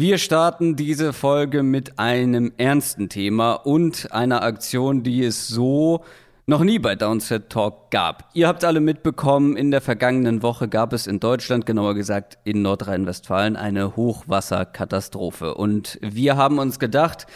Wir 0.00 0.16
starten 0.16 0.76
diese 0.76 1.12
Folge 1.12 1.62
mit 1.62 1.98
einem 1.98 2.52
ernsten 2.56 3.10
Thema 3.10 3.52
und 3.52 4.10
einer 4.12 4.42
Aktion, 4.42 5.02
die 5.02 5.22
es 5.22 5.46
so 5.46 6.04
noch 6.46 6.64
nie 6.64 6.78
bei 6.78 6.94
Downset 6.96 7.50
Talk 7.50 7.90
gab. 7.90 8.30
Ihr 8.32 8.48
habt 8.48 8.64
alle 8.64 8.80
mitbekommen, 8.80 9.58
in 9.58 9.70
der 9.70 9.82
vergangenen 9.82 10.42
Woche 10.42 10.68
gab 10.68 10.94
es 10.94 11.06
in 11.06 11.20
Deutschland, 11.20 11.66
genauer 11.66 11.94
gesagt 11.94 12.38
in 12.44 12.62
Nordrhein-Westfalen, 12.62 13.56
eine 13.56 13.94
Hochwasserkatastrophe. 13.94 15.54
Und 15.54 15.98
wir 16.00 16.38
haben 16.38 16.58
uns 16.58 16.78
gedacht, 16.78 17.26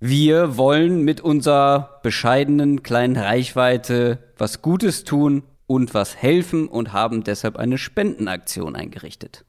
wir 0.00 0.56
wollen 0.56 1.02
mit 1.02 1.20
unserer 1.20 2.00
bescheidenen 2.02 2.82
kleinen 2.82 3.18
Reichweite 3.18 4.18
was 4.38 4.62
Gutes 4.62 5.04
tun 5.04 5.42
und 5.66 5.92
was 5.92 6.16
helfen 6.16 6.68
und 6.68 6.94
haben 6.94 7.22
deshalb 7.22 7.58
eine 7.58 7.76
Spendenaktion 7.76 8.76
eingerichtet. 8.76 9.44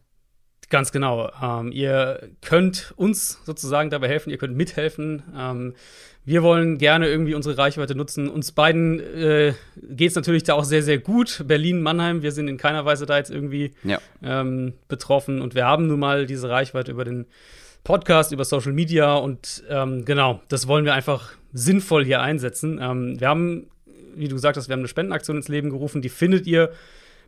Ganz 0.70 0.92
genau. 0.92 1.30
Ähm, 1.42 1.72
ihr 1.72 2.30
könnt 2.42 2.94
uns 2.96 3.40
sozusagen 3.46 3.90
dabei 3.90 4.08
helfen, 4.08 4.30
ihr 4.30 4.38
könnt 4.38 4.56
mithelfen. 4.56 5.24
Ähm, 5.38 5.74
wir 6.26 6.42
wollen 6.42 6.78
gerne 6.78 7.08
irgendwie 7.08 7.36
unsere 7.36 7.58
Reichweite 7.58 7.96
nutzen. 7.96 8.30
Uns 8.30 8.54
beiden 8.54 9.00
äh, 9.00 9.54
geht 9.76 10.10
es 10.10 10.16
natürlich 10.16 10.44
da 10.44 10.54
auch 10.54 10.64
sehr, 10.64 10.82
sehr 10.82 10.98
gut. 10.98 11.44
Berlin, 11.48 11.82
Mannheim, 11.82 12.22
wir 12.22 12.32
sind 12.32 12.48
in 12.48 12.58
keiner 12.58 12.86
Weise 12.86 13.06
da 13.06 13.18
jetzt 13.18 13.30
irgendwie 13.30 13.74
ja. 13.84 14.00
ähm, 14.24 14.74
betroffen. 14.88 15.42
Und 15.42 15.54
wir 15.54 15.66
haben 15.66 15.88
nun 15.88 16.00
mal 16.00 16.26
diese 16.26 16.50
Reichweite 16.50 16.92
über 16.92 17.04
den 17.04 17.26
Podcast, 17.84 18.32
über 18.32 18.46
Social 18.46 18.72
Media. 18.72 19.16
Und 19.16 19.64
ähm, 19.70 20.06
genau, 20.06 20.42
das 20.48 20.68
wollen 20.68 20.86
wir 20.86 20.94
einfach 20.94 21.34
sinnvoll 21.52 22.06
hier 22.06 22.22
einsetzen. 22.22 22.80
Ähm, 22.82 23.20
wir 23.20 23.28
haben, 23.28 23.68
wie 24.16 24.30
du 24.30 24.36
gesagt 24.36 24.56
hast, 24.56 24.70
wir 24.70 24.74
haben 24.74 24.80
eine 24.80 24.88
Spendenaktion 24.88 25.36
ins 25.36 25.50
Leben 25.50 25.72
gerufen. 25.72 26.02
Die 26.02 26.10
findet 26.10 26.48
ihr 26.48 26.72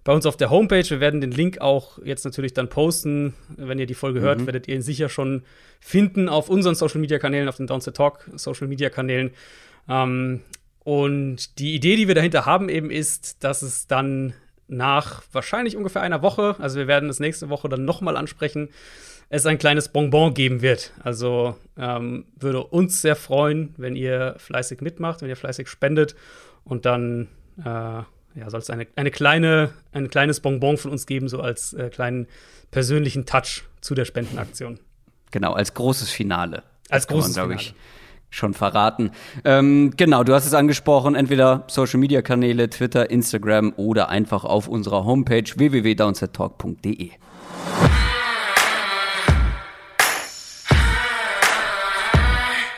bei 0.05 0.13
uns 0.13 0.25
auf 0.25 0.37
der 0.37 0.49
Homepage. 0.49 0.89
Wir 0.89 1.01
werden 1.01 1.19
den 1.19 1.31
Link 1.31 1.59
auch 1.59 1.99
jetzt 2.05 2.23
natürlich 2.23 2.53
dann 2.53 2.69
posten. 2.69 3.33
Wenn 3.57 3.79
ihr 3.79 3.87
die 3.87 3.95
Folge 3.95 4.21
hört, 4.21 4.39
mhm. 4.39 4.45
werdet 4.45 4.67
ihr 4.69 4.75
ihn 4.75 4.81
sicher 4.81 5.09
schon 5.09 5.43
finden 5.81 6.29
auf 6.29 6.47
unseren 6.47 6.75
Social 6.75 7.01
Media 7.01 7.19
Kanälen, 7.19 7.49
auf 7.49 7.57
den 7.57 7.67
Down 7.67 7.81
the 7.81 7.91
Talk 7.91 8.29
Social 8.35 8.67
Media 8.67 8.89
Kanälen. 8.89 9.31
Ähm, 9.89 10.41
und 10.83 11.57
die 11.59 11.73
Idee, 11.73 11.95
die 11.95 12.07
wir 12.07 12.15
dahinter 12.15 12.45
haben, 12.45 12.69
eben 12.69 12.91
ist, 12.91 13.43
dass 13.43 13.63
es 13.63 13.87
dann 13.87 14.33
nach 14.67 15.23
wahrscheinlich 15.31 15.75
ungefähr 15.75 16.03
einer 16.03 16.21
Woche, 16.21 16.55
also 16.59 16.77
wir 16.77 16.87
werden 16.87 17.09
es 17.09 17.19
nächste 17.19 17.49
Woche 17.49 17.67
dann 17.67 17.85
nochmal 17.85 18.15
ansprechen, 18.15 18.69
es 19.29 19.47
ein 19.47 19.57
kleines 19.57 19.89
Bonbon 19.89 20.35
geben 20.35 20.61
wird. 20.61 20.93
Also 21.03 21.55
ähm, 21.77 22.25
würde 22.35 22.63
uns 22.63 23.01
sehr 23.01 23.15
freuen, 23.15 23.73
wenn 23.77 23.95
ihr 23.95 24.35
fleißig 24.37 24.81
mitmacht, 24.81 25.23
wenn 25.23 25.29
ihr 25.29 25.35
fleißig 25.35 25.67
spendet 25.67 26.15
und 26.63 26.85
dann 26.85 27.27
äh, 27.63 28.03
ja, 28.35 28.49
soll 28.49 28.59
es 28.59 28.69
eine, 28.69 28.87
eine 28.95 29.11
kleine, 29.11 29.71
ein 29.93 30.09
kleines 30.09 30.41
Bonbon 30.41 30.77
von 30.77 30.91
uns 30.91 31.05
geben, 31.05 31.29
so 31.29 31.39
als 31.41 31.73
äh, 31.73 31.89
kleinen 31.89 32.27
persönlichen 32.71 33.25
Touch 33.25 33.63
zu 33.81 33.95
der 33.95 34.05
Spendenaktion. 34.05 34.79
Genau, 35.31 35.53
als 35.53 35.73
großes 35.73 36.09
Finale. 36.11 36.63
Als 36.89 37.07
großes 37.07 37.33
glaube 37.33 37.55
ich, 37.55 37.73
schon 38.29 38.53
verraten. 38.53 39.11
Ähm, 39.43 39.93
genau, 39.95 40.23
du 40.23 40.33
hast 40.33 40.45
es 40.45 40.53
angesprochen, 40.53 41.15
entweder 41.15 41.63
Social 41.67 41.99
Media 41.99 42.21
Kanäle, 42.21 42.69
Twitter, 42.69 43.09
Instagram 43.09 43.73
oder 43.77 44.09
einfach 44.09 44.43
auf 44.43 44.67
unserer 44.67 45.05
Homepage 45.05 45.45
www.downsettalk.de. 45.55 47.11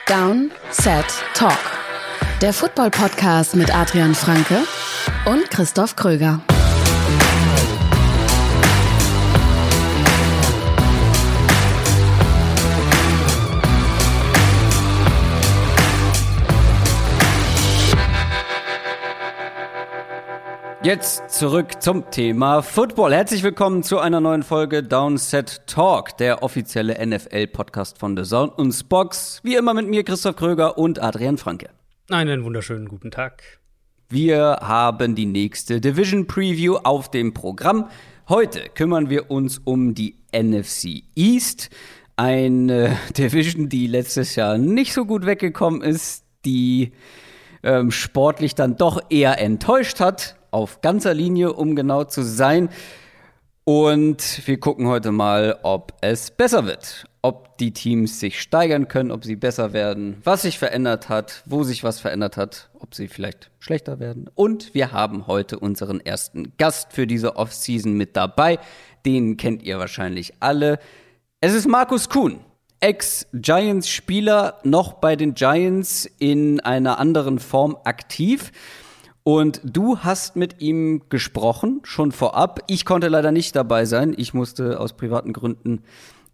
Down, 0.07 0.51
Set, 0.71 1.05
Talk. 1.33 1.57
Der 2.41 2.53
Football 2.53 2.91
Podcast 2.91 3.55
mit 3.55 3.75
Adrian 3.75 4.15
Franke 4.15 4.61
und 5.27 5.51
Christoph 5.51 5.97
Kröger. 5.97 6.39
Jetzt 20.81 21.29
zurück 21.31 21.81
zum 21.81 22.09
Thema 22.09 22.61
Football. 22.61 23.13
Herzlich 23.13 23.43
willkommen 23.43 23.83
zu 23.83 23.99
einer 23.99 24.21
neuen 24.21 24.43
Folge 24.43 24.81
Downset 24.81 25.67
Talk, 25.67 26.15
der 26.17 26.41
offizielle 26.41 27.05
NFL-Podcast 27.05 27.99
von 27.99 28.15
The 28.15 28.23
Zone 28.23 28.53
und 28.53 28.71
Spox. 28.71 29.41
Wie 29.43 29.55
immer 29.55 29.73
mit 29.73 29.89
mir 29.89 30.05
Christoph 30.05 30.37
Kröger 30.37 30.77
und 30.77 31.01
Adrian 31.01 31.37
Franke. 31.37 31.69
Einen 32.09 32.45
wunderschönen 32.45 32.87
guten 32.87 33.11
Tag. 33.11 33.59
Wir 34.09 34.59
haben 34.61 35.15
die 35.15 35.25
nächste 35.25 35.81
Division 35.81 36.27
Preview 36.27 36.77
auf 36.77 37.11
dem 37.11 37.33
Programm. 37.33 37.89
Heute 38.29 38.69
kümmern 38.73 39.09
wir 39.09 39.29
uns 39.29 39.59
um 39.65 39.95
die 39.95 40.15
NFC 40.33 41.03
East, 41.13 41.69
eine 42.15 42.97
Division, 43.17 43.67
die 43.67 43.85
letztes 43.85 44.37
Jahr 44.37 44.57
nicht 44.57 44.93
so 44.93 45.03
gut 45.03 45.25
weggekommen 45.25 45.81
ist, 45.81 46.23
die 46.45 46.93
ähm, 47.63 47.91
sportlich 47.91 48.55
dann 48.55 48.77
doch 48.77 49.01
eher 49.09 49.41
enttäuscht 49.41 49.99
hat, 49.99 50.37
auf 50.51 50.79
ganzer 50.79 51.13
Linie, 51.13 51.51
um 51.51 51.75
genau 51.75 52.05
zu 52.05 52.21
sein. 52.21 52.69
Und 53.65 54.47
wir 54.47 54.57
gucken 54.61 54.87
heute 54.87 55.11
mal, 55.11 55.59
ob 55.63 55.91
es 55.99 56.31
besser 56.31 56.65
wird 56.65 57.03
ob 57.27 57.57
die 57.57 57.73
Teams 57.73 58.21
sich 58.21 58.41
steigern 58.41 58.87
können, 58.87 59.11
ob 59.11 59.25
sie 59.25 59.35
besser 59.35 59.73
werden, 59.73 60.15
was 60.23 60.43
sich 60.43 60.57
verändert 60.57 61.09
hat, 61.09 61.43
wo 61.45 61.63
sich 61.63 61.83
was 61.83 61.99
verändert 61.99 62.37
hat, 62.37 62.69
ob 62.79 62.95
sie 62.95 63.09
vielleicht 63.09 63.51
schlechter 63.59 63.99
werden. 63.99 64.29
Und 64.33 64.73
wir 64.73 64.93
haben 64.93 65.27
heute 65.27 65.59
unseren 65.59 65.99
ersten 65.99 66.53
Gast 66.57 66.93
für 66.93 67.05
diese 67.05 67.35
Offseason 67.35 67.91
mit 67.91 68.15
dabei. 68.15 68.59
Den 69.05 69.35
kennt 69.35 69.61
ihr 69.61 69.77
wahrscheinlich 69.77 70.35
alle. 70.39 70.79
Es 71.41 71.53
ist 71.53 71.67
Markus 71.67 72.07
Kuhn, 72.07 72.39
Ex-Giants-Spieler, 72.79 74.61
noch 74.63 74.93
bei 74.93 75.17
den 75.17 75.33
Giants 75.33 76.09
in 76.19 76.61
einer 76.61 76.97
anderen 76.97 77.39
Form 77.39 77.75
aktiv. 77.83 78.53
Und 79.23 79.59
du 79.65 79.99
hast 79.99 80.37
mit 80.37 80.61
ihm 80.61 81.09
gesprochen, 81.09 81.81
schon 81.83 82.13
vorab. 82.13 82.61
Ich 82.67 82.85
konnte 82.85 83.09
leider 83.09 83.33
nicht 83.33 83.53
dabei 83.57 83.83
sein. 83.83 84.15
Ich 84.15 84.33
musste 84.33 84.79
aus 84.79 84.93
privaten 84.93 85.33
Gründen 85.33 85.83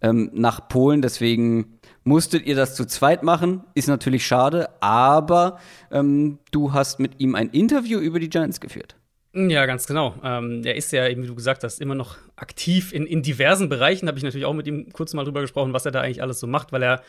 ähm, 0.04 0.30
nach 0.34 0.68
Polen. 0.68 1.02
Deswegen 1.02 1.80
musstet 2.04 2.46
ihr 2.46 2.56
das 2.56 2.76
zu 2.76 2.86
zweit 2.86 3.24
machen. 3.24 3.64
Ist 3.74 3.88
natürlich 3.88 4.28
schade, 4.28 4.70
aber 4.82 5.58
ähm, 5.92 6.38
du 6.52 6.74
hast 6.74 7.00
mit 7.00 7.20
ihm 7.20 7.34
ein 7.34 7.50
Interview 7.50 8.00
über 8.00 8.20
die 8.20 8.30
Giants 8.30 8.60
geführt. 8.60 8.96
Ja, 9.36 9.66
ganz 9.66 9.88
genau. 9.88 10.14
Ähm, 10.24 10.62
er 10.64 10.76
ist 10.76 10.92
ja, 10.92 11.08
eben 11.08 11.24
wie 11.24 11.28
du 11.28 11.34
gesagt 11.34 11.64
hast, 11.64 11.82
immer 11.82 11.96
noch 11.96 12.18
aktiv 12.36 12.94
in, 12.94 13.08
in 13.08 13.24
diversen 13.24 13.68
Bereichen. 13.68 14.08
Habe 14.08 14.20
ich 14.20 14.24
natürlich 14.24 14.46
auch 14.46 14.54
mit 14.54 14.68
ihm 14.68 14.92
kurz 14.94 15.16
mal 15.16 15.24
drüber 15.24 15.42
gesprochen, 15.42 15.74
was 15.74 15.88
er 15.88 15.92
da 15.92 16.02
eigentlich 16.02 16.22
alles 16.22 16.40
so 16.40 16.46
macht, 16.46 16.72
weil 16.72 16.84
er 16.84 17.02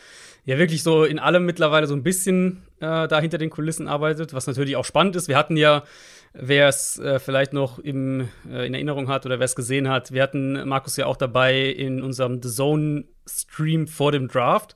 ja 0.43 0.57
wirklich 0.57 0.81
so 0.81 1.03
in 1.03 1.19
allem 1.19 1.45
mittlerweile 1.45 1.85
so 1.85 1.93
ein 1.93 2.01
bisschen 2.01 2.63
äh, 2.79 3.07
da 3.07 3.19
hinter 3.19 3.37
den 3.37 3.51
Kulissen 3.51 3.87
arbeitet, 3.87 4.33
was 4.33 4.47
natürlich 4.47 4.75
auch 4.75 4.85
spannend 4.85 5.15
ist. 5.15 5.27
Wir 5.27 5.37
hatten 5.37 5.55
ja 5.55 5.83
Wer 6.37 6.67
es 6.67 6.99
äh, 6.99 7.19
vielleicht 7.19 7.53
noch 7.53 7.79
im, 7.79 8.27
äh, 8.49 8.67
in 8.67 8.73
Erinnerung 8.73 9.07
hat 9.07 9.25
oder 9.25 9.39
wer 9.39 9.45
es 9.45 9.55
gesehen 9.55 9.89
hat, 9.89 10.11
wir 10.11 10.21
hatten 10.21 10.67
Markus 10.67 10.97
ja 10.97 11.05
auch 11.05 11.15
dabei 11.15 11.61
in 11.61 12.01
unserem 12.01 12.41
The 12.43 12.49
Zone-Stream 12.49 13.87
vor 13.87 14.11
dem 14.11 14.27
Draft, 14.27 14.75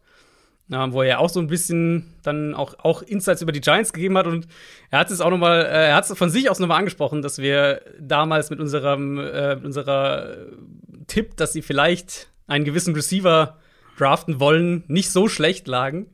äh, 0.72 0.78
wo 0.90 1.02
er 1.02 1.08
ja 1.08 1.18
auch 1.18 1.30
so 1.30 1.42
ein 1.42 1.48
bisschen 1.48 2.14
dann 2.24 2.54
auch, 2.54 2.76
auch 2.80 3.02
Insights 3.02 3.42
über 3.42 3.52
die 3.52 3.60
Giants 3.60 3.92
gegeben 3.92 4.18
hat. 4.18 4.28
Und 4.28 4.48
er 4.90 5.00
hat 5.00 5.12
es 5.12 5.20
auch 5.20 5.32
nochmal, 5.32 5.66
äh, 5.66 5.90
er 5.90 5.96
hat 5.96 6.10
es 6.10 6.18
von 6.18 6.30
sich 6.30 6.50
aus 6.50 6.60
nochmal 6.60 6.80
angesprochen, 6.80 7.22
dass 7.22 7.40
wir 7.40 7.82
damals 8.00 8.50
mit 8.50 8.62
unserem, 8.62 9.20
äh, 9.20 9.56
mit 9.56 9.66
unserer 9.66 10.38
Tipp, 11.08 11.36
dass 11.36 11.52
sie 11.52 11.62
vielleicht 11.62 12.30
einen 12.48 12.64
gewissen 12.64 12.96
Receiver 12.96 13.58
draften 13.98 14.40
wollen, 14.40 14.86
nicht 14.88 15.12
so 15.12 15.28
schlecht 15.28 15.68
lagen. 15.68 16.08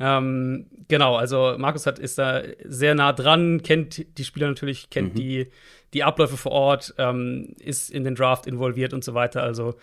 Ähm, 0.00 0.66
genau, 0.90 1.16
also 1.16 1.54
Markus 1.56 1.86
hat, 1.86 1.98
ist 1.98 2.18
da 2.18 2.42
sehr 2.64 2.94
nah 2.94 3.14
dran, 3.14 3.62
kennt 3.62 4.18
die 4.18 4.24
Spieler 4.24 4.48
natürlich, 4.48 4.90
kennt 4.90 5.14
mhm. 5.14 5.18
die, 5.18 5.46
die 5.94 6.04
Abläufe 6.04 6.36
vor 6.36 6.52
Ort, 6.52 6.94
ähm, 6.98 7.54
ist 7.58 7.90
in 7.90 8.04
den 8.04 8.14
Draft 8.14 8.46
involviert 8.46 8.92
und 8.92 9.02
so 9.02 9.14
weiter. 9.14 9.42
Also 9.42 9.74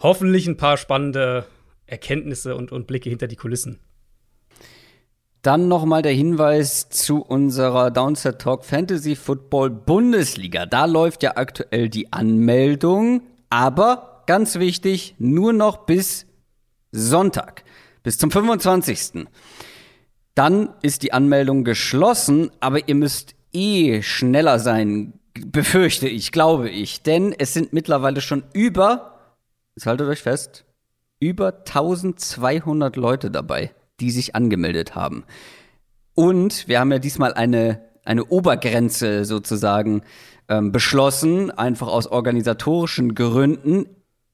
hoffentlich 0.00 0.48
ein 0.48 0.56
paar 0.56 0.76
spannende 0.76 1.46
Erkenntnisse 1.86 2.56
und, 2.56 2.72
und 2.72 2.88
Blicke 2.88 3.10
hinter 3.10 3.28
die 3.28 3.36
Kulissen. 3.36 3.78
Dann 5.42 5.68
nochmal 5.68 6.00
der 6.00 6.12
Hinweis 6.12 6.88
zu 6.88 7.22
unserer 7.22 7.90
Downset 7.90 8.40
Talk 8.40 8.64
Fantasy 8.64 9.14
Football 9.14 9.68
Bundesliga. 9.68 10.64
Da 10.64 10.86
läuft 10.86 11.22
ja 11.22 11.36
aktuell 11.36 11.90
die 11.90 12.12
Anmeldung, 12.12 13.22
aber 13.50 14.22
ganz 14.26 14.58
wichtig, 14.58 15.14
nur 15.18 15.52
noch 15.52 15.84
bis 15.84 16.26
Sonntag, 16.92 17.64
bis 18.02 18.16
zum 18.16 18.30
25. 18.30 19.26
Dann 20.34 20.70
ist 20.82 21.02
die 21.02 21.12
Anmeldung 21.12 21.64
geschlossen, 21.64 22.50
aber 22.60 22.88
ihr 22.88 22.94
müsst 22.94 23.34
eh 23.52 24.02
schneller 24.02 24.58
sein, 24.58 25.14
befürchte 25.34 26.08
ich, 26.08 26.32
glaube 26.32 26.70
ich. 26.70 27.02
Denn 27.02 27.32
es 27.36 27.54
sind 27.54 27.72
mittlerweile 27.72 28.20
schon 28.20 28.44
über, 28.52 29.18
jetzt 29.76 29.86
haltet 29.86 30.08
euch 30.08 30.22
fest, 30.22 30.64
über 31.20 31.58
1200 31.58 32.96
Leute 32.96 33.30
dabei, 33.30 33.72
die 34.00 34.10
sich 34.10 34.34
angemeldet 34.34 34.94
haben. 34.94 35.24
Und 36.14 36.68
wir 36.68 36.80
haben 36.80 36.92
ja 36.92 36.98
diesmal 36.98 37.34
eine, 37.34 37.80
eine 38.04 38.24
Obergrenze 38.24 39.24
sozusagen 39.24 40.02
ähm, 40.48 40.72
beschlossen, 40.72 41.50
einfach 41.50 41.88
aus 41.88 42.06
organisatorischen 42.06 43.14
Gründen. 43.14 43.86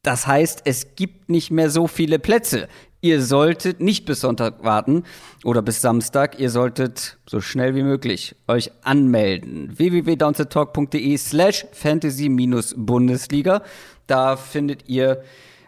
Das 0.03 0.27
heißt, 0.27 0.63
es 0.65 0.95
gibt 0.95 1.29
nicht 1.29 1.51
mehr 1.51 1.71
so 1.71 1.87
viele 1.87 2.19
Plätze. 2.19 2.69
Ihr 3.03 3.23
solltet 3.23 3.81
nicht 3.81 4.05
bis 4.05 4.21
Sonntag 4.21 4.63
warten 4.63 5.05
oder 5.45 5.63
bis 5.63 5.81
Samstag. 5.81 6.39
Ihr 6.39 6.51
solltet 6.51 7.17
so 7.27 7.41
schnell 7.41 7.75
wie 7.75 7.83
möglich 7.83 8.37
euch 8.47 8.71
anmelden. 8.83 9.79
www.downsettalk.de 9.79 11.17
slash 11.17 11.67
fantasy-bundesliga. 11.73 13.63
Da 14.07 14.37
findet 14.37 14.87
ihr, 14.87 15.23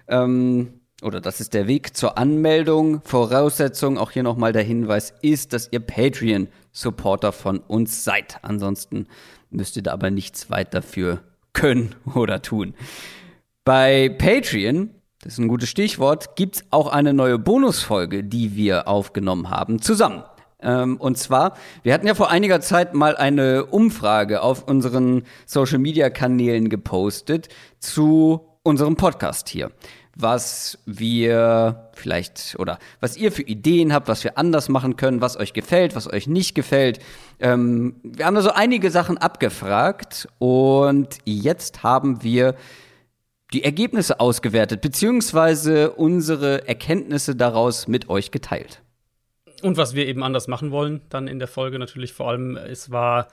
ähm, 0.08 0.80
oder 1.02 1.22
das 1.22 1.40
ist 1.40 1.54
der 1.54 1.68
Weg 1.68 1.96
zur 1.96 2.18
Anmeldung. 2.18 3.00
Voraussetzung, 3.02 3.96
auch 3.96 4.10
hier 4.10 4.24
nochmal 4.24 4.52
der 4.52 4.62
Hinweis, 4.62 5.14
ist, 5.22 5.54
dass 5.54 5.68
ihr 5.72 5.80
Patreon-Supporter 5.80 7.32
von 7.32 7.60
uns 7.60 8.04
seid. 8.04 8.40
Ansonsten 8.42 9.06
müsst 9.48 9.76
ihr 9.76 9.82
da 9.82 9.92
aber 9.92 10.10
nichts 10.10 10.50
weiter 10.50 10.82
für 10.82 11.22
können 11.54 11.94
oder 12.14 12.42
tun. 12.42 12.74
Bei 13.64 14.10
Patreon 14.10 14.90
das 15.22 15.34
ist 15.34 15.38
ein 15.38 15.48
gutes 15.48 15.68
Stichwort, 15.68 16.34
gibt 16.34 16.56
es 16.56 16.64
auch 16.70 16.88
eine 16.88 17.14
neue 17.14 17.38
Bonusfolge, 17.38 18.24
die 18.24 18.56
wir 18.56 18.88
aufgenommen 18.88 19.50
haben, 19.50 19.80
zusammen. 19.80 20.24
Ähm, 20.60 20.96
und 20.96 21.16
zwar, 21.16 21.56
wir 21.84 21.94
hatten 21.94 22.08
ja 22.08 22.14
vor 22.14 22.30
einiger 22.30 22.60
Zeit 22.60 22.92
mal 22.92 23.16
eine 23.16 23.66
Umfrage 23.66 24.42
auf 24.42 24.66
unseren 24.66 25.22
Social-Media-Kanälen 25.46 26.68
gepostet 26.68 27.48
zu 27.78 28.48
unserem 28.64 28.96
Podcast 28.96 29.48
hier. 29.48 29.70
Was 30.16 30.78
wir 30.86 31.88
vielleicht 31.94 32.56
oder 32.58 32.80
was 33.00 33.16
ihr 33.16 33.30
für 33.30 33.42
Ideen 33.42 33.94
habt, 33.94 34.08
was 34.08 34.24
wir 34.24 34.36
anders 34.36 34.68
machen 34.68 34.96
können, 34.96 35.20
was 35.20 35.36
euch 35.36 35.52
gefällt, 35.52 35.94
was 35.94 36.12
euch 36.12 36.26
nicht 36.26 36.54
gefällt. 36.54 36.98
Ähm, 37.38 37.94
wir 38.02 38.26
haben 38.26 38.34
da 38.34 38.42
so 38.42 38.50
einige 38.50 38.90
Sachen 38.90 39.18
abgefragt 39.18 40.28
und 40.38 41.18
jetzt 41.24 41.84
haben 41.84 42.24
wir 42.24 42.56
die 43.52 43.64
Ergebnisse 43.64 44.20
ausgewertet, 44.20 44.80
beziehungsweise 44.80 45.92
unsere 45.92 46.66
Erkenntnisse 46.66 47.36
daraus 47.36 47.88
mit 47.88 48.08
euch 48.08 48.30
geteilt. 48.30 48.82
Und 49.62 49.76
was 49.76 49.94
wir 49.94 50.06
eben 50.06 50.22
anders 50.22 50.48
machen 50.48 50.70
wollen, 50.70 51.02
dann 51.08 51.28
in 51.28 51.38
der 51.38 51.48
Folge 51.48 51.78
natürlich 51.78 52.12
vor 52.12 52.28
allem, 52.28 52.56
es 52.56 52.90
war, 52.90 53.28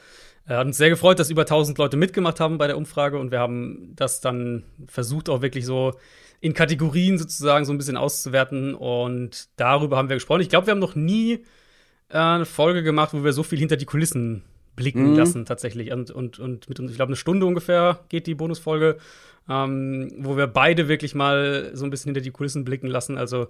äh, 0.48 0.54
hat 0.54 0.68
uns 0.68 0.78
sehr 0.78 0.90
gefreut, 0.90 1.20
dass 1.20 1.30
über 1.30 1.42
1000 1.42 1.78
Leute 1.78 1.98
mitgemacht 1.98 2.40
haben 2.40 2.58
bei 2.58 2.68
der 2.68 2.78
Umfrage 2.78 3.18
und 3.18 3.32
wir 3.32 3.40
haben 3.40 3.94
das 3.96 4.22
dann 4.22 4.64
versucht 4.88 5.30
auch 5.30 5.42
wirklich 5.42 5.66
so 5.66 5.94
in 6.42 6.54
Kategorien 6.54 7.18
sozusagen 7.18 7.66
so 7.66 7.74
ein 7.74 7.78
bisschen 7.78 7.98
auszuwerten 7.98 8.76
und 8.76 9.50
darüber 9.58 9.98
haben 9.98 10.10
wir 10.10 10.16
gesprochen. 10.16 10.42
Ich 10.42 10.50
glaube, 10.50 10.68
wir 10.68 10.72
haben 10.72 10.80
noch 10.80 10.96
nie 10.96 11.46
äh, 12.10 12.18
eine 12.18 12.46
Folge 12.46 12.84
gemacht, 12.84 13.14
wo 13.14 13.24
wir 13.24 13.34
so 13.34 13.44
viel 13.44 13.60
hinter 13.60 13.78
die 13.78 13.86
Kulissen 13.86 14.44
blicken 14.76 15.12
mhm. 15.12 15.18
lassen 15.18 15.46
tatsächlich 15.46 15.92
und, 15.92 16.10
und, 16.12 16.40
und 16.40 16.70
mit 16.70 16.80
uns, 16.80 16.92
ich 16.92 16.98
glaube, 16.98 17.10
eine 17.10 17.18
Stunde 17.18 17.46
ungefähr 17.46 18.06
geht 18.08 18.28
die 18.28 18.36
Bonusfolge 18.36 18.98
ähm, 19.50 20.12
wo 20.20 20.38
wir 20.38 20.48
beide 20.48 20.88
wirklich 20.88 21.16
mal 21.16 21.72
so 21.74 21.86
ein 21.86 21.90
bisschen 21.90 22.10
hinter 22.10 22.22
die 22.22 22.32
Kulissen 22.32 22.64
blicken 22.64 22.88
lassen. 22.88 23.18
Also 23.18 23.48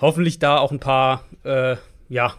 hoffentlich 0.00 0.38
da 0.38 0.58
auch 0.58 0.72
ein 0.72 0.80
paar, 0.80 1.24
äh, 1.44 1.76
ja, 2.08 2.34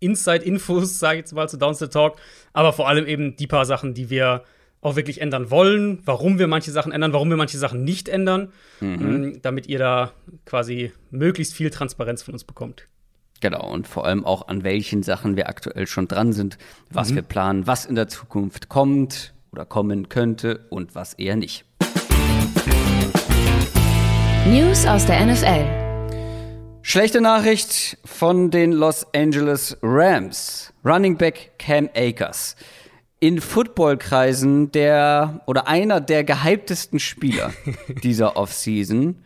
Inside-Infos, 0.00 0.98
sage 0.98 1.16
ich 1.16 1.20
jetzt 1.20 1.32
mal, 1.32 1.48
zu 1.48 1.56
Downstairs 1.56 1.90
Talk, 1.90 2.16
aber 2.52 2.72
vor 2.72 2.88
allem 2.88 3.06
eben 3.06 3.36
die 3.36 3.46
paar 3.46 3.64
Sachen, 3.64 3.94
die 3.94 4.10
wir 4.10 4.44
auch 4.82 4.96
wirklich 4.96 5.20
ändern 5.20 5.50
wollen, 5.50 6.00
warum 6.04 6.38
wir 6.38 6.46
manche 6.46 6.70
Sachen 6.70 6.92
ändern, 6.92 7.12
warum 7.12 7.28
wir 7.28 7.36
manche 7.36 7.58
Sachen 7.58 7.84
nicht 7.84 8.08
ändern, 8.08 8.52
mhm. 8.80 8.94
Ähm, 9.00 9.38
damit 9.42 9.66
ihr 9.66 9.78
da 9.78 10.12
quasi 10.46 10.92
möglichst 11.10 11.54
viel 11.54 11.70
Transparenz 11.70 12.22
von 12.22 12.34
uns 12.34 12.44
bekommt. 12.44 12.86
Genau, 13.40 13.70
und 13.70 13.88
vor 13.88 14.06
allem 14.06 14.24
auch 14.24 14.48
an 14.48 14.64
welchen 14.64 15.02
Sachen 15.02 15.36
wir 15.36 15.48
aktuell 15.48 15.86
schon 15.86 16.08
dran 16.08 16.32
sind, 16.32 16.58
was 16.90 17.10
mhm. 17.10 17.16
wir 17.16 17.22
planen, 17.22 17.66
was 17.66 17.86
in 17.86 17.94
der 17.94 18.08
Zukunft 18.08 18.68
kommt 18.68 19.34
oder 19.52 19.64
kommen 19.64 20.08
könnte 20.08 20.66
und 20.70 20.94
was 20.94 21.14
eher 21.14 21.36
nicht. 21.36 21.64
News 24.46 24.86
aus 24.86 25.06
der 25.06 25.26
NFL. 25.26 25.80
Schlechte 26.82 27.20
Nachricht 27.20 27.98
von 28.04 28.50
den 28.50 28.72
Los 28.72 29.06
Angeles 29.14 29.76
Rams. 29.82 30.72
Running 30.84 31.16
Back 31.16 31.52
Cam 31.58 31.88
Akers. 31.94 32.56
In 33.20 33.40
Footballkreisen 33.40 34.72
der 34.72 35.42
oder 35.46 35.68
einer 35.68 36.00
der 36.00 36.24
gehyptesten 36.24 36.98
Spieler 36.98 37.52
dieser 38.02 38.36
Offseason 38.36 39.22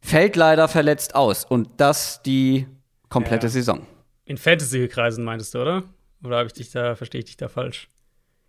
fällt 0.00 0.36
leider 0.36 0.68
verletzt 0.68 1.14
aus 1.14 1.44
und 1.44 1.68
das 1.78 2.20
die 2.22 2.66
komplette 3.08 3.46
ja. 3.46 3.50
Saison. 3.50 3.86
In 4.24 4.36
Fantasy-Kreisen 4.36 5.24
meintest 5.24 5.54
du, 5.54 5.62
oder? 5.62 5.82
Oder 6.24 6.36
habe 6.38 6.48
ich 6.48 6.52
dich 6.52 6.70
da, 6.70 6.94
verstehe 6.94 7.20
ich 7.20 7.26
dich 7.26 7.36
da 7.36 7.48
falsch? 7.48 7.88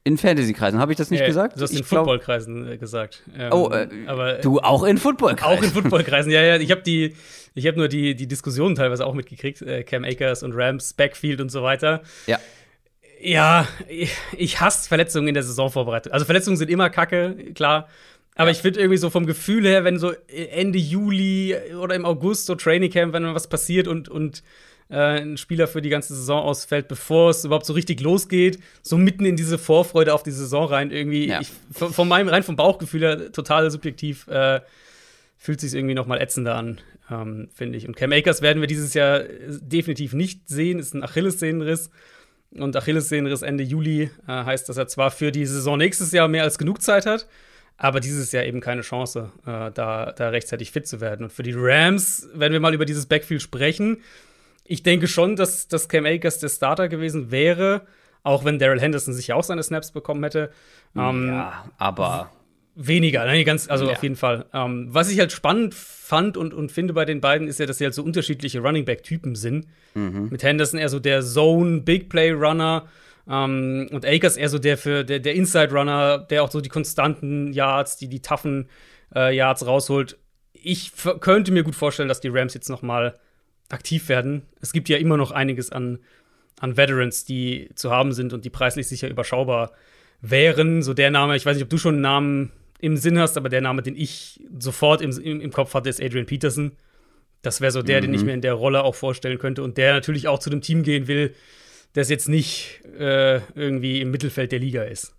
In 0.06 0.18
Fantasy-Kreisen, 0.18 0.80
habe 0.80 0.92
ich 0.92 0.98
das 0.98 1.12
nicht 1.12 1.22
ja, 1.22 1.28
gesagt? 1.28 1.58
Du 1.58 1.62
hast 1.62 1.72
ich 1.72 1.80
in 1.80 1.84
Football-Kreisen 1.86 2.74
äh, 2.74 2.78
gesagt. 2.78 3.24
Ähm, 3.38 3.54
oh, 3.54 3.70
äh, 3.72 3.88
aber 4.06 4.34
du 4.34 4.60
auch 4.60 4.84
in 4.84 4.98
Football-Kreisen? 4.98 5.58
Auch 5.58 5.64
in 5.64 5.70
Football-Kreisen, 5.74 6.30
ja, 6.30 6.42
ja. 6.42 6.58
Ich 6.58 6.72
habe 6.72 6.82
die, 6.82 7.16
ich 7.56 7.68
habe 7.68 7.78
nur 7.78 7.88
die, 7.88 8.14
die 8.14 8.28
Diskussionen 8.28 8.76
teilweise 8.76 9.06
auch 9.06 9.14
mitgekriegt. 9.14 9.62
Äh, 9.62 9.84
Cam 9.84 10.04
Akers 10.04 10.44
und 10.44 10.54
Rams, 10.54 10.94
Backfield 10.94 11.40
und 11.40 11.50
so 11.50 11.64
weiter. 11.64 12.02
Ja. 12.28 12.40
Ja, 13.22 13.66
ich, 13.88 14.12
ich 14.38 14.60
hasse 14.60 14.90
Verletzungen 14.90 15.30
in 15.30 15.34
der 15.34 15.44
Saisonvorbereitung. 15.44 16.12
Also 16.12 16.26
Verletzungen 16.26 16.58
sind 16.58 16.70
immer 16.70 16.90
kacke, 16.90 17.54
klar. 17.54 17.88
Aber 18.36 18.50
ja. 18.50 18.52
ich 18.52 18.58
finde 18.58 18.82
irgendwie 18.82 18.98
so 18.98 19.10
vom 19.10 19.26
Gefühl 19.26 19.66
her, 19.66 19.86
wenn 19.86 19.98
so 19.98 20.12
Ende 20.28 20.80
Juli 20.80 21.56
oder 21.80 21.96
im 21.96 22.06
August 22.06 22.48
so 22.48 22.56
Training 22.56 22.92
Camp, 22.92 23.14
wenn 23.14 23.34
was 23.34 23.48
passiert 23.48 23.88
und, 23.88 24.10
und 24.10 24.44
äh, 24.90 25.22
ein 25.22 25.38
Spieler 25.38 25.68
für 25.68 25.82
die 25.82 25.90
ganze 25.90 26.16
Saison 26.16 26.44
ausfällt, 26.44 26.88
bevor 26.88 27.30
es 27.30 27.46
überhaupt 27.46 27.66
so 27.66 27.74
richtig 27.74 28.02
losgeht, 28.02 28.60
so 28.82 28.98
mitten 28.98 29.26
in 29.26 29.36
diese 29.36 29.58
Vorfreude 29.58 30.14
auf 30.14 30.24
die 30.24 30.32
Saison 30.32 30.66
rein, 30.66 30.92
irgendwie, 30.92 31.28
ja. 31.28 31.42
ich, 31.42 31.52
von, 31.72 32.08
meinem, 32.08 32.28
rein 32.28 32.44
vom 32.44 32.56
Bauchgefühl 32.56 33.02
her, 33.02 33.32
total 33.32 33.70
subjektiv, 33.72 34.28
äh, 34.28 34.62
fühlt 35.38 35.60
sich 35.60 35.74
irgendwie 35.74 35.96
noch 35.96 36.08
mal 36.08 36.22
ätzender 36.22 36.56
an, 36.56 36.80
ähm, 37.12 37.50
finde 37.54 37.78
ich. 37.78 37.88
Und 37.88 37.96
Cam 37.96 38.12
Akers 38.12 38.42
werden 38.42 38.62
wir 38.62 38.68
dieses 38.68 38.94
Jahr 38.94 39.24
definitiv 39.48 40.14
nicht 40.14 40.48
sehen, 40.48 40.80
ist 40.80 40.94
ein 40.94 41.04
Achillessehnenriss. 41.04 41.90
Und 42.52 42.76
Achillessehnenriss 42.76 43.42
Ende 43.42 43.64
Juli 43.64 44.04
äh, 44.04 44.10
heißt, 44.28 44.70
dass 44.70 44.78
er 44.78 44.88
zwar 44.88 45.12
für 45.12 45.32
die 45.32 45.46
Saison 45.46 45.78
nächstes 45.78 46.12
Jahr 46.12 46.28
mehr 46.28 46.44
als 46.44 46.58
genug 46.58 46.82
Zeit 46.82 47.06
hat, 47.06 47.28
aber 47.78 48.00
dieses 48.00 48.32
Jahr 48.32 48.46
eben 48.46 48.62
keine 48.62 48.82
Chance, 48.82 49.32
äh, 49.46 49.72
da, 49.72 50.14
da 50.16 50.30
rechtzeitig 50.30 50.72
fit 50.72 50.88
zu 50.88 51.02
werden. 51.02 51.24
Und 51.26 51.34
für 51.34 51.44
die 51.44 51.54
Rams, 51.56 52.30
wenn 52.34 52.54
wir 52.54 52.60
mal 52.60 52.74
über 52.74 52.86
dieses 52.86 53.08
Backfield 53.08 53.42
sprechen, 53.42 53.98
ich 54.66 54.84
denke 54.84 55.08
schon, 55.08 55.36
dass, 55.36 55.68
dass 55.68 55.90
Cam 55.90 56.06
Akers 56.06 56.40
der 56.40 56.50
Starter 56.50 56.88
gewesen 56.88 57.32
wäre, 57.32 57.86
auch 58.24 58.46
wenn 58.46 58.60
Daryl 58.60 58.80
Henderson 58.80 59.14
sich 59.14 59.34
auch 59.34 59.44
seine 59.44 59.64
Snaps 59.64 59.92
bekommen 59.92 60.24
hätte. 60.24 60.52
Ähm, 60.96 61.28
ja, 61.28 61.66
aber 61.78 62.32
weniger, 62.76 63.26
ne, 63.26 63.44
ganz, 63.44 63.70
also 63.70 63.86
ja. 63.86 63.94
auf 63.94 64.04
jeden 64.04 64.16
Fall. 64.16 64.46
Ähm, 64.54 64.88
was 64.90 65.12
ich 65.12 65.20
halt 65.20 65.32
spannend 65.32 65.76
fand 65.76 66.38
und, 66.38 66.54
und 66.54 66.72
finde 66.72 66.94
bei 66.94 67.06
den 67.06 67.22
beiden, 67.22 67.48
ist 67.48 67.60
ja, 67.60 67.66
dass 67.66 67.78
sie 67.78 67.86
halt 67.86 67.94
so 67.94 68.04
unterschiedliche 68.04 68.62
Running 68.62 68.86
Back-Typen 68.86 69.36
sind. 69.36 69.68
Mhm. 69.94 70.30
Mit 70.30 70.44
Henderson 70.44 70.80
eher 70.80 70.90
so 70.90 71.00
der 71.00 71.22
Zone 71.22 71.82
Big 71.82 72.10
Play 72.10 72.32
Runner 72.32 72.88
ähm, 73.30 73.90
und 73.92 74.06
Akers 74.06 74.38
eher 74.38 74.50
so 74.50 74.60
der 74.60 74.78
für 74.78 75.04
der, 75.04 75.20
der 75.20 75.36
Inside 75.36 75.72
Runner, 75.72 76.18
der 76.18 76.44
auch 76.44 76.52
so 76.52 76.62
die 76.62 76.70
konstanten 76.70 77.54
Yards, 77.54 77.98
die 77.98 78.08
die 78.08 78.22
toughen 78.22 78.70
äh, 79.14 79.36
Yards 79.36 79.66
rausholt. 79.66 80.18
Ich 80.54 80.94
könnte 81.20 81.52
mir 81.52 81.64
gut 81.64 81.76
vorstellen, 81.76 82.10
dass 82.10 82.22
die 82.22 82.30
Rams 82.30 82.54
jetzt 82.54 82.70
noch 82.70 82.82
mal 82.82 83.20
aktiv 83.74 84.08
werden. 84.10 84.44
Es 84.62 84.72
gibt 84.72 84.88
ja 84.88 84.98
immer 84.98 85.18
noch 85.18 85.32
einiges 85.32 85.72
an, 85.72 86.00
an 86.60 86.78
Veterans, 86.78 87.26
die 87.26 87.70
zu 87.76 87.92
haben 87.92 88.14
sind 88.14 88.32
und 88.32 88.46
die 88.46 88.50
preislich 88.50 88.88
sicher 88.88 89.10
überschaubar 89.10 89.72
wären. 90.22 90.82
So 90.82 90.94
der 90.94 91.12
Name, 91.12 91.36
ich 91.36 91.46
weiß 91.46 91.56
nicht, 91.56 91.64
ob 91.64 91.70
du 91.70 91.78
schon 91.78 91.96
einen 91.96 92.02
Namen 92.02 92.52
im 92.80 92.98
Sinn 92.98 93.20
hast, 93.20 93.38
aber 93.38 93.50
der 93.50 93.62
Name, 93.62 93.82
den 93.82 93.96
ich 93.96 94.42
sofort 94.58 95.02
im, 95.02 95.12
im, 95.20 95.42
im 95.42 95.52
Kopf 95.52 95.74
hatte, 95.74 95.90
ist 95.90 96.02
Adrian 96.02 96.26
Peterson. 96.26 96.74
Das 97.42 97.60
wäre 97.60 97.72
so 97.72 97.82
der, 97.82 97.98
mhm. 97.98 98.06
den 98.06 98.14
ich 98.14 98.22
mhm. 98.22 98.28
mir 98.28 98.34
in 98.34 98.42
der 98.42 98.54
Rolle 98.54 98.84
auch 98.84 98.96
vorstellen 98.96 99.40
könnte 99.40 99.64
und 99.64 99.78
der 99.78 99.94
natürlich 99.94 100.28
auch 100.28 100.40
zu 100.40 100.50
dem 100.50 100.62
Team 100.62 100.84
gehen 100.84 101.08
will, 101.08 101.36
das 101.94 102.10
jetzt 102.10 102.30
nicht 102.30 102.82
äh, 102.98 103.38
irgendwie 103.56 104.02
im 104.02 104.12
Mittelfeld 104.12 104.52
der 104.52 104.60
Liga 104.60 104.84
ist. 104.84 105.16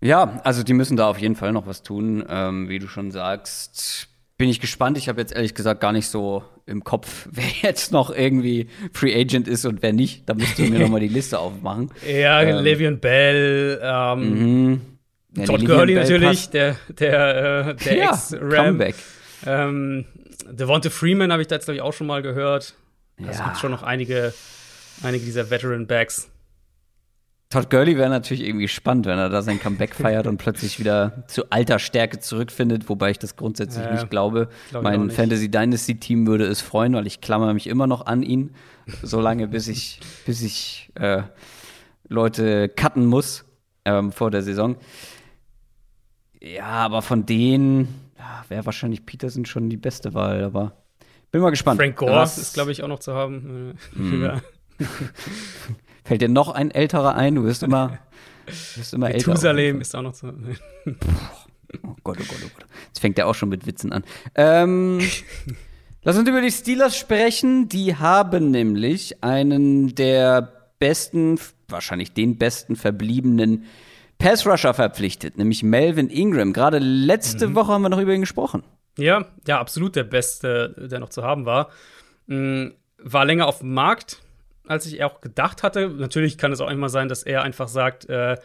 Ja, 0.00 0.40
also 0.44 0.62
die 0.62 0.74
müssen 0.74 0.96
da 0.96 1.08
auf 1.08 1.18
jeden 1.18 1.36
Fall 1.36 1.52
noch 1.52 1.66
was 1.66 1.82
tun, 1.82 2.24
ähm, 2.28 2.68
wie 2.68 2.78
du 2.78 2.86
schon 2.86 3.10
sagst 3.10 4.08
bin 4.36 4.48
ich 4.48 4.60
gespannt. 4.60 4.98
Ich 4.98 5.08
habe 5.08 5.20
jetzt 5.20 5.32
ehrlich 5.32 5.54
gesagt 5.54 5.80
gar 5.80 5.92
nicht 5.92 6.08
so 6.08 6.44
im 6.66 6.84
Kopf, 6.84 7.28
wer 7.30 7.44
jetzt 7.62 7.92
noch 7.92 8.10
irgendwie 8.10 8.68
Free 8.92 9.18
Agent 9.18 9.48
ist 9.48 9.64
und 9.64 9.82
wer 9.82 9.92
nicht. 9.92 10.28
Da 10.28 10.34
müsst 10.34 10.58
ihr 10.58 10.68
mir 10.68 10.80
noch 10.80 10.88
mal 10.88 11.00
die 11.00 11.08
Liste 11.08 11.38
aufmachen. 11.38 11.90
Ja, 12.06 12.42
ähm, 12.42 12.64
Le'Veon 12.64 12.96
Bell, 12.96 13.80
ähm, 13.82 14.70
mhm. 14.70 14.80
ja, 15.36 15.44
Todd 15.44 15.64
Gurley 15.64 15.94
natürlich, 15.94 16.50
der, 16.50 16.76
der, 16.88 17.68
äh, 17.68 17.74
der 17.74 17.96
ja, 17.96 18.10
Ex-Ram. 18.10 18.82
Ähm, 19.44 20.04
Devonta 20.50 20.90
Freeman 20.90 21.32
habe 21.32 21.42
ich 21.42 21.48
da 21.48 21.56
jetzt, 21.56 21.64
glaube 21.64 21.76
ich, 21.76 21.82
auch 21.82 21.92
schon 21.92 22.06
mal 22.06 22.22
gehört. 22.22 22.74
Es 23.28 23.38
ja. 23.38 23.44
gibt 23.44 23.58
schon 23.58 23.70
noch 23.70 23.82
einige, 23.82 24.32
einige 25.02 25.24
dieser 25.24 25.50
Veteran-Backs. 25.50 26.28
Todd 27.48 27.70
Gurley 27.70 27.96
wäre 27.96 28.10
natürlich 28.10 28.44
irgendwie 28.44 28.66
spannend, 28.66 29.06
wenn 29.06 29.18
er 29.18 29.28
da 29.28 29.40
sein 29.42 29.60
Comeback 29.60 29.94
feiert 29.94 30.26
und 30.26 30.38
plötzlich 30.38 30.80
wieder 30.80 31.24
zu 31.28 31.48
alter 31.50 31.78
Stärke 31.78 32.18
zurückfindet, 32.18 32.88
wobei 32.88 33.10
ich 33.10 33.18
das 33.18 33.36
grundsätzlich 33.36 33.84
ja, 33.84 33.92
nicht 33.92 34.10
glaube. 34.10 34.48
Glaub 34.70 34.82
mein 34.82 35.10
Fantasy 35.10 35.50
Dynasty 35.50 35.98
Team 35.98 36.26
würde 36.26 36.44
es 36.46 36.60
freuen, 36.60 36.94
weil 36.94 37.06
ich 37.06 37.20
klammer 37.20 37.54
mich 37.54 37.68
immer 37.68 37.86
noch 37.86 38.06
an 38.06 38.22
ihn, 38.22 38.54
solange 39.02 39.46
bis 39.46 39.68
ich, 39.68 40.00
bis 40.24 40.42
ich 40.42 40.90
äh, 40.94 41.22
Leute 42.08 42.68
cutten 42.68 43.06
muss 43.06 43.44
ähm, 43.84 44.10
vor 44.10 44.30
der 44.30 44.42
Saison. 44.42 44.76
Ja, 46.42 46.66
aber 46.66 47.02
von 47.02 47.26
denen, 47.26 48.10
ja, 48.18 48.44
wäre 48.48 48.66
wahrscheinlich 48.66 49.06
Peterson 49.06 49.46
schon 49.46 49.70
die 49.70 49.76
beste 49.76 50.14
Wahl, 50.14 50.42
aber 50.42 50.72
bin 51.30 51.40
mal 51.40 51.50
gespannt. 51.50 51.80
Frank 51.80 51.96
Gore 51.96 52.22
ist, 52.24 52.54
glaube 52.54 52.72
ich, 52.72 52.82
auch 52.82 52.88
noch 52.88 53.00
zu 53.00 53.14
haben. 53.14 53.78
Hm. 53.94 54.40
Fällt 56.06 56.22
dir 56.22 56.28
noch 56.28 56.50
ein 56.50 56.70
älterer 56.70 57.16
ein? 57.16 57.34
Du 57.34 57.42
wirst 57.42 57.64
immer, 57.64 57.98
wirst 58.46 58.94
immer 58.94 59.10
älter. 59.10 59.26
Jerusalem 59.26 59.80
ist 59.80 59.94
auch 59.96 60.02
noch 60.02 60.12
zu 60.12 60.28
haben. 60.28 60.56
Oh 61.82 61.96
Gott, 62.04 62.18
oh 62.20 62.24
Gott, 62.28 62.38
oh 62.44 62.50
Gott. 62.54 62.66
Jetzt 62.86 63.00
fängt 63.00 63.18
er 63.18 63.26
auch 63.26 63.34
schon 63.34 63.48
mit 63.48 63.66
Witzen 63.66 63.92
an. 63.92 64.04
Ähm, 64.36 65.00
lass 66.04 66.16
uns 66.16 66.28
über 66.28 66.40
die 66.40 66.52
Steelers 66.52 66.96
sprechen. 66.96 67.68
Die 67.68 67.96
haben 67.96 68.52
nämlich 68.52 69.24
einen 69.24 69.96
der 69.96 70.70
besten, 70.78 71.40
wahrscheinlich 71.66 72.12
den 72.12 72.38
besten 72.38 72.76
verbliebenen 72.76 73.64
Pass-Rusher 74.18 74.74
verpflichtet, 74.74 75.36
nämlich 75.36 75.64
Melvin 75.64 76.08
Ingram. 76.08 76.52
Gerade 76.52 76.78
letzte 76.78 77.48
mhm. 77.48 77.54
Woche 77.56 77.72
haben 77.72 77.82
wir 77.82 77.88
noch 77.88 78.00
über 78.00 78.14
ihn 78.14 78.20
gesprochen. 78.20 78.62
Ja, 78.96 79.26
ja, 79.48 79.58
absolut 79.58 79.96
der 79.96 80.04
beste, 80.04 80.88
der 80.88 81.00
noch 81.00 81.10
zu 81.10 81.24
haben 81.24 81.46
war. 81.46 81.70
Mhm, 82.28 82.74
war 82.98 83.24
länger 83.24 83.48
auf 83.48 83.58
dem 83.58 83.74
Markt, 83.74 84.22
als 84.66 84.86
ich 84.86 85.02
auch 85.02 85.20
gedacht 85.20 85.62
hatte. 85.62 85.88
Natürlich 85.88 86.38
kann 86.38 86.52
es 86.52 86.60
auch 86.60 86.70
immer 86.70 86.88
sein, 86.88 87.08
dass 87.08 87.22
er 87.22 87.42
einfach 87.42 87.68
sagt, 87.68 88.08
äh, 88.08 88.36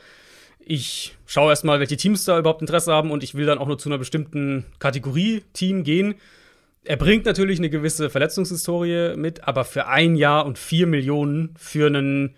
ich 0.59 1.17
schaue 1.25 1.49
erstmal, 1.49 1.79
welche 1.79 1.97
Teams 1.97 2.23
da 2.23 2.37
überhaupt 2.37 2.61
Interesse 2.61 2.93
haben 2.93 3.11
und 3.11 3.23
ich 3.23 3.35
will 3.35 3.45
dann 3.45 3.57
auch 3.57 3.67
nur 3.67 3.77
zu 3.77 3.89
einer 3.89 3.97
bestimmten 3.97 4.65
Kategorie 4.79 5.43
Team 5.53 5.83
gehen. 5.83 6.15
Er 6.83 6.97
bringt 6.97 7.25
natürlich 7.25 7.59
eine 7.59 7.69
gewisse 7.69 8.09
Verletzungshistorie 8.09 9.15
mit, 9.15 9.47
aber 9.47 9.65
für 9.65 9.87
ein 9.87 10.15
Jahr 10.15 10.45
und 10.45 10.57
vier 10.57 10.87
Millionen 10.87 11.53
für 11.57 11.87
einen 11.87 12.35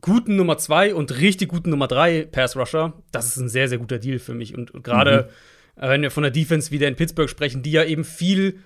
guten 0.00 0.36
Nummer 0.36 0.58
zwei 0.58 0.94
und 0.94 1.18
richtig 1.18 1.48
guten 1.48 1.70
Nummer 1.70 1.86
drei 1.86 2.26
Pass 2.30 2.56
Rusher, 2.56 2.92
das 3.12 3.28
ist 3.28 3.36
ein 3.36 3.48
sehr, 3.48 3.68
sehr 3.68 3.78
guter 3.78 3.98
Deal 3.98 4.18
für 4.18 4.34
mich. 4.34 4.54
Und, 4.56 4.72
und 4.72 4.82
gerade 4.82 5.28
mhm. 5.76 5.88
wenn 5.88 6.02
wir 6.02 6.10
von 6.10 6.24
der 6.24 6.32
Defense 6.32 6.70
wieder 6.70 6.88
in 6.88 6.96
Pittsburgh 6.96 7.30
sprechen, 7.30 7.62
die 7.62 7.72
ja 7.72 7.84
eben 7.84 8.04
viel 8.04 8.58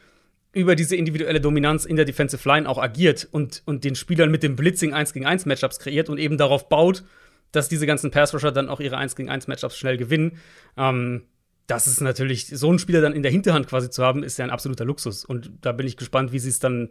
über 0.56 0.74
diese 0.74 0.96
individuelle 0.96 1.40
Dominanz 1.40 1.84
in 1.84 1.96
der 1.96 2.06
Defensive 2.06 2.48
Line 2.48 2.66
auch 2.66 2.78
agiert 2.78 3.28
und, 3.30 3.62
und 3.66 3.84
den 3.84 3.94
Spielern 3.94 4.30
mit 4.30 4.42
dem 4.42 4.56
Blitzing 4.56 4.94
1 4.94 5.12
gegen 5.12 5.26
1 5.26 5.44
Matchups 5.44 5.78
kreiert 5.78 6.08
und 6.08 6.16
eben 6.16 6.38
darauf 6.38 6.70
baut, 6.70 7.04
dass 7.52 7.68
diese 7.68 7.86
ganzen 7.86 8.10
Pass 8.10 8.32
Rusher 8.32 8.52
dann 8.52 8.70
auch 8.70 8.80
ihre 8.80 8.96
1 8.96 9.16
gegen 9.16 9.28
1 9.28 9.48
Matchups 9.48 9.76
schnell 9.76 9.98
gewinnen. 9.98 10.38
Ähm, 10.78 11.24
das 11.66 11.86
ist 11.86 12.00
natürlich, 12.00 12.46
so 12.46 12.70
einen 12.70 12.78
Spieler 12.78 13.02
dann 13.02 13.12
in 13.12 13.22
der 13.22 13.30
Hinterhand 13.30 13.66
quasi 13.66 13.90
zu 13.90 14.02
haben, 14.02 14.22
ist 14.22 14.38
ja 14.38 14.46
ein 14.46 14.50
absoluter 14.50 14.86
Luxus. 14.86 15.26
Und 15.26 15.50
da 15.60 15.72
bin 15.72 15.86
ich 15.86 15.98
gespannt, 15.98 16.32
wie 16.32 16.38
sie 16.38 16.48
es 16.48 16.58
dann 16.58 16.88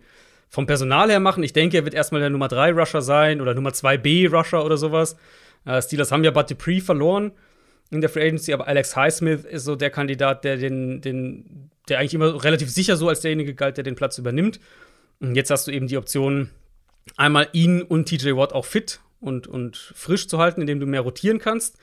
vom 0.48 0.68
Personal 0.68 1.10
her 1.10 1.20
machen. 1.20 1.44
Ich 1.44 1.54
denke, 1.54 1.78
er 1.78 1.86
wird 1.86 1.96
erstmal 1.96 2.22
der 2.22 2.30
Nummer 2.30 2.48
3 2.48 2.72
Rusher 2.72 3.02
sein 3.02 3.42
oder 3.42 3.56
Nummer 3.56 3.72
2B 3.72 4.30
Rusher 4.30 4.64
oder 4.64 4.78
sowas. 4.78 5.18
Äh, 5.66 5.82
Steelers 5.82 6.12
haben 6.12 6.24
ja 6.24 6.30
Bud 6.30 6.52
Dupree 6.52 6.82
verloren 6.82 7.32
in 7.90 8.02
der 8.02 8.12
Free 8.12 8.28
Agency, 8.28 8.54
aber 8.54 8.68
Alex 8.68 8.96
Highsmith 8.96 9.44
ist 9.44 9.64
so 9.64 9.76
der 9.76 9.90
Kandidat, 9.90 10.44
der 10.44 10.58
den, 10.58 11.02
den, 11.02 11.72
der 11.90 12.00
eigentlich 12.00 12.14
immer 12.14 12.44
relativ 12.44 12.70
sicher 12.70 12.98
so 12.98 13.10
als 13.10 13.22
derjenige 13.22 13.54
galt, 13.54 13.78
der 13.78 13.84
den 13.84 13.96
Platz 13.96 14.18
übernimmt. 14.18 14.60
Und 15.20 15.36
jetzt 15.36 15.50
hast 15.50 15.68
du 15.68 15.72
eben 15.72 15.88
die 15.88 15.98
Option, 15.98 16.50
einmal 17.18 17.48
ihn 17.54 17.82
und 17.82 18.06
TJ 18.06 18.36
Watt 18.36 18.54
auch 18.54 18.66
fit 18.66 19.00
und, 19.20 19.48
und 19.48 19.78
frisch 19.96 20.28
zu 20.28 20.40
halten, 20.40 20.62
indem 20.62 20.80
du 20.80 20.86
mehr 20.86 21.02
rotieren 21.02 21.40
kannst. 21.40 21.78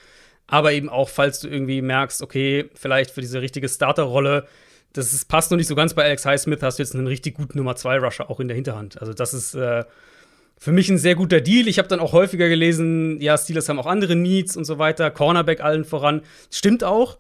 Aber 0.46 0.72
eben 0.72 0.88
auch, 0.88 1.08
falls 1.08 1.40
du 1.40 1.48
irgendwie 1.48 1.80
merkst, 1.82 2.20
okay, 2.20 2.68
vielleicht 2.74 3.10
für 3.12 3.20
diese 3.20 3.40
richtige 3.40 3.68
Starterrolle 3.68 4.46
das 4.92 5.12
ist, 5.12 5.26
passt 5.26 5.50
noch 5.50 5.58
nicht 5.58 5.68
so 5.68 5.74
ganz 5.74 5.94
bei 5.94 6.04
Alex 6.04 6.26
Highsmith, 6.26 6.62
hast 6.62 6.78
du 6.78 6.82
jetzt 6.82 6.94
einen 6.94 7.06
richtig 7.06 7.34
guten 7.34 7.58
Nummer 7.58 7.76
2 7.76 7.98
Rusher 7.98 8.30
auch 8.30 8.40
in 8.40 8.48
der 8.48 8.54
Hinterhand. 8.54 9.00
Also 9.00 9.14
das 9.14 9.32
ist 9.32 9.54
äh, 9.54 9.84
für 10.58 10.72
mich 10.72 10.90
ein 10.90 10.98
sehr 10.98 11.14
guter 11.14 11.40
Deal. 11.40 11.66
Ich 11.66 11.78
habe 11.78 11.88
dann 11.88 12.00
auch 12.00 12.12
häufiger 12.12 12.48
gelesen, 12.48 13.20
ja, 13.20 13.36
Steelers 13.38 13.68
haben 13.68 13.78
auch 13.78 13.86
andere 13.86 14.16
Needs 14.16 14.56
und 14.56 14.64
so 14.64 14.78
weiter, 14.78 15.10
Cornerback 15.10 15.60
allen 15.62 15.84
voran. 15.84 16.22
Stimmt 16.50 16.84
auch. 16.84 17.18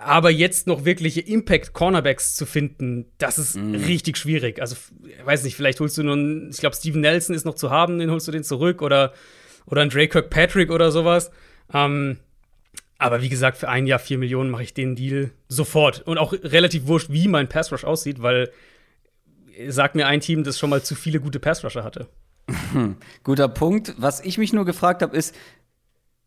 Aber 0.00 0.30
jetzt 0.30 0.68
noch 0.68 0.84
wirkliche 0.84 1.20
Impact-Cornerbacks 1.20 2.36
zu 2.36 2.46
finden, 2.46 3.06
das 3.18 3.36
ist 3.36 3.56
mm. 3.56 3.74
richtig 3.74 4.16
schwierig. 4.16 4.60
Also, 4.60 4.76
ich 5.04 5.26
weiß 5.26 5.42
nicht, 5.42 5.56
vielleicht 5.56 5.80
holst 5.80 5.98
du 5.98 6.02
einen, 6.02 6.50
ich 6.50 6.58
glaube, 6.58 6.76
Steven 6.76 7.00
Nelson 7.00 7.34
ist 7.34 7.44
noch 7.44 7.56
zu 7.56 7.70
haben, 7.70 7.98
den 7.98 8.10
holst 8.10 8.28
du 8.28 8.32
den 8.32 8.44
zurück 8.44 8.80
oder, 8.80 9.12
oder 9.66 9.82
ein 9.82 9.90
Drake 9.90 10.08
Kirkpatrick 10.08 10.70
oder 10.70 10.92
sowas. 10.92 11.32
Ähm, 11.74 12.18
aber 12.96 13.22
wie 13.22 13.28
gesagt, 13.28 13.58
für 13.58 13.68
ein 13.68 13.88
Jahr 13.88 13.98
vier 13.98 14.18
Millionen 14.18 14.50
mache 14.50 14.62
ich 14.62 14.72
den 14.72 14.94
Deal 14.94 15.32
sofort. 15.48 16.02
Und 16.06 16.16
auch 16.16 16.32
relativ 16.32 16.86
wurscht, 16.86 17.10
wie 17.10 17.26
mein 17.26 17.48
Pass 17.48 17.72
Rush 17.72 17.84
aussieht, 17.84 18.22
weil 18.22 18.50
sagt 19.66 19.96
mir 19.96 20.06
ein 20.06 20.20
Team, 20.20 20.44
das 20.44 20.58
schon 20.58 20.70
mal 20.70 20.82
zu 20.82 20.94
viele 20.94 21.20
gute 21.20 21.40
Pass 21.40 21.64
Rusher 21.64 21.82
hatte. 21.82 22.08
Guter 23.24 23.48
Punkt. 23.48 23.94
Was 23.98 24.20
ich 24.20 24.38
mich 24.38 24.52
nur 24.52 24.64
gefragt 24.64 25.02
habe, 25.02 25.16
ist, 25.16 25.34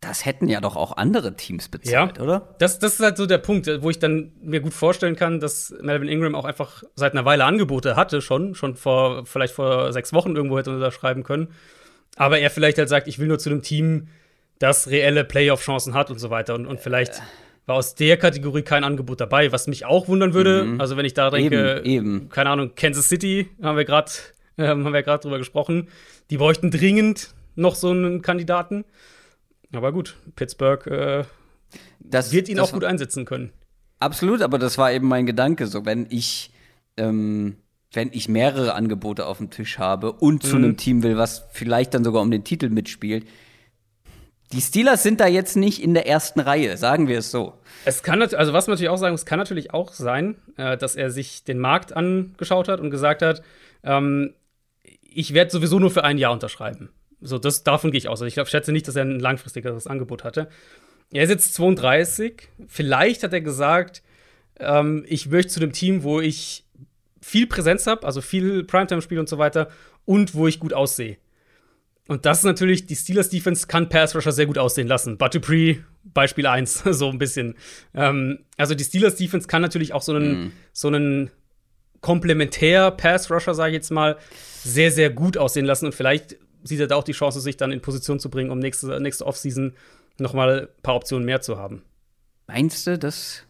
das 0.02 0.26
hätten 0.26 0.48
ja 0.48 0.60
doch 0.60 0.76
auch 0.76 0.98
andere 0.98 1.36
Teams 1.36 1.70
bezahlt, 1.70 2.18
ja, 2.18 2.24
oder? 2.24 2.56
Das, 2.58 2.80
das 2.80 2.96
ist 2.96 3.00
halt 3.02 3.18
so 3.18 3.28
der 3.28 3.38
Punkt, 3.38 3.70
wo 3.82 3.90
ich 3.92 4.00
dann 4.00 4.32
mir 4.42 4.60
gut 4.60 4.74
vorstellen 4.74 5.16
kann, 5.16 5.40
dass 5.40 5.74
Melvin 5.82 6.10
Ingram 6.10 6.34
auch 6.34 6.46
einfach 6.46 6.84
seit 6.96 7.14
einer 7.14 7.24
Weile 7.24 7.46
Angebote 7.46 7.96
hatte, 7.96 8.22
schon, 8.22 8.56
schon 8.56 8.76
vor, 8.76 9.26
vielleicht 9.28 9.54
vor 9.54 9.94
sechs 9.94 10.12
Wochen 10.12 10.36
irgendwo 10.36 10.58
hätte 10.58 10.72
unterschreiben 10.72 11.24
können. 11.24 11.50
Aber 12.16 12.40
er 12.40 12.50
vielleicht 12.50 12.80
halt 12.80 12.90
sagt, 12.90 13.08
ich 13.08 13.20
will 13.20 13.28
nur 13.28 13.38
zu 13.38 13.52
einem 13.52 13.62
Team, 13.62 14.08
das 14.58 14.90
reelle 14.90 15.24
Playoff-Chancen 15.24 15.94
hat 15.94 16.10
und 16.10 16.20
so 16.20 16.32
weiter. 16.32 16.56
Und, 16.56 16.66
und 16.66 16.80
vielleicht 16.80 17.22
war 17.68 17.76
aus 17.76 17.94
der 17.94 18.18
Kategorie 18.18 18.64
kein 18.64 18.84
Angebot 18.84 19.22
dabei, 19.22 19.52
was 19.52 19.68
mich 19.68 19.86
auch 19.86 20.08
wundern 20.08 20.34
würde. 20.34 20.64
Mhm. 20.64 20.82
Also 20.82 20.98
wenn 20.98 21.06
ich 21.06 21.14
da 21.14 21.30
denke, 21.30 21.82
eben, 21.84 21.86
eben. 21.86 22.30
keine 22.30 22.50
Ahnung, 22.50 22.72
Kansas 22.76 23.08
City 23.08 23.50
haben 23.62 23.78
wir 23.78 23.86
gerade 23.86 24.12
äh, 24.58 24.64
haben 24.68 24.84
wir 24.84 25.04
gerade 25.04 25.22
drüber 25.22 25.38
gesprochen. 25.38 25.90
Die 26.32 26.38
bräuchten 26.38 26.72
dringend 26.72 27.34
noch 27.56 27.76
so 27.76 27.90
einen 27.92 28.22
Kandidaten. 28.22 28.86
Aber 29.74 29.92
gut, 29.92 30.18
Pittsburgh 30.36 30.86
äh, 30.88 31.24
das, 32.00 32.32
wird 32.32 32.50
ihn 32.50 32.58
das 32.58 32.70
auch 32.70 32.74
gut 32.74 32.84
einsetzen 32.84 33.26
können. 33.26 33.52
Absolut, 34.00 34.42
aber 34.42 34.60
das 34.60 34.78
war 34.78 34.92
eben 34.92 35.08
mein 35.08 35.26
Gedanke. 35.26 35.68
So, 35.68 35.86
wenn 35.86 36.08
ich 36.10 36.52
ähm, 36.98 37.56
wenn 37.94 38.10
ich 38.14 38.30
mehrere 38.30 38.74
Angebote 38.74 39.26
auf 39.26 39.38
dem 39.38 39.50
Tisch 39.50 39.78
habe 39.78 40.14
und 40.14 40.44
zu 40.44 40.58
mhm. 40.58 40.64
einem 40.64 40.78
Team 40.78 41.04
will, 41.04 41.18
was 41.18 41.44
vielleicht 41.52 41.94
dann 41.94 42.04
sogar 42.04 42.22
um 42.22 42.32
den 42.32 42.44
Titel 42.44 42.70
mitspielt, 42.70 43.28
die 44.54 44.62
Steelers 44.62 45.04
sind 45.04 45.22
da 45.22 45.28
jetzt 45.28 45.56
nicht 45.56 45.82
in 45.82 45.94
der 45.94 46.08
ersten 46.08 46.42
Reihe, 46.42 46.76
sagen 46.78 47.08
wir 47.08 47.20
es 47.20 47.32
so. 47.32 47.54
Es 47.86 48.04
kann 48.04 48.22
also 48.22 48.54
was 48.54 48.68
man 48.68 48.74
natürlich 48.74 48.90
auch 48.90 48.98
sagen 48.98 49.14
muss, 49.14 49.26
kann 49.26 49.40
natürlich 49.40 49.74
auch 49.74 49.94
sein, 49.94 50.36
äh, 50.58 50.78
dass 50.78 50.96
er 50.96 51.10
sich 51.10 51.44
den 51.44 51.60
Markt 51.60 51.96
angeschaut 51.96 52.68
hat 52.68 52.80
und 52.80 52.92
gesagt 52.92 53.22
hat, 53.22 53.42
ähm, 53.84 54.34
ich 54.84 55.34
werde 55.34 55.52
sowieso 55.52 55.80
nur 55.80 55.92
für 55.92 56.04
ein 56.04 56.18
Jahr 56.18 56.32
unterschreiben. 56.32 56.90
So, 57.22 57.38
das, 57.38 57.64
davon 57.64 57.92
gehe 57.92 58.00
ich 58.00 58.08
aus. 58.08 58.22
Also 58.22 58.26
ich 58.26 58.34
glaub, 58.34 58.48
schätze 58.48 58.72
nicht, 58.72 58.88
dass 58.88 58.96
er 58.96 59.04
ein 59.04 59.20
langfristigeres 59.20 59.88
Angebot 59.88 60.24
hatte. 60.24 60.50
Er 61.14 61.24
ist 61.24 61.30
jetzt 61.30 61.54
32. 61.54 62.50
Vielleicht 62.68 63.24
hat 63.24 63.34
er 63.34 63.42
gesagt, 63.42 64.02
ähm, 64.60 65.06
ich 65.08 65.30
möchte 65.30 65.52
zu 65.52 65.60
dem 65.60 65.72
Team, 65.72 66.04
wo 66.04 66.20
ich 66.20 66.66
viel 67.22 67.48
Präsenz 67.48 67.86
habe, 67.88 68.06
also 68.06 68.22
viel 68.22 68.64
Primetime-Spiel 68.64 69.20
und 69.20 69.30
so 69.30 69.38
weiter, 69.38 69.70
und 70.06 70.34
wo 70.34 70.48
ich 70.48 70.60
gut 70.60 70.74
aussehe. 70.74 71.18
Und 72.08 72.26
das 72.26 72.40
ist 72.40 72.44
natürlich, 72.46 72.88
die 72.88 72.96
Steelers 72.96 73.30
Defense 73.30 73.68
kann 73.68 73.88
Pass 73.88 74.16
Rusher 74.16 74.32
sehr 74.32 74.48
gut 74.48 74.58
aussehen 74.58 74.88
lassen. 74.88 75.18
But 75.18 75.36
Dupree, 75.36 75.78
Beispiel 76.04 76.48
1, 76.48 76.84
so 76.92 77.10
ein 77.10 77.20
bisschen. 77.20 77.56
Ähm, 77.94 78.40
also 78.58 78.74
die 78.74 78.84
Steelers 78.84 79.16
Defense 79.16 79.48
kann 79.48 79.62
natürlich 79.62 79.94
auch 79.94 80.02
so 80.02 80.14
einen, 80.14 80.46
mm. 80.46 80.52
so 80.74 80.88
einen 80.88 81.30
komplementär 82.02 82.92
Pass 82.92 83.30
Rusher, 83.30 83.54
sage 83.54 83.72
ich 83.72 83.76
jetzt 83.76 83.92
mal, 83.92 84.18
sehr, 84.64 84.92
sehr 84.92 85.12
gut 85.12 85.38
aussehen 85.38 85.66
lassen. 85.66 85.86
Und 85.86 85.96
vielleicht 85.96 86.38
sieht 86.64 86.80
er 86.80 86.88
da 86.88 86.96
auch 86.96 87.04
die 87.04 87.12
Chance, 87.12 87.42
sich 87.42 87.58
dann 87.58 87.72
in 87.72 87.82
Position 87.82 88.20
zu 88.20 88.30
bringen, 88.30 88.52
um 88.52 88.60
nächste, 88.60 89.00
nächste 89.00 89.26
Offseason 89.26 89.74
noch 90.20 90.34
mal 90.34 90.62
ein 90.62 90.84
paar 90.84 90.96
Optionen 90.96 91.26
mehr 91.26 91.42
zu 91.42 91.58
haben. 91.58 91.84
Meinst 92.48 92.86
du, 92.88 92.98
dass, 92.98 93.44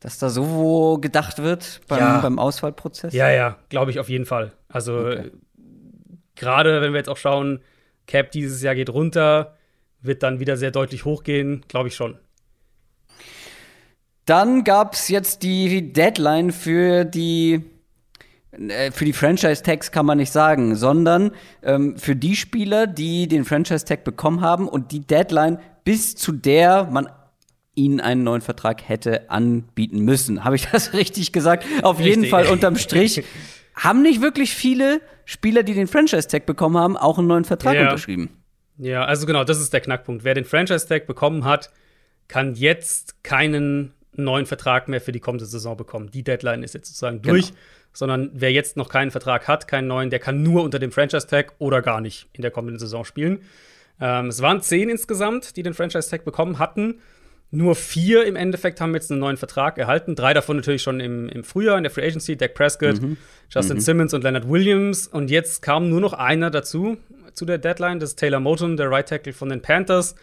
dass 0.00 0.18
da 0.18 0.28
so 0.28 0.98
gedacht 1.00 1.42
wird 1.42 1.80
beim, 1.88 2.00
ja. 2.00 2.20
beim 2.20 2.38
Auswahlprozess? 2.38 3.12
Ja, 3.14 3.30
ja, 3.30 3.58
glaube 3.68 3.90
ich 3.90 3.98
auf 3.98 4.08
jeden 4.08 4.26
Fall. 4.26 4.52
Also 4.68 4.98
okay. 4.98 5.30
gerade 6.34 6.80
wenn 6.80 6.92
wir 6.92 6.98
jetzt 6.98 7.08
auch 7.08 7.16
schauen, 7.16 7.60
Cap 8.06 8.30
dieses 8.32 8.62
Jahr 8.62 8.74
geht 8.74 8.90
runter, 8.90 9.56
wird 10.00 10.22
dann 10.22 10.40
wieder 10.40 10.56
sehr 10.56 10.72
deutlich 10.72 11.04
hochgehen, 11.04 11.64
glaube 11.68 11.88
ich 11.88 11.94
schon. 11.94 12.18
Dann 14.24 14.64
gab 14.64 14.94
es 14.94 15.08
jetzt 15.08 15.42
die 15.42 15.92
Deadline 15.92 16.52
für 16.52 17.04
die 17.04 17.64
für 18.52 19.04
die 19.06 19.14
Franchise-Tags 19.14 19.92
kann 19.92 20.04
man 20.04 20.18
nicht 20.18 20.30
sagen, 20.30 20.76
sondern 20.76 21.30
ähm, 21.62 21.96
für 21.96 22.14
die 22.14 22.36
Spieler, 22.36 22.86
die 22.86 23.26
den 23.26 23.44
Franchise-Tag 23.46 24.04
bekommen 24.04 24.42
haben 24.42 24.68
und 24.68 24.92
die 24.92 25.00
Deadline, 25.00 25.58
bis 25.84 26.14
zu 26.16 26.32
der 26.32 26.84
man 26.84 27.08
ihnen 27.74 28.00
einen 28.00 28.22
neuen 28.24 28.42
Vertrag 28.42 28.86
hätte 28.86 29.30
anbieten 29.30 30.00
müssen. 30.00 30.44
Habe 30.44 30.56
ich 30.56 30.66
das 30.72 30.92
richtig 30.92 31.32
gesagt? 31.32 31.64
Auf 31.82 31.98
richtig. 31.98 32.16
jeden 32.16 32.28
Fall 32.28 32.46
unterm 32.48 32.76
Strich. 32.76 33.24
haben 33.74 34.02
nicht 34.02 34.20
wirklich 34.20 34.54
viele 34.54 35.00
Spieler, 35.24 35.62
die 35.62 35.72
den 35.72 35.86
Franchise-Tag 35.86 36.44
bekommen 36.44 36.76
haben, 36.76 36.96
auch 36.98 37.18
einen 37.18 37.28
neuen 37.28 37.44
Vertrag 37.44 37.74
ja. 37.74 37.82
unterschrieben. 37.82 38.28
Ja, 38.76 39.04
also 39.04 39.26
genau, 39.26 39.44
das 39.44 39.60
ist 39.60 39.72
der 39.72 39.80
Knackpunkt. 39.80 40.24
Wer 40.24 40.34
den 40.34 40.44
Franchise-Tag 40.44 41.06
bekommen 41.06 41.44
hat, 41.44 41.70
kann 42.28 42.54
jetzt 42.54 43.22
keinen 43.22 43.94
neuen 44.14 44.46
Vertrag 44.46 44.88
mehr 44.88 45.00
für 45.00 45.12
die 45.12 45.20
kommende 45.20 45.46
Saison 45.46 45.76
bekommen. 45.76 46.10
Die 46.10 46.22
Deadline 46.22 46.62
ist 46.62 46.74
jetzt 46.74 46.88
sozusagen 46.88 47.22
durch, 47.22 47.48
genau. 47.48 47.58
Sondern 47.92 48.30
wer 48.32 48.52
jetzt 48.52 48.76
noch 48.76 48.88
keinen 48.88 49.10
Vertrag 49.10 49.48
hat, 49.48 49.68
keinen 49.68 49.86
neuen, 49.86 50.10
der 50.10 50.18
kann 50.18 50.42
nur 50.42 50.62
unter 50.62 50.78
dem 50.78 50.92
Franchise-Tag 50.92 51.54
oder 51.58 51.82
gar 51.82 52.00
nicht 52.00 52.28
in 52.32 52.42
der 52.42 52.50
kommenden 52.50 52.78
Saison 52.78 53.04
spielen. 53.04 53.42
Ähm, 54.00 54.26
es 54.28 54.40
waren 54.40 54.60
zehn 54.62 54.88
insgesamt, 54.88 55.56
die 55.56 55.62
den 55.62 55.74
Franchise-Tag 55.74 56.24
bekommen 56.24 56.58
hatten. 56.58 57.00
Nur 57.54 57.74
vier 57.74 58.24
im 58.24 58.34
Endeffekt 58.34 58.80
haben 58.80 58.94
jetzt 58.94 59.10
einen 59.10 59.20
neuen 59.20 59.36
Vertrag 59.36 59.76
erhalten. 59.76 60.14
Drei 60.14 60.32
davon 60.32 60.56
natürlich 60.56 60.82
schon 60.82 61.00
im, 61.00 61.28
im 61.28 61.44
Frühjahr 61.44 61.76
in 61.76 61.82
der 61.82 61.90
Free 61.90 62.06
Agency: 62.06 62.34
Dak 62.34 62.54
Prescott, 62.54 63.02
mhm. 63.02 63.18
Justin 63.50 63.76
mhm. 63.76 63.80
Simmons 63.82 64.14
und 64.14 64.24
Leonard 64.24 64.48
Williams. 64.48 65.06
Und 65.06 65.30
jetzt 65.30 65.60
kam 65.60 65.90
nur 65.90 66.00
noch 66.00 66.14
einer 66.14 66.50
dazu 66.50 66.96
zu 67.34 67.44
der 67.44 67.58
Deadline. 67.58 68.00
Das 68.00 68.10
ist 68.10 68.18
Taylor 68.18 68.40
Moton, 68.40 68.78
der 68.78 68.90
Right 68.90 69.06
Tackle 69.06 69.34
von 69.34 69.50
den 69.50 69.60
Panthers, 69.60 70.14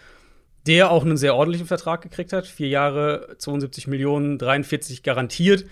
der 0.66 0.90
auch 0.90 1.06
einen 1.06 1.18
sehr 1.18 1.36
ordentlichen 1.36 1.68
Vertrag 1.68 2.02
gekriegt 2.02 2.34
hat. 2.34 2.48
Vier 2.48 2.68
Jahre, 2.68 3.36
72 3.38 3.86
Millionen, 3.86 4.40
43 4.40 5.04
garantiert. 5.04 5.66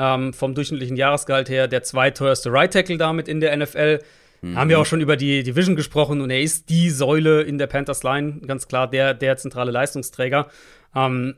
Ähm, 0.00 0.32
vom 0.32 0.54
durchschnittlichen 0.54 0.96
Jahresgehalt 0.96 1.48
her 1.48 1.66
der 1.66 1.82
zweiteuerste 1.82 2.52
Right 2.52 2.72
Tackle 2.72 2.98
damit 2.98 3.26
in 3.26 3.40
der 3.40 3.56
NFL. 3.56 3.98
Mhm. 4.42 4.56
Haben 4.56 4.70
wir 4.70 4.78
auch 4.78 4.86
schon 4.86 5.00
über 5.00 5.16
die 5.16 5.42
Division 5.42 5.74
gesprochen 5.74 6.20
und 6.20 6.30
er 6.30 6.40
ist 6.40 6.70
die 6.70 6.90
Säule 6.90 7.42
in 7.42 7.58
der 7.58 7.66
Panthers 7.66 8.04
Line, 8.04 8.40
ganz 8.46 8.68
klar 8.68 8.88
der, 8.88 9.12
der 9.14 9.36
zentrale 9.36 9.72
Leistungsträger. 9.72 10.48
Ähm, 10.94 11.34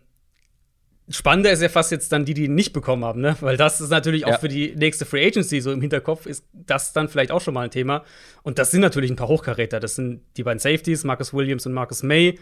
Spannender 1.12 1.50
ist 1.50 1.60
ja 1.60 1.68
fast 1.68 1.90
jetzt 1.90 2.12
dann 2.12 2.24
die, 2.24 2.34
die 2.34 2.44
ihn 2.44 2.54
nicht 2.54 2.72
bekommen 2.72 3.04
haben, 3.04 3.20
ne? 3.20 3.36
Weil 3.40 3.56
das 3.56 3.80
ist 3.80 3.90
natürlich 3.90 4.26
auch 4.26 4.32
ja. 4.32 4.38
für 4.38 4.48
die 4.48 4.76
nächste 4.76 5.04
Free 5.04 5.26
Agency 5.26 5.60
so 5.60 5.72
im 5.72 5.80
Hinterkopf, 5.80 6.26
ist 6.26 6.44
das 6.52 6.92
dann 6.92 7.08
vielleicht 7.08 7.32
auch 7.32 7.40
schon 7.40 7.52
mal 7.52 7.62
ein 7.62 7.70
Thema. 7.72 8.04
Und 8.42 8.60
das 8.60 8.70
sind 8.70 8.80
natürlich 8.80 9.10
ein 9.10 9.16
paar 9.16 9.26
Hochkaräter. 9.26 9.80
Das 9.80 9.96
sind 9.96 10.20
die 10.36 10.44
beiden 10.44 10.60
Safeties, 10.60 11.02
Marcus 11.02 11.34
Williams 11.34 11.66
und 11.66 11.72
Marcus 11.72 12.04
May. 12.04 12.38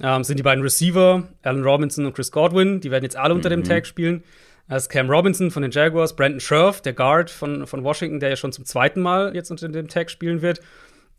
Ähm, 0.00 0.22
sind 0.22 0.38
die 0.38 0.44
beiden 0.44 0.62
Receiver, 0.62 1.24
Alan 1.42 1.64
Robinson 1.64 2.06
und 2.06 2.14
Chris 2.14 2.30
Godwin. 2.30 2.80
Die 2.80 2.92
werden 2.92 3.02
jetzt 3.02 3.16
alle 3.16 3.34
mhm. 3.34 3.38
unter 3.38 3.48
dem 3.48 3.60
mhm. 3.60 3.64
Tag 3.64 3.84
spielen. 3.84 4.22
Das 4.68 4.84
ist 4.84 4.88
Cam 4.88 5.10
Robinson 5.10 5.50
von 5.50 5.62
den 5.62 5.70
Jaguars, 5.70 6.16
Brandon 6.16 6.40
Scherf, 6.40 6.80
der 6.80 6.94
Guard 6.94 7.30
von, 7.30 7.66
von 7.66 7.84
Washington, 7.84 8.20
der 8.20 8.30
ja 8.30 8.36
schon 8.36 8.52
zum 8.52 8.64
zweiten 8.64 9.00
Mal 9.02 9.34
jetzt 9.34 9.50
unter 9.50 9.68
dem 9.68 9.88
Tag 9.88 10.10
spielen 10.10 10.42
wird. 10.42 10.60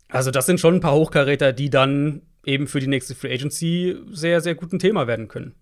Also, 0.08 0.30
das 0.30 0.46
sind 0.46 0.60
schon 0.60 0.74
ein 0.74 0.80
paar 0.80 0.94
Hochkaräter, 0.94 1.52
die 1.52 1.70
dann 1.70 2.22
eben 2.44 2.66
für 2.66 2.80
die 2.80 2.86
nächste 2.86 3.14
Free 3.14 3.32
Agency 3.32 3.96
sehr, 4.10 4.40
sehr 4.40 4.54
gut 4.54 4.72
ein 4.72 4.78
Thema 4.78 5.06
werden 5.06 5.28
können. 5.28 5.54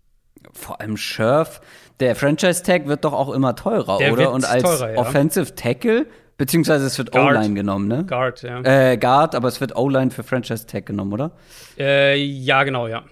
Vor 0.52 0.80
allem 0.80 0.96
Scherf, 0.96 1.60
der 2.00 2.14
Franchise-Tag 2.14 2.86
wird 2.86 3.04
doch 3.04 3.14
auch 3.14 3.32
immer 3.32 3.56
teurer, 3.56 3.98
der 3.98 4.12
oder? 4.12 4.32
Und 4.32 4.44
als 4.44 4.62
teurer, 4.62 4.92
ja. 4.92 4.98
Offensive 4.98 5.54
Tackle, 5.54 6.06
beziehungsweise 6.36 6.86
es 6.86 6.98
wird 6.98 7.14
O-Line 7.16 7.54
genommen, 7.54 7.88
ne? 7.88 8.04
Guard, 8.04 8.42
ja. 8.42 8.60
Äh, 8.62 8.98
Guard, 8.98 9.34
aber 9.34 9.48
es 9.48 9.60
wird 9.60 9.76
O-Line 9.76 10.10
für 10.10 10.22
Franchise-Tag 10.22 10.84
genommen, 10.84 11.12
oder? 11.14 11.32
Äh, 11.78 12.16
ja, 12.16 12.62
genau, 12.64 12.86
ja. 12.86 13.04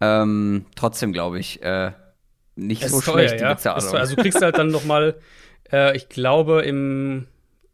Ähm, 0.00 0.66
trotzdem 0.76 1.12
glaube 1.12 1.40
ich, 1.40 1.60
äh, 1.62 1.90
nicht 2.58 2.88
so 2.88 3.00
schlecht, 3.00 3.38
teuer, 3.38 3.48
die 3.48 3.54
Bezahlung. 3.54 3.92
Ja. 3.92 3.98
Also 3.98 4.16
du 4.16 4.22
kriegst 4.22 4.42
halt 4.42 4.58
dann 4.58 4.68
noch 4.68 4.84
mal, 4.84 5.14
äh, 5.72 5.96
ich 5.96 6.08
glaube, 6.08 6.62
im, 6.62 7.26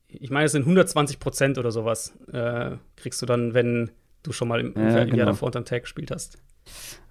ich 0.09 0.31
meine, 0.31 0.47
es 0.47 0.53
sind 0.53 0.63
120 0.63 1.19
Prozent 1.19 1.59
oder 1.59 1.73
sowas, 1.73 2.15
äh, 2.33 2.73
kriegst 2.97 3.21
du 3.23 3.27
dann, 3.27 3.55
wenn 3.55 3.91
du 4.23 4.33
schon 4.33 4.49
mal 4.49 4.61
im, 4.61 4.75
ja, 4.77 5.01
im 5.01 5.07
genau. 5.07 5.17
Jahr 5.17 5.27
davor 5.27 5.47
unter 5.47 5.61
dem 5.61 5.65
Tag 5.65 5.83
gespielt 5.83 6.11
hast. 6.11 6.39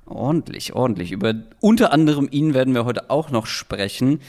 Ordentlich, 0.06 0.74
ordentlich. 0.74 1.12
Über 1.12 1.34
unter 1.60 1.94
anderem 1.94 2.28
ihn 2.30 2.54
werden 2.54 2.74
wir 2.74 2.86
heute 2.86 3.10
auch 3.10 3.32
noch 3.32 3.46
sprechen. 3.46 4.20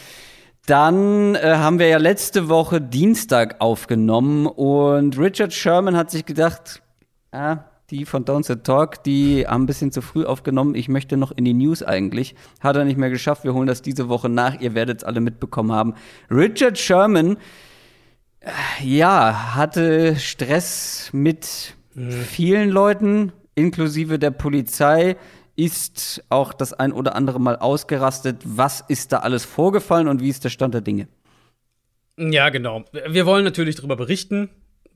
Dann 0.67 1.35
äh, 1.35 1.57
haben 1.57 1.79
wir 1.79 1.89
ja 1.89 1.99
letzte 1.99 2.49
Woche 2.49 2.81
Dienstag 2.81 3.61
aufgenommen 3.61 4.47
und 4.47 5.19
Richard 5.19 5.53
Sherman 5.53 5.97
hat 5.97 6.11
sich 6.11 6.25
gedacht, 6.25 6.81
ah, 7.33 7.59
die 7.91 8.05
von 8.05 8.25
Don't 8.25 8.45
Sit 8.45 8.65
Talk, 8.65 9.03
die 9.03 9.47
haben 9.47 9.65
ein 9.65 9.67
bisschen 9.67 9.93
zu 9.93 10.01
früh 10.01 10.25
aufgenommen. 10.25 10.75
Ich 10.75 10.89
möchte 10.89 11.17
noch 11.17 11.33
in 11.33 11.45
die 11.45 11.55
News 11.55 11.83
eigentlich. 11.83 12.35
Hat 12.61 12.77
er 12.77 12.85
nicht 12.85 12.97
mehr 12.97 13.11
geschafft. 13.11 13.45
Wir 13.45 13.55
holen 13.55 13.67
das 13.67 13.83
diese 13.83 14.09
Woche 14.09 14.29
nach. 14.29 14.61
Ihr 14.61 14.75
werdet 14.75 14.99
es 14.99 15.05
alle 15.05 15.21
mitbekommen 15.21 15.73
haben. 15.73 15.95
Richard 16.31 16.79
Sherman, 16.79 17.37
äh, 18.41 18.51
ja, 18.83 19.55
hatte 19.55 20.17
Stress 20.17 21.11
mit 21.13 21.75
mhm. 21.95 22.11
vielen 22.11 22.71
Leuten, 22.71 23.33
inklusive 23.55 24.19
der 24.19 24.31
Polizei 24.31 25.17
ist 25.57 26.25
auch 26.31 26.53
das 26.53 26.73
ein 26.73 26.93
oder 26.93 27.15
andere 27.15 27.41
Mal 27.41 27.57
ausgerastet. 27.57 28.39
Was 28.45 28.81
ist 28.81 29.13
da 29.13 29.19
alles 29.19 29.45
vorgefallen 29.45 30.09
und 30.09 30.21
wie 30.21 30.29
ist 30.29 30.45
der 30.45 30.49
Stand 30.49 30.75
der 30.75 30.81
Dinge? 30.81 31.09
Ja, 32.17 32.49
genau. 32.49 32.85
Wir 33.09 33.27
wollen 33.27 33.45
natürlich 33.45 33.77
darüber 33.77 33.97
berichten, 33.97 34.51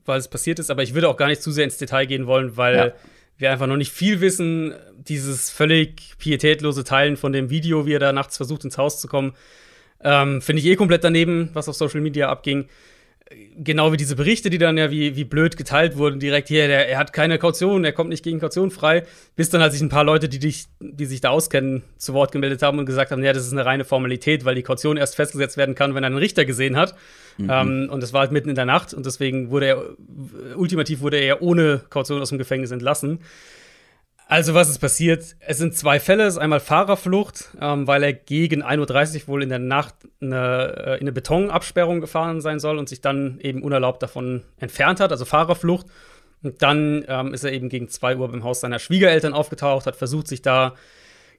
weil 0.09 0.19
es 0.19 0.27
passiert 0.27 0.59
ist, 0.59 0.69
aber 0.69 0.83
ich 0.83 0.93
würde 0.93 1.07
auch 1.07 1.15
gar 1.15 1.27
nicht 1.27 1.41
zu 1.41 1.51
sehr 1.51 1.63
ins 1.63 1.77
Detail 1.77 2.05
gehen 2.05 2.27
wollen, 2.27 2.57
weil 2.57 2.75
ja. 2.75 2.93
wir 3.37 3.51
einfach 3.51 3.67
noch 3.67 3.77
nicht 3.77 3.93
viel 3.93 4.19
wissen. 4.19 4.73
Dieses 4.97 5.49
völlig 5.49 6.17
pietätlose 6.17 6.83
Teilen 6.83 7.15
von 7.15 7.31
dem 7.31 7.49
Video, 7.49 7.85
wie 7.85 7.93
er 7.93 7.99
da 7.99 8.11
nachts 8.11 8.35
versucht, 8.35 8.65
ins 8.65 8.77
Haus 8.77 8.99
zu 8.99 9.07
kommen, 9.07 9.33
ähm, 10.03 10.41
finde 10.41 10.61
ich 10.61 10.65
eh 10.65 10.75
komplett 10.75 11.05
daneben, 11.05 11.49
was 11.53 11.69
auf 11.69 11.75
Social 11.75 12.01
Media 12.01 12.29
abging 12.29 12.67
genau 13.57 13.91
wie 13.91 13.97
diese 13.97 14.15
Berichte, 14.15 14.49
die 14.49 14.57
dann 14.57 14.77
ja 14.77 14.89
wie, 14.89 15.15
wie 15.15 15.23
blöd 15.23 15.57
geteilt 15.57 15.97
wurden, 15.97 16.19
direkt 16.19 16.47
hier, 16.47 16.67
der, 16.67 16.89
er 16.89 16.97
hat 16.97 17.13
keine 17.13 17.37
Kaution, 17.37 17.85
er 17.85 17.91
kommt 17.91 18.09
nicht 18.09 18.23
gegen 18.23 18.39
Kaution 18.39 18.71
frei, 18.71 19.03
bis 19.35 19.49
dann 19.49 19.61
halt 19.61 19.71
sich 19.71 19.81
ein 19.81 19.89
paar 19.89 20.03
Leute, 20.03 20.29
die, 20.29 20.39
dich, 20.39 20.65
die 20.79 21.05
sich 21.05 21.21
da 21.21 21.29
auskennen, 21.29 21.83
zu 21.97 22.13
Wort 22.13 22.31
gemeldet 22.31 22.61
haben 22.61 22.79
und 22.79 22.85
gesagt 22.85 23.11
haben, 23.11 23.23
ja, 23.23 23.33
das 23.33 23.45
ist 23.45 23.51
eine 23.51 23.65
reine 23.65 23.85
Formalität, 23.85 24.45
weil 24.45 24.55
die 24.55 24.63
Kaution 24.63 24.97
erst 24.97 25.15
festgesetzt 25.15 25.57
werden 25.57 25.75
kann, 25.75 25.93
wenn 25.93 26.03
er 26.03 26.07
einen 26.07 26.17
Richter 26.17 26.45
gesehen 26.45 26.75
hat. 26.75 26.95
Mhm. 27.37 27.49
Ähm, 27.51 27.89
und 27.91 28.01
das 28.01 28.13
war 28.13 28.21
halt 28.21 28.31
mitten 28.31 28.49
in 28.49 28.55
der 28.55 28.65
Nacht 28.65 28.93
und 28.93 29.05
deswegen 29.05 29.51
wurde 29.51 29.65
er, 29.67 29.83
ultimativ 30.55 31.01
wurde 31.01 31.17
er 31.17 31.41
ohne 31.41 31.81
Kaution 31.89 32.21
aus 32.21 32.29
dem 32.29 32.37
Gefängnis 32.37 32.71
entlassen. 32.71 33.19
Also, 34.31 34.53
was 34.53 34.69
ist 34.69 34.77
passiert? 34.77 35.35
Es 35.39 35.57
sind 35.57 35.75
zwei 35.75 35.99
Fälle. 35.99 36.23
Es 36.27 36.35
ist 36.35 36.39
einmal 36.39 36.59
Fahrerflucht, 36.59 37.49
ähm, 37.59 37.87
weil 37.87 38.03
er 38.03 38.13
gegen 38.13 38.63
1.30 38.63 39.21
Uhr 39.23 39.27
wohl 39.27 39.41
in 39.41 39.49
der 39.49 39.57
Nacht 39.57 39.95
eine, 40.21 40.75
äh, 40.77 40.93
in 40.97 41.01
eine 41.01 41.11
Betonabsperrung 41.11 41.99
gefahren 41.99 42.39
sein 42.39 42.59
soll 42.59 42.77
und 42.77 42.87
sich 42.87 43.01
dann 43.01 43.39
eben 43.41 43.63
unerlaubt 43.63 44.03
davon 44.03 44.43
entfernt 44.59 44.99
hat, 44.99 45.11
also 45.11 45.25
Fahrerflucht. 45.25 45.87
Und 46.43 46.61
dann 46.61 47.03
ähm, 47.07 47.33
ist 47.33 47.43
er 47.43 47.51
eben 47.53 47.69
gegen 47.69 47.89
2 47.89 48.17
Uhr 48.17 48.27
beim 48.31 48.43
Haus 48.43 48.59
seiner 48.59 48.77
Schwiegereltern 48.77 49.33
aufgetaucht, 49.33 49.87
hat 49.87 49.95
versucht, 49.95 50.27
sich 50.27 50.43
da 50.43 50.75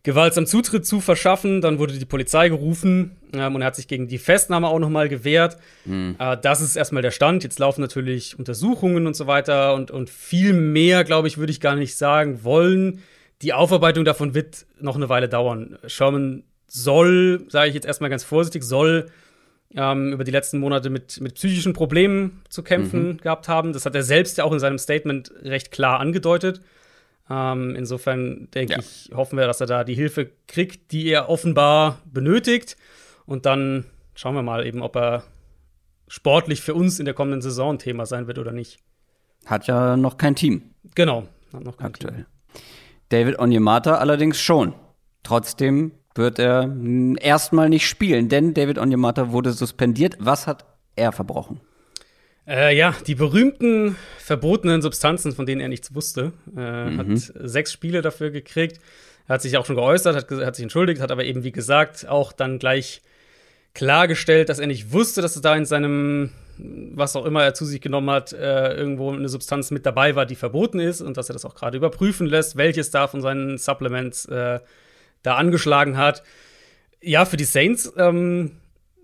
gewaltsam 0.02 0.46
Zutritt 0.46 0.86
zu 0.86 1.00
verschaffen. 1.00 1.60
Dann 1.60 1.78
wurde 1.78 1.98
die 1.98 2.04
Polizei 2.04 2.48
gerufen 2.48 3.16
ähm, 3.32 3.54
und 3.54 3.62
er 3.62 3.66
hat 3.66 3.76
sich 3.76 3.88
gegen 3.88 4.08
die 4.08 4.18
Festnahme 4.18 4.68
auch 4.68 4.78
noch 4.78 4.88
mal 4.88 5.08
gewehrt. 5.08 5.58
Mhm. 5.84 6.16
Äh, 6.18 6.36
das 6.40 6.60
ist 6.60 6.76
erstmal 6.76 7.02
der 7.02 7.10
Stand. 7.10 7.42
Jetzt 7.42 7.58
laufen 7.58 7.80
natürlich 7.80 8.38
Untersuchungen 8.38 9.06
und 9.06 9.14
so 9.14 9.26
weiter 9.26 9.74
und, 9.74 9.90
und 9.90 10.10
viel 10.10 10.52
mehr, 10.52 11.04
glaube 11.04 11.28
ich, 11.28 11.38
würde 11.38 11.52
ich 11.52 11.60
gar 11.60 11.76
nicht 11.76 11.96
sagen 11.96 12.44
wollen. 12.44 13.02
Die 13.42 13.52
Aufarbeitung 13.52 14.04
davon 14.04 14.34
wird 14.34 14.66
noch 14.80 14.96
eine 14.96 15.08
Weile 15.08 15.28
dauern. 15.28 15.78
Sherman 15.86 16.44
soll, 16.66 17.46
sage 17.48 17.68
ich 17.68 17.74
jetzt 17.74 17.86
erstmal 17.86 18.10
ganz 18.10 18.22
vorsichtig, 18.22 18.62
soll 18.62 19.06
ähm, 19.74 20.12
über 20.12 20.24
die 20.24 20.30
letzten 20.30 20.58
Monate 20.58 20.90
mit, 20.90 21.20
mit 21.20 21.34
psychischen 21.34 21.72
Problemen 21.72 22.42
zu 22.48 22.62
kämpfen 22.62 23.08
mhm. 23.08 23.16
gehabt 23.18 23.48
haben. 23.48 23.72
Das 23.72 23.86
hat 23.86 23.94
er 23.94 24.02
selbst 24.02 24.38
ja 24.38 24.44
auch 24.44 24.52
in 24.52 24.58
seinem 24.58 24.78
Statement 24.78 25.32
recht 25.42 25.70
klar 25.70 26.00
angedeutet. 26.00 26.60
Ähm, 27.30 27.76
insofern 27.76 28.48
denke 28.52 28.72
ja. 28.72 28.78
ich, 28.80 29.10
hoffen 29.14 29.38
wir, 29.38 29.46
dass 29.46 29.60
er 29.60 29.68
da 29.68 29.84
die 29.84 29.94
Hilfe 29.94 30.30
kriegt, 30.48 30.90
die 30.90 31.08
er 31.08 31.28
offenbar 31.28 32.00
benötigt. 32.04 32.76
Und 33.24 33.46
dann 33.46 33.84
schauen 34.14 34.34
wir 34.34 34.42
mal 34.42 34.66
eben, 34.66 34.82
ob 34.82 34.96
er 34.96 35.22
sportlich 36.08 36.60
für 36.60 36.74
uns 36.74 36.98
in 36.98 37.04
der 37.04 37.14
kommenden 37.14 37.40
Saison 37.40 37.74
ein 37.74 37.78
Thema 37.78 38.04
sein 38.04 38.26
wird 38.26 38.38
oder 38.38 38.50
nicht. 38.50 38.78
Hat 39.46 39.68
ja 39.68 39.96
noch 39.96 40.16
kein 40.16 40.34
Team. 40.34 40.74
Genau, 40.96 41.24
hat 41.52 41.62
noch 41.62 41.76
kein 41.76 41.86
Aktuell. 41.86 42.14
Team. 42.14 42.26
David 43.10 43.38
Onyemata 43.38 43.94
allerdings 43.94 44.40
schon. 44.40 44.74
Trotzdem 45.22 45.92
wird 46.14 46.40
er 46.40 46.68
erstmal 47.20 47.68
nicht 47.68 47.86
spielen, 47.86 48.28
denn 48.28 48.54
David 48.54 48.78
Onyemata 48.78 49.30
wurde 49.30 49.52
suspendiert. 49.52 50.16
Was 50.18 50.48
hat 50.48 50.64
er 50.96 51.12
verbrochen? 51.12 51.60
Äh, 52.46 52.76
ja, 52.76 52.94
die 53.06 53.14
berühmten 53.14 53.96
verbotenen 54.18 54.82
Substanzen, 54.82 55.32
von 55.32 55.46
denen 55.46 55.60
er 55.60 55.68
nichts 55.68 55.94
wusste. 55.94 56.32
Äh, 56.56 56.90
mhm. 56.90 56.98
Hat 56.98 57.32
sechs 57.34 57.72
Spiele 57.72 58.02
dafür 58.02 58.30
gekriegt. 58.30 58.80
Er 59.28 59.34
hat 59.34 59.42
sich 59.42 59.56
auch 59.56 59.66
schon 59.66 59.76
geäußert, 59.76 60.16
hat, 60.16 60.30
hat 60.44 60.56
sich 60.56 60.62
entschuldigt, 60.64 61.00
hat 61.00 61.12
aber 61.12 61.24
eben, 61.24 61.44
wie 61.44 61.52
gesagt, 61.52 62.08
auch 62.08 62.32
dann 62.32 62.58
gleich 62.58 63.02
klargestellt, 63.74 64.48
dass 64.48 64.58
er 64.58 64.66
nicht 64.66 64.92
wusste, 64.92 65.22
dass 65.22 65.36
es 65.36 65.42
da 65.42 65.54
in 65.54 65.64
seinem, 65.64 66.30
was 66.58 67.14
auch 67.14 67.24
immer 67.24 67.44
er 67.44 67.54
zu 67.54 67.64
sich 67.64 67.80
genommen 67.80 68.10
hat, 68.10 68.32
äh, 68.32 68.74
irgendwo 68.74 69.12
eine 69.12 69.28
Substanz 69.28 69.70
mit 69.70 69.86
dabei 69.86 70.16
war, 70.16 70.26
die 70.26 70.34
verboten 70.34 70.80
ist 70.80 71.00
und 71.00 71.16
dass 71.16 71.30
er 71.30 71.34
das 71.34 71.44
auch 71.44 71.54
gerade 71.54 71.76
überprüfen 71.76 72.26
lässt, 72.26 72.56
welches 72.56 72.90
da 72.90 73.06
von 73.06 73.20
seinen 73.20 73.58
Supplements 73.58 74.26
äh, 74.26 74.58
da 75.22 75.36
angeschlagen 75.36 75.96
hat. 75.96 76.22
Ja, 77.00 77.24
für 77.24 77.36
die 77.36 77.44
Saints 77.44 77.92
ähm, 77.96 78.59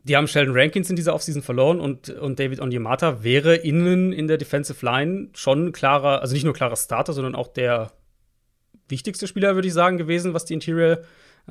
die 0.06 0.16
haben 0.16 0.28
Sheldon 0.28 0.56
Rankins 0.56 0.88
in 0.88 0.94
dieser 0.94 1.14
Offseason 1.14 1.42
verloren 1.42 1.80
und, 1.80 2.10
und 2.10 2.38
David 2.38 2.60
Onyemata 2.60 3.24
wäre 3.24 3.56
innen 3.56 4.12
in 4.12 4.28
der 4.28 4.38
Defensive 4.38 4.84
Line 4.84 5.30
schon 5.34 5.72
klarer, 5.72 6.20
also 6.20 6.32
nicht 6.32 6.44
nur 6.44 6.54
klarer 6.54 6.76
Starter, 6.76 7.12
sondern 7.12 7.34
auch 7.34 7.48
der 7.48 7.90
wichtigste 8.88 9.26
Spieler, 9.26 9.56
würde 9.56 9.66
ich 9.66 9.74
sagen, 9.74 9.98
gewesen, 9.98 10.32
was 10.32 10.44
die 10.44 10.54
Interior 10.54 10.98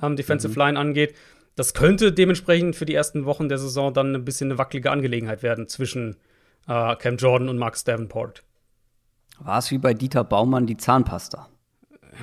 ähm, 0.02 0.16
Defensive 0.16 0.54
mhm. 0.54 0.58
Line 0.58 0.80
angeht. 0.80 1.16
Das 1.58 1.74
könnte 1.74 2.14
dementsprechend 2.14 2.78
für 2.78 2.86
die 2.86 2.94
ersten 2.94 3.26
Wochen 3.26 3.50
der 3.50 3.58
Saison 3.58 3.94
dann 3.94 4.16
ein 4.16 4.24
bisschen 4.24 4.52
eine 4.52 4.58
wackelige 4.58 4.90
Angelegenheit 4.90 5.44
werden 5.44 5.68
zwischen 5.68 6.16
äh, 6.68 6.96
Cam 6.96 7.18
Jordan 7.18 7.50
und 7.50 7.58
Marcus 7.58 7.84
Davenport. 7.84 8.44
War 9.40 9.60
es 9.60 9.70
wie 9.70 9.80
bei 9.80 9.94
Dieter 9.94 10.24
Baumann 10.24 10.66
die 10.66 10.78
Zahnpasta? 10.78 11.50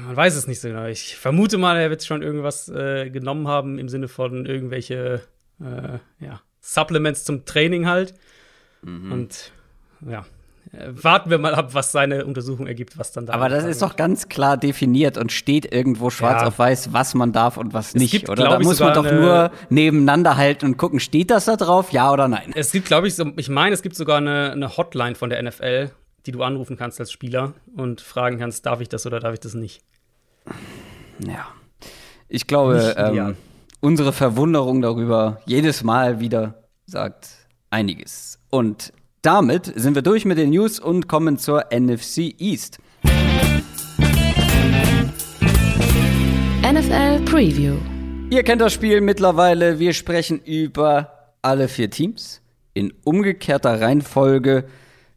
Man 0.07 0.17
weiß 0.17 0.35
es 0.35 0.47
nicht 0.47 0.61
so 0.61 0.69
genau. 0.69 0.87
Ich 0.87 1.17
vermute 1.17 1.59
mal, 1.59 1.77
er 1.77 1.91
wird 1.91 2.03
schon 2.05 2.23
irgendwas 2.23 2.71
äh, 2.71 3.11
genommen 3.11 3.49
haben 3.49 3.79
im 3.79 3.91
Sinne 3.91 4.09
von 4.09 4.47
irgendwelche 4.47 5.21
äh, 5.61 5.99
ja, 6.25 6.41
Supplements 6.61 7.25
zum 7.25 7.45
Training 7.45 7.87
halt. 7.87 8.15
Mhm. 8.83 9.13
Und 9.13 9.53
ja, 10.09 10.25
äh, 10.73 10.89
warten 10.91 11.31
wir 11.31 11.39
mal 11.39 11.55
ab, 11.55 11.75
was 11.75 11.93
seine 11.93 12.25
Untersuchung 12.25 12.67
ergibt, 12.67 12.99
was 12.99 13.13
dann 13.13 13.27
da. 13.27 13.35
Aber 13.35 13.49
das 13.49 13.65
ist 13.65 13.83
doch 13.83 13.97
ganz 13.97 14.29
klar 14.29 14.57
definiert 14.57 15.19
und 15.19 15.33
steht 15.33 15.73
irgendwo 15.73 16.11
schwarz 16.11 16.43
Ja. 16.43 16.49
auf 16.49 16.59
weiß, 16.59 16.93
was 16.93 17.15
man 17.15 17.33
darf 17.33 17.57
und 17.57 17.75
was 17.75 17.95
nicht, 17.95 18.11
gibt, 18.11 18.29
oder? 18.31 18.49
Da 18.49 18.59
muss 18.59 18.81
man 18.81 18.95
doch 18.95 19.11
nur 19.11 19.51
nebeneinander 19.71 20.37
halten 20.37 20.67
und 20.67 20.77
gucken, 20.79 20.99
steht 21.01 21.31
das 21.31 21.45
da 21.45 21.57
drauf, 21.57 21.93
ja 21.93 22.13
oder 22.13 22.29
nein? 22.29 22.53
Es 22.55 22.73
gibt, 22.73 22.87
glaube 22.87 23.07
ich, 23.09 23.15
so, 23.15 23.33
ich 23.37 23.49
meine, 23.49 23.75
es 23.75 23.83
gibt 23.83 23.97
sogar 23.97 24.19
eine, 24.19 24.53
eine 24.53 24.77
Hotline 24.77 25.15
von 25.15 25.31
der 25.31 25.43
NFL, 25.43 25.91
die 26.27 26.33
du 26.33 26.43
anrufen 26.43 26.77
kannst 26.77 27.01
als 27.01 27.11
Spieler 27.13 27.53
und 27.77 28.01
fragen 28.01 28.39
kannst, 28.39 28.65
darf 28.67 28.81
ich 28.81 28.89
das 28.89 29.07
oder 29.07 29.21
darf 29.21 29.35
ich 29.35 29.41
das 29.41 29.55
nicht. 29.55 29.83
Ja. 31.19 31.47
Ich 32.29 32.47
glaube, 32.47 32.95
ähm, 32.97 33.37
unsere 33.83 34.13
Verwunderung 34.13 34.81
darüber 34.81 35.41
jedes 35.45 35.83
Mal 35.83 36.21
wieder 36.21 36.69
sagt 36.87 37.29
einiges. 37.69 38.39
Und 38.49 38.93
damit 39.23 39.73
sind 39.75 39.97
wir 39.97 40.03
durch 40.03 40.25
mit 40.25 40.39
den 40.39 40.51
News 40.51 40.79
und 40.79 41.09
kommen 41.09 41.37
zur 41.37 41.67
NFC 41.73 42.33
East. 42.39 42.79
NFL 46.63 47.25
Preview. 47.25 47.75
Ihr 48.31 48.45
kennt 48.45 48.61
das 48.61 48.73
Spiel 48.73 49.01
mittlerweile. 49.01 49.81
Wir 49.81 49.93
sprechen 49.93 50.41
über 50.41 51.35
alle 51.43 51.69
vier 51.69 51.91
Teams 51.91 52.41
in 52.75 52.95
umgekehrter 53.05 53.81
Reihenfolge 53.81 54.65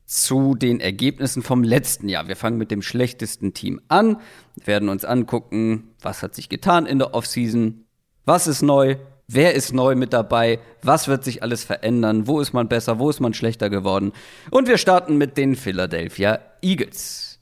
zu 0.06 0.56
den 0.56 0.80
Ergebnissen 0.80 1.44
vom 1.44 1.64
letzten 1.64 2.10
Jahr. 2.10 2.28
Wir 2.28 2.36
fangen 2.36 2.58
mit 2.58 2.72
dem 2.72 2.82
schlechtesten 2.82 3.54
Team 3.54 3.80
an, 3.88 4.18
werden 4.64 4.90
uns 4.90 5.06
angucken, 5.06 5.92
was 6.02 6.24
hat 6.24 6.36
sich 6.36 6.50
getan 6.50 6.86
in 6.88 7.00
der 7.00 7.14
Offseason, 7.14 7.85
was 8.26 8.48
ist 8.48 8.62
neu, 8.62 8.98
wer 9.28 9.54
ist 9.54 9.74
neu 9.74 9.96
mit 9.96 10.14
dabei, 10.14 10.60
was 10.82 11.08
wird 11.08 11.24
sich 11.24 11.42
alles 11.44 11.64
verändern, 11.64 12.28
wo 12.28 12.40
ist 12.40 12.54
man 12.54 12.68
besser, 12.68 13.00
wo 13.00 13.10
ist 13.10 13.20
man 13.20 13.34
schlechter 13.34 13.70
geworden. 13.70 14.12
Und 14.52 14.68
wir 14.68 14.78
starten 14.78 15.18
mit 15.18 15.38
den 15.38 15.56
Philadelphia 15.56 16.40
Eagles. 16.62 17.40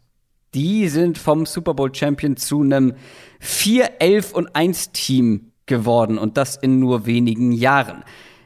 Die 0.53 0.87
sind 0.87 1.17
vom 1.17 1.45
Super 1.45 1.73
Bowl 1.73 1.93
Champion 1.93 2.37
zu 2.37 2.61
einem 2.61 2.93
4, 3.39 4.01
11 4.01 4.33
und 4.33 4.55
1 4.55 4.91
Team 4.91 5.51
geworden 5.65 6.17
und 6.17 6.37
das 6.37 6.57
in 6.57 6.79
nur 6.79 7.05
wenigen 7.05 7.51
Jahren. 7.51 8.03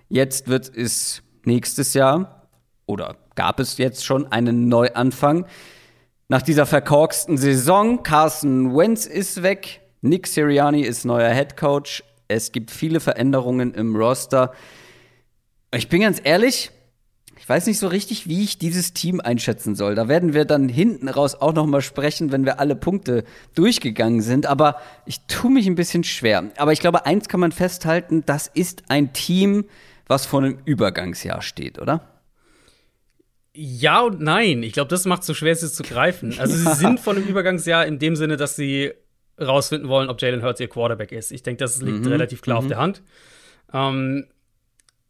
Jetzt 0.07 0.47
wird 0.47 0.71
es 0.73 1.21
nächstes 1.43 1.93
Jahr 1.93 2.47
oder 2.85 3.17
gab 3.35 3.59
es 3.59 3.77
jetzt 3.77 4.05
schon 4.05 4.31
einen 4.31 4.69
Neuanfang. 4.69 5.45
Nach 6.29 6.41
dieser 6.41 6.65
verkorksten 6.65 7.37
Saison, 7.37 8.03
Carson 8.03 8.75
Wentz 8.75 9.05
ist 9.05 9.43
weg, 9.43 9.81
Nick 10.01 10.27
Sirianni 10.27 10.81
ist 10.81 11.05
neuer 11.05 11.33
Head 11.33 11.57
Coach. 11.57 12.03
Es 12.27 12.51
gibt 12.51 12.71
viele 12.71 12.99
Veränderungen 12.99 13.73
im 13.73 13.95
Roster. 13.95 14.53
Ich 15.73 15.89
bin 15.89 16.01
ganz 16.01 16.21
ehrlich, 16.23 16.71
ich 17.39 17.47
weiß 17.47 17.67
nicht 17.67 17.77
so 17.77 17.87
richtig, 17.87 18.27
wie 18.27 18.43
ich 18.43 18.57
dieses 18.57 18.93
Team 18.93 19.21
einschätzen 19.21 19.75
soll. 19.75 19.95
Da 19.95 20.07
werden 20.07 20.33
wir 20.33 20.43
dann 20.43 20.67
hinten 20.67 21.07
raus 21.07 21.35
auch 21.35 21.53
noch 21.53 21.65
mal 21.65 21.81
sprechen, 21.81 22.31
wenn 22.31 22.45
wir 22.45 22.59
alle 22.59 22.75
Punkte 22.75 23.23
durchgegangen 23.55 24.21
sind. 24.21 24.47
Aber 24.47 24.81
ich 25.05 25.21
tue 25.27 25.51
mich 25.51 25.67
ein 25.67 25.75
bisschen 25.75 26.03
schwer. 26.03 26.51
Aber 26.57 26.73
ich 26.73 26.79
glaube, 26.79 27.05
eins 27.05 27.29
kann 27.29 27.39
man 27.39 27.51
festhalten: 27.51 28.23
Das 28.25 28.47
ist 28.47 28.83
ein 28.89 29.13
Team, 29.13 29.65
was 30.07 30.25
vor 30.25 30.41
einem 30.41 30.57
Übergangsjahr 30.65 31.41
steht, 31.41 31.79
oder? 31.79 32.21
Ja 33.53 34.01
und 34.01 34.19
nein. 34.19 34.61
Ich 34.63 34.73
glaube, 34.73 34.89
das 34.89 35.05
macht 35.05 35.21
es 35.21 35.27
so 35.27 35.33
schwer, 35.33 35.53
es 35.53 35.73
zu 35.73 35.83
greifen. 35.83 36.37
Also, 36.39 36.55
sie 36.55 36.75
sind 36.75 36.99
von 36.99 37.17
einem 37.17 37.27
Übergangsjahr 37.27 37.85
in 37.85 37.99
dem 37.99 38.15
Sinne, 38.15 38.37
dass 38.37 38.55
sie 38.55 38.93
rausfinden 39.39 39.89
wollen, 39.89 40.09
ob 40.09 40.21
Jalen 40.21 40.43
Hurts 40.43 40.59
ihr 40.59 40.67
Quarterback 40.67 41.11
ist. 41.11 41.31
Ich 41.31 41.43
denke, 41.43 41.59
das 41.59 41.81
liegt 41.81 42.05
relativ 42.07 42.41
klar 42.41 42.57
auf 42.57 42.67
der 42.67 42.77
Hand. 42.77 43.01
Ähm, 43.73 44.25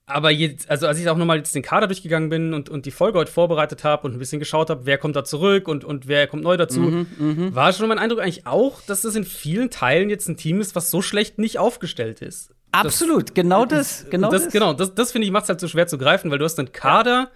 aber 0.09 0.31
jetzt, 0.31 0.69
also 0.69 0.87
als 0.87 0.99
ich 0.99 1.09
auch 1.09 1.17
nochmal 1.17 1.37
jetzt 1.37 1.53
den 1.53 1.63
Kader 1.63 1.87
durchgegangen 1.87 2.29
bin 2.29 2.53
und, 2.53 2.69
und 2.69 2.85
die 2.85 2.91
Folge 2.91 3.19
heute 3.19 3.31
vorbereitet 3.31 3.83
habe 3.83 4.07
und 4.07 4.13
ein 4.13 4.19
bisschen 4.19 4.39
geschaut 4.39 4.69
habe, 4.69 4.85
wer 4.85 4.97
kommt 4.97 5.17
da 5.17 5.25
zurück 5.25 5.67
und, 5.67 5.83
und 5.83 6.07
wer 6.07 6.27
kommt 6.27 6.43
neu 6.43 6.55
dazu, 6.55 7.05
war 7.19 7.73
schon 7.73 7.89
mein 7.89 7.99
Eindruck 7.99 8.21
eigentlich 8.21 8.47
auch, 8.47 8.81
dass 8.81 9.01
das 9.01 9.15
in 9.15 9.25
vielen 9.25 9.69
Teilen 9.69 10.09
jetzt 10.09 10.29
ein 10.29 10.37
Team 10.37 10.61
ist, 10.61 10.75
was 10.75 10.91
so 10.91 11.01
schlecht 11.01 11.39
nicht 11.39 11.59
aufgestellt 11.59 12.21
ist. 12.21 12.53
Absolut, 12.71 13.35
genau 13.35 13.65
das, 13.65 14.05
genau 14.09 14.31
das, 14.31 14.45
das. 14.45 14.53
Genau, 14.53 14.73
das, 14.73 14.95
das 14.95 15.11
finde 15.11 15.25
ich 15.25 15.31
macht 15.31 15.43
es 15.43 15.49
halt 15.49 15.59
so 15.59 15.67
schwer 15.67 15.87
zu 15.87 15.97
greifen, 15.97 16.31
weil 16.31 16.37
du 16.37 16.45
hast 16.45 16.57
einen 16.57 16.71
Kader. 16.71 17.29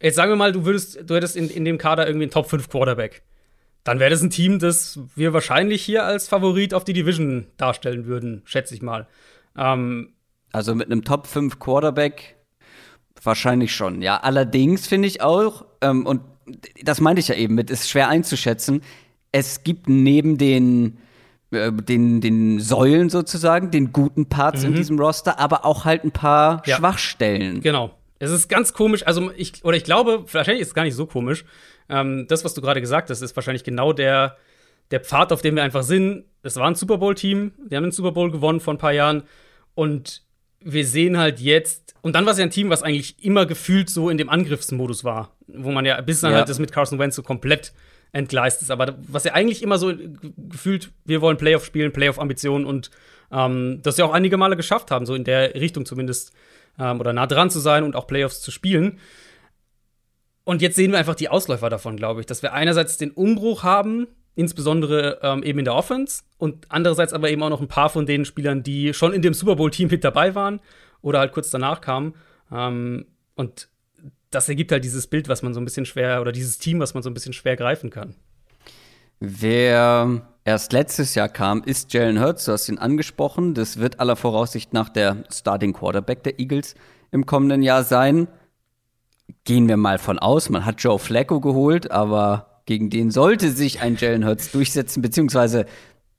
Jetzt 0.00 0.16
sagen 0.16 0.32
wir 0.32 0.36
mal, 0.36 0.50
du 0.50 0.64
würdest, 0.64 1.08
du 1.08 1.14
hättest 1.14 1.36
in, 1.36 1.50
in 1.50 1.64
dem 1.64 1.78
Kader 1.78 2.06
irgendwie 2.06 2.24
einen 2.24 2.32
Top 2.32 2.50
5 2.50 2.68
Quarterback. 2.68 3.22
Dann 3.86 4.00
wäre 4.00 4.10
das 4.10 4.20
ein 4.20 4.30
Team, 4.30 4.58
das 4.58 4.98
wir 5.14 5.32
wahrscheinlich 5.32 5.80
hier 5.82 6.04
als 6.04 6.26
Favorit 6.26 6.74
auf 6.74 6.82
die 6.82 6.92
Division 6.92 7.46
darstellen 7.56 8.06
würden, 8.06 8.42
schätze 8.44 8.74
ich 8.74 8.82
mal. 8.82 9.06
Ähm, 9.56 10.08
Also 10.52 10.74
mit 10.74 10.90
einem 10.90 11.04
Top 11.04 11.28
5 11.28 11.60
Quarterback 11.60 12.34
wahrscheinlich 13.22 13.74
schon. 13.74 14.02
Ja, 14.02 14.16
allerdings 14.18 14.86
finde 14.88 15.06
ich 15.08 15.20
auch, 15.22 15.64
ähm, 15.80 16.04
und 16.04 16.20
das 16.82 17.00
meinte 17.00 17.20
ich 17.20 17.28
ja 17.28 17.36
eben 17.36 17.54
mit, 17.54 17.70
ist 17.70 17.88
schwer 17.88 18.08
einzuschätzen. 18.08 18.82
Es 19.30 19.62
gibt 19.62 19.88
neben 19.88 20.36
den, 20.36 20.98
äh, 21.52 21.70
den, 21.72 22.20
den 22.20 22.58
Säulen 22.58 23.08
sozusagen, 23.08 23.70
den 23.70 23.92
guten 23.92 24.26
Parts 24.28 24.64
in 24.64 24.74
diesem 24.74 24.98
Roster, 24.98 25.38
aber 25.38 25.64
auch 25.64 25.84
halt 25.84 26.02
ein 26.04 26.10
paar 26.10 26.56
Mhm. 26.56 26.62
Ja. 26.66 26.76
Schwachstellen. 26.76 27.60
Genau. 27.60 27.94
Es 28.18 28.30
ist 28.32 28.48
ganz 28.48 28.72
komisch, 28.72 29.06
also 29.06 29.30
ich, 29.36 29.64
oder 29.64 29.76
ich 29.76 29.84
glaube, 29.84 30.24
wahrscheinlich 30.32 30.62
ist 30.62 30.68
es 30.68 30.74
gar 30.74 30.84
nicht 30.84 30.94
so 30.94 31.06
komisch. 31.06 31.44
Ähm, 31.88 32.26
das, 32.28 32.44
was 32.44 32.54
du 32.54 32.60
gerade 32.60 32.80
gesagt 32.80 33.10
hast, 33.10 33.22
ist 33.22 33.36
wahrscheinlich 33.36 33.64
genau 33.64 33.92
der, 33.92 34.36
der 34.90 35.00
Pfad, 35.00 35.32
auf 35.32 35.42
dem 35.42 35.56
wir 35.56 35.62
einfach 35.62 35.82
sind. 35.82 36.24
Es 36.42 36.56
war 36.56 36.66
ein 36.68 36.74
Super 36.74 36.98
Bowl-Team, 36.98 37.52
die 37.70 37.76
haben 37.76 37.84
den 37.84 37.92
Super 37.92 38.12
Bowl 38.12 38.30
gewonnen 38.30 38.60
vor 38.60 38.74
ein 38.74 38.78
paar 38.78 38.92
Jahren. 38.92 39.22
Und 39.74 40.22
wir 40.60 40.84
sehen 40.86 41.16
halt 41.18 41.38
jetzt, 41.40 41.94
und 42.02 42.14
dann 42.14 42.24
war 42.24 42.32
es 42.32 42.38
ja 42.38 42.44
ein 42.44 42.50
Team, 42.50 42.70
was 42.70 42.82
eigentlich 42.82 43.22
immer 43.22 43.46
gefühlt 43.46 43.90
so 43.90 44.10
in 44.10 44.18
dem 44.18 44.28
Angriffsmodus 44.28 45.04
war, 45.04 45.36
wo 45.46 45.70
man 45.70 45.84
ja 45.84 46.00
bis 46.00 46.20
dann 46.20 46.32
Ja. 46.32 46.38
halt 46.38 46.48
das 46.48 46.58
mit 46.58 46.72
Carson 46.72 46.98
Wentz 46.98 47.14
so 47.16 47.22
komplett 47.22 47.72
entgleist 48.12 48.62
ist. 48.62 48.70
Aber 48.70 48.96
was 49.06 49.24
ja 49.24 49.34
eigentlich 49.34 49.62
immer 49.62 49.78
so 49.78 49.88
ge- 49.94 50.10
gefühlt, 50.36 50.90
wir 51.04 51.20
wollen 51.20 51.36
Playoff 51.36 51.64
spielen, 51.64 51.92
Playoff-Ambitionen 51.92 52.64
und 52.64 52.90
ähm, 53.30 53.80
das 53.82 53.96
ja 53.98 54.04
auch 54.04 54.12
einige 54.12 54.36
Male 54.36 54.56
geschafft 54.56 54.90
haben, 54.90 55.04
so 55.06 55.14
in 55.14 55.24
der 55.24 55.54
Richtung 55.54 55.84
zumindest, 55.84 56.32
ähm, 56.78 57.00
oder 57.00 57.12
nah 57.12 57.26
dran 57.26 57.50
zu 57.50 57.58
sein 57.58 57.82
und 57.84 57.96
auch 57.96 58.06
Playoffs 58.06 58.40
zu 58.40 58.50
spielen. 58.50 58.98
Und 60.46 60.62
jetzt 60.62 60.76
sehen 60.76 60.92
wir 60.92 60.98
einfach 60.98 61.16
die 61.16 61.28
Ausläufer 61.28 61.68
davon, 61.70 61.96
glaube 61.96 62.20
ich, 62.20 62.26
dass 62.26 62.40
wir 62.40 62.52
einerseits 62.52 62.96
den 62.98 63.10
Umbruch 63.10 63.64
haben, 63.64 64.06
insbesondere 64.36 65.18
ähm, 65.20 65.42
eben 65.42 65.58
in 65.58 65.64
der 65.64 65.74
Offense, 65.74 66.22
und 66.38 66.66
andererseits 66.68 67.12
aber 67.12 67.30
eben 67.30 67.42
auch 67.42 67.48
noch 67.48 67.60
ein 67.60 67.66
paar 67.66 67.90
von 67.90 68.06
den 68.06 68.24
Spielern, 68.24 68.62
die 68.62 68.94
schon 68.94 69.12
in 69.12 69.22
dem 69.22 69.34
Super 69.34 69.56
Bowl-Team 69.56 69.88
mit 69.90 70.04
dabei 70.04 70.36
waren 70.36 70.60
oder 71.02 71.18
halt 71.18 71.32
kurz 71.32 71.50
danach 71.50 71.80
kamen. 71.80 72.14
Ähm, 72.52 73.06
und 73.34 73.68
das 74.30 74.48
ergibt 74.48 74.70
halt 74.70 74.84
dieses 74.84 75.08
Bild, 75.08 75.28
was 75.28 75.42
man 75.42 75.52
so 75.52 75.60
ein 75.60 75.64
bisschen 75.64 75.84
schwer, 75.84 76.20
oder 76.20 76.30
dieses 76.30 76.58
Team, 76.58 76.78
was 76.78 76.94
man 76.94 77.02
so 77.02 77.10
ein 77.10 77.14
bisschen 77.14 77.32
schwer 77.32 77.56
greifen 77.56 77.90
kann. 77.90 78.14
Wer 79.18 80.28
erst 80.44 80.72
letztes 80.72 81.16
Jahr 81.16 81.28
kam, 81.28 81.64
ist 81.64 81.92
Jalen 81.92 82.20
Hurts. 82.20 82.44
Du 82.44 82.52
hast 82.52 82.68
ihn 82.68 82.78
angesprochen. 82.78 83.54
Das 83.54 83.80
wird 83.80 83.98
aller 83.98 84.14
Voraussicht 84.14 84.72
nach 84.72 84.90
der 84.90 85.24
Starting 85.28 85.72
Quarterback 85.72 86.22
der 86.22 86.38
Eagles 86.38 86.76
im 87.10 87.26
kommenden 87.26 87.64
Jahr 87.64 87.82
sein. 87.82 88.28
Gehen 89.44 89.68
wir 89.68 89.76
mal 89.76 89.98
von 89.98 90.18
aus. 90.18 90.50
Man 90.50 90.64
hat 90.64 90.80
Joe 90.82 90.98
Flacco 90.98 91.40
geholt, 91.40 91.90
aber 91.90 92.60
gegen 92.66 92.90
den 92.90 93.10
sollte 93.10 93.50
sich 93.50 93.80
ein 93.80 93.96
Jalen 93.96 94.26
Hurts 94.26 94.50
durchsetzen, 94.50 95.02
beziehungsweise 95.02 95.66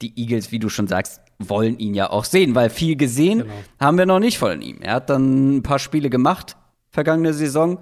die 0.02 0.18
Eagles, 0.20 0.52
wie 0.52 0.60
du 0.60 0.70
schon 0.70 0.88
sagst, 0.88 1.22
wollen 1.40 1.78
ihn 1.78 1.94
ja 1.94 2.10
auch 2.10 2.24
sehen, 2.26 2.56
weil 2.56 2.70
viel 2.70 2.96
gesehen 2.96 3.40
Genau. 3.40 3.54
haben 3.80 3.98
wir 3.98 4.06
noch 4.06 4.20
nicht 4.20 4.38
von 4.38 4.62
ihm. 4.62 4.82
Er 4.82 4.94
hat 4.96 5.10
dann 5.10 5.58
ein 5.58 5.64
paar 5.64 5.80
Spiele 5.80 6.10
gemacht, 6.10 6.56
vergangene 6.90 7.34
Saison. 7.34 7.80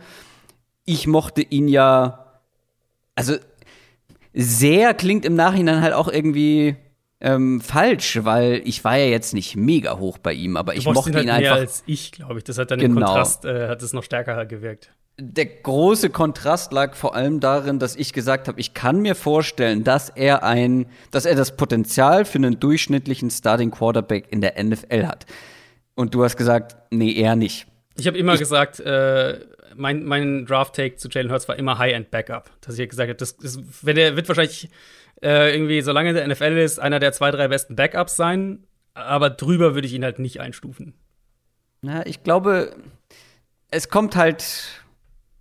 Ich 0.86 1.08
mochte 1.08 1.42
ihn 1.42 1.68
ja, 1.68 2.40
also 3.16 3.36
sehr 4.34 4.94
klingt 4.94 5.26
im 5.26 5.36
Nachhinein 5.36 5.82
halt 5.82 5.94
auch 5.94 6.08
irgendwie 6.08 6.76
ähm, 7.22 7.62
falsch, 7.62 8.20
weil 8.24 8.62
ich 8.66 8.84
war 8.84 8.98
ja 8.98 9.06
jetzt 9.06 9.34
nicht 9.34 9.56
mega 9.56 9.98
hoch 9.98 10.18
bei 10.18 10.34
ihm, 10.34 10.58
aber 10.58 10.76
ich 10.76 10.84
Du 10.84 10.90
mochtest 10.92 11.08
mochte 11.14 11.20
ihn 11.22 11.28
ihn 11.28 11.32
halt 11.34 11.42
mehr 11.42 11.52
einfach. 11.54 11.62
als 11.66 11.84
ich, 11.86 12.12
glaube 12.12 12.38
ich. 12.40 12.44
Das 12.44 12.58
hat 12.58 12.72
dann 12.72 12.80
im 12.80 12.94
Genau. 12.96 13.06
Kontrast, 13.08 13.46
äh, 13.46 13.68
hat 13.70 13.82
es 13.82 13.94
noch 13.94 14.04
stärker 14.04 14.46
gewirkt. 14.46 14.92
Der 15.17 15.45
große 15.45 16.10
Kontrast 16.10 16.73
lag 16.73 16.95
vor 16.95 17.15
allem 17.15 17.39
darin, 17.39 17.80
dass 17.80 17.95
ich 17.95 18.12
gesagt 18.12 18.49
habe, 18.49 18.60
ich 18.60 18.73
kann 18.73 19.01
mir 19.01 19.15
vorstellen, 19.15 19.86
dass 19.86 20.10
er 20.10 20.43
ein, 20.43 20.88
dass 21.12 21.25
er 21.25 21.36
das 21.36 21.56
Potenzial 21.56 22.25
für 22.25 22.38
einen 22.38 22.60
durchschnittlichen 22.60 23.30
Starting 23.30 23.71
Quarterback 23.71 24.28
in 24.32 24.41
der 24.41 24.62
NFL 24.62 25.08
hat. 25.08 25.25
Und 25.95 26.13
du 26.13 26.23
hast 26.23 26.36
gesagt, 26.36 26.75
nee, 26.91 27.13
eher 27.13 27.38
nicht. 27.38 27.65
Ich 27.97 28.08
habe 28.08 28.17
immer 28.17 28.38
gesagt, 28.38 28.82
äh, 28.82 29.39
mein, 29.75 30.04
mein 30.04 30.45
Draft-Take 30.45 30.97
zu 30.97 31.08
Jalen 31.10 31.32
Hurts 31.32 31.47
war 31.47 31.56
immer 31.56 31.78
High-End-Backup. 31.78 32.51
Dass 32.62 32.78
ich 32.78 32.89
gesagt 32.89 33.10
habe, 33.10 33.17
das, 33.17 33.38
das, 33.38 33.60
wenn 33.82 33.95
der 33.95 34.15
wird 34.17 34.28
wahrscheinlich 34.28 34.69
äh, 35.21 35.54
irgendwie, 35.54 35.82
solange 35.82 36.13
der 36.13 36.28
NFL 36.28 36.58
ist, 36.58 36.80
einer 36.80 36.99
der 36.99 37.13
zwei, 37.13 37.32
drei 37.32 37.47
besten 37.47 37.75
Backups 37.75 38.15
sein. 38.15 38.65
Aber 38.93 39.30
drüber 39.30 39.75
würde 39.75 39.88
ich 39.88 39.93
ihn 39.93 40.04
halt 40.04 40.19
nicht 40.19 40.39
einstufen. 40.39 40.93
Na, 41.82 42.06
ich 42.06 42.23
glaube, 42.23 42.75
es 43.69 43.89
kommt 43.89 44.15
halt 44.15 44.84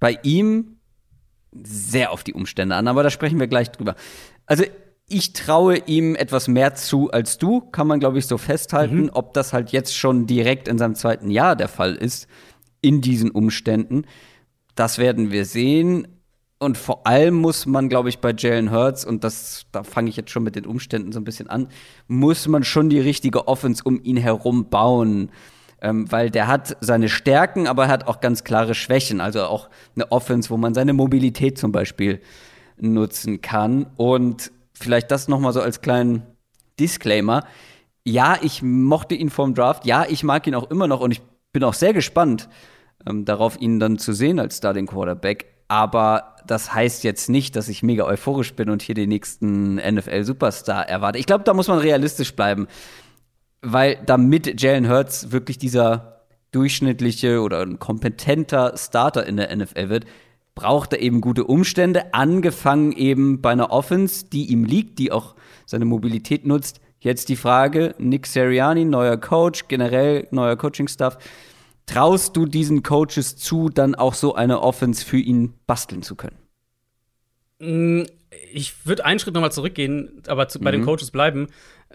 bei 0.04 0.18
ihm 0.22 0.76
sehr 1.62 2.12
auf 2.12 2.24
die 2.24 2.34
Umstände 2.34 2.74
an, 2.74 2.88
aber 2.88 3.02
da 3.02 3.08
sprechen 3.08 3.40
wir 3.40 3.46
gleich 3.46 3.72
drüber. 3.72 3.94
Also 4.44 4.64
ich 5.08 5.32
traue 5.32 5.78
ihm 5.78 6.14
etwas 6.14 6.46
mehr 6.46 6.74
zu 6.74 7.10
als 7.10 7.38
du, 7.38 7.62
kann 7.62 7.86
man 7.86 8.00
glaube 8.00 8.18
ich 8.18 8.26
so 8.26 8.36
festhalten. 8.36 9.08
Ob 9.08 9.32
das 9.32 9.54
halt 9.54 9.72
jetzt 9.72 9.96
schon 9.96 10.26
direkt 10.26 10.68
in 10.68 10.76
seinem 10.76 10.94
zweiten 10.94 11.30
Jahr 11.30 11.56
der 11.56 11.68
Fall 11.68 11.94
ist, 11.94 12.26
in 12.82 13.00
diesen 13.00 13.30
Umständen, 13.30 14.04
das 14.74 14.98
werden 14.98 15.32
wir 15.32 15.46
sehen. 15.46 16.06
Und 16.58 16.76
vor 16.76 17.06
allem 17.06 17.36
muss 17.36 17.64
man, 17.64 17.88
glaube 17.88 18.10
ich, 18.10 18.18
bei 18.18 18.34
Jalen 18.36 18.70
Hurts, 18.70 19.06
und 19.06 19.24
das, 19.24 19.64
da 19.72 19.84
fange 19.84 20.10
ich 20.10 20.16
jetzt 20.16 20.30
schon 20.30 20.42
mit 20.42 20.54
den 20.54 20.66
Umständen 20.66 21.12
so 21.12 21.18
ein 21.18 21.24
bisschen 21.24 21.48
an, 21.48 21.68
muss 22.08 22.46
man 22.46 22.62
schon 22.62 22.90
die 22.90 23.00
richtige 23.00 23.48
Offense 23.48 23.82
um 23.82 24.02
ihn 24.02 24.18
herum 24.18 24.68
bauen. 24.68 25.30
Ähm, 25.85 26.11
weil 26.11 26.31
der 26.31 26.47
hat 26.47 26.79
seine 26.81 27.11
Stärken, 27.11 27.66
aber 27.66 27.85
er 27.85 27.88
hat 27.90 28.07
auch 28.07 28.23
ganz 28.23 28.42
klare 28.42 28.75
Schwächen. 28.75 29.20
Also 29.20 29.44
auch 29.44 29.68
eine 29.94 30.11
Offense, 30.11 30.49
wo 30.49 30.57
man 30.57 30.73
seine 30.73 30.94
Mobilität 30.94 31.59
zum 31.59 31.73
Beispiel 31.73 32.23
nutzen 32.79 33.42
kann. 33.42 33.85
Und 33.99 34.51
vielleicht 34.73 35.11
das 35.11 35.29
noch 35.29 35.40
mal 35.40 35.53
so 35.53 35.61
als 35.61 35.83
kleinen 35.83 36.23
Disclaimer. 36.81 37.44
Ja, 38.03 38.38
ich 38.40 38.62
mochte 38.62 39.14
ihn 39.14 39.29
vom 39.29 39.55
Draft. 39.55 39.85
Ja, 39.85 40.07
ich 40.09 40.25
mag 40.25 40.47
ihn 40.47 40.55
auch 40.55 40.70
immer 40.70 40.87
noch 40.87 41.01
und 41.01 41.11
ich 41.11 41.20
bin 41.53 41.62
auch 41.62 41.75
sehr 41.75 41.92
gespannt 41.92 42.49
ähm, 43.07 43.27
darauf, 43.27 43.61
ihn 43.61 43.79
dann 43.79 43.99
zu 43.99 44.14
sehen 44.14 44.38
als 44.38 44.57
Starting 44.57 44.87
Quarterback. 44.87 45.53
Aber 45.68 46.37
das 46.47 46.73
heißt 46.73 47.05
jetzt 47.05 47.29
nicht, 47.29 47.57
dass 47.57 47.68
ich 47.68 47.83
mega 47.83 48.05
euphorisch 48.05 48.55
bin 48.55 48.70
und 48.70 48.81
hier 48.81 48.94
den 48.94 49.11
nächsten 49.11 49.75
NFL-Superstar 49.77 50.88
erwarte. 50.88 51.18
Ich 51.18 51.27
glaube, 51.27 51.44
da 51.44 51.53
muss 51.53 51.68
man 51.68 51.79
realistisch 51.79 52.35
bleiben 52.35 52.68
weil 53.64 53.98
damit 54.07 54.61
Jalen 54.61 54.88
Hurts 54.88 55.33
wirklich 55.33 55.59
dieser 55.59 56.22
durchschnittliche 56.53 57.40
oder 57.40 57.62
ein 57.62 57.79
kompetenter 57.79 58.74
Starter 58.77 59.27
in 59.27 59.37
der 59.37 59.55
NFL 59.55 59.88
wird, 59.88 60.05
braucht 60.55 60.92
er 60.92 61.00
eben 61.00 61.20
gute 61.20 61.44
Umstände, 61.44 62.14
angefangen 62.14 62.92
eben 62.92 63.40
bei 63.40 63.50
einer 63.50 63.72
Offense, 63.72 64.27
die 64.27 64.46
ihm 64.53 64.64
liegt, 64.64 64.98
die 64.98 65.11
auch 65.11 65.35
seine 65.66 65.85
Mobilität 65.85 66.46
nutzt. 66.46 66.81
Jetzt 67.00 67.29
die 67.29 67.37
Frage, 67.37 67.94
Nick 67.98 68.27
Seriani, 68.27 68.85
neuer 68.85 69.16
Coach, 69.16 69.66
generell 69.68 70.29
neuer 70.31 70.57
Coaching-Staff. 70.57 71.18
Traust 71.87 72.37
du 72.37 72.46
diesen 72.46 72.83
Coaches 72.83 73.37
zu, 73.37 73.68
dann 73.68 73.94
auch 73.94 74.14
so 74.14 74.35
eine 74.35 74.62
Offense 74.62 75.05
für 75.05 75.18
ihn 75.18 75.55
basteln 75.66 76.03
zu 76.03 76.14
können? 76.14 76.38
Mm, 77.59 78.05
ich 78.53 78.87
würde 78.87 79.05
einen 79.05 79.18
Schritt 79.18 79.35
nochmal 79.35 79.53
zurückgehen, 79.53 80.22
aber 80.29 80.48
zu, 80.48 80.61
bei 80.61 80.70
mhm. 80.70 80.77
den 80.77 80.85
Coaches 80.85 81.11
bleiben 81.11 81.48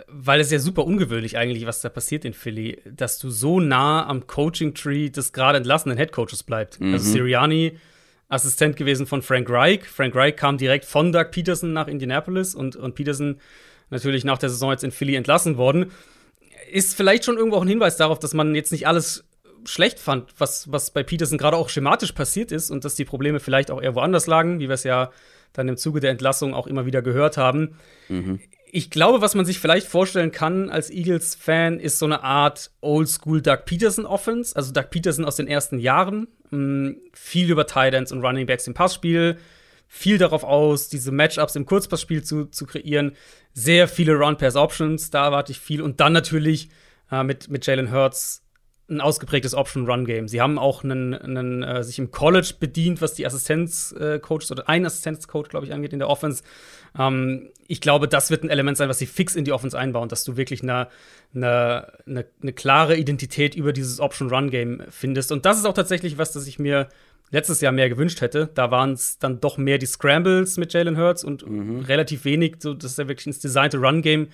weil 0.07 0.39
es 0.39 0.51
ja 0.51 0.59
super 0.59 0.85
ungewöhnlich 0.85 1.37
eigentlich, 1.37 1.65
was 1.65 1.81
da 1.81 1.89
passiert 1.89 2.25
in 2.25 2.33
Philly, 2.33 2.81
dass 2.85 3.19
du 3.19 3.29
so 3.29 3.59
nah 3.59 4.05
am 4.07 4.27
Coaching-Tree 4.27 5.09
des 5.09 5.33
gerade 5.33 5.57
entlassenen 5.57 5.97
Headcoaches 5.97 6.43
bleibt. 6.43 6.79
Mhm. 6.79 6.93
Also 6.93 7.11
Sirianni, 7.11 7.77
Assistent 8.27 8.75
gewesen 8.75 9.07
von 9.07 9.21
Frank 9.21 9.49
Reich. 9.49 9.83
Frank 9.85 10.15
Reich 10.15 10.35
kam 10.35 10.57
direkt 10.57 10.85
von 10.85 11.11
Doug 11.11 11.31
Peterson 11.31 11.73
nach 11.73 11.87
Indianapolis 11.87 12.55
und, 12.55 12.75
und 12.75 12.95
Peterson 12.95 13.39
natürlich 13.89 14.23
nach 14.23 14.37
der 14.37 14.49
Saison 14.49 14.71
jetzt 14.71 14.83
in 14.83 14.91
Philly 14.91 15.15
entlassen 15.15 15.57
worden. 15.57 15.91
Ist 16.71 16.95
vielleicht 16.95 17.25
schon 17.25 17.37
irgendwo 17.37 17.57
auch 17.57 17.63
ein 17.63 17.67
Hinweis 17.67 17.97
darauf, 17.97 18.19
dass 18.19 18.33
man 18.33 18.53
jetzt 18.53 18.71
nicht 18.71 18.87
alles 18.87 19.25
schlecht 19.65 19.99
fand, 19.99 20.29
was, 20.37 20.71
was 20.71 20.91
bei 20.91 21.03
Peterson 21.03 21.37
gerade 21.37 21.57
auch 21.57 21.69
schematisch 21.69 22.11
passiert 22.11 22.51
ist 22.51 22.69
und 22.69 22.85
dass 22.85 22.95
die 22.95 23.05
Probleme 23.05 23.39
vielleicht 23.39 23.71
auch 23.71 23.81
eher 23.81 23.95
woanders 23.95 24.27
lagen, 24.27 24.59
wie 24.59 24.69
wir 24.69 24.75
es 24.75 24.83
ja 24.83 25.11
dann 25.51 25.67
im 25.67 25.77
Zuge 25.77 25.99
der 25.99 26.11
Entlassung 26.11 26.53
auch 26.53 26.67
immer 26.67 26.85
wieder 26.85 27.01
gehört 27.01 27.37
haben. 27.37 27.75
Mhm 28.07 28.39
ich 28.71 28.89
glaube, 28.89 29.21
was 29.21 29.35
man 29.35 29.45
sich 29.45 29.59
vielleicht 29.59 29.87
vorstellen 29.87 30.31
kann 30.31 30.69
als 30.69 30.89
Eagles-Fan, 30.89 31.79
ist 31.79 31.99
so 31.99 32.05
eine 32.05 32.23
Art 32.23 32.71
Oldschool 32.81 33.41
Doug 33.41 33.65
Peterson-Offense. 33.65 34.55
Also 34.55 34.71
Doug 34.71 34.89
Peterson 34.89 35.25
aus 35.25 35.35
den 35.35 35.47
ersten 35.47 35.79
Jahren. 35.79 36.27
Mh, 36.51 36.95
viel 37.13 37.49
über 37.49 37.65
Tidance 37.65 38.13
und 38.13 38.23
Running 38.23 38.45
Backs 38.45 38.67
im 38.67 38.73
Passspiel. 38.73 39.37
Viel 39.87 40.19
darauf 40.19 40.43
aus, 40.43 40.87
diese 40.87 41.11
Matchups 41.11 41.55
im 41.55 41.65
Kurzpassspiel 41.65 42.23
zu, 42.23 42.45
zu 42.45 42.65
kreieren. 42.65 43.15
Sehr 43.53 43.87
viele 43.87 44.13
Run-Pass-Options, 44.13 45.09
da 45.09 45.25
erwarte 45.25 45.51
ich 45.51 45.59
viel. 45.59 45.81
Und 45.81 45.99
dann 45.99 46.13
natürlich 46.13 46.69
äh, 47.11 47.23
mit, 47.23 47.49
mit 47.49 47.65
Jalen 47.65 47.91
Hurts 47.91 48.43
ein 48.89 49.01
ausgeprägtes 49.01 49.53
Option-Run-Game. 49.53 50.27
Sie 50.27 50.41
haben 50.41 50.57
auch 50.57 50.83
einen, 50.83 51.13
einen 51.13 51.63
äh, 51.63 51.83
sich 51.83 51.99
im 51.99 52.11
College 52.11 52.53
bedient, 52.59 53.01
was 53.01 53.13
die 53.13 53.25
Assistenz-Coaches 53.25 54.51
oder 54.51 54.67
ein 54.67 54.85
Assistenz-Coach, 54.85 55.49
glaube 55.49 55.65
ich, 55.65 55.73
angeht 55.73 55.93
in 55.93 55.99
der 55.99 56.09
Offense. 56.09 56.43
Ähm, 56.97 57.49
ich 57.67 57.81
glaube, 57.81 58.07
das 58.07 58.31
wird 58.31 58.43
ein 58.43 58.49
Element 58.49 58.77
sein, 58.77 58.89
was 58.89 58.99
sie 58.99 59.05
fix 59.05 59.35
in 59.35 59.45
die 59.45 59.51
Offense 59.51 59.77
einbauen, 59.77 60.09
dass 60.09 60.23
du 60.23 60.37
wirklich 60.37 60.63
eine, 60.63 60.87
eine, 61.33 61.93
eine, 62.07 62.25
eine 62.41 62.53
klare 62.53 62.97
Identität 62.97 63.55
über 63.55 63.73
dieses 63.73 63.99
Option-Run-Game 63.99 64.83
findest. 64.89 65.31
Und 65.31 65.45
das 65.45 65.57
ist 65.57 65.65
auch 65.65 65.73
tatsächlich 65.73 66.17
was, 66.17 66.31
das 66.31 66.47
ich 66.47 66.59
mir 66.59 66.89
letztes 67.31 67.61
Jahr 67.61 67.71
mehr 67.71 67.89
gewünscht 67.89 68.21
hätte. 68.21 68.49
Da 68.53 68.71
waren 68.71 68.93
es 68.93 69.19
dann 69.19 69.39
doch 69.39 69.57
mehr 69.57 69.77
die 69.77 69.85
Scrambles 69.85 70.57
mit 70.57 70.73
Jalen 70.73 70.97
Hurts 70.97 71.23
und 71.23 71.47
mhm. 71.47 71.81
relativ 71.81 72.25
wenig, 72.25 72.55
so 72.59 72.73
dass 72.73 72.97
er 72.97 73.07
wirklich 73.07 73.27
ins 73.27 73.39
designte 73.39 73.77
Run-Game 73.77 74.29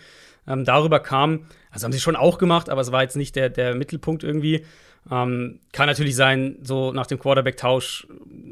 ähm, 0.47 0.65
darüber 0.65 0.99
kam. 0.99 1.45
Also 1.71 1.86
haben 1.86 1.91
sie 1.91 1.99
schon 1.99 2.15
auch 2.15 2.38
gemacht, 2.38 2.69
aber 2.69 2.81
es 2.81 2.91
war 2.91 3.03
jetzt 3.03 3.15
nicht 3.15 3.36
der, 3.36 3.49
der 3.49 3.75
Mittelpunkt 3.75 4.23
irgendwie. 4.23 4.65
Ähm, 5.12 5.60
kann 5.71 5.88
natürlich 5.88 6.15
sein, 6.15 6.58
so 6.63 6.91
nach 6.91 7.08
dem 7.08 7.19
Quarterback-Tausch 7.19 8.08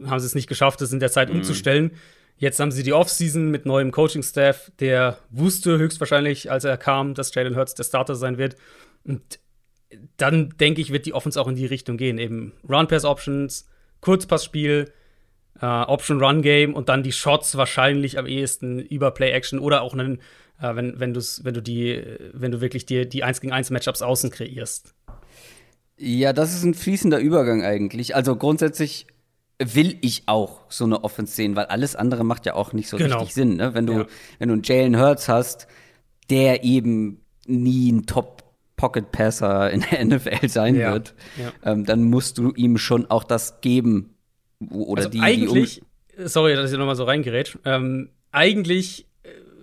haben 0.06 0.20
sie 0.20 0.26
es 0.26 0.36
nicht 0.36 0.48
geschafft, 0.48 0.82
das 0.82 0.94
in 0.94 1.00
der 1.00 1.12
Zeit 1.12 1.30
mhm. 1.30 1.38
umzustellen. 1.38 1.92
Jetzt 2.38 2.60
haben 2.60 2.72
sie 2.72 2.84
die 2.84 2.94
Offseason 2.94 3.50
mit 3.50 3.66
neuem 3.66 3.92
Coaching-Staff, 3.92 4.72
der 4.80 5.18
wusste 5.30 5.78
höchstwahrscheinlich, 5.78 6.52
als 6.52 6.64
er 6.64 6.78
kam, 6.78 7.14
dass 7.14 7.34
Jalen 7.34 7.56
Hurts 7.56 7.76
der 7.76 7.84
Starter 7.84 8.16
sein 8.16 8.38
wird. 8.38 8.56
Und 9.04 9.40
dann 10.18 10.50
denke 10.60 10.82
ich, 10.82 10.92
wird 10.92 11.06
die 11.06 11.14
Offense 11.14 11.40
auch 11.40 11.48
in 11.48 11.56
die 11.56 11.66
Richtung 11.66 11.98
gehen. 11.98 12.18
Eben 12.18 12.54
Run-Pass-Options, 12.68 13.70
Kurzpassspiel, 14.02 14.92
äh, 15.62 15.66
Option-Run-Game 15.66 16.74
und 16.74 16.90
dann 16.90 17.04
die 17.04 17.12
Shots 17.12 17.56
wahrscheinlich 17.56 18.18
am 18.18 18.26
ehesten 18.26 18.80
über 18.80 19.12
Play-Action 19.12 19.60
oder 19.60 19.82
auch 19.82 19.94
einen 19.94 20.20
äh, 20.62 20.76
wenn, 20.76 21.00
wenn, 21.00 21.16
wenn 21.16 21.54
du 21.54 21.62
die, 21.62 22.04
wenn 22.34 22.52
du 22.52 22.62
wirklich 22.62 22.86
dir 22.86 23.06
die 23.06 23.24
1 23.24 23.42
gegen 23.42 23.54
1 23.54 23.70
Matchups 23.72 24.02
außen 24.02 24.30
kreierst. 24.30 24.94
Ja, 25.98 26.34
das 26.34 26.54
ist 26.54 26.64
ein 26.64 26.74
fließender 26.74 27.20
Übergang 27.20 27.64
eigentlich. 27.64 28.16
Also 28.16 28.36
grundsätzlich 28.36 29.08
will 29.60 29.98
ich 30.02 30.24
auch 30.26 30.62
so 30.70 30.86
eine 30.86 31.04
Offense 31.04 31.36
sehen, 31.36 31.56
weil 31.56 31.66
alles 31.66 31.96
andere 31.96 32.24
macht 32.24 32.46
ja 32.46 32.56
auch 32.56 32.74
nicht 32.74 32.90
so 32.90 32.98
genau. 32.98 33.18
richtig 33.20 33.36
Sinn. 33.36 33.58
Ne? 33.58 33.74
Wenn 33.74 33.86
du, 33.86 33.94
ja. 33.94 34.06
wenn 34.40 34.50
du 34.50 34.54
einen 34.54 34.64
Jalen 34.64 35.00
Hurts 35.00 35.30
hast, 35.30 35.68
der 36.30 36.64
eben 36.64 37.22
nie 37.46 37.92
ein 37.92 38.06
Top 38.06 38.44
Pocket 38.76 39.12
Passer 39.12 39.72
in 39.72 39.82
der 39.82 40.04
NFL 40.06 40.50
sein 40.50 40.76
ja. 40.76 40.94
wird, 40.94 41.14
ja. 41.38 41.72
Ähm, 41.72 41.86
dann 41.86 42.04
musst 42.04 42.38
du 42.38 42.52
ihm 42.52 42.78
schon 42.78 43.10
auch 43.10 43.24
das 43.24 43.62
geben. 43.62 44.16
Oder 44.70 45.04
also 45.04 45.10
die, 45.10 45.20
eigentlich, 45.20 45.82
die 46.18 46.28
sorry, 46.28 46.56
dass 46.56 46.72
ich 46.72 46.78
nochmal 46.78 46.96
so 46.96 47.04
reingerät. 47.04 47.58
Ähm, 47.66 48.10
eigentlich 48.32 49.08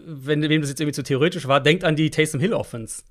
wenn 0.04 0.42
wem 0.42 0.60
das 0.60 0.70
jetzt 0.70 0.80
irgendwie 0.80 0.94
zu 0.94 1.02
theoretisch 1.02 1.46
war, 1.48 1.60
denkt 1.60 1.84
an 1.84 1.96
die 1.96 2.10
Taysom 2.10 2.40
Hill 2.40 2.54
Offense. 2.54 3.02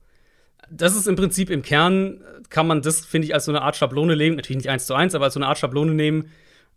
Das 0.72 0.96
ist 0.96 1.08
im 1.08 1.16
Prinzip 1.16 1.50
im 1.50 1.62
Kern, 1.62 2.22
kann 2.50 2.68
man 2.68 2.82
das, 2.82 3.06
finde 3.06 3.26
ich, 3.26 3.34
als 3.34 3.46
so 3.46 3.52
eine 3.52 3.62
Art 3.62 3.76
Schablone 3.76 4.16
nehmen. 4.16 4.36
Natürlich 4.36 4.64
nicht 4.64 4.70
eins 4.70 4.86
zu 4.86 4.94
eins, 4.94 5.16
aber 5.16 5.26
als 5.26 5.34
so 5.34 5.40
eine 5.40 5.48
Art 5.48 5.58
Schablone 5.58 5.94
nehmen 5.94 6.30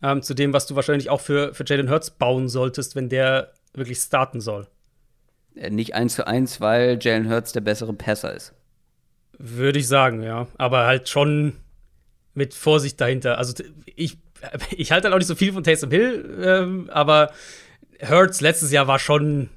ähm, 0.03 0.23
zu 0.23 0.35
dem, 0.35 0.53
was 0.53 0.67
du 0.67 0.75
wahrscheinlich 0.77 1.11
auch 1.11 1.21
für, 1.21 1.55
für 1.55 1.65
Jalen 1.65 1.91
Hurts 1.91 2.11
bauen 2.11 2.49
solltest, 2.49 2.97
wenn 2.97 3.09
der 3.09 3.53
wirklich 3.75 3.99
starten 3.99 4.41
soll. 4.41 4.67
Äh, 5.55 5.71
nicht 5.71 5.95
eins 5.95 6.17
zu 6.17 6.27
eins, 6.27 6.61
weil 6.61 6.99
Jalen 7.01 7.31
Hurts 7.31 7.53
der 7.53 7.61
bessere 7.61 7.93
Passer 7.93 8.35
ist. 8.35 8.53
Würde 9.39 9.79
ich 9.79 9.89
sagen, 9.89 10.23
ja. 10.23 10.47
Aber 10.59 10.87
halt 10.87 11.09
schon 11.09 11.55
mit 12.35 12.55
Vorsicht 12.55 13.01
dahinter. 13.01 13.39
Also 13.39 13.63
ich, 13.95 14.19
ich 14.71 14.93
halte 14.93 15.07
halt 15.07 15.15
auch 15.15 15.19
nicht 15.19 15.29
so 15.29 15.35
viel 15.35 15.53
von 15.53 15.65
Taysom 15.65 15.91
Hill, 15.91 16.39
ähm, 16.43 16.91
aber 16.91 17.31
Hurts 18.07 18.41
letztes 18.41 18.73
Jahr 18.73 18.89
war 18.89 18.99
schon 18.99 19.49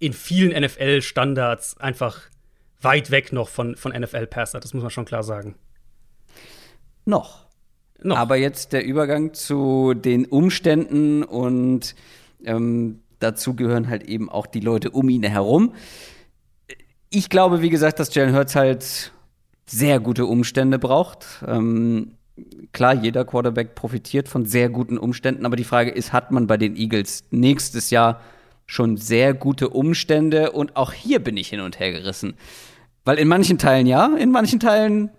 in 0.00 0.12
vielen 0.14 0.60
NFL-Standards 0.60 1.76
einfach 1.78 2.22
weit 2.80 3.10
weg 3.10 3.32
noch 3.32 3.48
von, 3.48 3.76
von 3.76 3.92
NFL-Passer. 3.92 4.58
Das 4.58 4.74
muss 4.74 4.82
man 4.82 4.90
schon 4.90 5.04
klar 5.04 5.22
sagen. 5.22 5.54
Noch. 7.04 7.46
noch. 8.02 8.16
Aber 8.16 8.36
jetzt 8.36 8.72
der 8.72 8.84
Übergang 8.84 9.34
zu 9.34 9.94
den 9.94 10.24
Umständen 10.24 11.22
und 11.22 11.94
ähm, 12.44 13.00
dazu 13.18 13.54
gehören 13.54 13.88
halt 13.88 14.04
eben 14.04 14.30
auch 14.30 14.46
die 14.46 14.60
Leute 14.60 14.90
um 14.90 15.08
ihn 15.10 15.22
herum. 15.22 15.74
Ich 17.10 17.28
glaube, 17.28 17.60
wie 17.60 17.70
gesagt, 17.70 18.00
dass 18.00 18.14
Jalen 18.14 18.34
Hurts 18.34 18.56
halt 18.56 19.12
sehr 19.66 20.00
gute 20.00 20.24
Umstände 20.24 20.78
braucht. 20.78 21.44
Ähm, 21.46 22.12
klar, 22.72 22.94
jeder 22.94 23.26
Quarterback 23.26 23.74
profitiert 23.74 24.28
von 24.28 24.46
sehr 24.46 24.70
guten 24.70 24.96
Umständen, 24.96 25.44
aber 25.44 25.56
die 25.56 25.64
Frage 25.64 25.90
ist, 25.90 26.14
hat 26.14 26.30
man 26.30 26.46
bei 26.46 26.56
den 26.56 26.76
Eagles 26.76 27.24
nächstes 27.30 27.90
Jahr 27.90 28.20
schon 28.70 28.96
sehr 28.96 29.34
gute 29.34 29.68
Umstände 29.68 30.52
und 30.52 30.76
auch 30.76 30.92
hier 30.92 31.18
bin 31.18 31.36
ich 31.36 31.48
hin 31.48 31.60
und 31.60 31.80
her 31.80 31.90
gerissen. 31.90 32.34
Weil 33.04 33.18
in 33.18 33.26
manchen 33.26 33.58
Teilen 33.58 33.88
ja, 33.88 34.14
in 34.16 34.30
manchen 34.30 34.60
Teilen 34.60 35.10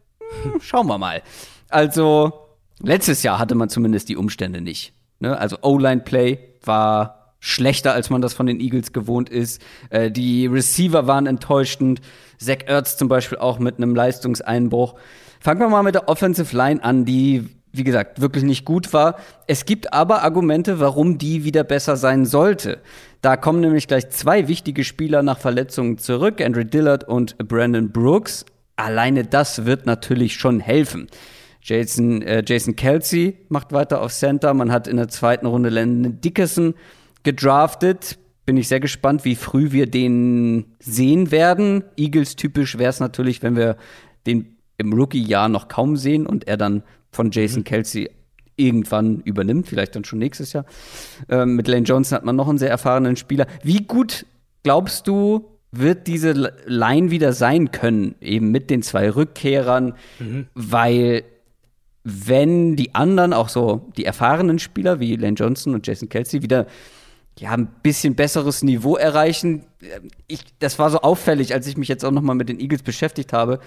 hm, 0.44 0.54
schauen 0.62 0.88
wir 0.88 0.98
mal. 0.98 1.22
Also 1.68 2.32
letztes 2.80 3.24
Jahr 3.24 3.40
hatte 3.40 3.56
man 3.56 3.68
zumindest 3.68 4.08
die 4.08 4.16
Umstände 4.16 4.62
nicht. 4.62 4.94
Ne? 5.20 5.38
Also 5.38 5.58
O-Line-Play 5.62 6.40
war 6.64 7.36
schlechter, 7.40 7.92
als 7.92 8.10
man 8.10 8.22
das 8.22 8.34
von 8.34 8.46
den 8.46 8.62
Eagles 8.62 8.94
gewohnt 8.94 9.30
ist. 9.30 9.62
Äh, 9.90 10.12
die 10.12 10.46
Receiver 10.46 11.06
waren 11.08 11.28
enttäuschend. 11.28 12.00
Zach 12.38 12.60
Ertz 12.66 12.96
zum 12.96 13.10
Beispiel 13.10 13.38
auch 13.38 13.60
mit 13.60 13.78
einem 13.78 13.94
Leistungseinbruch. 13.94 14.96
Fangen 15.42 15.60
wir 15.60 15.68
mal 15.68 15.84
mit 15.84 15.96
der 15.96 16.08
Offensive 16.08 16.56
Line 16.56 16.82
an, 16.82 17.04
die 17.04 17.50
wie 17.74 17.84
gesagt, 17.84 18.22
wirklich 18.22 18.44
nicht 18.44 18.66
gut 18.66 18.94
war. 18.94 19.16
Es 19.48 19.66
gibt 19.66 19.94
aber 19.94 20.24
Argumente, 20.24 20.80
warum 20.80 21.18
die 21.18 21.44
wieder 21.44 21.64
besser 21.64 21.96
sein 21.96 22.26
sollte. 22.26 22.80
Da 23.22 23.38
kommen 23.38 23.62
nämlich 23.62 23.88
gleich 23.88 24.10
zwei 24.10 24.48
wichtige 24.48 24.84
Spieler 24.84 25.24
nach 25.24 25.38
Verletzungen 25.38 25.98
zurück, 25.98 26.42
Andrew 26.42 26.64
Dillard 26.64 27.08
und 27.08 27.38
Brandon 27.38 27.92
Brooks. 27.92 28.46
Alleine 28.76 29.24
das 29.24 29.66
wird 29.66 29.86
natürlich 29.86 30.36
schon 30.36 30.60
helfen. 30.60 31.08
Jason, 31.62 32.22
äh, 32.24 32.44
Jason 32.46 32.76
Kelsey 32.76 33.38
macht 33.50 33.72
weiter 33.72 34.02
auf 34.02 34.12
Center. 34.12 34.54
Man 34.54 34.72
hat 34.72 34.88
in 34.88 34.98
der 34.98 35.08
zweiten 35.08 35.46
Runde 35.46 35.70
Landon 35.70 36.20
Dickerson 36.20 36.74
gedraftet. 37.24 38.18
Bin 38.46 38.58
ich 38.58 38.68
sehr 38.68 38.80
gespannt, 38.80 39.24
wie 39.24 39.36
früh 39.36 39.72
wir 39.72 39.86
den 39.86 40.66
sehen 40.80 41.30
werden. 41.30 41.84
Eagles 41.96 42.36
typisch 42.36 42.80
wäre 42.80 42.90
es 42.90 43.00
natürlich, 43.00 43.44
wenn 43.44 43.56
wir 43.56 43.78
den 44.26 44.58
im 44.78 44.94
Rookie-Jahr 44.94 45.48
noch 45.48 45.68
kaum 45.68 45.96
sehen 45.96 46.26
und 46.26 46.48
er 46.48 46.58
dann 46.58 46.82
von 47.12 47.32
Jason 47.32 47.60
mhm. 47.60 47.65
Kelsey 47.65 48.10
irgendwann 48.56 49.21
übernimmt, 49.21 49.67
vielleicht 49.67 49.95
dann 49.95 50.04
schon 50.04 50.19
nächstes 50.19 50.54
Jahr. 50.54 50.65
Ähm, 51.30 51.56
mit 51.56 51.67
Lane 51.67 51.84
Johnson 51.84 52.15
hat 52.15 52.26
man 52.26 52.36
noch 52.36 52.47
einen 52.47 52.58
sehr 52.58 52.69
erfahrenen 52.69 53.15
Spieler. 53.15 53.47
Wie 53.63 53.84
gut 53.84 54.26
glaubst 54.63 55.08
du, 55.08 55.45
wird 55.71 56.08
diese 56.08 56.34
Line 56.65 57.12
wieder 57.12 57.34
sein 57.34 57.71
können, 57.71 58.15
eben 58.19 58.52
mit 58.52 58.69
den 58.69 58.82
zwei 58.82 59.10
Rückkehrern, 59.10 59.93
mhm. 60.19 60.47
weil 60.54 61.24
wenn 62.04 62.76
die 62.76 62.93
anderen, 62.95 63.32
auch 63.32 63.50
so 63.50 63.89
die 63.95 64.06
erfahrenen 64.06 64.60
Spieler 64.60 65.00
wie 65.00 65.15
Lane 65.15 65.36
Johnson 65.36 65.74
und 65.74 65.86
Jason 65.88 66.10
Kelsey, 66.10 66.41
wieder 66.41 66.67
ja, 67.39 67.52
ein 67.52 67.67
bisschen 67.82 68.15
besseres 68.15 68.63
Niveau 68.63 68.97
erreichen. 68.97 69.63
Ich, 70.28 70.43
das 70.60 70.78
war 70.80 70.89
so 70.89 71.02
auffällig, 71.02 71.54
als 71.54 71.67
ich 71.67 71.78
mich 71.78 71.88
jetzt 71.88 72.04
auch 72.04 72.12
noch 72.12 72.21
mal 72.21 72.34
mit 72.34 72.50
den 72.50 72.60
Eagles 72.60 72.84
beschäftigt 72.84 73.34
habe. 73.34 73.60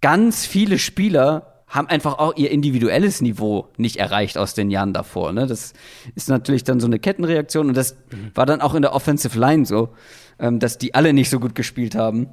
Ganz 0.00 0.46
viele 0.46 0.78
Spieler 0.78 1.51
haben 1.72 1.88
einfach 1.88 2.18
auch 2.18 2.36
ihr 2.36 2.50
individuelles 2.50 3.22
Niveau 3.22 3.68
nicht 3.78 3.96
erreicht 3.96 4.36
aus 4.36 4.52
den 4.52 4.70
Jahren 4.70 4.92
davor. 4.92 5.32
Ne? 5.32 5.46
Das 5.46 5.72
ist 6.14 6.28
natürlich 6.28 6.64
dann 6.64 6.80
so 6.80 6.86
eine 6.86 6.98
Kettenreaktion 6.98 7.68
und 7.68 7.76
das 7.76 7.94
mhm. 8.10 8.30
war 8.34 8.44
dann 8.44 8.60
auch 8.60 8.74
in 8.74 8.82
der 8.82 8.92
Offensive 8.92 9.38
Line 9.38 9.64
so, 9.64 9.88
ähm, 10.38 10.58
dass 10.58 10.76
die 10.76 10.94
alle 10.94 11.14
nicht 11.14 11.30
so 11.30 11.40
gut 11.40 11.54
gespielt 11.54 11.94
haben, 11.94 12.28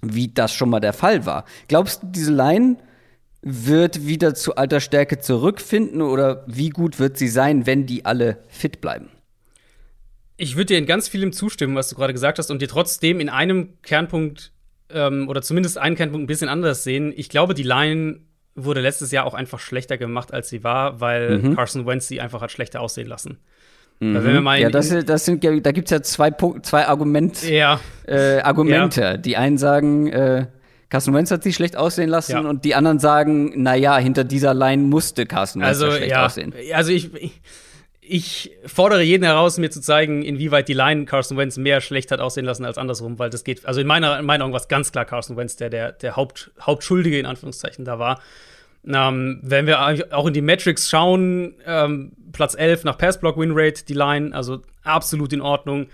wie 0.00 0.28
das 0.28 0.54
schon 0.54 0.70
mal 0.70 0.78
der 0.78 0.92
Fall 0.92 1.26
war. 1.26 1.44
Glaubst 1.66 2.04
du, 2.04 2.06
diese 2.06 2.32
Line 2.32 2.76
wird 3.42 4.06
wieder 4.06 4.36
zu 4.36 4.54
alter 4.54 4.78
Stärke 4.78 5.18
zurückfinden 5.18 6.00
oder 6.00 6.44
wie 6.46 6.68
gut 6.68 7.00
wird 7.00 7.18
sie 7.18 7.28
sein, 7.28 7.66
wenn 7.66 7.86
die 7.86 8.04
alle 8.04 8.44
fit 8.46 8.80
bleiben? 8.80 9.08
Ich 10.36 10.54
würde 10.54 10.66
dir 10.66 10.78
in 10.78 10.86
ganz 10.86 11.08
vielem 11.08 11.32
zustimmen, 11.32 11.74
was 11.74 11.88
du 11.88 11.96
gerade 11.96 12.12
gesagt 12.12 12.38
hast, 12.38 12.52
und 12.52 12.62
dir 12.62 12.68
trotzdem 12.68 13.18
in 13.18 13.28
einem 13.28 13.80
Kernpunkt 13.82 14.52
ähm, 14.88 15.28
oder 15.28 15.42
zumindest 15.42 15.78
einen 15.78 15.96
Kernpunkt 15.96 16.24
ein 16.24 16.26
bisschen 16.28 16.48
anders 16.48 16.84
sehen. 16.84 17.12
Ich 17.16 17.28
glaube, 17.28 17.54
die 17.54 17.64
Line 17.64 18.20
wurde 18.54 18.80
letztes 18.80 19.10
Jahr 19.12 19.24
auch 19.24 19.34
einfach 19.34 19.58
schlechter 19.58 19.98
gemacht, 19.98 20.32
als 20.32 20.48
sie 20.48 20.64
war, 20.64 21.00
weil 21.00 21.38
mhm. 21.38 21.56
Carson 21.56 21.86
Wentz 21.86 22.08
sie 22.08 22.20
einfach 22.20 22.42
hat 22.42 22.50
schlechter 22.50 22.80
aussehen 22.80 23.08
lassen. 23.08 23.38
Mhm. 24.00 24.46
ja, 24.56 24.68
das, 24.68 24.88
das 25.04 25.24
sind, 25.24 25.44
da 25.44 25.70
gibt 25.70 25.86
es 25.86 25.90
ja 25.90 26.02
zwei, 26.02 26.32
zwei 26.62 26.88
Argument, 26.88 27.48
ja. 27.48 27.78
Äh, 28.04 28.40
Argumente. 28.40 29.00
Ja. 29.00 29.16
Die 29.16 29.36
einen 29.36 29.58
sagen, 29.58 30.08
äh, 30.08 30.46
Carson 30.88 31.14
Wentz 31.14 31.30
hat 31.30 31.44
sie 31.44 31.52
schlecht 31.52 31.76
aussehen 31.76 32.08
lassen 32.08 32.32
ja. 32.32 32.40
und 32.40 32.64
die 32.64 32.74
anderen 32.74 32.98
sagen, 32.98 33.62
naja, 33.62 33.96
hinter 33.98 34.24
dieser 34.24 34.54
Line 34.54 34.82
musste 34.82 35.24
Carson 35.24 35.62
Wentz 35.62 35.80
also, 35.80 35.92
schlecht 35.92 36.10
ja. 36.10 36.26
aussehen. 36.26 36.52
Also 36.74 36.90
ich, 36.90 37.14
ich, 37.14 37.40
ich, 38.04 38.50
fordere 38.66 39.02
jeden 39.02 39.22
heraus, 39.22 39.58
mir 39.58 39.70
zu 39.70 39.80
zeigen, 39.80 40.22
inwieweit 40.22 40.68
die 40.68 40.74
Line 40.74 41.04
Carson 41.04 41.36
Wentz 41.36 41.56
mehr 41.56 41.80
schlecht 41.80 42.10
hat 42.10 42.20
aussehen 42.20 42.44
lassen 42.44 42.64
als 42.64 42.76
andersrum, 42.76 43.20
weil 43.20 43.30
das 43.30 43.44
geht, 43.44 43.64
also 43.64 43.80
in 43.80 43.86
meiner, 43.86 44.18
Augen 44.18 44.52
war 44.52 44.60
es 44.60 44.66
ganz 44.66 44.90
klar 44.90 45.04
Carson 45.04 45.36
Wentz, 45.36 45.54
der 45.54 45.70
der, 45.70 45.92
der 45.92 46.16
Haupt, 46.16 46.50
Hauptschuldige 46.60 47.18
in 47.18 47.26
Anführungszeichen 47.26 47.84
da 47.84 48.00
war. 48.00 48.20
Ähm, 48.84 49.38
wenn 49.42 49.68
wir 49.68 49.80
auch 50.10 50.26
in 50.26 50.34
die 50.34 50.40
Metrics 50.40 50.90
schauen, 50.90 51.54
ähm, 51.64 52.12
Platz 52.32 52.56
11 52.56 52.82
nach 52.82 52.98
Passblock-Winrate, 52.98 53.84
die 53.84 53.94
Line, 53.94 54.34
also 54.34 54.62
absolut 54.82 55.32
in 55.32 55.40
Ordnung. 55.40 55.86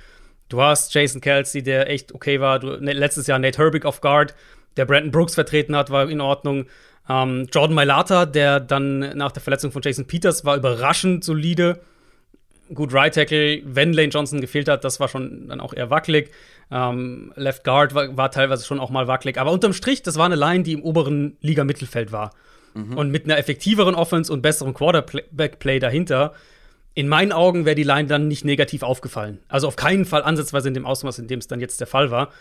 Du 0.49 0.63
hast 0.63 0.95
Jason 0.95 1.21
Kelsey, 1.21 1.63
der 1.63 1.91
echt 1.91 2.15
okay 2.15 2.41
war. 2.41 2.59
Du, 2.59 2.81
ne, 2.81 2.95
letztes 2.95 3.27
Jahr 3.27 3.39
Nate 3.39 3.59
Herbig 3.59 3.85
auf 3.85 4.01
Guard, 4.01 4.35
der 4.79 4.87
Brandon 4.87 5.11
Brooks 5.11 5.35
vertreten 5.35 5.77
hat, 5.77 5.91
war 5.91 6.09
in 6.09 6.23
Ordnung. 6.23 6.65
Ähm, 7.07 7.49
Jordan 7.53 7.75
Mailata, 7.75 8.25
der 8.25 8.61
dann 8.61 9.01
nach 9.19 9.33
der 9.33 9.43
Verletzung 9.43 9.73
von 9.73 9.83
Jason 9.83 10.07
Peters 10.07 10.47
war 10.47 10.57
überraschend 10.57 11.23
solide. 11.23 11.81
Gut, 12.75 12.93
Right 12.93 13.15
Tackle, 13.15 13.63
wenn 13.65 13.93
Lane 13.93 14.09
Johnson 14.09 14.41
gefehlt 14.41 14.69
hat, 14.69 14.85
das 14.85 15.01
war 15.01 15.09
schon 15.09 15.49
dann 15.49 15.61
auch 15.61 15.73
eher 15.73 15.91
wackelig. 15.91 16.31
Ähm, 16.71 17.33
Left 17.37 17.65
Guard 17.65 17.95
war, 17.95 18.17
war, 18.17 18.31
teilweise 18.31 18.65
schon 18.65 18.79
auch 18.79 18.91
mal 18.91 19.07
wackelig. 19.07 19.39
Aber 19.39 19.53
unterm 19.53 19.73
Strich, 19.73 20.03
das 20.03 20.17
war 20.17 20.27
eine 20.27 20.37
Line, 20.37 20.65
die 20.65 20.73
im 20.73 20.83
oberen 20.83 21.37
Liga-Mittelfeld 21.41 22.13
war. 22.13 22.33
Mhm. 22.75 22.97
Und 22.97 23.11
mit 23.11 23.25
einer 23.25 23.39
effektiveren 23.39 23.95
Offense 23.95 24.33
und 24.33 24.43
besserem 24.43 24.75
Quarterback-Play 24.75 25.79
dahinter, 25.79 26.35
in 26.95 27.09
meinen 27.09 27.33
Augen 27.33 27.65
wäre 27.65 27.77
die 27.77 27.85
Line 27.85 28.09
dann 28.09 28.29
nicht 28.29 28.45
negativ 28.45 28.83
aufgefallen. 28.83 29.39
Also 29.49 29.69
auf 29.69 29.77
keinen 29.77 30.05
Fall 30.05 30.23
ansatzweise 30.23 30.69
in 30.69 30.75
dem 30.75 30.85
Ausmaß, 30.85 31.19
in 31.21 31.29
dem 31.29 31.39
es 31.39 31.47
dann 31.47 31.61
jetzt 31.61 31.81
der 31.81 31.87
Fall 31.87 32.11
war. 32.11 32.33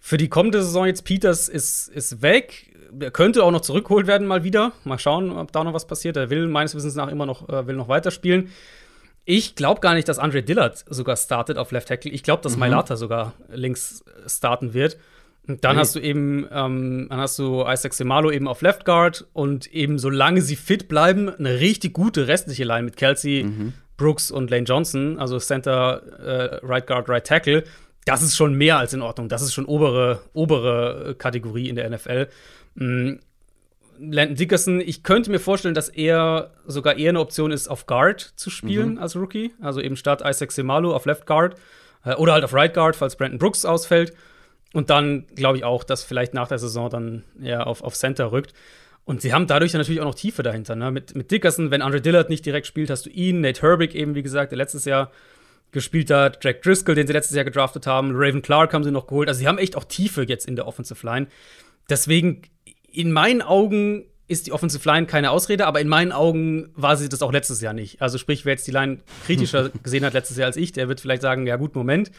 Für 0.00 0.16
die 0.16 0.28
kommende 0.28 0.62
Saison 0.62 0.86
jetzt 0.86 1.04
Peters 1.04 1.48
ist, 1.48 1.88
ist 1.88 2.22
weg. 2.22 2.74
Er 3.00 3.10
könnte 3.10 3.44
auch 3.44 3.50
noch 3.50 3.60
zurückgeholt 3.60 4.06
werden 4.06 4.26
mal 4.26 4.44
wieder. 4.44 4.72
Mal 4.84 4.98
schauen, 4.98 5.30
ob 5.30 5.52
da 5.52 5.64
noch 5.64 5.74
was 5.74 5.86
passiert. 5.86 6.16
Er 6.16 6.30
will 6.30 6.46
meines 6.46 6.74
Wissens 6.74 6.94
nach 6.94 7.08
immer 7.08 7.26
noch, 7.26 7.48
äh, 7.48 7.66
will 7.66 7.76
noch 7.76 7.88
weiterspielen. 7.88 8.50
Ich 9.24 9.54
glaube 9.54 9.80
gar 9.80 9.94
nicht, 9.94 10.08
dass 10.08 10.18
Andre 10.18 10.42
Dillard 10.42 10.84
sogar 10.88 11.16
startet 11.16 11.56
auf 11.56 11.70
Left 11.70 11.88
Tackle. 11.88 12.10
Ich 12.10 12.22
glaube, 12.22 12.42
dass 12.42 12.54
mhm. 12.54 12.60
Mailata 12.60 12.96
sogar 12.96 13.34
links 13.48 14.04
starten 14.26 14.74
wird. 14.74 14.98
Und 15.46 15.64
dann 15.64 15.72
okay. 15.72 15.80
hast 15.80 15.94
du 15.96 16.00
eben, 16.00 16.46
ähm, 16.52 17.06
dann 17.10 17.18
hast 17.18 17.38
du 17.38 17.64
Isaac 17.66 17.94
Semalo 17.94 18.30
eben 18.30 18.46
auf 18.46 18.62
Left 18.62 18.84
Guard 18.84 19.26
und 19.32 19.72
eben 19.72 19.98
solange 19.98 20.40
sie 20.40 20.56
fit 20.56 20.88
bleiben, 20.88 21.28
eine 21.28 21.58
richtig 21.58 21.94
gute 21.94 22.28
restliche 22.28 22.64
Line 22.64 22.82
mit 22.82 22.96
Kelsey, 22.96 23.44
mhm. 23.44 23.72
Brooks 23.96 24.30
und 24.30 24.50
Lane 24.50 24.64
Johnson, 24.64 25.18
also 25.18 25.38
Center, 25.38 26.02
äh, 26.18 26.64
Right 26.64 26.86
Guard, 26.86 27.08
Right 27.08 27.26
Tackle. 27.26 27.64
Das 28.04 28.22
ist 28.22 28.36
schon 28.36 28.54
mehr 28.54 28.78
als 28.78 28.92
in 28.92 29.02
Ordnung. 29.02 29.28
Das 29.28 29.42
ist 29.42 29.52
schon 29.52 29.64
obere, 29.64 30.20
obere 30.32 31.14
Kategorie 31.18 31.68
in 31.68 31.76
der 31.76 31.90
NFL. 31.90 32.28
Mhm. 32.74 33.20
Landon 34.10 34.36
Dickerson, 34.36 34.80
ich 34.80 35.02
könnte 35.02 35.30
mir 35.30 35.38
vorstellen, 35.38 35.74
dass 35.74 35.88
er 35.88 36.50
sogar 36.66 36.96
eher 36.96 37.10
eine 37.10 37.20
Option 37.20 37.52
ist, 37.52 37.68
auf 37.68 37.86
Guard 37.86 38.20
zu 38.20 38.50
spielen 38.50 38.92
mhm. 38.92 38.98
als 38.98 39.16
Rookie. 39.16 39.52
Also 39.60 39.80
eben 39.80 39.96
statt 39.96 40.22
Isaac 40.24 40.50
Semalo 40.52 40.94
auf 40.94 41.06
Left 41.06 41.26
Guard 41.26 41.56
äh, 42.04 42.14
oder 42.14 42.32
halt 42.32 42.44
auf 42.44 42.52
Right 42.52 42.74
Guard, 42.74 42.96
falls 42.96 43.16
Brandon 43.16 43.38
Brooks 43.38 43.64
ausfällt. 43.64 44.12
Und 44.72 44.90
dann 44.90 45.26
glaube 45.34 45.58
ich 45.58 45.64
auch, 45.64 45.84
dass 45.84 46.02
vielleicht 46.02 46.34
nach 46.34 46.48
der 46.48 46.58
Saison 46.58 46.90
dann 46.90 47.24
ja 47.40 47.62
auf, 47.62 47.82
auf 47.82 47.94
Center 47.94 48.32
rückt. 48.32 48.54
Und 49.04 49.20
sie 49.20 49.32
haben 49.32 49.46
dadurch 49.46 49.72
natürlich 49.74 50.00
auch 50.00 50.06
noch 50.06 50.14
Tiefe 50.14 50.42
dahinter. 50.42 50.76
Ne? 50.76 50.90
Mit, 50.90 51.14
mit 51.14 51.30
Dickerson, 51.30 51.70
wenn 51.70 51.82
Andre 51.82 52.00
Dillard 52.00 52.28
nicht 52.28 52.46
direkt 52.46 52.66
spielt, 52.66 52.88
hast 52.90 53.06
du 53.06 53.10
ihn, 53.10 53.40
Nate 53.40 53.62
Herbig 53.62 53.94
eben, 53.94 54.14
wie 54.14 54.22
gesagt, 54.22 54.52
der 54.52 54.58
letztes 54.58 54.84
Jahr 54.84 55.10
gespielt 55.72 56.10
hat, 56.10 56.44
Jack 56.44 56.62
Driscoll, 56.62 56.94
den 56.94 57.06
sie 57.06 57.12
letztes 57.12 57.34
Jahr 57.34 57.44
gedraftet 57.44 57.86
haben, 57.86 58.12
Raven 58.14 58.42
Clark 58.42 58.74
haben 58.74 58.84
sie 58.84 58.90
noch 58.90 59.06
geholt. 59.06 59.28
Also 59.28 59.40
sie 59.40 59.48
haben 59.48 59.58
echt 59.58 59.76
auch 59.76 59.84
Tiefe 59.84 60.22
jetzt 60.22 60.46
in 60.46 60.54
der 60.54 60.66
Offensive 60.66 61.04
Line. 61.04 61.26
Deswegen, 61.88 62.42
in 62.92 63.12
meinen 63.12 63.42
Augen 63.42 64.04
ist 64.28 64.46
die 64.46 64.52
Offensive 64.52 64.88
Line 64.88 65.06
keine 65.06 65.30
Ausrede, 65.30 65.66
aber 65.66 65.80
in 65.80 65.88
meinen 65.88 66.12
Augen 66.12 66.70
war 66.74 66.96
sie 66.96 67.08
das 67.08 67.22
auch 67.22 67.32
letztes 67.32 67.60
Jahr 67.60 67.74
nicht. 67.74 68.00
Also 68.00 68.18
sprich, 68.18 68.44
wer 68.44 68.52
jetzt 68.52 68.66
die 68.66 68.70
Line 68.70 68.98
kritischer 69.26 69.70
gesehen 69.82 70.04
hat 70.04 70.14
letztes 70.14 70.36
Jahr 70.36 70.46
als 70.46 70.56
ich, 70.56 70.72
der 70.72 70.88
wird 70.88 71.00
vielleicht 71.00 71.22
sagen, 71.22 71.46
ja 71.46 71.56
gut, 71.56 71.74
Moment. 71.74 72.10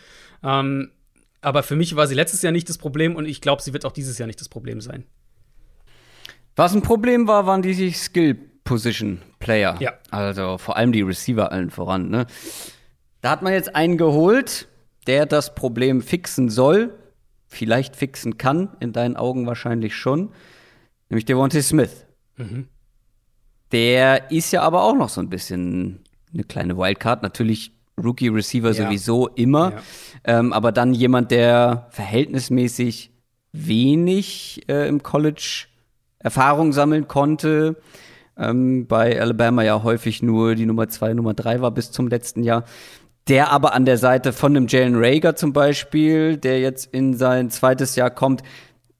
Ähm, 0.43 0.91
aber 1.41 1.63
für 1.63 1.75
mich 1.75 1.95
war 1.95 2.07
sie 2.07 2.15
letztes 2.15 2.41
Jahr 2.41 2.51
nicht 2.51 2.69
das 2.69 2.77
Problem 2.77 3.15
und 3.15 3.25
ich 3.25 3.41
glaube, 3.41 3.61
sie 3.61 3.73
wird 3.73 3.85
auch 3.85 3.91
dieses 3.91 4.17
Jahr 4.17 4.27
nicht 4.27 4.39
das 4.39 4.49
Problem 4.49 4.79
sein. 4.79 5.05
Was 6.55 6.75
ein 6.75 6.83
Problem 6.83 7.27
war, 7.27 7.47
waren 7.47 7.63
die 7.63 7.91
Skill-Position-Player. 7.91 9.77
Ja. 9.79 9.93
Also 10.11 10.57
vor 10.57 10.77
allem 10.77 10.91
die 10.91 11.01
Receiver 11.01 11.51
allen 11.51 11.71
voran. 11.71 12.09
Ne? 12.09 12.27
Da 13.21 13.31
hat 13.31 13.41
man 13.41 13.53
jetzt 13.53 13.75
einen 13.75 13.97
geholt, 13.97 14.67
der 15.07 15.25
das 15.25 15.55
Problem 15.55 16.01
fixen 16.01 16.49
soll, 16.49 16.93
vielleicht 17.47 17.95
fixen 17.95 18.37
kann, 18.37 18.69
in 18.79 18.93
deinen 18.93 19.15
Augen 19.15 19.47
wahrscheinlich 19.47 19.95
schon, 19.95 20.29
nämlich 21.13 21.25
Devontae 21.25 21.61
Smith. 21.61 22.05
Mhm. 22.37 22.67
Der 23.71 24.31
ist 24.31 24.51
ja 24.51 24.61
aber 24.61 24.83
auch 24.83 24.95
noch 24.95 25.09
so 25.09 25.21
ein 25.21 25.29
bisschen 25.29 25.99
eine 26.33 26.43
kleine 26.43 26.77
Wildcard. 26.77 27.23
Natürlich 27.23 27.71
Rookie 28.03 28.27
Receiver 28.27 28.71
ja. 28.71 28.85
sowieso 28.85 29.27
immer. 29.29 29.71
Ja. 30.25 30.39
Ähm, 30.39 30.53
aber 30.53 30.71
dann 30.71 30.93
jemand, 30.93 31.31
der 31.31 31.87
verhältnismäßig 31.91 33.11
wenig 33.51 34.63
äh, 34.67 34.87
im 34.87 35.03
College 35.03 35.65
Erfahrung 36.19 36.73
sammeln 36.73 37.07
konnte. 37.07 37.75
Ähm, 38.35 38.87
bei 38.87 39.19
Alabama 39.19 39.61
ja 39.61 39.83
häufig 39.83 40.23
nur 40.23 40.55
die 40.55 40.65
Nummer 40.65 40.89
zwei, 40.89 41.13
Nummer 41.13 41.35
drei 41.35 41.61
war 41.61 41.71
bis 41.71 41.91
zum 41.91 42.07
letzten 42.07 42.41
Jahr. 42.41 42.65
Der 43.27 43.51
aber 43.51 43.73
an 43.73 43.85
der 43.85 43.97
Seite 43.97 44.33
von 44.33 44.55
einem 44.55 44.67
Jalen 44.67 44.95
Rager 44.95 45.35
zum 45.35 45.53
Beispiel, 45.53 46.37
der 46.37 46.59
jetzt 46.59 46.93
in 46.93 47.13
sein 47.13 47.51
zweites 47.51 47.95
Jahr 47.95 48.09
kommt. 48.09 48.41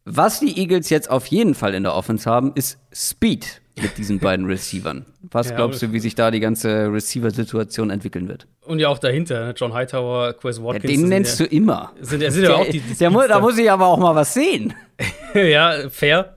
Was 0.05 0.41
die 0.41 0.59
Eagles 0.59 0.89
jetzt 0.89 1.09
auf 1.09 1.27
jeden 1.27 1.55
Fall 1.55 1.73
in 1.73 1.83
der 1.83 1.95
Offense 1.95 2.29
haben, 2.29 2.51
ist 2.55 2.77
Speed 2.93 3.61
mit 3.81 3.97
diesen 3.97 4.19
beiden 4.19 4.45
Receivern. 4.45 5.05
Was 5.31 5.49
ja, 5.49 5.55
glaubst 5.55 5.81
du, 5.81 5.93
wie 5.93 5.99
sich 5.99 6.15
da 6.15 6.29
die 6.29 6.41
ganze 6.41 6.91
Receiver-Situation 6.91 7.89
entwickeln 7.89 8.27
wird? 8.27 8.47
Und 8.65 8.79
ja 8.79 8.89
auch 8.89 8.99
dahinter, 8.99 9.45
ne? 9.45 9.53
John 9.55 9.73
Hightower, 9.73 10.33
Quez 10.33 10.61
Watkins. 10.61 10.83
Ja, 10.83 10.89
den 10.89 11.07
nennst 11.07 11.39
ja, 11.39 11.45
du 11.45 11.55
immer. 11.55 11.93
Sind, 12.01 12.19
sind 12.31 12.43
ja 12.43 12.55
auch 12.55 12.65
die, 12.65 12.79
die 12.79 12.95
der 12.95 13.09
da 13.09 13.39
muss 13.39 13.57
ich 13.57 13.71
aber 13.71 13.87
auch 13.87 13.97
mal 13.97 14.13
was 14.13 14.33
sehen. 14.33 14.73
ja, 15.33 15.89
fair. 15.89 16.35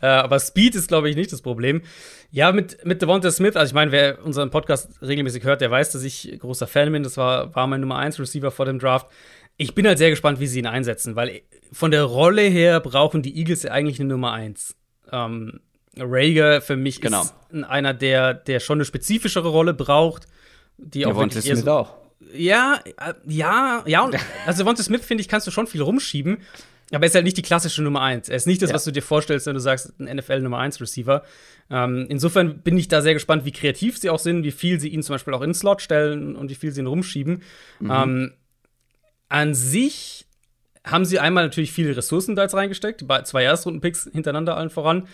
Äh, 0.00 0.06
aber 0.06 0.38
Speed 0.38 0.74
ist, 0.74 0.88
glaube 0.88 1.08
ich, 1.08 1.16
nicht 1.16 1.32
das 1.32 1.42
Problem. 1.42 1.82
Ja, 2.30 2.52
mit, 2.52 2.84
mit 2.84 3.00
Devonta 3.00 3.30
Smith, 3.30 3.56
also 3.56 3.70
ich 3.70 3.74
meine, 3.74 3.92
wer 3.92 4.24
unseren 4.24 4.50
Podcast 4.50 4.90
regelmäßig 5.00 5.44
hört, 5.44 5.60
der 5.62 5.70
weiß, 5.70 5.92
dass 5.92 6.02
ich 6.02 6.36
großer 6.38 6.66
Fan 6.66 6.92
bin. 6.92 7.02
Das 7.02 7.16
war, 7.16 7.54
war 7.54 7.66
mein 7.66 7.80
Nummer 7.80 7.96
1 7.96 8.20
Receiver 8.20 8.50
vor 8.50 8.66
dem 8.66 8.78
Draft. 8.78 9.06
Ich 9.58 9.74
bin 9.74 9.86
halt 9.86 9.98
sehr 9.98 10.10
gespannt, 10.10 10.38
wie 10.40 10.46
sie 10.46 10.58
ihn 10.58 10.66
einsetzen, 10.66 11.16
weil 11.16 11.40
von 11.72 11.90
der 11.90 12.04
Rolle 12.04 12.42
her 12.42 12.80
brauchen 12.80 13.22
die 13.22 13.36
Eagles 13.38 13.62
ja 13.62 13.70
eigentlich 13.72 13.98
eine 14.00 14.10
Nummer 14.10 14.32
1. 14.32 14.76
Ähm, 15.12 15.60
Rager 15.98 16.60
für 16.60 16.76
mich 16.76 17.00
Genau. 17.00 17.22
ist 17.22 17.34
einer, 17.64 17.94
der, 17.94 18.34
der 18.34 18.60
schon 18.60 18.76
eine 18.78 18.84
spezifischere 18.84 19.48
Rolle 19.48 19.72
braucht. 19.72 20.26
Die 20.78 21.06
auch 21.06 21.10
Devonta 21.12 21.36
wirklich 21.36 21.46
eher 21.50 21.56
Smith 21.56 21.64
so, 21.64 21.70
auch. 21.72 21.94
Ja, 22.34 22.80
äh, 22.84 23.14
ja, 23.26 23.82
ja. 23.86 24.02
Und, 24.04 24.16
also 24.46 24.62
Devonta 24.62 24.82
Smith, 24.82 25.04
finde 25.06 25.22
ich, 25.22 25.28
kannst 25.28 25.46
du 25.46 25.50
schon 25.50 25.66
viel 25.66 25.80
rumschieben. 25.80 26.38
Aber 26.92 27.02
er 27.04 27.06
ist 27.08 27.14
halt 27.14 27.24
nicht 27.24 27.36
die 27.38 27.42
klassische 27.42 27.82
Nummer 27.82 28.02
1. 28.02 28.28
Er 28.28 28.36
ist 28.36 28.46
nicht 28.46 28.60
das, 28.62 28.70
Ja. 28.70 28.74
was 28.76 28.84
du 28.84 28.92
dir 28.92 29.02
vorstellst, 29.02 29.46
wenn 29.46 29.54
du 29.54 29.60
sagst, 29.60 29.98
ein 29.98 30.04
NFL 30.16 30.40
Nummer 30.40 30.58
1 30.58 30.80
Receiver. 30.80 31.24
Ähm, 31.70 32.06
insofern 32.10 32.58
bin 32.60 32.76
ich 32.78 32.86
da 32.88 33.00
sehr 33.02 33.14
gespannt, 33.14 33.44
wie 33.44 33.50
kreativ 33.52 33.98
sie 33.98 34.10
auch 34.10 34.18
sind, 34.20 34.44
wie 34.44 34.52
viel 34.52 34.78
sie 34.78 34.88
ihn 34.88 35.02
zum 35.02 35.14
Beispiel 35.14 35.34
auch 35.34 35.40
in 35.40 35.48
den 35.50 35.54
Slot 35.54 35.80
stellen 35.82 36.36
und 36.36 36.48
wie 36.50 36.54
viel 36.54 36.70
sie 36.72 36.80
ihn 36.80 36.86
rumschieben. 36.86 37.42
Ähm, 37.82 38.34
an 39.28 39.54
sich 39.54 40.26
haben 40.84 41.04
sie 41.04 41.18
einmal 41.18 41.44
natürlich 41.44 41.72
viele 41.72 41.96
Ressourcen 41.96 42.36
da 42.36 42.42
jetzt 42.42 42.54
reingesteckt, 42.54 43.04
zwei 43.24 43.42
Erstrunden-Picks 43.42 44.10
hintereinander 44.12 44.56
allen 44.56 44.70
voran. 44.70 45.08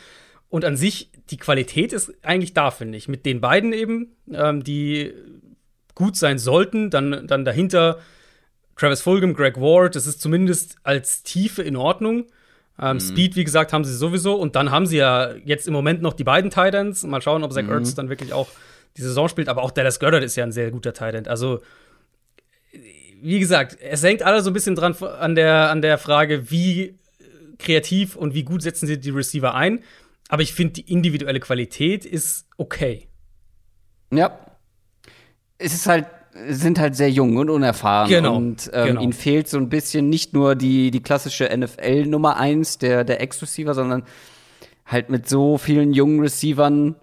Und 0.51 0.67
an 0.67 0.77
sich, 0.77 1.11
die 1.31 1.39
Qualität 1.39 1.95
ist 1.95 2.13
eigentlich 2.23 2.53
da, 2.53 2.71
finde 2.71 2.99
ich. 2.99 3.09
Mit 3.09 3.25
den 3.25 3.41
beiden 3.41 3.73
eben, 3.73 4.15
ähm, 4.31 4.63
die 4.63 5.15
gut 5.95 6.15
sein 6.15 6.39
sollten. 6.39 6.91
Dann, 6.91 7.27
dann 7.27 7.47
dahinter 7.47 7.99
Travis 8.77 9.01
Fulgham, 9.01 9.33
Greg 9.33 9.59
Ward. 9.59 9.97
Das 9.97 10.07
ist 10.07 10.21
zumindest 10.21 10.77
als 10.83 11.23
Tiefe 11.23 11.63
in 11.63 11.75
Ordnung. 11.75 12.27
Ähm, 12.79 13.01
Speed, 13.01 13.35
wie 13.37 13.45
gesagt, 13.45 13.73
haben 13.73 13.85
sie 13.85 13.97
sowieso. 13.97 14.35
Und 14.35 14.55
dann 14.55 14.71
haben 14.71 14.85
sie 14.85 14.99
ja 14.99 15.33
jetzt 15.43 15.67
im 15.69 15.73
Moment 15.73 16.03
noch 16.03 16.13
die 16.13 16.25
beiden 16.25 16.51
Titans. 16.51 17.03
Mal 17.03 17.23
schauen, 17.23 17.45
ob 17.45 17.53
Zach 17.55 17.67
Ertz 17.67 17.95
dann 17.95 18.11
wirklich 18.11 18.35
auch 18.35 18.49
die 18.99 19.03
Saison 19.03 19.31
spielt. 19.31 19.49
Aber 19.49 19.63
auch 19.63 19.71
Dallas 19.71 20.01
Goddard 20.01 20.23
ist 20.23 20.37
ja 20.37 20.45
ein 20.45 20.53
sehr 20.53 20.71
guter 20.71 20.93
Titan. 20.93 21.27
Also, 21.29 21.63
wie 23.23 23.39
gesagt, 23.39 23.79
es 23.81 24.03
hängt 24.03 24.23
alle 24.23 24.43
so 24.43 24.51
ein 24.51 24.53
bisschen 24.53 24.75
dran 24.75 24.97
an 24.97 25.35
der, 25.35 25.71
an 25.71 25.81
der 25.81 25.97
Frage, 25.97 26.51
wie 26.51 26.99
kreativ 27.59 28.17
und 28.17 28.35
wie 28.35 28.43
gut 28.43 28.63
setzen 28.63 28.87
sie 28.87 28.99
die 28.99 29.11
Receiver 29.11 29.55
ein. 29.55 29.81
Aber 30.29 30.43
ich 30.43 30.53
finde, 30.53 30.75
die 30.75 30.93
individuelle 30.93 31.41
Qualität 31.41 32.05
ist 32.05 32.47
okay. 32.57 33.09
Ja. 34.13 34.39
Es 35.59 35.73
ist 35.73 35.87
halt, 35.87 36.07
sind 36.49 36.81
halt 36.81 36.97
sehr 36.97 37.11
jung 37.11 37.37
und 37.37 37.49
unerfahren. 37.49 38.09
Genau, 38.09 38.37
Und 38.37 38.71
ähm, 38.73 38.87
genau. 38.89 39.03
ihnen 39.03 39.13
fehlt 39.13 39.49
so 39.49 39.59
ein 39.59 39.69
bisschen 39.69 40.09
nicht 40.09 40.33
nur 40.33 40.57
die, 40.57 40.91
die 40.91 41.03
klassische 41.03 41.49
NFL 41.57 42.07
Nummer 42.07 42.39
1 42.39 42.79
der, 42.79 43.05
der 43.05 43.21
Ex-Receiver, 43.21 43.75
sondern 43.75 44.03
halt 44.85 45.11
mit 45.11 45.29
so 45.29 45.59
vielen 45.59 45.93
jungen 45.93 46.21
Receivern 46.21 46.97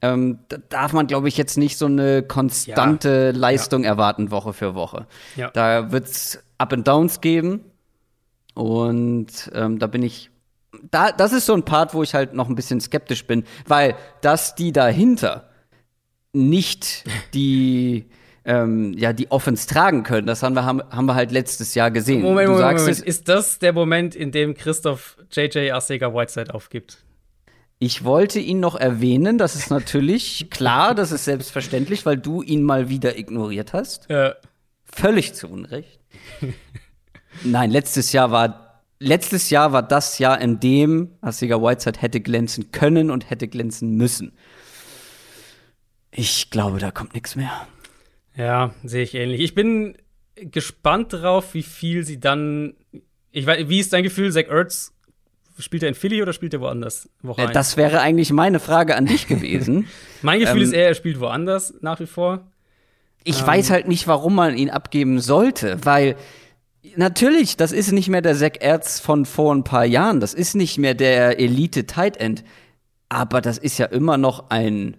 ähm, 0.00 0.38
da 0.48 0.58
darf 0.68 0.92
man, 0.92 1.06
glaube 1.06 1.28
ich, 1.28 1.36
jetzt 1.36 1.58
nicht 1.58 1.76
so 1.76 1.86
eine 1.86 2.22
konstante 2.22 3.32
Leistung 3.32 3.84
erwarten, 3.84 4.30
Woche 4.30 4.52
für 4.52 4.74
Woche. 4.74 5.06
Ja. 5.36 5.50
Da 5.50 5.90
wird 5.90 6.06
es 6.06 6.42
Up 6.58 6.72
and 6.72 6.86
Downs 6.86 7.20
geben. 7.20 7.64
Und 8.54 9.50
ähm, 9.54 9.78
da 9.78 9.86
bin 9.86 10.02
ich. 10.02 10.30
Da, 10.90 11.12
das 11.12 11.32
ist 11.32 11.46
so 11.46 11.54
ein 11.54 11.64
Part, 11.64 11.94
wo 11.94 12.02
ich 12.02 12.14
halt 12.14 12.34
noch 12.34 12.48
ein 12.48 12.54
bisschen 12.54 12.80
skeptisch 12.80 13.26
bin, 13.26 13.44
weil 13.66 13.96
dass 14.20 14.54
die 14.54 14.72
dahinter 14.72 15.48
nicht 16.32 17.04
die 17.34 18.06
ähm, 18.44 18.94
ja 18.96 19.12
die 19.12 19.30
Offense 19.30 19.66
tragen 19.66 20.02
können, 20.02 20.26
das 20.26 20.42
haben 20.42 20.54
wir 20.54 20.64
haben, 20.64 20.82
haben 20.90 21.06
wir 21.06 21.14
halt 21.14 21.32
letztes 21.32 21.74
Jahr 21.74 21.90
gesehen. 21.90 22.22
Moment, 22.22 22.48
du 22.48 22.52
Moment, 22.52 22.78
sagst 22.78 22.86
Moment. 22.86 23.06
Ist 23.06 23.28
das 23.28 23.58
der 23.58 23.72
Moment, 23.72 24.14
in 24.14 24.30
dem 24.30 24.54
Christoph 24.54 25.16
JJ 25.32 25.70
Arcega 25.70 26.12
Whiteside 26.12 26.54
aufgibt? 26.54 27.04
Ich 27.78 28.04
wollte 28.04 28.40
ihn 28.40 28.60
noch 28.60 28.74
erwähnen, 28.74 29.38
das 29.38 29.54
ist 29.54 29.70
natürlich 29.70 30.50
klar, 30.50 30.94
das 30.94 31.12
ist 31.12 31.24
selbstverständlich, 31.24 32.04
weil 32.06 32.16
du 32.16 32.42
ihn 32.42 32.62
mal 32.62 32.88
wieder 32.88 33.18
ignoriert 33.18 33.72
hast. 33.72 34.10
Äh, 34.10 34.34
Völlig 34.84 35.34
zu 35.34 35.48
Unrecht. 35.48 36.00
Nein, 37.44 37.70
letztes 37.70 38.12
Jahr 38.12 38.30
war 38.30 38.82
letztes 39.00 39.50
Jahr 39.50 39.72
war 39.72 39.82
das 39.82 40.18
Jahr, 40.18 40.40
in 40.40 40.58
dem 40.58 41.12
Asiga 41.20 41.60
Whiteside 41.62 42.00
hätte 42.00 42.20
glänzen 42.20 42.72
können 42.72 43.10
und 43.10 43.30
hätte 43.30 43.46
glänzen 43.46 43.96
müssen. 43.96 44.32
Ich 46.10 46.50
glaube, 46.50 46.78
da 46.78 46.90
kommt 46.90 47.14
nichts 47.14 47.36
mehr. 47.36 47.68
ja, 48.34 48.74
sehe 48.82 49.02
ich 49.04 49.14
ähnlich. 49.14 49.40
Ich 49.40 49.54
bin 49.54 49.96
gespannt 50.36 51.12
drauf, 51.12 51.54
wie 51.54 51.62
viel 51.62 52.04
sie 52.04 52.18
dann. 52.18 52.74
Ich 53.30 53.46
weiß, 53.46 53.68
wie 53.68 53.78
ist 53.78 53.92
dein 53.92 54.02
Gefühl, 54.02 54.32
Zach 54.32 54.48
Ertz? 54.48 54.92
Spielt 55.58 55.82
er 55.82 55.88
in 55.88 55.94
Philly 55.94 56.22
oder 56.22 56.32
spielt 56.32 56.54
er 56.54 56.60
woanders? 56.60 57.08
Woche 57.22 57.42
Äh? 57.42 57.52
Das 57.52 57.76
wäre 57.76 58.00
eigentlich 58.00 58.32
meine 58.32 58.60
Frage 58.60 58.96
an 58.96 59.06
dich 59.06 59.26
gewesen. 59.26 59.86
mein 60.22 60.40
Gefühl 60.40 60.62
ähm, 60.62 60.68
ist 60.68 60.72
eher, 60.72 60.88
er 60.88 60.94
spielt 60.94 61.20
woanders 61.20 61.74
nach 61.80 61.98
wie 62.00 62.06
vor. 62.06 62.46
Ich 63.24 63.44
weiß 63.44 63.70
halt 63.70 63.88
nicht, 63.88 64.06
warum 64.06 64.36
man 64.36 64.56
ihn 64.56 64.70
abgeben 64.70 65.20
sollte, 65.20 65.84
weil 65.84 66.16
natürlich, 66.96 67.56
das 67.56 67.72
ist 67.72 67.92
nicht 67.92 68.08
mehr 68.08 68.22
der 68.22 68.36
Zach 68.36 68.52
Ertz 68.60 69.00
von 69.00 69.26
vor 69.26 69.54
ein 69.54 69.64
paar 69.64 69.84
Jahren, 69.84 70.20
das 70.20 70.32
ist 70.32 70.54
nicht 70.54 70.78
mehr 70.78 70.94
der 70.94 71.38
Elite 71.38 71.86
Tight 71.86 72.16
End, 72.16 72.44
aber 73.08 73.40
das 73.40 73.58
ist 73.58 73.76
ja 73.76 73.86
immer 73.86 74.16
noch 74.16 74.50
ein 74.50 74.96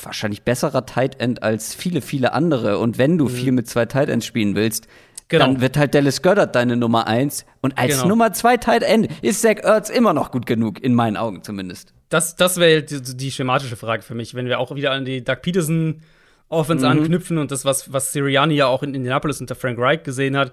wahrscheinlich 0.00 0.42
besserer 0.42 0.86
Tight 0.86 1.20
End 1.20 1.42
als 1.42 1.74
viele, 1.74 2.00
viele 2.00 2.32
andere. 2.32 2.78
Und 2.78 2.96
wenn 2.96 3.18
du 3.18 3.28
viel 3.28 3.52
mit 3.52 3.68
zwei 3.68 3.86
Tight 3.86 4.08
Ends 4.08 4.24
spielen 4.24 4.54
willst, 4.54 4.86
Mhm. 4.86 5.09
Genau. 5.30 5.46
dann 5.46 5.60
wird 5.62 5.76
halt 5.78 5.94
Dallas 5.94 6.20
Goddard 6.22 6.54
deine 6.54 6.76
Nummer 6.76 7.06
eins. 7.06 7.46
Und 7.62 7.78
als 7.78 7.94
Genau. 7.94 8.08
Nummer 8.08 8.32
zwei 8.34 8.56
Tight 8.58 8.82
End 8.82 9.08
ist 9.22 9.40
Zach 9.40 9.56
Ertz 9.62 9.88
immer 9.88 10.12
noch 10.12 10.30
gut 10.32 10.44
genug, 10.44 10.78
in 10.82 10.94
meinen 10.94 11.16
Augen 11.16 11.42
zumindest. 11.42 11.94
Das, 12.10 12.36
das 12.36 12.58
wäre 12.58 12.82
die, 12.82 13.00
die 13.16 13.30
schematische 13.30 13.76
Frage 13.76 14.02
für 14.02 14.14
mich, 14.14 14.34
wenn 14.34 14.46
wir 14.46 14.58
auch 14.58 14.74
wieder 14.74 14.90
an 14.90 15.04
die 15.04 15.24
Doug 15.24 15.36
Peterson 15.42 16.02
Offense 16.48 16.84
Mhm. 16.84 16.90
anknüpfen 16.98 17.38
und 17.38 17.52
das, 17.52 17.64
was, 17.64 17.92
was 17.92 18.12
Sirianni 18.12 18.54
ja 18.56 18.66
auch 18.66 18.82
in 18.82 18.92
Indianapolis 18.92 19.40
unter 19.40 19.54
Frank 19.54 19.78
Reich 19.78 20.02
gesehen 20.02 20.36
hat. 20.36 20.52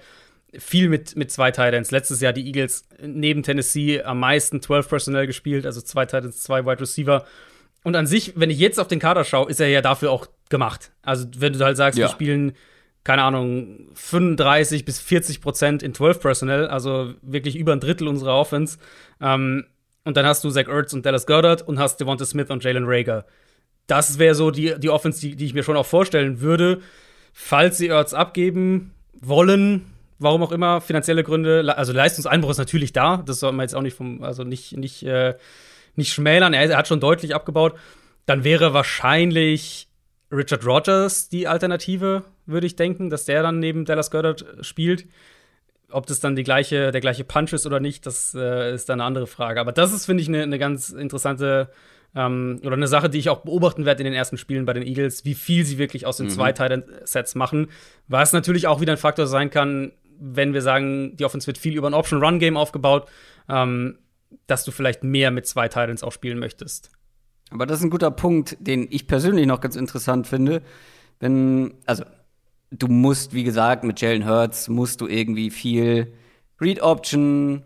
Viel 0.58 0.90
mit, 0.90 1.16
mit 1.16 1.32
zwei 1.32 1.50
Titans. 1.52 1.90
Letztes 1.92 2.22
Jahr 2.22 2.32
die 2.34 2.46
Eagles 2.46 2.88
neben 3.02 3.42
Tennessee 3.44 4.02
am 4.04 4.20
meisten 4.20 4.62
12 4.62 4.88
Personell 4.88 5.26
gespielt, 5.28 5.66
also 5.66 5.82
zwei 5.82 6.06
Titans, 6.06 6.42
zwei 6.44 6.66
Wide 6.66 6.80
Receiver. 6.80 7.26
Und 7.84 7.96
an 7.96 8.06
sich, 8.06 8.34
wenn 8.36 8.50
ich 8.52 8.60
jetzt 8.60 8.80
auf 8.80 8.88
den 8.88 9.00
Kader 9.00 9.24
schaue, 9.24 9.50
ist 9.50 9.60
er 9.60 9.68
ja 9.70 9.82
dafür 9.82 10.12
auch 10.12 10.28
gemacht. 10.50 10.92
Also, 11.02 11.26
wenn 11.38 11.54
du 11.54 11.60
halt 11.66 11.78
sagst, 11.78 11.98
Ja. 11.98 12.06
wir 12.06 12.10
spielen, 12.12 12.54
keine 13.08 13.24
Ahnung, 13.24 13.88
35 13.94 14.84
bis 14.84 15.00
40 15.00 15.40
Prozent 15.40 15.82
in 15.82 15.94
12 15.94 16.20
Personnel, 16.20 16.68
also 16.68 17.14
wirklich 17.22 17.56
über 17.56 17.72
ein 17.72 17.80
Drittel 17.80 18.06
unserer 18.06 18.36
Offense. 18.36 18.80
Ähm, 19.22 19.66
und 20.04 20.18
dann 20.18 20.26
hast 20.26 20.44
du 20.44 20.50
Zach 20.50 20.68
Ertz 20.68 20.92
und 20.92 21.06
Dallas 21.06 21.26
Goddard 21.26 21.66
und 21.66 21.80
hast 21.80 22.02
Devonta 22.02 22.26
Smith 22.26 22.50
und 22.50 22.66
Jalen 22.66 22.84
Rager. 22.86 23.26
Das 23.88 24.20
wäre 24.20 24.36
so 24.36 24.52
die, 24.52 24.76
die 24.78 24.90
Offense, 24.90 25.22
die, 25.22 25.38
die 25.38 25.46
ich 25.46 25.54
mir 25.54 25.64
schon 25.64 25.78
auch 25.78 25.86
vorstellen 25.86 26.42
würde, 26.42 26.82
falls 27.32 27.78
sie 27.78 27.88
Ertz 27.88 28.14
abgeben 28.14 28.94
wollen. 29.22 29.86
Warum 30.20 30.44
auch 30.44 30.52
immer, 30.52 30.82
finanzielle 30.82 31.24
Gründe, 31.24 31.78
also 31.78 31.94
Leistungseinbruch 31.94 32.50
ist 32.50 32.58
natürlich 32.58 32.92
da, 32.92 33.24
das 33.26 33.40
soll 33.40 33.54
man 33.54 33.64
jetzt 33.64 33.74
auch 33.76 33.84
nicht 33.84 33.96
vom, 33.96 34.22
also 34.22 34.44
nicht, 34.44 34.76
nicht, 34.76 35.04
äh, 35.04 35.36
nicht 35.96 36.12
schmälern, 36.12 36.54
er, 36.54 36.70
er 36.70 36.78
hat 36.78 36.90
schon 36.90 37.00
deutlich 37.00 37.34
abgebaut. 37.34 37.74
Dann 38.26 38.44
wäre 38.44 38.74
wahrscheinlich 38.74 39.88
Richard 40.30 40.66
Rogers 40.66 41.30
die 41.30 41.48
Alternative, 41.48 42.24
würde 42.48 42.68
ich 42.68 42.76
denken, 42.76 43.10
dass 43.10 43.26
der 43.26 43.44
dann 43.44 43.60
neben 43.60 43.86
Dallas 43.86 44.12
Goddard 44.12 44.46
spielt. 44.62 45.06
Ob 45.90 46.06
das 46.06 46.20
dann 46.20 46.36
die 46.36 46.44
gleiche, 46.44 46.92
der 46.92 47.02
gleiche 47.02 47.24
Punch 47.24 47.54
ist 47.54 47.66
oder 47.66 47.80
nicht, 47.80 48.06
das 48.06 48.36
äh, 48.36 48.74
ist 48.74 48.90
dann 48.90 49.00
eine 49.00 49.08
andere 49.08 49.28
Frage. 49.28 49.62
Aber 49.62 49.72
das 49.72 49.94
ist, 49.94 50.06
finde 50.06 50.22
ich, 50.22 50.28
eine 50.28 50.46
ne 50.46 50.60
ganz 50.60 50.90
interessante 50.90 51.70
ähm, 52.16 52.60
oder 52.64 52.74
eine 52.74 52.88
Sache, 52.88 53.10
die 53.10 53.20
ich 53.20 53.30
auch 53.30 53.40
beobachten 53.40 53.86
werde 53.86 54.02
in 54.02 54.06
den 54.06 54.14
ersten 54.14 54.38
Spielen 54.38 54.66
bei 54.66 54.74
den 54.74 54.84
Eagles, 54.84 55.24
wie 55.24 55.36
viel 55.36 55.66
sie 55.66 55.78
wirklich 55.78 56.06
aus 56.06 56.18
den 56.18 56.30
zwei 56.30 56.52
Titan-Sets 56.52 57.36
machen. 57.36 57.68
Was 58.08 58.34
natürlich 58.34 58.68
auch 58.68 58.82
wieder 58.82 58.94
ein 58.94 58.98
Faktor 58.98 59.28
sein 59.28 59.50
kann, 59.50 59.94
wenn 60.20 60.54
wir 60.54 60.62
sagen, 60.62 61.16
die 61.16 61.26
Offense 61.26 61.48
wird 61.48 61.58
viel 61.58 61.76
über 61.76 61.88
ein 61.88 61.94
Option-Run-Game 61.94 62.58
aufgebaut, 62.58 63.08
ähm, 63.50 64.00
dass 64.48 64.66
du 64.66 64.72
vielleicht 64.72 65.04
mehr 65.04 65.32
mit 65.32 65.46
zwei 65.46 65.68
Titans 65.68 66.04
auch 66.04 66.12
spielen 66.12 66.40
möchtest. 66.40 66.92
Aber 67.50 67.66
das 67.66 67.80
ist 67.80 67.86
ein 67.86 67.90
guter 67.90 68.12
Punkt, 68.12 68.58
den 68.60 68.88
ich 68.90 69.08
persönlich 69.08 69.46
noch 69.46 69.62
ganz 69.62 69.76
interessant 69.76 70.28
finde. 70.28 70.62
Wenn, 71.20 71.76
also, 71.86 72.04
du 72.72 72.88
musst, 72.88 73.34
wie 73.34 73.44
gesagt, 73.44 73.84
mit 73.84 74.00
Jalen 74.02 74.28
Hurts 74.28 74.68
musst 74.68 75.02
du 75.02 75.08
irgendwie 75.08 75.50
viel 75.50 76.14
Read 76.60 76.82
Option, 76.82 77.64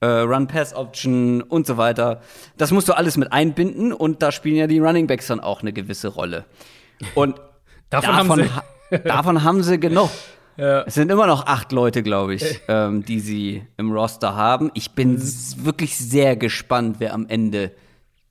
äh, 0.00 0.06
Run 0.06 0.46
Pass 0.46 0.74
Option 0.74 1.42
und 1.42 1.66
so 1.66 1.76
weiter. 1.76 2.20
Das 2.56 2.70
musst 2.70 2.88
du 2.88 2.92
alles 2.96 3.16
mit 3.16 3.32
einbinden 3.32 3.92
und 3.92 4.22
da 4.22 4.30
spielen 4.32 4.56
ja 4.56 4.66
die 4.66 4.78
Running 4.78 5.06
Backs 5.06 5.26
dann 5.28 5.40
auch 5.40 5.62
eine 5.62 5.72
gewisse 5.72 6.08
Rolle. 6.08 6.44
Und 7.14 7.40
Davon, 7.90 8.10
davon, 8.16 8.28
haben 8.30 8.42
sie. 8.42 8.50
ha 8.54 8.64
davon 8.98 9.42
haben 9.44 9.62
sie 9.62 9.78
genug. 9.80 10.10
Ja. 10.56 10.82
Es 10.82 10.94
sind 10.94 11.10
immer 11.10 11.26
noch 11.26 11.46
acht 11.46 11.72
Leute, 11.72 12.04
glaube 12.04 12.36
ich, 12.36 12.60
ähm, 12.68 13.04
die 13.04 13.18
sie 13.18 13.66
im 13.76 13.90
Roster 13.90 14.36
haben. 14.36 14.70
Ich 14.74 14.92
bin 14.92 15.16
s- 15.16 15.64
wirklich 15.64 15.96
sehr 15.98 16.36
gespannt, 16.36 16.98
wer 17.00 17.12
am 17.12 17.26
Ende 17.26 17.72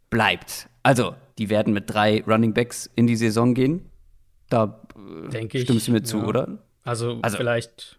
bleibt. 0.10 0.70
Also, 0.84 1.16
die 1.38 1.50
werden 1.50 1.74
mit 1.74 1.90
drei 1.94 2.24
Running 2.26 2.54
Backs 2.54 2.90
in 2.96 3.08
die 3.08 3.18
Saison 3.18 3.54
gehen. 3.54 3.90
Da 4.54 4.80
äh, 4.96 5.30
Denke 5.30 5.58
ich, 5.58 5.64
stimmst 5.64 5.88
du 5.88 5.92
mir 5.92 6.04
zu, 6.04 6.20
ja. 6.20 6.26
oder? 6.26 6.48
Also, 6.84 7.18
Also- 7.22 7.38
vielleicht 7.38 7.98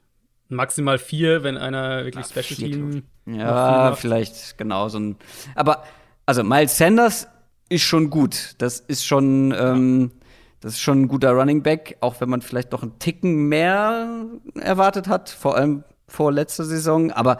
maximal 0.49 0.99
vier, 0.99 1.43
wenn 1.43 1.57
einer 1.57 2.05
wirklich 2.05 2.27
Special 2.27 2.45
vier, 2.45 2.71
Team. 2.71 2.91
noch 3.25 3.33
viel 3.33 3.39
Ja, 3.41 3.95
vielleicht 3.97 4.57
genau 4.59 4.89
so 4.89 4.99
ein. 5.01 5.17
Aber 5.57 5.83
also 6.27 6.45
Miles 6.45 6.79
Sanders 6.79 7.27
ist 7.69 7.83
schon 7.83 8.11
gut. 8.11 8.55
Das 8.59 8.79
ist 8.79 9.05
schon, 9.05 9.53
ähm, 9.59 10.13
das 10.61 10.75
ist 10.75 10.81
schon 10.81 11.03
ein 11.03 11.09
guter 11.09 11.33
Running 11.33 11.63
Back, 11.63 11.97
auch 12.01 12.21
wenn 12.21 12.29
man 12.29 12.41
vielleicht 12.41 12.73
noch 12.73 12.83
einen 12.83 12.99
Ticken 12.99 13.49
mehr 13.49 14.27
erwartet 14.55 15.09
hat, 15.09 15.31
vor 15.31 15.57
allem 15.57 15.83
vor 16.07 16.31
letzter 16.31 16.65
Saison. 16.65 17.11
Aber 17.11 17.39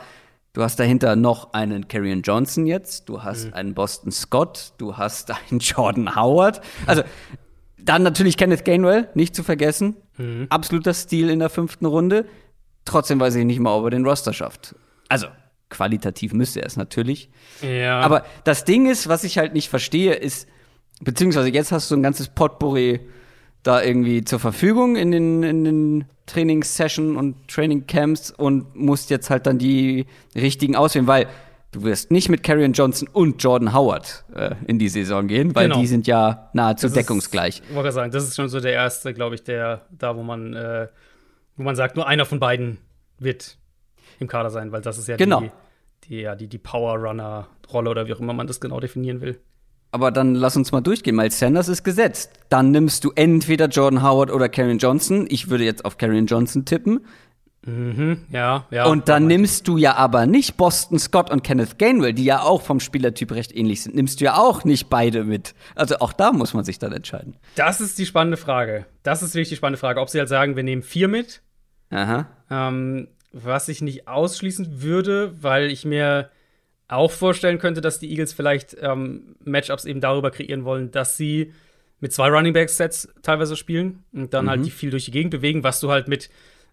Du 0.55 0.63
hast 0.63 0.79
dahinter 0.79 1.17
noch 1.17 1.53
einen 1.53 1.89
Karrion 1.89 2.23
Johnson 2.23 2.65
jetzt, 2.65 3.09
du 3.09 3.25
hast 3.25 3.47
mhm. 3.47 3.55
einen 3.55 3.75
Boston 3.75 4.13
Scott, 4.13 4.73
du 4.79 4.97
hast 4.97 5.33
einen 5.51 5.59
Jordan 5.59 6.15
Howard. 6.15 6.61
Also 6.87 7.03
dann 7.85 8.03
natürlich 8.03 8.37
Kenneth 8.37 8.65
Gainwell, 8.65 9.09
nicht 9.15 9.35
zu 9.35 9.43
vergessen. 9.43 9.97
Mhm. 10.17 10.47
Absoluter 10.51 10.95
Stil 10.95 11.31
in 11.31 11.39
der 11.39 11.51
fünften 11.51 11.87
Runde. 11.87 12.27
Trotzdem 12.85 13.21
weiß 13.21 13.35
ich 13.37 13.45
nicht 13.45 13.61
mal, 13.61 13.77
ob 13.77 13.85
er 13.85 13.91
den 13.91 14.07
Roster 14.07 14.33
schafft. 14.33 14.75
Also, 15.09 15.27
qualitativ 15.71 16.33
müsste 16.33 16.61
er 16.61 16.67
es 16.67 16.77
natürlich. 16.77 17.31
Ja. 17.63 18.01
Aber 18.01 18.25
das 18.45 18.65
Ding 18.65 18.87
ist, 18.87 19.09
was 19.09 19.25
ich 19.25 19.39
halt 19.39 19.55
nicht 19.55 19.69
verstehe, 19.69 20.15
ist, 20.15 20.49
beziehungsweise 21.01 21.49
jetzt 21.49 21.73
hast 21.73 21.91
du 21.91 21.97
ein 21.97 22.03
ganzes 22.03 22.29
Potpourri 22.29 23.01
da 23.63 23.83
irgendwie 23.83 24.25
zur 24.25 24.39
Verfügung 24.39 24.97
in 24.97 25.11
den, 25.11 25.43
in 25.43 25.65
den 25.65 26.05
Trainingssessions 26.27 27.17
und 27.17 27.49
Trainingcamps 27.49 28.31
und 28.31 28.77
musst 28.77 29.11
jetzt 29.11 29.31
halt 29.31 29.47
dann 29.47 29.59
die 29.59 30.07
richtigen 30.35 30.77
auswählen, 30.77 31.07
weil 31.07 31.27
du 31.75 31.83
wirst 31.83 32.11
nicht 32.11 32.29
mit 32.29 32.43
Karrion 32.43 32.73
Johnson 32.73 33.09
und 33.13 33.43
Jordan 33.43 33.75
Howard 33.75 34.25
äh, 34.35 34.55
in 34.67 34.79
die 34.79 34.89
Saison 34.89 35.27
gehen, 35.27 35.55
weil 35.55 35.69
genau. 35.69 35.81
die 35.81 35.87
sind 35.87 36.07
ja 36.07 36.51
nahezu 36.53 36.87
das 36.87 36.95
deckungsgleich. 36.95 37.63
ich 37.69 37.75
wollte 37.75 37.93
sagen, 37.93 38.13
das 38.13 38.25
ist 38.25 38.37
schon 38.37 38.49
so 38.49 38.61
der 38.61 38.73
erste, 38.73 39.13
glaube 39.13 39.35
ich, 39.35 39.43
der 39.43 39.83
da, 39.91 40.17
wo 40.17 40.23
man, 40.23 40.55
äh, 40.55 40.89
wo 41.57 41.63
man 41.65 41.77
sagt, 41.77 41.97
nur 41.97 42.07
einer 42.07 42.25
von 42.25 42.39
beiden 42.39 42.79
wird 43.19 43.59
im 44.21 44.29
Kader 44.29 44.51
sein, 44.51 44.71
weil 44.73 44.83
das 44.83 44.99
ist 44.99 45.09
ja 45.09 45.17
genau. 45.17 45.41
die, 45.41 45.51
die, 46.05 46.21
ja, 46.21 46.37
die, 46.37 46.47
die 46.47 46.59
Power-Runner-Rolle 46.59 47.91
oder 47.91 48.07
wie 48.07 48.15
auch 48.15 48.21
immer 48.21 48.33
man 48.33 48.47
das 48.47 48.61
genau 48.61 48.79
definieren 48.79 49.21
will. 49.21 49.41
Aber 49.91 50.11
dann 50.11 50.35
lass 50.35 50.57
uns 50.57 50.73
mal 50.73 50.81
durchgehen. 50.81 51.15
Miles 51.15 51.39
Sanders 51.39 51.69
ist 51.69 51.85
gesetzt. 51.85 52.33
Dann 52.49 52.73
nimmst 52.73 53.05
du 53.05 53.13
entweder 53.15 53.67
Jordan 53.69 54.03
Howard 54.03 54.33
oder 54.33 54.49
Karen 54.49 54.79
Johnson. 54.79 55.27
Ich 55.29 55.51
würde 55.51 55.65
jetzt 55.65 55.85
auf 55.85 55.99
Karen 55.99 56.27
Johnson 56.27 56.65
tippen. 56.65 57.07
Mhm, 57.67 58.27
ja, 58.31 58.67
ja. 58.71 58.85
Und 58.87 59.09
dann 59.09 59.27
nimmst 59.27 59.67
du 59.69 59.79
ja 59.79 59.95
aber 59.97 60.27
nicht 60.27 60.57
Boston 60.57 60.99
Scott 60.99 61.31
und 61.31 61.43
Kenneth 61.43 61.79
Gainwell, 61.79 62.13
die 62.13 62.25
ja 62.25 62.43
auch 62.43 62.63
vom 62.63 62.79
Spielertyp 62.79 63.33
recht 63.33 63.57
ähnlich 63.57 63.83
sind. 63.83 63.95
Nimmst 63.95 64.21
du 64.21 64.27
ja 64.27 64.37
auch 64.37 64.65
nicht 64.65 64.91
beide 64.91 65.25
mit. 65.25 65.55
Also 65.75 65.97
auch 65.99 66.13
da 66.13 66.33
muss 66.33 66.53
man 66.53 66.65
sich 66.65 66.79
dann 66.79 66.93
entscheiden. 66.93 67.37
Das 67.55 67.81
ist 67.81 67.99
die 67.99 68.07
spannende 68.07 68.37
Frage. 68.37 68.87
Das 69.03 69.23
ist 69.23 69.35
wirklich 69.35 69.49
die 69.49 69.57
spannende 69.57 69.79
Frage. 69.79 70.01
Ob 70.01 70.11
sie 70.11 70.19
halt 70.19 70.29
sagen, 70.29 70.57
wir 70.57 70.63
nehmen 70.63 70.83
vier 70.83 71.09
mit. 71.09 71.41
Aha. 71.91 72.27
Ähm, 72.51 73.09
was 73.33 73.69
ich 73.69 73.81
nicht 73.81 74.09
ausschließen 74.09 74.83
würde, 74.83 75.35
weil 75.43 75.71
ich 75.71 75.85
mir 75.85 76.31
auch 76.89 77.11
vorstellen 77.11 77.59
könnte, 77.59 77.81
dass 77.81 77.99
die 77.99 78.11
Eagles 78.11 78.33
vielleicht 78.33 78.77
ähm, 78.81 79.37
Matchups 79.45 79.87
eben 79.87 80.01
darüber 80.01 80.31
kreieren 80.31 80.65
wollen, 80.65 80.91
dass 80.91 81.17
sie 81.17 81.53
mit 82.01 82.13
zwei 82.13 82.29
Running 82.29 82.53
Back 82.53 82.69
Sets 82.69 83.09
teilweise 83.23 83.57
spielen 83.57 84.05
und 84.13 84.35
dann 84.35 84.49
halt 84.49 84.59
mhm. 84.59 84.63
halt 84.63 84.67
die 84.67 84.71
viel 84.71 84.91
durch 84.91 85.07
die 85.07 85.11
Gegend 85.11 85.31
bewegen, 85.31 85.65
was 85.65 85.81
du 85.81 85.91
halt 85.91 86.09
mit 86.09 86.29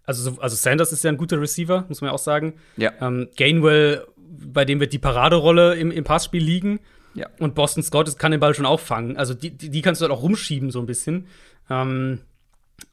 also, 0.05 0.37
also 0.39 0.55
Sanders 0.55 0.91
ist 0.91 1.03
ja 1.03 1.11
ein 1.11 1.17
guter 1.17 1.39
Receiver, 1.39 1.85
muss 1.87 2.01
man 2.01 2.09
ja 2.09 2.13
auch 2.13 2.19
sagen. 2.19 2.53
Ja. 2.77 2.91
Ähm, 3.01 3.29
Gainwell, 3.37 4.05
bei 4.17 4.65
dem 4.65 4.79
wird 4.79 4.93
die 4.93 4.99
Paraderolle 4.99 5.75
im, 5.75 5.91
im 5.91 6.03
Passspiel 6.03 6.43
liegen. 6.43 6.79
Ja. 7.13 7.27
Und 7.39 7.55
Boston 7.55 7.83
Scott 7.83 8.17
kann 8.17 8.31
den 8.31 8.39
Ball 8.39 8.53
schon 8.53 8.65
auch 8.65 8.79
fangen. 8.79 9.17
Also 9.17 9.33
die, 9.33 9.51
die, 9.51 9.81
kannst 9.81 10.01
du 10.01 10.03
halt 10.03 10.13
auch 10.13 10.23
rumschieben 10.23 10.71
so 10.71 10.79
ein 10.79 10.85
bisschen. 10.85 11.27
Ähm, 11.69 12.21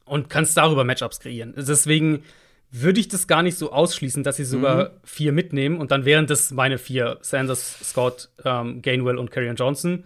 und 0.05 0.29
kannst 0.29 0.57
darüber 0.57 0.83
Matchups 0.83 1.19
kreieren. 1.19 1.53
Deswegen 1.57 2.23
würde 2.71 2.99
ich 2.99 3.07
das 3.07 3.27
gar 3.27 3.41
nicht 3.41 3.57
so 3.57 3.71
ausschließen, 3.71 4.23
dass 4.23 4.37
sie 4.37 4.45
sogar 4.45 4.83
mhm. 4.83 4.89
vier 5.03 5.31
mitnehmen 5.31 5.79
und 5.79 5.91
dann 5.91 6.05
wären 6.05 6.27
das 6.27 6.51
meine 6.51 6.77
vier: 6.77 7.17
Sanders, 7.21 7.79
Scott, 7.83 8.29
ähm, 8.45 8.81
Gainwell 8.81 9.17
und 9.17 9.31
Karrion 9.31 9.55
Johnson. 9.55 10.03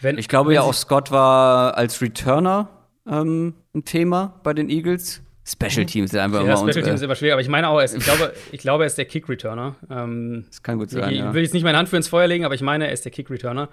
Wenn, 0.00 0.18
ich 0.18 0.28
glaube 0.28 0.54
ja 0.54 0.62
auch 0.62 0.74
Scott 0.74 1.10
war 1.10 1.76
als 1.76 2.00
Returner 2.00 2.68
ähm, 3.06 3.54
ein 3.74 3.84
Thema 3.84 4.40
bei 4.42 4.54
den 4.54 4.70
Eagles. 4.70 5.22
Special 5.46 5.84
Teams 5.84 6.10
sind 6.10 6.20
einfach 6.20 6.38
ja, 6.38 6.54
immer 6.54 6.56
Special 6.56 6.84
Teams 6.84 7.00
ist 7.00 7.02
immer 7.02 7.16
schwer, 7.16 7.34
aber 7.34 7.42
ich 7.42 7.48
meine 7.48 7.68
auch, 7.68 7.82
ich 7.82 7.98
glaube, 7.98 8.32
ich 8.50 8.60
glaube, 8.60 8.84
er 8.84 8.86
ist 8.86 8.96
der 8.96 9.04
Kick 9.04 9.28
Returner. 9.28 9.76
Ähm, 9.90 10.46
das 10.48 10.62
kann 10.62 10.78
gut 10.78 10.90
sein. 10.90 11.12
Ich, 11.12 11.18
ja. 11.18 11.34
will 11.34 11.42
jetzt 11.42 11.52
nicht 11.52 11.64
meine 11.64 11.76
Hand 11.76 11.90
für 11.90 11.96
ins 11.96 12.08
Feuer 12.08 12.26
legen, 12.26 12.44
aber 12.44 12.54
ich 12.54 12.62
meine, 12.62 12.86
er 12.86 12.92
ist 12.92 13.04
der 13.04 13.12
Kick 13.12 13.30
Returner. 13.30 13.68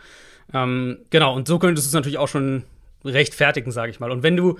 Ähm, 0.53 0.99
genau, 1.09 1.33
und 1.33 1.47
so 1.47 1.59
könntest 1.59 1.87
du 1.87 1.89
es 1.89 1.93
natürlich 1.93 2.17
auch 2.17 2.27
schon 2.27 2.63
rechtfertigen, 3.05 3.71
sage 3.71 3.89
ich 3.89 3.99
mal. 3.99 4.11
Und 4.11 4.21
wenn 4.21 4.35
du 4.35 4.57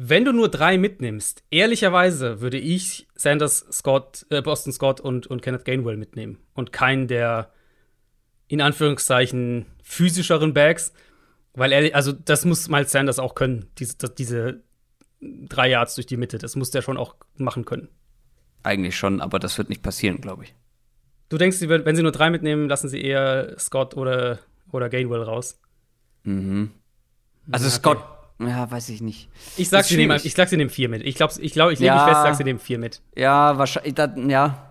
wenn 0.00 0.24
du 0.24 0.32
nur 0.32 0.48
drei 0.48 0.78
mitnimmst, 0.78 1.42
ehrlicherweise 1.50 2.40
würde 2.40 2.56
ich 2.56 3.08
Sanders, 3.16 3.66
Scott, 3.72 4.26
äh, 4.30 4.40
Boston 4.40 4.72
Scott 4.72 5.00
und, 5.00 5.26
und 5.26 5.42
Kenneth 5.42 5.64
Gainwell 5.64 5.96
mitnehmen 5.96 6.38
und 6.54 6.72
keinen 6.72 7.08
der 7.08 7.50
in 8.46 8.60
Anführungszeichen 8.60 9.66
physischeren 9.82 10.54
Bags, 10.54 10.92
weil 11.54 11.72
er, 11.72 11.96
also 11.96 12.12
das 12.12 12.44
muss 12.44 12.68
Miles 12.68 12.92
Sanders 12.92 13.18
auch 13.18 13.34
können, 13.34 13.66
diese, 13.78 13.96
diese 14.08 14.60
drei 15.20 15.70
Yards 15.70 15.94
durch 15.94 16.06
die 16.06 16.16
Mitte, 16.16 16.38
das 16.38 16.56
muss 16.56 16.70
der 16.70 16.82
schon 16.82 16.96
auch 16.96 17.16
machen 17.36 17.64
können. 17.64 17.88
Eigentlich 18.62 18.96
schon, 18.96 19.20
aber 19.20 19.38
das 19.38 19.56
wird 19.58 19.68
nicht 19.68 19.82
passieren, 19.82 20.20
glaube 20.20 20.44
ich. 20.44 20.54
Du 21.28 21.38
denkst, 21.38 21.60
wenn 21.60 21.96
sie 21.96 22.02
nur 22.02 22.12
drei 22.12 22.30
mitnehmen, 22.30 22.68
lassen 22.68 22.88
sie 22.88 23.02
eher 23.02 23.58
Scott 23.58 23.96
oder, 23.96 24.38
oder 24.72 24.88
Gainwell 24.88 25.22
raus? 25.22 25.60
Mhm. 26.24 26.70
Also 27.50 27.66
okay. 27.66 27.76
Scott 27.76 28.18
ja, 28.40 28.70
weiß 28.70 28.88
ich 28.90 29.00
nicht. 29.00 29.28
Ich 29.56 29.68
sag, 29.68 29.84
sie 29.84 29.96
nehmen, 29.96 30.20
ich 30.22 30.34
sag, 30.34 30.48
sie 30.48 30.56
nehmen 30.56 30.70
vier 30.70 30.88
mit. 30.88 31.02
Ich 31.02 31.16
glaube, 31.16 31.34
ich, 31.40 31.52
glaub, 31.52 31.72
ich 31.72 31.80
lege 31.80 31.88
ja, 31.88 31.96
mich 31.96 32.04
fest, 32.04 32.22
sag, 32.22 32.34
sie 32.36 32.44
nehmen 32.44 32.60
vier 32.60 32.78
mit. 32.78 33.02
Ja, 33.16 33.58
wahrscheinlich. 33.58 33.96
Ja, 34.28 34.67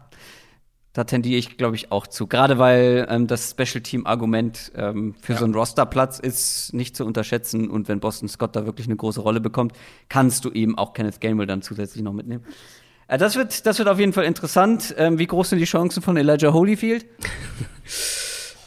da 0.98 1.04
tendiere 1.04 1.38
ich, 1.38 1.58
glaube 1.58 1.76
ich, 1.76 1.92
auch 1.92 2.08
zu. 2.08 2.26
Gerade 2.26 2.58
weil 2.58 3.06
ähm, 3.08 3.28
das 3.28 3.52
Special-Team-Argument 3.52 4.72
ähm, 4.76 5.14
für 5.22 5.34
ja. 5.34 5.38
so 5.38 5.46
einen 5.46 5.54
Rosterplatz 5.54 6.18
ist 6.18 6.74
nicht 6.74 6.96
zu 6.96 7.06
unterschätzen. 7.06 7.70
Und 7.70 7.88
wenn 7.88 8.00
Boston 8.00 8.28
Scott 8.28 8.56
da 8.56 8.66
wirklich 8.66 8.88
eine 8.88 8.96
große 8.96 9.22
Rolle 9.22 9.40
bekommt, 9.40 9.74
kannst 10.10 10.44
du 10.44 10.50
eben 10.50 10.76
auch 10.76 10.94
Kenneth 10.94 11.22
Gainwell 11.22 11.46
dann 11.46 11.62
zusätzlich 11.62 12.04
noch 12.04 12.14
mitnehmen. 12.14 12.44
Äh, 13.08 13.20
das, 13.20 13.36
wird, 13.36 13.68
das 13.68 13.78
wird 13.78 13.88
auf 13.90 14.00
jeden 14.00 14.12
Fall 14.12 14.26
interessant. 14.26 14.96
Ähm, 14.98 15.20
wie 15.20 15.28
groß 15.28 15.52
sind 15.52 15.60
die 15.60 15.66
Chancen 15.66 16.02
von 16.02 16.18
Elijah 16.18 16.52
Holyfield? 16.52 17.06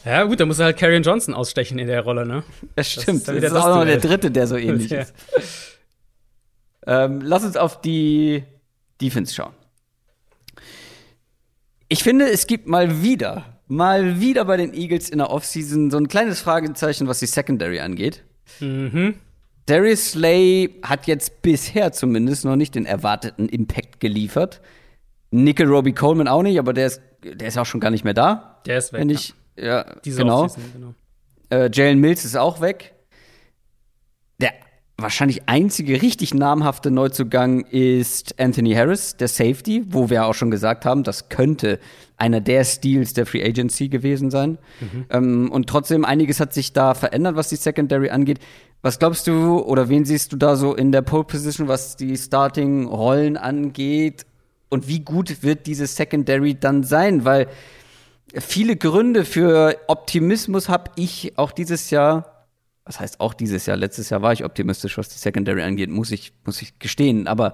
Ja, 0.03 0.23
gut, 0.23 0.39
da 0.39 0.47
muss 0.47 0.57
er 0.57 0.65
halt 0.65 0.77
Karrion 0.77 1.03
Johnson 1.03 1.35
ausstechen 1.35 1.77
in 1.77 1.85
der 1.85 2.01
Rolle, 2.01 2.25
ne? 2.25 2.41
Das 2.73 2.91
stimmt. 2.91 3.27
Das 3.27 3.35
ist, 3.35 3.43
das 3.43 3.51
ist 3.51 3.57
auch 3.59 3.75
noch 3.75 3.85
der 3.85 3.99
dritte, 3.99 4.31
der 4.31 4.47
so 4.47 4.55
ähnlich 4.57 4.89
ja. 4.89 5.01
ist. 5.01 5.13
Ähm, 6.87 7.21
lass 7.21 7.43
uns 7.43 7.55
auf 7.55 7.81
die 7.81 8.43
Defense 8.99 9.31
schauen. 9.31 9.53
Ich 11.91 12.03
finde, 12.03 12.31
es 12.31 12.47
gibt 12.47 12.67
mal 12.67 13.03
wieder, 13.03 13.59
mal 13.67 14.21
wieder 14.21 14.45
bei 14.45 14.55
den 14.55 14.73
Eagles 14.73 15.09
in 15.09 15.17
der 15.17 15.29
Offseason 15.29 15.91
so 15.91 15.97
ein 15.97 16.07
kleines 16.07 16.39
Fragezeichen, 16.39 17.05
was 17.09 17.19
die 17.19 17.25
Secondary 17.25 17.81
angeht. 17.81 18.23
Mhm. 18.61 19.15
Darius 19.65 20.11
Slay 20.11 20.69
hat 20.83 21.05
jetzt 21.07 21.41
bisher 21.41 21.91
zumindest 21.91 22.45
noch 22.45 22.55
nicht 22.55 22.75
den 22.75 22.85
erwarteten 22.85 23.49
Impact 23.49 23.99
geliefert. 23.99 24.61
Nickel 25.31 25.67
Robbie 25.67 25.91
Coleman 25.91 26.29
auch 26.29 26.43
nicht, 26.43 26.59
aber 26.59 26.71
der 26.71 26.87
ist, 26.87 27.01
der 27.25 27.49
ist 27.49 27.57
auch 27.57 27.65
schon 27.65 27.81
gar 27.81 27.91
nicht 27.91 28.05
mehr 28.05 28.13
da. 28.13 28.61
Der 28.65 28.77
ist 28.77 28.93
weg. 28.93 29.01
Wenn 29.01 29.09
ich, 29.09 29.33
ja, 29.57 29.83
Diese 30.05 30.21
genau. 30.21 30.47
genau. 30.73 30.93
Äh, 31.49 31.69
Jalen 31.73 31.99
Mills 31.99 32.23
ist 32.23 32.37
auch 32.37 32.61
weg. 32.61 32.93
Der 35.01 35.05
wahrscheinlich 35.05 35.49
einzige 35.49 35.99
richtig 35.99 36.35
namhafte 36.35 36.91
Neuzugang 36.91 37.61
ist 37.61 38.39
Anthony 38.39 38.73
Harris, 38.75 39.17
der 39.17 39.29
Safety, 39.29 39.83
wo 39.89 40.11
wir 40.11 40.27
auch 40.27 40.35
schon 40.35 40.51
gesagt 40.51 40.85
haben, 40.85 41.01
das 41.01 41.27
könnte 41.27 41.79
einer 42.17 42.39
der 42.39 42.63
Steals 42.63 43.13
der 43.13 43.25
Free 43.25 43.43
Agency 43.43 43.89
gewesen 43.89 44.29
sein. 44.29 44.59
Mhm. 44.79 45.05
Ähm, 45.09 45.51
und 45.51 45.67
trotzdem, 45.67 46.05
einiges 46.05 46.39
hat 46.39 46.53
sich 46.53 46.73
da 46.73 46.93
verändert, 46.93 47.35
was 47.35 47.49
die 47.49 47.55
Secondary 47.55 48.11
angeht. 48.11 48.37
Was 48.83 48.99
glaubst 48.99 49.25
du 49.25 49.57
oder 49.57 49.89
wen 49.89 50.05
siehst 50.05 50.33
du 50.33 50.37
da 50.37 50.55
so 50.55 50.75
in 50.75 50.91
der 50.91 51.01
Pole 51.01 51.23
Position, 51.23 51.67
was 51.67 51.95
die 51.95 52.15
Starting-Rollen 52.15 53.37
angeht? 53.37 54.27
Und 54.69 54.87
wie 54.87 54.99
gut 54.99 55.41
wird 55.41 55.65
diese 55.65 55.87
Secondary 55.87 56.53
dann 56.53 56.83
sein? 56.83 57.25
Weil 57.25 57.47
viele 58.35 58.75
Gründe 58.75 59.25
für 59.25 59.77
Optimismus 59.87 60.69
habe 60.69 60.91
ich 60.95 61.39
auch 61.39 61.51
dieses 61.51 61.89
Jahr. 61.89 62.30
Was 62.91 62.99
heißt 62.99 63.21
auch 63.21 63.33
dieses 63.33 63.67
Jahr? 63.67 63.77
Letztes 63.77 64.09
Jahr 64.09 64.21
war 64.21 64.33
ich 64.33 64.43
optimistisch, 64.43 64.97
was 64.97 65.07
die 65.07 65.17
Secondary 65.17 65.61
angeht, 65.61 65.89
muss 65.89 66.11
ich, 66.11 66.33
muss 66.45 66.61
ich 66.61 66.77
gestehen. 66.77 67.25
Aber 67.25 67.53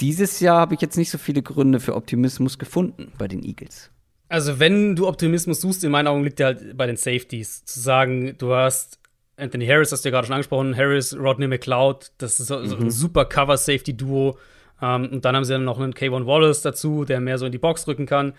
dieses 0.00 0.40
Jahr 0.40 0.58
habe 0.58 0.74
ich 0.74 0.80
jetzt 0.80 0.96
nicht 0.96 1.10
so 1.10 1.18
viele 1.18 1.42
Gründe 1.42 1.80
für 1.80 1.94
Optimismus 1.94 2.58
gefunden 2.58 3.12
bei 3.18 3.28
den 3.28 3.42
Eagles. 3.42 3.90
Also, 4.30 4.58
wenn 4.58 4.96
du 4.96 5.06
Optimismus 5.06 5.60
suchst, 5.60 5.84
in 5.84 5.90
meinen 5.90 6.06
Augen 6.06 6.24
liegt 6.24 6.38
der 6.38 6.46
halt 6.46 6.78
bei 6.78 6.86
den 6.86 6.96
Safeties. 6.96 7.62
Zu 7.66 7.78
sagen, 7.78 8.38
du 8.38 8.54
hast 8.54 8.98
Anthony 9.36 9.66
Harris, 9.66 9.92
hast 9.92 10.02
du 10.02 10.08
ja 10.08 10.12
gerade 10.12 10.28
schon 10.28 10.34
angesprochen, 10.34 10.74
Harris, 10.74 11.14
Rodney 11.14 11.46
McLeod, 11.46 12.10
das 12.16 12.40
ist 12.40 12.46
so, 12.46 12.58
mhm. 12.58 12.84
ein 12.84 12.90
super 12.90 13.26
Cover-Safety-Duo. 13.26 14.38
Ähm, 14.80 15.10
und 15.12 15.26
dann 15.26 15.36
haben 15.36 15.44
sie 15.44 15.52
dann 15.52 15.64
noch 15.64 15.78
einen 15.78 15.92
K1 15.92 16.24
Wallace 16.24 16.62
dazu, 16.62 17.04
der 17.04 17.20
mehr 17.20 17.36
so 17.36 17.44
in 17.44 17.52
die 17.52 17.58
Box 17.58 17.86
rücken 17.86 18.06
kann. 18.06 18.32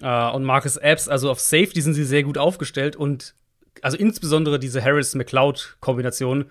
Uh, 0.00 0.30
und 0.36 0.44
Marcus 0.44 0.76
Epps, 0.76 1.08
also 1.08 1.32
auf 1.32 1.40
Safety 1.40 1.80
sind 1.80 1.94
sie 1.94 2.04
sehr 2.04 2.22
gut 2.22 2.38
aufgestellt 2.38 2.94
und 2.94 3.34
also 3.82 3.96
insbesondere 3.96 4.58
diese 4.58 4.82
Harris-McLeod-Kombination. 4.82 6.50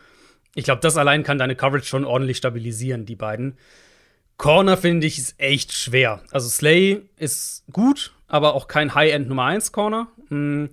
Ich 0.55 0.63
glaube, 0.63 0.81
das 0.81 0.97
allein 0.97 1.23
kann 1.23 1.37
deine 1.37 1.55
Coverage 1.55 1.85
schon 1.85 2.05
ordentlich 2.05 2.37
stabilisieren, 2.37 3.05
die 3.05 3.15
beiden. 3.15 3.57
Corner 4.37 4.77
finde 4.77 5.05
ich 5.05 5.17
ist 5.17 5.35
echt 5.37 5.73
schwer. 5.73 6.21
Also 6.31 6.47
Slay 6.47 7.01
ist 7.17 7.65
gut, 7.71 8.13
aber 8.27 8.55
auch 8.55 8.67
kein 8.67 8.95
High-End 8.95 9.27
Nummer 9.27 9.45
1 9.45 9.71
Corner. 9.71 10.07
Hm, 10.29 10.69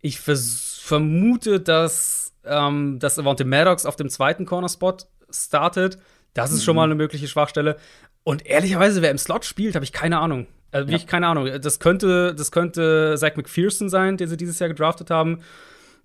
ich 0.00 0.20
vermute, 0.20 1.60
dass, 1.60 2.34
ähm, 2.44 2.98
dass 2.98 3.18
Avante 3.18 3.44
Maddox 3.44 3.86
auf 3.86 3.96
dem 3.96 4.10
zweiten 4.10 4.44
Corner-Spot 4.44 4.98
startet. 5.30 5.98
Das 6.34 6.52
ist 6.52 6.60
mhm. 6.60 6.64
schon 6.64 6.76
mal 6.76 6.84
eine 6.84 6.94
mögliche 6.94 7.26
Schwachstelle. 7.26 7.78
Und 8.22 8.46
ehrlicherweise, 8.46 9.02
wer 9.02 9.10
im 9.10 9.18
Slot 9.18 9.44
spielt, 9.44 9.74
habe 9.74 9.84
ich 9.84 9.92
keine 9.92 10.18
Ahnung. 10.18 10.46
Also, 10.70 10.90
ja. 10.90 10.96
ich, 10.96 11.06
keine 11.06 11.26
Ahnung. 11.26 11.48
Das 11.60 11.78
könnte, 11.78 12.34
das 12.34 12.52
könnte 12.52 13.14
Zach 13.16 13.36
McPherson 13.36 13.88
sein, 13.88 14.16
den 14.18 14.28
sie 14.28 14.36
dieses 14.36 14.58
Jahr 14.58 14.68
gedraftet 14.68 15.10
haben. 15.10 15.40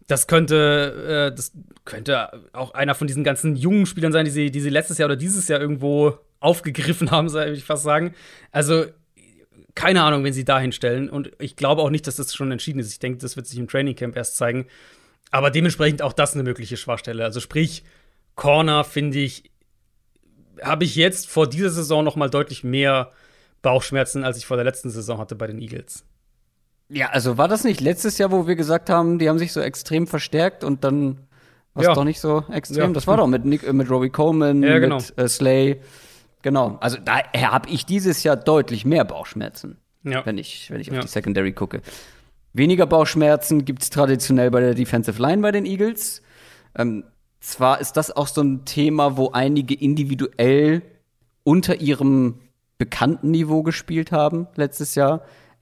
Das 0.07 0.27
könnte, 0.27 1.31
äh, 1.31 1.35
das 1.35 1.53
könnte 1.85 2.41
auch 2.53 2.73
einer 2.73 2.95
von 2.95 3.07
diesen 3.07 3.23
ganzen 3.23 3.55
jungen 3.55 3.85
Spielern 3.85 4.11
sein, 4.11 4.25
die 4.25 4.31
sie, 4.31 4.51
die 4.51 4.59
sie 4.59 4.69
letztes 4.69 4.97
Jahr 4.97 5.07
oder 5.07 5.15
dieses 5.15 5.47
Jahr 5.47 5.61
irgendwo 5.61 6.17
aufgegriffen 6.39 7.11
haben, 7.11 7.31
würde 7.33 7.53
ich 7.53 7.63
fast 7.63 7.83
sagen. 7.83 8.13
Also, 8.51 8.85
keine 9.75 10.03
Ahnung, 10.03 10.23
wen 10.23 10.33
sie 10.33 10.43
da 10.43 10.59
hinstellen. 10.59 11.09
Und 11.09 11.31
ich 11.39 11.55
glaube 11.55 11.81
auch 11.81 11.89
nicht, 11.89 12.05
dass 12.07 12.17
das 12.17 12.35
schon 12.35 12.51
entschieden 12.51 12.79
ist. 12.79 12.91
Ich 12.91 12.99
denke, 12.99 13.19
das 13.19 13.35
wird 13.35 13.47
sich 13.47 13.57
im 13.57 13.67
Training 13.67 13.95
Camp 13.95 14.15
erst 14.15 14.35
zeigen. 14.35 14.67
Aber 15.29 15.49
dementsprechend 15.49 16.01
auch 16.01 16.13
das 16.13 16.33
eine 16.33 16.43
mögliche 16.43 16.75
Schwachstelle. 16.75 17.23
Also 17.23 17.39
sprich, 17.39 17.83
Corner 18.35 18.83
finde 18.83 19.19
ich, 19.19 19.49
habe 20.61 20.83
ich 20.83 20.95
jetzt 20.95 21.29
vor 21.29 21.47
dieser 21.47 21.69
Saison 21.69 22.03
noch 22.03 22.17
mal 22.17 22.29
deutlich 22.29 22.63
mehr 22.63 23.11
Bauchschmerzen, 23.61 24.23
als 24.23 24.37
ich 24.37 24.45
vor 24.45 24.57
der 24.57 24.65
letzten 24.65 24.89
Saison 24.89 25.19
hatte 25.19 25.35
bei 25.35 25.47
den 25.47 25.59
Eagles. 25.59 26.03
Ja, 26.93 27.07
also 27.07 27.37
war 27.37 27.47
das 27.47 27.63
nicht 27.63 27.79
letztes 27.79 28.17
Jahr, 28.17 28.31
wo 28.31 28.47
wir 28.47 28.55
gesagt 28.55 28.89
haben, 28.89 29.17
die 29.17 29.29
haben 29.29 29.39
sich 29.39 29.53
so 29.53 29.61
extrem 29.61 30.07
verstärkt 30.07 30.63
und 30.63 30.83
dann 30.83 31.19
war 31.73 31.83
es 31.83 31.87
ja. 31.87 31.93
doch 31.93 32.03
nicht 32.03 32.19
so 32.19 32.43
extrem? 32.51 32.89
Ja. 32.89 32.93
Das 32.93 33.07
war 33.07 33.17
doch 33.17 33.27
mit, 33.27 33.45
Nick, 33.45 33.71
mit 33.71 33.89
Robbie 33.89 34.09
Coleman, 34.09 34.61
ja, 34.61 34.79
genau. 34.79 34.97
mit 34.97 35.17
äh, 35.17 35.27
Slay. 35.29 35.79
Genau. 36.41 36.77
Also 36.81 36.97
daher 37.03 37.51
habe 37.51 37.69
ich 37.69 37.85
dieses 37.85 38.23
Jahr 38.23 38.35
deutlich 38.35 38.83
mehr 38.83 39.05
Bauchschmerzen, 39.05 39.77
wenn 40.03 40.37
ich, 40.37 40.69
wenn 40.69 40.81
ich 40.81 40.91
auf 40.91 40.99
die 40.99 41.07
Secondary 41.07 41.53
gucke. 41.53 41.81
Weniger 42.53 42.85
Bauchschmerzen 42.85 43.63
gibt 43.63 43.83
es 43.83 43.89
traditionell 43.89 44.51
bei 44.51 44.59
der 44.59 44.73
Defensive 44.73 45.21
Line 45.21 45.41
bei 45.41 45.51
den 45.51 45.65
Eagles. 45.65 46.21
Ähm, 46.75 47.05
zwar 47.39 47.79
ist 47.79 47.93
das 47.93 48.11
auch 48.11 48.27
so 48.27 48.41
ein 48.41 48.65
Thema, 48.65 49.15
wo 49.15 49.31
einige 49.31 49.73
individuell 49.73 50.81
unter 51.43 51.79
ihrem 51.79 52.39
bekannten 52.77 53.31
Niveau 53.31 53.63
gespielt 53.63 54.11
haben 54.11 54.47
letztes 54.55 54.95
Jahr. 54.95 55.21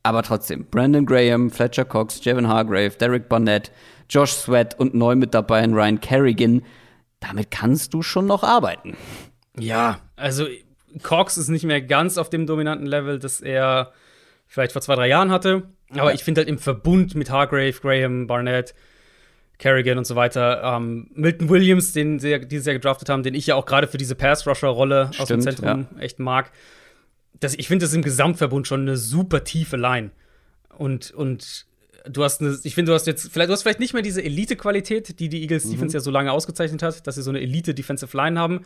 Aber 0.09 0.23
trotzdem, 0.23 0.65
Brandon 0.65 1.05
Graham, 1.05 1.51
Fletcher 1.51 1.85
Cox, 1.85 2.19
Jevin 2.25 2.47
Hargrave, 2.47 2.89
Derek 2.99 3.29
Barnett, 3.29 3.71
Josh 4.09 4.31
Sweat 4.31 4.79
und 4.79 4.95
neu 4.95 5.13
mit 5.13 5.35
dabei 5.35 5.63
Ryan 5.63 6.01
Kerrigan. 6.01 6.63
Damit 7.19 7.51
kannst 7.51 7.93
du 7.93 8.01
schon 8.01 8.25
noch 8.25 8.41
arbeiten. 8.41 8.97
Ja, 9.55 9.99
also 10.15 10.47
Cox 11.03 11.37
ist 11.37 11.49
nicht 11.49 11.63
mehr 11.63 11.79
ganz 11.79 12.17
auf 12.17 12.31
dem 12.31 12.47
dominanten 12.47 12.87
Level, 12.87 13.19
das 13.19 13.39
er 13.39 13.91
vielleicht 14.47 14.71
vor 14.71 14.81
zwei, 14.81 14.95
drei 14.95 15.07
Jahren 15.09 15.29
hatte. 15.29 15.69
Aber 15.91 16.09
ja. 16.09 16.15
ich 16.15 16.23
finde 16.23 16.41
halt 16.41 16.49
im 16.49 16.57
Verbund 16.57 17.13
mit 17.13 17.29
Hargrave, 17.29 17.73
Graham, 17.79 18.25
Barnett, 18.25 18.73
Kerrigan 19.59 19.99
und 19.99 20.07
so 20.07 20.15
weiter, 20.15 20.63
ähm, 20.63 21.11
Milton 21.13 21.49
Williams, 21.49 21.93
den 21.93 22.17
sie 22.17 22.47
dieses 22.47 22.65
Jahr 22.65 22.73
gedraftet 22.73 23.09
haben, 23.09 23.21
den 23.21 23.35
ich 23.35 23.45
ja 23.45 23.53
auch 23.53 23.67
gerade 23.67 23.85
für 23.85 23.99
diese 23.99 24.15
Pass-Rusher-Rolle 24.15 25.11
aus 25.19 25.27
dem 25.27 25.41
Zentrum 25.41 25.85
ja. 25.93 26.01
echt 26.01 26.17
mag. 26.17 26.51
Das, 27.39 27.55
ich 27.55 27.67
finde 27.67 27.85
das 27.85 27.93
im 27.93 28.01
Gesamtverbund 28.01 28.67
schon 28.67 28.81
eine 28.81 28.97
super 28.97 29.43
tiefe 29.43 29.77
Line. 29.77 30.11
Und, 30.77 31.11
und 31.11 31.65
du 32.05 32.23
hast 32.23 32.41
eine, 32.41 32.57
ich 32.63 32.75
finde, 32.75 32.91
du 32.91 32.95
hast 32.95 33.07
jetzt, 33.07 33.31
vielleicht, 33.31 33.49
du 33.49 33.53
hast 33.53 33.63
vielleicht 33.63 33.79
nicht 33.79 33.93
mehr 33.93 34.01
diese 34.01 34.23
Elite-Qualität, 34.23 35.19
die 35.19 35.29
die 35.29 35.41
Eagles 35.41 35.65
mhm. 35.65 35.71
Defense 35.71 35.97
ja 35.97 36.01
so 36.01 36.11
lange 36.11 36.31
ausgezeichnet 36.31 36.83
hat, 36.83 37.05
dass 37.07 37.15
sie 37.15 37.21
so 37.21 37.29
eine 37.29 37.41
Elite-Defensive 37.41 38.15
Line 38.15 38.39
haben, 38.39 38.65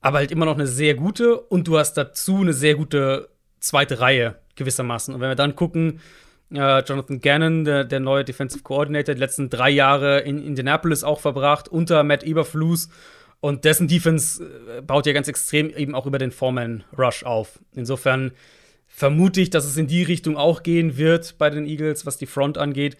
aber 0.00 0.18
halt 0.18 0.30
immer 0.30 0.44
noch 0.44 0.54
eine 0.54 0.66
sehr 0.66 0.94
gute 0.94 1.40
und 1.40 1.68
du 1.68 1.78
hast 1.78 1.94
dazu 1.94 2.36
eine 2.36 2.52
sehr 2.52 2.74
gute 2.74 3.28
zweite 3.60 4.00
Reihe 4.00 4.36
gewissermaßen. 4.56 5.14
Und 5.14 5.20
wenn 5.20 5.28
wir 5.28 5.34
dann 5.34 5.56
gucken, 5.56 6.00
äh, 6.52 6.82
Jonathan 6.82 7.20
Gannon, 7.20 7.64
der, 7.64 7.84
der, 7.84 8.00
neue 8.00 8.24
Defensive 8.24 8.62
Coordinator, 8.62 9.14
die 9.14 9.20
letzten 9.20 9.50
drei 9.50 9.70
Jahre 9.70 10.20
in 10.20 10.42
Indianapolis 10.42 11.04
auch 11.04 11.20
verbracht, 11.20 11.68
unter 11.68 12.02
Matt 12.04 12.24
Eberflus. 12.24 12.88
Und 13.40 13.64
dessen 13.64 13.86
Defense 13.86 14.44
äh, 14.44 14.80
baut 14.82 15.06
ja 15.06 15.12
ganz 15.12 15.28
extrem 15.28 15.70
eben 15.70 15.94
auch 15.94 16.06
über 16.06 16.18
den 16.18 16.32
Foreman 16.32 16.84
Rush 16.96 17.22
auf. 17.22 17.60
Insofern 17.74 18.32
vermute 18.86 19.40
ich, 19.40 19.50
dass 19.50 19.64
es 19.64 19.76
in 19.76 19.86
die 19.86 20.02
Richtung 20.02 20.36
auch 20.36 20.62
gehen 20.62 20.96
wird 20.96 21.38
bei 21.38 21.50
den 21.50 21.66
Eagles, 21.66 22.04
was 22.04 22.16
die 22.16 22.26
Front 22.26 22.58
angeht. 22.58 22.96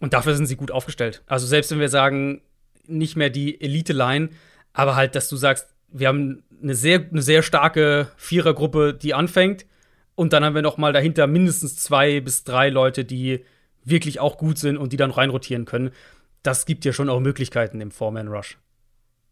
Und 0.00 0.12
dafür 0.12 0.34
sind 0.34 0.46
sie 0.46 0.56
gut 0.56 0.70
aufgestellt. 0.70 1.22
Also 1.26 1.46
selbst 1.46 1.70
wenn 1.70 1.80
wir 1.80 1.88
sagen, 1.88 2.42
nicht 2.86 3.16
mehr 3.16 3.30
die 3.30 3.60
Elite-Line, 3.60 4.30
aber 4.72 4.96
halt, 4.96 5.14
dass 5.14 5.28
du 5.28 5.36
sagst, 5.36 5.74
wir 5.90 6.08
haben 6.08 6.42
eine 6.62 6.74
sehr, 6.74 7.06
eine 7.10 7.22
sehr 7.22 7.42
starke 7.42 8.10
Vierergruppe, 8.16 8.94
die 8.94 9.14
anfängt 9.14 9.66
und 10.14 10.32
dann 10.32 10.44
haben 10.44 10.54
wir 10.54 10.62
noch 10.62 10.76
mal 10.76 10.92
dahinter 10.92 11.26
mindestens 11.26 11.76
zwei 11.76 12.20
bis 12.20 12.44
drei 12.44 12.68
Leute, 12.68 13.04
die 13.04 13.44
wirklich 13.84 14.20
auch 14.20 14.36
gut 14.36 14.58
sind 14.58 14.76
und 14.76 14.92
die 14.92 14.96
dann 14.96 15.10
reinrotieren 15.10 15.64
können. 15.64 15.90
Das 16.42 16.66
gibt 16.66 16.84
ja 16.84 16.92
schon 16.92 17.08
auch 17.08 17.20
Möglichkeiten 17.20 17.80
im 17.80 17.90
Four-Man 17.90 18.28
Rush. 18.28 18.58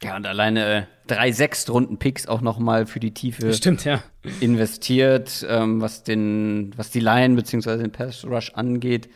Ja, 0.02 0.16
und 0.16 0.26
alleine 0.26 0.74
äh, 0.74 0.82
drei 1.06 1.32
Sechstrunden-Picks 1.32 2.26
auch 2.26 2.40
noch 2.42 2.58
mal 2.58 2.86
für 2.86 3.00
die 3.00 3.14
Tiefe 3.14 3.52
Stimmt, 3.54 3.84
ja. 3.84 4.02
investiert, 4.40 5.46
ähm, 5.48 5.80
was, 5.80 6.02
den, 6.02 6.72
was 6.76 6.90
die 6.90 7.00
Line 7.00 7.34
bzw. 7.34 7.78
den 7.78 7.92
Pass-Rush 7.92 8.52
angeht. 8.54 9.08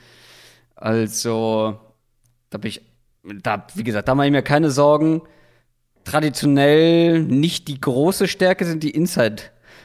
Also, 0.74 1.78
da 2.48 2.58
bin 2.58 2.70
ich, 2.70 2.82
da, 3.42 3.66
wie 3.74 3.84
gesagt, 3.84 4.08
da 4.08 4.14
mache 4.14 4.26
ich 4.26 4.32
mir 4.32 4.42
keine 4.42 4.70
Sorgen. 4.70 5.22
Traditionell 6.04 7.22
nicht 7.22 7.68
die 7.68 7.80
große 7.80 8.26
Stärke 8.26 8.64
sind 8.64 8.82
die 8.82 8.90
Inside- 8.90 9.42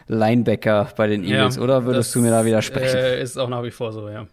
Linebacker 0.08 0.90
bei 0.96 1.08
den 1.08 1.24
Eagles, 1.24 1.56
ja, 1.56 1.62
oder 1.62 1.86
würdest 1.86 2.14
du 2.14 2.22
mir 2.22 2.30
da 2.30 2.46
widersprechen? 2.46 2.98
Äh, 2.98 3.22
ist 3.22 3.38
auch 3.38 3.50
nach 3.50 3.64
wie 3.64 3.72
vor 3.72 3.92
so, 3.92 4.08
ja. 4.10 4.28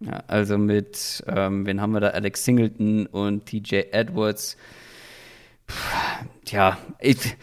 Ja, 0.00 0.22
also 0.26 0.58
mit, 0.58 1.22
ähm, 1.26 1.64
wen 1.64 1.80
haben 1.80 1.92
wir 1.92 2.00
da? 2.00 2.08
Alex 2.08 2.44
Singleton 2.44 3.06
und 3.06 3.46
TJ 3.46 3.92
Edwards. 3.92 4.56
Tja, 6.46 6.78
ich, 7.00 7.36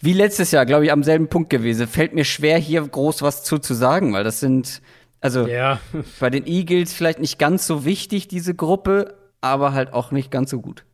wie 0.00 0.12
letztes 0.12 0.50
Jahr, 0.52 0.66
glaube 0.66 0.84
ich, 0.84 0.92
am 0.92 1.02
selben 1.02 1.28
Punkt 1.28 1.50
gewesen. 1.50 1.88
Fällt 1.88 2.14
mir 2.14 2.24
schwer, 2.24 2.58
hier 2.58 2.82
groß 2.82 3.22
was 3.22 3.42
zu, 3.42 3.58
zu 3.58 3.74
sagen, 3.74 4.12
weil 4.12 4.22
das 4.22 4.38
sind, 4.38 4.82
also 5.20 5.46
ja. 5.46 5.80
bei 6.20 6.30
den 6.30 6.46
Eagles 6.46 6.92
vielleicht 6.92 7.18
nicht 7.18 7.38
ganz 7.38 7.66
so 7.66 7.84
wichtig, 7.84 8.28
diese 8.28 8.54
Gruppe, 8.54 9.14
aber 9.40 9.72
halt 9.72 9.92
auch 9.92 10.12
nicht 10.12 10.30
ganz 10.30 10.50
so 10.50 10.60
gut. 10.60 10.84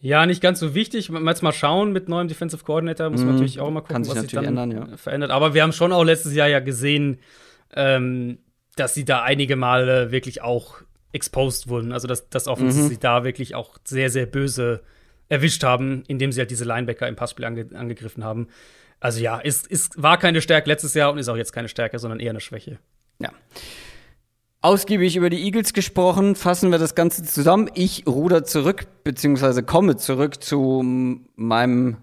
Ja, 0.00 0.26
nicht 0.26 0.40
ganz 0.40 0.60
so 0.60 0.74
wichtig. 0.74 1.08
Jetzt 1.08 1.42
mal 1.42 1.52
schauen 1.52 1.92
mit 1.92 2.08
neuem 2.08 2.28
Defensive 2.28 2.62
Coordinator, 2.62 3.10
muss 3.10 3.20
man 3.20 3.30
mhm. 3.30 3.34
natürlich 3.34 3.58
auch 3.58 3.70
mal 3.70 3.80
gucken, 3.80 4.04
sich 4.04 4.14
was 4.14 4.22
sich 4.22 4.32
dann 4.32 4.44
ändern, 4.44 4.70
ja. 4.70 4.96
verändert. 4.96 5.30
Aber 5.30 5.54
wir 5.54 5.62
haben 5.62 5.72
schon 5.72 5.92
auch 5.92 6.04
letztes 6.04 6.34
Jahr 6.34 6.46
ja 6.46 6.60
gesehen, 6.60 7.18
ähm, 7.74 8.38
dass 8.76 8.94
sie 8.94 9.04
da 9.04 9.22
einige 9.22 9.56
Male 9.56 10.12
wirklich 10.12 10.42
auch 10.42 10.82
exposed 11.12 11.68
wurden. 11.68 11.90
Also, 11.90 12.06
dass 12.06 12.28
das 12.28 12.46
Offensive 12.46 12.84
mhm. 12.84 12.88
sie 12.88 12.98
da 12.98 13.24
wirklich 13.24 13.56
auch 13.56 13.78
sehr, 13.82 14.10
sehr 14.10 14.26
böse 14.26 14.82
erwischt 15.28 15.64
haben, 15.64 16.04
indem 16.08 16.32
sie 16.32 16.40
halt 16.40 16.50
diese 16.50 16.64
Linebacker 16.64 17.08
im 17.08 17.16
Passspiel 17.16 17.44
ange 17.44 17.68
angegriffen 17.74 18.24
haben. 18.24 18.48
Also 19.00 19.20
ja, 19.20 19.38
ist, 19.38 19.66
ist, 19.66 20.02
war 20.02 20.18
keine 20.18 20.40
Stärke 20.40 20.68
letztes 20.68 20.94
Jahr 20.94 21.12
und 21.12 21.18
ist 21.18 21.28
auch 21.28 21.36
jetzt 21.36 21.52
keine 21.52 21.68
Stärke, 21.68 21.98
sondern 21.98 22.20
eher 22.20 22.30
eine 22.30 22.40
Schwäche. 22.40 22.78
Ja 23.20 23.30
ausgiebig 24.60 25.16
über 25.16 25.30
die 25.30 25.42
Eagles 25.44 25.72
gesprochen. 25.72 26.34
Fassen 26.34 26.70
wir 26.70 26.78
das 26.78 26.94
Ganze 26.94 27.22
zusammen. 27.22 27.70
Ich 27.74 28.06
ruder 28.06 28.44
zurück, 28.44 28.86
beziehungsweise 29.04 29.62
komme 29.62 29.96
zurück 29.96 30.42
zu 30.42 30.82
meinem, 31.36 31.96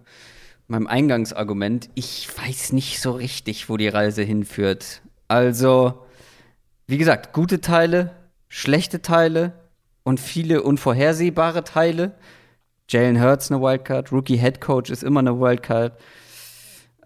meinem 0.67 0.88
Eingangsargument. 0.88 1.89
Ich 1.95 2.30
weiß 2.38 2.73
nicht 2.73 3.01
so 3.01 3.11
richtig, 3.11 3.69
wo 3.69 3.78
die 3.78 3.88
Reise 3.88 4.23
hinführt. 4.23 5.01
Also, 5.28 6.05
wie 6.88 6.97
gesagt, 6.97 7.34
gute 7.34 7.61
Teile, 7.61 8.11
schlechte 8.47 9.01
Teile 9.01 9.53
und 10.03 10.19
viele 10.19 10.61
unvorhersehbare 10.61 11.63
Teile. 11.63 12.15
Jalen 12.89 13.21
Hurts 13.21 13.51
eine 13.51 13.61
Wildcard, 13.61 14.11
Rookie 14.11 14.38
Head 14.38 14.61
Coach 14.61 14.89
ist 14.89 15.03
immer 15.03 15.19
eine 15.19 15.39
Wildcard. 15.39 15.93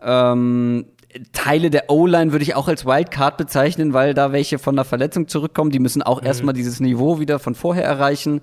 Ähm, 0.01 0.85
Teile 1.33 1.69
der 1.69 1.89
O-Line 1.89 2.31
würde 2.31 2.43
ich 2.43 2.55
auch 2.55 2.67
als 2.67 2.85
Wildcard 2.85 3.37
bezeichnen, 3.37 3.93
weil 3.93 4.13
da 4.13 4.31
welche 4.31 4.59
von 4.59 4.75
der 4.75 4.85
Verletzung 4.85 5.27
zurückkommen. 5.27 5.71
Die 5.71 5.79
müssen 5.79 6.01
auch 6.01 6.21
mhm. 6.21 6.27
erstmal 6.27 6.53
dieses 6.53 6.79
Niveau 6.79 7.19
wieder 7.19 7.39
von 7.39 7.55
vorher 7.55 7.83
erreichen. 7.83 8.41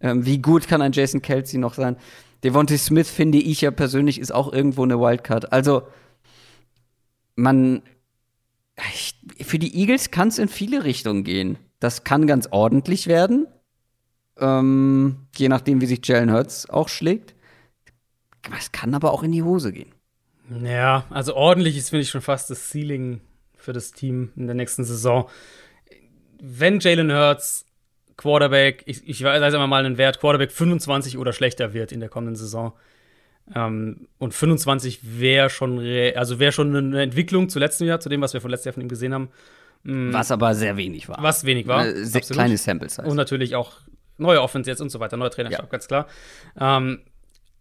Ähm, 0.00 0.24
wie 0.24 0.38
gut 0.40 0.68
kann 0.68 0.82
ein 0.82 0.92
Jason 0.92 1.22
Kelsey 1.22 1.58
noch 1.58 1.74
sein? 1.74 1.96
Devontae 2.44 2.76
Smith 2.76 3.10
finde 3.10 3.38
ich 3.38 3.62
ja 3.62 3.70
persönlich 3.70 4.20
ist 4.20 4.32
auch 4.32 4.52
irgendwo 4.52 4.82
eine 4.82 5.00
Wildcard. 5.00 5.52
Also 5.52 5.82
man 7.34 7.82
ich, 8.92 9.14
für 9.46 9.58
die 9.58 9.76
Eagles 9.76 10.10
kann 10.10 10.28
es 10.28 10.38
in 10.38 10.48
viele 10.48 10.84
Richtungen 10.84 11.24
gehen. 11.24 11.58
Das 11.80 12.04
kann 12.04 12.26
ganz 12.26 12.48
ordentlich 12.50 13.06
werden, 13.06 13.46
ähm, 14.38 15.26
je 15.36 15.48
nachdem, 15.48 15.80
wie 15.80 15.86
sich 15.86 16.06
Jalen 16.06 16.32
Hurts 16.32 16.68
auch 16.68 16.88
schlägt. 16.88 17.34
Es 18.58 18.72
kann 18.72 18.94
aber 18.94 19.12
auch 19.12 19.22
in 19.22 19.32
die 19.32 19.42
Hose 19.42 19.72
gehen. 19.72 19.92
Ja, 20.62 21.04
also 21.10 21.34
ordentlich 21.34 21.76
ist, 21.76 21.90
finde 21.90 22.02
ich, 22.02 22.10
schon 22.10 22.20
fast 22.20 22.50
das 22.50 22.70
Ceiling 22.70 23.20
für 23.56 23.72
das 23.72 23.92
Team 23.92 24.30
in 24.36 24.46
der 24.46 24.54
nächsten 24.54 24.84
Saison. 24.84 25.28
Wenn 26.40 26.80
Jalen 26.80 27.10
Hurts 27.10 27.64
Quarterback, 28.16 28.82
ich, 28.86 29.08
ich 29.08 29.22
weiß 29.22 29.42
einfach 29.42 29.66
mal 29.66 29.84
einen 29.84 29.98
Wert, 29.98 30.20
Quarterback 30.20 30.52
25 30.52 31.18
oder 31.18 31.32
schlechter 31.32 31.72
wird 31.72 31.92
in 31.92 32.00
der 32.00 32.08
kommenden 32.08 32.36
Saison. 32.36 32.72
Ähm, 33.54 34.08
und 34.18 34.34
25 34.34 35.18
wäre 35.18 35.50
schon, 35.50 35.78
also 36.14 36.38
wäre 36.38 36.52
schon 36.52 36.74
eine 36.74 37.02
Entwicklung 37.02 37.48
zu 37.48 37.58
letztem 37.58 37.86
Jahr, 37.86 38.00
zu 38.00 38.08
dem, 38.08 38.20
was 38.20 38.34
wir 38.34 38.40
von 38.40 38.50
letztem 38.50 38.70
Jahr 38.70 38.74
von 38.74 38.82
ihm 38.82 38.88
gesehen 38.88 39.14
haben. 39.14 39.28
Mhm. 39.82 40.12
Was 40.12 40.30
aber 40.30 40.54
sehr 40.54 40.76
wenig 40.76 41.08
war. 41.08 41.22
Was 41.22 41.44
wenig 41.44 41.66
war. 41.66 41.86
Äh, 41.86 42.04
sehr 42.04 42.20
kleine 42.20 42.56
Sample 42.56 42.88
Size. 42.88 43.02
Und 43.02 43.16
natürlich 43.16 43.54
auch 43.54 43.72
neue 44.18 44.40
Offense 44.42 44.70
jetzt 44.70 44.80
und 44.80 44.90
so 44.90 45.00
weiter, 45.00 45.16
neuer 45.16 45.30
Trainerstab, 45.30 45.66
ja. 45.66 45.70
ganz 45.70 45.88
klar. 45.88 46.06
Ähm, 46.58 47.00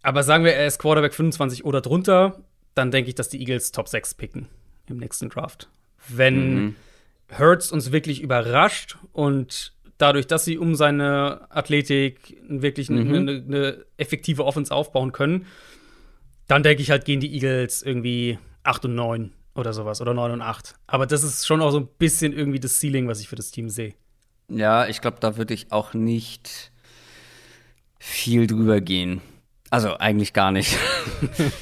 aber 0.01 0.23
sagen 0.23 0.43
wir, 0.43 0.53
er 0.53 0.67
ist 0.67 0.79
Quarterback 0.79 1.13
25 1.13 1.65
oder 1.65 1.81
drunter, 1.81 2.39
dann 2.75 2.91
denke 2.91 3.09
ich, 3.09 3.15
dass 3.15 3.29
die 3.29 3.39
Eagles 3.39 3.71
Top 3.71 3.87
6 3.87 4.15
picken 4.15 4.47
im 4.87 4.97
nächsten 4.97 5.29
Draft. 5.29 5.69
Wenn, 6.09 6.55
mhm. 6.55 6.75
Hurts 7.37 7.71
uns 7.71 7.91
wirklich 7.91 8.21
überrascht 8.21 8.97
und 9.11 9.73
dadurch, 9.97 10.27
dass 10.27 10.45
sie 10.45 10.57
um 10.57 10.75
seine 10.75 11.47
Athletik 11.49 12.37
wirklich 12.47 12.89
mhm. 12.89 13.13
eine, 13.13 13.31
eine, 13.31 13.85
effektive 13.97 14.45
Offense 14.45 14.73
aufbauen 14.73 15.11
können, 15.11 15.45
dann 16.47 16.63
denke 16.63 16.81
ich 16.81 16.91
halt, 16.91 17.05
gehen 17.05 17.19
die 17.19 17.33
Eagles 17.33 17.81
irgendwie 17.81 18.37
8 18.63 18.85
und 18.85 18.95
9 18.95 19.31
oder 19.55 19.73
sowas 19.73 20.01
oder 20.01 20.13
9 20.13 20.31
und 20.31 20.41
8. 20.41 20.75
Aber 20.87 21.05
das 21.05 21.23
ist 21.23 21.47
schon 21.47 21.61
auch 21.61 21.71
so 21.71 21.79
ein 21.79 21.87
bisschen 21.97 22.33
irgendwie 22.33 22.59
das 22.59 22.79
Ceiling, 22.79 23.07
was 23.07 23.19
ich 23.21 23.27
für 23.27 23.35
das 23.35 23.51
Team 23.51 23.69
sehe. 23.69 23.93
Ja, 24.49 24.87
ich 24.87 25.01
glaube, 25.01 25.17
da 25.19 25.37
würde 25.37 25.53
ich 25.53 25.71
auch 25.71 25.93
nicht 25.93 26.71
viel 27.99 28.47
drüber 28.47 28.81
gehen. 28.81 29.21
Also 29.69 29.97
eigentlich 29.97 30.33
gar 30.33 30.51
nicht. 30.51 30.77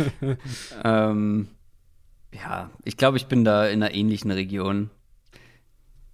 ähm, 0.83 1.47
ja, 2.33 2.69
ich 2.83 2.97
glaube, 2.97 3.17
ich 3.17 3.27
bin 3.27 3.43
da 3.45 3.67
in 3.67 3.81
einer 3.81 3.93
ähnlichen 3.93 4.31
Region. 4.31 4.89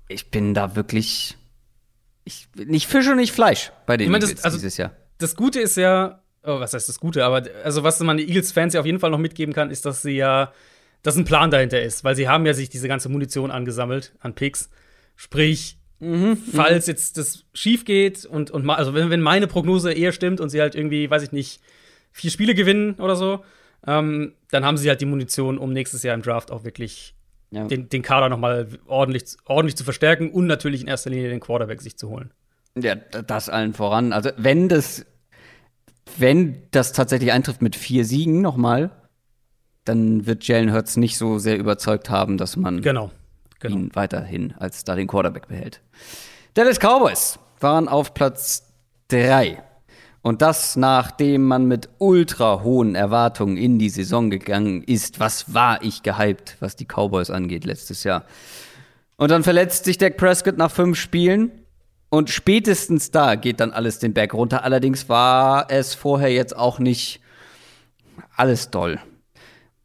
Ich 0.08 0.30
bin 0.30 0.54
da 0.54 0.76
wirklich 0.76 1.38
ich, 2.24 2.48
nicht 2.56 2.88
Fisch 2.88 3.08
und 3.08 3.16
nicht 3.16 3.32
Fleisch 3.32 3.72
bei 3.86 3.98
den 3.98 4.06
ich 4.06 4.12
mein, 4.12 4.22
Eagles 4.22 4.44
also, 4.44 4.58
dieses 4.58 4.78
Jahr. 4.78 4.92
Das 5.18 5.36
Gute 5.36 5.60
ist 5.60 5.78
ja, 5.78 6.22
oh, 6.44 6.60
was 6.60 6.74
heißt 6.74 6.90
das 6.90 7.00
Gute, 7.00 7.26
aber 7.26 7.44
also 7.64 7.84
was 7.84 8.00
man 8.02 8.18
den 8.18 8.28
Eagles-Fans 8.28 8.74
ja 8.74 8.80
auf 8.80 8.86
jeden 8.86 9.00
Fall 9.00 9.10
noch 9.10 9.18
mitgeben 9.18 9.54
kann, 9.54 9.72
ist, 9.72 9.86
dass 9.86 10.02
sie 10.02 10.18
ja, 10.18 10.52
dass 11.04 11.16
ein 11.16 11.26
Plan 11.26 11.52
dahinter 11.52 11.82
ist, 11.82 12.04
weil 12.04 12.16
sie 12.16 12.28
haben 12.28 12.46
ja 12.46 12.54
sich 12.54 12.70
diese 12.70 12.88
ganze 12.88 13.10
Munition 13.10 13.50
angesammelt 13.50 14.14
an 14.20 14.36
Picks. 14.36 14.70
Sprich, 15.16 15.78
mhm, 16.00 16.38
falls 16.38 16.88
mhm. 16.88 16.92
jetzt 16.92 17.18
das 17.18 17.46
schief 17.54 17.86
geht 17.86 18.26
und, 18.26 18.52
und 18.52 18.70
also 18.70 18.94
wenn, 18.94 19.10
wenn 19.10 19.22
meine 19.22 19.48
Prognose 19.48 19.92
eher 19.92 20.12
stimmt 20.12 20.40
und 20.40 20.50
sie 20.50 20.62
halt 20.62 20.76
irgendwie, 20.76 21.10
weiß 21.10 21.24
ich 21.24 21.32
nicht, 21.32 21.62
vier 22.12 22.32
Spiele 22.32 22.56
gewinnen 22.56 22.96
oder 22.96 23.16
so, 23.16 23.44
ähm, 23.86 24.34
dann 24.52 24.66
haben 24.66 24.78
sie 24.78 24.90
halt 24.90 25.02
die 25.02 25.06
Munition, 25.06 25.58
um 25.58 25.74
nächstes 25.74 26.04
Jahr 26.04 26.16
im 26.16 26.22
Draft 26.22 26.52
auch 26.52 26.64
wirklich 26.64 27.16
ja. 27.52 27.66
den, 27.66 27.90
den 27.90 28.02
Kader 28.02 28.30
noch 28.30 28.40
mal 28.40 28.68
ordentlich, 28.86 29.38
ordentlich 29.46 29.76
zu 29.76 29.84
verstärken 29.84 30.32
und 30.32 30.48
natürlich 30.48 30.82
in 30.82 30.88
erster 30.88 31.10
Linie 31.10 31.30
den 31.30 31.40
Quarterback 31.40 31.82
sich 31.82 31.98
zu 31.98 32.10
holen. 32.10 32.32
Ja, 32.76 32.96
das 32.96 33.50
allen 33.50 33.74
voran. 33.74 34.14
Also 34.14 34.30
wenn 34.38 34.70
das, 34.70 35.06
wenn 36.18 36.64
das 36.72 36.94
tatsächlich 36.94 37.32
eintrifft 37.32 37.62
mit 37.62 37.76
vier 37.76 38.06
Siegen 38.06 38.42
nochmal, 38.42 38.92
dann 39.86 40.26
wird 40.26 40.46
Jalen 40.48 40.74
Hurts 40.74 40.98
nicht 40.98 41.18
so 41.18 41.40
sehr 41.40 41.58
überzeugt 41.58 42.10
haben, 42.10 42.38
dass 42.38 42.58
man 42.58 42.82
genau, 42.82 43.12
genau. 43.60 43.76
ihn 43.76 43.92
weiterhin 43.94 44.54
als 44.60 44.84
da 44.84 44.96
den 44.96 45.08
Quarterback 45.08 45.48
behält. 45.48 45.82
Dallas 46.54 46.80
Cowboys 46.80 47.40
waren 47.60 47.88
auf 47.88 48.14
Platz 48.14 48.74
3 49.10 49.64
und 50.28 50.42
das, 50.42 50.76
nachdem 50.76 51.48
man 51.48 51.68
mit 51.68 51.88
ultra 52.00 52.62
hohen 52.62 52.96
Erwartungen 52.96 53.56
in 53.56 53.80
die 53.80 53.90
Saison 53.90 54.30
gegangen 54.30 54.84
ist. 54.84 55.22
Was 55.22 55.54
war 55.54 55.82
ich 55.84 56.04
gehypt, 56.04 56.58
was 56.60 56.76
die 56.76 56.86
Cowboys 56.86 57.30
angeht 57.30 57.64
letztes 57.64 58.04
Jahr. 58.04 58.26
Und 59.16 59.32
dann 59.32 59.44
verletzt 59.44 59.86
sich 59.86 59.98
Dak 59.98 60.18
Prescott 60.18 60.58
nach 60.58 60.70
fünf 60.70 61.00
Spielen. 61.00 61.52
Und 62.10 62.30
spätestens 62.30 63.12
da 63.12 63.36
geht 63.36 63.62
dann 63.62 63.72
alles 63.72 64.00
den 64.00 64.14
Berg 64.14 64.34
runter. 64.34 64.66
Allerdings 64.66 65.08
war 65.08 65.72
es 65.72 65.94
vorher 65.94 66.32
jetzt 66.32 66.56
auch 66.56 66.80
nicht 66.80 67.22
alles 68.36 68.70
doll, 68.70 69.00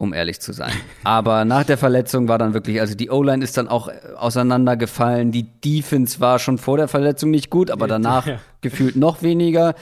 um 0.03 0.12
ehrlich 0.12 0.40
zu 0.40 0.53
sein. 0.53 0.72
Aber 1.05 1.44
nach 1.44 1.62
der 1.62 1.78
Verletzung 1.78 2.26
war 2.26 2.36
dann 2.36 2.55
wirklich, 2.55 2.80
also 2.80 2.96
die 2.96 3.09
O-Line 3.09 3.44
ist 3.44 3.57
dann 3.57 3.68
auch 3.68 3.88
auseinandergefallen. 4.16 5.30
Die 5.30 5.44
Defense 5.44 6.18
war 6.18 6.40
schon 6.40 6.59
vor 6.59 6.76
der 6.76 6.88
Verletzung 6.88 7.30
nicht 7.30 7.50
gut, 7.50 7.70
aber 7.70 7.86
danach 7.86 8.26
ja. 8.26 8.40
gefühlt 8.62 8.96
noch 8.96 9.22
weniger. 9.22 9.76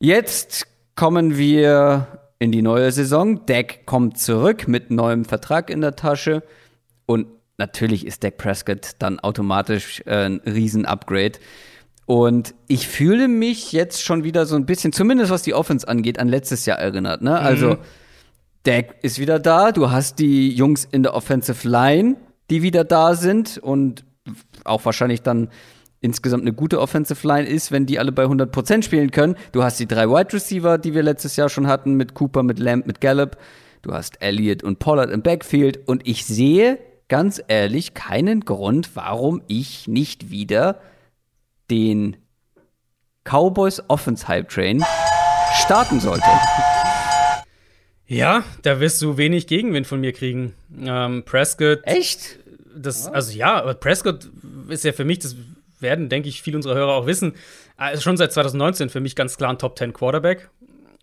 Jetzt 0.00 0.66
kommen 0.96 1.36
wir 1.36 2.06
in 2.38 2.50
die 2.50 2.62
neue 2.62 2.90
Saison. 2.90 3.44
Dak 3.44 3.84
kommt 3.84 4.18
zurück 4.18 4.66
mit 4.68 4.90
neuem 4.90 5.26
Vertrag 5.26 5.68
in 5.68 5.82
der 5.82 5.94
Tasche. 5.94 6.42
Und 7.04 7.26
natürlich 7.58 8.06
ist 8.06 8.24
Dak 8.24 8.38
Prescott 8.38 8.92
dann 9.00 9.20
automatisch 9.20 10.00
äh, 10.06 10.24
ein 10.24 10.40
Riesen-Upgrade. 10.46 11.38
Und 12.06 12.54
ich 12.68 12.88
fühle 12.88 13.28
mich 13.28 13.72
jetzt 13.72 14.02
schon 14.02 14.24
wieder 14.24 14.46
so 14.46 14.56
ein 14.56 14.64
bisschen, 14.64 14.94
zumindest 14.94 15.30
was 15.30 15.42
die 15.42 15.52
Offense 15.52 15.86
angeht, 15.86 16.18
an 16.18 16.28
letztes 16.28 16.64
Jahr 16.64 16.78
erinnert. 16.78 17.20
Ne? 17.20 17.38
Also, 17.38 17.72
mhm. 17.72 17.78
Dak 18.68 18.96
ist 19.00 19.18
wieder 19.18 19.38
da. 19.38 19.72
Du 19.72 19.90
hast 19.90 20.18
die 20.18 20.50
Jungs 20.50 20.84
in 20.84 21.02
der 21.02 21.14
Offensive 21.14 21.66
Line, 21.66 22.16
die 22.50 22.60
wieder 22.60 22.84
da 22.84 23.14
sind 23.14 23.56
und 23.56 24.04
auch 24.64 24.84
wahrscheinlich 24.84 25.22
dann 25.22 25.48
insgesamt 26.02 26.42
eine 26.42 26.52
gute 26.52 26.78
Offensive 26.78 27.26
Line 27.26 27.48
ist, 27.48 27.72
wenn 27.72 27.86
die 27.86 27.98
alle 27.98 28.12
bei 28.12 28.24
100% 28.24 28.82
spielen 28.82 29.10
können. 29.10 29.36
Du 29.52 29.62
hast 29.62 29.80
die 29.80 29.88
drei 29.88 30.06
Wide 30.10 30.34
Receiver, 30.34 30.76
die 30.76 30.92
wir 30.92 31.02
letztes 31.02 31.36
Jahr 31.36 31.48
schon 31.48 31.66
hatten, 31.66 31.94
mit 31.94 32.12
Cooper, 32.12 32.42
mit 32.42 32.58
Lamb, 32.58 32.86
mit 32.86 33.00
Gallup. 33.00 33.38
Du 33.80 33.94
hast 33.94 34.20
Elliott 34.20 34.62
und 34.62 34.78
Pollard 34.80 35.10
im 35.10 35.22
Backfield. 35.22 35.88
Und 35.88 36.06
ich 36.06 36.26
sehe 36.26 36.78
ganz 37.08 37.42
ehrlich 37.48 37.94
keinen 37.94 38.44
Grund, 38.44 38.90
warum 38.94 39.40
ich 39.46 39.88
nicht 39.88 40.30
wieder 40.30 40.78
den 41.70 42.18
Cowboys 43.24 43.82
Offense 43.88 44.28
Hype 44.28 44.50
Train 44.50 44.84
starten 45.54 46.00
sollte. 46.00 46.28
Ja, 48.08 48.42
da 48.62 48.80
wirst 48.80 49.02
du 49.02 49.18
wenig 49.18 49.46
Gegenwind 49.46 49.86
von 49.86 50.00
mir 50.00 50.12
kriegen. 50.12 50.54
Ähm, 50.80 51.24
Prescott. 51.24 51.80
Echt? 51.84 52.38
Das, 52.74 53.06
also 53.06 53.36
ja, 53.36 53.56
aber 53.56 53.74
Prescott 53.74 54.30
ist 54.68 54.84
ja 54.84 54.92
für 54.92 55.04
mich 55.04 55.18
das 55.18 55.36
werden, 55.78 56.08
denke 56.08 56.28
ich, 56.28 56.42
viele 56.42 56.56
unserer 56.56 56.74
Hörer 56.74 56.92
auch 56.94 57.06
wissen, 57.06 57.34
also 57.76 58.02
schon 58.02 58.16
seit 58.16 58.32
2019 58.32 58.88
für 58.88 59.00
mich 59.00 59.14
ganz 59.14 59.36
klar 59.36 59.50
ein 59.50 59.58
Top 59.58 59.78
10 59.78 59.92
Quarterback. 59.92 60.50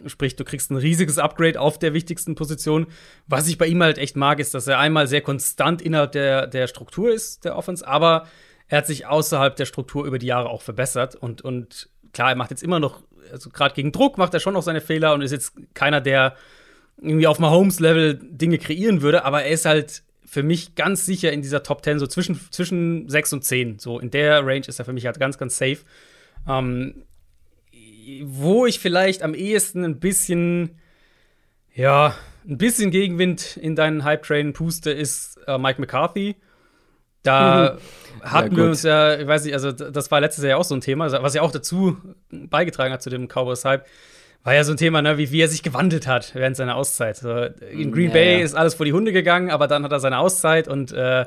Sprich, 0.06 0.36
du 0.36 0.44
kriegst 0.44 0.72
ein 0.72 0.78
riesiges 0.78 1.18
Upgrade 1.18 1.60
auf 1.60 1.80
der 1.80 1.94
wichtigsten 1.94 2.36
Position. 2.36 2.88
Was 3.28 3.48
ich 3.48 3.58
bei 3.58 3.68
ihm 3.68 3.82
halt 3.82 3.98
echt 3.98 4.18
mag, 4.18 4.40
ist, 4.40 4.54
dass 4.54 4.68
er 4.68 4.80
einmal 4.80 5.08
sehr 5.08 5.22
konstant 5.22 5.82
innerhalb 5.82 6.12
der, 6.12 6.48
der 6.48 6.68
Struktur 6.68 7.12
ist, 7.14 7.46
der 7.46 7.56
Offense, 7.56 7.88
aber 7.88 8.28
er 8.68 8.80
hat 8.80 8.88
sich 8.88 9.06
außerhalb 9.06 9.56
der 9.56 9.66
Struktur 9.66 10.06
über 10.06 10.20
die 10.20 10.28
Jahre 10.28 10.50
auch 10.50 10.62
verbessert. 10.62 11.16
Und, 11.16 11.42
und 11.44 11.90
klar, 12.14 12.30
er 12.30 12.36
macht 12.36 12.50
jetzt 12.50 12.64
immer 12.64 12.80
noch, 12.80 13.04
also 13.32 13.50
gerade 13.50 13.74
gegen 13.74 13.92
Druck 13.92 14.18
macht 14.18 14.34
er 14.34 14.40
schon 14.40 14.54
noch 14.54 14.64
seine 14.64 14.82
Fehler 14.82 15.14
und 15.14 15.22
ist 15.22 15.32
jetzt 15.32 15.54
keiner, 15.74 16.02
der 16.02 16.36
irgendwie 16.98 17.28
auf 17.28 17.40
Mahomes-Level 17.40 18.20
Dinge 18.22 18.58
kreieren 18.58 19.02
würde, 19.02 19.26
aber 19.26 19.44
er 19.44 19.52
ist 19.52 19.66
halt 19.66 20.04
für 20.26 20.44
mich 20.44 20.76
ganz 20.76 21.06
sicher 21.06 21.32
in 21.32 21.42
dieser 21.42 21.64
Top 21.64 21.84
10, 21.84 22.00
so 22.00 22.08
zwischen, 22.08 22.40
zwischen 22.52 23.08
6 23.08 23.34
und 23.34 23.44
10. 23.44 23.80
So 23.80 24.00
in 24.00 24.12
der 24.12 24.46
Range 24.46 24.66
ist 24.68 24.80
er 24.80 24.86
für 24.86 24.94
mich 24.94 25.06
halt 25.06 25.20
ganz, 25.20 25.38
ganz 25.38 25.58
safe. 25.58 25.78
Ähm, 26.48 27.06
wo 28.24 28.66
ich 28.66 28.80
vielleicht 28.80 29.24
am 29.24 29.34
ehesten 29.34 29.84
ein 29.84 30.00
bisschen, 30.00 30.78
ja, 31.74 32.16
ein 32.48 32.58
bisschen 32.58 32.92
Gegenwind 32.92 33.58
in 33.58 33.76
deinen 33.76 34.04
Hype-Train 34.04 34.54
puste, 34.54 34.92
ist 34.92 35.40
äh, 35.48 35.58
Mike 35.58 35.80
McCarthy. 35.80 36.36
Da 37.24 37.78
mhm. 38.16 38.30
hatten 38.30 38.52
ja, 38.52 38.58
wir 38.58 38.66
uns 38.66 38.84
ja, 38.84 39.20
ich 39.20 39.28
weiß 39.28 39.46
nicht, 39.46 39.54
also 39.54 39.72
das 39.72 40.12
war 40.12 40.22
letztes 40.22 40.44
Jahr 40.44 40.52
ja 40.52 40.58
auch 40.58 40.64
so 40.64 40.76
ein 40.76 40.82
Thema, 40.82 41.12
was 41.22 41.34
ja 41.34 41.42
auch 41.42 41.52
dazu 41.52 41.98
beigetragen 42.30 42.94
hat 42.94 43.02
zu 43.02 43.10
dem 43.10 43.28
Cowboys-Hype 43.28 43.86
war 44.46 44.54
ja 44.54 44.64
so 44.64 44.72
ein 44.72 44.78
Thema, 44.78 45.02
ne, 45.02 45.18
wie, 45.18 45.32
wie 45.32 45.42
er 45.42 45.48
sich 45.48 45.64
gewandelt 45.64 46.06
hat 46.06 46.36
während 46.36 46.56
seiner 46.56 46.76
Auszeit. 46.76 47.18
So, 47.18 47.36
in 47.72 47.92
Green 47.92 48.10
ja, 48.10 48.14
Bay 48.14 48.38
ja. 48.38 48.46
ist 48.46 48.54
alles 48.54 48.76
vor 48.76 48.86
die 48.86 48.94
Hunde 48.94 49.12
gegangen, 49.12 49.50
aber 49.50 49.68
dann 49.68 49.84
hat 49.84 49.92
er 49.92 50.00
seine 50.00 50.20
Auszeit 50.20 50.68
und 50.68 50.92
äh, 50.94 51.26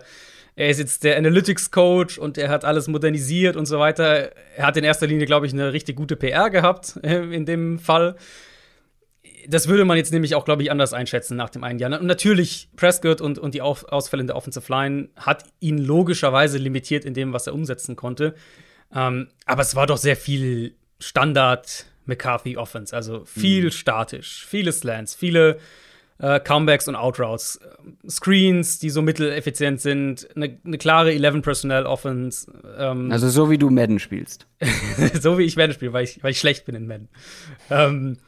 er 0.55 0.69
ist 0.69 0.79
jetzt 0.79 1.03
der 1.03 1.17
Analytics-Coach 1.19 2.19
und 2.19 2.39
er 2.39 2.49
hat 2.49 2.65
alles 2.65 2.87
modernisiert 2.87 3.57
und 3.57 3.67
so 3.67 3.81
weiter. 3.81 4.31
Er 4.57 4.67
hat 4.67 4.77
in 4.77 4.85
erster 4.85 5.09
Linie, 5.09 5.27
glaube 5.27 5.47
ich, 5.47 5.53
eine 5.53 5.73
richtig 5.73 5.97
gute 5.97 6.15
PR 6.15 6.49
gehabt 6.49 6.99
äh, 7.03 7.17
in 7.35 7.45
dem 7.45 7.81
Fall. 7.81 8.15
Das 9.49 9.67
würde 9.67 9.85
man 9.85 9.97
jetzt 9.97 10.13
nämlich 10.13 10.37
auch, 10.37 10.45
glaube 10.45 10.63
ich, 10.63 10.71
anders 10.71 10.93
einschätzen 10.93 11.37
nach 11.37 11.51
dem 11.51 11.65
einen 11.65 11.81
Jahr. 11.81 11.99
Und 11.99 12.07
natürlich, 12.07 12.69
Prescott 12.77 13.21
und, 13.21 13.39
und 13.39 13.53
die 13.53 13.63
Ausfälle 13.63 14.21
in 14.21 14.27
der 14.29 14.37
Offensive 14.37 14.73
Line 14.73 15.09
hat 15.17 15.43
ihn 15.59 15.79
logischerweise 15.79 16.59
limitiert 16.59 17.05
in 17.05 17.15
dem, 17.15 17.33
was 17.33 17.49
er 17.49 17.55
umsetzen 17.55 17.97
konnte. 17.97 18.35
Ähm, 18.95 19.29
aber 19.45 19.63
es 19.63 19.75
war 19.75 19.89
doch 19.89 19.97
sehr 19.97 20.17
viel 20.17 20.77
Standard 21.01 21.87
McCarthy 22.09 22.57
Offense. 22.57 22.95
Also 22.95 23.25
viel 23.25 23.67
mhm. 23.67 23.71
statisch, 23.71 24.47
viele 24.49 24.73
Slants, 24.73 25.15
viele 25.15 25.59
äh, 26.19 26.41
Comebacks 26.41 26.89
und 26.89 26.97
Outroutes, 26.97 27.61
Screens, 28.09 28.79
die 28.79 28.91
so 28.91 29.03
mitteleffizient 29.03 29.81
sind, 29.81 30.29
eine, 30.35 30.59
eine 30.65 30.79
klare 30.79 31.11
11-Personnel-Offense. 31.11 32.51
Ähm, 32.77 33.13
also 33.13 33.29
so 33.29 33.51
wie 33.51 33.59
du 33.59 33.71
Madden 33.71 33.99
spielst. 33.99 34.47
so 35.21 35.39
wie 35.39 35.45
ich 35.45 35.57
Madden 35.57 35.75
spiele, 35.75 35.93
weil 35.93 36.05
ich, 36.05 36.23
weil 36.23 36.33
ich 36.33 36.41
schlecht 36.41 36.65
bin 36.65 36.75
in 36.75 36.87
Madden. 36.87 37.09
Ähm, 37.71 38.19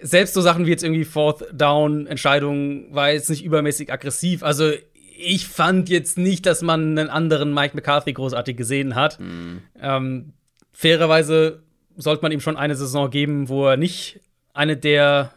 selbst 0.00 0.34
so 0.34 0.40
Sachen 0.40 0.66
wie 0.66 0.70
jetzt 0.70 0.84
irgendwie 0.84 1.04
Fourth 1.04 1.46
Down 1.52 2.06
Entscheidungen 2.06 2.94
war 2.94 3.10
jetzt 3.10 3.30
nicht 3.30 3.44
übermäßig 3.44 3.92
aggressiv. 3.92 4.42
Also 4.42 4.72
ich 5.16 5.48
fand 5.48 5.88
jetzt 5.88 6.18
nicht, 6.18 6.46
dass 6.46 6.62
man 6.62 6.98
einen 6.98 7.08
anderen 7.08 7.54
Mike 7.54 7.74
McCarthy 7.74 8.12
großartig 8.12 8.56
gesehen 8.56 8.94
hat. 8.94 9.18
Mhm. 9.18 9.62
Ähm, 9.80 10.32
fairerweise 10.72 11.62
sollte 11.96 12.22
man 12.22 12.32
ihm 12.32 12.40
schon 12.40 12.56
eine 12.56 12.74
Saison 12.74 13.10
geben, 13.10 13.48
wo 13.48 13.66
er 13.66 13.76
nicht 13.76 14.20
eine 14.52 14.76
der 14.76 15.32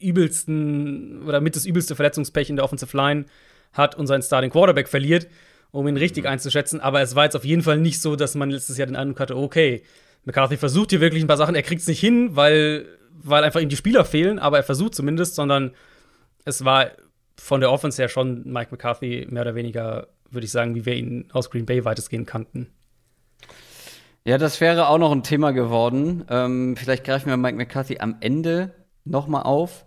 übelsten 0.00 1.22
oder 1.26 1.40
mit 1.40 1.56
das 1.56 1.66
übelste 1.66 1.94
Verletzungspech 1.96 2.50
in 2.50 2.56
der 2.56 2.64
Offensive 2.64 2.96
Line 2.96 3.26
hat 3.72 3.94
und 3.94 4.06
seinen 4.06 4.22
Starting 4.22 4.50
Quarterback 4.50 4.88
verliert, 4.88 5.28
um 5.70 5.86
ihn 5.86 5.96
richtig 5.96 6.24
mhm. 6.24 6.30
einzuschätzen. 6.30 6.80
Aber 6.80 7.00
es 7.00 7.14
war 7.14 7.24
jetzt 7.24 7.36
auf 7.36 7.44
jeden 7.44 7.62
Fall 7.62 7.78
nicht 7.78 8.00
so, 8.00 8.16
dass 8.16 8.34
man 8.34 8.50
letztes 8.50 8.78
Jahr 8.78 8.86
den 8.86 8.96
Eindruck 8.96 9.20
hatte, 9.20 9.36
okay, 9.36 9.82
McCarthy 10.24 10.56
versucht 10.56 10.90
hier 10.90 11.00
wirklich 11.00 11.22
ein 11.22 11.28
paar 11.28 11.36
Sachen, 11.36 11.54
er 11.54 11.62
kriegt 11.62 11.80
es 11.80 11.88
nicht 11.88 12.00
hin, 12.00 12.36
weil, 12.36 12.86
weil 13.22 13.44
einfach 13.44 13.60
ihm 13.60 13.68
die 13.68 13.76
Spieler 13.76 14.04
fehlen, 14.04 14.38
aber 14.38 14.58
er 14.58 14.62
versucht 14.62 14.94
zumindest, 14.94 15.34
sondern 15.34 15.72
es 16.44 16.64
war 16.64 16.90
von 17.36 17.60
der 17.60 17.70
Offense 17.70 18.00
her 18.00 18.08
schon 18.08 18.42
Mike 18.44 18.68
McCarthy 18.70 19.26
mehr 19.30 19.42
oder 19.42 19.54
weniger 19.54 20.08
würde 20.30 20.44
ich 20.44 20.52
sagen, 20.52 20.74
wie 20.74 20.86
wir 20.86 20.94
ihn 20.94 21.28
aus 21.32 21.50
Green 21.50 21.66
Bay 21.66 21.84
weitestgehend 21.84 22.26
kannten. 22.26 22.68
Ja, 24.24 24.38
das 24.38 24.60
wäre 24.60 24.88
auch 24.88 24.98
noch 24.98 25.12
ein 25.12 25.22
Thema 25.22 25.52
geworden. 25.52 26.24
Ähm, 26.28 26.76
vielleicht 26.76 27.04
greifen 27.04 27.28
wir 27.28 27.36
Mike 27.36 27.56
McCarthy 27.56 27.98
am 28.00 28.16
Ende 28.20 28.74
noch 29.04 29.26
mal 29.26 29.42
auf. 29.42 29.84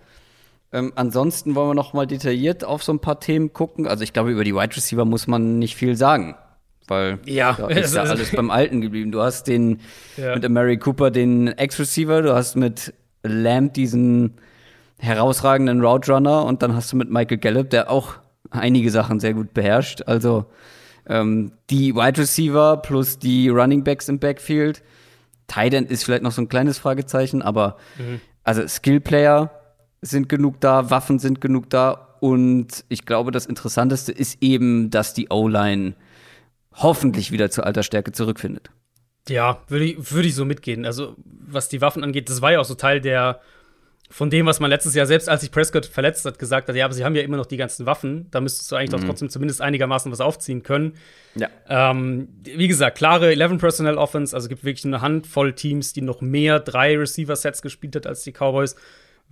Ähm, 0.72 0.92
ansonsten 0.96 1.54
wollen 1.54 1.70
wir 1.70 1.76
noch 1.76 1.94
mal 1.94 2.08
detailliert 2.08 2.66
auf 2.66 2.84
so 2.84 2.92
ein 2.92 3.00
paar 3.00 3.20
Themen 3.20 3.54
gucken. 3.54 3.88
Also 3.88 4.04
ich 4.04 4.12
glaube, 4.12 4.32
über 4.32 4.44
die 4.44 4.56
Wide 4.56 4.76
Receiver 4.76 5.06
muss 5.06 5.28
man 5.28 5.60
nicht 5.60 5.76
viel 5.76 5.96
sagen, 5.96 6.36
weil 6.88 7.20
ja. 7.26 7.54
da 7.54 7.68
ist 7.68 7.96
ja 7.96 8.02
alles 8.04 8.32
beim 8.32 8.50
Alten 8.50 8.82
geblieben. 8.82 9.12
Du 9.12 9.22
hast 9.22 9.44
den 9.44 9.82
ja. 10.18 10.36
mit 10.36 10.50
Mary 10.50 10.78
Cooper 10.78 11.12
den 11.12 11.48
Ex-Receiver, 11.50 12.24
du 12.24 12.34
hast 12.34 12.56
mit 12.56 12.92
Lamb 13.22 13.76
diesen 13.76 14.34
herausragenden 14.98 15.86
Route 15.86 16.12
Runner 16.12 16.44
und 16.44 16.64
dann 16.64 16.76
hast 16.76 16.92
du 16.92 16.96
mit 16.96 17.12
Michael 17.12 17.38
Gallup, 17.38 17.70
der 17.70 17.92
auch 17.92 18.16
einige 18.50 18.90
Sachen 18.90 19.20
sehr 19.20 19.36
gut 19.36 19.54
beherrscht. 19.54 20.02
Also 20.08 20.46
ähm, 21.08 21.52
die 21.70 21.96
Wide 21.96 22.22
Receiver 22.22 22.78
plus 22.78 23.20
die 23.20 23.50
Running 23.50 23.84
Backs 23.84 24.10
im 24.10 24.20
Backfield. 24.20 24.84
Tight 25.48 25.74
End 25.74 25.92
ist 25.92 26.06
vielleicht 26.06 26.24
noch 26.24 26.32
so 26.32 26.42
ein 26.42 26.50
kleines 26.50 26.78
Fragezeichen, 26.78 27.42
aber 27.42 27.78
mhm. 27.98 28.22
also 28.44 28.68
Skill 28.68 29.00
Player 29.00 29.52
sind 30.02 30.30
genug 30.30 30.60
da, 30.60 30.90
Waffen 30.90 31.20
sind 31.20 31.42
genug 31.42 31.70
da. 31.70 32.18
Und 32.20 32.86
ich 32.88 33.06
glaube, 33.06 33.32
das 33.32 33.46
Interessanteste 33.46 34.12
ist 34.12 34.42
eben, 34.42 34.90
dass 34.90 35.14
die 35.14 35.30
O-Line 35.30 35.96
hoffentlich 36.74 37.32
wieder 37.32 37.50
zur 37.50 37.66
alter 37.66 37.84
Stärke 37.84 38.12
zurückfindet. 38.12 38.72
Ja, 39.28 39.62
würde 39.68 39.86
ich, 39.86 40.12
würd 40.12 40.26
ich 40.26 40.36
so 40.36 40.46
mitgehen. 40.46 40.86
Also, 40.86 41.16
was 41.26 41.70
die 41.70 41.82
Waffen 41.82 42.04
angeht, 42.04 42.30
das 42.30 42.42
war 42.42 42.52
ja 42.52 42.60
auch 42.60 42.66
so 42.66 42.76
Teil 42.76 43.02
der, 43.02 43.40
von 44.14 44.30
dem, 44.30 44.46
was 44.46 44.60
man 44.60 44.70
letztes 44.70 44.94
Jahr, 44.94 45.08
selbst 45.08 45.28
als 45.28 45.42
sich 45.42 45.50
Prescott 45.50 45.88
verletzt 45.88 46.24
hat, 46.26 46.38
gesagt 46.38 46.70
hat, 46.70 46.76
ja, 46.76 46.86
aber 46.86 46.94
sie 46.94 47.04
haben 47.04 47.16
ja 47.16 47.24
immer 47.24 47.36
noch 47.36 47.48
die 47.48 47.58
ganzen 47.58 47.88
Waffen, 47.88 48.28
da 48.30 48.42
müsstest 48.42 48.72
du 48.72 48.76
eigentlich 48.76 48.92
mhm. 48.92 48.98
doch 48.98 49.08
trotzdem 49.08 49.30
zumindest 49.30 49.60
einigermaßen 49.60 50.12
was 50.12 50.22
aufziehen 50.22 50.62
können. 50.62 50.94
Ja. 51.34 51.50
Ähm, 51.68 52.28
wie 52.44 52.68
gesagt, 52.68 52.96
klare 52.96 53.32
11 53.32 53.58
Personnel 53.58 53.98
Offense, 53.98 54.36
also 54.36 54.46
es 54.46 54.50
gibt 54.50 54.64
wirklich 54.64 54.86
eine 54.86 55.02
Handvoll 55.02 55.54
Teams, 55.54 55.94
die 55.94 56.02
noch 56.02 56.22
mehr 56.22 56.60
drei 56.60 56.96
Receiver-Sets 56.96 57.64
gespielt 57.64 57.96
hat 57.96 58.06
als 58.06 58.22
die 58.22 58.32
Cowboys. 58.32 58.76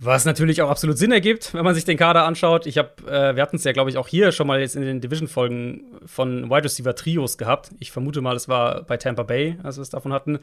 Was 0.00 0.24
natürlich 0.24 0.62
auch 0.62 0.70
absolut 0.70 0.98
Sinn 0.98 1.12
ergibt, 1.12 1.54
wenn 1.54 1.62
man 1.62 1.76
sich 1.76 1.84
den 1.84 1.96
Kader 1.96 2.24
anschaut. 2.24 2.66
Ich 2.66 2.76
habe, 2.76 2.90
äh, 3.06 3.36
wir 3.36 3.42
hatten 3.42 3.56
es 3.56 3.62
ja, 3.62 3.70
glaube 3.70 3.88
ich, 3.88 3.98
auch 3.98 4.08
hier 4.08 4.32
schon 4.32 4.48
mal 4.48 4.58
jetzt 4.58 4.74
in 4.74 4.82
den 4.82 5.00
Division-Folgen 5.00 6.00
von 6.06 6.50
Wide 6.50 6.64
Receiver 6.64 6.96
Trios 6.96 7.38
gehabt. 7.38 7.70
Ich 7.78 7.92
vermute 7.92 8.20
mal, 8.20 8.34
es 8.34 8.48
war 8.48 8.82
bei 8.82 8.96
Tampa 8.96 9.22
Bay, 9.22 9.58
als 9.62 9.76
wir 9.76 9.82
es 9.82 9.90
davon 9.90 10.12
hatten. 10.12 10.40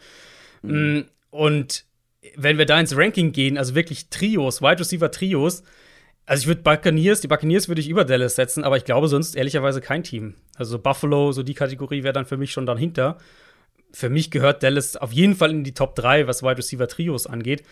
Mhm. 0.62 0.72
Mm, 0.72 1.06
und 1.32 1.89
wenn 2.36 2.58
wir 2.58 2.66
da 2.66 2.80
ins 2.80 2.96
Ranking 2.96 3.32
gehen, 3.32 3.58
also 3.58 3.76
wirklich 3.76 4.10
Trios, 4.10 4.62
Wide 4.62 4.80
Receiver 4.80 5.12
Trios, 5.12 5.64
also 6.30 6.42
ich 6.42 6.48
würde 6.48 6.62
Buccaneers, 6.62 7.22
die 7.22 7.28
Buccaneers 7.28 7.70
würde 7.70 7.82
ich 7.82 7.90
über 7.90 8.06
Dallas 8.06 8.36
setzen, 8.36 8.64
aber 8.64 8.78
ich 8.78 8.86
glaube 8.86 9.08
sonst 9.08 9.36
ehrlicherweise 9.36 9.82
kein 9.82 10.04
Team. 10.04 10.36
Also 10.56 10.78
Buffalo, 10.78 11.32
so 11.32 11.42
die 11.42 11.56
Kategorie 11.56 12.04
wäre 12.04 12.14
dann 12.14 12.28
für 12.28 12.38
mich 12.38 12.52
schon 12.52 12.68
dahinter. 12.68 13.18
Für 13.92 14.10
mich 14.10 14.30
gehört 14.30 14.62
Dallas 14.62 14.96
auf 14.96 15.12
jeden 15.12 15.36
Fall 15.36 15.50
in 15.50 15.64
die 15.64 15.74
Top 15.74 15.96
3, 15.96 16.28
was 16.28 16.44
Wide 16.44 16.60
Receiver 16.60 16.88
Trios 16.88 17.26
angeht. 17.26 17.64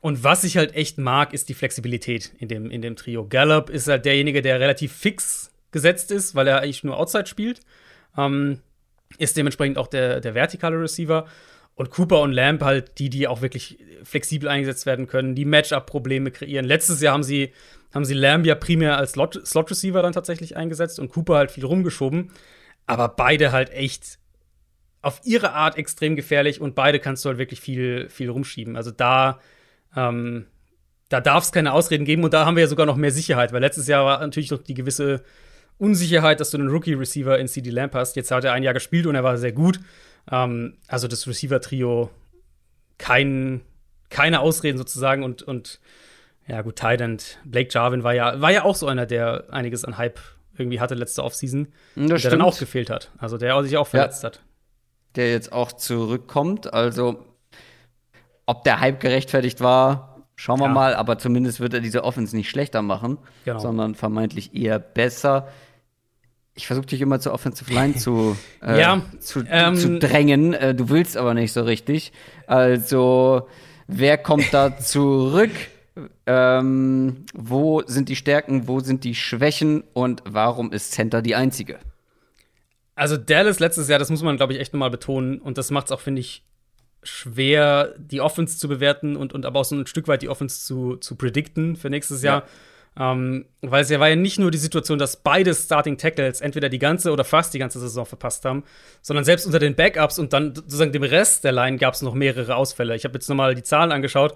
Und 0.00 0.24
was 0.24 0.42
ich 0.42 0.56
halt 0.56 0.74
echt 0.74 0.98
mag, 0.98 1.32
ist 1.32 1.48
die 1.48 1.54
Flexibilität 1.54 2.32
in 2.38 2.48
dem, 2.48 2.68
in 2.68 2.82
dem 2.82 2.96
Trio. 2.96 3.28
Gallup 3.28 3.70
ist 3.70 3.86
halt 3.86 4.04
derjenige, 4.04 4.42
der 4.42 4.58
relativ 4.58 4.92
fix 4.92 5.52
gesetzt 5.70 6.10
ist, 6.10 6.34
weil 6.34 6.48
er 6.48 6.62
eigentlich 6.62 6.82
nur 6.82 6.98
Outside 6.98 7.26
spielt. 7.26 7.60
Ähm, 8.18 8.58
ist 9.18 9.36
dementsprechend 9.36 9.78
auch 9.78 9.86
der, 9.86 10.20
der 10.20 10.34
vertikale 10.34 10.80
Receiver. 10.80 11.26
Und 11.76 11.90
Cooper 11.90 12.20
und 12.20 12.32
Lamb 12.32 12.62
halt 12.62 12.98
die, 12.98 13.10
die 13.10 13.26
auch 13.26 13.42
wirklich 13.42 13.78
flexibel 14.04 14.48
eingesetzt 14.48 14.86
werden 14.86 15.06
können, 15.06 15.34
die 15.34 15.44
Matchup-Probleme 15.44 16.30
kreieren. 16.30 16.64
Letztes 16.64 17.00
Jahr 17.00 17.14
haben 17.14 17.24
sie, 17.24 17.52
haben 17.92 18.04
sie 18.04 18.14
Lamb 18.14 18.46
ja 18.46 18.54
primär 18.54 18.96
als 18.96 19.12
Slot-Receiver 19.12 20.00
dann 20.00 20.12
tatsächlich 20.12 20.56
eingesetzt 20.56 21.00
und 21.00 21.10
Cooper 21.10 21.36
halt 21.36 21.50
viel 21.50 21.64
rumgeschoben. 21.64 22.30
Aber 22.86 23.08
beide 23.08 23.50
halt 23.50 23.70
echt 23.70 24.18
auf 25.02 25.20
ihre 25.24 25.52
Art 25.52 25.76
extrem 25.76 26.16
gefährlich 26.16 26.60
und 26.60 26.74
beide 26.74 27.00
kannst 27.00 27.24
du 27.24 27.28
halt 27.30 27.38
wirklich 27.38 27.60
viel, 27.60 28.08
viel 28.08 28.30
rumschieben. 28.30 28.76
Also 28.76 28.90
da 28.90 29.40
ähm, 29.96 30.46
da 31.08 31.20
darf 31.20 31.44
es 31.44 31.52
keine 31.52 31.72
Ausreden 31.72 32.04
geben 32.04 32.24
und 32.24 32.34
da 32.34 32.46
haben 32.46 32.56
wir 32.56 32.62
ja 32.62 32.68
sogar 32.68 32.86
noch 32.86 32.96
mehr 32.96 33.10
Sicherheit, 33.12 33.52
weil 33.52 33.60
letztes 33.60 33.86
Jahr 33.86 34.04
war 34.04 34.20
natürlich 34.20 34.50
noch 34.50 34.62
die 34.62 34.74
gewisse 34.74 35.22
Unsicherheit, 35.78 36.40
dass 36.40 36.50
du 36.50 36.58
einen 36.58 36.68
Rookie-Receiver 36.68 37.38
in 37.38 37.48
CD 37.48 37.70
Lamp 37.70 37.94
hast. 37.94 38.16
Jetzt 38.16 38.30
hat 38.30 38.44
er 38.44 38.52
ein 38.52 38.62
Jahr 38.62 38.74
gespielt 38.74 39.06
und 39.06 39.14
er 39.14 39.24
war 39.24 39.36
sehr 39.36 39.52
gut. 39.52 39.80
Ähm, 40.30 40.78
also 40.88 41.08
das 41.08 41.26
Receiver-Trio, 41.26 42.10
kein, 42.98 43.60
keine 44.10 44.40
Ausreden 44.40 44.78
sozusagen 44.78 45.22
und, 45.22 45.42
und 45.42 45.80
ja, 46.46 46.62
gut, 46.62 46.76
Tident, 46.76 47.38
Blake 47.44 47.70
Jarvin 47.72 48.04
war 48.04 48.14
ja, 48.14 48.40
war 48.40 48.52
ja 48.52 48.64
auch 48.64 48.76
so 48.76 48.86
einer, 48.86 49.06
der 49.06 49.44
einiges 49.50 49.84
an 49.84 49.96
Hype 49.96 50.20
irgendwie 50.56 50.80
hatte 50.80 50.94
letzte 50.94 51.24
Offseason. 51.24 51.68
Der 51.96 52.18
dann 52.30 52.42
auch 52.42 52.58
gefehlt 52.58 52.90
hat. 52.90 53.10
Also 53.18 53.38
der 53.38 53.60
sich 53.62 53.76
auch 53.76 53.86
verletzt 53.86 54.22
ja, 54.22 54.28
hat. 54.28 54.40
Der 55.16 55.30
jetzt 55.30 55.52
auch 55.52 55.72
zurückkommt. 55.72 56.72
Also 56.72 57.24
ob 58.46 58.64
der 58.64 58.80
Hype 58.80 59.00
gerechtfertigt 59.00 59.60
war, 59.60 60.26
schauen 60.36 60.60
wir 60.60 60.66
ja. 60.66 60.72
mal. 60.72 60.94
Aber 60.94 61.18
zumindest 61.18 61.60
wird 61.60 61.74
er 61.74 61.80
diese 61.80 62.04
Offense 62.04 62.36
nicht 62.36 62.50
schlechter 62.50 62.82
machen, 62.82 63.18
genau. 63.44 63.58
sondern 63.58 63.94
vermeintlich 63.94 64.54
eher 64.54 64.78
besser. 64.78 65.48
Ich 66.54 66.66
versuche 66.66 66.86
dich 66.86 67.00
immer 67.00 67.20
zur 67.20 67.32
Offensive 67.32 67.72
Line 67.72 67.94
zu, 67.96 68.36
äh, 68.62 68.80
ja, 68.80 69.02
zu, 69.18 69.44
ähm, 69.48 69.76
zu, 69.76 69.98
drängen. 69.98 70.54
Äh, 70.54 70.74
du 70.74 70.88
willst 70.88 71.16
aber 71.16 71.34
nicht 71.34 71.52
so 71.52 71.62
richtig. 71.62 72.12
Also, 72.46 73.48
wer 73.86 74.18
kommt 74.18 74.52
da 74.52 74.76
zurück? 74.78 75.52
Ähm, 76.26 77.24
wo 77.34 77.82
sind 77.86 78.08
die 78.08 78.16
Stärken, 78.16 78.66
wo 78.66 78.80
sind 78.80 79.04
die 79.04 79.14
Schwächen 79.14 79.84
und 79.92 80.22
warum 80.26 80.72
ist 80.72 80.90
Center 80.92 81.22
die 81.22 81.36
einzige? 81.36 81.78
Also 82.96 83.16
Dallas 83.16 83.60
letztes 83.60 83.88
Jahr, 83.88 83.98
das 83.98 84.10
muss 84.10 84.22
man, 84.22 84.36
glaube 84.36 84.52
ich, 84.52 84.60
echt 84.60 84.72
nochmal 84.72 84.90
betonen. 84.90 85.38
Und 85.38 85.58
das 85.58 85.70
macht 85.70 85.86
es 85.86 85.92
auch, 85.92 86.00
finde 86.00 86.20
ich, 86.20 86.44
schwer, 87.02 87.94
die 87.98 88.20
Offense 88.20 88.58
zu 88.58 88.68
bewerten 88.68 89.16
und, 89.16 89.32
und 89.32 89.46
aber 89.46 89.60
auch 89.60 89.64
so 89.64 89.76
ein 89.76 89.86
Stück 89.86 90.08
weit 90.08 90.22
die 90.22 90.28
Offense 90.28 90.64
zu, 90.64 90.96
zu 90.96 91.16
predikten 91.16 91.76
für 91.76 91.90
nächstes 91.90 92.22
Jahr. 92.22 92.42
Ja. 92.42 92.48
Ähm, 92.98 93.46
weil 93.60 93.82
es 93.82 93.90
ja 93.90 93.98
war 93.98 94.08
ja 94.08 94.16
nicht 94.16 94.38
nur 94.38 94.52
die 94.52 94.58
Situation, 94.58 94.98
dass 94.98 95.16
beide 95.16 95.52
Starting 95.52 95.98
Tackles 95.98 96.40
entweder 96.40 96.68
die 96.68 96.78
ganze 96.78 97.10
oder 97.10 97.24
fast 97.24 97.52
die 97.52 97.58
ganze 97.58 97.80
Saison 97.80 98.06
verpasst 98.06 98.44
haben, 98.44 98.62
sondern 99.02 99.24
selbst 99.24 99.46
unter 99.46 99.58
den 99.58 99.74
Backups 99.74 100.18
und 100.18 100.32
dann 100.32 100.54
sozusagen 100.54 100.92
dem 100.92 101.02
Rest 101.02 101.42
der 101.42 101.52
Line 101.52 101.78
gab 101.78 101.94
es 101.94 102.02
noch 102.02 102.14
mehrere 102.14 102.54
Ausfälle. 102.54 102.94
Ich 102.94 103.04
habe 103.04 103.14
jetzt 103.14 103.28
nochmal 103.28 103.54
die 103.54 103.64
Zahlen 103.64 103.90
angeschaut. 103.90 104.34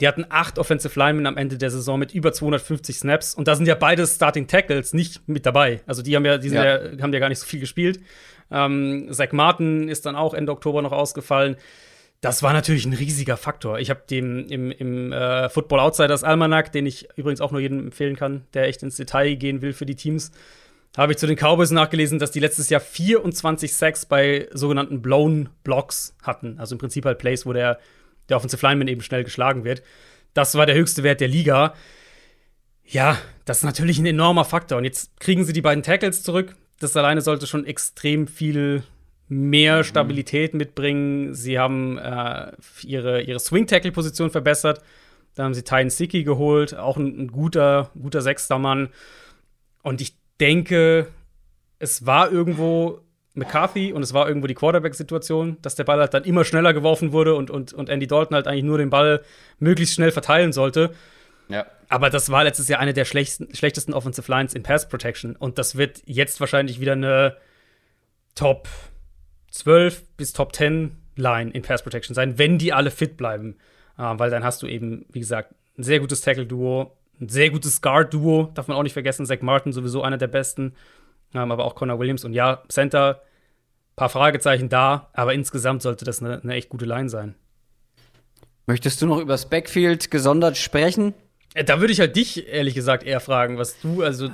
Die 0.00 0.06
hatten 0.06 0.24
acht 0.28 0.58
Offensive 0.58 0.98
Linemen 0.98 1.26
am 1.26 1.36
Ende 1.36 1.58
der 1.58 1.70
Saison 1.70 1.98
mit 1.98 2.14
über 2.14 2.32
250 2.32 2.98
Snaps. 2.98 3.34
Und 3.34 3.48
da 3.48 3.56
sind 3.56 3.66
ja 3.66 3.74
beide 3.74 4.06
Starting 4.06 4.46
Tackles 4.46 4.94
nicht 4.94 5.28
mit 5.28 5.44
dabei. 5.44 5.82
Also 5.86 6.02
die 6.02 6.14
haben 6.14 6.24
ja, 6.24 6.38
die 6.38 6.48
ja. 6.48 6.78
ja 6.78 7.02
haben 7.02 7.12
ja 7.12 7.18
gar 7.18 7.28
nicht 7.28 7.40
so 7.40 7.46
viel 7.46 7.60
gespielt. 7.60 8.00
Ähm, 8.50 9.08
Zach 9.10 9.32
Martin 9.32 9.88
ist 9.88 10.06
dann 10.06 10.16
auch 10.16 10.34
Ende 10.34 10.52
Oktober 10.52 10.82
noch 10.82 10.92
ausgefallen 10.92 11.56
das 12.20 12.42
war 12.42 12.52
natürlich 12.52 12.84
ein 12.84 12.94
riesiger 12.94 13.36
Faktor. 13.36 13.78
Ich 13.78 13.90
habe 13.90 14.02
dem 14.10 14.46
im, 14.48 14.72
im 14.72 15.12
äh, 15.12 15.48
Football 15.48 15.80
Outsiders 15.80 16.24
Almanac, 16.24 16.72
den 16.72 16.86
ich 16.86 17.08
übrigens 17.16 17.40
auch 17.40 17.52
nur 17.52 17.60
jedem 17.60 17.78
empfehlen 17.78 18.16
kann, 18.16 18.44
der 18.54 18.66
echt 18.66 18.82
ins 18.82 18.96
Detail 18.96 19.36
gehen 19.36 19.62
will 19.62 19.72
für 19.72 19.86
die 19.86 19.94
Teams, 19.94 20.32
habe 20.96 21.12
ich 21.12 21.18
zu 21.18 21.28
den 21.28 21.36
Cowboys 21.36 21.70
nachgelesen, 21.70 22.18
dass 22.18 22.32
die 22.32 22.40
letztes 22.40 22.70
Jahr 22.70 22.80
24 22.80 23.72
Sacks 23.72 24.04
bei 24.04 24.48
sogenannten 24.52 25.00
Blown 25.00 25.48
Blocks 25.62 26.16
hatten. 26.22 26.58
Also 26.58 26.74
im 26.74 26.78
Prinzip 26.78 27.04
halt 27.04 27.18
Plays, 27.18 27.46
wo 27.46 27.52
der, 27.52 27.78
der 28.28 28.36
Offensive 28.36 28.66
Lineman 28.66 28.88
eben 28.88 29.02
schnell 29.02 29.22
geschlagen 29.22 29.64
wird. 29.64 29.82
Das 30.34 30.56
war 30.56 30.66
der 30.66 30.74
höchste 30.74 31.04
Wert 31.04 31.20
der 31.20 31.28
Liga. 31.28 31.74
Ja, 32.84 33.18
das 33.44 33.58
ist 33.58 33.64
natürlich 33.64 33.98
ein 33.98 34.06
enormer 34.06 34.44
Faktor. 34.44 34.78
Und 34.78 34.84
jetzt 34.84 35.20
kriegen 35.20 35.44
sie 35.44 35.52
die 35.52 35.62
beiden 35.62 35.84
Tackles 35.84 36.24
zurück. 36.24 36.56
Das 36.80 36.96
alleine 36.96 37.20
sollte 37.20 37.46
schon 37.46 37.64
extrem 37.64 38.26
viel 38.26 38.82
mehr. 39.28 39.84
Stabilität 39.84 40.54
mitbringen. 40.54 41.34
Sie 41.34 41.58
haben 41.58 41.98
äh, 41.98 42.52
ihre, 42.82 43.22
ihre 43.22 43.38
Swing-Tackle-Position 43.38 44.30
verbessert. 44.30 44.82
Da 45.34 45.44
haben 45.44 45.54
sie 45.54 45.62
Tyne 45.62 45.90
Siki 45.90 46.24
geholt, 46.24 46.74
auch 46.74 46.96
ein, 46.96 47.18
ein, 47.18 47.28
guter, 47.28 47.90
guter 48.00 48.22
sechster 48.22 48.58
Mann. 48.58 48.88
Und 49.82 50.00
ich 50.00 50.16
denke, 50.40 51.08
es 51.78 52.06
war 52.06 52.30
irgendwo 52.32 53.00
McCarthy 53.34 53.92
und 53.92 54.02
es 54.02 54.12
war 54.12 54.26
irgendwo 54.26 54.48
die 54.48 54.54
Quarterback-Situation, 54.54 55.58
dass 55.62 55.76
der 55.76 55.84
Ball 55.84 56.00
halt 56.00 56.12
dann 56.12 56.24
immer 56.24 56.44
schneller 56.44 56.74
geworfen 56.74 57.12
wurde 57.12 57.34
und, 57.34 57.50
und, 57.50 57.72
und 57.72 57.88
Andy 57.88 58.06
Dalton 58.06 58.34
halt 58.34 58.48
eigentlich 58.48 58.64
nur 58.64 58.78
den 58.78 58.90
Ball 58.90 59.22
möglichst 59.58 59.94
schnell 59.94 60.10
verteilen 60.10 60.52
sollte. 60.52 60.92
Ja. 61.48 61.66
Aber 61.88 62.10
das 62.10 62.30
war 62.30 62.44
letztes 62.44 62.68
Jahr 62.68 62.80
eine 62.80 62.92
der 62.92 63.04
schlechtesten, 63.04 63.54
schlechtesten 63.54 63.94
Offensive 63.94 64.30
Lines 64.30 64.54
in 64.54 64.62
Pass 64.62 64.88
Protection. 64.88 65.36
Und 65.36 65.58
das 65.58 65.76
wird 65.76 66.02
jetzt 66.04 66.40
wahrscheinlich 66.40 66.80
wieder 66.80 66.92
eine 66.92 67.36
Top 68.34 68.68
12 69.50 70.04
bis 70.16 70.32
Top 70.32 70.54
10 70.54 70.96
Line 71.16 71.50
in 71.50 71.62
Pass 71.62 71.82
Protection 71.82 72.14
sein, 72.14 72.38
wenn 72.38 72.58
die 72.58 72.72
alle 72.72 72.90
fit 72.90 73.16
bleiben. 73.16 73.56
Äh, 73.98 74.14
weil 74.18 74.30
dann 74.30 74.44
hast 74.44 74.62
du 74.62 74.66
eben, 74.66 75.04
wie 75.10 75.20
gesagt, 75.20 75.54
ein 75.76 75.82
sehr 75.82 76.00
gutes 76.00 76.20
Tackle-Duo, 76.20 76.96
ein 77.20 77.28
sehr 77.28 77.50
gutes 77.50 77.82
Guard-Duo, 77.82 78.50
darf 78.54 78.68
man 78.68 78.76
auch 78.76 78.82
nicht 78.82 78.92
vergessen. 78.92 79.26
Zach 79.26 79.40
Martin 79.40 79.72
sowieso 79.72 80.02
einer 80.02 80.18
der 80.18 80.28
besten, 80.28 80.74
ähm, 81.34 81.50
aber 81.50 81.64
auch 81.64 81.74
Connor 81.74 81.98
Williams. 81.98 82.24
Und 82.24 82.32
ja, 82.32 82.62
Center, 82.68 83.22
paar 83.96 84.08
Fragezeichen 84.08 84.68
da, 84.68 85.10
aber 85.12 85.34
insgesamt 85.34 85.82
sollte 85.82 86.04
das 86.04 86.22
eine, 86.22 86.40
eine 86.40 86.54
echt 86.54 86.68
gute 86.68 86.84
Line 86.84 87.08
sein. 87.08 87.34
Möchtest 88.66 89.02
du 89.02 89.06
noch 89.06 89.18
über 89.18 89.32
das 89.32 89.48
Backfield 89.48 90.10
gesondert 90.10 90.56
sprechen? 90.56 91.14
Da 91.66 91.80
würde 91.80 91.92
ich 91.92 92.00
halt 92.00 92.16
dich, 92.16 92.48
ehrlich 92.48 92.74
gesagt, 92.74 93.04
eher 93.04 93.20
fragen, 93.20 93.58
was 93.58 93.78
du, 93.80 94.02
also, 94.02 94.28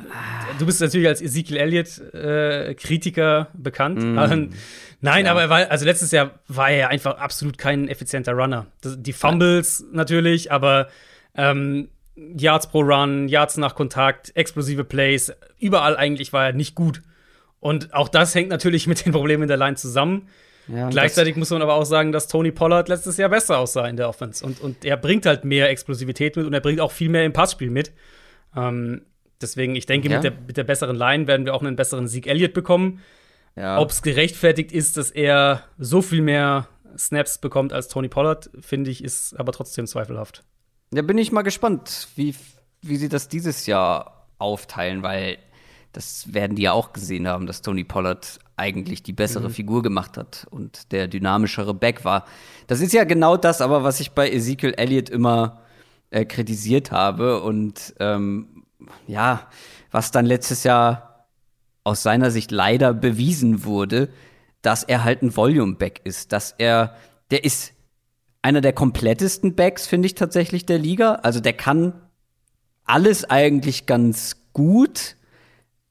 du 0.59 0.67
bist 0.67 0.81
natürlich 0.81 1.09
als 1.09 1.23
Ezekiel 1.23 1.57
Elliott-Kritiker 1.57 3.49
äh, 3.53 3.57
bekannt. 3.57 4.03
Mm. 4.03 4.19
Aber, 4.19 4.37
nein, 5.01 5.25
ja. 5.25 5.31
aber 5.31 5.49
war, 5.49 5.71
also 5.71 5.85
letztes 5.85 6.11
Jahr 6.11 6.39
war 6.49 6.71
er 6.71 6.77
ja 6.77 6.89
einfach 6.89 7.19
absolut 7.19 7.59
kein 7.59 7.89
effizienter 7.89 8.33
Runner. 8.33 8.67
Das, 8.81 8.97
die 9.01 9.13
Fumbles 9.13 9.81
ja. 9.81 9.97
natürlich, 9.97 10.53
aber 10.53 10.89
ähm, 11.37 11.89
Yards 12.17 12.69
pro 12.69 12.81
Run, 12.81 13.29
Yards 13.29 13.57
nach 13.57 13.75
Kontakt, 13.75 14.33
explosive 14.37 14.85
Plays, 14.85 15.33
überall 15.59 15.97
eigentlich 15.97 16.33
war 16.33 16.47
er 16.47 16.53
nicht 16.53 16.75
gut. 16.75 17.03
Und 17.61 17.95
auch 17.95 18.09
das 18.09 18.35
hängt 18.35 18.51
natürlich 18.51 18.87
mit 18.87 19.05
den 19.05 19.13
Problemen 19.13 19.45
in 19.45 19.49
der 19.49 19.57
Line 19.57 19.77
zusammen. 19.77 20.29
Ja, 20.69 20.89
Gleichzeitig 20.89 21.37
muss 21.37 21.51
man 21.51 21.63
aber 21.63 21.75
auch 21.75 21.85
sagen, 21.85 22.13
dass 22.13 22.29
Tony 22.29 22.51
Pollard 22.51 22.89
letztes 22.89 23.17
Jahr 23.17 23.29
besser 23.29 23.59
aussah 23.59 23.87
in 23.87 23.97
der 23.97 24.09
Offense. 24.09 24.45
Und, 24.45 24.61
und 24.61 24.85
er 24.85 24.97
bringt 24.97 25.27
halt 25.27 25.45
mehr 25.45 25.69
Explosivität 25.69 26.37
mit 26.37 26.47
und 26.47 26.55
er 26.55 26.61
bringt 26.61 26.81
auch 26.81 26.93
viel 26.93 27.09
mehr 27.09 27.25
im 27.25 27.33
Passspiel 27.33 27.71
mit. 27.71 27.93
Ähm, 28.57 29.03
deswegen, 29.41 29.77
ich 29.77 29.87
denke, 29.87 30.09
ja. 30.09 30.17
mit, 30.17 30.25
der, 30.25 30.33
mit 30.47 30.57
der 30.57 30.65
besseren 30.65 30.97
Line 30.97 31.27
werden 31.27 31.45
wir 31.47 31.55
auch 31.55 31.63
einen 31.63 31.77
besseren 31.77 32.09
Sieg 32.09 32.27
Elliott 32.27 32.55
bekommen. 32.55 33.01
Ja. 33.57 33.79
Ob 33.79 33.91
es 33.91 34.03
gerechtfertigt 34.03 34.73
ist, 34.73 34.97
dass 34.97 35.11
er 35.11 35.63
so 35.79 36.03
viel 36.03 36.23
mehr 36.23 36.69
Snaps 36.99 37.39
bekommt 37.39 37.73
als 37.73 37.89
Tony 37.89 38.09
Pollard, 38.09 38.51
finde 38.61 38.91
ich, 38.91 39.03
ist 39.03 39.39
aber 39.39 39.53
trotzdem 39.53 39.87
zweifelhaft. 39.87 40.45
Ja, 40.93 41.03
bin 41.03 41.19
ich 41.19 41.33
mal 41.33 41.43
gespannt, 41.43 42.09
wie, 42.17 42.35
wie 42.83 42.97
sie 42.97 43.09
das 43.09 43.29
dieses 43.29 43.67
Jahr 43.67 44.29
aufteilen, 44.39 45.03
weil 45.03 45.39
das 45.95 46.35
werden 46.35 46.57
die 46.57 46.63
ja 46.63 46.73
auch 46.73 46.93
gesehen 46.93 47.27
haben, 47.27 47.47
dass 47.47 47.63
Tony 47.63 47.85
Pollard 47.85 48.41
eigentlich 48.57 49.03
die 49.03 49.13
bessere 49.13 49.49
mhm. 49.49 49.53
Figur 49.53 49.83
gemacht 49.83 50.19
hat 50.19 50.47
und 50.51 50.93
der 50.93 51.09
dynamischere 51.09 51.73
Back 51.73 52.05
war. 52.05 52.27
Das 52.67 52.81
ist 52.81 52.93
ja 52.93 53.05
genau 53.05 53.37
das, 53.37 53.61
aber 53.61 53.85
was 53.85 54.01
ich 54.01 54.11
bei 54.11 54.31
Ezekiel 54.31 54.75
Elliott 54.77 55.09
immer 55.09 55.63
äh, 56.11 56.25
kritisiert 56.25 56.91
habe 56.91 57.43
und 57.43 57.95
ähm, 58.01 58.65
ja, 59.07 59.49
was 59.91 60.11
dann 60.11 60.27
letztes 60.27 60.65
Jahr 60.65 61.27
aus 61.85 62.03
seiner 62.03 62.31
Sicht 62.31 62.51
leider 62.51 62.93
bewiesen 62.93 63.65
wurde, 63.65 64.09
dass 64.63 64.83
er 64.83 65.05
halt 65.05 65.23
ein 65.23 65.37
Volume-Back 65.37 66.01
ist, 66.05 66.33
dass 66.33 66.55
er, 66.59 66.97
der 67.31 67.45
ist 67.45 67.73
einer 68.43 68.61
der 68.61 68.73
komplettesten 68.73 69.55
Backs, 69.55 69.87
finde 69.87 70.07
ich 70.07 70.15
tatsächlich 70.15 70.67
der 70.67 70.79
Liga. 70.79 71.17
Also 71.23 71.41
der 71.41 71.53
kann 71.53 71.93
alles 72.85 73.29
eigentlich 73.29 73.87
ganz 73.87 74.37
gut 74.53 75.17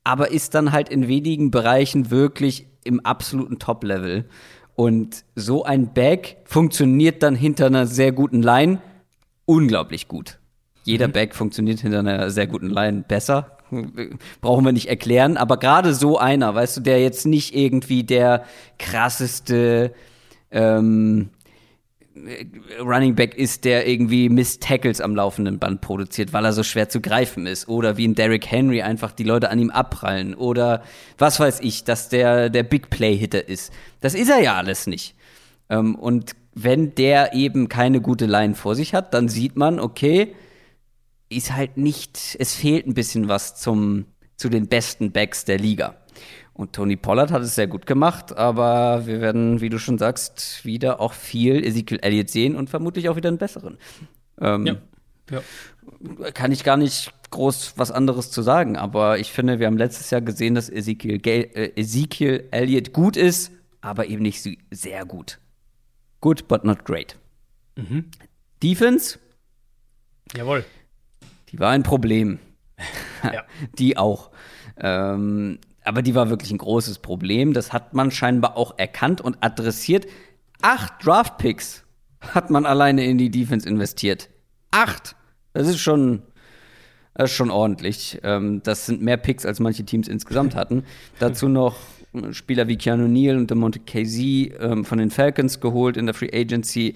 aber 0.03 0.31
ist 0.31 0.55
dann 0.55 0.71
halt 0.71 0.89
in 0.89 1.07
wenigen 1.07 1.51
Bereichen 1.51 2.11
wirklich 2.11 2.67
im 2.83 2.99
absoluten 2.99 3.59
Top-Level. 3.59 4.25
Und 4.75 5.23
so 5.35 5.63
ein 5.63 5.93
Back 5.93 6.37
funktioniert 6.45 7.23
dann 7.23 7.35
hinter 7.35 7.67
einer 7.67 7.85
sehr 7.85 8.11
guten 8.11 8.41
Line 8.41 8.81
unglaublich 9.45 10.07
gut. 10.07 10.39
Jeder 10.83 11.07
mhm. 11.07 11.13
Back 11.13 11.35
funktioniert 11.35 11.79
hinter 11.79 11.99
einer 11.99 12.29
sehr 12.29 12.47
guten 12.47 12.69
Line 12.69 13.03
besser. 13.07 13.57
Brauchen 14.41 14.65
wir 14.65 14.71
nicht 14.71 14.89
erklären. 14.89 15.37
Aber 15.37 15.57
gerade 15.57 15.93
so 15.93 16.17
einer, 16.17 16.53
weißt 16.53 16.77
du, 16.77 16.81
der 16.81 17.01
jetzt 17.01 17.25
nicht 17.25 17.55
irgendwie 17.55 18.03
der 18.03 18.45
krasseste 18.79 19.93
ähm, 20.51 21.29
Running 22.79 23.15
Back 23.15 23.35
ist, 23.35 23.65
der 23.65 23.87
irgendwie 23.87 24.29
Miss 24.29 24.59
Tackles 24.59 25.01
am 25.01 25.15
laufenden 25.15 25.57
Band 25.57 25.81
produziert, 25.81 26.31
weil 26.31 26.45
er 26.45 26.53
so 26.53 26.63
schwer 26.63 26.87
zu 26.87 27.01
greifen 27.01 27.47
ist. 27.47 27.67
Oder 27.67 27.97
wie 27.97 28.07
ein 28.07 28.15
Derrick 28.15 28.49
Henry 28.49 28.81
einfach 28.81 29.11
die 29.11 29.23
Leute 29.23 29.49
an 29.49 29.59
ihm 29.59 29.71
abprallen. 29.71 30.35
Oder 30.35 30.83
was 31.17 31.39
weiß 31.39 31.59
ich, 31.61 31.83
dass 31.83 32.09
der 32.09 32.49
der 32.49 32.63
Big 32.63 32.89
Play-Hitter 32.89 33.47
ist. 33.47 33.73
Das 33.99 34.13
ist 34.13 34.29
er 34.29 34.41
ja 34.41 34.55
alles 34.55 34.85
nicht. 34.85 35.15
Ähm, 35.69 35.95
und 35.95 36.35
wenn 36.53 36.93
der 36.95 37.33
eben 37.33 37.67
keine 37.67 37.99
gute 37.99 38.25
Line 38.25 38.53
vor 38.53 38.75
sich 38.75 38.93
hat, 38.93 39.13
dann 39.13 39.27
sieht 39.27 39.55
man, 39.55 39.79
okay, 39.79 40.35
ist 41.29 41.53
halt 41.53 41.77
nicht, 41.77 42.37
es 42.39 42.53
fehlt 42.53 42.85
ein 42.85 42.93
bisschen 42.93 43.27
was 43.27 43.55
zum, 43.55 44.05
zu 44.35 44.49
den 44.49 44.67
besten 44.67 45.11
Backs 45.11 45.45
der 45.45 45.57
Liga. 45.57 45.95
Und 46.53 46.73
Tony 46.73 46.95
Pollard 46.95 47.31
hat 47.31 47.41
es 47.41 47.55
sehr 47.55 47.67
gut 47.67 47.87
gemacht, 47.87 48.37
aber 48.37 49.07
wir 49.07 49.21
werden, 49.21 49.59
wie 49.59 49.69
du 49.69 49.79
schon 49.79 49.97
sagst, 49.97 50.63
wieder 50.63 50.99
auch 50.99 51.13
viel 51.13 51.65
Ezekiel 51.65 51.99
Elliott 52.01 52.29
sehen 52.29 52.55
und 52.55 52.69
vermutlich 52.69 53.09
auch 53.09 53.15
wieder 53.15 53.29
einen 53.29 53.39
besseren. 53.39 53.77
Ähm, 54.39 54.65
ja. 54.67 54.75
ja. 55.31 56.31
Kann 56.31 56.51
ich 56.51 56.63
gar 56.63 56.77
nicht 56.77 57.11
groß 57.31 57.73
was 57.77 57.89
anderes 57.89 58.29
zu 58.29 58.43
sagen, 58.43 58.77
aber 58.77 59.17
ich 59.17 59.31
finde, 59.31 59.57
wir 59.57 59.65
haben 59.65 59.77
letztes 59.77 60.11
Jahr 60.11 60.21
gesehen, 60.21 60.53
dass 60.53 60.69
Ezekiel, 60.69 61.19
äh, 61.25 61.71
Ezekiel 61.75 62.47
Elliott 62.51 62.93
gut 62.93 63.17
ist, 63.17 63.51
aber 63.81 64.05
eben 64.05 64.21
nicht 64.21 64.47
sehr 64.69 65.05
gut. 65.05 65.39
Good, 66.21 66.47
but 66.47 66.63
not 66.63 66.85
great. 66.85 67.17
Mhm. 67.75 68.05
Defense? 68.61 69.17
Jawohl. 70.35 70.63
Die 71.49 71.59
war 71.59 71.71
ein 71.71 71.83
Problem. 71.83 72.39
ja. 73.23 73.43
Die 73.77 73.97
auch. 73.97 74.31
Ähm, 74.77 75.59
aber 75.83 76.01
die 76.01 76.15
war 76.15 76.29
wirklich 76.29 76.51
ein 76.51 76.57
großes 76.57 76.99
Problem. 76.99 77.53
Das 77.53 77.73
hat 77.73 77.93
man 77.93 78.11
scheinbar 78.11 78.57
auch 78.57 78.77
erkannt 78.77 79.21
und 79.21 79.37
adressiert. 79.41 80.07
Acht 80.61 81.05
Draftpicks 81.05 81.83
hat 82.21 82.49
man 82.49 82.65
alleine 82.65 83.05
in 83.05 83.17
die 83.17 83.29
Defense 83.29 83.67
investiert. 83.67 84.29
Acht! 84.71 85.15
Das 85.53 85.67
ist 85.67 85.79
schon, 85.79 86.23
das 87.13 87.29
ist 87.29 87.35
schon 87.35 87.51
ordentlich. 87.51 88.19
Ähm, 88.23 88.61
das 88.63 88.85
sind 88.85 89.01
mehr 89.01 89.17
Picks, 89.17 89.45
als 89.45 89.59
manche 89.59 89.83
Teams 89.83 90.07
insgesamt 90.07 90.55
hatten. 90.55 90.83
Dazu 91.19 91.47
noch 91.47 91.75
Spieler 92.31 92.67
wie 92.67 92.77
Keanu 92.77 93.07
Neal 93.07 93.37
und 93.37 93.49
DeMonte 93.49 93.79
Casey 93.79 94.53
ähm, 94.59 94.85
von 94.85 94.99
den 94.99 95.09
Falcons 95.09 95.59
geholt 95.59 95.97
in 95.97 96.05
der 96.05 96.15
Free 96.15 96.29
Agency. 96.33 96.95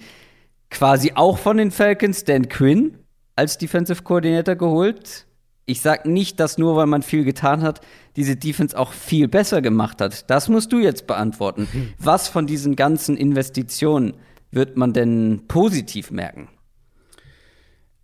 Quasi 0.70 1.12
auch 1.14 1.38
von 1.38 1.56
den 1.56 1.70
Falcons 1.70 2.24
Dan 2.24 2.48
Quinn 2.48 2.98
als 3.36 3.58
Defensive 3.58 4.02
Coordinator 4.02 4.54
geholt 4.56 5.27
ich 5.68 5.82
sag 5.82 6.06
nicht, 6.06 6.40
dass 6.40 6.56
nur 6.56 6.76
weil 6.76 6.86
man 6.86 7.02
viel 7.02 7.24
getan 7.24 7.62
hat, 7.62 7.80
diese 8.16 8.36
Defense 8.36 8.76
auch 8.76 8.92
viel 8.92 9.28
besser 9.28 9.60
gemacht 9.60 10.00
hat. 10.00 10.28
Das 10.30 10.48
musst 10.48 10.72
du 10.72 10.78
jetzt 10.78 11.06
beantworten. 11.06 11.68
Was 11.98 12.28
von 12.28 12.46
diesen 12.46 12.74
ganzen 12.74 13.16
Investitionen 13.16 14.14
wird 14.50 14.76
man 14.76 14.94
denn 14.94 15.42
positiv 15.46 16.10
merken? 16.10 16.48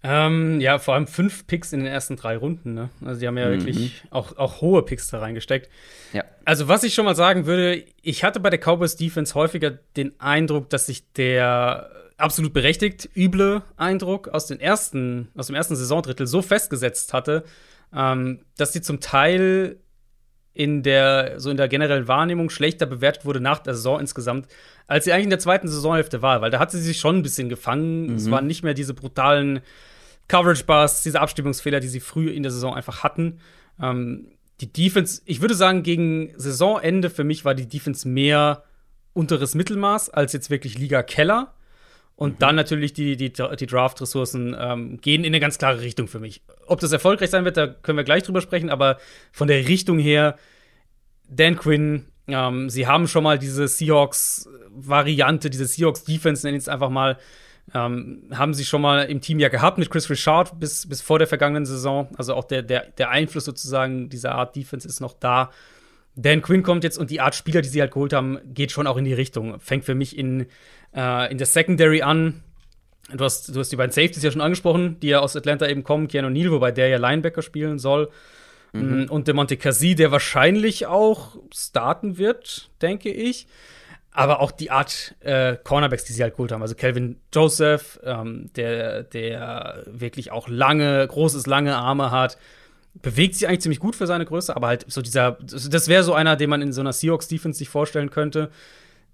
Ähm, 0.02 0.60
ja, 0.60 0.78
vor 0.78 0.92
allem 0.92 1.06
fünf 1.06 1.46
Picks 1.46 1.72
in 1.72 1.80
den 1.80 1.88
ersten 1.88 2.16
drei 2.16 2.36
Runden. 2.36 2.74
Ne? 2.74 2.90
Also 3.02 3.20
die 3.20 3.26
haben 3.26 3.38
ja 3.38 3.48
mhm. 3.48 3.52
wirklich 3.52 4.02
auch, 4.10 4.36
auch 4.36 4.60
hohe 4.60 4.82
Picks 4.82 5.08
da 5.08 5.20
reingesteckt. 5.20 5.70
Ja. 6.12 6.24
Also 6.44 6.68
was 6.68 6.84
ich 6.84 6.92
schon 6.92 7.06
mal 7.06 7.16
sagen 7.16 7.46
würde, 7.46 7.82
ich 8.02 8.22
hatte 8.22 8.40
bei 8.40 8.50
der 8.50 8.58
Cowboys 8.60 8.96
Defense 8.96 9.34
häufiger 9.34 9.70
den 9.96 10.20
Eindruck, 10.20 10.68
dass 10.68 10.86
sich 10.86 11.10
der 11.14 11.90
absolut 12.16 12.52
berechtigt 12.52 13.08
üble 13.16 13.62
Eindruck 13.76 14.28
aus, 14.28 14.46
den 14.46 14.60
ersten, 14.60 15.28
aus 15.36 15.48
dem 15.48 15.56
ersten 15.56 15.76
Saisondrittel 15.76 16.26
so 16.26 16.42
festgesetzt 16.42 17.12
hatte, 17.12 17.44
ähm, 17.94 18.40
dass 18.56 18.72
sie 18.72 18.82
zum 18.82 19.00
Teil 19.00 19.78
in 20.52 20.84
der, 20.84 21.40
so 21.40 21.50
in 21.50 21.56
der 21.56 21.68
generellen 21.68 22.06
Wahrnehmung 22.06 22.48
schlechter 22.48 22.86
bewertet 22.86 23.24
wurde 23.24 23.40
nach 23.40 23.58
der 23.58 23.74
Saison 23.74 23.98
insgesamt, 23.98 24.46
als 24.86 25.04
sie 25.04 25.12
eigentlich 25.12 25.24
in 25.24 25.30
der 25.30 25.40
zweiten 25.40 25.68
Saisonhälfte 25.68 26.22
war, 26.22 26.40
weil 26.40 26.50
da 26.52 26.60
hat 26.60 26.70
sie 26.70 26.80
sich 26.80 26.98
schon 26.98 27.16
ein 27.16 27.22
bisschen 27.22 27.48
gefangen. 27.48 28.06
Mhm. 28.06 28.14
Es 28.14 28.30
waren 28.30 28.46
nicht 28.46 28.62
mehr 28.62 28.74
diese 28.74 28.94
brutalen 28.94 29.60
Coverage-Bars, 30.28 31.02
diese 31.02 31.20
Abstimmungsfehler, 31.20 31.80
die 31.80 31.88
sie 31.88 32.00
früh 32.00 32.30
in 32.30 32.44
der 32.44 32.52
Saison 32.52 32.72
einfach 32.74 33.02
hatten. 33.02 33.40
Ähm, 33.82 34.28
die 34.60 34.72
Defense, 34.72 35.22
ich 35.24 35.40
würde 35.40 35.54
sagen, 35.54 35.82
gegen 35.82 36.32
Saisonende 36.36 37.10
für 37.10 37.24
mich 37.24 37.44
war 37.44 37.54
die 37.54 37.68
Defense 37.68 38.08
mehr 38.08 38.62
unteres 39.12 39.56
Mittelmaß 39.56 40.10
als 40.10 40.32
jetzt 40.32 40.50
wirklich 40.50 40.78
Liga 40.78 41.02
Keller. 41.02 41.52
Und 42.16 42.34
mhm. 42.34 42.38
dann 42.38 42.56
natürlich 42.56 42.92
die, 42.92 43.16
die, 43.16 43.32
die 43.32 43.66
Draft-Ressourcen 43.66 44.56
ähm, 44.58 45.00
gehen 45.00 45.22
in 45.24 45.28
eine 45.28 45.40
ganz 45.40 45.58
klare 45.58 45.80
Richtung 45.80 46.06
für 46.06 46.20
mich. 46.20 46.42
Ob 46.66 46.80
das 46.80 46.92
erfolgreich 46.92 47.30
sein 47.30 47.44
wird, 47.44 47.56
da 47.56 47.66
können 47.66 47.98
wir 47.98 48.04
gleich 48.04 48.22
drüber 48.22 48.40
sprechen, 48.40 48.70
aber 48.70 48.98
von 49.32 49.48
der 49.48 49.66
Richtung 49.66 49.98
her, 49.98 50.36
Dan 51.28 51.56
Quinn, 51.56 52.06
ähm, 52.28 52.70
sie 52.70 52.86
haben 52.86 53.08
schon 53.08 53.24
mal 53.24 53.38
diese 53.38 53.66
Seahawks-Variante, 53.66 55.50
diese 55.50 55.66
Seahawks-Defense, 55.66 56.46
nenne 56.46 56.56
ich 56.56 56.64
es 56.64 56.68
einfach 56.68 56.90
mal, 56.90 57.18
ähm, 57.72 58.24
haben 58.32 58.54
sie 58.54 58.64
schon 58.64 58.82
mal 58.82 59.04
im 59.04 59.20
Team 59.20 59.40
ja 59.40 59.48
gehabt 59.48 59.78
mit 59.78 59.90
Chris 59.90 60.08
Richard 60.10 60.58
bis, 60.60 60.88
bis 60.88 61.00
vor 61.00 61.18
der 61.18 61.26
vergangenen 61.26 61.66
Saison. 61.66 62.08
Also 62.16 62.34
auch 62.34 62.44
der, 62.44 62.62
der, 62.62 62.86
der 62.98 63.10
Einfluss 63.10 63.46
sozusagen 63.46 64.08
dieser 64.10 64.34
Art 64.34 64.54
Defense 64.54 64.86
ist 64.86 65.00
noch 65.00 65.14
da. 65.14 65.50
Dan 66.16 66.42
Quinn 66.42 66.62
kommt 66.62 66.84
jetzt 66.84 66.96
und 66.98 67.10
die 67.10 67.20
Art 67.20 67.34
Spieler, 67.34 67.60
die 67.60 67.68
sie 67.68 67.80
halt 67.80 67.92
geholt 67.92 68.12
haben, 68.12 68.38
geht 68.44 68.70
schon 68.70 68.86
auch 68.86 68.96
in 68.96 69.04
die 69.04 69.14
Richtung. 69.14 69.58
Fängt 69.58 69.84
für 69.84 69.94
mich 69.96 70.16
in 70.16 70.46
äh, 70.94 71.30
in 71.30 71.38
der 71.38 71.46
Secondary 71.46 72.02
an. 72.02 72.42
Du 73.12 73.24
hast, 73.24 73.54
du 73.54 73.60
hast 73.60 73.70
die 73.70 73.76
beiden 73.76 73.92
Safeties 73.92 74.22
ja 74.22 74.30
schon 74.30 74.40
angesprochen, 74.40 74.98
die 75.00 75.08
ja 75.08 75.20
aus 75.20 75.36
Atlanta 75.36 75.66
eben 75.66 75.84
kommen. 75.84 76.08
Keanu 76.08 76.30
Neal, 76.30 76.50
wobei 76.50 76.72
der 76.72 76.88
ja 76.88 76.96
Linebacker 76.96 77.42
spielen 77.42 77.78
soll. 77.78 78.10
Mhm. 78.72 79.04
Mm, 79.04 79.10
und 79.10 79.26
der 79.26 79.34
Monte 79.34 79.56
Cassi, 79.56 79.94
der 79.94 80.10
wahrscheinlich 80.10 80.86
auch 80.86 81.36
starten 81.52 82.18
wird, 82.18 82.70
denke 82.82 83.10
ich. 83.10 83.46
Aber 84.10 84.40
auch 84.40 84.52
die 84.52 84.70
Art 84.70 85.16
äh, 85.20 85.56
Cornerbacks, 85.62 86.04
die 86.04 86.12
sie 86.12 86.22
halt 86.22 86.34
geholt 86.34 86.52
haben. 86.52 86.62
Also 86.62 86.76
Calvin 86.76 87.20
Joseph, 87.32 87.98
ähm, 88.04 88.50
der, 88.54 89.02
der 89.02 89.82
wirklich 89.86 90.30
auch 90.30 90.48
lange, 90.48 91.06
großes, 91.06 91.46
lange 91.46 91.76
Arme 91.76 92.12
hat. 92.12 92.38
Bewegt 93.02 93.34
sich 93.34 93.48
eigentlich 93.48 93.60
ziemlich 93.60 93.80
gut 93.80 93.96
für 93.96 94.06
seine 94.06 94.24
Größe, 94.24 94.54
aber 94.54 94.68
halt 94.68 94.84
so 94.86 95.02
dieser, 95.02 95.32
das 95.42 95.88
wäre 95.88 96.04
so 96.04 96.14
einer, 96.14 96.36
den 96.36 96.48
man 96.48 96.62
in 96.62 96.72
so 96.72 96.80
einer 96.80 96.92
Seahawks-Defense 96.92 97.58
sich 97.58 97.68
vorstellen 97.68 98.10
könnte. 98.10 98.50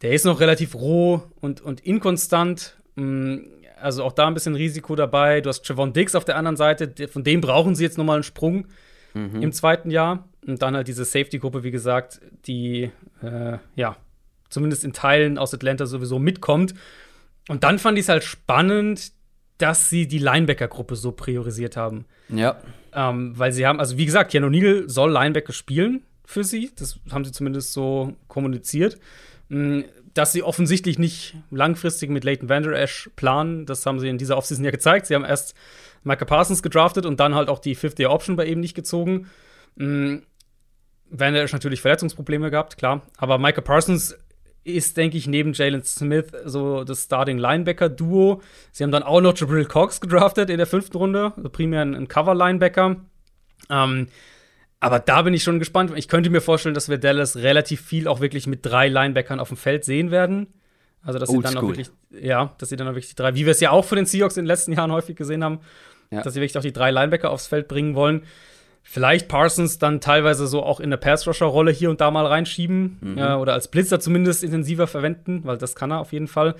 Der 0.03 0.13
ist 0.13 0.25
noch 0.25 0.41
relativ 0.41 0.75
roh 0.75 1.23
und, 1.41 1.61
und 1.61 1.81
inkonstant. 1.81 2.77
Mm, 2.97 3.39
Also 3.81 4.05
auch 4.05 4.13
da 4.13 4.27
ein 4.27 4.35
bisschen 4.35 4.55
Risiko 4.55 4.95
dabei. 4.97 5.41
Du 5.41 5.49
hast 5.49 5.63
Trevon 5.63 5.93
Diggs 5.93 6.15
auf 6.15 6.25
der 6.25 6.37
anderen 6.37 6.57
Seite, 6.57 7.09
von 7.09 7.25
dem 7.25 7.41
brauchen 7.41 7.75
sie 7.75 7.85
jetzt 7.85 7.99
nochmal 7.99 8.17
einen 8.17 8.23
Sprung 8.23 8.67
mhm. 9.15 9.43
im 9.43 9.53
zweiten 9.53 9.91
Jahr. 9.91 10.29
Und 10.47 10.63
dann 10.63 10.75
halt 10.75 10.89
diese 10.89 11.05
Safety-Gruppe, 11.05 11.63
wie 11.63 11.71
gesagt, 11.71 12.21
die 12.47 12.91
äh, 13.23 13.59
ja 13.77 13.97
zumindest 14.49 14.85
in 14.85 14.93
Teilen 14.93 15.39
aus 15.39 15.55
Atlanta 15.55 15.87
sowieso 15.87 16.19
mitkommt. 16.19 16.75
Und 17.49 17.65
dann 17.65 17.79
fand 17.79 17.99
ich 17.99 18.05
es 18.05 18.09
halt 18.09 18.25
spannend, 18.25 19.13
dass 19.59 19.89
sie 19.89 20.09
die 20.09 20.19
Linebacker-Gruppe 20.19 20.97
so 20.97 21.13
priorisiert 21.13 21.77
haben. 21.77 22.07
Ja. 22.29 22.61
Ähm, 22.93 23.39
weil 23.39 23.53
sie 23.53 23.67
haben, 23.67 23.79
also 23.79 23.97
wie 23.97 24.07
gesagt, 24.07 24.33
Keanu 24.33 24.49
Neal 24.49 24.85
soll 24.89 25.13
Linebacker 25.13 25.53
spielen 25.53 26.03
für 26.25 26.45
sie. 26.45 26.71
Das 26.77 26.99
haben 27.11 27.25
sie 27.25 27.33
zumindest 27.33 27.73
so 27.73 28.15
kommuniziert. 28.29 28.99
Mm, 29.51 29.83
dass 30.15 30.33
sie 30.33 30.43
offensichtlich 30.43 30.99
nicht 30.99 31.37
langfristig 31.51 32.09
mit 32.09 32.25
Leighton 32.25 32.49
Vander 32.49 32.73
Esch 32.73 33.11
planen, 33.17 33.67
das 33.67 33.85
haben 33.85 34.01
sie 34.01 34.09
in 34.09 34.17
dieser 34.17 34.37
Offseason 34.37 34.65
ja 34.65 34.71
gezeigt. 34.71 35.07
Sie 35.07 35.15
haben 35.15 35.25
erst 35.25 35.55
Micah 36.03 36.25
Parsons 36.25 36.63
gedraftet 36.63 37.05
und 37.05 37.21
dann 37.21 37.35
halt 37.35 37.49
auch 37.49 37.59
die 37.59 37.75
Fifth-Year-Option 37.75 38.37
bei 38.37 38.47
ihm 38.47 38.61
nicht 38.61 38.75
gezogen. 38.75 39.29
Mhm. 39.77 40.23
Vander 41.11 41.43
Esch 41.43 41.53
natürlich 41.53 41.81
Verletzungsprobleme 41.81 42.51
gehabt, 42.51 42.79
klar. 42.79 43.03
Aber 43.19 43.39
Micah 43.39 43.61
Parsons 43.61 44.17
ist, 44.63 44.97
denke 44.97 45.17
ich, 45.17 45.27
neben 45.27 45.53
Jalen 45.53 45.83
Smith 45.83 46.33
so 46.45 46.85
das 46.85 47.05
Starting 47.05 47.39
Linebacker-Duo. 47.39 48.43
Sie 48.71 48.85
haben 48.85 48.93
dann 48.93 49.03
auch 49.03 49.21
noch 49.21 49.37
Jabril 49.37 49.65
Cox 49.65 50.01
gedraftet 50.01 50.49
in 50.49 50.59
der 50.59 50.67
fünften 50.67 50.97
Runde, 50.97 51.33
also 51.37 51.49
primär 51.49 51.83
ein 51.83 52.07
Cover-Linebacker. 52.07 52.97
Ähm, 53.69 54.07
aber 54.81 54.99
da 54.99 55.23
bin 55.23 55.35
ich 55.35 55.43
schon 55.43 55.59
gespannt. 55.59 55.93
Ich 55.95 56.09
könnte 56.09 56.31
mir 56.31 56.41
vorstellen, 56.41 56.75
dass 56.75 56.89
wir 56.89 56.99
Dallas 56.99 57.37
relativ 57.37 57.83
viel 57.83 58.09
auch 58.09 58.21
wirklich 58.21 58.47
mit 58.47 58.65
drei 58.65 58.89
Linebackern 58.89 59.39
auf 59.39 59.49
dem 59.49 59.59
Feld 59.59 59.85
sehen 59.85 60.11
werden. 60.11 60.47
Also, 61.03 61.19
dass 61.19 61.31
sie 61.31 61.39
dann 61.39 61.57
auch 61.57 61.63
wirklich, 61.63 61.91
ja, 62.11 62.55
dass 62.59 62.71
sie 62.71 62.77
dann 62.77 62.89
auch 62.89 62.93
wirklich 62.93 63.09
die 63.09 63.15
drei, 63.15 63.35
wie 63.35 63.47
wir 63.47 63.53
es 63.53 63.61
ja 63.61 63.71
auch 63.71 63.85
von 63.85 63.97
den 63.97 64.07
Seahawks 64.07 64.37
in 64.37 64.45
den 64.45 64.49
letzten 64.49 64.73
Jahren 64.73 64.93
häufig 64.93 65.17
gesehen 65.17 65.45
haben, 65.45 65.61
ja. 66.11 66.23
dass 66.23 66.35
sie 66.35 66.41
wirklich 66.41 66.57
auch 66.59 66.63
die 66.63 66.73
drei 66.73 66.91
Linebacker 66.91 67.31
aufs 67.31 67.47
Feld 67.47 67.69
bringen 67.69 67.95
wollen. 67.95 68.23
Vielleicht 68.83 69.29
Parsons 69.29 69.79
dann 69.79 70.01
teilweise 70.01 70.47
so 70.47 70.63
auch 70.63 70.81
in 70.81 70.87
eine 70.87 70.97
Pass-Rusher-Rolle 70.97 71.71
hier 71.71 71.91
und 71.91 72.01
da 72.01 72.11
mal 72.11 72.27
reinschieben 72.27 72.99
mhm. 73.01 73.19
ja, 73.19 73.37
oder 73.37 73.53
als 73.53 73.69
Blitzer 73.69 74.01
zumindest 74.01 74.43
intensiver 74.43 74.87
verwenden, 74.87 75.43
weil 75.45 75.59
das 75.59 75.75
kann 75.75 75.91
er 75.91 76.01
auf 76.01 76.13
jeden 76.13 76.29
Fall. 76.29 76.55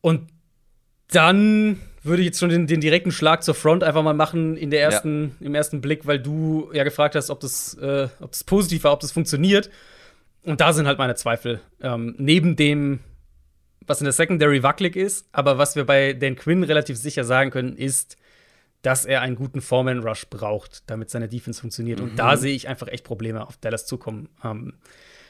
Und 0.00 0.28
dann 1.08 1.80
würde 2.02 2.22
ich 2.22 2.26
jetzt 2.26 2.40
schon 2.40 2.48
den, 2.48 2.66
den, 2.66 2.80
direkten 2.80 3.12
Schlag 3.12 3.42
zur 3.42 3.54
Front 3.54 3.84
einfach 3.84 4.02
mal 4.02 4.14
machen 4.14 4.56
in 4.56 4.70
der 4.70 4.82
ersten, 4.82 5.36
ja. 5.40 5.46
im 5.46 5.54
ersten 5.54 5.80
Blick, 5.80 6.06
weil 6.06 6.18
du 6.18 6.70
ja 6.72 6.84
gefragt 6.84 7.14
hast, 7.14 7.30
ob 7.30 7.40
das, 7.40 7.74
äh, 7.74 8.08
ob 8.20 8.32
das 8.32 8.44
positiv 8.44 8.84
war, 8.84 8.92
ob 8.92 9.00
das 9.00 9.12
funktioniert. 9.12 9.70
Und 10.44 10.60
da 10.60 10.72
sind 10.72 10.86
halt 10.86 10.98
meine 10.98 11.14
Zweifel. 11.14 11.60
Ähm, 11.80 12.14
neben 12.18 12.56
dem, 12.56 13.00
was 13.86 14.00
in 14.00 14.04
der 14.04 14.12
Secondary 14.12 14.62
wackelig 14.62 14.96
ist, 14.96 15.28
aber 15.32 15.58
was 15.58 15.76
wir 15.76 15.84
bei 15.84 16.12
Dan 16.12 16.36
Quinn 16.36 16.64
relativ 16.64 16.96
sicher 16.96 17.24
sagen 17.24 17.50
können, 17.50 17.76
ist, 17.76 18.16
dass 18.82 19.04
er 19.04 19.20
einen 19.20 19.36
guten 19.36 19.60
Foreman-Rush 19.60 20.26
braucht, 20.28 20.82
damit 20.90 21.08
seine 21.10 21.28
Defense 21.28 21.60
funktioniert. 21.60 22.00
Mhm. 22.00 22.10
Und 22.10 22.18
da 22.18 22.36
sehe 22.36 22.54
ich 22.54 22.66
einfach 22.66 22.88
echt 22.88 23.04
Probleme 23.04 23.46
auf 23.46 23.56
Dallas 23.58 23.86
zukommen. 23.86 24.28
Ähm, 24.42 24.74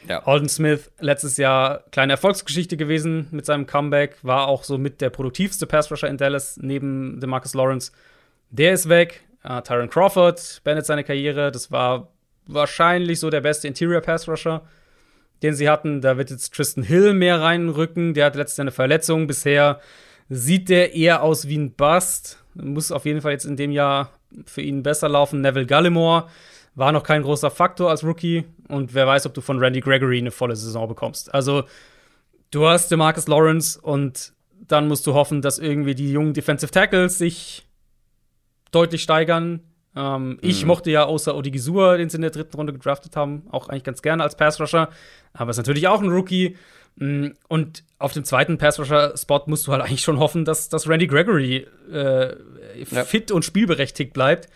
ja. 0.09 0.24
Alden 0.26 0.48
Smith, 0.48 0.90
letztes 1.00 1.36
Jahr 1.36 1.84
kleine 1.90 2.14
Erfolgsgeschichte 2.14 2.76
gewesen 2.76 3.28
mit 3.30 3.46
seinem 3.46 3.66
Comeback, 3.66 4.16
war 4.22 4.48
auch 4.48 4.64
so 4.64 4.78
mit 4.78 5.00
der 5.00 5.11
produktivste 5.11 5.66
Pass-Rusher 5.66 6.09
in 6.09 6.16
Dallas 6.16 6.59
neben 6.61 7.20
DeMarcus 7.20 7.55
Lawrence. 7.55 7.92
Der 8.50 8.72
ist 8.72 8.88
weg. 8.88 9.22
Uh, 9.44 9.61
Tyron 9.61 9.90
Crawford 9.90 10.61
beendet 10.62 10.86
seine 10.86 11.03
Karriere. 11.03 11.50
Das 11.50 11.72
war 11.72 12.09
wahrscheinlich 12.46 13.18
so 13.18 13.30
der 13.30 13.40
beste 13.40 13.66
Interior 13.66 14.00
Pass-Rusher, 14.00 14.62
den 15.42 15.55
sie 15.55 15.68
hatten. 15.68 16.00
Da 16.00 16.16
wird 16.16 16.30
jetzt 16.30 16.55
Tristan 16.55 16.84
Hill 16.84 17.14
mehr 17.14 17.40
reinrücken. 17.40 18.14
Der 18.14 18.26
hat 18.26 18.36
letztes 18.36 18.59
Jahr 18.59 18.64
eine 18.64 18.72
Verletzung. 18.72 19.26
Bisher 19.26 19.80
sieht 20.28 20.68
der 20.68 20.94
eher 20.94 21.22
aus 21.22 21.48
wie 21.48 21.59
ein 21.59 21.72
Bust. 21.72 22.38
Muss 22.55 22.92
auf 22.92 23.05
jeden 23.05 23.20
Fall 23.20 23.32
jetzt 23.32 23.44
in 23.44 23.57
dem 23.57 23.72
Jahr 23.72 24.11
für 24.46 24.62
ihn 24.62 24.82
besser 24.82 25.09
laufen. 25.09 25.40
Neville 25.40 25.66
Gallimore 25.66 26.28
war 26.74 26.92
noch 26.92 27.03
kein 27.03 27.22
großer 27.22 27.50
Faktor 27.50 27.90
als 27.90 28.05
Rookie 28.05 28.44
und 28.73 28.95
wer 28.95 29.07
weiß, 29.07 29.27
ob 29.27 29.35
du 29.35 29.43
von 29.43 29.59
Randy 29.59 29.81
Gregory 29.81 30.18
eine 30.18 30.31
volle 30.31 30.57
Saison 30.57 30.89
bekommst. 30.89 31.33
Also, 31.35 31.64
du 32.51 32.66
hast 32.66 32.91
den 32.91 32.99
Marcus 32.99 33.29
Lawrence 33.29 33.79
und 33.79 34.33
dann 34.66 34.89
musst 34.89 35.07
du 35.07 35.12
hoffen, 35.12 35.43
dass 35.43 35.59
irgendwie 35.59 35.95
die 35.95 36.11
jungen 36.11 36.33
Defensive 36.33 36.70
Tackles 36.70 37.18
sich 37.18 37.66
deutlich 38.70 39.03
steigern. 39.03 39.61
Ähm, 39.95 40.31
mhm. 40.31 40.39
Ich 40.41 40.64
mochte 40.64 40.91
ja 40.91 41.05
außer 41.05 41.37
Odigizua, 41.37 41.99
den 41.99 42.09
sie 42.09 42.16
in 42.16 42.23
der 42.23 42.31
dritten 42.31 42.57
Runde 42.57 42.73
gedraftet 42.73 43.14
haben, 43.14 43.43
auch 43.51 43.68
eigentlich 43.68 43.85
ganz 43.85 44.01
gerne 44.01 44.23
als 44.23 44.37
Pass-Rusher. 44.37 44.89
Aber 45.35 45.51
ist 45.51 45.59
natürlich 45.59 45.87
auch 45.89 46.01
ein 46.01 46.09
Rookie. 46.09 46.57
Mm, 46.97 47.29
und 47.49 47.85
auf 47.99 48.14
dem 48.14 48.25
zweiten 48.25 48.57
Pass-Rusher-Spot 48.57 49.43
musst 49.49 49.66
du 49.66 49.73
halt 49.73 49.83
eigentlich 49.83 50.01
schon 50.01 50.18
hoffen, 50.18 50.47
dass, 50.47 50.70
dass 50.70 50.89
Randy 50.89 51.09
Gregory 51.09 51.66
äh, 51.93 52.37
fit 53.05 53.29
ja. 53.29 53.37
und 53.37 53.45
spielberechtigt 53.45 54.14
bleibt. 54.14 54.49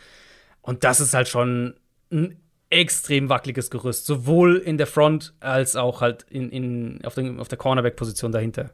Und 0.63 0.85
das 0.85 1.01
ist 1.01 1.13
halt 1.13 1.29
schon 1.29 1.75
ein 2.11 2.41
extrem 2.71 3.29
wackeliges 3.29 3.71
Gerüst, 3.71 4.07
sowohl 4.07 4.57
in 4.57 4.79
der 4.79 4.87
Front 4.87 5.35
als 5.41 5.77
auch 5.77 6.01
halt 6.01 6.27
in, 6.31 6.51
in, 6.51 7.01
auf, 7.05 7.15
den, 7.15 7.39
auf 7.39 7.49
der 7.49 7.59
Cornerback-Position 7.59 8.33
dahinter. 8.33 8.71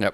Ja, 0.00 0.12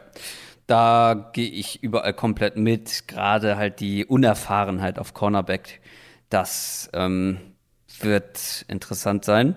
da 0.67 1.31
gehe 1.33 1.51
ich 1.51 1.83
überall 1.83 2.15
komplett 2.15 2.57
mit. 2.57 3.07
Gerade 3.09 3.57
halt 3.57 3.81
die 3.81 4.05
Unerfahrenheit 4.05 4.99
auf 4.99 5.15
Cornerback, 5.15 5.81
das 6.31 6.91
ähm, 6.93 7.39
wird 8.01 8.65
interessant 8.69 9.25
sein. 9.25 9.55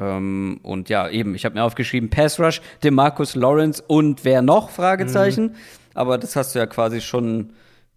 Ähm, 0.00 0.60
und 0.62 0.88
ja, 0.88 1.08
eben, 1.08 1.34
ich 1.34 1.44
habe 1.44 1.56
mir 1.56 1.64
aufgeschrieben, 1.64 2.10
Pass 2.10 2.38
Rush, 2.38 2.60
DeMarcus 2.82 3.34
Lawrence 3.34 3.82
und 3.86 4.24
wer 4.24 4.42
noch? 4.42 4.70
Fragezeichen. 4.70 5.44
Mhm. 5.44 5.54
Aber 5.94 6.18
das 6.18 6.36
hast 6.36 6.54
du 6.54 6.58
ja 6.58 6.66
quasi 6.66 7.00
schon 7.00 7.52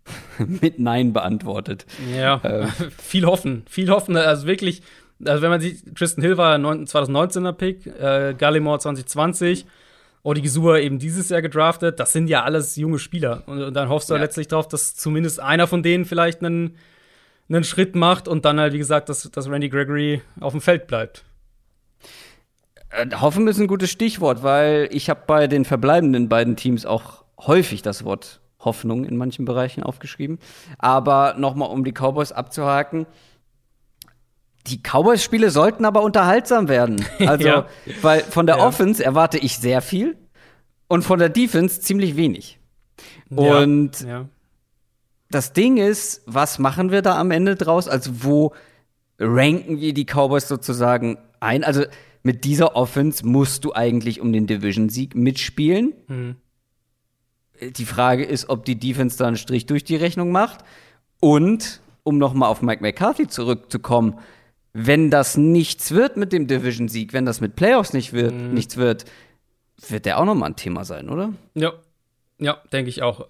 mit 0.38 0.80
Nein 0.80 1.14
beantwortet. 1.14 1.86
Ja, 2.14 2.38
äh. 2.44 2.68
viel 2.98 3.26
hoffen, 3.26 3.64
viel 3.70 3.90
hoffen. 3.90 4.16
Also 4.18 4.48
wirklich, 4.48 4.82
also 5.24 5.42
wenn 5.42 5.50
man 5.50 5.62
sieht, 5.62 5.96
Tristan 5.96 6.24
Hill 6.24 6.38
war 6.38 6.56
2019er 6.56 7.54
Pick, 7.54 7.88
äh, 7.88 8.36
Gallimore 8.38 8.80
2020, 8.80 9.66
Odigizua 10.24 10.78
eben 10.78 11.00
dieses 11.00 11.30
Jahr 11.30 11.42
gedraftet. 11.42 12.00
Das 12.00 12.14
sind 12.14 12.28
ja 12.28 12.44
alles 12.44 12.76
junge 12.76 13.00
Spieler. 13.00 13.44
Und, 13.46 13.62
und 13.62 13.74
dann 13.74 13.90
hoffst 13.90 14.10
du 14.10 14.14
ja. 14.14 14.22
letztlich 14.22 14.48
darauf, 14.48 14.68
dass 14.68 14.96
zumindest 14.96 15.40
einer 15.40 15.68
von 15.68 15.84
denen 15.84 16.06
vielleicht 16.06 16.44
einen, 16.44 16.78
einen 17.50 17.64
Schritt 17.64 17.96
macht 17.96 18.28
und 18.28 18.46
dann 18.46 18.60
halt, 18.60 18.74
wie 18.74 18.78
gesagt, 18.78 19.10
dass, 19.10 19.30
dass 19.30 19.50
Randy 19.50 19.70
Gregory 19.70 20.22
auf 20.40 20.54
dem 20.54 20.62
Feld 20.62 20.88
bleibt. 20.88 21.26
Äh, 22.90 23.08
hoffen 23.20 23.48
ist 23.48 23.60
ein 23.60 23.68
gutes 23.68 23.92
Stichwort, 23.92 24.44
weil 24.44 24.88
ich 24.92 25.10
habe 25.10 25.24
bei 25.28 25.48
den 25.48 25.66
verbleibenden 25.66 26.30
beiden 26.30 26.56
Teams 26.56 26.86
auch 26.86 27.24
häufig 27.38 27.82
das 27.82 28.06
Wort 28.06 28.40
Hoffnung 28.66 29.06
in 29.06 29.18
manchen 29.18 29.46
Bereichen 29.46 29.84
aufgeschrieben. 29.84 30.40
Aber 30.78 31.36
nochmal, 31.38 31.70
um 31.70 31.84
die 31.84 31.94
Cowboys 31.94 32.32
abzuhaken. 32.32 33.06
Die 34.68 34.80
Cowboys-Spiele 34.82 35.50
sollten 35.50 35.86
aber 35.86 36.04
unterhaltsam 36.04 36.70
werden. 36.70 37.06
Also, 37.20 37.48
ja. 37.48 37.68
weil 38.02 38.22
von 38.22 38.46
der 38.46 38.58
ja. 38.58 38.66
Offense 38.66 39.04
erwarte 39.04 39.38
ich 39.38 39.58
sehr 39.58 39.82
viel 39.82 40.18
und 40.88 41.04
von 41.04 41.20
der 41.20 41.30
Defense 41.30 41.82
ziemlich 41.82 42.16
wenig. 42.16 42.60
Ja. 43.30 43.60
Und 43.60 44.06
das 45.30 45.54
Ding 45.54 45.78
ist, 45.78 46.22
was 46.26 46.60
machen 46.60 46.92
wir 46.92 47.02
da 47.02 47.20
am 47.20 47.32
Ende 47.32 47.56
draus? 47.56 47.88
Also, 47.88 48.24
wo 48.24 48.54
ranken 49.20 49.80
wir 49.80 49.94
die 49.94 50.06
Cowboys 50.06 50.48
sozusagen 50.48 51.18
ein? 51.40 51.64
Also, 51.64 51.86
mit 52.22 52.46
dieser 52.46 52.76
Offense 52.76 53.26
musst 53.26 53.66
du 53.66 53.74
eigentlich 53.74 54.22
um 54.22 54.32
den 54.32 54.48
Division-Sieg 54.48 55.16
mitspielen. 55.16 55.94
Mhm. 56.08 56.36
Die 57.62 57.86
Frage 57.86 58.24
ist, 58.24 58.50
ob 58.50 58.66
die 58.66 58.78
Defense 58.78 59.18
da 59.18 59.28
einen 59.28 59.38
Strich 59.38 59.66
durch 59.66 59.84
die 59.84 59.96
Rechnung 59.96 60.32
macht. 60.32 60.64
Und, 61.20 61.82
um 62.04 62.18
nochmal 62.18 62.50
auf 62.50 62.62
Mike 62.62 62.82
McCarthy 62.82 63.28
zurückzukommen, 63.28 64.20
wenn 64.74 65.12
das 65.12 65.38
nichts 65.38 65.92
wird 65.92 66.18
mit 66.18 66.34
dem 66.34 66.48
Division-Sieg, 66.48 67.14
wenn 67.14 67.26
das 67.26 67.42
mit 67.42 67.56
Playoffs 67.56 67.94
nicht 67.94 68.12
wird, 68.12 68.34
mhm. 68.34 68.54
nichts 68.54 68.76
wird, 68.76 69.06
wird 69.88 70.06
der 70.06 70.20
auch 70.20 70.26
nochmal 70.26 70.50
ein 70.50 70.56
Thema 70.56 70.84
sein, 70.84 71.10
oder? 71.10 71.34
Ja, 71.54 71.74
ja, 72.40 72.58
denke 72.72 72.90
ich 72.90 73.04
auch. 73.04 73.28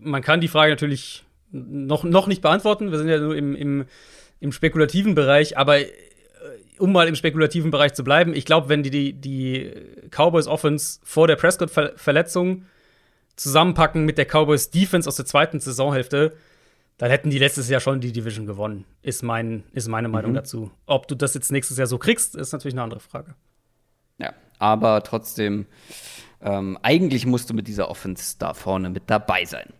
Man 0.00 0.22
kann 0.22 0.40
die 0.40 0.48
Frage 0.48 0.72
natürlich 0.72 1.24
noch, 1.50 2.04
noch 2.04 2.26
nicht 2.26 2.40
beantworten. 2.40 2.90
Wir 2.90 2.98
sind 2.98 3.08
ja 3.08 3.18
nur 3.18 3.36
im, 3.36 3.54
im, 3.54 3.84
im 4.40 4.52
spekulativen 4.52 5.14
Bereich, 5.14 5.58
aber 5.58 5.80
äh, 5.80 5.88
um 6.78 6.92
mal 6.92 7.08
im 7.08 7.14
spekulativen 7.16 7.70
Bereich 7.70 7.94
zu 7.94 8.04
bleiben, 8.04 8.34
ich 8.34 8.44
glaube, 8.44 8.68
wenn 8.68 8.82
die, 8.82 8.90
die, 8.90 9.12
die 9.12 9.70
Cowboys 10.10 10.46
Offense 10.46 11.00
vor 11.02 11.26
der 11.26 11.36
Prescott-Verletzung 11.36 12.64
zusammenpacken 13.36 14.04
mit 14.04 14.18
der 14.18 14.26
Cowboys 14.26 14.70
Defense 14.70 15.08
aus 15.08 15.16
der 15.16 15.26
zweiten 15.26 15.60
Saisonhälfte, 15.60 16.36
dann 16.98 17.10
hätten 17.10 17.30
die 17.30 17.38
letztes 17.38 17.68
Jahr 17.68 17.80
schon 17.80 18.00
die 18.00 18.12
Division 18.12 18.46
gewonnen, 18.46 18.84
ist, 19.02 19.22
mein, 19.22 19.64
ist 19.72 19.88
meine 19.88 20.08
Meinung 20.08 20.32
mhm. 20.32 20.36
dazu. 20.36 20.70
Ob 20.86 21.08
du 21.08 21.14
das 21.14 21.34
jetzt 21.34 21.50
nächstes 21.50 21.76
Jahr 21.76 21.86
so 21.86 21.98
kriegst, 21.98 22.36
ist 22.36 22.52
natürlich 22.52 22.74
eine 22.74 22.82
andere 22.82 23.00
Frage. 23.00 23.34
Ja, 24.18 24.32
aber 24.58 25.02
trotzdem, 25.02 25.66
ähm, 26.40 26.78
eigentlich 26.82 27.26
musst 27.26 27.50
du 27.50 27.54
mit 27.54 27.66
dieser 27.66 27.90
Offense 27.90 28.36
da 28.38 28.54
vorne 28.54 28.90
mit 28.90 29.04
dabei 29.08 29.44
sein. 29.44 29.72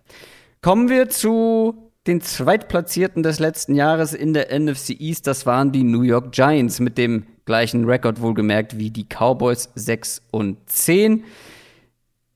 Kommen 0.60 0.89
wir 0.89 1.09
zu 1.09 1.93
den 2.06 2.20
Zweitplatzierten 2.20 3.22
des 3.22 3.39
letzten 3.39 3.74
Jahres 3.74 4.12
in 4.12 4.35
der 4.35 4.59
NFC 4.59 4.90
East. 5.01 5.26
Das 5.26 5.47
waren 5.47 5.72
die 5.72 5.85
New 5.85 6.02
York 6.02 6.32
Giants 6.32 6.81
mit 6.81 6.98
dem 6.98 7.26
gleichen 7.44 7.85
Rekord 7.85 8.20
wohlgemerkt 8.20 8.78
wie 8.78 8.90
die 8.90 9.05
Cowboys 9.05 9.70
6 9.74 10.22
und 10.31 10.59
10. 10.66 11.24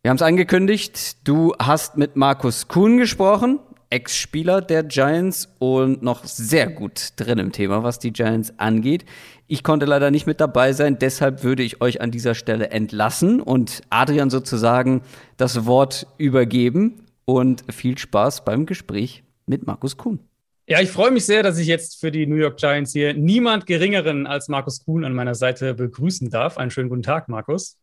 Wir 0.08 0.10
haben 0.10 0.16
es 0.16 0.22
angekündigt, 0.22 1.28
du 1.28 1.52
hast 1.58 1.98
mit 1.98 2.16
Markus 2.16 2.66
Kuhn 2.66 2.96
gesprochen, 2.96 3.60
Ex-Spieler 3.90 4.62
der 4.62 4.82
Giants 4.82 5.50
und 5.58 6.02
noch 6.02 6.24
sehr 6.24 6.66
gut 6.66 7.08
drin 7.16 7.38
im 7.38 7.52
Thema, 7.52 7.82
was 7.82 7.98
die 7.98 8.14
Giants 8.14 8.54
angeht. 8.56 9.04
Ich 9.48 9.62
konnte 9.62 9.84
leider 9.84 10.10
nicht 10.10 10.26
mit 10.26 10.40
dabei 10.40 10.72
sein, 10.72 10.98
deshalb 10.98 11.44
würde 11.44 11.62
ich 11.62 11.82
euch 11.82 12.00
an 12.00 12.10
dieser 12.10 12.34
Stelle 12.34 12.70
entlassen 12.70 13.42
und 13.42 13.82
Adrian 13.90 14.30
sozusagen 14.30 15.02
das 15.36 15.66
Wort 15.66 16.06
übergeben. 16.16 17.04
Und 17.26 17.70
viel 17.70 17.98
Spaß 17.98 18.46
beim 18.46 18.64
Gespräch 18.64 19.24
mit 19.44 19.66
Markus 19.66 19.98
Kuhn. 19.98 20.20
Ja, 20.66 20.80
ich 20.80 20.88
freue 20.88 21.10
mich 21.10 21.26
sehr, 21.26 21.42
dass 21.42 21.58
ich 21.58 21.66
jetzt 21.66 22.00
für 22.00 22.10
die 22.10 22.26
New 22.26 22.36
York 22.36 22.56
Giants 22.56 22.92
hier 22.92 23.12
niemand 23.12 23.66
Geringeren 23.66 24.26
als 24.26 24.48
Markus 24.48 24.82
Kuhn 24.82 25.04
an 25.04 25.12
meiner 25.12 25.34
Seite 25.34 25.74
begrüßen 25.74 26.30
darf. 26.30 26.56
Einen 26.56 26.70
schönen 26.70 26.88
guten 26.88 27.02
Tag, 27.02 27.28
Markus. 27.28 27.76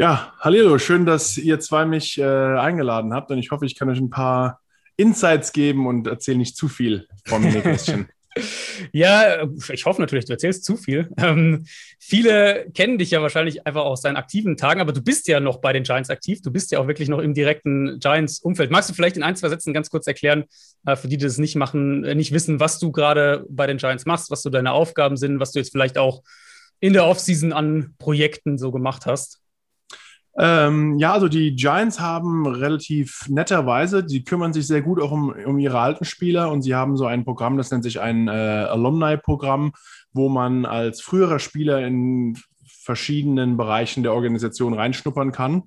Ja, 0.00 0.32
hallo, 0.38 0.78
schön, 0.78 1.04
dass 1.04 1.36
ihr 1.36 1.60
zwei 1.60 1.84
mich 1.84 2.16
äh, 2.16 2.24
eingeladen 2.24 3.12
habt 3.12 3.30
und 3.30 3.36
ich 3.36 3.50
hoffe, 3.50 3.66
ich 3.66 3.74
kann 3.74 3.90
euch 3.90 3.98
ein 3.98 4.08
paar 4.08 4.62
Insights 4.96 5.52
geben 5.52 5.86
und 5.86 6.06
erzähle 6.06 6.38
nicht 6.38 6.56
zu 6.56 6.68
viel 6.68 7.06
vom 7.26 7.42
Nähkästchen. 7.42 8.08
ja, 8.94 9.46
ich 9.70 9.84
hoffe 9.84 10.00
natürlich, 10.00 10.24
du 10.24 10.32
erzählst 10.32 10.64
zu 10.64 10.78
viel. 10.78 11.10
Ähm, 11.18 11.66
viele 11.98 12.70
kennen 12.72 12.96
dich 12.96 13.10
ja 13.10 13.20
wahrscheinlich 13.20 13.66
einfach 13.66 13.82
aus 13.82 14.00
deinen 14.00 14.16
aktiven 14.16 14.56
Tagen, 14.56 14.80
aber 14.80 14.94
du 14.94 15.02
bist 15.02 15.28
ja 15.28 15.38
noch 15.38 15.58
bei 15.58 15.74
den 15.74 15.82
Giants 15.82 16.08
aktiv. 16.08 16.40
Du 16.40 16.50
bist 16.50 16.72
ja 16.72 16.78
auch 16.78 16.86
wirklich 16.86 17.10
noch 17.10 17.18
im 17.18 17.34
direkten 17.34 17.98
Giants-Umfeld. 18.00 18.70
Magst 18.70 18.88
du 18.88 18.94
vielleicht 18.94 19.18
in 19.18 19.22
ein, 19.22 19.36
zwei 19.36 19.50
Sätzen 19.50 19.74
ganz 19.74 19.90
kurz 19.90 20.06
erklären, 20.06 20.44
äh, 20.86 20.96
für 20.96 21.08
die, 21.08 21.18
die 21.18 21.26
das 21.26 21.36
nicht 21.36 21.56
machen, 21.56 22.04
äh, 22.04 22.14
nicht 22.14 22.32
wissen, 22.32 22.58
was 22.58 22.78
du 22.78 22.90
gerade 22.90 23.44
bei 23.50 23.66
den 23.66 23.76
Giants 23.76 24.06
machst, 24.06 24.30
was 24.30 24.40
so 24.40 24.48
deine 24.48 24.72
Aufgaben 24.72 25.18
sind, 25.18 25.40
was 25.40 25.52
du 25.52 25.58
jetzt 25.58 25.72
vielleicht 25.72 25.98
auch 25.98 26.22
in 26.80 26.94
der 26.94 27.04
Offseason 27.04 27.52
an 27.52 27.96
Projekten 27.98 28.56
so 28.56 28.72
gemacht 28.72 29.04
hast? 29.04 29.40
Ähm, 30.38 30.98
ja, 30.98 31.12
also 31.12 31.28
die 31.28 31.56
Giants 31.56 31.98
haben 31.98 32.46
relativ 32.46 33.28
netterweise, 33.28 34.04
die 34.04 34.24
kümmern 34.24 34.52
sich 34.52 34.66
sehr 34.66 34.80
gut 34.80 35.00
auch 35.00 35.10
um, 35.10 35.30
um 35.30 35.58
ihre 35.58 35.80
alten 35.80 36.04
Spieler 36.04 36.50
und 36.50 36.62
sie 36.62 36.74
haben 36.74 36.96
so 36.96 37.06
ein 37.06 37.24
Programm, 37.24 37.56
das 37.56 37.70
nennt 37.70 37.82
sich 37.82 38.00
ein 38.00 38.28
äh, 38.28 38.30
Alumni-Programm, 38.30 39.72
wo 40.12 40.28
man 40.28 40.66
als 40.66 41.00
früherer 41.00 41.40
Spieler 41.40 41.84
in 41.84 42.38
verschiedenen 42.64 43.56
Bereichen 43.56 44.02
der 44.02 44.14
Organisation 44.14 44.72
reinschnuppern 44.72 45.32
kann. 45.32 45.64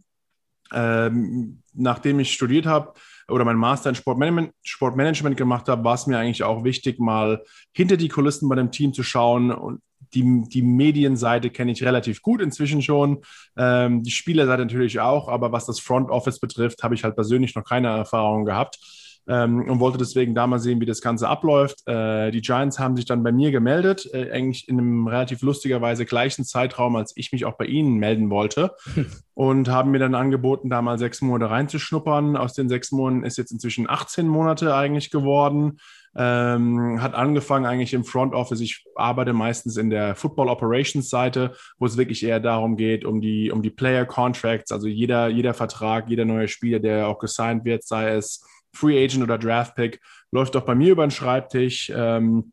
Ähm, 0.72 1.62
nachdem 1.74 2.20
ich 2.20 2.34
studiert 2.34 2.66
habe, 2.66 2.94
oder 3.28 3.46
mein 3.46 3.58
Master 3.58 3.90
in 3.90 3.96
Sportmanagement, 3.96 4.54
Sportmanagement 4.64 5.38
gemacht 5.38 5.68
habe, 5.68 5.84
war 5.84 5.96
es 5.96 6.08
mir 6.08 6.18
eigentlich 6.18 6.44
auch 6.44 6.64
wichtig, 6.64 7.00
mal 7.00 7.44
hinter 7.74 7.98
die 7.98 8.10
Kulissen 8.10 8.50
bei 8.50 8.56
dem 8.56 8.72
Team 8.72 8.94
zu 8.94 9.04
schauen 9.04 9.52
und 9.52 9.82
die, 10.14 10.44
die 10.48 10.62
Medienseite 10.62 11.50
kenne 11.50 11.72
ich 11.72 11.84
relativ 11.84 12.22
gut 12.22 12.42
inzwischen 12.42 12.82
schon. 12.82 13.22
Ähm, 13.58 14.04
die 14.04 14.12
Spielerseite 14.12 14.64
natürlich 14.64 15.00
auch, 15.00 15.28
aber 15.28 15.52
was 15.52 15.66
das 15.66 15.80
Front 15.80 16.10
Office 16.10 16.40
betrifft, 16.40 16.84
habe 16.84 16.96
ich 16.96 17.04
halt 17.04 17.16
persönlich 17.16 17.56
noch 17.56 17.64
keine 17.64 17.90
Erfahrung 17.90 18.46
gehabt. 18.46 18.80
Ähm, 19.26 19.70
und 19.70 19.80
wollte 19.80 19.98
deswegen 19.98 20.36
da 20.36 20.48
mal 20.48 20.60
sehen, 20.60 20.82
wie 20.82 20.86
das 20.86 21.00
Ganze 21.00 21.30
abläuft. 21.30 21.88
Äh, 21.88 22.32
die 22.32 22.42
Giants 22.42 22.78
haben 22.78 22.98
sich 22.98 23.06
dann 23.06 23.24
bei 23.24 23.32
mir 23.32 23.52
gemeldet, 23.52 24.10
äh, 24.12 24.30
eigentlich 24.32 24.68
in 24.68 24.78
einem 24.78 25.08
relativ 25.08 25.42
lustigerweise 25.42 26.06
gleichen 26.06 26.44
Zeitraum, 26.44 26.98
als 26.98 27.14
ich 27.16 27.32
mich 27.32 27.46
auch 27.46 27.54
bei 27.54 27.66
Ihnen 27.66 27.96
melden 28.00 28.30
wollte. 28.30 28.76
und 29.34 29.70
haben 29.70 29.92
mir 29.92 30.00
dann 30.00 30.14
angeboten, 30.14 30.70
da 30.70 30.82
mal 30.82 31.00
sechs 31.00 31.22
Monate 31.22 31.50
reinzuschnuppern. 31.50 32.36
Aus 32.36 32.54
den 32.54 32.68
sechs 32.68 32.92
Monaten 32.92 33.24
ist 33.24 33.38
jetzt 33.38 33.52
inzwischen 33.52 33.90
18 33.90 34.28
Monate 34.28 34.76
eigentlich 34.76 35.10
geworden. 35.10 35.78
Ähm, 36.16 37.02
hat 37.02 37.16
angefangen 37.16 37.66
eigentlich 37.66 37.94
im 37.94 38.04
Front 38.04 38.34
Office. 38.34 38.62
Ich 38.62 38.86
arbeite 38.96 39.34
meistens 39.34 39.78
in 39.78 39.90
der 39.90 40.16
Football 40.16 40.50
Operations 40.50 41.10
Seite, 41.10 41.56
wo 41.80 41.86
es 41.86 41.98
wirklich 41.98 42.24
eher 42.24 42.40
darum 42.40 42.78
geht, 42.78 43.04
um 43.04 43.20
die, 43.20 43.52
um 43.52 43.64
die 43.64 43.72
Player 43.72 44.06
Contracts, 44.06 44.72
also 44.72 44.88
jeder, 44.88 45.28
jeder 45.28 45.54
Vertrag, 45.54 46.10
jeder 46.10 46.26
neue 46.26 46.48
Spieler, 46.48 46.80
der 46.80 47.08
auch 47.08 47.18
gesigned 47.18 47.66
wird, 47.66 47.84
sei 47.84 48.10
es 48.12 48.46
Free 48.76 49.04
Agent 49.04 49.24
oder 49.24 49.38
Draft 49.38 49.76
Pick, 49.76 50.02
läuft 50.32 50.56
auch 50.56 50.66
bei 50.66 50.76
mir 50.76 50.92
über 50.92 51.06
den 51.06 51.12
Schreibtisch. 51.12 51.92
Ähm, 51.96 52.52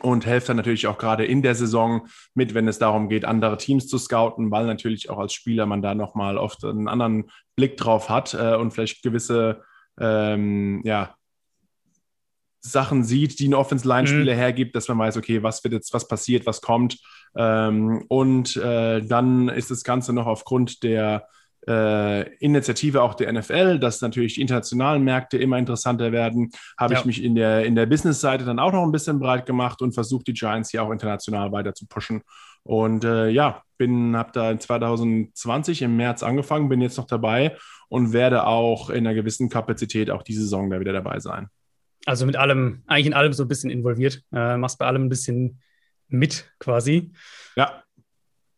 und 0.00 0.26
helfe 0.26 0.48
dann 0.48 0.56
natürlich 0.56 0.86
auch 0.86 0.98
gerade 0.98 1.24
in 1.24 1.42
der 1.42 1.54
Saison 1.54 2.08
mit, 2.34 2.54
wenn 2.54 2.66
es 2.66 2.78
darum 2.78 3.08
geht, 3.08 3.24
andere 3.24 3.58
Teams 3.58 3.86
zu 3.86 3.98
scouten, 3.98 4.50
weil 4.50 4.66
natürlich 4.66 5.10
auch 5.10 5.18
als 5.18 5.32
Spieler 5.32 5.66
man 5.66 5.82
da 5.82 5.94
nochmal 5.94 6.38
oft 6.38 6.64
einen 6.64 6.88
anderen 6.88 7.30
Blick 7.56 7.76
drauf 7.76 8.08
hat 8.08 8.34
äh, 8.34 8.56
und 8.56 8.72
vielleicht 8.72 9.02
gewisse 9.02 9.62
ähm, 10.00 10.80
ja, 10.84 11.14
Sachen 12.62 13.02
sieht, 13.02 13.38
die 13.40 13.48
ein 13.48 13.54
Offense-Line-Spieler 13.54 14.34
mhm. 14.34 14.38
hergibt, 14.38 14.76
dass 14.76 14.88
man 14.88 14.98
weiß, 14.98 15.16
okay, 15.16 15.42
was 15.42 15.62
wird 15.64 15.74
jetzt, 15.74 15.92
was 15.92 16.06
passiert, 16.06 16.46
was 16.46 16.60
kommt. 16.60 16.98
Ähm, 17.36 18.04
und 18.08 18.56
äh, 18.56 19.02
dann 19.02 19.48
ist 19.48 19.70
das 19.70 19.82
Ganze 19.82 20.12
noch 20.12 20.26
aufgrund 20.26 20.82
der 20.82 21.26
äh, 21.68 22.28
Initiative 22.36 23.02
auch 23.02 23.14
der 23.14 23.32
NFL, 23.32 23.78
dass 23.78 24.00
natürlich 24.00 24.34
die 24.34 24.40
internationalen 24.40 25.02
Märkte 25.02 25.38
immer 25.38 25.58
interessanter 25.58 26.12
werden, 26.12 26.50
habe 26.78 26.94
ja. 26.94 27.00
ich 27.00 27.04
mich 27.04 27.22
in 27.22 27.34
der, 27.34 27.64
in 27.64 27.74
der 27.74 27.86
Business-Seite 27.86 28.44
dann 28.44 28.58
auch 28.58 28.72
noch 28.72 28.82
ein 28.82 28.92
bisschen 28.92 29.18
breit 29.18 29.46
gemacht 29.46 29.82
und 29.82 29.92
versucht, 29.92 30.26
die 30.26 30.32
Giants 30.32 30.70
hier 30.70 30.82
auch 30.82 30.90
international 30.90 31.52
weiter 31.52 31.74
zu 31.74 31.86
pushen. 31.86 32.22
Und 32.64 33.04
äh, 33.04 33.28
ja, 33.28 33.62
bin, 33.76 34.16
habe 34.16 34.30
da 34.32 34.58
2020 34.58 35.82
im 35.82 35.96
März 35.96 36.22
angefangen, 36.22 36.68
bin 36.68 36.80
jetzt 36.80 36.96
noch 36.96 37.06
dabei 37.06 37.56
und 37.88 38.12
werde 38.12 38.46
auch 38.46 38.88
in 38.88 39.06
einer 39.06 39.14
gewissen 39.14 39.48
Kapazität 39.48 40.10
auch 40.10 40.22
diese 40.22 40.42
Saison 40.42 40.70
da 40.70 40.78
wieder 40.78 40.92
dabei 40.92 41.18
sein. 41.18 41.48
Also 42.04 42.26
mit 42.26 42.36
allem, 42.36 42.82
eigentlich 42.86 43.06
in 43.06 43.14
allem 43.14 43.32
so 43.32 43.44
ein 43.44 43.48
bisschen 43.48 43.70
involviert. 43.70 44.22
Äh, 44.32 44.56
machst 44.56 44.78
bei 44.78 44.86
allem 44.86 45.04
ein 45.04 45.08
bisschen 45.08 45.60
mit 46.08 46.50
quasi. 46.58 47.12
Ja. 47.56 47.82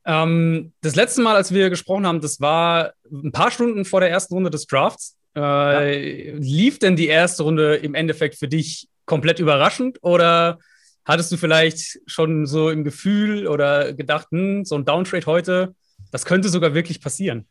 Ähm, 0.06 0.72
das 0.80 0.96
letzte 0.96 1.22
Mal, 1.22 1.36
als 1.36 1.52
wir 1.52 1.70
gesprochen 1.70 2.06
haben, 2.06 2.20
das 2.20 2.40
war 2.40 2.92
ein 3.10 3.32
paar 3.32 3.50
Stunden 3.50 3.84
vor 3.84 4.00
der 4.00 4.10
ersten 4.10 4.34
Runde 4.34 4.50
des 4.50 4.66
Drafts. 4.66 5.16
Äh, 5.36 5.40
ja. 5.40 6.36
Lief 6.38 6.78
denn 6.78 6.96
die 6.96 7.08
erste 7.08 7.42
Runde 7.42 7.76
im 7.76 7.94
Endeffekt 7.94 8.36
für 8.36 8.48
dich 8.48 8.88
komplett 9.06 9.38
überraschend 9.38 9.98
oder 10.02 10.58
hattest 11.04 11.32
du 11.32 11.36
vielleicht 11.36 12.00
schon 12.06 12.46
so 12.46 12.70
im 12.70 12.84
Gefühl 12.84 13.46
oder 13.46 13.92
gedacht, 13.92 14.28
hm, 14.30 14.64
so 14.64 14.74
ein 14.76 14.84
Downtrade 14.84 15.26
heute, 15.26 15.74
das 16.10 16.24
könnte 16.24 16.48
sogar 16.48 16.74
wirklich 16.74 17.00
passieren? 17.00 17.46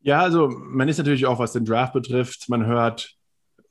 Ja, 0.00 0.20
also 0.20 0.48
man 0.48 0.88
ist 0.88 0.98
natürlich 0.98 1.26
auch, 1.26 1.38
was 1.38 1.52
den 1.52 1.64
Draft 1.64 1.92
betrifft, 1.92 2.48
man 2.48 2.66
hört 2.66 3.17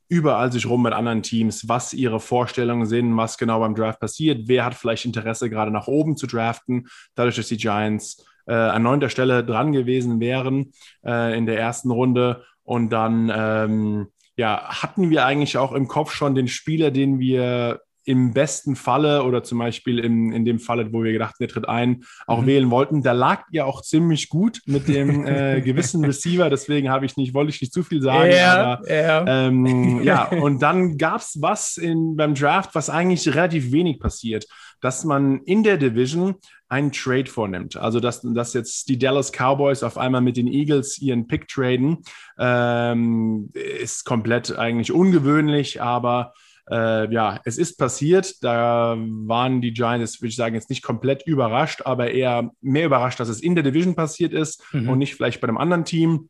überall 0.08 0.50
sich 0.50 0.66
rum 0.66 0.82
mit 0.82 0.92
anderen 0.92 1.22
Teams, 1.22 1.68
was 1.68 1.92
ihre 1.92 2.20
Vorstellungen 2.20 2.86
sind, 2.86 3.16
was 3.16 3.38
genau 3.38 3.60
beim 3.60 3.74
Draft 3.74 4.00
passiert, 4.00 4.48
wer 4.48 4.64
hat 4.64 4.74
vielleicht 4.74 5.04
Interesse, 5.04 5.50
gerade 5.50 5.70
nach 5.70 5.86
oben 5.86 6.16
zu 6.16 6.26
draften, 6.26 6.88
dadurch, 7.14 7.36
dass 7.36 7.48
die 7.48 7.56
Giants 7.56 8.24
äh, 8.46 8.54
an 8.54 8.82
neunter 8.82 9.10
Stelle 9.10 9.44
dran 9.44 9.72
gewesen 9.72 10.20
wären 10.20 10.72
äh, 11.04 11.36
in 11.36 11.46
der 11.46 11.58
ersten 11.58 11.90
Runde. 11.90 12.44
Und 12.62 12.90
dann 12.90 13.30
ähm, 13.34 14.08
ja, 14.36 14.82
hatten 14.82 15.10
wir 15.10 15.24
eigentlich 15.26 15.58
auch 15.58 15.72
im 15.72 15.88
Kopf 15.88 16.12
schon 16.12 16.34
den 16.34 16.48
Spieler, 16.48 16.90
den 16.90 17.18
wir 17.18 17.80
im 18.08 18.32
besten 18.32 18.74
Falle 18.74 19.22
oder 19.22 19.42
zum 19.42 19.58
Beispiel 19.58 19.98
in, 19.98 20.32
in 20.32 20.46
dem 20.46 20.60
Falle, 20.60 20.90
wo 20.94 21.04
wir 21.04 21.12
gedacht, 21.12 21.34
der 21.40 21.48
tritt 21.48 21.68
ein, 21.68 22.04
auch 22.26 22.40
mhm. 22.40 22.46
wählen 22.46 22.70
wollten. 22.70 23.02
Da 23.02 23.12
lag 23.12 23.44
ihr 23.50 23.66
auch 23.66 23.82
ziemlich 23.82 24.30
gut 24.30 24.62
mit 24.64 24.88
dem 24.88 25.26
äh, 25.26 25.60
gewissen 25.60 26.02
Receiver, 26.02 26.48
deswegen 26.48 26.88
habe 26.88 27.04
ich 27.04 27.18
nicht, 27.18 27.34
wollte 27.34 27.50
ich 27.50 27.60
nicht 27.60 27.74
zu 27.74 27.82
viel 27.82 28.00
sagen. 28.00 28.32
Ja, 28.32 28.78
aber, 28.78 28.90
ja. 28.90 29.46
Ähm, 29.46 30.02
ja, 30.02 30.24
und 30.24 30.62
dann 30.62 30.96
gab 30.96 31.20
es 31.20 31.36
was 31.42 31.76
in, 31.76 32.16
beim 32.16 32.34
Draft, 32.34 32.74
was 32.74 32.88
eigentlich 32.88 33.28
relativ 33.28 33.72
wenig 33.72 34.00
passiert, 34.00 34.46
dass 34.80 35.04
man 35.04 35.42
in 35.42 35.62
der 35.62 35.76
Division 35.76 36.36
einen 36.70 36.92
Trade 36.92 37.26
vornimmt. 37.26 37.76
Also, 37.76 38.00
dass, 38.00 38.22
dass 38.22 38.54
jetzt 38.54 38.88
die 38.88 38.98
Dallas 38.98 39.32
Cowboys 39.32 39.82
auf 39.82 39.98
einmal 39.98 40.22
mit 40.22 40.38
den 40.38 40.46
Eagles 40.46 40.96
ihren 40.98 41.26
Pick 41.26 41.46
traden, 41.48 41.98
ähm, 42.38 43.50
ist 43.52 44.06
komplett 44.06 44.58
eigentlich 44.58 44.92
ungewöhnlich, 44.92 45.82
aber 45.82 46.32
äh, 46.70 47.12
ja, 47.12 47.40
es 47.44 47.58
ist 47.58 47.78
passiert. 47.78 48.42
Da 48.42 48.96
waren 48.98 49.60
die 49.60 49.72
Giants, 49.72 50.20
würde 50.20 50.28
ich 50.28 50.36
sagen, 50.36 50.54
jetzt 50.54 50.70
nicht 50.70 50.82
komplett 50.82 51.26
überrascht, 51.26 51.82
aber 51.84 52.10
eher 52.10 52.50
mehr 52.60 52.86
überrascht, 52.86 53.20
dass 53.20 53.28
es 53.28 53.40
in 53.40 53.54
der 53.54 53.64
Division 53.64 53.94
passiert 53.94 54.32
ist 54.32 54.62
mhm. 54.72 54.88
und 54.88 54.98
nicht 54.98 55.14
vielleicht 55.14 55.40
bei 55.40 55.48
einem 55.48 55.58
anderen 55.58 55.84
Team. 55.84 56.28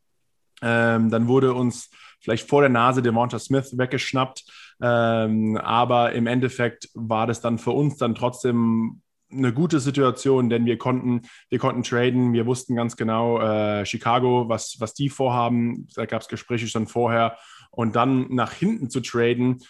Ähm, 0.62 1.10
dann 1.10 1.28
wurde 1.28 1.54
uns 1.54 1.90
vielleicht 2.20 2.48
vor 2.48 2.60
der 2.60 2.70
Nase 2.70 3.02
Devonta 3.02 3.38
Smith 3.38 3.76
weggeschnappt. 3.76 4.44
Ähm, 4.80 5.56
aber 5.56 6.12
im 6.12 6.26
Endeffekt 6.26 6.88
war 6.94 7.26
das 7.26 7.40
dann 7.40 7.58
für 7.58 7.72
uns 7.72 7.96
dann 7.96 8.14
trotzdem 8.14 9.02
eine 9.30 9.52
gute 9.52 9.78
Situation, 9.78 10.48
denn 10.48 10.64
wir 10.64 10.78
konnten, 10.78 11.22
wir 11.50 11.58
konnten 11.58 11.82
traden. 11.82 12.32
Wir 12.32 12.46
wussten 12.46 12.74
ganz 12.74 12.96
genau, 12.96 13.40
äh, 13.40 13.84
Chicago, 13.84 14.48
was, 14.48 14.76
was 14.78 14.94
die 14.94 15.10
vorhaben. 15.10 15.86
Da 15.94 16.06
gab 16.06 16.22
es 16.22 16.28
Gespräche 16.28 16.66
schon 16.66 16.86
vorher 16.86 17.36
und 17.78 17.94
dann 17.94 18.26
nach 18.34 18.52
hinten 18.52 18.90
zu 18.90 18.98
traden, 18.98 19.60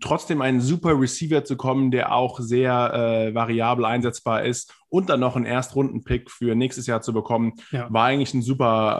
trotzdem 0.00 0.42
einen 0.42 0.60
super 0.60 1.00
Receiver 1.00 1.44
zu 1.44 1.56
kommen, 1.56 1.92
der 1.92 2.12
auch 2.12 2.40
sehr 2.40 2.92
äh, 2.92 3.32
variabel 3.32 3.84
einsetzbar 3.84 4.42
ist 4.42 4.74
und 4.88 5.08
dann 5.08 5.20
noch 5.20 5.36
einen 5.36 5.44
Erstrunden-Pick 5.44 6.32
für 6.32 6.56
nächstes 6.56 6.88
Jahr 6.88 7.00
zu 7.00 7.12
bekommen, 7.12 7.52
ja. 7.70 7.86
war 7.92 8.06
eigentlich 8.06 8.34
ein 8.34 8.42
super, 8.42 8.98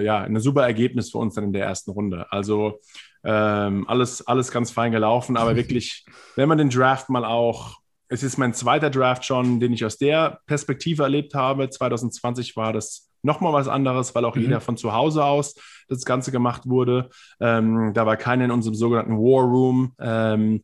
äh, 0.00 0.04
ja, 0.04 0.18
ein 0.18 0.40
super 0.40 0.64
Ergebnis 0.64 1.12
für 1.12 1.18
uns 1.18 1.36
dann 1.36 1.44
in 1.44 1.52
der 1.52 1.64
ersten 1.64 1.92
Runde. 1.92 2.26
Also 2.32 2.80
ähm, 3.22 3.88
alles, 3.88 4.26
alles 4.26 4.50
ganz 4.50 4.72
fein 4.72 4.90
gelaufen, 4.90 5.36
aber 5.36 5.54
wirklich, 5.54 6.04
wenn 6.34 6.48
man 6.48 6.58
den 6.58 6.70
Draft 6.70 7.08
mal 7.08 7.24
auch 7.24 7.76
es 8.08 8.24
ist 8.24 8.36
mein 8.36 8.52
zweiter 8.52 8.90
Draft 8.90 9.24
schon, 9.24 9.58
den 9.58 9.72
ich 9.72 9.86
aus 9.86 9.96
der 9.96 10.40
Perspektive 10.46 11.04
erlebt 11.04 11.34
habe. 11.34 11.70
2020 11.70 12.56
war 12.56 12.74
das 12.74 13.11
nochmal 13.22 13.52
was 13.52 13.68
anderes, 13.68 14.14
weil 14.14 14.24
auch 14.24 14.36
mhm. 14.36 14.42
jeder 14.42 14.60
von 14.60 14.76
zu 14.76 14.92
Hause 14.92 15.24
aus 15.24 15.54
das 15.88 16.04
Ganze 16.04 16.32
gemacht 16.32 16.68
wurde. 16.68 17.10
Ähm, 17.40 17.92
da 17.94 18.06
war 18.06 18.16
keiner 18.16 18.44
in 18.44 18.50
unserem 18.50 18.74
sogenannten 18.74 19.16
War 19.16 19.44
Room. 19.44 19.92
Ähm, 19.98 20.62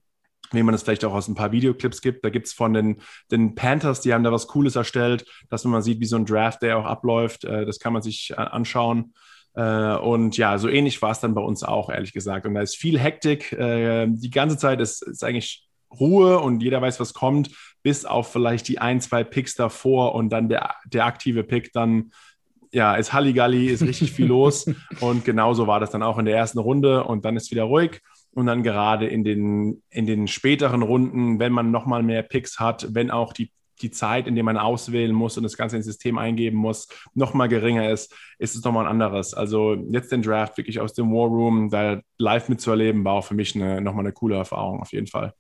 wie 0.53 0.63
man 0.63 0.75
es 0.75 0.83
vielleicht 0.83 1.05
auch 1.05 1.13
aus 1.13 1.29
ein 1.29 1.35
paar 1.35 1.53
Videoclips 1.53 2.01
gibt. 2.01 2.25
Da 2.25 2.31
gibt 2.31 2.47
es 2.47 2.53
von 2.53 2.73
den, 2.73 3.03
den 3.31 3.55
Panthers, 3.55 4.01
die 4.01 4.15
haben 4.15 4.25
da 4.25 4.33
was 4.33 4.47
Cooles 4.47 4.77
erstellt, 4.77 5.27
dass 5.51 5.65
man 5.65 5.83
sieht, 5.83 6.01
wie 6.01 6.07
so 6.07 6.17
ein 6.17 6.25
Draft, 6.25 6.63
der 6.63 6.79
auch 6.79 6.87
abläuft. 6.87 7.45
Äh, 7.45 7.67
das 7.67 7.79
kann 7.79 7.93
man 7.93 8.03
sich 8.03 8.31
äh, 8.31 8.37
anschauen. 8.37 9.13
Äh, 9.55 9.97
und 9.97 10.37
ja, 10.37 10.57
so 10.59 10.69
ähnlich 10.69 11.03
war 11.03 11.11
es 11.11 11.21
dann 11.21 11.35
bei 11.35 11.43
uns 11.43 11.63
auch, 11.63 11.91
ehrlich 11.91 12.13
gesagt. 12.13 12.47
Und 12.47 12.55
da 12.55 12.63
ist 12.63 12.77
viel 12.77 12.99
Hektik. 12.99 13.53
Äh, 13.53 14.07
die 14.09 14.31
ganze 14.31 14.57
Zeit 14.57 14.81
ist, 14.81 15.03
ist 15.03 15.25
eigentlich 15.25 15.69
Ruhe 15.91 16.39
und 16.39 16.63
jeder 16.63 16.81
weiß, 16.83 17.01
was 17.01 17.15
kommt, 17.15 17.51
bis 17.83 18.05
auf 18.05 18.31
vielleicht 18.31 18.69
die 18.69 18.79
ein, 18.79 19.01
zwei 19.01 19.25
Picks 19.25 19.55
davor 19.55 20.15
und 20.15 20.31
dann 20.31 20.49
der, 20.49 20.75
der 20.87 21.07
aktive 21.07 21.45
Pick 21.45 21.73
dann 21.73 22.13
ja, 22.73 22.95
ist 22.97 23.13
Halligalli, 23.13 23.67
ist 23.69 23.83
richtig 23.83 24.13
viel 24.13 24.27
los. 24.27 24.67
Und 25.01 25.25
genauso 25.25 25.67
war 25.67 25.81
das 25.81 25.91
dann 25.91 26.03
auch 26.03 26.19
in 26.19 26.25
der 26.25 26.37
ersten 26.37 26.59
Runde 26.59 27.05
und 27.05 27.25
dann 27.25 27.37
ist 27.37 27.51
wieder 27.51 27.65
ruhig. 27.65 28.01
Und 28.33 28.47
dann 28.47 28.63
gerade 28.63 29.07
in 29.07 29.25
den, 29.25 29.83
in 29.91 30.07
den 30.07 30.29
späteren 30.29 30.83
Runden, 30.83 31.39
wenn 31.39 31.53
man 31.53 31.71
nochmal 31.71 32.03
mehr 32.03 32.23
Picks 32.23 32.61
hat, 32.61 32.95
wenn 32.95 33.11
auch 33.11 33.33
die 33.33 33.51
die 33.81 33.91
Zeit, 33.91 34.27
in 34.27 34.35
der 34.35 34.45
man 34.45 34.57
auswählen 34.57 35.15
muss 35.15 35.37
und 35.37 35.43
das 35.43 35.57
Ganze 35.57 35.77
ins 35.77 35.87
System 35.87 36.19
eingeben 36.19 36.57
muss, 36.57 36.89
noch 37.15 37.35
mal 37.35 37.49
geringer 37.49 37.91
ist, 37.91 38.15
ist 38.39 38.55
es 38.55 38.65
nochmal 38.65 38.85
ein 38.85 38.91
anderes. 38.91 39.35
Also 39.35 39.75
jetzt 39.75 40.13
den 40.13 40.23
Draft 40.23 40.57
wirklich 40.57 40.81
aus 40.81 40.95
dem 40.95 41.13
War 41.13 41.29
Room 41.29 41.71
da 41.71 42.01
live 42.19 42.49
mitzuerleben, 42.49 43.05
war 43.05 43.15
auch 43.15 43.25
für 43.25 43.35
mich 43.35 43.55
eine, 43.55 43.81
nochmal 43.81 44.05
eine 44.05 44.13
coole 44.13 44.37
Erfahrung 44.37 44.81
auf 44.81 44.93
jeden 44.93 45.07
Fall. 45.07 45.33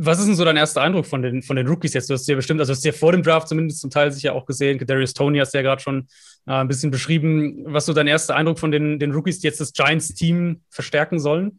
Was 0.00 0.20
ist 0.20 0.26
denn 0.26 0.36
so 0.36 0.44
dein 0.44 0.56
erster 0.56 0.80
Eindruck 0.80 1.06
von 1.06 1.22
den, 1.22 1.42
von 1.42 1.56
den 1.56 1.66
Rookies 1.66 1.92
jetzt? 1.92 2.08
Du 2.08 2.14
hast 2.14 2.28
ja 2.28 2.36
bestimmt, 2.36 2.60
also 2.60 2.72
hast 2.72 2.84
du 2.84 2.88
ja 2.88 2.92
vor 2.92 3.10
dem 3.10 3.24
Draft 3.24 3.48
zumindest 3.48 3.80
zum 3.80 3.90
Teil 3.90 4.12
sicher 4.12 4.32
auch 4.32 4.46
gesehen. 4.46 4.78
Darius 4.78 5.12
Tony 5.12 5.38
hast 5.38 5.54
du 5.54 5.58
ja 5.58 5.62
gerade 5.62 5.82
schon 5.82 6.06
äh, 6.46 6.52
ein 6.52 6.68
bisschen 6.68 6.92
beschrieben. 6.92 7.64
Was 7.66 7.86
so 7.86 7.92
dein 7.92 8.06
erster 8.06 8.36
Eindruck 8.36 8.60
von 8.60 8.70
den, 8.70 9.00
den 9.00 9.10
Rookies, 9.10 9.40
die 9.40 9.48
jetzt 9.48 9.60
das 9.60 9.72
Giants-Team 9.72 10.60
verstärken 10.70 11.18
sollen? 11.18 11.58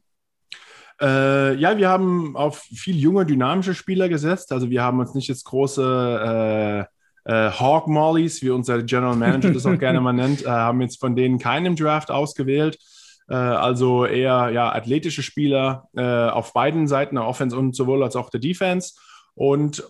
Äh, 1.01 1.55
ja, 1.55 1.77
wir 1.77 1.89
haben 1.89 2.37
auf 2.37 2.59
viel 2.59 2.97
junge, 2.97 3.25
dynamische 3.25 3.73
Spieler 3.73 4.07
gesetzt. 4.07 4.53
Also 4.53 4.69
wir 4.69 4.83
haben 4.83 4.99
uns 5.01 5.13
nicht 5.13 5.27
jetzt 5.27 5.43
große 5.43 6.87
äh, 7.25 7.29
äh, 7.29 7.51
Hawk 7.51 7.87
Mollys, 7.87 8.41
wie 8.41 8.51
unser 8.51 8.81
General 8.83 9.17
Manager 9.17 9.51
das 9.51 9.65
auch 9.65 9.77
gerne 9.77 9.99
mal 10.01 10.13
nennt, 10.13 10.43
äh, 10.43 10.49
haben 10.49 10.81
jetzt 10.81 10.99
von 10.99 11.15
denen 11.15 11.39
keinen 11.39 11.65
im 11.67 11.75
Draft 11.75 12.09
ausgewählt. 12.09 12.77
Äh, 13.29 13.35
also 13.35 14.05
eher 14.05 14.49
ja, 14.49 14.73
athletische 14.73 15.23
Spieler 15.23 15.87
äh, 15.95 16.01
auf 16.01 16.53
beiden 16.53 16.87
Seiten, 16.87 17.15
der 17.15 17.25
Offense 17.25 17.57
und 17.57 17.75
sowohl 17.75 18.03
als 18.03 18.15
auch 18.15 18.29
der 18.29 18.39
Defense. 18.39 18.93
Und 19.35 19.83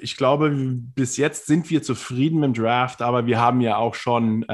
ich 0.00 0.16
glaube, 0.16 0.50
bis 0.50 1.16
jetzt 1.16 1.46
sind 1.46 1.70
wir 1.70 1.82
zufrieden 1.82 2.40
mit 2.40 2.56
dem 2.56 2.62
Draft, 2.62 3.00
aber 3.00 3.26
wir 3.26 3.40
haben 3.40 3.60
ja 3.60 3.76
auch 3.78 3.94
schon 3.94 4.44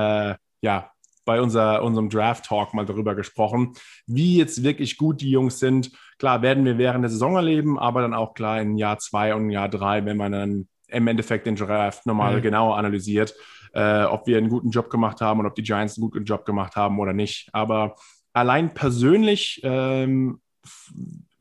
ja, 0.61 0.90
bei 1.24 1.40
unser, 1.40 1.82
unserem 1.82 2.11
Draft-Talk 2.11 2.74
mal 2.74 2.86
darüber 2.86 3.15
gesprochen, 3.15 3.74
wie 4.06 4.36
jetzt 4.36 4.62
wirklich 4.62 4.97
gut 4.97 5.20
die 5.20 5.31
Jungs 5.31 5.59
sind. 5.59 5.90
Klar, 6.19 6.43
werden 6.43 6.65
wir 6.65 6.78
während 6.78 7.02
der 7.02 7.11
Saison 7.11 7.36
erleben, 7.36 7.78
aber 7.78 8.02
dann 8.02 8.15
auch 8.15 8.35
klar 8.35 8.61
in 8.61 8.77
Jahr 8.77 8.98
zwei 8.98 9.35
und 9.35 9.51
Jahr 9.51 9.69
drei, 9.69 10.05
wenn 10.05 10.16
man 10.16 10.32
dann 10.32 10.69
im 10.89 11.06
Endeffekt 11.06 11.47
den 11.47 11.56
Draft 11.56 12.06
nochmal 12.06 12.36
mhm. 12.36 12.43
genauer 12.43 12.77
analysiert, 12.77 13.35
äh, 13.73 14.05
ob 14.05 14.27
wir 14.27 14.39
einen 14.39 14.48
guten 14.48 14.70
Job 14.70 14.90
gemacht 14.90 15.20
haben 15.20 15.40
und 15.40 15.47
ob 15.47 15.55
die 15.55 15.62
Giants 15.62 15.97
einen 15.97 16.11
guten 16.11 16.24
Job 16.24 16.44
gemacht 16.44 16.77
haben 16.77 16.98
oder 17.01 17.12
nicht. 17.12 17.48
Aber 17.52 17.97
allein 18.35 18.74
persönlich 18.74 19.61
ähm, 19.65 20.40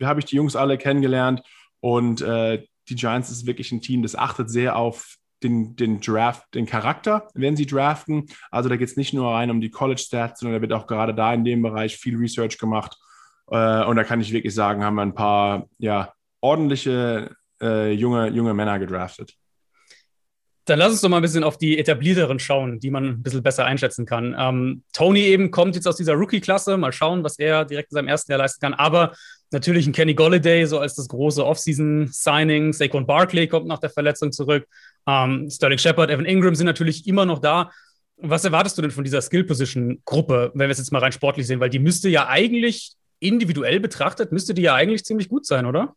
habe 0.01 0.19
ich 0.19 0.25
die 0.25 0.37
Jungs 0.37 0.55
alle 0.55 0.77
kennengelernt 0.77 1.41
und 1.81 2.21
äh, 2.21 2.63
die 2.89 2.95
Giants 2.95 3.29
ist 3.29 3.45
wirklich 3.45 3.71
ein 3.71 3.81
Team, 3.81 4.01
das 4.01 4.15
achtet 4.15 4.49
sehr 4.49 4.77
auf 4.77 5.17
den, 5.43 5.75
den 5.75 5.99
Draft, 5.99 6.43
den 6.53 6.65
Charakter, 6.65 7.27
wenn 7.33 7.57
sie 7.57 7.65
draften. 7.65 8.27
Also 8.49 8.69
da 8.69 8.77
geht 8.77 8.87
es 8.87 8.97
nicht 8.97 9.13
nur 9.13 9.33
rein 9.33 9.51
um 9.51 9.59
die 9.59 9.69
College 9.69 10.01
Stats, 10.01 10.39
sondern 10.39 10.57
da 10.57 10.61
wird 10.61 10.73
auch 10.73 10.87
gerade 10.87 11.13
da 11.13 11.33
in 11.33 11.43
dem 11.43 11.61
Bereich 11.61 11.97
viel 11.97 12.17
Research 12.17 12.57
gemacht. 12.57 12.97
Äh, 13.49 13.83
und 13.83 13.97
da 13.97 14.03
kann 14.03 14.21
ich 14.21 14.31
wirklich 14.31 14.55
sagen, 14.55 14.83
haben 14.83 14.95
wir 14.95 15.01
ein 15.01 15.15
paar 15.15 15.67
ja, 15.79 16.13
ordentliche 16.39 17.35
äh, 17.61 17.91
junge, 17.91 18.29
junge 18.29 18.53
Männer 18.53 18.79
gedraftet. 18.79 19.33
Dann 20.65 20.79
lass 20.79 20.91
uns 20.91 21.01
doch 21.01 21.09
mal 21.09 21.17
ein 21.17 21.21
bisschen 21.21 21.43
auf 21.43 21.57
die 21.57 21.77
etablierteren 21.77 22.39
schauen, 22.39 22.79
die 22.79 22.89
man 22.89 23.05
ein 23.05 23.23
bisschen 23.23 23.43
besser 23.43 23.65
einschätzen 23.65 24.05
kann. 24.05 24.33
Ähm, 24.37 24.83
Tony 24.93 25.21
eben 25.21 25.51
kommt 25.51 25.75
jetzt 25.75 25.87
aus 25.87 25.97
dieser 25.97 26.13
Rookie-Klasse. 26.13 26.77
Mal 26.77 26.93
schauen, 26.93 27.23
was 27.23 27.37
er 27.37 27.65
direkt 27.65 27.91
in 27.91 27.95
seinem 27.95 28.07
ersten 28.07 28.31
Jahr 28.31 28.39
leisten 28.39 28.61
kann. 28.61 28.73
Aber 28.73 29.13
natürlich 29.51 29.85
ein 29.87 29.91
Kenny 29.91 30.13
Golliday, 30.13 30.65
so 30.65 30.79
als 30.79 30.95
das 30.95 31.09
große 31.09 31.45
Offseason-Signing. 31.45 32.71
Saquon 32.71 33.05
Barkley 33.05 33.47
kommt 33.47 33.67
nach 33.67 33.79
der 33.79 33.89
Verletzung 33.89 34.31
zurück. 34.31 34.65
Ähm, 35.05 35.49
Sterling 35.49 35.79
Shepard, 35.79 36.09
Evan 36.09 36.25
Ingram 36.25 36.55
sind 36.55 36.65
natürlich 36.65 37.07
immer 37.07 37.25
noch 37.25 37.39
da. 37.39 37.71
Was 38.17 38.45
erwartest 38.45 38.77
du 38.77 38.81
denn 38.81 38.91
von 38.91 39.03
dieser 39.03 39.21
Skill-Position-Gruppe, 39.21 40.51
wenn 40.53 40.67
wir 40.69 40.71
es 40.71 40.77
jetzt 40.77 40.93
mal 40.93 40.99
rein 40.99 41.11
sportlich 41.11 41.45
sehen? 41.45 41.59
Weil 41.59 41.69
die 41.69 41.79
müsste 41.79 42.07
ja 42.07 42.27
eigentlich 42.27 42.93
individuell 43.19 43.79
betrachtet, 43.79 44.31
müsste 44.31 44.53
die 44.53 44.61
ja 44.61 44.75
eigentlich 44.75 45.03
ziemlich 45.03 45.29
gut 45.29 45.45
sein, 45.45 45.65
oder? 45.65 45.95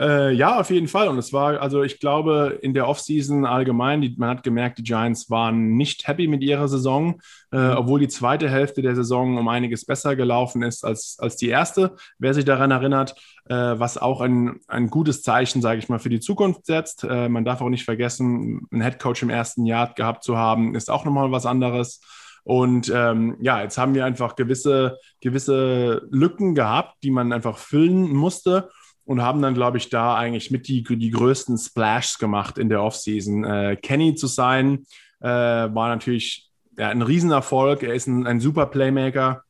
Äh, 0.00 0.32
ja, 0.32 0.58
auf 0.58 0.70
jeden 0.70 0.88
Fall. 0.88 1.08
Und 1.08 1.18
es 1.18 1.30
war, 1.30 1.60
also 1.60 1.82
ich 1.82 2.00
glaube, 2.00 2.58
in 2.62 2.72
der 2.72 2.88
Offseason 2.88 3.44
allgemein, 3.44 4.00
die, 4.00 4.14
man 4.16 4.30
hat 4.30 4.42
gemerkt, 4.42 4.78
die 4.78 4.82
Giants 4.82 5.28
waren 5.28 5.76
nicht 5.76 6.08
happy 6.08 6.26
mit 6.26 6.42
ihrer 6.42 6.68
Saison, 6.68 7.20
äh, 7.52 7.58
mhm. 7.58 7.76
obwohl 7.76 8.00
die 8.00 8.08
zweite 8.08 8.48
Hälfte 8.48 8.80
der 8.80 8.94
Saison 8.96 9.36
um 9.36 9.46
einiges 9.48 9.84
besser 9.84 10.16
gelaufen 10.16 10.62
ist 10.62 10.86
als, 10.86 11.18
als 11.20 11.36
die 11.36 11.50
erste. 11.50 11.96
Wer 12.18 12.32
sich 12.32 12.46
daran 12.46 12.70
erinnert, 12.70 13.14
äh, 13.44 13.54
was 13.54 13.98
auch 13.98 14.22
ein, 14.22 14.60
ein 14.68 14.88
gutes 14.88 15.22
Zeichen, 15.22 15.60
sage 15.60 15.80
ich 15.80 15.90
mal, 15.90 15.98
für 15.98 16.08
die 16.08 16.20
Zukunft 16.20 16.64
setzt. 16.64 17.04
Äh, 17.04 17.28
man 17.28 17.44
darf 17.44 17.60
auch 17.60 17.68
nicht 17.68 17.84
vergessen, 17.84 18.66
einen 18.70 18.80
Headcoach 18.80 19.20
im 19.20 19.30
ersten 19.30 19.66
Jahr 19.66 19.92
gehabt 19.92 20.24
zu 20.24 20.38
haben, 20.38 20.74
ist 20.74 20.90
auch 20.90 21.04
nochmal 21.04 21.30
was 21.30 21.44
anderes. 21.44 22.00
Und 22.42 22.90
ähm, 22.94 23.36
ja, 23.42 23.60
jetzt 23.62 23.76
haben 23.76 23.92
wir 23.92 24.06
einfach 24.06 24.34
gewisse, 24.34 24.96
gewisse 25.20 26.08
Lücken 26.10 26.54
gehabt, 26.54 26.96
die 27.02 27.10
man 27.10 27.34
einfach 27.34 27.58
füllen 27.58 28.14
musste 28.14 28.70
und 29.04 29.22
haben 29.22 29.42
dann, 29.42 29.54
glaube 29.54 29.78
ich, 29.78 29.88
da 29.88 30.16
eigentlich 30.16 30.50
mit 30.50 30.68
die, 30.68 30.82
die 30.82 31.10
größten 31.10 31.58
Splashs 31.58 32.18
gemacht 32.18 32.58
in 32.58 32.68
der 32.68 32.82
Offseason. 32.82 33.44
Äh, 33.44 33.76
Kenny 33.76 34.14
zu 34.14 34.26
sein, 34.26 34.86
äh, 35.20 35.28
war 35.28 35.88
natürlich 35.88 36.50
ja, 36.78 36.88
ein 36.88 37.02
Riesenerfolg. 37.02 37.82
Er 37.82 37.94
ist 37.94 38.06
ein, 38.06 38.26
ein 38.26 38.40
super 38.40 38.66
Playmaker. 38.66 39.42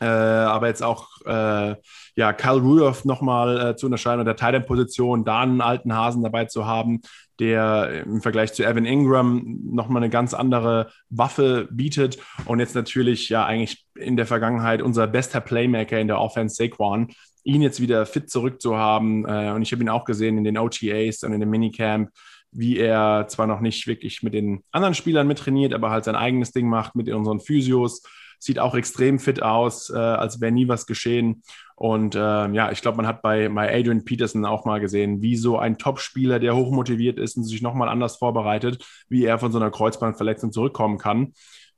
Äh, 0.00 0.04
aber 0.04 0.68
jetzt 0.68 0.82
auch 0.82 1.08
äh, 1.26 1.74
ja, 2.14 2.32
Kyle 2.32 2.60
Rudolph 2.60 3.04
nochmal 3.04 3.70
äh, 3.70 3.76
zu 3.76 3.86
unterscheiden 3.86 4.20
und 4.20 4.26
der 4.26 4.36
Titan-Position, 4.36 5.24
da 5.24 5.40
einen 5.40 5.60
alten 5.60 5.92
Hasen 5.92 6.22
dabei 6.22 6.44
zu 6.44 6.66
haben, 6.66 7.00
der 7.40 8.04
im 8.04 8.20
Vergleich 8.20 8.52
zu 8.52 8.64
Evan 8.64 8.84
Ingram 8.84 9.60
nochmal 9.64 10.02
eine 10.02 10.10
ganz 10.10 10.34
andere 10.34 10.90
Waffe 11.08 11.68
bietet. 11.70 12.18
Und 12.44 12.60
jetzt 12.60 12.74
natürlich 12.74 13.28
ja 13.28 13.44
eigentlich 13.44 13.86
in 13.96 14.16
der 14.16 14.26
Vergangenheit 14.26 14.82
unser 14.82 15.06
bester 15.06 15.40
Playmaker 15.40 15.98
in 15.98 16.08
der 16.08 16.20
Offense, 16.20 16.56
Saquon, 16.56 17.08
ihn 17.48 17.62
jetzt 17.62 17.80
wieder 17.80 18.04
fit 18.04 18.30
zurückzuhaben. 18.30 19.24
Äh, 19.24 19.50
und 19.50 19.62
ich 19.62 19.72
habe 19.72 19.82
ihn 19.82 19.88
auch 19.88 20.04
gesehen 20.04 20.38
in 20.38 20.44
den 20.44 20.58
OTAs 20.58 21.22
und 21.22 21.32
in 21.32 21.40
dem 21.40 21.50
Minicamp, 21.50 22.10
wie 22.52 22.76
er 22.76 23.26
zwar 23.28 23.46
noch 23.46 23.60
nicht 23.60 23.86
wirklich 23.86 24.22
mit 24.22 24.34
den 24.34 24.62
anderen 24.70 24.94
Spielern 24.94 25.26
mittrainiert, 25.26 25.72
aber 25.72 25.90
halt 25.90 26.04
sein 26.04 26.14
eigenes 26.14 26.52
Ding 26.52 26.68
macht 26.68 26.94
mit 26.94 27.08
unseren 27.08 27.40
Physios. 27.40 28.02
Sieht 28.38 28.58
auch 28.58 28.74
extrem 28.74 29.18
fit 29.18 29.42
aus, 29.42 29.90
äh, 29.90 29.96
als 29.96 30.40
wäre 30.40 30.52
nie 30.52 30.68
was 30.68 30.86
geschehen. 30.86 31.42
Und 31.74 32.14
äh, 32.14 32.18
ja, 32.18 32.70
ich 32.70 32.82
glaube, 32.82 32.98
man 32.98 33.06
hat 33.06 33.22
bei, 33.22 33.48
bei 33.48 33.74
Adrian 33.74 34.04
Peterson 34.04 34.44
auch 34.44 34.64
mal 34.64 34.78
gesehen, 34.78 35.22
wie 35.22 35.36
so 35.36 35.58
ein 35.58 35.78
Top-Spieler, 35.78 36.38
der 36.38 36.54
hochmotiviert 36.54 37.18
ist 37.18 37.36
und 37.36 37.44
sich 37.44 37.62
nochmal 37.62 37.88
anders 37.88 38.16
vorbereitet, 38.16 38.84
wie 39.08 39.24
er 39.24 39.38
von 39.38 39.52
so 39.52 39.58
einer 39.58 39.70
Kreuzbandverletzung 39.70 40.52
zurückkommen 40.52 40.98
kann. 40.98 41.32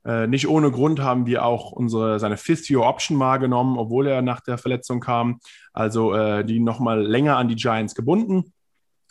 Äh, 0.05 0.27
nicht 0.27 0.47
ohne 0.47 0.71
Grund 0.71 0.99
haben 0.99 1.25
wir 1.25 1.45
auch 1.45 1.71
unsere, 1.71 2.19
seine 2.19 2.37
Fifth-Year-Option 2.37 3.19
wahrgenommen, 3.19 3.77
obwohl 3.77 4.07
er 4.07 4.21
nach 4.21 4.41
der 4.41 4.57
Verletzung 4.57 4.99
kam. 4.99 5.39
Also 5.73 6.13
äh, 6.13 6.43
die 6.43 6.59
nochmal 6.59 7.01
länger 7.01 7.37
an 7.37 7.47
die 7.47 7.55
Giants 7.55 7.95
gebunden. 7.95 8.53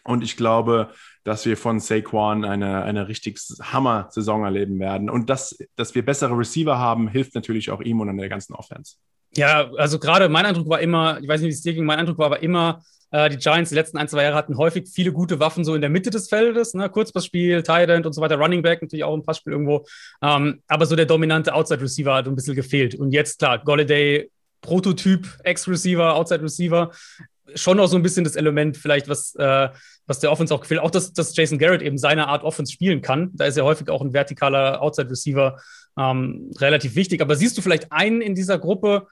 Und 0.05 0.25
ich 0.25 0.37
glaube, 0.37 0.91
dass 1.25 1.45
wir 1.45 1.57
von 1.57 1.79
Saquon 1.79 2.45
eine, 2.45 2.83
eine 2.83 3.09
richtig 3.09 3.39
Hammer-Saison 3.61 4.45
erleben 4.45 4.79
werden. 4.81 5.11
Und 5.11 5.29
dass, 5.31 5.59
dass 5.77 5.95
wir 5.95 6.05
bessere 6.05 6.37
Receiver 6.37 6.79
haben, 6.79 7.09
hilft 7.09 7.35
natürlich 7.35 7.71
auch 7.71 7.81
ihm 7.81 8.01
und 8.01 8.09
an 8.09 8.17
der 8.17 8.29
ganzen 8.29 8.55
Offense. 8.55 8.97
Ja, 9.37 9.71
also 9.77 9.99
gerade 9.99 10.29
mein 10.29 10.47
Eindruck 10.47 10.69
war 10.69 10.81
immer, 10.81 11.21
ich 11.21 11.29
weiß 11.29 11.41
nicht, 11.41 11.51
wie 11.51 11.55
es 11.55 11.63
dir 11.63 11.75
ging, 11.75 11.85
mein 11.85 12.01
Eindruck 12.01 12.19
war 12.19 12.27
aber 12.27 12.43
immer, 12.43 12.83
äh, 13.11 13.29
die 13.29 13.39
Giants 13.39 13.71
die 13.71 13.75
letzten 13.75 13.99
ein, 13.99 14.09
zwei 14.09 14.23
Jahre 14.23 14.37
hatten 14.37 14.57
häufig 14.57 14.89
viele 14.89 15.13
gute 15.13 15.41
Waffen 15.41 15.65
so 15.65 15.75
in 15.75 15.81
der 15.81 15.91
Mitte 15.91 16.11
des 16.11 16.29
Feldes, 16.29 16.75
ne? 16.75 16.89
Kurzpassspiel, 16.89 17.63
Tight 17.63 17.89
End 17.89 18.07
und 18.07 18.13
so 18.13 18.21
weiter, 18.21 18.37
Running 18.37 18.63
Back 18.63 18.83
natürlich 18.83 19.05
auch 19.05 19.15
im 19.15 19.23
Passspiel 19.23 19.53
irgendwo. 19.53 19.87
Ähm, 20.23 20.63
aber 20.69 20.87
so 20.87 20.97
der 20.97 21.07
dominante 21.07 21.55
Outside 21.55 21.81
Receiver 21.81 22.15
hat 22.15 22.29
ein 22.29 22.35
bisschen 22.35 22.55
gefehlt. 22.55 22.95
Und 22.95 23.13
jetzt, 23.13 23.39
klar, 23.39 23.59
Golladay, 23.59 24.31
Prototyp, 24.61 25.27
Ex-Receiver, 25.43 26.15
Outside 26.15 26.43
Receiver, 26.43 26.91
schon 27.55 27.81
auch 27.81 27.87
so 27.89 27.97
ein 27.97 28.03
bisschen 28.03 28.25
das 28.25 28.37
Element, 28.37 28.77
vielleicht, 28.77 29.09
was, 29.09 29.35
äh, 29.37 29.69
was 30.07 30.21
der 30.21 30.31
Offense 30.31 30.55
auch 30.55 30.61
gefällt. 30.61 30.81
Auch, 30.81 30.91
dass, 30.91 31.13
dass 31.13 31.35
Jason 31.35 31.59
Garrett 31.59 31.83
eben 31.83 31.99
seine 31.99 32.29
Art 32.29 32.45
Offense 32.45 32.73
spielen 32.73 33.03
kann. 33.03 33.31
Da 33.35 33.47
ist 33.47 33.57
ja 33.57 33.65
häufig 33.65 33.89
auch 33.89 34.03
ein 34.03 34.13
vertikaler 34.13 34.81
Outside 34.83 35.11
Receiver 35.11 35.59
ähm, 35.99 36.51
relativ 36.59 36.95
wichtig. 36.95 37.21
Aber 37.21 37.37
siehst 37.37 37.59
du 37.59 37.63
vielleicht 37.63 37.91
einen 37.91 38.21
in 38.21 38.35
dieser 38.35 38.59
Gruppe, 38.59 39.07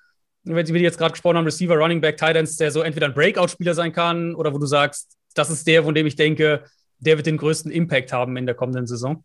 wenn 0.55 0.67
wir 0.67 0.81
jetzt 0.81 0.99
gerade 0.99 1.13
gesprochen 1.13 1.37
haben, 1.37 1.45
Receiver, 1.45 1.77
Running 1.77 2.01
Back, 2.01 2.17
Titans, 2.17 2.57
der 2.57 2.71
so 2.71 2.83
entweder 2.83 3.07
ein 3.07 3.15
Breakout-Spieler 3.15 3.75
sein 3.75 3.93
kann 3.93 4.35
oder 4.35 4.53
wo 4.53 4.59
du 4.59 4.67
sagst, 4.67 5.17
das 5.35 5.51
ist 5.51 5.67
der, 5.67 5.85
von 5.85 5.95
dem 5.95 6.07
ich 6.07 6.17
denke, 6.17 6.65
der 6.99 7.17
wird 7.17 7.27
den 7.27 7.37
größten 7.37 7.71
Impact 7.71 8.13
haben 8.13 8.37
in 8.37 8.47
der 8.47 8.55
kommenden 8.55 8.87
Saison? 8.87 9.25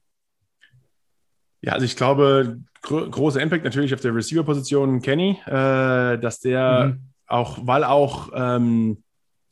Ja, 1.62 1.74
also 1.74 1.86
ich 1.86 1.96
glaube, 1.96 2.60
gro 2.82 3.10
großer 3.10 3.42
Impact 3.42 3.64
natürlich 3.64 3.94
auf 3.94 4.02
der 4.02 4.14
Receiver-Position 4.14 5.02
Kenny, 5.02 5.40
äh, 5.46 6.18
dass 6.18 6.40
der 6.40 6.86
mhm. 6.86 7.00
auch, 7.28 7.60
weil 7.62 7.84
auch 7.84 8.32
ähm, 8.36 9.04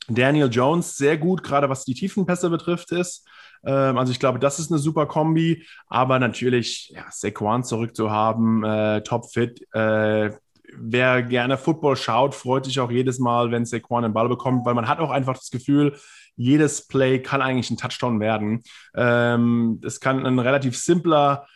Daniel 0.08 0.48
Jones 0.50 0.96
sehr 0.96 1.16
gut, 1.16 1.42
gerade 1.42 1.68
was 1.68 1.84
die 1.84 1.94
Tiefenpässe 1.94 2.50
betrifft, 2.50 2.92
ist. 2.92 3.26
Ähm, 3.64 3.96
also 3.98 4.12
ich 4.12 4.20
glaube, 4.20 4.38
das 4.38 4.58
ist 4.58 4.70
eine 4.70 4.78
super 4.78 5.06
Kombi. 5.06 5.64
Aber 5.86 6.18
natürlich, 6.18 6.92
ja, 6.94 7.04
Saquon 7.10 7.64
zurückzuhaben, 7.64 8.64
äh, 8.64 9.02
topfit. 9.02 9.66
Äh, 9.72 10.32
wer 10.76 11.22
gerne 11.22 11.56
Football 11.58 11.96
schaut, 11.96 12.34
freut 12.34 12.64
sich 12.64 12.80
auch 12.80 12.90
jedes 12.90 13.18
Mal, 13.18 13.50
wenn 13.50 13.64
Saquon 13.64 14.02
den 14.02 14.12
Ball 14.12 14.28
bekommt, 14.28 14.64
weil 14.64 14.74
man 14.74 14.88
hat 14.88 14.98
auch 14.98 15.10
einfach 15.10 15.36
das 15.36 15.50
Gefühl, 15.50 15.96
jedes 16.36 16.86
Play 16.86 17.20
kann 17.20 17.42
eigentlich 17.42 17.70
ein 17.70 17.76
Touchdown 17.76 18.20
werden. 18.20 18.62
Ähm, 18.94 19.80
es 19.84 20.00
kann 20.00 20.24
ein 20.24 20.38
relativ 20.38 20.76
simpler 20.76 21.46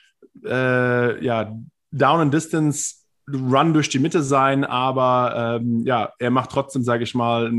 äh, 0.44 1.24
ja, 1.24 1.55
Down 1.90 2.20
and 2.20 2.34
Distance 2.34 3.06
Run 3.28 3.74
durch 3.74 3.88
die 3.88 3.98
Mitte 3.98 4.22
sein, 4.22 4.64
aber 4.64 5.59
ähm, 5.60 5.84
ja, 5.84 6.12
er 6.20 6.30
macht 6.30 6.51
trotzdem, 6.51 6.84
sage 6.84 7.02
ich 7.02 7.12
mal, 7.14 7.51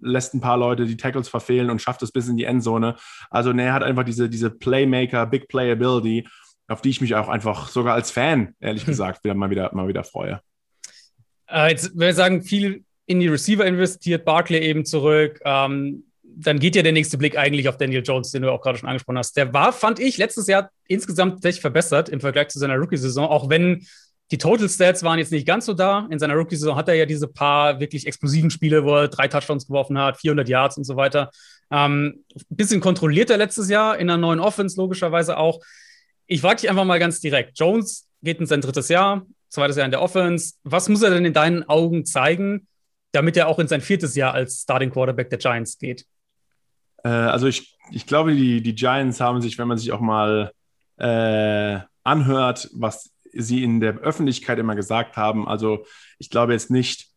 lässt 0.00 0.34
ein 0.34 0.40
paar 0.40 0.56
Leute 0.56 0.84
die 0.84 0.96
Tackles 0.96 1.28
verfehlen 1.28 1.70
und 1.70 1.80
schafft 1.80 2.02
es 2.02 2.10
bis 2.10 2.28
in 2.28 2.36
die 2.36 2.44
Endzone. 2.44 2.96
Also 3.30 3.52
ne, 3.52 3.66
er 3.66 3.72
hat 3.72 3.84
einfach 3.84 4.02
diese, 4.02 4.28
diese 4.28 4.50
Playmaker, 4.50 5.24
Big 5.26 5.46
Playability, 5.46 6.26
auf 6.66 6.82
die 6.82 6.90
ich 6.90 7.00
mich 7.00 7.14
auch 7.14 7.28
einfach 7.28 7.68
sogar 7.68 7.94
als 7.94 8.10
Fan, 8.10 8.56
ehrlich 8.58 8.84
gesagt, 8.86 9.22
wieder 9.22 9.34
mal 9.34 9.50
wieder, 9.50 9.72
mal 9.74 9.86
wieder 9.86 10.02
freue. 10.02 10.40
Äh, 11.50 11.70
jetzt 11.70 11.94
würde 11.94 12.10
ich 12.10 12.16
sagen, 12.16 12.42
viel 12.42 12.84
in 13.06 13.20
die 13.20 13.28
Receiver 13.28 13.64
investiert, 13.64 14.24
Barkley 14.24 14.60
eben 14.60 14.84
zurück. 14.84 15.40
Ähm, 15.44 16.04
dann 16.22 16.58
geht 16.58 16.76
ja 16.76 16.82
der 16.82 16.92
nächste 16.92 17.16
Blick 17.16 17.38
eigentlich 17.38 17.68
auf 17.68 17.78
Daniel 17.78 18.02
Jones, 18.04 18.30
den 18.30 18.42
du 18.42 18.52
auch 18.52 18.60
gerade 18.60 18.78
schon 18.78 18.88
angesprochen 18.88 19.18
hast. 19.18 19.36
Der 19.36 19.54
war, 19.54 19.72
fand 19.72 19.98
ich, 19.98 20.18
letztes 20.18 20.46
Jahr 20.48 20.70
insgesamt 20.86 21.34
tatsächlich 21.34 21.62
verbessert 21.62 22.08
im 22.08 22.20
Vergleich 22.20 22.48
zu 22.48 22.58
seiner 22.58 22.76
Rookie-Saison, 22.76 23.26
auch 23.26 23.48
wenn 23.48 23.86
die 24.32 24.38
Total 24.38 24.68
Stats 24.68 25.02
waren 25.02 25.18
jetzt 25.18 25.30
nicht 25.30 25.46
ganz 25.46 25.66
so 25.66 25.72
da. 25.72 26.08
In 26.10 26.18
seiner 26.18 26.34
Rookie-Saison 26.34 26.76
hat 26.76 26.88
er 26.88 26.94
ja 26.94 27.06
diese 27.06 27.28
paar 27.28 27.80
wirklich 27.80 28.06
explosiven 28.06 28.50
Spiele, 28.50 28.84
wo 28.84 28.96
er 28.96 29.08
drei 29.08 29.28
Touchdowns 29.28 29.66
geworfen 29.66 29.98
hat, 29.98 30.18
400 30.18 30.48
Yards 30.48 30.76
und 30.76 30.84
so 30.84 30.96
weiter. 30.96 31.30
Ähm, 31.70 32.24
bisschen 32.48 32.80
kontrollierter 32.80 33.36
letztes 33.36 33.70
Jahr 33.70 33.98
in 33.98 34.08
der 34.08 34.16
neuen 34.16 34.40
Offense, 34.40 34.76
logischerweise 34.76 35.38
auch. 35.38 35.60
Ich 36.26 36.40
frage 36.40 36.60
dich 36.60 36.70
einfach 36.70 36.84
mal 36.84 36.98
ganz 36.98 37.20
direkt. 37.20 37.58
Jones 37.58 38.08
geht 38.22 38.40
in 38.40 38.46
sein 38.46 38.60
drittes 38.60 38.88
Jahr, 38.88 39.24
zweites 39.48 39.76
Jahr 39.76 39.84
in 39.84 39.90
der 39.90 40.02
Offense. 40.02 40.54
Was 40.64 40.88
muss 40.88 41.02
er 41.02 41.10
denn 41.10 41.24
in 41.24 41.32
deinen 41.32 41.68
Augen 41.68 42.04
zeigen, 42.04 42.66
damit 43.12 43.36
er 43.36 43.48
auch 43.48 43.58
in 43.58 43.68
sein 43.68 43.80
viertes 43.80 44.14
Jahr 44.14 44.34
als 44.34 44.62
Starting 44.62 44.90
Quarterback 44.90 45.30
der 45.30 45.38
Giants 45.38 45.78
geht? 45.78 46.04
Äh, 47.04 47.08
also 47.08 47.46
ich, 47.46 47.76
ich 47.90 48.06
glaube, 48.06 48.34
die, 48.34 48.60
die 48.60 48.74
Giants 48.74 49.20
haben 49.20 49.40
sich, 49.40 49.58
wenn 49.58 49.68
man 49.68 49.78
sich 49.78 49.92
auch 49.92 50.00
mal 50.00 50.52
äh, 50.98 51.78
anhört, 52.04 52.68
was 52.72 53.10
sie 53.32 53.62
in 53.62 53.80
der 53.80 53.98
Öffentlichkeit 53.98 54.58
immer 54.58 54.74
gesagt 54.74 55.16
haben, 55.16 55.46
also 55.46 55.84
ich 56.18 56.30
glaube 56.30 56.52
jetzt 56.52 56.70
nicht, 56.70 57.08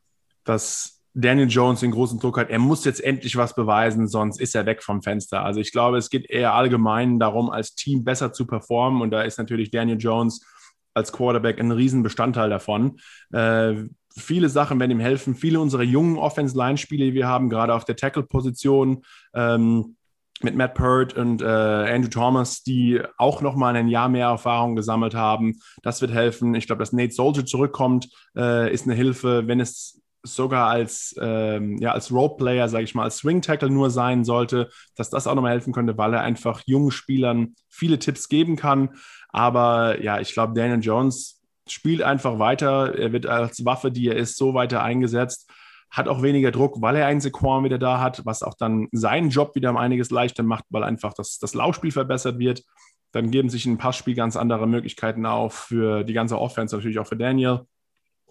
dass 0.43 1.01
Daniel 1.13 1.49
Jones 1.49 1.79
den 1.79 1.91
großen 1.91 2.19
Druck 2.19 2.37
hat, 2.37 2.49
er 2.49 2.59
muss 2.59 2.85
jetzt 2.85 3.03
endlich 3.03 3.35
was 3.35 3.55
beweisen, 3.55 4.07
sonst 4.07 4.39
ist 4.39 4.55
er 4.55 4.65
weg 4.65 4.83
vom 4.83 5.01
Fenster. 5.01 5.43
Also 5.43 5.59
ich 5.59 5.71
glaube, 5.71 5.97
es 5.97 6.09
geht 6.09 6.29
eher 6.29 6.53
allgemein 6.53 7.19
darum, 7.19 7.49
als 7.49 7.75
Team 7.75 8.03
besser 8.03 8.31
zu 8.31 8.45
performen 8.45 9.01
und 9.01 9.11
da 9.11 9.23
ist 9.23 9.37
natürlich 9.37 9.71
Daniel 9.71 9.97
Jones 9.97 10.45
als 10.93 11.11
Quarterback 11.11 11.59
ein 11.59 11.71
Riesenbestandteil 11.71 12.49
davon. 12.49 12.99
Äh, 13.31 13.85
viele 14.17 14.49
Sachen 14.49 14.79
werden 14.79 14.91
ihm 14.91 14.99
helfen. 14.99 15.35
Viele 15.35 15.59
unserer 15.59 15.83
jungen 15.83 16.17
Offense-Line-Spiele, 16.17 17.05
die 17.05 17.13
wir 17.13 17.27
haben, 17.27 17.49
gerade 17.49 17.73
auf 17.73 17.85
der 17.85 17.95
Tackle-Position, 17.95 19.03
ähm, 19.33 19.95
mit 20.41 20.55
Matt 20.55 20.73
Pert 20.73 21.13
und 21.17 21.41
äh, 21.41 21.45
Andrew 21.45 22.09
Thomas, 22.09 22.63
die 22.63 23.01
auch 23.17 23.41
nochmal 23.41 23.75
ein 23.75 23.89
Jahr 23.89 24.07
mehr 24.07 24.27
Erfahrung 24.27 24.75
gesammelt 24.75 25.13
haben. 25.13 25.59
Das 25.83 26.01
wird 26.01 26.11
helfen. 26.11 26.55
Ich 26.55 26.65
glaube, 26.65 26.79
dass 26.79 26.93
Nate 26.93 27.11
Soldier 27.11 27.45
zurückkommt, 27.45 28.09
äh, 28.37 28.73
ist 28.73 28.85
eine 28.85 28.95
Hilfe. 28.95 29.47
Wenn 29.47 29.59
es 29.59 30.01
sogar 30.23 30.69
als, 30.69 31.15
ähm, 31.21 31.77
ja, 31.77 31.91
als 31.91 32.11
Roleplayer, 32.11 32.67
sage 32.67 32.83
ich 32.83 32.95
mal, 32.95 33.03
als 33.03 33.17
Swing 33.17 33.41
Tackle 33.41 33.69
nur 33.69 33.89
sein 33.89 34.25
sollte, 34.25 34.69
dass 34.95 35.09
das 35.09 35.27
auch 35.27 35.35
nochmal 35.35 35.53
helfen 35.53 35.73
könnte, 35.73 35.97
weil 35.97 36.13
er 36.13 36.21
einfach 36.21 36.61
jungen 36.65 36.91
Spielern 36.91 37.55
viele 37.69 37.99
Tipps 37.99 38.27
geben 38.27 38.55
kann. 38.55 38.89
Aber 39.29 40.01
ja, 40.01 40.19
ich 40.19 40.33
glaube, 40.33 40.53
Daniel 40.53 40.79
Jones 40.81 41.41
spielt 41.67 42.01
einfach 42.01 42.39
weiter. 42.39 42.97
Er 42.97 43.13
wird 43.13 43.25
als 43.25 43.63
Waffe, 43.65 43.91
die 43.91 44.07
er 44.07 44.15
ist, 44.15 44.37
so 44.37 44.53
weiter 44.53 44.83
eingesetzt. 44.83 45.49
Hat 45.91 46.07
auch 46.07 46.21
weniger 46.21 46.51
Druck, 46.51 46.81
weil 46.81 46.95
er 46.95 47.07
einen 47.07 47.21
Sequan 47.21 47.63
wieder 47.63 47.79
da 47.79 47.99
hat, 47.99 48.25
was 48.25 48.43
auch 48.43 48.53
dann 48.55 48.87
seinen 48.91 49.29
Job 49.29 49.55
wieder 49.55 49.69
um 49.71 49.77
einiges 49.77 50.11
leichter 50.11 50.43
macht, 50.43 50.65
weil 50.69 50.83
einfach 50.83 51.13
das, 51.13 51.39
das 51.39 51.53
Laufspiel 51.53 51.91
verbessert 51.91 52.37
wird. 52.39 52.63
Dann 53.11 53.31
geben 53.31 53.49
sich 53.49 53.65
im 53.65 53.79
Passspiel 53.79 54.13
ganz 54.13 54.35
andere 54.35 54.67
Möglichkeiten 54.67 55.25
auf 55.25 55.53
für 55.53 56.03
die 56.03 56.13
ganze 56.13 56.39
Offense, 56.39 56.75
natürlich 56.75 56.99
auch 56.99 57.07
für 57.07 57.17
Daniel. 57.17 57.61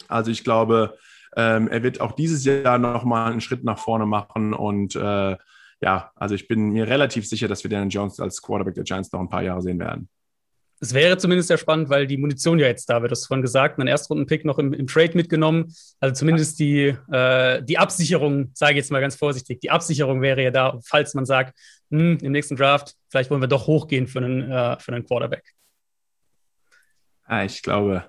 Also 0.07 0.31
ich 0.31 0.45
glaube, 0.45 0.97
ähm, 1.37 1.69
er 1.69 1.83
wird 1.83 2.01
auch 2.01 2.13
dieses 2.13 2.45
Jahr 2.45 2.79
nochmal 2.79 3.33
einen 3.33 3.41
Schritt 3.41 3.65
nach 3.65 3.79
vorne 3.79 4.07
machen 4.07 4.55
und 4.55 4.95
äh, 4.95 5.37
ja, 5.81 6.11
also 6.15 6.35
ich 6.35 6.49
bin 6.49 6.71
mir 6.71 6.89
relativ 6.89 7.29
sicher, 7.29 7.49
dass 7.49 7.63
wir 7.63 7.71
Daniel 7.71 7.91
Jones 7.91 8.21
als 8.21 8.43
Quarterback 8.43 8.75
der 8.75 8.85
Giants 8.85 9.13
noch 9.13 9.21
ein 9.21 9.29
paar 9.29 9.43
Jahre 9.43 9.63
sehen 9.63 9.79
werden. 9.79 10.09
Es 10.81 10.95
wäre 10.95 11.19
zumindest 11.19 11.49
sehr 11.49 11.59
spannend, 11.59 11.89
weil 11.89 12.07
die 12.07 12.17
Munition 12.17 12.59
ja 12.59 12.67
jetzt 12.67 12.89
da 12.89 13.03
wird. 13.03 13.11
Das 13.11 13.27
von 13.27 13.43
gesagt, 13.43 13.79
einen 13.79 13.89
Erstrunden-Pick 13.89 14.45
noch 14.45 14.59
im, 14.59 14.73
im, 14.73 14.87
Trade 14.87 15.13
mitgenommen. 15.15 15.75
Also 15.99 16.15
zumindest 16.15 16.59
die, 16.61 16.95
äh, 17.11 17.63
die 17.63 17.79
Absicherung, 17.79 18.51
sage 18.55 18.73
ich 18.73 18.77
jetzt 18.79 18.93
mal 18.93 19.01
ganz 19.01 19.17
vorsichtig, 19.17 19.61
die 19.61 19.71
Absicherung 19.71 20.23
wäre 20.23 20.43
ja 20.43 20.51
da, 20.51 20.79
falls 20.85 21.15
man 21.15 21.27
sagt, 21.27 21.59
hm, 21.91 22.19
im 22.23 22.33
nächsten 22.33 22.57
Draft, 22.57 22.95
vielleicht 23.09 23.31
wollen 23.31 23.41
wir 23.41 23.49
doch 23.49 23.67
hochgehen 23.67 24.07
für 24.07 24.19
einen, 24.19 24.51
äh, 24.51 24.79
für 24.79 24.93
einen 24.93 25.05
Quarterback. 25.05 25.45
Ah, 27.25 27.45
ich 27.45 27.61
glaube, 27.61 28.05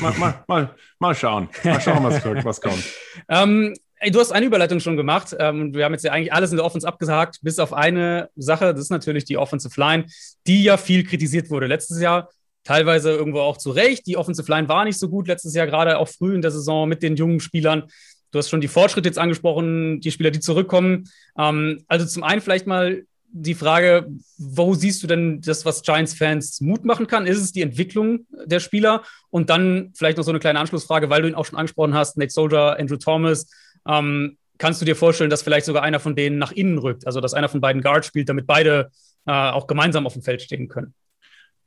mal, 0.00 0.12
mal, 0.12 0.44
mal, 0.46 0.74
mal 0.98 1.14
schauen. 1.14 1.48
Mal 1.64 1.80
schauen, 1.80 2.04
was, 2.04 2.24
was 2.44 2.60
kommt. 2.60 2.84
ähm, 3.28 3.74
Ey, 4.00 4.10
du 4.10 4.20
hast 4.20 4.32
eine 4.32 4.46
Überleitung 4.46 4.80
schon 4.80 4.96
gemacht. 4.96 5.34
Ähm, 5.38 5.72
wir 5.74 5.84
haben 5.84 5.92
jetzt 5.92 6.04
ja 6.04 6.12
eigentlich 6.12 6.32
alles 6.32 6.50
in 6.50 6.56
der 6.56 6.66
Offense 6.66 6.86
abgehakt, 6.86 7.38
bis 7.42 7.58
auf 7.58 7.72
eine 7.72 8.28
Sache. 8.36 8.72
Das 8.72 8.80
ist 8.80 8.90
natürlich 8.90 9.24
die 9.24 9.38
Offensive 9.38 9.80
Line, 9.80 10.06
die 10.46 10.64
ja 10.64 10.76
viel 10.76 11.04
kritisiert 11.04 11.50
wurde 11.50 11.66
letztes 11.66 12.00
Jahr. 12.00 12.28
Teilweise 12.64 13.12
irgendwo 13.12 13.40
auch 13.40 13.56
zu 13.56 13.70
Recht. 13.70 14.06
Die 14.06 14.16
Offensive 14.16 14.50
Line 14.50 14.68
war 14.68 14.84
nicht 14.84 14.98
so 14.98 15.08
gut 15.08 15.28
letztes 15.28 15.54
Jahr, 15.54 15.66
gerade 15.66 15.98
auch 15.98 16.08
früh 16.08 16.34
in 16.34 16.42
der 16.42 16.50
Saison 16.50 16.88
mit 16.88 17.02
den 17.02 17.16
jungen 17.16 17.40
Spielern. 17.40 17.84
Du 18.30 18.38
hast 18.38 18.50
schon 18.50 18.60
die 18.60 18.68
Fortschritte 18.68 19.08
jetzt 19.08 19.18
angesprochen, 19.18 20.00
die 20.00 20.10
Spieler, 20.10 20.30
die 20.30 20.40
zurückkommen. 20.40 21.04
Ähm, 21.38 21.84
also 21.86 22.04
zum 22.04 22.24
einen 22.24 22.40
vielleicht 22.40 22.66
mal 22.66 23.04
die 23.36 23.54
Frage, 23.54 24.08
wo 24.38 24.74
siehst 24.74 25.02
du 25.02 25.06
denn 25.06 25.40
das, 25.40 25.64
was 25.64 25.82
Giants-Fans 25.82 26.60
Mut 26.60 26.84
machen 26.84 27.06
kann? 27.06 27.26
Ist 27.26 27.40
es 27.40 27.52
die 27.52 27.62
Entwicklung 27.62 28.26
der 28.44 28.60
Spieler? 28.60 29.02
Und 29.30 29.50
dann 29.50 29.92
vielleicht 29.94 30.18
noch 30.18 30.24
so 30.24 30.30
eine 30.30 30.38
kleine 30.38 30.60
Anschlussfrage, 30.60 31.10
weil 31.10 31.22
du 31.22 31.28
ihn 31.28 31.34
auch 31.34 31.44
schon 31.44 31.58
angesprochen 31.58 31.94
hast, 31.94 32.16
Nate 32.16 32.32
Soldier, 32.32 32.76
Andrew 32.78 32.96
Thomas, 32.96 33.48
ähm, 33.86 34.38
kannst 34.58 34.80
du 34.80 34.84
dir 34.84 34.96
vorstellen, 34.96 35.30
dass 35.30 35.42
vielleicht 35.42 35.66
sogar 35.66 35.82
einer 35.82 36.00
von 36.00 36.16
denen 36.16 36.38
nach 36.38 36.52
innen 36.52 36.78
rückt? 36.78 37.06
Also, 37.06 37.20
dass 37.20 37.34
einer 37.34 37.48
von 37.48 37.60
beiden 37.60 37.82
Guards 37.82 38.06
spielt, 38.06 38.28
damit 38.28 38.46
beide 38.46 38.90
äh, 39.26 39.32
auch 39.32 39.66
gemeinsam 39.66 40.06
auf 40.06 40.12
dem 40.12 40.22
Feld 40.22 40.42
stehen 40.42 40.68
können? 40.68 40.94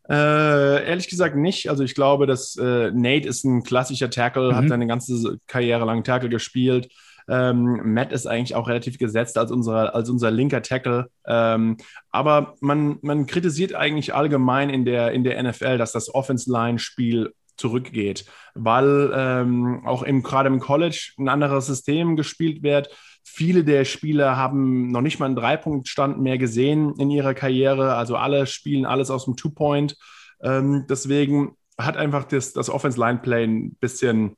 Äh, 0.10 0.88
ehrlich 0.88 1.10
gesagt 1.10 1.36
nicht. 1.36 1.70
Also 1.70 1.84
ich 1.84 1.94
glaube, 1.94 2.28
dass 2.28 2.56
äh, 2.56 2.92
Nate 2.92 3.28
ist 3.28 3.44
ein 3.44 3.64
klassischer 3.64 4.10
Tackle, 4.10 4.52
mhm. 4.52 4.56
hat 4.56 4.70
seine 4.70 4.88
ganze 4.88 5.38
Karriere 5.48 5.86
lang 5.86 6.04
Tackle 6.04 6.30
gespielt. 6.30 6.90
Ähm, 7.30 7.94
Matt 7.94 8.14
ist 8.14 8.26
eigentlich 8.26 8.56
auch 8.56 8.70
relativ 8.70 8.98
gesetzt 8.98 9.38
als, 9.38 9.52
unsere, 9.52 9.94
als 9.94 10.10
unser 10.10 10.32
linker 10.32 10.62
Tackle. 10.62 11.10
Ähm, 11.26 11.76
aber 12.10 12.56
man, 12.62 13.00
man 13.02 13.26
kritisiert 13.26 13.76
eigentlich 13.76 14.14
allgemein 14.14 14.70
in 14.70 14.86
der, 14.86 15.12
in 15.12 15.26
der 15.26 15.42
NFL, 15.44 15.78
dass 15.78 15.92
das 15.92 16.14
Offense-Line-Spiel 16.14 17.34
zurückgeht, 17.58 18.26
weil 18.54 19.12
ähm, 19.14 19.86
auch 19.86 20.04
im, 20.04 20.24
gerade 20.24 20.48
im 20.48 20.60
College 20.60 21.14
ein 21.18 21.30
anderes 21.30 21.68
System 21.68 22.16
gespielt 22.16 22.64
wird. 22.64 22.90
Viele 23.24 23.64
der 23.64 23.86
Spieler 23.86 24.38
haben 24.38 24.92
noch 24.92 25.02
nicht 25.02 25.20
mal 25.20 25.26
einen 25.26 25.36
Dreipunktstand 25.36 26.20
mehr 26.20 26.38
gesehen 26.38 26.94
in 26.98 27.10
ihrer 27.10 27.34
Karriere. 27.34 27.96
Also 27.96 28.16
alle 28.16 28.48
spielen 28.48 28.86
alles 28.86 29.12
aus 29.12 29.26
dem 29.26 29.36
Two-Point. 29.36 29.98
Ähm, 30.42 30.86
deswegen 30.90 31.56
hat 31.78 31.98
einfach 31.98 32.24
das, 32.24 32.54
das 32.54 32.70
Offense-Line-Play 32.70 33.44
ein 33.44 33.76
bisschen 33.76 34.36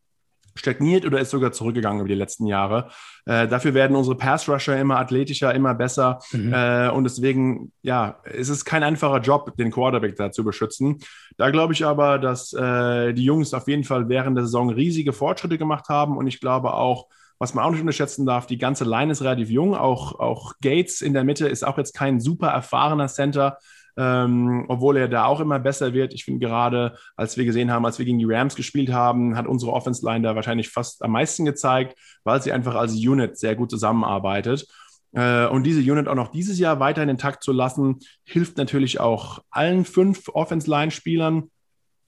stagniert 0.59 1.05
oder 1.05 1.19
ist 1.19 1.31
sogar 1.31 1.51
zurückgegangen 1.51 2.01
über 2.01 2.09
die 2.09 2.15
letzten 2.15 2.45
Jahre. 2.45 2.89
Äh, 3.25 3.47
dafür 3.47 3.73
werden 3.73 3.95
unsere 3.95 4.17
Pass-Rusher 4.17 4.79
immer 4.79 4.97
athletischer, 4.97 5.53
immer 5.55 5.73
besser. 5.73 6.19
Mhm. 6.31 6.53
Äh, 6.53 6.89
und 6.89 7.05
deswegen, 7.05 7.71
ja, 7.81 8.19
es 8.23 8.49
ist 8.49 8.65
kein 8.65 8.83
einfacher 8.83 9.19
Job, 9.21 9.55
den 9.57 9.71
Quarterback 9.71 10.15
da 10.15 10.31
zu 10.31 10.43
beschützen. 10.43 10.99
Da 11.37 11.49
glaube 11.49 11.73
ich 11.73 11.85
aber, 11.85 12.19
dass 12.19 12.53
äh, 12.53 13.13
die 13.13 13.23
Jungs 13.23 13.53
auf 13.53 13.67
jeden 13.67 13.83
Fall 13.83 14.09
während 14.09 14.37
der 14.37 14.45
Saison 14.45 14.69
riesige 14.69 15.13
Fortschritte 15.13 15.57
gemacht 15.57 15.89
haben. 15.89 16.17
Und 16.17 16.27
ich 16.27 16.39
glaube 16.39 16.73
auch, 16.73 17.07
was 17.39 17.53
man 17.53 17.63
auch 17.63 17.71
nicht 17.71 17.81
unterschätzen 17.81 18.25
darf, 18.25 18.47
die 18.47 18.57
ganze 18.57 18.83
Line 18.83 19.11
ist 19.11 19.21
relativ 19.21 19.49
jung. 19.49 19.73
Auch, 19.73 20.19
auch 20.19 20.53
Gates 20.61 21.01
in 21.01 21.13
der 21.13 21.23
Mitte 21.23 21.47
ist 21.47 21.65
auch 21.65 21.77
jetzt 21.77 21.93
kein 21.93 22.19
super 22.19 22.49
erfahrener 22.49 23.07
Center 23.07 23.57
ähm, 23.97 24.65
obwohl 24.67 24.97
er 24.97 25.07
da 25.07 25.25
auch 25.25 25.39
immer 25.39 25.59
besser 25.59 25.93
wird. 25.93 26.13
Ich 26.13 26.25
finde 26.25 26.45
gerade, 26.45 26.97
als 27.15 27.37
wir 27.37 27.45
gesehen 27.45 27.71
haben, 27.71 27.85
als 27.85 27.99
wir 27.99 28.05
gegen 28.05 28.19
die 28.19 28.25
Rams 28.27 28.55
gespielt 28.55 28.91
haben, 28.91 29.37
hat 29.37 29.47
unsere 29.47 29.73
Offense 29.73 30.05
Line 30.05 30.21
da 30.21 30.35
wahrscheinlich 30.35 30.69
fast 30.69 31.03
am 31.03 31.11
meisten 31.11 31.45
gezeigt, 31.45 31.97
weil 32.23 32.41
sie 32.41 32.51
einfach 32.51 32.75
als 32.75 32.93
Unit 32.93 33.37
sehr 33.37 33.55
gut 33.55 33.69
zusammenarbeitet. 33.69 34.67
Äh, 35.13 35.47
und 35.47 35.63
diese 35.63 35.79
Unit 35.79 36.07
auch 36.07 36.15
noch 36.15 36.31
dieses 36.31 36.59
Jahr 36.59 36.79
weiterhin 36.79 37.09
intakt 37.09 37.43
zu 37.43 37.51
lassen, 37.51 37.99
hilft 38.23 38.57
natürlich 38.57 38.99
auch 38.99 39.39
allen 39.49 39.85
fünf 39.85 40.29
Offense-Line-Spielern. 40.29 41.49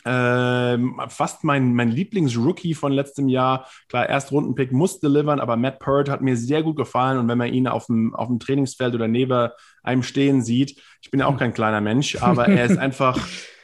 Ähm, 0.06 1.00
fast 1.10 1.44
mein, 1.44 1.74
mein 1.74 1.92
Lieblingsrookie 1.92 2.74
von 2.74 2.92
letztem 2.92 3.30
Jahr. 3.30 3.68
Klar, 3.88 4.10
Erstrundenpick 4.10 4.72
muss 4.72 5.00
delivern, 5.00 5.40
aber 5.40 5.58
Matt 5.58 5.80
Pert 5.80 6.10
hat 6.10 6.22
mir 6.22 6.36
sehr 6.36 6.64
gut 6.64 6.78
gefallen. 6.78 7.20
Und 7.20 7.28
wenn 7.28 7.38
man 7.38 7.54
ihn 7.54 7.68
auf 7.68 7.86
dem, 7.88 8.16
auf 8.16 8.28
dem 8.28 8.40
Trainingsfeld 8.40 8.96
oder 8.96 9.08
neben 9.08 9.50
einem 9.84 10.04
stehen 10.04 10.42
sieht, 10.42 10.82
ich 11.02 11.12
bin 11.12 11.20
ja 11.20 11.28
auch 11.28 11.38
kein 11.38 11.54
kleiner 11.54 11.82
Mensch, 11.82 12.16
aber 12.22 12.48
er 12.48 12.66
ist 12.66 12.78
einfach 12.78 13.18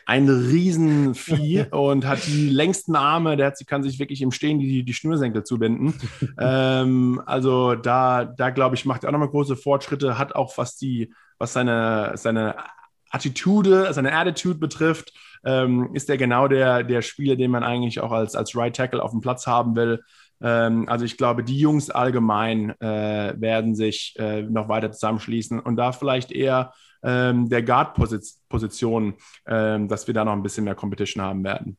ein 0.07 0.29
Riesenvieh 0.29 1.65
und 1.71 2.05
hat 2.07 2.25
die 2.27 2.49
längsten 2.49 2.95
Arme. 2.95 3.35
Der 3.35 3.47
hat, 3.47 3.67
kann 3.67 3.83
sich 3.83 3.99
wirklich 3.99 4.21
im 4.21 4.31
Stehen 4.31 4.57
die, 4.57 4.83
die 4.83 4.93
Schnürsenkel 4.93 5.43
zubinden. 5.43 5.93
ähm, 6.39 7.21
also 7.25 7.75
da, 7.75 8.23
da 8.23 8.49
glaube 8.51 8.75
ich, 8.75 8.85
macht 8.85 9.03
er 9.03 9.09
auch 9.09 9.11
nochmal 9.11 9.29
große 9.29 9.57
Fortschritte, 9.57 10.17
hat 10.17 10.33
auch 10.33 10.57
was 10.57 10.77
die, 10.77 11.13
was 11.39 11.51
seine, 11.51 12.13
seine 12.15 12.55
Attitude, 13.09 13.93
seine 13.93 14.13
Attitude 14.13 14.59
betrifft, 14.59 15.13
ähm, 15.45 15.89
ist 15.93 16.09
er 16.09 16.17
genau 16.17 16.47
der, 16.47 16.83
der 16.83 17.01
Spieler, 17.01 17.35
den 17.35 17.51
man 17.51 17.63
eigentlich 17.63 17.99
auch 17.99 18.11
als, 18.11 18.35
als 18.35 18.55
Right 18.55 18.75
Tackle 18.75 19.01
auf 19.01 19.11
dem 19.11 19.21
Platz 19.21 19.47
haben 19.47 19.75
will. 19.75 20.03
Ähm, 20.41 20.87
also 20.87 21.05
ich 21.05 21.17
glaube, 21.17 21.43
die 21.43 21.59
Jungs 21.59 21.89
allgemein 21.89 22.79
äh, 22.79 23.33
werden 23.37 23.75
sich 23.75 24.15
äh, 24.17 24.43
noch 24.43 24.69
weiter 24.69 24.91
zusammenschließen 24.91 25.59
und 25.59 25.75
da 25.75 25.91
vielleicht 25.91 26.31
eher 26.31 26.73
ähm, 27.03 27.49
der 27.49 27.63
Guard-Position, 27.63 29.15
ähm, 29.45 29.87
dass 29.87 30.07
wir 30.07 30.13
da 30.13 30.25
noch 30.25 30.33
ein 30.33 30.43
bisschen 30.43 30.63
mehr 30.63 30.75
Competition 30.75 31.23
haben 31.23 31.43
werden. 31.43 31.77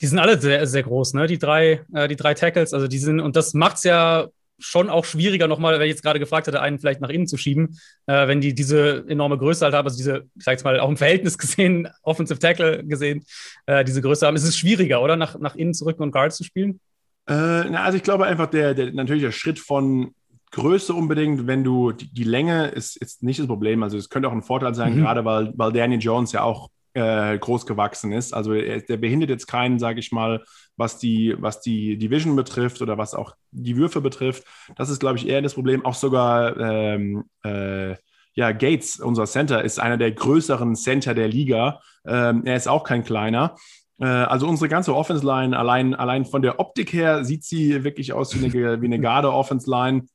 Die 0.00 0.06
sind 0.06 0.18
alle 0.18 0.40
sehr, 0.40 0.66
sehr 0.66 0.82
groß, 0.82 1.14
ne? 1.14 1.26
Die 1.26 1.38
drei, 1.38 1.84
äh, 1.92 2.08
die 2.08 2.16
drei 2.16 2.34
Tackles, 2.34 2.74
also 2.74 2.88
die 2.88 2.98
sind, 2.98 3.20
und 3.20 3.36
das 3.36 3.54
macht 3.54 3.76
es 3.76 3.84
ja 3.84 4.26
schon 4.58 4.88
auch 4.88 5.04
schwieriger, 5.04 5.48
nochmal, 5.48 5.74
wenn 5.78 5.86
ich 5.86 5.92
jetzt 5.92 6.02
gerade 6.02 6.18
gefragt 6.18 6.46
hatte, 6.46 6.60
einen 6.60 6.78
vielleicht 6.78 7.00
nach 7.00 7.08
innen 7.08 7.26
zu 7.26 7.36
schieben, 7.36 7.78
äh, 8.06 8.28
wenn 8.28 8.40
die 8.40 8.54
diese 8.54 9.04
enorme 9.08 9.38
Größe 9.38 9.64
halt 9.64 9.74
haben, 9.74 9.86
also 9.86 9.96
diese, 9.96 10.24
ich 10.36 10.44
sag 10.44 10.52
jetzt 10.52 10.64
mal, 10.64 10.78
auch 10.80 10.88
im 10.88 10.96
Verhältnis 10.96 11.38
gesehen, 11.38 11.88
Offensive 12.02 12.38
Tackle 12.38 12.84
gesehen, 12.84 13.24
äh, 13.66 13.84
diese 13.84 14.02
Größe 14.02 14.26
haben. 14.26 14.36
Ist 14.36 14.44
es 14.44 14.56
schwieriger, 14.56 15.02
oder? 15.02 15.16
Nach, 15.16 15.38
nach 15.38 15.56
innen 15.56 15.74
zu 15.74 15.84
rücken 15.84 16.02
und 16.02 16.12
Guards 16.12 16.36
zu 16.36 16.44
spielen? 16.44 16.80
Äh, 17.26 17.64
na, 17.70 17.84
also 17.84 17.96
ich 17.96 18.02
glaube 18.02 18.26
einfach, 18.26 18.46
der, 18.46 18.74
der 18.74 18.92
natürlich 18.92 19.22
der 19.22 19.32
Schritt 19.32 19.58
von 19.58 20.14
Größe 20.52 20.94
unbedingt, 20.94 21.46
wenn 21.46 21.64
du 21.64 21.92
die, 21.92 22.12
die 22.12 22.24
Länge 22.24 22.68
ist, 22.68 22.96
ist 22.96 23.22
nicht 23.22 23.40
das 23.40 23.46
Problem. 23.46 23.82
Also 23.82 23.96
es 23.96 24.08
könnte 24.08 24.28
auch 24.28 24.32
ein 24.32 24.42
Vorteil 24.42 24.74
sein, 24.74 24.94
mhm. 24.94 25.00
gerade 25.00 25.24
weil, 25.24 25.52
weil 25.56 25.72
Danny 25.72 25.96
Jones 25.96 26.32
ja 26.32 26.42
auch 26.42 26.68
äh, 26.92 27.36
groß 27.38 27.66
gewachsen 27.66 28.12
ist. 28.12 28.32
Also 28.32 28.52
er, 28.52 28.80
der 28.80 28.96
behindert 28.96 29.30
jetzt 29.30 29.46
keinen, 29.46 29.78
sage 29.78 29.98
ich 29.98 30.12
mal, 30.12 30.44
was 30.76 30.98
die, 30.98 31.34
was 31.38 31.60
die 31.60 31.96
Division 31.96 32.36
betrifft 32.36 32.82
oder 32.82 32.98
was 32.98 33.14
auch 33.14 33.34
die 33.50 33.76
Würfe 33.76 34.00
betrifft. 34.00 34.44
Das 34.76 34.90
ist, 34.90 35.00
glaube 35.00 35.18
ich, 35.18 35.28
eher 35.28 35.42
das 35.42 35.54
Problem. 35.54 35.84
Auch 35.84 35.94
sogar 35.94 36.56
ähm, 36.58 37.24
äh, 37.44 37.94
ja, 38.34 38.52
Gates, 38.52 38.98
unser 38.98 39.26
Center, 39.26 39.62
ist 39.62 39.78
einer 39.78 39.96
der 39.96 40.12
größeren 40.12 40.74
Center 40.74 41.14
der 41.14 41.28
Liga. 41.28 41.80
Ähm, 42.06 42.42
er 42.44 42.56
ist 42.56 42.68
auch 42.68 42.84
kein 42.84 43.04
kleiner. 43.04 43.54
Äh, 44.00 44.06
also 44.06 44.48
unsere 44.48 44.68
ganze 44.68 44.94
Offense 44.94 45.24
Line, 45.24 45.56
allein, 45.56 45.94
allein 45.94 46.24
von 46.24 46.42
der 46.42 46.58
Optik 46.58 46.92
her, 46.92 47.24
sieht 47.24 47.44
sie 47.44 47.84
wirklich 47.84 48.12
aus 48.12 48.34
wie 48.34 48.44
eine, 48.44 48.82
wie 48.82 48.86
eine 48.86 49.00
Garde 49.00 49.32
Offense 49.32 49.70
Line. 49.70 50.06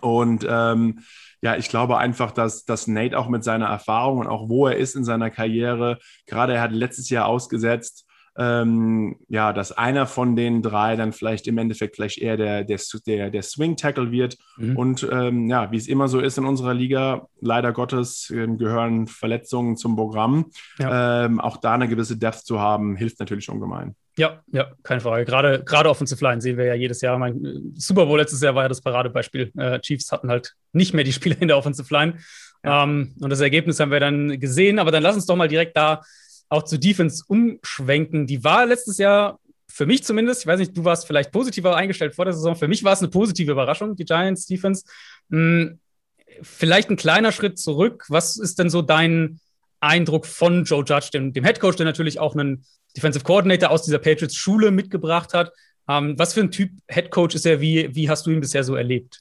Und 0.00 0.46
ähm, 0.48 1.00
ja, 1.42 1.56
ich 1.56 1.68
glaube 1.68 1.98
einfach, 1.98 2.30
dass, 2.30 2.64
dass 2.64 2.86
Nate 2.86 3.18
auch 3.18 3.28
mit 3.28 3.44
seiner 3.44 3.66
Erfahrung 3.66 4.18
und 4.18 4.28
auch 4.28 4.48
wo 4.48 4.68
er 4.68 4.76
ist 4.76 4.96
in 4.96 5.04
seiner 5.04 5.30
Karriere, 5.30 5.98
gerade 6.26 6.54
er 6.54 6.62
hat 6.62 6.72
letztes 6.72 7.10
Jahr 7.10 7.26
ausgesetzt, 7.26 8.06
ähm, 8.36 9.16
ja, 9.28 9.52
dass 9.52 9.72
einer 9.72 10.06
von 10.06 10.36
den 10.36 10.62
drei 10.62 10.96
dann 10.96 11.12
vielleicht 11.12 11.46
im 11.46 11.58
Endeffekt 11.58 11.96
vielleicht 11.96 12.18
eher 12.18 12.36
der, 12.36 12.64
der, 12.64 12.80
der, 13.06 13.30
der 13.30 13.42
Swing-Tackle 13.42 14.10
wird. 14.10 14.38
Mhm. 14.56 14.76
Und 14.76 15.08
ähm, 15.10 15.48
ja, 15.48 15.70
wie 15.70 15.76
es 15.76 15.88
immer 15.88 16.08
so 16.08 16.20
ist 16.20 16.38
in 16.38 16.44
unserer 16.44 16.74
Liga, 16.74 17.28
leider 17.40 17.72
Gottes 17.72 18.30
äh, 18.30 18.46
gehören 18.46 19.06
Verletzungen 19.06 19.76
zum 19.76 19.96
Programm. 19.96 20.50
Ja. 20.78 21.24
Ähm, 21.24 21.40
auch 21.40 21.58
da 21.58 21.74
eine 21.74 21.88
gewisse 21.88 22.16
Depth 22.16 22.46
zu 22.46 22.60
haben, 22.60 22.96
hilft 22.96 23.20
natürlich 23.20 23.48
ungemein. 23.50 23.94
Ja, 24.18 24.42
ja, 24.52 24.70
keine 24.82 25.00
Frage. 25.00 25.24
Gerade, 25.24 25.64
gerade 25.64 25.88
Offensive 25.88 26.22
Line 26.22 26.42
sehen 26.42 26.58
wir 26.58 26.66
ja 26.66 26.74
jedes 26.74 27.00
Jahr. 27.00 27.18
Mein 27.18 27.72
Super 27.74 28.04
Bowl 28.04 28.18
letztes 28.18 28.42
Jahr 28.42 28.54
war 28.54 28.64
ja 28.64 28.68
das 28.68 28.82
Paradebeispiel. 28.82 29.52
Äh, 29.56 29.80
Chiefs 29.80 30.12
hatten 30.12 30.28
halt 30.28 30.54
nicht 30.72 30.92
mehr 30.92 31.04
die 31.04 31.12
Spieler 31.12 31.40
in 31.40 31.48
der 31.48 31.56
Offensive 31.56 31.92
Line. 31.92 32.18
Ja. 32.62 32.84
Ähm, 32.84 33.14
und 33.20 33.30
das 33.30 33.40
Ergebnis 33.40 33.80
haben 33.80 33.90
wir 33.90 34.00
dann 34.00 34.38
gesehen. 34.38 34.78
Aber 34.78 34.90
dann 34.90 35.02
lass 35.02 35.14
uns 35.14 35.24
doch 35.24 35.36
mal 35.36 35.48
direkt 35.48 35.76
da 35.76 36.02
auch 36.52 36.62
zu 36.64 36.78
Defense 36.78 37.24
umschwenken. 37.26 38.26
Die 38.26 38.44
war 38.44 38.66
letztes 38.66 38.98
Jahr 38.98 39.40
für 39.68 39.86
mich 39.86 40.04
zumindest, 40.04 40.42
ich 40.42 40.46
weiß 40.46 40.60
nicht, 40.60 40.76
du 40.76 40.84
warst 40.84 41.06
vielleicht 41.06 41.32
positiver 41.32 41.74
eingestellt 41.74 42.14
vor 42.14 42.26
der 42.26 42.34
Saison. 42.34 42.54
Für 42.54 42.68
mich 42.68 42.84
war 42.84 42.92
es 42.92 42.98
eine 42.98 43.08
positive 43.08 43.52
Überraschung, 43.52 43.96
die 43.96 44.04
Giants 44.04 44.46
Defense. 44.46 44.84
Hm, 45.30 45.80
vielleicht 46.42 46.90
ein 46.90 46.96
kleiner 46.96 47.32
Schritt 47.32 47.58
zurück. 47.58 48.04
Was 48.08 48.36
ist 48.36 48.58
denn 48.58 48.68
so 48.68 48.82
dein 48.82 49.40
Eindruck 49.80 50.26
von 50.26 50.64
Joe 50.64 50.84
Judge, 50.84 51.08
dem, 51.12 51.32
dem 51.32 51.44
Head 51.44 51.58
Coach, 51.58 51.76
der 51.76 51.86
natürlich 51.86 52.20
auch 52.20 52.34
einen 52.34 52.64
Defensive 52.96 53.24
Coordinator 53.24 53.70
aus 53.70 53.82
dieser 53.82 53.98
Patriots-Schule 53.98 54.70
mitgebracht 54.70 55.32
hat. 55.32 55.52
Ähm, 55.88 56.18
was 56.18 56.34
für 56.34 56.40
ein 56.40 56.50
Typ 56.50 56.70
Head 56.88 57.10
Coach 57.10 57.34
ist 57.34 57.46
er? 57.46 57.60
Wie, 57.60 57.94
wie 57.94 58.08
hast 58.08 58.26
du 58.26 58.30
ihn 58.30 58.40
bisher 58.40 58.62
so 58.62 58.76
erlebt? 58.76 59.20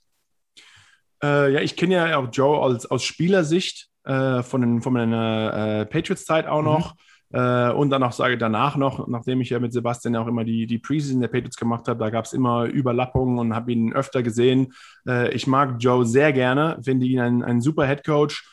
Äh, 1.24 1.54
ja, 1.54 1.62
ich 1.62 1.76
kenne 1.76 1.96
ja 1.96 2.18
auch 2.18 2.28
Joe 2.32 2.62
als, 2.62 2.86
aus 2.86 3.04
Spielersicht 3.04 3.88
äh, 4.04 4.44
von, 4.44 4.62
den, 4.62 4.82
von 4.82 4.94
meiner 4.94 5.82
äh, 5.82 5.86
Patriots-Zeit 5.86 6.46
auch 6.48 6.62
noch. 6.62 6.94
Mhm. 6.94 7.00
Äh, 7.34 7.72
und 7.72 7.90
dann 7.90 8.04
auch 8.04 8.12
sage 8.12 8.38
danach 8.38 8.76
noch, 8.76 9.08
nachdem 9.08 9.42
ich 9.42 9.50
ja 9.50 9.60
mit 9.60 9.74
Sebastian 9.74 10.14
ja 10.14 10.22
auch 10.22 10.28
immer 10.28 10.44
die, 10.44 10.68
die 10.68 10.80
Preseason 10.80 11.22
der 11.22 11.30
Patriots 11.30 11.58
gemacht 11.58 11.88
habe, 11.88 12.00
da 12.00 12.10
gab 12.10 12.26
es 12.26 12.34
immer 12.34 12.66
Überlappungen 12.66 13.40
und 13.40 13.56
habe 13.56 13.72
ihn 13.72 13.94
öfter 13.94 14.24
gesehen. 14.24 14.74
Äh, 15.08 15.34
ich 15.34 15.48
mag 15.48 15.76
Joe 15.80 16.06
sehr 16.06 16.34
gerne, 16.34 16.80
finde 16.84 17.06
ihn 17.06 17.20
ein, 17.20 17.44
ein 17.44 17.62
super 17.62 17.88
Head 17.88 18.04
Coach 18.04 18.44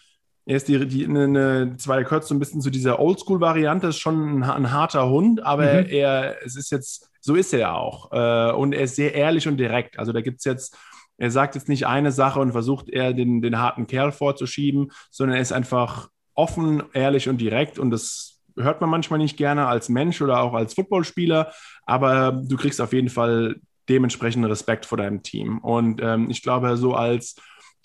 er 0.49 0.57
ist 0.57 0.67
die, 0.67 0.87
die 0.87 1.05
eine, 1.05 1.75
zwar 1.77 2.03
gehört 2.03 2.25
so 2.25 2.35
ein 2.35 2.39
bisschen 2.39 2.63
zu 2.63 2.71
dieser 2.71 2.99
Oldschool-Variante, 2.99 3.89
ist 3.89 3.99
schon 3.99 4.39
ein, 4.39 4.43
ein, 4.45 4.73
harter 4.73 5.11
Hund, 5.11 5.43
aber 5.45 5.83
mhm. 5.83 5.89
er, 5.91 6.37
es 6.43 6.57
ist 6.57 6.71
jetzt, 6.71 7.11
so 7.21 7.35
ist 7.35 7.53
er 7.53 7.77
auch. 7.77 8.11
Äh, 8.13 8.53
und 8.53 8.73
er 8.73 8.85
ist 8.85 8.97
sehr 8.97 9.15
ehrlich 9.15 9.47
und 9.47 9.59
direkt. 9.59 9.99
Also 9.99 10.13
da 10.13 10.23
gibt 10.23 10.39
es 10.39 10.47
jetzt, 10.47 10.75
er 11.19 11.31
sagt 11.31 11.55
jetzt 11.55 11.69
nicht 11.69 11.87
eine 11.87 12.13
Sache 12.13 12.41
und 12.41 12.53
versucht 12.53 12.89
eher 12.89 13.13
den, 13.13 13.43
den 13.43 13.59
harten 13.59 13.87
Kerl 13.87 14.11
vorzuschieben, 14.11 14.91
sondern 15.11 15.37
er 15.37 15.43
ist 15.43 15.53
einfach 15.53 16.09
offen, 16.33 16.83
ehrlich 16.95 17.29
und 17.29 17.43
direkt 17.43 17.79
und 17.79 17.91
das 17.91 18.38
hört 18.59 18.81
man 18.81 18.91
manchmal 18.91 19.19
nicht 19.19 19.37
gerne 19.37 19.67
als 19.67 19.89
Mensch 19.89 20.21
oder 20.21 20.41
auch 20.41 20.55
als 20.55 20.75
Footballspieler, 20.75 21.53
aber 21.87 22.33
du 22.33 22.57
kriegst 22.57 22.81
auf 22.81 22.93
jeden 22.93 23.09
Fall 23.09 23.57
dementsprechend 23.89 24.45
Respekt 24.47 24.87
vor 24.87 24.99
deinem 24.99 25.23
Team. 25.23 25.59
Und 25.59 26.01
ähm, 26.03 26.31
ich 26.31 26.43
glaube, 26.43 26.77
so 26.77 26.95
als 26.95 27.37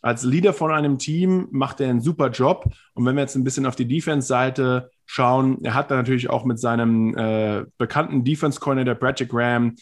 als 0.04 0.24
Leader 0.24 0.52
von 0.52 0.70
einem 0.70 1.00
Team 1.00 1.48
macht 1.52 1.80
er 1.80 1.90
einen 1.90 2.02
super 2.02 2.30
Job. 2.30 2.66
Und 2.94 3.06
wenn 3.06 3.16
wir 3.16 3.22
jetzt 3.22 3.36
ein 3.36 3.45
bisschen 3.45 3.66
auf 3.66 3.78
die 3.78 3.88
Defense-Seite 3.88 4.91
schauen, 5.06 5.64
er 5.64 5.74
hat 5.74 5.90
da 5.90 5.95
natürlich 5.95 6.30
auch 6.30 6.44
mit 6.44 6.60
seinem 6.60 7.18
äh, 7.18 7.64
bekannten 7.78 8.26
Defense-Coordinator 8.26 8.95
Bradley 8.95 9.28
Graham, 9.28 9.76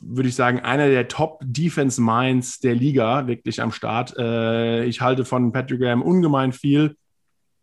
würde 0.00 0.30
ich 0.30 0.34
sagen, 0.34 0.60
einer 0.60 0.88
der 0.88 1.08
Top-Defense-Minds 1.08 2.60
der 2.60 2.74
Liga 2.74 3.26
wirklich 3.26 3.60
am 3.60 3.70
Start. 3.70 4.16
Äh, 4.16 4.86
ich 4.86 5.02
halte 5.02 5.26
von 5.26 5.52
Patrick 5.52 5.80
Graham 5.80 6.00
ungemein 6.00 6.52
viel. 6.52 6.96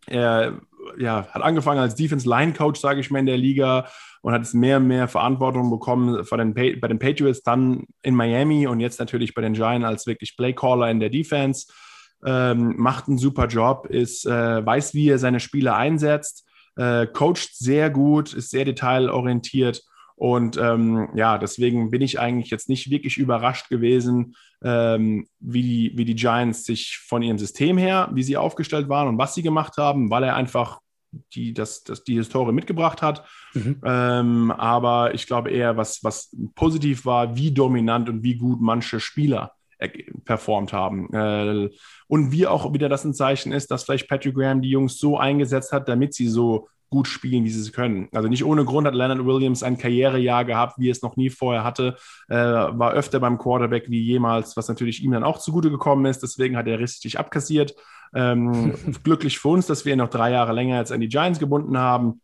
Er 0.06 0.60
ja, 0.98 1.26
hat 1.30 1.42
angefangen 1.42 1.80
als 1.80 1.94
Defense-Line-Coach, 1.94 2.80
sage 2.80 3.00
ich 3.00 3.10
mal, 3.10 3.18
in 3.18 3.26
der 3.26 3.36
Liga 3.36 3.88
und 4.22 4.32
hat 4.32 4.42
jetzt 4.42 4.54
mehr 4.54 4.78
und 4.78 4.86
mehr 4.86 5.08
Verantwortung 5.08 5.70
bekommen 5.70 6.24
den 6.30 6.54
bei 6.54 6.88
den 6.88 6.98
Patriots, 6.98 7.42
dann 7.42 7.84
in 8.02 8.14
Miami 8.14 8.66
und 8.66 8.80
jetzt 8.80 8.98
natürlich 8.98 9.34
bei 9.34 9.42
den 9.42 9.54
Giants 9.54 9.86
als 9.86 10.06
wirklich 10.06 10.36
Playcaller 10.36 10.90
in 10.90 11.00
der 11.00 11.10
Defense 11.10 11.66
ähm, 12.24 12.74
macht 12.76 13.08
einen 13.08 13.18
super 13.18 13.46
Job, 13.46 13.86
ist, 13.86 14.26
äh, 14.26 14.64
weiß, 14.64 14.94
wie 14.94 15.08
er 15.08 15.18
seine 15.18 15.40
Spieler 15.40 15.76
einsetzt, 15.76 16.46
äh, 16.76 17.06
coacht 17.06 17.54
sehr 17.54 17.90
gut, 17.90 18.34
ist 18.34 18.50
sehr 18.50 18.64
detailorientiert. 18.64 19.82
Und 20.16 20.56
ähm, 20.56 21.10
ja, 21.14 21.38
deswegen 21.38 21.90
bin 21.90 22.02
ich 22.02 22.18
eigentlich 22.18 22.50
jetzt 22.50 22.68
nicht 22.68 22.90
wirklich 22.90 23.18
überrascht 23.18 23.68
gewesen, 23.68 24.34
ähm, 24.62 25.26
wie, 25.40 25.62
die, 25.62 25.92
wie 25.96 26.04
die 26.04 26.14
Giants 26.14 26.64
sich 26.64 26.98
von 26.98 27.22
ihrem 27.22 27.38
System 27.38 27.78
her, 27.78 28.10
wie 28.12 28.22
sie 28.22 28.36
aufgestellt 28.36 28.88
waren 28.88 29.08
und 29.08 29.18
was 29.18 29.34
sie 29.34 29.42
gemacht 29.42 29.76
haben, 29.76 30.10
weil 30.10 30.24
er 30.24 30.36
einfach 30.36 30.80
die, 31.34 31.54
das, 31.54 31.84
das, 31.84 32.04
die 32.04 32.16
Historie 32.16 32.52
mitgebracht 32.52 33.02
hat. 33.02 33.24
Mhm. 33.54 33.80
Ähm, 33.84 34.50
aber 34.50 35.14
ich 35.14 35.26
glaube 35.26 35.50
eher, 35.50 35.76
was, 35.76 36.02
was 36.02 36.34
positiv 36.54 37.06
war, 37.06 37.36
wie 37.36 37.52
dominant 37.52 38.08
und 38.08 38.22
wie 38.22 38.36
gut 38.36 38.60
manche 38.60 39.00
Spieler 39.00 39.52
performt 40.24 40.72
haben. 40.72 41.12
Äh, 41.14 41.70
und 42.08 42.32
wie 42.32 42.46
auch 42.46 42.72
wieder 42.72 42.88
das 42.88 43.04
ein 43.04 43.14
Zeichen 43.14 43.52
ist, 43.52 43.70
dass 43.70 43.84
vielleicht 43.84 44.08
Patrick 44.08 44.34
Graham 44.34 44.60
die 44.60 44.70
Jungs 44.70 44.98
so 44.98 45.18
eingesetzt 45.18 45.72
hat, 45.72 45.88
damit 45.88 46.14
sie 46.14 46.28
so 46.28 46.68
gut 46.90 47.06
spielen, 47.06 47.44
wie 47.44 47.50
sie 47.50 47.60
es 47.60 47.72
können. 47.72 48.08
Also 48.12 48.28
nicht 48.28 48.44
ohne 48.44 48.64
Grund 48.64 48.86
hat 48.86 48.94
Leonard 48.94 49.24
Williams 49.24 49.62
ein 49.62 49.78
Karrierejahr 49.78 50.44
gehabt, 50.44 50.78
wie 50.78 50.90
es 50.90 51.02
noch 51.02 51.16
nie 51.16 51.30
vorher 51.30 51.64
hatte, 51.64 51.96
äh, 52.28 52.36
war 52.36 52.92
öfter 52.92 53.20
beim 53.20 53.38
Quarterback 53.38 53.90
wie 53.90 54.00
jemals, 54.00 54.56
was 54.56 54.68
natürlich 54.68 55.02
ihm 55.02 55.12
dann 55.12 55.24
auch 55.24 55.38
zugute 55.38 55.70
gekommen 55.70 56.06
ist. 56.06 56.22
Deswegen 56.22 56.56
hat 56.56 56.66
er 56.66 56.78
richtig 56.78 57.18
abkassiert. 57.18 57.74
Ähm, 58.14 58.74
glücklich 59.04 59.38
für 59.38 59.48
uns, 59.48 59.66
dass 59.66 59.84
wir 59.84 59.92
ihn 59.92 59.98
noch 59.98 60.08
drei 60.08 60.30
Jahre 60.30 60.52
länger 60.52 60.78
jetzt 60.78 60.92
an 60.92 61.00
die 61.00 61.08
Giants 61.08 61.38
gebunden 61.38 61.78
haben. 61.78 62.20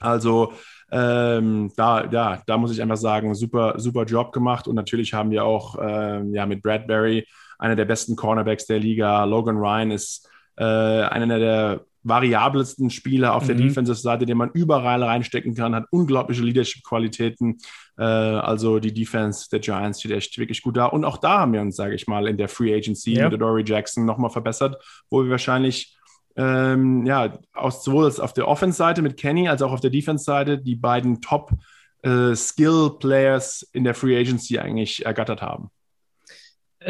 Also 0.00 0.52
ähm, 0.90 1.72
da, 1.76 2.04
ja, 2.10 2.42
da 2.46 2.58
muss 2.58 2.72
ich 2.72 2.82
einfach 2.82 2.96
sagen, 2.96 3.34
super, 3.34 3.74
super 3.78 4.04
Job 4.04 4.32
gemacht. 4.32 4.68
Und 4.68 4.74
natürlich 4.74 5.14
haben 5.14 5.30
wir 5.30 5.44
auch 5.44 5.76
ähm, 5.80 6.34
ja, 6.34 6.44
mit 6.44 6.62
Bradbury 6.62 7.26
einer 7.58 7.76
der 7.76 7.84
besten 7.84 8.16
Cornerbacks 8.16 8.66
der 8.66 8.80
Liga. 8.80 9.24
Logan 9.24 9.56
Ryan 9.56 9.92
ist 9.92 10.28
äh, 10.56 10.64
einer 10.64 11.38
der 11.38 11.84
variabelsten 12.04 12.90
Spieler 12.90 13.34
auf 13.34 13.44
mhm. 13.44 13.48
der 13.48 13.56
Defensive-Seite, 13.56 14.26
den 14.26 14.36
man 14.36 14.50
überall 14.52 15.02
reinstecken 15.02 15.54
kann, 15.54 15.74
hat 15.74 15.86
unglaubliche 15.90 16.42
Leadership-Qualitäten. 16.42 17.58
Äh, 17.98 18.02
also 18.02 18.78
die 18.78 18.92
Defense 18.92 19.48
der 19.50 19.60
Giants 19.60 20.00
steht 20.00 20.12
echt 20.12 20.38
wirklich 20.38 20.62
gut 20.62 20.76
da. 20.76 20.86
Und 20.86 21.04
auch 21.04 21.18
da 21.18 21.40
haben 21.40 21.52
wir 21.52 21.60
uns, 21.60 21.76
sage 21.76 21.94
ich 21.94 22.06
mal, 22.06 22.26
in 22.26 22.36
der 22.36 22.48
Free 22.48 22.74
Agency 22.74 23.14
ja. 23.14 23.28
mit 23.28 23.40
Dory 23.40 23.64
Jackson 23.66 24.04
nochmal 24.04 24.30
verbessert, 24.30 24.76
wo 25.10 25.22
wir 25.22 25.30
wahrscheinlich 25.30 25.96
ähm, 26.36 27.06
ja, 27.06 27.38
aus, 27.52 27.84
sowohl 27.84 28.10
auf 28.20 28.32
der 28.32 28.48
Offense-Seite 28.48 29.02
mit 29.02 29.18
Kenny 29.18 29.48
als 29.48 29.62
auch 29.62 29.72
auf 29.72 29.80
der 29.80 29.90
Defense-Seite 29.90 30.58
die 30.58 30.76
beiden 30.76 31.20
Top-Skill-Players 31.20 33.62
äh, 33.62 33.66
in 33.76 33.84
der 33.84 33.94
Free 33.94 34.18
Agency 34.18 34.58
eigentlich 34.58 35.04
ergattert 35.04 35.42
haben. 35.42 35.70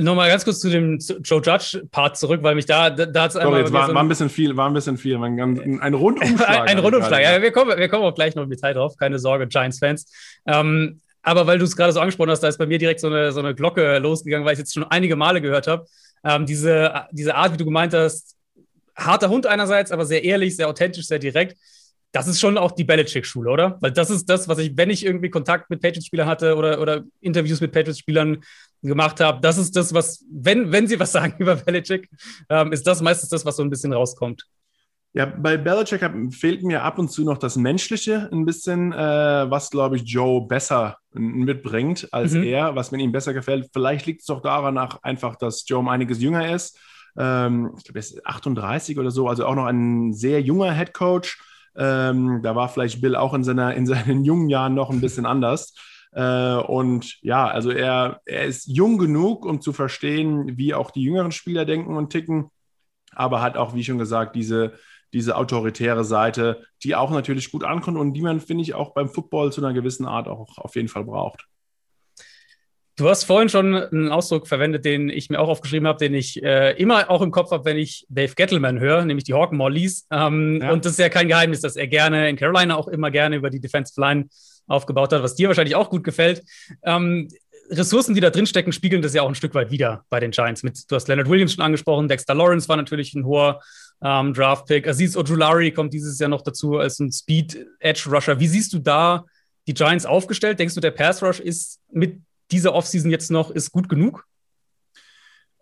Nochmal 0.00 0.28
ganz 0.28 0.44
kurz 0.44 0.60
zu 0.60 0.70
dem 0.70 0.98
Joe 0.98 1.40
Judge-Part 1.42 2.16
zurück, 2.16 2.42
weil 2.42 2.54
mich 2.54 2.66
da, 2.66 2.90
da, 2.90 3.22
hat 3.22 3.30
es 3.30 3.36
einmal. 3.36 3.60
Jetzt 3.60 3.72
war, 3.72 3.86
so 3.86 3.94
war, 3.94 4.02
ein 4.02 4.08
bisschen 4.08 4.28
viel, 4.28 4.56
war 4.56 4.68
ein 4.68 4.74
bisschen 4.74 4.96
viel. 4.96 5.16
Ein, 5.16 5.80
ein 5.80 5.94
Rundumschlag. 5.94 6.48
ein, 6.48 6.68
ein 6.68 6.78
Rundumschlag, 6.78 7.22
ja. 7.22 7.40
Wir 7.40 7.52
kommen, 7.52 7.76
wir 7.76 7.88
kommen 7.88 8.04
auch 8.04 8.14
gleich 8.14 8.34
noch 8.34 8.44
im 8.44 8.50
Detail 8.50 8.74
drauf, 8.74 8.96
keine 8.96 9.18
Sorge, 9.18 9.46
Giants-Fans. 9.46 10.10
Ähm, 10.46 11.00
aber 11.22 11.46
weil 11.46 11.58
du 11.58 11.64
es 11.64 11.76
gerade 11.76 11.92
so 11.92 12.00
angesprochen 12.00 12.30
hast, 12.30 12.40
da 12.40 12.48
ist 12.48 12.58
bei 12.58 12.66
mir 12.66 12.78
direkt 12.78 13.00
so 13.00 13.06
eine, 13.06 13.32
so 13.32 13.40
eine 13.40 13.54
Glocke 13.54 13.98
losgegangen, 13.98 14.44
weil 14.44 14.54
ich 14.54 14.58
jetzt 14.58 14.74
schon 14.74 14.84
einige 14.84 15.16
Male 15.16 15.40
gehört 15.40 15.66
habe. 15.66 15.86
Ähm, 16.24 16.46
diese, 16.46 17.06
diese 17.12 17.34
Art, 17.34 17.52
wie 17.52 17.56
du 17.56 17.64
gemeint 17.64 17.94
hast, 17.94 18.36
harter 18.96 19.28
Hund 19.28 19.46
einerseits, 19.46 19.92
aber 19.92 20.04
sehr 20.04 20.24
ehrlich, 20.24 20.56
sehr 20.56 20.68
authentisch, 20.68 21.06
sehr 21.06 21.18
direkt. 21.18 21.56
Das 22.12 22.28
ist 22.28 22.40
schon 22.40 22.58
auch 22.58 22.72
die 22.72 22.84
Belichick-Schule, 22.84 23.50
oder? 23.50 23.78
Weil 23.80 23.92
das 23.92 24.10
ist 24.10 24.26
das, 24.26 24.46
was 24.48 24.58
ich, 24.58 24.76
wenn 24.76 24.90
ich 24.90 25.04
irgendwie 25.04 25.30
Kontakt 25.30 25.70
mit 25.70 25.80
Patriots-Spielern 25.80 26.28
hatte 26.28 26.56
oder, 26.56 26.80
oder 26.80 27.04
Interviews 27.20 27.60
mit 27.60 27.72
Patriots-Spielern 27.72 28.42
gemacht 28.88 29.20
habe, 29.20 29.40
das 29.40 29.58
ist 29.58 29.76
das, 29.76 29.94
was, 29.94 30.24
wenn, 30.30 30.72
wenn 30.72 30.86
sie 30.86 30.98
was 30.98 31.12
sagen 31.12 31.34
über 31.38 31.56
Belichick, 31.56 32.08
ähm, 32.48 32.72
ist 32.72 32.86
das 32.86 33.00
meistens 33.00 33.28
das, 33.28 33.44
was 33.44 33.56
so 33.56 33.62
ein 33.62 33.70
bisschen 33.70 33.92
rauskommt. 33.92 34.44
Ja, 35.14 35.26
bei 35.26 35.58
Belichick 35.58 36.02
fehlt 36.30 36.62
mir 36.62 36.82
ab 36.82 36.98
und 36.98 37.10
zu 37.10 37.22
noch 37.24 37.36
das 37.36 37.56
Menschliche 37.56 38.30
ein 38.32 38.46
bisschen, 38.46 38.92
äh, 38.92 38.96
was, 39.50 39.70
glaube 39.70 39.96
ich, 39.96 40.02
Joe 40.04 40.46
besser 40.46 40.96
mitbringt 41.12 42.08
als 42.12 42.32
mhm. 42.32 42.44
er, 42.44 42.74
was 42.74 42.92
mir 42.92 43.02
ihm 43.02 43.12
besser 43.12 43.34
gefällt. 43.34 43.68
Vielleicht 43.74 44.06
liegt 44.06 44.20
es 44.20 44.26
doch 44.26 44.40
daran 44.40 44.78
einfach, 44.78 45.36
dass 45.36 45.68
Joe 45.68 45.80
um 45.80 45.88
einiges 45.88 46.20
jünger 46.20 46.54
ist 46.54 46.78
ähm, 47.16 47.74
ich 47.76 47.84
glaube, 47.84 47.98
er 47.98 48.00
ist 48.00 48.26
38 48.26 48.98
oder 48.98 49.10
so, 49.10 49.28
also 49.28 49.46
auch 49.46 49.54
noch 49.54 49.66
ein 49.66 50.12
sehr 50.12 50.40
junger 50.40 50.72
Head 50.72 50.94
Coach. 50.94 51.40
Ähm, 51.76 52.40
da 52.42 52.54
war 52.54 52.68
vielleicht 52.68 53.00
Bill 53.00 53.16
auch 53.16 53.34
in, 53.34 53.44
seiner, 53.44 53.74
in 53.74 53.86
seinen 53.86 54.24
jungen 54.24 54.48
Jahren 54.48 54.74
noch 54.74 54.90
ein 54.90 55.00
bisschen 55.00 55.26
anders. 55.26 55.74
Äh, 56.12 56.56
und 56.56 57.18
ja, 57.22 57.48
also 57.48 57.70
er, 57.70 58.20
er 58.24 58.44
ist 58.44 58.66
jung 58.66 58.98
genug, 58.98 59.44
um 59.44 59.60
zu 59.60 59.72
verstehen, 59.72 60.56
wie 60.58 60.74
auch 60.74 60.90
die 60.90 61.02
jüngeren 61.02 61.32
Spieler 61.32 61.64
denken 61.64 61.96
und 61.96 62.10
ticken, 62.10 62.50
aber 63.14 63.40
hat 63.40 63.56
auch, 63.56 63.74
wie 63.74 63.84
schon 63.84 63.98
gesagt, 63.98 64.36
diese, 64.36 64.74
diese 65.12 65.36
autoritäre 65.36 66.04
Seite, 66.04 66.64
die 66.82 66.94
auch 66.94 67.10
natürlich 67.10 67.50
gut 67.50 67.64
ankommt 67.64 67.98
und 67.98 68.12
die 68.14 68.22
man, 68.22 68.40
finde 68.40 68.62
ich, 68.62 68.74
auch 68.74 68.94
beim 68.94 69.08
Football 69.08 69.52
zu 69.52 69.64
einer 69.64 69.74
gewissen 69.74 70.06
Art 70.06 70.28
auch 70.28 70.58
auf 70.58 70.74
jeden 70.76 70.88
Fall 70.88 71.04
braucht. 71.04 71.46
Du 72.96 73.08
hast 73.08 73.24
vorhin 73.24 73.48
schon 73.48 73.74
einen 73.74 74.10
Ausdruck 74.10 74.46
verwendet, 74.46 74.84
den 74.84 75.08
ich 75.08 75.30
mir 75.30 75.40
auch 75.40 75.48
aufgeschrieben 75.48 75.88
habe, 75.88 75.98
den 75.98 76.12
ich 76.12 76.42
äh, 76.42 76.72
immer 76.72 77.10
auch 77.10 77.22
im 77.22 77.30
Kopf 77.30 77.50
habe, 77.50 77.64
wenn 77.64 77.78
ich 77.78 78.06
Dave 78.10 78.34
Gettleman 78.34 78.80
höre, 78.80 79.06
nämlich 79.06 79.24
die 79.24 79.32
Hawk 79.32 79.52
Mollies. 79.52 80.06
Ähm, 80.10 80.60
ja. 80.60 80.72
Und 80.72 80.84
das 80.84 80.92
ist 80.92 80.98
ja 80.98 81.08
kein 81.08 81.26
Geheimnis, 81.26 81.62
dass 81.62 81.76
er 81.76 81.86
gerne 81.86 82.28
in 82.28 82.36
Carolina 82.36 82.76
auch 82.76 82.88
immer 82.88 83.10
gerne 83.10 83.36
über 83.36 83.48
die 83.48 83.60
Defensive 83.60 83.98
Line 83.98 84.28
aufgebaut 84.66 85.12
hat, 85.12 85.22
was 85.22 85.34
dir 85.34 85.48
wahrscheinlich 85.48 85.76
auch 85.76 85.90
gut 85.90 86.04
gefällt. 86.04 86.42
Ähm, 86.82 87.28
Ressourcen, 87.70 88.14
die 88.14 88.20
da 88.20 88.30
drin 88.30 88.46
stecken, 88.46 88.72
spiegeln 88.72 89.02
das 89.02 89.14
ja 89.14 89.22
auch 89.22 89.28
ein 89.28 89.34
Stück 89.34 89.54
weit 89.54 89.70
wieder 89.70 90.04
bei 90.10 90.20
den 90.20 90.30
Giants. 90.30 90.62
Mit, 90.62 90.90
du 90.90 90.94
hast 90.94 91.08
Leonard 91.08 91.28
Williams 91.28 91.54
schon 91.54 91.64
angesprochen, 91.64 92.08
Dexter 92.08 92.34
Lawrence 92.34 92.68
war 92.68 92.76
natürlich 92.76 93.14
ein 93.14 93.24
hoher 93.24 93.60
ähm, 94.02 94.34
Draft-Pick. 94.34 94.86
Aziz 94.86 95.16
Ojulari 95.16 95.70
kommt 95.70 95.92
dieses 95.92 96.18
Jahr 96.18 96.28
noch 96.28 96.42
dazu 96.42 96.78
als 96.78 96.98
ein 96.98 97.12
Speed-Edge-Rusher. 97.12 98.40
Wie 98.40 98.48
siehst 98.48 98.72
du 98.72 98.78
da 98.78 99.24
die 99.66 99.74
Giants 99.74 100.06
aufgestellt? 100.06 100.58
Denkst 100.58 100.74
du, 100.74 100.80
der 100.80 100.90
Pass-Rush 100.90 101.40
ist 101.40 101.80
mit 101.90 102.20
diese 102.50 102.74
Offseason 102.74 103.10
jetzt 103.10 103.30
noch 103.30 103.50
ist 103.50 103.72
gut 103.72 103.88
genug? 103.88 104.26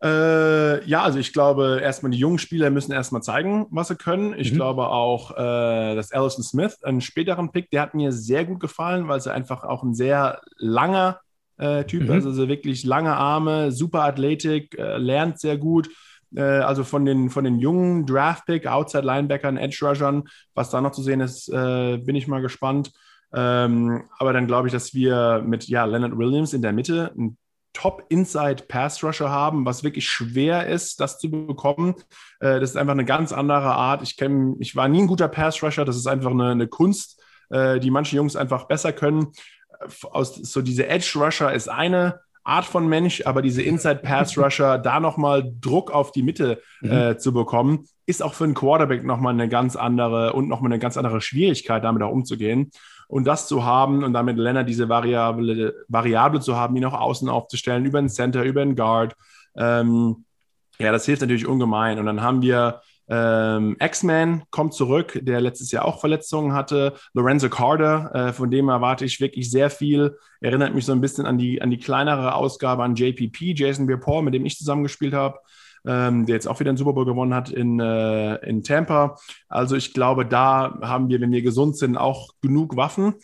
Äh, 0.03 0.85
ja, 0.87 1.03
also 1.03 1.19
ich 1.19 1.33
glaube, 1.33 1.81
erstmal 1.83 2.11
die 2.11 2.19
jungen 2.19 2.39
Spieler 2.39 2.71
müssen 2.71 2.93
erstmal 2.93 3.23
zeigen, 3.23 3.67
was 3.71 3.89
sie 3.89 3.97
können. 3.97 4.35
Ich 4.37 4.53
mhm. 4.53 4.57
glaube 4.57 4.89
auch, 4.89 5.33
äh, 5.33 5.95
dass 5.95 6.13
Allison 6.13 6.43
Smith, 6.43 6.83
einen 6.83 7.03
späteren 7.03 7.53
Pick, 7.53 7.71
der 7.71 7.83
hat 7.83 7.95
mir 7.95 8.11
sehr 8.11 8.47
gut 8.47 8.61
gefallen, 8.61 9.09
weil 9.09 9.21
sie 9.21 9.33
einfach 9.33 9.63
auch 9.63 9.83
ein 9.83 9.95
sehr 9.95 10.41
langer 10.57 11.21
äh, 11.59 11.85
Typ 11.85 12.05
mhm. 12.05 12.13
ist. 12.13 12.25
Also 12.25 12.49
wirklich 12.49 12.85
lange 12.85 13.15
Arme, 13.15 13.73
super 13.73 14.05
Athletik, 14.05 14.79
äh, 14.79 14.97
lernt 14.97 15.39
sehr 15.39 15.59
gut. 15.59 15.91
Äh, 16.35 16.43
also 16.43 16.83
von 16.83 17.05
den, 17.05 17.29
von 17.29 17.45
den 17.45 17.59
jungen 17.59 18.07
Draft-Pick, 18.07 18.67
Outside-Linebackern, 18.67 19.59
Edge-Rushern, 19.59 20.25
was 20.55 20.71
da 20.71 20.81
noch 20.81 20.93
zu 20.93 21.03
sehen 21.03 21.21
ist, 21.21 21.49
äh, 21.49 21.99
bin 21.99 22.17
ich 22.17 22.27
mal 22.27 22.41
gespannt. 22.41 22.91
Ähm, 23.35 24.05
aber 24.19 24.33
dann 24.33 24.47
glaube 24.47 24.69
ich, 24.69 24.73
dass 24.73 24.95
wir 24.95 25.43
mit 25.47 25.69
ja, 25.69 25.85
Leonard 25.85 26.17
Williams 26.17 26.55
in 26.55 26.63
der 26.63 26.73
Mitte 26.73 27.13
einen 27.17 27.37
Top-Inside-Pass-Rusher 27.81 29.31
haben, 29.31 29.65
was 29.65 29.83
wirklich 29.83 30.07
schwer 30.07 30.67
ist, 30.67 31.01
das 31.01 31.19
zu 31.19 31.31
bekommen. 31.31 31.95
Äh, 32.41 32.61
das 32.61 32.71
ist 32.71 32.77
einfach 32.77 32.93
eine 32.93 33.07
ganz 33.07 33.33
andere 33.33 33.73
Art. 33.73 34.03
Ich, 34.03 34.19
kenn, 34.19 34.57
ich 34.59 34.77
war 34.77 34.87
nie 34.87 35.01
ein 35.01 35.07
guter 35.07 35.29
Pass-Rusher. 35.29 35.87
Das 35.87 35.97
ist 35.97 36.07
einfach 36.07 36.31
eine, 36.31 36.51
eine 36.51 36.69
Kunst, 36.69 37.23
äh, 37.49 37.81
die 37.81 37.91
manche 37.91 38.17
Jungs 38.17 38.37
einfach 38.37 38.65
besser 38.65 38.93
können. 38.93 39.29
Aus, 40.11 40.35
so 40.35 40.61
diese 40.61 40.89
Edge-Rusher 40.89 41.55
ist 41.55 41.71
eine 41.71 42.21
Art 42.45 42.67
von 42.67 42.87
Mensch, 42.87 43.23
aber 43.25 43.41
diese 43.41 43.63
Inside-Pass-Rusher, 43.63 44.77
da 44.79 45.01
nochmal 45.01 45.51
Druck 45.61 45.91
auf 45.91 46.13
die 46.13 46.23
Mitte 46.23 46.61
mhm. 46.83 46.91
äh, 46.91 47.17
zu 47.17 47.33
bekommen, 47.33 47.87
ist 48.05 48.23
auch 48.23 48.35
für 48.35 48.45
einen 48.45 48.55
Quarterback 48.55 49.05
nochmal 49.05 49.33
eine 49.33 49.49
ganz 49.49 49.77
andere 49.77 50.35
und 50.35 50.49
nochmal 50.49 50.71
eine 50.71 50.81
ganz 50.81 50.99
andere 50.99 51.23
Schwierigkeit, 51.23 51.83
damit 51.83 52.03
auch 52.03 52.13
umzugehen. 52.13 52.73
Und 53.11 53.25
das 53.25 53.49
zu 53.49 53.65
haben 53.65 54.05
und 54.05 54.13
damit 54.13 54.37
Lennart 54.37 54.69
diese 54.69 54.89
Variable, 54.89 55.75
Variable 55.89 56.41
zu 56.41 56.57
haben, 56.57 56.77
ihn 56.77 56.85
auch 56.85 56.99
außen 56.99 57.29
aufzustellen, 57.29 57.85
über 57.85 58.01
den 58.01 58.09
Center, 58.09 58.45
über 58.45 58.65
den 58.65 58.77
Guard, 58.77 59.15
ähm, 59.57 60.25
ja, 60.79 60.93
das 60.93 61.05
hilft 61.05 61.21
natürlich 61.21 61.47
ungemein. 61.47 61.99
Und 61.99 62.07
dann 62.07 62.23
haben 62.23 62.41
wir 62.41 62.81
ähm, 63.09 63.77
X-Man 63.81 64.45
kommt 64.51 64.73
zurück, 64.73 65.19
der 65.23 65.41
letztes 65.41 65.73
Jahr 65.73 65.85
auch 65.85 65.99
Verletzungen 65.99 66.53
hatte. 66.53 66.95
Lorenzo 67.13 67.49
Carter, 67.49 68.15
äh, 68.15 68.33
von 68.33 68.51
dem 68.51 68.69
erwarte 68.69 69.05
ich 69.05 69.21
wirklich 69.21 69.51
sehr 69.51 69.69
viel. 69.69 70.17
Erinnert 70.41 70.75
mich 70.75 70.87
so 70.87 70.93
ein 70.93 71.01
bisschen 71.01 71.27
an 71.27 71.37
die, 71.37 71.61
an 71.61 71.71
die 71.71 71.79
kleinere 71.79 72.35
Ausgabe 72.35 72.85
an 72.85 72.95
JPP, 72.95 73.55
Jason 73.57 73.87
Pierre-Paul, 73.87 74.23
mit 74.23 74.35
dem 74.35 74.47
ich 74.47 74.57
zusammengespielt 74.57 75.13
habe 75.13 75.41
ähm, 75.87 76.27
der 76.27 76.35
jetzt 76.35 76.47
auch 76.47 76.61
wieder 76.61 76.71
einen 76.71 76.79
Super 76.79 76.93
Bowl 76.93 77.05
gewonnen 77.05 77.35
hat 77.35 77.51
in, 77.51 77.81
äh, 77.81 78.37
in 78.47 78.63
Tampa. 78.63 79.17
Also 79.49 79.77
ich 79.77 79.95
glaube, 79.95 80.27
da 80.27 80.79
haben 80.83 81.09
wir, 81.09 81.21
wenn 81.21 81.33
wir 81.33 81.43
gesund 81.43 81.77
sind, 81.77 81.97
auch 81.97 82.31
genug 82.41 82.77
Waffen. 82.77 83.15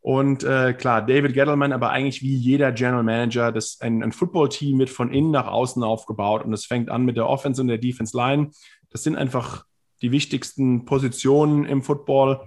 Und 0.00 0.44
äh, 0.44 0.72
klar, 0.72 1.04
David 1.04 1.34
Gettleman, 1.34 1.72
aber 1.72 1.90
eigentlich 1.90 2.22
wie 2.22 2.36
jeder 2.36 2.70
General 2.70 3.02
Manager, 3.02 3.50
das, 3.50 3.80
ein, 3.80 4.04
ein 4.04 4.12
Football-Team 4.12 4.78
wird 4.78 4.88
von 4.90 5.12
innen 5.12 5.32
nach 5.32 5.48
außen 5.48 5.82
aufgebaut 5.82 6.44
und 6.44 6.52
es 6.52 6.64
fängt 6.64 6.90
an 6.90 7.04
mit 7.04 7.16
der 7.16 7.28
Offense 7.28 7.60
und 7.60 7.66
der 7.66 7.78
Defense 7.78 8.16
Line. 8.16 8.50
Das 8.90 9.02
sind 9.02 9.16
einfach 9.16 9.64
die 10.02 10.12
wichtigsten 10.12 10.84
Positionen 10.84 11.64
im 11.64 11.82
Football, 11.82 12.40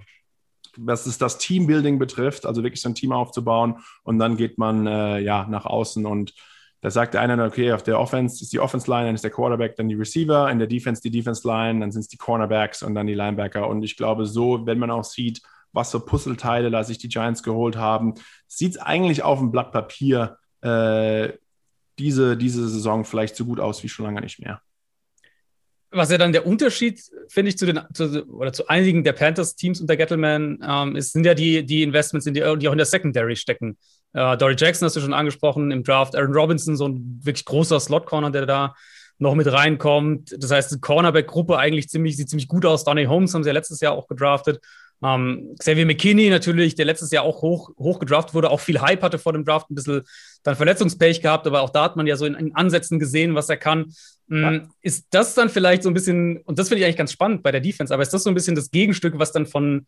was 0.78 1.04
es 1.04 1.18
das 1.18 1.36
Teambuilding 1.36 1.98
betrifft, 1.98 2.46
also 2.46 2.62
wirklich 2.62 2.80
so 2.80 2.88
ein 2.88 2.94
Team 2.94 3.12
aufzubauen. 3.12 3.76
Und 4.04 4.18
dann 4.18 4.38
geht 4.38 4.56
man 4.56 4.86
äh, 4.86 5.18
ja 5.18 5.46
nach 5.46 5.66
außen 5.66 6.06
und 6.06 6.32
da 6.80 6.90
sagt 6.90 7.14
der 7.14 7.20
eine, 7.20 7.42
okay, 7.44 7.72
auf 7.72 7.82
der 7.82 8.00
Offense 8.00 8.42
ist 8.42 8.52
die 8.52 8.60
Offense-Line, 8.60 9.06
dann 9.06 9.14
ist 9.14 9.24
der 9.24 9.30
Quarterback, 9.30 9.76
dann 9.76 9.88
die 9.88 9.94
Receiver, 9.94 10.50
in 10.50 10.58
der 10.58 10.68
Defense 10.68 11.02
die 11.02 11.10
Defense-Line, 11.10 11.80
dann 11.80 11.92
sind 11.92 12.00
es 12.00 12.08
die 12.08 12.16
Cornerbacks 12.16 12.82
und 12.82 12.94
dann 12.94 13.06
die 13.06 13.14
Linebacker. 13.14 13.68
Und 13.68 13.82
ich 13.82 13.96
glaube, 13.96 14.24
so, 14.26 14.64
wenn 14.66 14.78
man 14.78 14.90
auch 14.90 15.04
sieht, 15.04 15.42
was 15.72 15.90
für 15.90 16.00
Puzzleteile 16.00 16.70
da 16.70 16.82
sich 16.82 16.98
die 16.98 17.08
Giants 17.08 17.42
geholt 17.42 17.76
haben, 17.76 18.14
sieht 18.46 18.72
es 18.72 18.78
eigentlich 18.78 19.22
auf 19.22 19.38
dem 19.38 19.50
Blatt 19.50 19.72
Papier 19.72 20.38
äh, 20.62 21.32
diese, 21.98 22.36
diese 22.36 22.68
Saison 22.68 23.04
vielleicht 23.04 23.36
so 23.36 23.44
gut 23.44 23.60
aus 23.60 23.82
wie 23.82 23.88
schon 23.88 24.06
lange 24.06 24.20
nicht 24.22 24.40
mehr. 24.40 24.62
Was 25.92 26.10
ja 26.10 26.18
dann 26.18 26.32
der 26.32 26.46
Unterschied, 26.46 27.02
finde 27.28 27.50
ich, 27.50 27.58
zu 27.58 27.66
den 27.66 27.80
zu, 27.92 28.24
oder 28.28 28.52
zu 28.52 28.68
einigen 28.68 29.02
der 29.02 29.12
Panthers-Teams 29.12 29.80
unter 29.80 29.96
Gettleman 29.96 30.58
ähm, 30.66 30.96
ist, 30.96 31.12
sind 31.12 31.26
ja 31.26 31.34
die, 31.34 31.66
die 31.66 31.82
Investments, 31.82 32.24
die, 32.24 32.32
die 32.32 32.44
auch 32.44 32.72
in 32.72 32.78
der 32.78 32.86
Secondary 32.86 33.36
stecken. 33.36 33.76
Äh, 34.12 34.36
Dory 34.36 34.56
Jackson 34.58 34.86
hast 34.86 34.96
du 34.96 35.00
schon 35.00 35.14
angesprochen 35.14 35.70
im 35.70 35.84
Draft. 35.84 36.16
Aaron 36.16 36.34
Robinson, 36.34 36.76
so 36.76 36.88
ein 36.88 37.20
wirklich 37.22 37.44
großer 37.44 37.78
Slot-Corner, 37.80 38.30
der 38.30 38.46
da 38.46 38.74
noch 39.18 39.34
mit 39.34 39.50
reinkommt. 39.50 40.34
Das 40.38 40.50
heißt, 40.50 40.72
die 40.72 40.80
Cornerback-Gruppe 40.80 41.58
eigentlich 41.58 41.88
ziemlich, 41.88 42.16
sieht 42.16 42.30
ziemlich 42.30 42.48
gut 42.48 42.64
aus. 42.64 42.84
Donny 42.84 43.04
Holmes 43.04 43.34
haben 43.34 43.44
sie 43.44 43.50
ja 43.50 43.54
letztes 43.54 43.80
Jahr 43.80 43.92
auch 43.92 44.08
gedraftet. 44.08 44.60
Ähm, 45.02 45.54
Xavier 45.58 45.86
McKinney 45.86 46.28
natürlich, 46.28 46.74
der 46.74 46.84
letztes 46.84 47.10
Jahr 47.10 47.24
auch 47.24 47.40
hoch, 47.40 47.70
hoch 47.78 47.98
gedraftet 47.98 48.34
wurde, 48.34 48.50
auch 48.50 48.60
viel 48.60 48.80
Hype 48.80 49.02
hatte 49.02 49.18
vor 49.18 49.32
dem 49.32 49.44
Draft, 49.44 49.70
ein 49.70 49.74
bisschen 49.74 50.02
dann 50.42 50.56
Verletzungspech 50.56 51.22
gehabt, 51.22 51.46
aber 51.46 51.62
auch 51.62 51.70
da 51.70 51.84
hat 51.84 51.96
man 51.96 52.06
ja 52.06 52.16
so 52.16 52.26
in, 52.26 52.34
in 52.34 52.54
Ansätzen 52.54 52.98
gesehen, 52.98 53.34
was 53.34 53.48
er 53.48 53.56
kann. 53.56 53.92
Ähm, 54.30 54.42
ja. 54.42 54.68
Ist 54.82 55.06
das 55.10 55.34
dann 55.34 55.48
vielleicht 55.48 55.82
so 55.84 55.90
ein 55.90 55.94
bisschen, 55.94 56.38
und 56.38 56.58
das 56.58 56.68
finde 56.68 56.80
ich 56.80 56.84
eigentlich 56.84 56.98
ganz 56.98 57.12
spannend 57.12 57.42
bei 57.42 57.50
der 57.50 57.62
Defense, 57.62 57.94
aber 57.94 58.02
ist 58.02 58.12
das 58.12 58.24
so 58.24 58.30
ein 58.30 58.34
bisschen 58.34 58.54
das 58.54 58.70
Gegenstück, 58.70 59.18
was 59.18 59.32
dann 59.32 59.46
von 59.46 59.86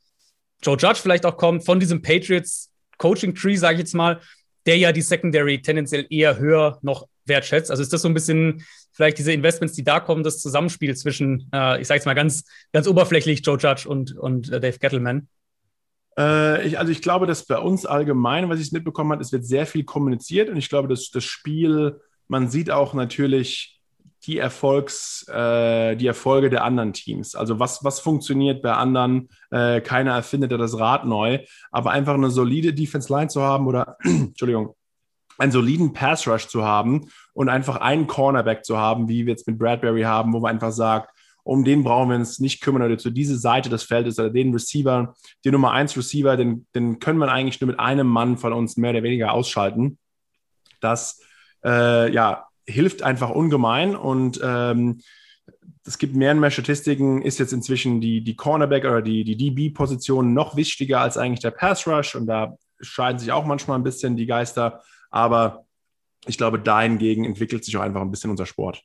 Joe 0.62 0.76
Judge 0.78 1.00
vielleicht 1.02 1.26
auch 1.26 1.36
kommt, 1.36 1.64
von 1.64 1.78
diesem 1.78 2.00
Patriots 2.00 2.71
Coaching 3.02 3.34
Tree, 3.34 3.56
sage 3.56 3.74
ich 3.74 3.80
jetzt 3.80 3.94
mal, 3.94 4.20
der 4.64 4.78
ja 4.78 4.92
die 4.92 5.02
Secondary 5.02 5.60
tendenziell 5.60 6.06
eher 6.08 6.38
höher 6.38 6.78
noch 6.82 7.08
wertschätzt. 7.24 7.68
Also 7.68 7.82
ist 7.82 7.92
das 7.92 8.02
so 8.02 8.08
ein 8.08 8.14
bisschen 8.14 8.64
vielleicht 8.92 9.18
diese 9.18 9.32
Investments, 9.32 9.74
die 9.74 9.82
da 9.82 9.98
kommen, 9.98 10.22
das 10.22 10.38
Zusammenspiel 10.40 10.94
zwischen, 10.96 11.50
äh, 11.52 11.80
ich 11.80 11.88
sage 11.88 11.98
jetzt 11.98 12.06
mal 12.06 12.14
ganz, 12.14 12.44
ganz 12.72 12.86
oberflächlich, 12.86 13.44
Joe 13.44 13.58
Judge 13.58 13.88
und, 13.88 14.16
und 14.16 14.52
äh, 14.52 14.60
Dave 14.60 14.78
Gettleman? 14.78 15.28
Äh, 16.16 16.64
ich, 16.64 16.78
also 16.78 16.92
ich 16.92 17.02
glaube, 17.02 17.26
dass 17.26 17.44
bei 17.44 17.58
uns 17.58 17.86
allgemein, 17.86 18.48
was 18.48 18.60
ich 18.60 18.70
mitbekommen 18.70 19.10
habe, 19.10 19.22
es 19.22 19.32
wird 19.32 19.44
sehr 19.44 19.66
viel 19.66 19.82
kommuniziert 19.82 20.48
und 20.48 20.56
ich 20.56 20.68
glaube, 20.68 20.86
dass 20.86 21.10
das 21.10 21.24
Spiel, 21.24 22.00
man 22.28 22.48
sieht 22.48 22.70
auch 22.70 22.94
natürlich 22.94 23.81
die 24.26 24.38
Erfolgs, 24.38 25.26
äh, 25.28 25.96
die 25.96 26.06
Erfolge 26.06 26.48
der 26.48 26.64
anderen 26.64 26.92
Teams. 26.92 27.34
Also 27.34 27.58
was, 27.58 27.82
was 27.82 28.00
funktioniert 28.00 28.62
bei 28.62 28.72
anderen? 28.72 29.28
Äh, 29.50 29.80
keiner 29.80 30.12
erfindet 30.12 30.52
ja 30.52 30.58
das 30.58 30.78
Rad 30.78 31.04
neu, 31.04 31.40
aber 31.70 31.90
einfach 31.90 32.14
eine 32.14 32.30
solide 32.30 32.72
Defense 32.72 33.12
Line 33.12 33.28
zu 33.28 33.42
haben 33.42 33.66
oder 33.66 33.96
Entschuldigung, 34.04 34.74
einen 35.38 35.52
soliden 35.52 35.92
Pass 35.92 36.28
Rush 36.28 36.46
zu 36.46 36.64
haben 36.64 37.08
und 37.32 37.48
einfach 37.48 37.76
einen 37.76 38.06
Cornerback 38.06 38.64
zu 38.64 38.78
haben, 38.78 39.08
wie 39.08 39.26
wir 39.26 39.32
jetzt 39.32 39.46
mit 39.46 39.58
Bradbury 39.58 40.02
haben, 40.02 40.32
wo 40.32 40.40
man 40.40 40.52
einfach 40.52 40.72
sagt, 40.72 41.10
um 41.44 41.64
den 41.64 41.82
brauchen 41.82 42.10
wir 42.10 42.16
uns 42.16 42.38
nicht 42.38 42.60
kümmern 42.60 42.82
oder 42.82 42.98
zu 42.98 43.10
dieser 43.10 43.36
Seite 43.36 43.68
des 43.68 43.82
Feldes 43.82 44.20
oder 44.20 44.30
den 44.30 44.52
Receiver, 44.52 45.14
den 45.44 45.52
Nummer 45.52 45.72
1 45.72 45.96
Receiver, 45.96 46.36
den, 46.36 46.66
den 46.74 47.00
können 47.00 47.18
wir 47.18 47.32
eigentlich 47.32 47.60
nur 47.60 47.68
mit 47.68 47.80
einem 47.80 48.06
Mann 48.06 48.38
von 48.38 48.52
uns 48.52 48.76
mehr 48.76 48.90
oder 48.90 49.02
weniger 49.02 49.32
ausschalten. 49.32 49.98
Das 50.80 51.20
äh, 51.64 52.12
ja, 52.12 52.46
hilft 52.66 53.02
einfach 53.02 53.30
ungemein 53.30 53.96
und 53.96 54.40
ähm, 54.42 55.00
es 55.84 55.98
gibt 55.98 56.14
mehr 56.14 56.32
und 56.32 56.40
mehr 56.40 56.50
Statistiken, 56.50 57.22
ist 57.22 57.38
jetzt 57.38 57.52
inzwischen 57.52 58.00
die, 58.00 58.22
die 58.22 58.36
Cornerback 58.36 58.84
oder 58.84 59.02
die, 59.02 59.24
die 59.24 59.36
DB-Position 59.36 60.32
noch 60.32 60.56
wichtiger 60.56 61.00
als 61.00 61.18
eigentlich 61.18 61.40
der 61.40 61.50
Pass 61.50 61.86
Rush 61.86 62.14
und 62.14 62.26
da 62.26 62.56
scheiden 62.80 63.18
sich 63.18 63.32
auch 63.32 63.44
manchmal 63.44 63.78
ein 63.78 63.84
bisschen 63.84 64.16
die 64.16 64.26
Geister, 64.26 64.82
aber 65.10 65.66
ich 66.26 66.38
glaube, 66.38 66.60
dahingegen 66.60 67.24
entwickelt 67.24 67.64
sich 67.64 67.76
auch 67.76 67.82
einfach 67.82 68.00
ein 68.00 68.10
bisschen 68.10 68.30
unser 68.30 68.46
Sport. 68.46 68.82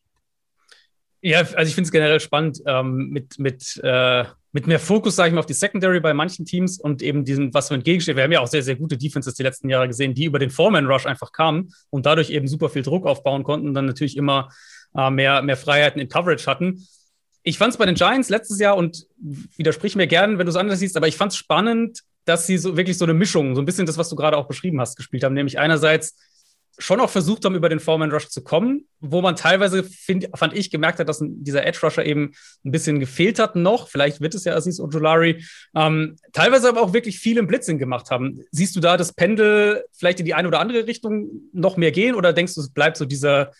Ja, 1.21 1.39
also 1.39 1.63
ich 1.63 1.75
finde 1.75 1.87
es 1.87 1.91
generell 1.91 2.19
spannend, 2.19 2.61
ähm, 2.65 3.09
mit, 3.09 3.37
mit, 3.39 3.79
äh, 3.83 4.25
mit 4.53 4.67
mehr 4.67 4.79
Fokus, 4.79 5.15
sage 5.15 5.29
ich 5.29 5.33
mal, 5.33 5.39
auf 5.39 5.45
die 5.45 5.53
Secondary 5.53 5.99
bei 5.99 6.13
manchen 6.13 6.45
Teams 6.45 6.79
und 6.79 7.01
eben 7.01 7.25
diesem, 7.25 7.53
was 7.53 7.67
so 7.67 7.75
entgegensteht. 7.75 8.15
Wir 8.15 8.23
haben 8.23 8.31
ja 8.31 8.39
auch 8.39 8.47
sehr, 8.47 8.63
sehr 8.63 8.75
gute 8.75 8.97
Defenses 8.97 9.35
die 9.35 9.43
letzten 9.43 9.69
Jahre 9.69 9.87
gesehen, 9.87 10.13
die 10.13 10.25
über 10.25 10.39
den 10.39 10.49
Foreman-Rush 10.49 11.05
einfach 11.05 11.31
kamen 11.31 11.73
und 11.89 12.05
dadurch 12.05 12.29
eben 12.29 12.47
super 12.47 12.69
viel 12.69 12.81
Druck 12.81 13.05
aufbauen 13.05 13.43
konnten 13.43 13.67
und 13.67 13.73
dann 13.73 13.85
natürlich 13.85 14.17
immer 14.17 14.49
äh, 14.95 15.09
mehr, 15.09 15.41
mehr 15.41 15.57
Freiheiten 15.57 16.01
in 16.01 16.07
Coverage 16.07 16.45
hatten. 16.45 16.87
Ich 17.43 17.57
fand 17.57 17.73
es 17.73 17.77
bei 17.77 17.85
den 17.85 17.95
Giants 17.95 18.29
letztes 18.29 18.59
Jahr 18.59 18.77
und 18.77 19.05
widersprich 19.57 19.95
mir 19.95 20.07
gern, 20.07 20.37
wenn 20.37 20.45
du 20.45 20.49
es 20.49 20.57
anders 20.57 20.79
siehst, 20.79 20.97
aber 20.97 21.07
ich 21.07 21.17
fand 21.17 21.31
es 21.31 21.37
spannend, 21.37 22.01
dass 22.25 22.45
sie 22.45 22.57
so 22.57 22.75
wirklich 22.75 22.97
so 22.97 23.05
eine 23.05 23.13
Mischung, 23.13 23.55
so 23.55 23.61
ein 23.61 23.65
bisschen 23.65 23.85
das, 23.85 23.97
was 23.97 24.09
du 24.09 24.15
gerade 24.15 24.37
auch 24.37 24.47
beschrieben 24.47 24.81
hast, 24.81 24.97
gespielt 24.97 25.23
haben, 25.23 25.33
nämlich 25.33 25.59
einerseits 25.59 26.17
schon 26.77 26.99
auch 26.99 27.09
versucht 27.09 27.43
haben, 27.43 27.55
über 27.55 27.69
den 27.69 27.79
Foreman 27.79 28.11
Rush 28.11 28.27
zu 28.27 28.43
kommen, 28.43 28.87
wo 28.99 29.21
man 29.21 29.35
teilweise, 29.35 29.83
find, 29.83 30.29
fand 30.35 30.55
ich, 30.55 30.69
gemerkt 30.69 30.99
hat, 30.99 31.09
dass 31.09 31.23
dieser 31.23 31.65
Edge 31.65 31.79
Rusher 31.81 32.05
eben 32.05 32.33
ein 32.63 32.71
bisschen 32.71 32.99
gefehlt 32.99 33.39
hat 33.39 33.55
noch. 33.55 33.87
Vielleicht 33.87 34.21
wird 34.21 34.35
es 34.35 34.43
ja 34.43 34.55
Aziz 34.55 34.79
Ojolari. 34.79 35.43
Ähm, 35.75 36.17
teilweise 36.33 36.69
aber 36.69 36.81
auch 36.81 36.93
wirklich 36.93 37.19
viel 37.19 37.37
im 37.37 37.47
Blitzing 37.47 37.79
gemacht 37.79 38.11
haben. 38.11 38.41
Siehst 38.51 38.75
du 38.75 38.79
da 38.79 38.95
das 38.95 39.13
Pendel 39.13 39.85
vielleicht 39.91 40.19
in 40.19 40.25
die 40.25 40.35
eine 40.35 40.47
oder 40.47 40.59
andere 40.59 40.85
Richtung 40.85 41.29
noch 41.51 41.77
mehr 41.77 41.91
gehen 41.91 42.13
oder 42.13 42.31
denkst 42.31 42.53
du, 42.53 42.61
es 42.61 42.69
bleibt 42.69 42.97
so 42.97 43.05
dieser, 43.05 43.51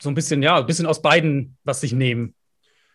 so 0.00 0.08
ein 0.08 0.14
bisschen, 0.14 0.42
ja, 0.42 0.58
ein 0.58 0.66
bisschen 0.66 0.86
aus 0.86 1.02
beiden 1.02 1.56
was 1.64 1.82
sich 1.82 1.92
nehmen? 1.92 2.34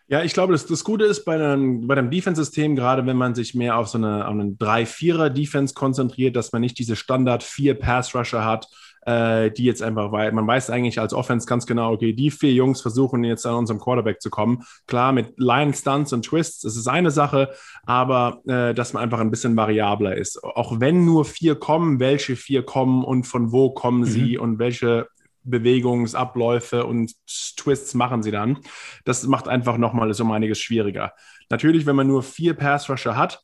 Ja, 0.08 0.22
ich 0.22 0.34
glaube, 0.34 0.52
das, 0.52 0.66
das 0.66 0.84
Gute 0.84 1.04
ist 1.04 1.24
bei 1.24 1.36
einem, 1.36 1.86
bei 1.86 1.96
einem 1.96 2.10
Defense-System, 2.10 2.74
gerade 2.76 3.06
wenn 3.06 3.16
man 3.16 3.34
sich 3.34 3.54
mehr 3.54 3.78
auf 3.78 3.88
so 3.88 3.96
eine, 3.96 4.26
auf 4.26 4.32
einen 4.32 4.58
3-4er-Defense 4.58 5.72
konzentriert, 5.72 6.36
dass 6.36 6.52
man 6.52 6.60
nicht 6.60 6.78
diese 6.78 6.96
Standard-4-Pass-Rusher 6.96 8.44
hat, 8.44 8.66
äh, 9.06 9.50
die 9.50 9.64
jetzt 9.64 9.82
einfach, 9.82 10.12
weil 10.12 10.32
man 10.32 10.46
weiß 10.46 10.70
eigentlich 10.70 11.00
als 11.00 11.14
Offense 11.14 11.46
ganz 11.46 11.66
genau, 11.66 11.92
okay, 11.92 12.12
die 12.12 12.30
vier 12.30 12.52
Jungs 12.52 12.80
versuchen 12.80 13.24
jetzt 13.24 13.46
an 13.46 13.54
unserem 13.54 13.80
Quarterback 13.80 14.20
zu 14.20 14.30
kommen. 14.30 14.64
Klar, 14.86 15.12
mit 15.12 15.34
Line 15.38 15.74
Stunts 15.74 16.12
und 16.12 16.24
Twists, 16.24 16.62
das 16.62 16.76
ist 16.76 16.88
eine 16.88 17.10
Sache, 17.10 17.50
aber 17.84 18.40
äh, 18.46 18.74
dass 18.74 18.92
man 18.92 19.02
einfach 19.02 19.20
ein 19.20 19.30
bisschen 19.30 19.56
variabler 19.56 20.16
ist. 20.16 20.42
Auch 20.42 20.80
wenn 20.80 21.04
nur 21.04 21.24
vier 21.24 21.56
kommen, 21.56 22.00
welche 22.00 22.36
vier 22.36 22.62
kommen 22.62 23.04
und 23.04 23.24
von 23.24 23.52
wo 23.52 23.70
kommen 23.70 24.00
mhm. 24.00 24.06
sie 24.06 24.38
und 24.38 24.58
welche 24.58 25.08
Bewegungsabläufe 25.44 26.86
und 26.86 27.14
Twists 27.56 27.94
machen 27.94 28.22
sie 28.22 28.30
dann. 28.30 28.58
Das 29.04 29.26
macht 29.26 29.48
einfach 29.48 29.76
nochmal 29.76 30.12
so 30.14 30.22
um 30.24 30.30
einiges 30.30 30.60
schwieriger. 30.60 31.12
Natürlich, 31.50 31.86
wenn 31.86 31.96
man 31.96 32.06
nur 32.06 32.22
vier 32.22 32.54
Pass 32.54 32.88
Rusher 32.88 33.16
hat, 33.16 33.42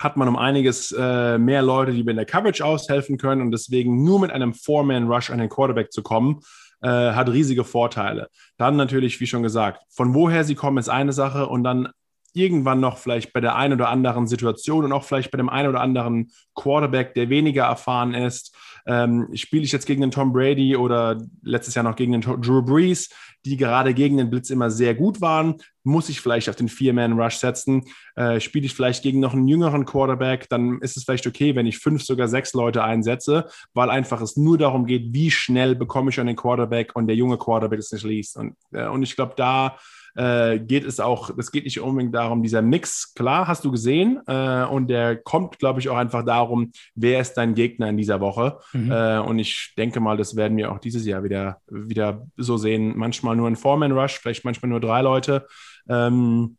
hat 0.00 0.16
man 0.16 0.28
um 0.28 0.36
einiges 0.36 0.92
äh, 0.92 1.38
mehr 1.38 1.62
Leute, 1.62 1.92
die 1.92 2.00
in 2.00 2.16
der 2.16 2.26
Coverage 2.26 2.64
aushelfen 2.64 3.18
können 3.18 3.42
und 3.42 3.50
deswegen 3.50 4.04
nur 4.04 4.20
mit 4.20 4.30
einem 4.30 4.54
Four-Man-Rush 4.54 5.30
an 5.30 5.38
den 5.38 5.48
Quarterback 5.48 5.92
zu 5.92 6.02
kommen, 6.02 6.40
äh, 6.82 6.88
hat 6.88 7.28
riesige 7.30 7.64
Vorteile. 7.64 8.28
Dann 8.58 8.76
natürlich, 8.76 9.20
wie 9.20 9.26
schon 9.26 9.42
gesagt, 9.42 9.82
von 9.88 10.14
woher 10.14 10.44
sie 10.44 10.54
kommen, 10.54 10.78
ist 10.78 10.88
eine 10.88 11.12
Sache 11.12 11.46
und 11.46 11.64
dann 11.64 11.88
irgendwann 12.34 12.80
noch 12.80 12.98
vielleicht 12.98 13.32
bei 13.32 13.40
der 13.40 13.56
einen 13.56 13.74
oder 13.74 13.88
anderen 13.88 14.26
Situation 14.26 14.84
und 14.84 14.92
auch 14.92 15.04
vielleicht 15.04 15.30
bei 15.30 15.38
dem 15.38 15.48
einen 15.48 15.68
oder 15.68 15.80
anderen 15.80 16.32
Quarterback, 16.54 17.14
der 17.14 17.30
weniger 17.30 17.64
erfahren 17.64 18.12
ist, 18.12 18.54
ähm, 18.86 19.28
spiele 19.34 19.64
ich 19.64 19.72
jetzt 19.72 19.86
gegen 19.86 20.00
den 20.00 20.10
Tom 20.10 20.32
Brady 20.32 20.76
oder 20.76 21.22
letztes 21.42 21.74
Jahr 21.74 21.84
noch 21.84 21.96
gegen 21.96 22.12
den 22.12 22.20
Drew 22.20 22.62
Brees, 22.62 23.10
die 23.44 23.56
gerade 23.56 23.94
gegen 23.94 24.16
den 24.16 24.30
Blitz 24.30 24.50
immer 24.50 24.70
sehr 24.70 24.94
gut 24.94 25.20
waren, 25.20 25.56
muss 25.82 26.08
ich 26.08 26.20
vielleicht 26.20 26.48
auf 26.48 26.56
den 26.56 26.68
Vier-Man-Rush 26.68 27.36
setzen. 27.36 27.84
Äh, 28.16 28.40
spiele 28.40 28.66
ich 28.66 28.74
vielleicht 28.74 29.02
gegen 29.02 29.20
noch 29.20 29.34
einen 29.34 29.48
jüngeren 29.48 29.84
Quarterback, 29.84 30.48
dann 30.48 30.80
ist 30.80 30.96
es 30.96 31.04
vielleicht 31.04 31.26
okay, 31.26 31.54
wenn 31.54 31.66
ich 31.66 31.78
fünf, 31.78 32.02
sogar 32.02 32.28
sechs 32.28 32.54
Leute 32.54 32.82
einsetze, 32.82 33.46
weil 33.74 33.90
einfach 33.90 34.20
es 34.20 34.36
nur 34.36 34.58
darum 34.58 34.86
geht, 34.86 35.12
wie 35.12 35.30
schnell 35.30 35.74
bekomme 35.74 36.10
ich 36.10 36.20
an 36.20 36.26
den 36.26 36.36
Quarterback 36.36 36.94
und 36.94 37.06
der 37.06 37.16
junge 37.16 37.38
Quarterback 37.38 37.78
es 37.78 37.92
nicht 37.92 38.04
liest. 38.04 38.36
Und, 38.36 38.56
äh, 38.72 38.86
und 38.86 39.02
ich 39.02 39.16
glaube, 39.16 39.34
da 39.36 39.76
äh, 40.14 40.58
geht 40.58 40.84
es 40.84 41.00
auch, 41.00 41.30
es 41.36 41.50
geht 41.50 41.64
nicht 41.64 41.80
unbedingt 41.80 42.14
darum, 42.14 42.42
dieser 42.42 42.62
Mix, 42.62 43.14
klar, 43.14 43.48
hast 43.48 43.64
du 43.64 43.70
gesehen, 43.70 44.20
äh, 44.26 44.64
und 44.64 44.88
der 44.88 45.16
kommt, 45.16 45.58
glaube 45.58 45.80
ich, 45.80 45.88
auch 45.88 45.96
einfach 45.96 46.24
darum, 46.24 46.72
wer 46.94 47.20
ist 47.20 47.34
dein 47.34 47.54
Gegner 47.54 47.88
in 47.88 47.96
dieser 47.96 48.20
Woche. 48.20 48.58
Mhm. 48.72 48.90
Äh, 48.90 49.18
und 49.18 49.38
ich 49.38 49.74
denke 49.76 50.00
mal, 50.00 50.16
das 50.16 50.36
werden 50.36 50.56
wir 50.56 50.72
auch 50.72 50.78
dieses 50.78 51.06
Jahr 51.06 51.24
wieder, 51.24 51.60
wieder 51.66 52.26
so 52.36 52.56
sehen. 52.56 52.96
Manchmal 52.96 53.36
nur 53.36 53.48
ein 53.48 53.56
Foreman-Rush, 53.56 54.18
vielleicht 54.18 54.44
manchmal 54.44 54.70
nur 54.70 54.80
drei 54.80 55.02
Leute. 55.02 55.46
Ähm, 55.88 56.56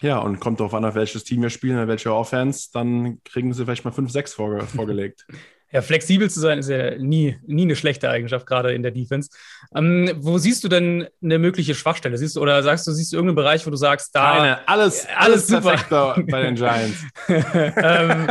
ja, 0.00 0.18
und 0.18 0.40
kommt 0.40 0.60
darauf 0.60 0.74
an, 0.74 0.84
auf 0.84 0.94
welches 0.94 1.24
Team 1.24 1.42
wir 1.42 1.50
spielen, 1.50 1.88
welche 1.88 2.12
Offense, 2.12 2.68
dann 2.72 3.22
kriegen 3.24 3.52
sie 3.52 3.64
vielleicht 3.64 3.84
mal 3.84 3.90
fünf, 3.90 4.10
sechs 4.10 4.34
vorge 4.34 4.64
vorgelegt. 4.66 5.26
Ja, 5.74 5.82
flexibel 5.82 6.30
zu 6.30 6.38
sein 6.38 6.60
ist 6.60 6.68
ja 6.68 6.96
nie, 6.98 7.36
nie 7.48 7.62
eine 7.62 7.74
schlechte 7.74 8.08
Eigenschaft, 8.08 8.46
gerade 8.46 8.72
in 8.74 8.84
der 8.84 8.92
Defense. 8.92 9.28
Ähm, 9.74 10.08
wo 10.18 10.38
siehst 10.38 10.62
du 10.62 10.68
denn 10.68 11.08
eine 11.20 11.40
mögliche 11.40 11.74
Schwachstelle? 11.74 12.16
Siehst 12.16 12.36
du, 12.36 12.40
oder 12.40 12.62
sagst 12.62 12.86
du, 12.86 12.92
siehst 12.92 13.12
du 13.12 13.16
irgendeinen 13.16 13.34
Bereich, 13.34 13.66
wo 13.66 13.70
du 13.70 13.76
sagst, 13.76 14.14
da. 14.14 14.36
Keine, 14.36 14.68
alles, 14.68 15.04
alles, 15.16 15.52
alles 15.52 15.76
super 15.82 16.14
bei 16.30 16.42
den 16.42 16.54
Giants. 16.54 17.04
ähm, 17.28 18.28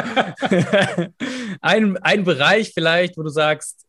ein, 1.62 1.98
ein 1.98 2.24
Bereich 2.24 2.72
vielleicht, 2.74 3.18
wo 3.18 3.24
du 3.24 3.30
sagst, 3.30 3.88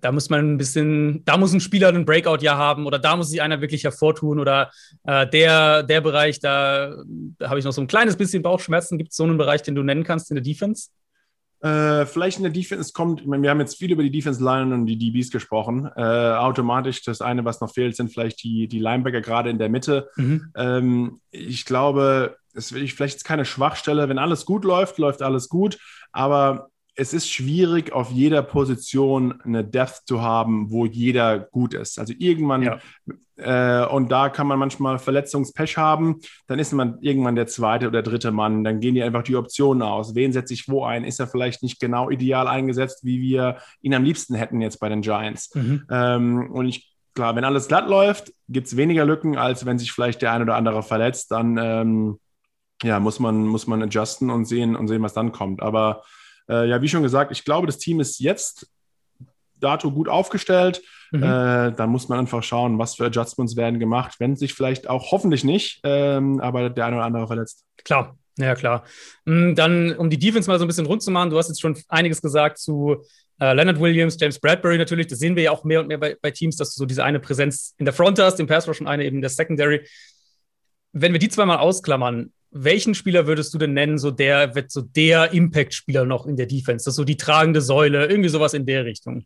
da 0.00 0.10
muss 0.10 0.28
man 0.28 0.54
ein 0.54 0.58
bisschen, 0.58 1.24
da 1.24 1.36
muss 1.36 1.52
ein 1.52 1.60
Spieler 1.60 1.90
einen 1.90 2.04
Breakout-Jahr 2.04 2.58
haben 2.58 2.86
oder 2.86 2.98
da 2.98 3.14
muss 3.14 3.30
sich 3.30 3.42
einer 3.42 3.60
wirklich 3.60 3.84
hervortun 3.84 4.40
oder 4.40 4.72
äh, 5.04 5.24
der, 5.28 5.84
der 5.84 6.00
Bereich, 6.00 6.40
da, 6.40 6.96
da 7.38 7.48
habe 7.48 7.60
ich 7.60 7.64
noch 7.64 7.72
so 7.72 7.80
ein 7.80 7.86
kleines 7.86 8.16
bisschen 8.16 8.42
Bauchschmerzen. 8.42 8.98
Gibt 8.98 9.12
es 9.12 9.16
so 9.16 9.22
einen 9.22 9.38
Bereich, 9.38 9.62
den 9.62 9.76
du 9.76 9.84
nennen 9.84 10.02
kannst 10.02 10.32
in 10.32 10.34
der 10.34 10.42
Defense? 10.42 10.88
Äh, 11.66 12.06
vielleicht 12.06 12.36
in 12.36 12.44
der 12.44 12.52
Defense 12.52 12.92
kommt, 12.92 13.22
ich 13.22 13.26
meine, 13.26 13.42
wir 13.42 13.50
haben 13.50 13.58
jetzt 13.58 13.78
viel 13.78 13.90
über 13.90 14.02
die 14.02 14.10
Defense 14.10 14.42
Line 14.42 14.72
und 14.72 14.86
die 14.86 14.96
DBs 14.96 15.30
gesprochen. 15.30 15.90
Äh, 15.96 16.00
automatisch 16.00 17.02
das 17.02 17.20
eine, 17.20 17.44
was 17.44 17.60
noch 17.60 17.72
fehlt, 17.72 17.96
sind 17.96 18.12
vielleicht 18.12 18.42
die, 18.44 18.68
die 18.68 18.78
Linebacker 18.78 19.20
gerade 19.20 19.50
in 19.50 19.58
der 19.58 19.68
Mitte. 19.68 20.08
Mhm. 20.16 20.52
Ähm, 20.54 21.20
ich 21.30 21.64
glaube, 21.64 22.36
es 22.54 22.70
ist 22.70 22.92
vielleicht 22.92 23.24
keine 23.24 23.44
Schwachstelle. 23.44 24.08
Wenn 24.08 24.18
alles 24.18 24.46
gut 24.46 24.64
läuft, 24.64 24.98
läuft 24.98 25.22
alles 25.22 25.48
gut. 25.48 25.78
Aber 26.12 26.68
es 26.96 27.12
ist 27.12 27.30
schwierig, 27.30 27.92
auf 27.92 28.10
jeder 28.10 28.42
Position 28.42 29.40
eine 29.42 29.62
Depth 29.62 30.02
zu 30.06 30.22
haben, 30.22 30.70
wo 30.70 30.86
jeder 30.86 31.38
gut 31.38 31.74
ist. 31.74 31.98
Also 31.98 32.14
irgendwann, 32.18 32.62
ja. 32.62 32.78
äh, 33.36 33.86
und 33.86 34.10
da 34.10 34.30
kann 34.30 34.46
man 34.46 34.58
manchmal 34.58 34.98
Verletzungspech 34.98 35.76
haben, 35.76 36.20
dann 36.46 36.58
ist 36.58 36.72
man 36.72 36.98
irgendwann 37.02 37.36
der 37.36 37.46
zweite 37.46 37.88
oder 37.88 38.02
dritte 38.02 38.32
Mann. 38.32 38.64
Dann 38.64 38.80
gehen 38.80 38.94
die 38.94 39.02
einfach 39.02 39.22
die 39.22 39.36
Optionen 39.36 39.82
aus. 39.82 40.14
Wen 40.14 40.32
setze 40.32 40.54
ich 40.54 40.68
wo 40.68 40.84
ein? 40.84 41.04
Ist 41.04 41.20
er 41.20 41.26
vielleicht 41.26 41.62
nicht 41.62 41.78
genau 41.80 42.08
ideal 42.08 42.48
eingesetzt, 42.48 43.04
wie 43.04 43.20
wir 43.20 43.58
ihn 43.82 43.94
am 43.94 44.02
liebsten 44.02 44.34
hätten 44.34 44.62
jetzt 44.62 44.80
bei 44.80 44.88
den 44.88 45.02
Giants? 45.02 45.54
Mhm. 45.54 45.84
Ähm, 45.90 46.50
und 46.50 46.66
ich 46.66 46.92
Klar, 47.14 47.34
wenn 47.34 47.44
alles 47.44 47.66
glatt 47.66 47.88
läuft, 47.88 48.34
gibt 48.46 48.66
es 48.66 48.76
weniger 48.76 49.06
Lücken, 49.06 49.38
als 49.38 49.64
wenn 49.64 49.78
sich 49.78 49.90
vielleicht 49.90 50.20
der 50.20 50.32
ein 50.32 50.42
oder 50.42 50.54
andere 50.54 50.82
verletzt. 50.82 51.30
Dann 51.30 51.56
ähm, 51.56 52.20
ja, 52.82 53.00
muss 53.00 53.20
man, 53.20 53.46
muss 53.46 53.66
man 53.66 53.82
adjusten 53.82 54.28
und 54.28 54.44
sehen 54.44 54.76
und 54.76 54.86
sehen, 54.88 55.02
was 55.02 55.14
dann 55.14 55.32
kommt. 55.32 55.62
Aber 55.62 56.02
äh, 56.48 56.68
ja, 56.68 56.80
wie 56.82 56.88
schon 56.88 57.02
gesagt, 57.02 57.32
ich 57.32 57.44
glaube, 57.44 57.66
das 57.66 57.78
Team 57.78 58.00
ist 58.00 58.20
jetzt 58.20 58.68
dato 59.58 59.90
gut 59.90 60.08
aufgestellt. 60.08 60.82
Mhm. 61.12 61.22
Äh, 61.22 61.72
dann 61.72 61.90
muss 61.90 62.08
man 62.08 62.18
einfach 62.18 62.42
schauen, 62.42 62.78
was 62.78 62.96
für 62.96 63.06
Adjustments 63.06 63.56
werden 63.56 63.78
gemacht, 63.78 64.16
wenn 64.18 64.36
sich 64.36 64.54
vielleicht 64.54 64.88
auch 64.88 65.12
hoffentlich 65.12 65.44
nicht, 65.44 65.80
ähm, 65.84 66.40
aber 66.40 66.68
der 66.68 66.86
eine 66.86 66.96
oder 66.96 67.04
andere 67.04 67.26
verletzt. 67.26 67.64
Klar, 67.84 68.18
ja 68.38 68.54
klar. 68.54 68.84
Mm, 69.24 69.54
dann, 69.54 69.96
um 69.96 70.10
die 70.10 70.18
Defense 70.18 70.50
mal 70.50 70.58
so 70.58 70.64
ein 70.64 70.68
bisschen 70.68 70.86
rund 70.86 71.02
zu 71.02 71.10
machen, 71.10 71.30
du 71.30 71.38
hast 71.38 71.48
jetzt 71.48 71.60
schon 71.60 71.78
einiges 71.88 72.20
gesagt 72.20 72.58
zu 72.58 73.02
Äh, 73.38 73.52
Leonard 73.52 73.78
Williams, 73.78 74.16
James 74.18 74.38
Bradbury 74.38 74.78
natürlich, 74.78 75.08
das 75.08 75.18
sehen 75.18 75.36
wir 75.36 75.42
ja 75.42 75.50
auch 75.50 75.62
mehr 75.62 75.80
und 75.80 75.88
mehr 75.88 75.98
bei, 75.98 76.16
bei, 76.20 76.30
Teams, 76.30 76.56
dass 76.56 76.74
du 76.74 76.78
so 76.78 76.86
diese 76.86 77.04
eine 77.04 77.20
Präsenz 77.20 77.74
in 77.76 77.84
der 77.84 77.92
Front 77.92 78.18
hast, 78.18 78.40
im 78.40 78.46
Pass 78.46 78.66
Rush 78.66 78.80
und 78.80 78.86
eine 78.86 79.04
eben 79.04 79.16
in 79.16 79.20
der 79.20 79.30
Secondary. 79.30 79.86
Wenn 80.92 81.12
wir 81.12 81.18
die 81.18 81.28
zweimal 81.28 81.58
ausklammern, 81.58 82.32
welchen 82.64 82.94
Spieler 82.94 83.26
würdest 83.26 83.54
du 83.54 83.58
denn 83.58 83.72
nennen, 83.72 83.98
so 83.98 84.10
der 84.10 84.54
wird 84.54 84.70
so 84.70 84.82
der 84.82 85.32
Impact-Spieler 85.32 86.04
noch 86.04 86.26
in 86.26 86.36
der 86.36 86.46
Defense? 86.46 86.84
Das 86.84 86.92
ist 86.92 86.96
so 86.96 87.04
die 87.04 87.16
tragende 87.16 87.60
Säule, 87.60 88.06
irgendwie 88.06 88.28
sowas 88.28 88.54
in 88.54 88.66
der 88.66 88.84
Richtung. 88.84 89.24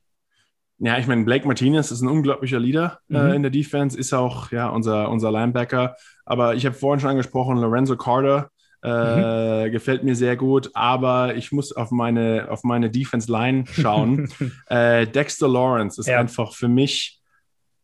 Ja, 0.78 0.98
ich 0.98 1.06
meine, 1.06 1.24
Blake 1.24 1.46
Martinez 1.46 1.90
ist 1.90 2.00
ein 2.00 2.08
unglaublicher 2.08 2.58
Leader 2.58 3.00
äh, 3.10 3.12
mhm. 3.12 3.30
äh, 3.30 3.34
in 3.36 3.42
der 3.42 3.50
Defense, 3.50 3.98
ist 3.98 4.14
auch 4.14 4.50
ja 4.50 4.68
unser, 4.68 5.10
unser 5.10 5.30
Linebacker. 5.30 5.96
Aber 6.24 6.54
ich 6.54 6.64
habe 6.64 6.74
vorhin 6.74 7.00
schon 7.00 7.10
angesprochen, 7.10 7.58
Lorenzo 7.58 7.96
Carter, 7.96 8.50
äh, 8.82 9.66
mhm. 9.66 9.72
Gefällt 9.72 10.04
mir 10.04 10.16
sehr 10.16 10.36
gut, 10.36 10.70
aber 10.72 11.34
ich 11.34 11.52
muss 11.52 11.72
auf 11.72 11.90
meine, 11.90 12.46
auf 12.48 12.64
meine 12.64 12.90
Defense 12.90 13.30
Line 13.30 13.64
schauen. 13.70 14.30
äh, 14.68 15.06
Dexter 15.06 15.48
Lawrence 15.48 16.00
ist 16.00 16.06
ja. 16.06 16.18
einfach 16.18 16.54
für 16.54 16.68
mich 16.68 17.19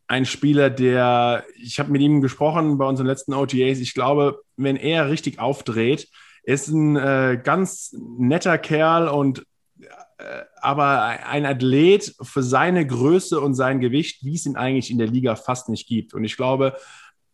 ein 0.08 0.24
Spieler, 0.24 0.70
der, 0.70 1.44
ich 1.56 1.78
habe 1.78 1.90
mit 1.90 2.00
ihm 2.00 2.20
gesprochen 2.20 2.78
bei 2.78 2.86
unseren 2.86 3.06
letzten 3.06 3.34
OTAs. 3.34 3.78
Ich 3.78 3.94
glaube, 3.94 4.40
wenn 4.56 4.76
er 4.76 5.10
richtig 5.10 5.38
aufdreht, 5.38 6.08
ist 6.44 6.68
ein 6.68 6.96
äh, 6.96 7.40
ganz 7.42 7.94
netter 7.98 8.56
Kerl 8.58 9.08
und 9.08 9.44
äh, 10.18 10.42
aber 10.60 11.00
ein 11.02 11.44
Athlet 11.44 12.14
für 12.22 12.42
seine 12.42 12.86
Größe 12.86 13.40
und 13.40 13.54
sein 13.54 13.80
Gewicht, 13.80 14.24
wie 14.24 14.36
es 14.36 14.46
ihn 14.46 14.56
eigentlich 14.56 14.90
in 14.90 14.98
der 14.98 15.08
Liga 15.08 15.34
fast 15.34 15.68
nicht 15.68 15.88
gibt. 15.88 16.14
Und 16.14 16.24
ich 16.24 16.36
glaube, 16.36 16.76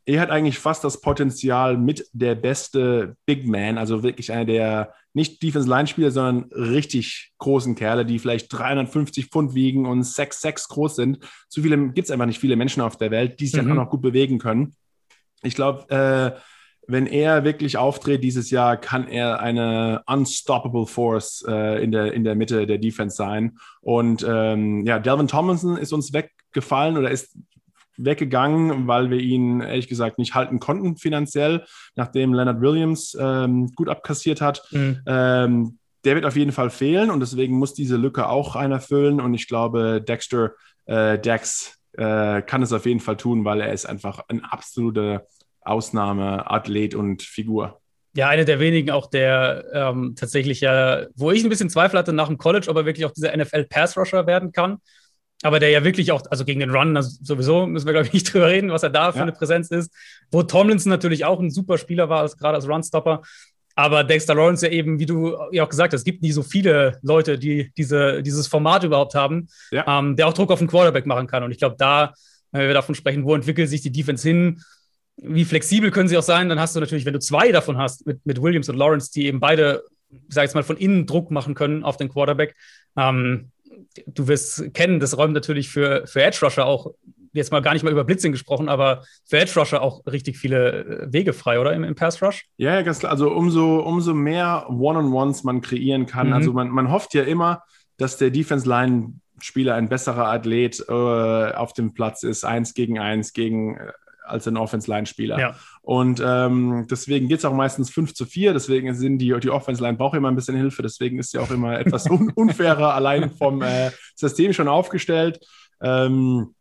er 0.05 0.21
hat 0.21 0.31
eigentlich 0.31 0.59
fast 0.59 0.83
das 0.83 1.01
Potenzial 1.01 1.77
mit 1.77 2.09
der 2.13 2.35
beste 2.35 3.17
Big 3.27 3.47
Man, 3.47 3.79
also 3.79 4.03
wirklich 4.03 4.33
einer 4.33 4.47
der 4.47 4.95
nicht 5.15 5.43
Defense 5.43 5.69
Line 5.69 5.87
Spieler, 5.87 6.11
sondern 6.11 6.51
richtig 6.53 7.33
großen 7.39 7.75
Kerle, 7.75 8.07
die 8.07 8.19
vielleicht 8.19 8.53
350 8.53 9.27
Pfund 9.27 9.55
wiegen 9.55 9.87
und 9.87 10.05
6'6 10.05 10.69
groß 10.69 10.97
sind. 10.97 11.19
So 11.49 11.63
viele 11.63 11.77
gibt 11.91 12.07
es 12.07 12.11
einfach 12.11 12.27
nicht 12.27 12.41
viele 12.41 12.57
Menschen 12.57 12.83
auf 12.83 12.97
der 12.97 13.11
Welt, 13.11 13.41
die 13.41 13.47
sich 13.47 13.61
mhm. 13.61 13.69
dann 13.69 13.79
auch 13.79 13.85
noch 13.85 13.91
gut 13.91 14.03
bewegen 14.03 14.39
können. 14.39 14.75
Ich 15.43 15.55
glaube, 15.55 15.91
äh, 15.91 16.41
wenn 16.87 17.07
er 17.07 17.45
wirklich 17.45 17.79
auftritt 17.79 18.25
dieses 18.25 18.51
Jahr, 18.51 18.77
kann 18.77 19.07
er 19.07 19.41
eine 19.41 20.03
unstoppable 20.07 20.87
Force 20.87 21.45
äh, 21.47 21.83
in, 21.83 21.93
der, 21.93 22.13
in 22.13 22.25
der 22.25 22.35
Mitte 22.35 22.67
der 22.67 22.79
Defense 22.79 23.17
sein. 23.17 23.59
Und 23.81 24.25
ähm, 24.29 24.85
ja, 24.85 24.99
Delvin 24.99 25.29
Tomlinson 25.29 25.77
ist 25.77 25.93
uns 25.93 26.13
weggefallen 26.13 26.97
oder 26.97 27.11
ist 27.11 27.37
weggegangen, 28.05 28.87
weil 28.87 29.11
wir 29.11 29.19
ihn 29.19 29.61
ehrlich 29.61 29.89
gesagt 29.89 30.19
nicht 30.19 30.35
halten 30.35 30.59
konnten 30.59 30.97
finanziell, 30.97 31.65
nachdem 31.95 32.35
Leonard 32.35 32.61
Williams 32.61 33.17
ähm, 33.19 33.73
gut 33.75 33.89
abkassiert 33.89 34.41
hat. 34.41 34.63
Mhm. 34.71 35.01
Ähm, 35.07 35.79
der 36.05 36.15
wird 36.17 36.25
auf 36.25 36.37
jeden 36.37 36.53
Fall 36.53 36.71
fehlen 36.71 37.11
und 37.11 37.21
deswegen 37.21 37.57
muss 37.57 37.75
diese 37.75 37.97
Lücke 37.97 38.29
auch 38.29 38.57
einer 38.57 38.81
füllen. 38.81 39.21
Und 39.21 39.35
ich 39.35 39.47
glaube, 39.47 40.03
Dexter 40.03 40.53
äh, 40.87 41.19
Dex 41.19 41.79
äh, 41.93 42.43
kann 42.43 42.63
es 42.63 42.73
auf 42.73 42.87
jeden 42.87 43.01
Fall 43.01 43.17
tun, 43.17 43.45
weil 43.45 43.61
er 43.61 43.73
ist 43.73 43.87
einfach 43.87 44.21
ein 44.29 44.45
absoluter 44.45 45.27
Ausnahmeathlet 45.61 46.95
und 46.95 47.23
Figur. 47.23 47.81
Ja, 48.15 48.29
einer 48.29 48.45
der 48.45 48.61
wenigen 48.61 48.91
auch, 48.91 49.09
der 49.09 49.65
ähm, 49.73 50.15
tatsächlich 50.19 50.61
ja, 50.61 51.07
wo 51.15 51.31
ich 51.31 51.45
ein 51.45 51.49
bisschen 51.49 51.71
Zweifel 51.71 51.99
hatte 51.99 52.13
nach 52.13 52.29
dem 52.29 52.37
College, 52.37 52.69
ob 52.69 52.77
er 52.77 52.85
wirklich 52.85 53.07
auch 53.07 53.13
dieser 53.13 53.35
NFL-Pass-Rusher 53.35 54.27
werden 54.27 54.53
kann 54.53 54.79
aber 55.43 55.59
der 55.59 55.71
ja 55.71 55.85
wirklich 55.85 56.13
auch, 56.13 56.23
also 56.31 56.45
gegen 56.45 56.61
den 56.61 56.71
Run, 56.71 56.97
also 56.97 57.19
sowieso 57.23 57.67
müssen 57.67 57.87
wir, 57.87 57.93
glaube 57.93 58.07
ich, 58.07 58.13
nicht 58.13 58.25
drüber 58.33 58.49
reden, 58.49 58.71
was 58.71 58.83
er 58.83 58.91
da 58.91 59.13
für 59.13 59.19
ja. 59.19 59.23
eine 59.25 59.33
Präsenz 59.33 59.71
ist. 59.71 59.93
Wo 60.31 60.43
Tomlinson 60.43 60.91
natürlich 60.91 61.25
auch 61.25 61.41
ein 61.41 61.51
super 61.51 61.79
Spieler 61.79 62.09
war, 62.09 62.21
als, 62.21 62.37
gerade 62.37 62.55
als 62.55 62.69
Runstopper. 62.69 63.23
Aber 63.75 64.05
Dexter 64.05 64.35
Lawrence 64.35 64.67
ja 64.67 64.73
eben, 64.73 64.99
wie 64.99 65.07
du 65.07 65.37
ja 65.51 65.65
auch 65.65 65.69
gesagt 65.69 65.93
hast, 65.93 66.01
es 66.01 66.05
gibt 66.05 66.23
nie 66.23 66.33
so 66.33 66.43
viele 66.43 66.99
Leute, 67.03 67.39
die 67.39 67.73
diese, 67.77 68.23
dieses 68.23 68.47
Format 68.47 68.85
überhaupt 68.85 69.15
haben, 69.15 69.49
ja. 69.71 69.99
ähm, 69.99 70.15
der 70.17 70.29
auch 70.29 70.35
Druck 70.35 70.51
auf 70.51 70.59
den 70.59 70.69
Quarterback 70.69 71.07
machen 71.07 71.27
kann. 71.27 71.43
Und 71.43 71.53
ich 71.53 71.59
glaube, 71.59 71.77
da, 71.79 72.13
wenn 72.51 72.67
wir 72.67 72.75
davon 72.75 72.95
sprechen, 72.95 73.25
wo 73.25 73.35
entwickelt 73.35 73.71
sich 73.71 73.81
die 73.81 73.93
Defense 73.93 74.29
hin, 74.29 74.61
wie 75.17 75.45
flexibel 75.45 75.91
können 75.91 76.09
sie 76.09 76.19
auch 76.19 76.23
sein, 76.23 76.49
dann 76.49 76.61
hast 76.61 76.77
du 76.77 76.81
natürlich, 76.81 77.07
wenn 77.07 77.13
du 77.15 77.21
zwei 77.21 77.51
davon 77.51 77.79
hast, 77.79 78.07
mit, 78.07 78.25
mit 78.27 78.43
Williams 78.43 78.69
und 78.69 78.77
Lawrence, 78.77 79.11
die 79.11 79.27
eben 79.27 79.41
beide, 79.41 79.85
sag 80.29 80.45
ich 80.45 80.49
jetzt 80.49 80.55
mal, 80.55 80.63
von 80.63 80.77
innen 80.77 81.07
Druck 81.07 81.31
machen 81.31 81.55
können 81.55 81.83
auf 81.83 81.97
den 81.97 82.09
Quarterback, 82.09 82.55
ähm, 82.97 83.52
du 84.07 84.29
wirst 84.29 84.75
kennen, 84.75 85.01
das 85.01 85.17
räumt 85.17 85.35
natürlich 85.35 85.69
für, 85.69 86.07
für 86.07 86.23
Edge 86.23 86.39
Rusher 86.43 86.67
auch, 86.67 86.93
jetzt 87.33 87.51
mal 87.53 87.63
gar 87.63 87.73
nicht 87.73 87.83
mal 87.83 87.93
über 87.93 88.05
Blitzing 88.05 88.33
gesprochen, 88.33 88.69
aber 88.69 89.05
für 89.25 89.39
Edge 89.39 89.59
Rusher 89.59 89.83
auch 89.83 90.05
richtig 90.07 90.39
viele 90.39 90.85
äh, 90.85 91.13
Wege 91.13 91.33
frei, 91.33 91.61
oder 91.61 91.73
im, 91.73 91.85
im 91.85 91.95
Pass 91.95 92.23
Rush? 92.23 92.45
Ja, 92.57 92.75
ja, 92.75 92.83
ganz 92.83 92.99
klar. 92.99 93.13
Also 93.13 93.31
umso, 93.31 93.81
umso 93.81 94.15
mehr 94.15 94.67
One-on-Ones 94.69 95.45
man 95.45 95.61
kreieren 95.61 96.07
kann. 96.07 96.29
Mhm. 96.29 96.33
Also 96.33 96.53
man, 96.53 96.69
man 96.71 96.91
hofft 96.91 97.15
ja 97.15 97.23
immer, 97.23 97.63
dass 97.97 98.17
der 98.17 98.31
Defense 98.31 98.69
Line 98.69 99.15
Spieler 99.41 99.75
ein 99.75 99.89
besserer 99.89 100.29
Athlet 100.29 100.85
äh, 100.89 100.93
auf 100.93 101.73
dem 101.73 101.95
Platz 101.95 102.23
ist, 102.23 102.45
eins 102.45 102.75
gegen 102.75 102.99
eins 102.99 103.33
gegen 103.33 103.77
äh, 103.77 103.93
als 104.25 104.47
ein 104.47 104.57
Offense-Line-Spieler. 104.57 105.39
Ja. 105.39 105.57
Und 105.83 106.23
ähm, 106.25 106.87
deswegen 106.89 107.27
geht 107.27 107.41
es 107.41 107.45
auch 107.45 107.53
meistens 107.53 107.91
5 107.91 108.15
zu 108.15 108.25
4. 108.25 108.53
Deswegen 108.53 108.95
sind 108.95 109.19
die, 109.19 109.35
die 109.41 109.51
Offense-Line 109.51 109.99
braucht 109.99 110.17
immer 110.17 110.31
ein 110.31 110.37
bisschen 110.37 110.57
Hilfe. 110.57 110.83
Deswegen 110.83 111.19
ist 111.19 111.33
sie 111.33 111.39
auch 111.39 111.51
immer 111.51 111.79
etwas 111.79 112.09
un 112.09 112.31
unfairer 112.35 112.95
allein 112.95 113.31
vom 113.31 113.63
äh, 113.63 113.91
System 114.15 114.53
schon 114.53 114.69
aufgestellt. 114.69 115.45
Ähm, 115.81 116.55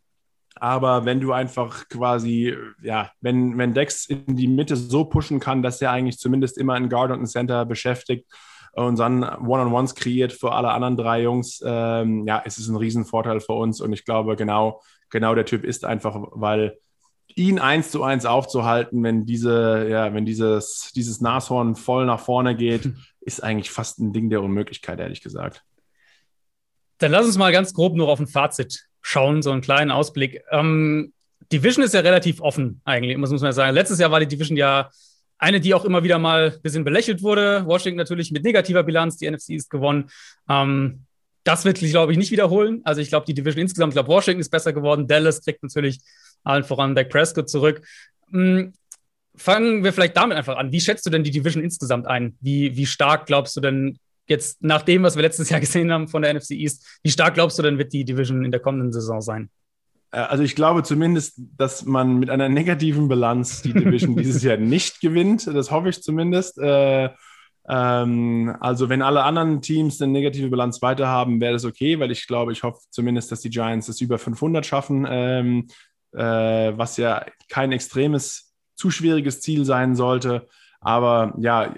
aber 0.55 1.05
wenn 1.05 1.19
du 1.21 1.33
einfach 1.33 1.87
quasi, 1.87 2.55
ja, 2.81 3.11
wenn, 3.21 3.57
wenn 3.59 3.75
Dex 3.75 4.07
in 4.07 4.35
die 4.35 4.47
Mitte 4.47 4.75
so 4.75 5.05
pushen 5.05 5.39
kann, 5.39 5.61
dass 5.61 5.81
er 5.81 5.91
eigentlich 5.91 6.17
zumindest 6.17 6.57
immer 6.57 6.73
einen 6.73 6.89
Guard 6.89 7.11
und 7.11 7.17
einen 7.17 7.27
Center 7.27 7.65
beschäftigt 7.65 8.27
und 8.73 8.97
dann 8.97 9.23
One-on-Ones 9.23 9.93
kreiert 9.95 10.33
für 10.33 10.51
alle 10.53 10.71
anderen 10.71 10.97
drei 10.97 11.21
Jungs, 11.21 11.63
ähm, 11.63 12.25
ja, 12.27 12.41
es 12.43 12.57
ist 12.57 12.69
ein 12.69 12.75
Riesenvorteil 12.75 13.39
für 13.39 13.53
uns. 13.53 13.81
Und 13.81 13.93
ich 13.93 14.03
glaube, 14.03 14.35
genau, 14.35 14.81
genau 15.11 15.35
der 15.35 15.45
Typ 15.45 15.63
ist 15.63 15.85
einfach, 15.85 16.17
weil 16.31 16.77
ihn 17.37 17.59
eins 17.59 17.91
zu 17.91 18.03
eins 18.03 18.25
aufzuhalten, 18.25 19.03
wenn 19.03 19.25
diese, 19.25 19.87
ja, 19.89 20.13
wenn 20.13 20.25
dieses, 20.25 20.91
dieses 20.95 21.21
Nashorn 21.21 21.75
voll 21.75 22.05
nach 22.05 22.19
vorne 22.19 22.55
geht, 22.55 22.89
ist 23.21 23.43
eigentlich 23.43 23.71
fast 23.71 23.99
ein 23.99 24.13
Ding 24.13 24.29
der 24.29 24.41
Unmöglichkeit, 24.41 24.99
ehrlich 24.99 25.21
gesagt. 25.21 25.63
Dann 26.97 27.11
lass 27.11 27.25
uns 27.25 27.37
mal 27.37 27.51
ganz 27.51 27.73
grob 27.73 27.95
noch 27.95 28.07
auf 28.07 28.19
ein 28.19 28.27
Fazit 28.27 28.87
schauen, 29.01 29.41
so 29.41 29.51
einen 29.51 29.61
kleinen 29.61 29.91
Ausblick. 29.91 30.43
Ähm, 30.51 31.13
Division 31.51 31.83
ist 31.83 31.93
ja 31.93 32.01
relativ 32.01 32.41
offen, 32.41 32.81
eigentlich, 32.85 33.17
muss 33.17 33.31
man 33.31 33.51
sagen. 33.51 33.73
Letztes 33.73 33.99
Jahr 33.99 34.11
war 34.11 34.19
die 34.19 34.27
Division 34.27 34.57
ja 34.57 34.89
eine, 35.37 35.59
die 35.59 35.73
auch 35.73 35.85
immer 35.85 36.03
wieder 36.03 36.19
mal 36.19 36.53
ein 36.55 36.61
bisschen 36.61 36.83
belächelt 36.83 37.23
wurde. 37.23 37.65
Washington 37.65 37.97
natürlich 37.97 38.31
mit 38.31 38.43
negativer 38.43 38.83
Bilanz, 38.83 39.17
die 39.17 39.29
NFC 39.29 39.51
ist 39.51 39.69
gewonnen. 39.69 40.09
Ähm, 40.47 41.05
das 41.43 41.65
wird, 41.65 41.79
glaube 41.79 42.11
ich, 42.11 42.17
nicht 42.19 42.31
wiederholen. 42.31 42.81
Also 42.83 43.01
ich 43.01 43.09
glaube, 43.09 43.25
die 43.25 43.33
Division 43.33 43.61
insgesamt, 43.61 43.91
ich 43.91 43.95
glaube, 43.95 44.09
Washington 44.09 44.41
ist 44.41 44.51
besser 44.51 44.73
geworden. 44.73 45.07
Dallas 45.07 45.41
kriegt 45.41 45.63
natürlich 45.63 45.99
allen 46.43 46.63
voran 46.63 46.95
Dak 46.95 47.09
Prescott 47.09 47.49
zurück. 47.49 47.81
Hm, 48.29 48.73
fangen 49.35 49.83
wir 49.83 49.93
vielleicht 49.93 50.17
damit 50.17 50.37
einfach 50.37 50.57
an. 50.57 50.71
Wie 50.71 50.81
schätzt 50.81 51.05
du 51.05 51.09
denn 51.09 51.23
die 51.23 51.31
Division 51.31 51.63
insgesamt 51.63 52.07
ein? 52.07 52.37
Wie, 52.41 52.75
wie 52.75 52.85
stark 52.85 53.25
glaubst 53.25 53.55
du 53.55 53.61
denn 53.61 53.97
jetzt 54.27 54.63
nach 54.63 54.81
dem, 54.81 55.03
was 55.03 55.15
wir 55.15 55.21
letztes 55.21 55.49
Jahr 55.51 55.59
gesehen 55.59 55.91
haben 55.91 56.07
von 56.07 56.21
der 56.21 56.33
NFC 56.33 56.51
East, 56.51 56.99
wie 57.03 57.11
stark 57.11 57.35
glaubst 57.35 57.57
du 57.59 57.63
denn 57.63 57.77
wird 57.77 57.93
die 57.93 58.05
Division 58.05 58.45
in 58.45 58.51
der 58.51 58.59
kommenden 58.59 58.91
Saison 58.91 59.21
sein? 59.21 59.49
Äh, 60.11 60.19
also 60.19 60.43
ich 60.43 60.55
glaube 60.55 60.83
zumindest, 60.83 61.39
dass 61.57 61.85
man 61.85 62.19
mit 62.19 62.29
einer 62.29 62.49
negativen 62.49 63.07
Bilanz 63.07 63.61
die 63.61 63.73
Division 63.73 64.15
dieses 64.17 64.43
Jahr 64.43 64.57
nicht 64.57 65.01
gewinnt. 65.01 65.47
Das 65.47 65.71
hoffe 65.71 65.89
ich 65.89 66.01
zumindest. 66.01 66.57
Äh, 66.57 67.09
ähm, 67.67 68.55
also 68.59 68.89
wenn 68.89 69.01
alle 69.01 69.23
anderen 69.23 69.61
Teams 69.61 70.01
eine 70.01 70.11
negative 70.11 70.49
Bilanz 70.49 70.81
weiter 70.81 71.07
haben, 71.07 71.39
wäre 71.39 71.53
das 71.53 71.65
okay, 71.65 71.99
weil 71.99 72.11
ich 72.11 72.27
glaube, 72.27 72.51
ich 72.51 72.63
hoffe 72.63 72.79
zumindest, 72.89 73.31
dass 73.31 73.41
die 73.41 73.49
Giants 73.49 73.87
es 73.87 74.01
über 74.01 74.17
500 74.17 74.65
schaffen. 74.65 75.05
Ähm, 75.09 75.67
äh, 75.67 75.73
was 76.13 76.97
ja 76.97 77.25
kein 77.49 77.71
extremes, 77.71 78.53
zu 78.75 78.89
schwieriges 78.89 79.41
Ziel 79.41 79.65
sein 79.65 79.95
sollte. 79.95 80.47
Aber 80.79 81.33
ja, 81.37 81.73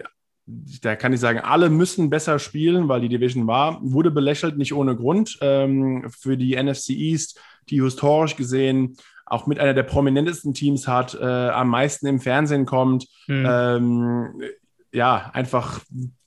da 0.45 0.95
kann 0.95 1.13
ich 1.13 1.19
sagen, 1.19 1.39
alle 1.39 1.69
müssen 1.69 2.09
besser 2.09 2.39
spielen, 2.39 2.87
weil 2.87 3.01
die 3.01 3.09
Division 3.09 3.47
war, 3.47 3.79
wurde 3.81 4.11
belächelt, 4.11 4.57
nicht 4.57 4.73
ohne 4.73 4.95
Grund. 4.95 5.37
Ähm, 5.41 6.09
für 6.09 6.37
die 6.37 6.61
NFC 6.61 6.89
East, 6.89 7.39
die 7.69 7.81
historisch 7.81 8.35
gesehen 8.35 8.97
auch 9.25 9.47
mit 9.47 9.59
einer 9.59 9.73
der 9.73 9.83
prominentesten 9.83 10.53
Teams 10.53 10.87
hat, 10.87 11.15
äh, 11.15 11.25
am 11.25 11.69
meisten 11.69 12.07
im 12.07 12.19
Fernsehen 12.19 12.65
kommt, 12.65 13.07
mhm. 13.27 13.45
ähm, 13.49 14.41
ja, 14.91 15.31
einfach 15.33 15.79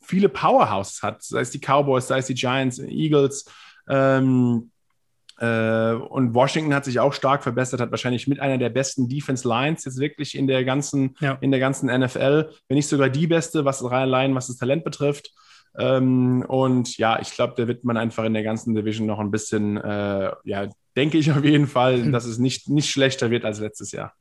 viele 0.03 0.29
Powerhouses 0.29 1.03
hat, 1.03 1.23
sei 1.23 1.41
es 1.41 1.51
die 1.51 1.61
Cowboys, 1.61 2.09
sei 2.09 2.19
es 2.19 2.27
die 2.27 2.35
Giants, 2.35 2.79
Eagles. 2.79 3.45
Ähm, 3.89 4.71
äh, 4.71 4.76
und 5.45 6.35
Washington 6.35 6.75
hat 6.75 6.87
sich 6.87 6.99
auch 6.99 7.13
stark 7.13 7.43
verbessert, 7.43 7.81
hat 7.81 7.91
wahrscheinlich 7.91 8.27
mit 8.27 8.41
einer 8.41 8.57
der 8.57 8.71
besten 8.71 9.09
Defense 9.09 9.47
Lines 9.47 9.85
jetzt 9.85 9.99
wirklich 9.99 10.37
in 10.37 10.47
der 10.47 10.65
ganzen, 10.65 11.15
ja. 11.21 11.37
in 11.41 11.51
der 11.51 11.61
ganzen 11.61 11.89
NFL, 11.89 12.49
wenn 12.69 12.77
nicht 12.77 12.89
sogar 12.89 13.11
die 13.11 13.27
beste, 13.27 13.65
was 13.65 13.85
allein 13.85 14.35
was 14.35 14.47
das 14.47 14.57
Talent 14.57 14.85
betrifft. 14.85 15.33
Ähm, 15.79 16.43
und 16.49 16.97
ja, 16.97 17.21
ich 17.21 17.33
glaube, 17.33 17.55
da 17.57 17.69
wird 17.69 17.85
man 17.85 17.97
einfach 17.97 18.25
in 18.25 18.33
der 18.33 18.43
ganzen 18.43 18.75
Division 18.75 19.07
noch 19.07 19.19
ein 19.19 19.31
bisschen, 19.31 19.77
äh, 19.77 20.33
ja, 20.45 20.69
denke 20.97 21.19
ich 21.19 21.31
auf 21.31 21.45
jeden 21.45 21.67
Fall, 21.67 22.03
dass 22.13 22.25
es 22.25 22.39
nicht, 22.39 22.69
nicht 22.69 22.91
schlechter 22.91 23.31
wird 23.31 23.45
als 23.45 23.61
letztes 23.61 23.93
Jahr. 23.93 24.15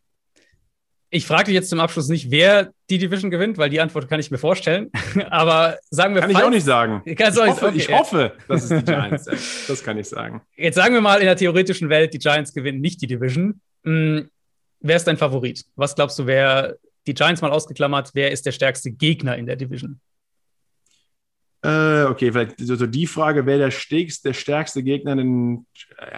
Ich 1.16 1.26
frage 1.26 1.46
dich 1.46 1.54
jetzt 1.54 1.70
zum 1.70 1.80
Abschluss 1.80 2.10
nicht, 2.10 2.30
wer 2.30 2.74
die 2.90 2.98
Division 2.98 3.32
gewinnt, 3.32 3.58
weil 3.58 3.70
die 3.70 3.80
Antwort 3.80 4.10
kann 4.10 4.20
ich 4.20 4.32
mir 4.32 4.38
vorstellen. 4.38 4.92
Aber 5.30 5.78
sagen 5.90 6.14
wir 6.14 6.20
Kann 6.20 6.30
ich 6.30 6.44
auch 6.44 6.50
nicht 6.50 6.66
sagen. 6.66 7.04
Ich 7.06 7.18
hoffe, 7.18 7.72
nicht- 7.72 7.78
ich 7.78 7.88
okay. 7.88 7.98
hoffe, 7.98 8.34
dass 8.50 8.70
es 8.70 8.70
die 8.70 8.84
Giants 8.92 9.24
sind. 9.24 9.70
Das 9.70 9.82
kann 9.82 9.98
ich 9.98 10.10
sagen. 10.10 10.42
Jetzt 10.58 10.76
sagen 10.76 10.94
wir 10.94 11.00
mal 11.00 11.22
in 11.22 11.26
der 11.26 11.38
theoretischen 11.38 11.88
Welt, 11.88 12.14
die 12.14 12.18
Giants 12.18 12.54
gewinnen 12.54 12.82
nicht 12.82 13.02
die 13.02 13.08
Division. 13.08 13.62
Hm, 13.86 14.30
wer 14.82 14.96
ist 14.98 15.08
dein 15.08 15.16
Favorit? 15.16 15.64
Was 15.78 15.96
glaubst 15.96 16.20
du, 16.20 16.26
wer 16.26 16.76
die 17.08 17.14
Giants 17.14 17.42
mal 17.42 17.52
ausgeklammert, 17.52 18.10
wer 18.14 18.32
ist 18.32 18.46
der 18.46 18.52
stärkste 18.52 18.92
Gegner 18.92 19.38
in 19.38 19.46
der 19.46 19.56
Division? 19.56 20.02
Äh, 21.64 22.04
okay, 22.04 22.30
vielleicht 22.30 22.60
so, 22.60 22.76
so 22.76 22.88
die 22.88 23.08
Frage, 23.08 23.46
wer 23.46 23.58
der 23.58 23.72
stärkste, 23.72 24.30
der 24.30 24.34
stärkste 24.34 24.84
Gegner 24.84 25.16
denn, 25.16 25.66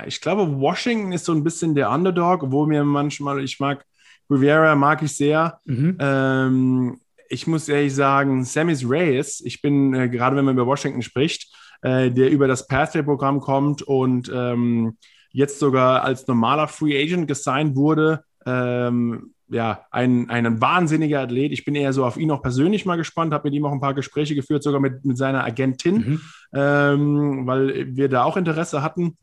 Ich 0.07 0.19
glaube, 0.21 0.59
Washington 0.59 1.11
ist 1.11 1.25
so 1.25 1.33
ein 1.33 1.43
bisschen 1.43 1.75
der 1.75 1.91
Underdog, 1.91 2.41
obwohl 2.41 2.65
mir 2.65 2.83
manchmal, 2.83 3.43
ich 3.43 3.59
mag 3.59 3.85
Rivera, 4.29 4.75
mag 4.75 5.01
ich 5.03 5.15
sehr. 5.15 5.59
Mhm. 5.65 5.97
Ähm, 5.99 6.97
ich 7.29 7.47
muss 7.47 7.67
ehrlich 7.67 7.93
sagen, 7.93 8.43
Samis 8.43 8.87
Reyes, 8.89 9.41
ich 9.41 9.61
bin, 9.61 9.93
äh, 9.93 10.09
gerade 10.09 10.35
wenn 10.35 10.45
man 10.45 10.55
über 10.55 10.65
Washington 10.65 11.01
spricht, 11.01 11.53
äh, 11.81 12.09
der 12.11 12.29
über 12.31 12.47
das 12.47 12.67
Pathway-Programm 12.67 13.39
kommt 13.39 13.81
und 13.81 14.31
ähm, 14.33 14.97
jetzt 15.31 15.59
sogar 15.59 16.03
als 16.03 16.25
normaler 16.27 16.67
Free 16.67 17.01
Agent 17.01 17.27
gesigned 17.27 17.75
wurde. 17.75 18.23
Ähm, 18.45 19.33
ja, 19.49 19.85
ein, 19.91 20.29
ein 20.29 20.59
wahnsinniger 20.59 21.21
Athlet. 21.21 21.53
Ich 21.53 21.63
bin 21.63 21.75
eher 21.75 21.93
so 21.93 22.05
auf 22.05 22.17
ihn 22.17 22.31
auch 22.31 22.41
persönlich 22.41 22.85
mal 22.85 22.97
gespannt, 22.97 23.33
habe 23.33 23.47
mit 23.47 23.53
ihm 23.53 23.65
auch 23.65 23.71
ein 23.71 23.79
paar 23.79 23.93
Gespräche 23.93 24.35
geführt, 24.35 24.63
sogar 24.63 24.81
mit, 24.81 25.05
mit 25.05 25.17
seiner 25.17 25.43
Agentin, 25.43 25.95
Mhm. 25.95 26.21
ähm, 26.53 27.47
weil 27.47 27.95
wir 27.95 28.09
da 28.09 28.23
auch 28.23 28.35
Interesse 28.35 28.81
hatten. 28.81 29.17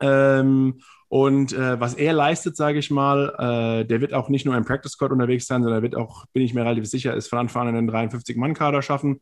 Ähm, 0.00 0.80
und 1.12 1.52
äh, 1.52 1.78
was 1.78 1.92
er 1.92 2.14
leistet, 2.14 2.56
sage 2.56 2.78
ich 2.78 2.90
mal, 2.90 3.34
äh, 3.38 3.84
der 3.84 4.00
wird 4.00 4.14
auch 4.14 4.30
nicht 4.30 4.46
nur 4.46 4.56
im 4.56 4.64
Practice 4.64 4.92
Squad 4.92 5.12
unterwegs 5.12 5.46
sein, 5.46 5.62
sondern 5.62 5.80
er 5.80 5.82
wird 5.82 5.94
auch, 5.94 6.24
bin 6.32 6.42
ich 6.42 6.54
mir 6.54 6.62
relativ 6.62 6.86
sicher, 6.86 7.14
es 7.14 7.28
von 7.28 7.38
Anfang 7.38 7.68
an 7.68 7.76
einen 7.76 7.90
53-Mann-Kader 7.90 8.80
schaffen. 8.80 9.20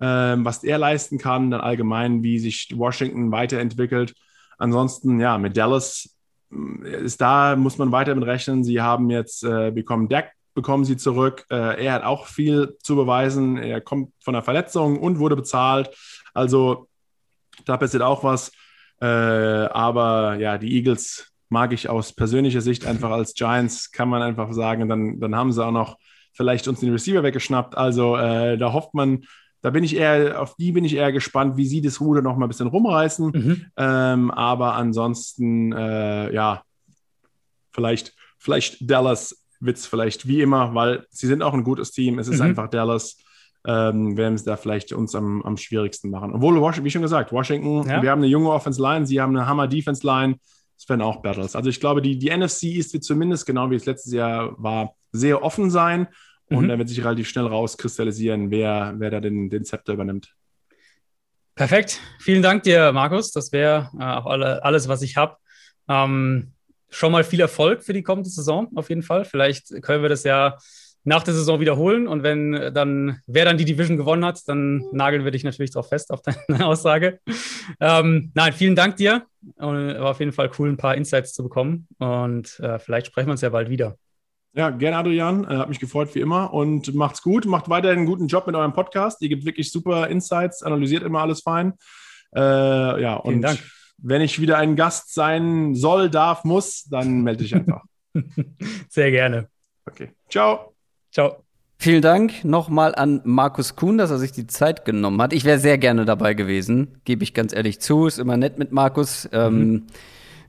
Ähm, 0.00 0.46
was 0.46 0.64
er 0.64 0.78
leisten 0.78 1.18
kann, 1.18 1.50
dann 1.50 1.60
allgemein, 1.60 2.22
wie 2.22 2.38
sich 2.38 2.72
Washington 2.74 3.32
weiterentwickelt. 3.32 4.14
Ansonsten, 4.56 5.20
ja, 5.20 5.36
mit 5.36 5.58
Dallas 5.58 6.16
mh, 6.48 6.88
ist 6.88 7.20
da, 7.20 7.54
muss 7.54 7.76
man 7.76 7.92
weiter 7.92 8.14
mit 8.14 8.24
rechnen. 8.24 8.64
Sie 8.64 8.80
haben 8.80 9.10
jetzt 9.10 9.44
äh, 9.44 9.70
bekommen 9.70 10.08
Dak, 10.08 10.32
bekommen 10.54 10.86
sie 10.86 10.96
zurück. 10.96 11.44
Äh, 11.50 11.84
er 11.84 11.92
hat 11.92 12.04
auch 12.04 12.28
viel 12.28 12.78
zu 12.82 12.96
beweisen. 12.96 13.58
Er 13.58 13.82
kommt 13.82 14.10
von 14.20 14.34
einer 14.34 14.42
Verletzung 14.42 14.98
und 14.98 15.18
wurde 15.18 15.36
bezahlt. 15.36 15.94
Also 16.32 16.88
da 17.66 17.76
passiert 17.76 18.02
auch 18.02 18.24
was. 18.24 18.52
Äh, 19.00 19.06
aber 19.06 20.36
ja, 20.36 20.58
die 20.58 20.74
Eagles 20.76 21.32
mag 21.48 21.72
ich 21.72 21.88
aus 21.88 22.12
persönlicher 22.12 22.60
Sicht 22.60 22.86
einfach 22.86 23.10
als 23.10 23.34
Giants, 23.34 23.90
kann 23.92 24.08
man 24.08 24.22
einfach 24.22 24.52
sagen. 24.52 24.88
Dann, 24.88 25.20
dann 25.20 25.36
haben 25.36 25.52
sie 25.52 25.64
auch 25.64 25.70
noch 25.72 25.96
vielleicht 26.32 26.66
uns 26.68 26.80
den 26.80 26.92
Receiver 26.92 27.22
weggeschnappt. 27.22 27.76
Also 27.76 28.16
äh, 28.16 28.58
da 28.58 28.72
hofft 28.72 28.94
man, 28.94 29.24
da 29.62 29.70
bin 29.70 29.84
ich 29.84 29.96
eher, 29.96 30.40
auf 30.40 30.54
die 30.56 30.72
bin 30.72 30.84
ich 30.84 30.94
eher 30.94 31.12
gespannt, 31.12 31.56
wie 31.56 31.66
sie 31.66 31.80
das 31.80 32.00
Ruder 32.00 32.20
noch 32.22 32.36
mal 32.36 32.46
ein 32.46 32.48
bisschen 32.48 32.68
rumreißen. 32.68 33.26
Mhm. 33.32 33.66
Ähm, 33.76 34.30
aber 34.30 34.74
ansonsten, 34.74 35.72
äh, 35.72 36.32
ja, 36.34 36.62
vielleicht, 37.72 38.14
vielleicht 38.38 38.90
Dallas 38.90 39.42
wird 39.60 39.76
es 39.78 39.86
vielleicht 39.86 40.26
wie 40.26 40.40
immer, 40.42 40.74
weil 40.74 41.06
sie 41.10 41.26
sind 41.26 41.42
auch 41.42 41.54
ein 41.54 41.64
gutes 41.64 41.92
Team. 41.92 42.18
Es 42.18 42.28
ist 42.28 42.36
Mhm. 42.40 42.46
einfach 42.46 42.68
Dallas. 42.68 43.16
Ähm, 43.68 44.16
werden 44.16 44.34
es 44.34 44.44
da 44.44 44.56
vielleicht 44.56 44.92
uns 44.92 45.14
am, 45.16 45.42
am 45.42 45.56
schwierigsten 45.56 46.08
machen. 46.10 46.32
Obwohl, 46.32 46.54
wie 46.84 46.90
schon 46.90 47.02
gesagt, 47.02 47.32
Washington, 47.32 47.88
Ja. 47.88 48.00
wir 48.00 48.10
haben 48.12 48.20
eine 48.20 48.28
junge 48.28 48.50
Offense 48.50 48.80
Line, 48.80 49.06
sie 49.06 49.20
haben 49.20 49.36
eine 49.36 49.46
Hammer 49.46 49.66
Defense 49.66 50.06
Line. 50.06 50.36
Es 50.78 50.88
werden 50.88 51.00
auch 51.02 51.22
Battles. 51.22 51.56
Also 51.56 51.68
ich 51.70 51.80
glaube, 51.80 52.00
die, 52.02 52.18
die 52.18 52.30
NFC 52.30 52.64
East 52.64 52.92
wird 52.92 53.02
zumindest, 53.02 53.44
genau 53.46 53.70
wie 53.70 53.74
es 53.74 53.86
letztes 53.86 54.12
Jahr 54.12 54.54
war, 54.62 54.94
sehr 55.10 55.42
offen 55.42 55.70
sein. 55.70 56.06
Und 56.48 56.66
Mhm. 56.66 56.68
da 56.68 56.78
wird 56.78 56.88
sich 56.88 57.02
relativ 57.04 57.28
schnell 57.28 57.46
rauskristallisieren, 57.46 58.50
wer, 58.52 58.94
wer 58.98 59.10
da 59.10 59.18
den, 59.20 59.50
den 59.50 59.64
Zepter 59.64 59.94
übernimmt. 59.94 60.32
Perfekt. 61.54 62.00
Vielen 62.20 62.42
Dank 62.42 62.62
dir, 62.64 62.92
Markus. 62.92 63.32
Das 63.32 63.50
wäre 63.50 63.90
äh, 63.98 64.04
auch 64.04 64.26
alle, 64.26 64.62
alles, 64.62 64.88
was 64.88 65.02
ich 65.02 65.16
habe. 65.16 65.36
Ähm, 65.88 66.52
schon 66.90 67.10
mal 67.12 67.24
viel 67.24 67.40
Erfolg 67.40 67.82
für 67.82 67.92
die 67.94 68.02
kommende 68.02 68.28
Saison, 68.30 68.68
auf 68.76 68.90
jeden 68.90 69.02
Fall. 69.02 69.24
Vielleicht 69.24 69.82
können 69.82 70.02
wir 70.02 70.08
das 70.08 70.22
ja 70.24 70.56
nach 71.06 71.22
der 71.22 71.34
Saison 71.34 71.60
wiederholen. 71.60 72.06
Und 72.08 72.22
wenn 72.22 72.52
dann, 72.74 73.20
wer 73.26 73.44
dann 73.44 73.56
die 73.56 73.64
Division 73.64 73.96
gewonnen 73.96 74.24
hat, 74.24 74.46
dann 74.48 74.84
nageln 74.92 75.24
wir 75.24 75.30
dich 75.30 75.44
natürlich 75.44 75.70
drauf 75.70 75.88
fest, 75.88 76.10
auf 76.10 76.20
deine 76.48 76.66
Aussage. 76.66 77.20
Ähm, 77.80 78.32
nein, 78.34 78.52
vielen 78.52 78.76
Dank 78.76 78.96
dir. 78.96 79.24
Und 79.56 79.94
war 79.94 80.10
auf 80.10 80.18
jeden 80.18 80.32
Fall 80.32 80.50
cool, 80.58 80.68
ein 80.68 80.76
paar 80.76 80.96
Insights 80.96 81.32
zu 81.32 81.44
bekommen. 81.44 81.86
Und 81.98 82.58
äh, 82.60 82.78
vielleicht 82.78 83.06
sprechen 83.06 83.28
wir 83.28 83.32
uns 83.32 83.40
ja 83.40 83.50
bald 83.50 83.70
wieder. 83.70 83.96
Ja, 84.52 84.70
gerne, 84.70 84.96
Adrian. 84.96 85.44
Äh, 85.44 85.58
hat 85.58 85.68
mich 85.68 85.78
gefreut 85.78 86.14
wie 86.14 86.20
immer 86.20 86.52
und 86.52 86.92
macht's 86.94 87.22
gut. 87.22 87.46
Macht 87.46 87.68
weiterhin 87.68 87.98
einen 87.98 88.06
guten 88.06 88.26
Job 88.26 88.46
mit 88.46 88.56
eurem 88.56 88.72
Podcast. 88.72 89.22
Ihr 89.22 89.28
gebt 89.28 89.44
wirklich 89.44 89.70
super 89.70 90.08
Insights, 90.08 90.62
analysiert 90.62 91.04
immer 91.04 91.20
alles 91.20 91.42
fein. 91.42 91.74
Äh, 92.34 92.40
ja, 92.40 93.20
Vielen 93.22 93.36
und 93.36 93.42
Dank. 93.42 93.62
wenn 93.98 94.22
ich 94.22 94.40
wieder 94.40 94.58
ein 94.58 94.74
Gast 94.74 95.14
sein 95.14 95.74
soll, 95.76 96.10
darf, 96.10 96.42
muss, 96.44 96.84
dann 96.84 97.20
melde 97.20 97.44
ich 97.44 97.54
einfach. 97.54 97.84
Sehr 98.88 99.10
gerne. 99.12 99.48
Okay. 99.88 100.10
Ciao. 100.28 100.75
Ciao. 101.12 101.42
Vielen 101.78 102.00
Dank 102.02 102.42
nochmal 102.44 102.94
an 102.94 103.20
Markus 103.24 103.76
Kuhn, 103.76 103.98
dass 103.98 104.10
er 104.10 104.18
sich 104.18 104.32
die 104.32 104.46
Zeit 104.46 104.84
genommen 104.86 105.20
hat. 105.20 105.32
Ich 105.34 105.44
wäre 105.44 105.58
sehr 105.58 105.76
gerne 105.76 106.06
dabei 106.06 106.32
gewesen, 106.32 107.00
gebe 107.04 107.22
ich 107.22 107.34
ganz 107.34 107.52
ehrlich 107.54 107.80
zu. 107.80 108.06
Ist 108.06 108.18
immer 108.18 108.38
nett 108.38 108.58
mit 108.58 108.72
Markus. 108.72 109.28
Ähm, 109.32 109.84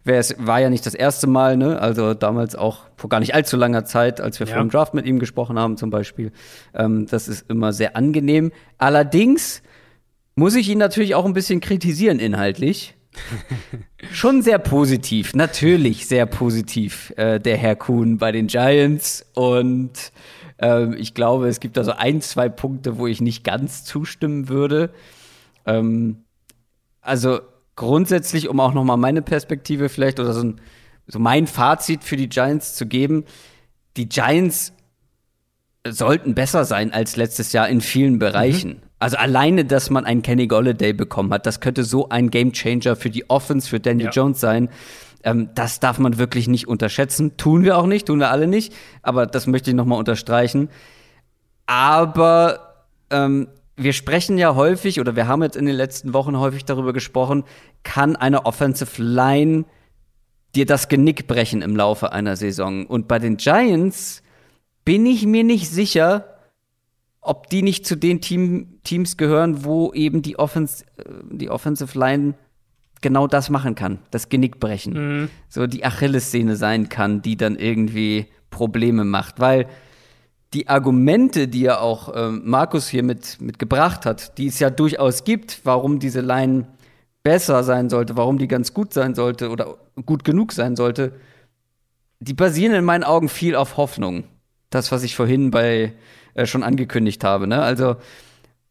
wär 0.05 0.19
es 0.19 0.35
war 0.39 0.61
ja 0.61 0.69
nicht 0.69 0.85
das 0.85 0.93
erste 0.93 1.27
Mal, 1.27 1.57
ne? 1.57 1.81
Also 1.81 2.13
damals 2.13 2.55
auch 2.55 2.83
vor 2.95 3.09
gar 3.09 3.19
nicht 3.19 3.35
allzu 3.35 3.57
langer 3.57 3.83
Zeit, 3.83 4.21
als 4.21 4.39
wir 4.39 4.47
Ja. 4.47 4.53
vor 4.53 4.61
dem 4.63 4.69
Draft 4.69 4.93
mit 4.93 5.05
ihm 5.05 5.19
gesprochen 5.19 5.59
haben, 5.59 5.75
zum 5.75 5.89
Beispiel. 5.89 6.31
Ähm, 6.73 7.07
das 7.07 7.27
ist 7.27 7.49
immer 7.49 7.73
sehr 7.73 7.97
angenehm. 7.97 8.53
Allerdings 8.77 9.61
muss 10.35 10.55
ich 10.55 10.69
ihn 10.69 10.77
natürlich 10.77 11.13
auch 11.13 11.25
ein 11.25 11.33
bisschen 11.33 11.59
kritisieren 11.59 12.19
inhaltlich. 12.19 12.95
Schon 14.13 14.41
sehr 14.43 14.59
positiv, 14.59 15.33
natürlich 15.35 16.07
sehr 16.07 16.25
positiv, 16.25 17.11
äh, 17.17 17.39
der 17.39 17.57
Herr 17.57 17.75
Kuhn 17.75 18.17
bei 18.17 18.31
den 18.31 18.47
Giants. 18.47 19.25
Und 19.35 19.91
ähm, 20.59 20.95
ich 20.97 21.13
glaube, 21.13 21.47
es 21.47 21.59
gibt 21.59 21.77
da 21.77 21.83
so 21.83 21.91
ein, 21.91 22.21
zwei 22.21 22.49
Punkte, 22.49 22.97
wo 22.97 23.07
ich 23.07 23.21
nicht 23.21 23.43
ganz 23.43 23.83
zustimmen 23.83 24.49
würde. 24.49 24.89
Ähm, 25.65 26.23
also 27.01 27.39
grundsätzlich, 27.75 28.49
um 28.49 28.59
auch 28.59 28.73
noch 28.73 28.83
mal 28.83 28.97
meine 28.97 29.21
Perspektive 29.21 29.89
vielleicht 29.89 30.19
oder 30.19 30.33
so, 30.33 30.43
ein, 30.43 30.61
so 31.07 31.19
mein 31.19 31.47
Fazit 31.47 32.03
für 32.03 32.17
die 32.17 32.29
Giants 32.29 32.75
zu 32.75 32.85
geben, 32.85 33.25
die 33.95 34.09
Giants 34.09 34.73
sollten 35.87 36.35
besser 36.35 36.65
sein 36.65 36.91
als 36.91 37.15
letztes 37.15 37.53
Jahr 37.53 37.69
in 37.69 37.81
vielen 37.81 38.19
Bereichen. 38.19 38.81
Also 38.99 39.17
alleine, 39.17 39.63
dass 39.63 39.89
man 39.89 40.05
einen 40.05 40.21
Kenny 40.21 40.47
Golladay 40.47 40.91
bekommen 40.93 41.31
hat, 41.31 41.45
das 41.45 41.59
könnte 41.59 41.83
so 41.83 42.09
ein 42.09 42.29
Gamechanger 42.31 42.95
für 42.95 43.09
die 43.09 43.29
Offense, 43.29 43.69
für 43.69 43.79
Daniel 43.79 44.07
Ja. 44.07 44.11
Jones 44.11 44.39
sein. 44.39 44.69
Ähm, 45.23 45.49
das 45.55 45.79
darf 45.79 45.99
man 45.99 46.17
wirklich 46.17 46.47
nicht 46.47 46.67
unterschätzen. 46.67 47.37
Tun 47.37 47.63
wir 47.63 47.77
auch 47.77 47.87
nicht, 47.87 48.07
tun 48.07 48.19
wir 48.19 48.31
alle 48.31 48.47
nicht. 48.47 48.73
Aber 49.01 49.25
das 49.25 49.47
möchte 49.47 49.69
ich 49.69 49.75
noch 49.75 49.85
mal 49.85 49.97
unterstreichen. 49.97 50.69
Aber 51.65 52.85
ähm, 53.09 53.47
wir 53.75 53.93
sprechen 53.93 54.37
ja 54.37 54.55
häufig, 54.55 54.99
oder 54.99 55.15
wir 55.15 55.27
haben 55.27 55.43
jetzt 55.43 55.55
in 55.55 55.65
den 55.65 55.75
letzten 55.75 56.13
Wochen 56.13 56.37
häufig 56.37 56.65
darüber 56.65 56.93
gesprochen, 56.93 57.43
kann 57.83 58.15
eine 58.15 58.45
Offensive 58.45 59.01
Line 59.01 59.65
dir 60.55 60.65
das 60.65 60.89
Genick 60.89 61.27
brechen 61.27 61.61
im 61.61 61.75
Laufe 61.75 62.11
einer 62.11 62.35
Saison. 62.35 62.87
Und 62.87 63.07
bei 63.07 63.19
den 63.19 63.37
Giants 63.37 64.23
bin 64.83 65.05
ich 65.05 65.25
mir 65.25 65.43
nicht 65.43 65.69
sicher, 65.69 66.37
ob 67.21 67.49
die 67.49 67.61
nicht 67.61 67.85
zu 67.85 67.95
den 67.95 68.21
Team, 68.21 68.79
Teams 68.83 69.17
gehören, 69.17 69.65
wo 69.65 69.93
eben 69.93 70.21
die, 70.21 70.39
Offens 70.39 70.81
äh, 70.81 71.03
die 71.29 71.49
Offensive 71.49 71.97
Line 71.97 72.35
genau 73.01 73.27
das 73.27 73.49
machen 73.49 73.75
kann, 73.75 73.99
das 74.11 74.29
Genick 74.29 74.59
brechen. 74.59 74.93
So 75.49 75.67
die 75.67 75.85
Achillessehne 75.85 76.55
sein 76.55 76.89
kann, 76.89 77.21
die 77.21 77.37
dann 77.37 77.55
irgendwie 77.55 78.27
Probleme 78.49 79.03
macht. 79.03 79.39
Weil 79.39 79.67
die 80.53 80.67
Argumente, 80.67 81.47
die 81.47 81.61
ja 81.61 81.79
auch 81.79 82.13
ähm, 82.15 82.41
Markus 82.45 82.87
hier 82.87 83.03
mit, 83.03 83.41
mit 83.41 83.59
gebracht 83.59 84.05
hat, 84.05 84.37
die 84.37 84.47
es 84.47 84.59
ja 84.59 84.69
durchaus 84.69 85.23
gibt, 85.23 85.61
warum 85.63 85.99
diese 85.99 86.21
Line 86.21 86.67
besser 87.23 87.63
sein 87.63 87.89
sollte, 87.89 88.15
warum 88.15 88.37
die 88.37 88.47
ganz 88.47 88.73
gut 88.73 88.93
sein 88.93 89.13
sollte 89.13 89.49
oder 89.49 89.75
gut 90.05 90.23
genug 90.23 90.53
sein 90.53 90.75
sollte, 90.75 91.13
die 92.19 92.33
basieren 92.33 92.73
in 92.73 92.85
meinen 92.85 93.03
Augen 93.03 93.29
viel 93.29 93.55
auf 93.55 93.77
Hoffnung. 93.77 94.23
Das, 94.69 94.91
was 94.91 95.03
ich 95.03 95.15
vorhin 95.15 95.51
bei 95.51 95.93
äh, 96.33 96.45
schon 96.45 96.63
angekündigt 96.63 97.23
habe. 97.23 97.47
Ne? 97.47 97.61
Also 97.61 97.97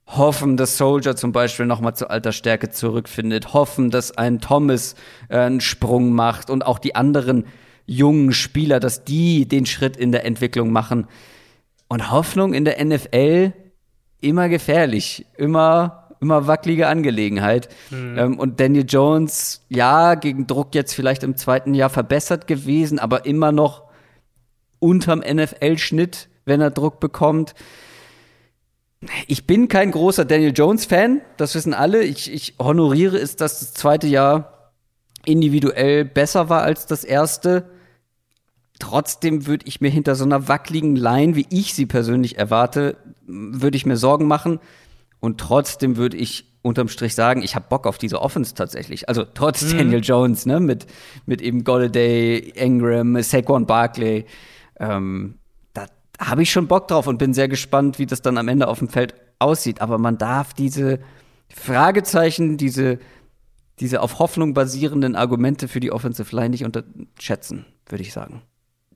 hoffen, 0.06 0.56
dass 0.56 0.76
Soldier 0.76 1.16
zum 1.16 1.32
Beispiel 1.32 1.66
noch 1.66 1.80
mal 1.80 1.94
zu 1.94 2.08
alter 2.08 2.32
Stärke 2.32 2.70
zurückfindet, 2.70 3.52
hoffen, 3.52 3.90
dass 3.90 4.16
ein 4.16 4.40
Thomas 4.40 4.94
äh, 5.28 5.38
einen 5.38 5.60
Sprung 5.60 6.12
macht 6.12 6.48
und 6.50 6.64
auch 6.64 6.78
die 6.78 6.94
anderen 6.94 7.46
jungen 7.86 8.32
Spieler, 8.32 8.80
dass 8.80 9.04
die 9.04 9.46
den 9.46 9.66
Schritt 9.66 9.96
in 9.96 10.12
der 10.12 10.24
Entwicklung 10.24 10.70
machen. 10.70 11.06
Und 11.88 12.10
Hoffnung 12.10 12.52
in 12.52 12.64
der 12.64 12.84
NFL 12.84 13.52
immer 14.20 14.48
gefährlich, 14.48 15.26
immer 15.36 16.06
immer 16.20 16.46
wackelige 16.46 16.88
Angelegenheit. 16.88 17.68
Ähm, 18.18 18.38
und 18.38 18.60
Daniel 18.60 18.84
Jones, 18.88 19.64
ja, 19.68 20.14
gegen 20.14 20.46
Druck 20.46 20.74
jetzt 20.74 20.94
vielleicht 20.94 21.22
im 21.22 21.36
zweiten 21.36 21.74
Jahr 21.74 21.90
verbessert 21.90 22.46
gewesen, 22.46 22.98
aber 22.98 23.26
immer 23.26 23.52
noch 23.52 23.84
unterm 24.78 25.20
NFL-Schnitt, 25.20 26.28
wenn 26.44 26.60
er 26.60 26.70
Druck 26.70 27.00
bekommt. 27.00 27.54
Ich 29.26 29.46
bin 29.46 29.68
kein 29.68 29.90
großer 29.90 30.24
Daniel 30.24 30.52
Jones-Fan, 30.54 31.20
das 31.36 31.54
wissen 31.54 31.74
alle. 31.74 32.02
Ich, 32.02 32.32
ich 32.32 32.54
honoriere 32.58 33.18
es, 33.18 33.36
dass 33.36 33.60
das 33.60 33.74
zweite 33.74 34.06
Jahr 34.06 34.72
individuell 35.24 36.04
besser 36.04 36.48
war 36.48 36.62
als 36.62 36.86
das 36.86 37.04
erste. 37.04 37.70
Trotzdem 38.78 39.46
würde 39.46 39.66
ich 39.66 39.80
mir 39.80 39.90
hinter 39.90 40.14
so 40.14 40.24
einer 40.24 40.48
wackeligen 40.48 40.96
Line, 40.96 41.36
wie 41.36 41.46
ich 41.50 41.74
sie 41.74 41.86
persönlich 41.86 42.38
erwarte, 42.38 42.96
würde 43.26 43.76
ich 43.76 43.86
mir 43.86 43.96
Sorgen 43.96 44.26
machen. 44.26 44.60
Und 45.20 45.38
trotzdem 45.38 45.96
würde 45.96 46.16
ich 46.16 46.56
unterm 46.62 46.88
Strich 46.88 47.14
sagen, 47.14 47.42
ich 47.42 47.54
habe 47.54 47.66
Bock 47.68 47.86
auf 47.86 47.96
diese 47.98 48.20
Offense 48.20 48.54
tatsächlich. 48.54 49.08
Also 49.08 49.24
trotz 49.24 49.62
mhm. 49.62 49.78
Daniel 49.78 50.00
Jones, 50.02 50.46
ne, 50.46 50.60
mit, 50.60 50.86
mit 51.24 51.40
eben 51.40 51.64
Golladay, 51.64 52.38
Ingram, 52.54 53.20
Saquon 53.22 53.66
Barkley. 53.66 54.26
Ähm, 54.78 55.38
habe 56.18 56.42
ich 56.42 56.50
schon 56.50 56.66
Bock 56.68 56.88
drauf 56.88 57.06
und 57.06 57.18
bin 57.18 57.34
sehr 57.34 57.48
gespannt, 57.48 57.98
wie 57.98 58.06
das 58.06 58.22
dann 58.22 58.38
am 58.38 58.48
Ende 58.48 58.68
auf 58.68 58.78
dem 58.78 58.88
Feld 58.88 59.14
aussieht. 59.38 59.80
Aber 59.80 59.98
man 59.98 60.18
darf 60.18 60.54
diese 60.54 61.00
Fragezeichen, 61.48 62.56
diese, 62.56 62.98
diese 63.80 64.00
auf 64.00 64.18
Hoffnung 64.18 64.54
basierenden 64.54 65.16
Argumente 65.16 65.68
für 65.68 65.80
die 65.80 65.92
Offensive 65.92 66.34
Line 66.34 66.50
nicht 66.50 66.64
unterschätzen, 66.64 67.66
würde 67.88 68.02
ich 68.02 68.12
sagen. 68.12 68.42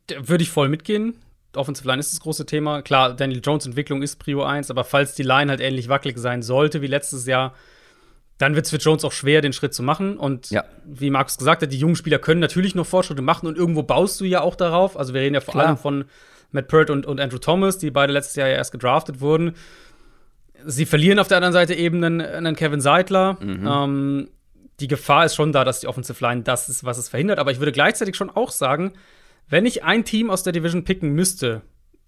Würde 0.08 0.42
ich 0.42 0.50
voll 0.50 0.68
mitgehen. 0.68 1.14
Offensive 1.54 1.86
Line 1.86 2.00
ist 2.00 2.12
das 2.12 2.20
große 2.20 2.46
Thema. 2.46 2.82
Klar, 2.82 3.14
Daniel 3.14 3.40
Jones 3.44 3.66
Entwicklung 3.66 4.02
ist 4.02 4.16
Prio 4.16 4.42
1, 4.42 4.70
aber 4.70 4.84
falls 4.84 5.14
die 5.14 5.22
Line 5.22 5.50
halt 5.50 5.60
ähnlich 5.60 5.88
wackelig 5.88 6.18
sein 6.18 6.42
sollte 6.42 6.80
wie 6.80 6.86
letztes 6.86 7.26
Jahr, 7.26 7.54
dann 8.38 8.54
wird 8.54 8.64
es 8.64 8.70
für 8.70 8.78
Jones 8.78 9.04
auch 9.04 9.12
schwer, 9.12 9.42
den 9.42 9.52
Schritt 9.52 9.74
zu 9.74 9.82
machen. 9.82 10.16
Und 10.16 10.50
ja. 10.50 10.64
wie 10.84 11.10
Markus 11.10 11.36
gesagt 11.36 11.62
hat, 11.62 11.72
die 11.72 11.78
jungen 11.78 11.96
Spieler 11.96 12.18
können 12.18 12.40
natürlich 12.40 12.74
noch 12.74 12.86
Fortschritte 12.86 13.20
machen 13.20 13.46
und 13.46 13.58
irgendwo 13.58 13.82
baust 13.82 14.20
du 14.20 14.24
ja 14.24 14.40
auch 14.40 14.54
darauf. 14.54 14.96
Also 14.96 15.12
wir 15.12 15.20
reden 15.20 15.34
ja 15.34 15.40
vor 15.40 15.52
Klar. 15.52 15.66
allem 15.66 15.76
von 15.76 16.04
Matt 16.52 16.68
Pert 16.68 16.90
und, 16.90 17.06
und 17.06 17.20
Andrew 17.20 17.38
Thomas, 17.38 17.78
die 17.78 17.90
beide 17.90 18.12
letztes 18.12 18.36
Jahr 18.36 18.48
ja 18.48 18.54
erst 18.54 18.72
gedraftet 18.72 19.20
wurden. 19.20 19.54
Sie 20.64 20.86
verlieren 20.86 21.18
auf 21.18 21.28
der 21.28 21.38
anderen 21.38 21.52
Seite 21.52 21.74
eben 21.74 22.02
einen, 22.04 22.20
einen 22.20 22.56
Kevin 22.56 22.80
Seidler. 22.80 23.38
Mhm. 23.40 23.66
Ähm, 23.66 24.28
die 24.80 24.88
Gefahr 24.88 25.26
ist 25.26 25.34
schon 25.34 25.52
da, 25.52 25.64
dass 25.64 25.80
die 25.80 25.86
Offensive 25.86 26.22
Line 26.24 26.42
das 26.42 26.68
ist, 26.68 26.84
was 26.84 26.98
es 26.98 27.08
verhindert. 27.08 27.38
Aber 27.38 27.50
ich 27.50 27.58
würde 27.58 27.72
gleichzeitig 27.72 28.16
schon 28.16 28.30
auch 28.30 28.50
sagen, 28.50 28.92
wenn 29.48 29.66
ich 29.66 29.84
ein 29.84 30.04
Team 30.04 30.30
aus 30.30 30.42
der 30.42 30.52
Division 30.52 30.84
picken 30.84 31.10
müsste, 31.10 31.62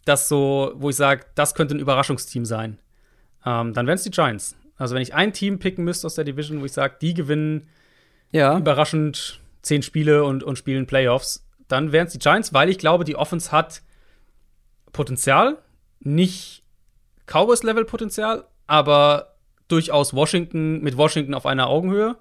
das 0.04 0.28
so, 0.28 0.72
wo 0.76 0.90
ich 0.90 0.96
sage, 0.96 1.24
das 1.34 1.54
könnte 1.54 1.74
ein 1.74 1.80
Überraschungsteam 1.80 2.44
sein, 2.44 2.78
ähm, 3.44 3.72
dann 3.72 3.86
wären 3.86 3.96
es 3.96 4.04
die 4.04 4.10
Giants. 4.10 4.56
Also 4.76 4.94
wenn 4.94 5.02
ich 5.02 5.14
ein 5.14 5.32
Team 5.32 5.58
picken 5.58 5.84
müsste 5.84 6.06
aus 6.06 6.14
der 6.14 6.24
Division, 6.24 6.60
wo 6.60 6.64
ich 6.64 6.72
sage, 6.72 6.96
die 7.00 7.14
gewinnen 7.14 7.68
ja. 8.32 8.58
überraschend 8.58 9.40
zehn 9.62 9.82
Spiele 9.82 10.24
und, 10.24 10.42
und 10.42 10.56
spielen 10.56 10.86
Playoffs, 10.86 11.46
dann 11.68 11.92
wären 11.92 12.06
es 12.06 12.12
die 12.12 12.18
Giants, 12.18 12.52
weil 12.52 12.68
ich 12.68 12.78
glaube, 12.78 13.04
die 13.04 13.16
Offense 13.16 13.52
hat 13.52 13.82
Potenzial, 14.92 15.58
nicht 16.00 16.62
Cowboys-Level-Potenzial, 17.26 18.44
aber 18.66 19.36
durchaus 19.68 20.14
Washington 20.14 20.80
mit 20.82 20.96
Washington 20.96 21.34
auf 21.34 21.46
einer 21.46 21.68
Augenhöhe. 21.68 22.16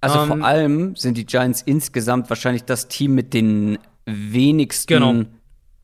Also 0.00 0.20
ähm, 0.20 0.28
vor 0.28 0.44
allem 0.44 0.96
sind 0.96 1.16
die 1.16 1.26
Giants 1.26 1.62
insgesamt 1.62 2.28
wahrscheinlich 2.28 2.64
das 2.64 2.88
Team 2.88 3.14
mit 3.14 3.32
den 3.34 3.78
wenigsten 4.06 4.86
genau. 4.86 5.24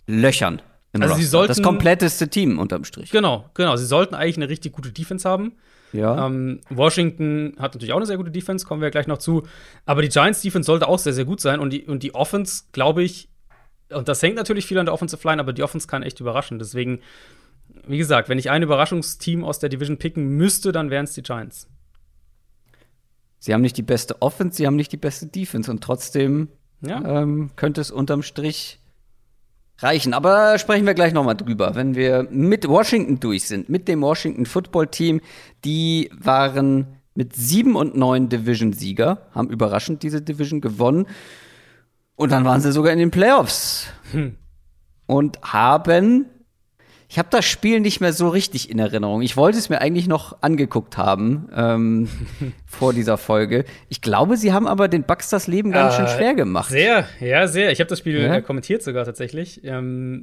Löchern. 0.07 0.63
Im 0.93 1.03
also 1.03 1.15
sie 1.15 1.25
sollten, 1.25 1.49
das 1.49 1.63
kompletteste 1.63 2.29
Team 2.29 2.59
unterm 2.59 2.85
Strich. 2.85 3.11
Genau, 3.11 3.49
genau. 3.55 3.77
Sie 3.77 3.87
sollten 3.87 4.15
eigentlich 4.15 4.37
eine 4.37 4.49
richtig 4.49 4.73
gute 4.73 4.93
Defense 4.93 5.29
haben. 5.29 5.53
Ja. 5.93 6.27
Ähm, 6.27 6.61
Washington 6.69 7.55
hat 7.59 7.75
natürlich 7.75 7.93
auch 7.93 7.97
eine 7.97 8.07
sehr 8.07 8.17
gute 8.17 8.31
Defense, 8.31 8.67
kommen 8.67 8.83
wir 8.83 8.91
gleich 8.91 9.07
noch 9.07 9.19
zu. 9.19 9.45
Aber 9.87 10.03
die 10.03 10.09
Giants 10.09 10.43
Defense 10.43 10.67
sollte 10.67 10.89
auch 10.89 10.99
sehr, 10.99 11.13
sehr 11.13 11.25
gut 11.25 11.41
sein. 11.41 11.61
Und 11.61 11.73
die, 11.73 11.85
und 11.85 12.03
die 12.03 12.15
Offense, 12.15 12.65
glaube 12.73 13.03
ich, 13.03 13.30
und 13.93 14.09
das 14.09 14.23
hängt 14.23 14.37
natürlich 14.37 14.67
viel 14.67 14.79
an 14.79 14.87
der 14.87 14.95
Offensive 14.95 15.27
Line, 15.27 15.41
aber 15.41 15.53
die 15.53 15.63
Offense 15.63 15.87
kann 15.87 16.03
echt 16.03 16.21
überraschen. 16.21 16.59
Deswegen, 16.59 17.01
wie 17.87 17.99
gesagt, 17.99 18.29
wenn 18.29 18.39
ich 18.39 18.51
ein 18.51 18.63
Überraschungsteam 18.63 19.45
aus 19.45 19.59
der 19.59 19.69
Division 19.69 19.99
picken 19.99 20.29
müsste, 20.37 20.73
dann 20.73 20.91
wären 20.91 21.05
es 21.05 21.15
die 21.15 21.23
Giants. 21.23 21.69
Sie 23.39 23.55
haben 23.55 23.63
nicht 23.63 23.77
die 23.77 23.83
beste 23.83 24.21
Offense, 24.21 24.59
sie 24.59 24.67
haben 24.67 24.77
nicht 24.77 24.93
die 24.93 24.99
beste 24.99 25.27
Defense 25.27 25.71
und 25.71 25.83
trotzdem 25.83 26.49
ja. 26.83 27.23
ähm, 27.23 27.51
könnte 27.57 27.81
es 27.81 27.91
unterm 27.91 28.23
Strich 28.23 28.81
reichen. 29.79 30.15
Aber 30.15 30.59
sprechen 30.59 30.87
wir 30.87 30.95
gleich 30.95 31.13
nochmal 31.13 31.37
drüber. 31.37 31.75
Wenn 31.75 31.95
wir 31.95 32.27
mit 32.31 32.69
Washington 32.69 33.19
durch 33.19 33.45
sind, 33.45 33.69
mit 33.69 33.89
dem 33.89 34.03
Washington 34.03 34.47
Football 34.47 34.89
Team, 34.89 35.21
die 35.65 36.11
waren 36.19 36.87
mit 37.15 37.35
sieben 37.35 37.77
und 37.77 37.97
neun 37.97 38.29
Division-Sieger, 38.29 39.27
haben 39.35 39.51
überraschend 39.51 40.03
diese 40.03 40.23
Division 40.23 40.61
gewonnen. 40.61 41.07
Und 42.17 42.33
dann 42.33 42.45
waren 42.45 42.61
sie 42.61 42.73
sogar 42.73 42.93
in 42.93 42.99
den 42.99 43.11
Playoffs. 43.11 43.87
Hm. 44.13 44.37
Und 45.07 45.41
haben 45.43 46.27
ich 47.11 47.19
habe 47.19 47.29
das 47.29 47.45
Spiel 47.45 47.81
nicht 47.81 48.01
mehr 48.01 48.13
so 48.13 48.29
richtig 48.29 48.71
in 48.71 48.79
Erinnerung. 48.79 49.21
Ich 49.21 49.37
wollte 49.37 49.59
es 49.59 49.69
mir 49.69 49.81
eigentlich 49.81 50.07
noch 50.07 50.43
angeguckt 50.43 50.97
haben 50.97 51.49
ähm, 51.53 52.09
vor 52.67 52.93
dieser 52.93 53.19
Folge. 53.19 53.65
Ich 53.89 54.01
glaube, 54.01 54.37
sie 54.37 54.53
haben 54.53 54.69
aber 54.69 54.87
den 54.87 55.03
Bucks 55.03 55.29
das 55.29 55.49
Leben 55.49 55.73
ganz 55.73 55.95
äh, 55.95 55.97
schön 55.97 56.07
schwer 56.07 56.35
gemacht. 56.35 56.71
Sehr, 56.71 57.05
ja, 57.19 57.49
sehr. 57.49 57.73
Ich 57.73 57.81
habe 57.81 57.89
das 57.89 57.99
Spiel 57.99 58.21
ja? 58.21 58.37
Äh, 58.37 58.43
kommentiert 58.43 58.85
sogar 58.85 59.05
tatsächlich. 59.05 59.65
Ähm, 59.65 60.23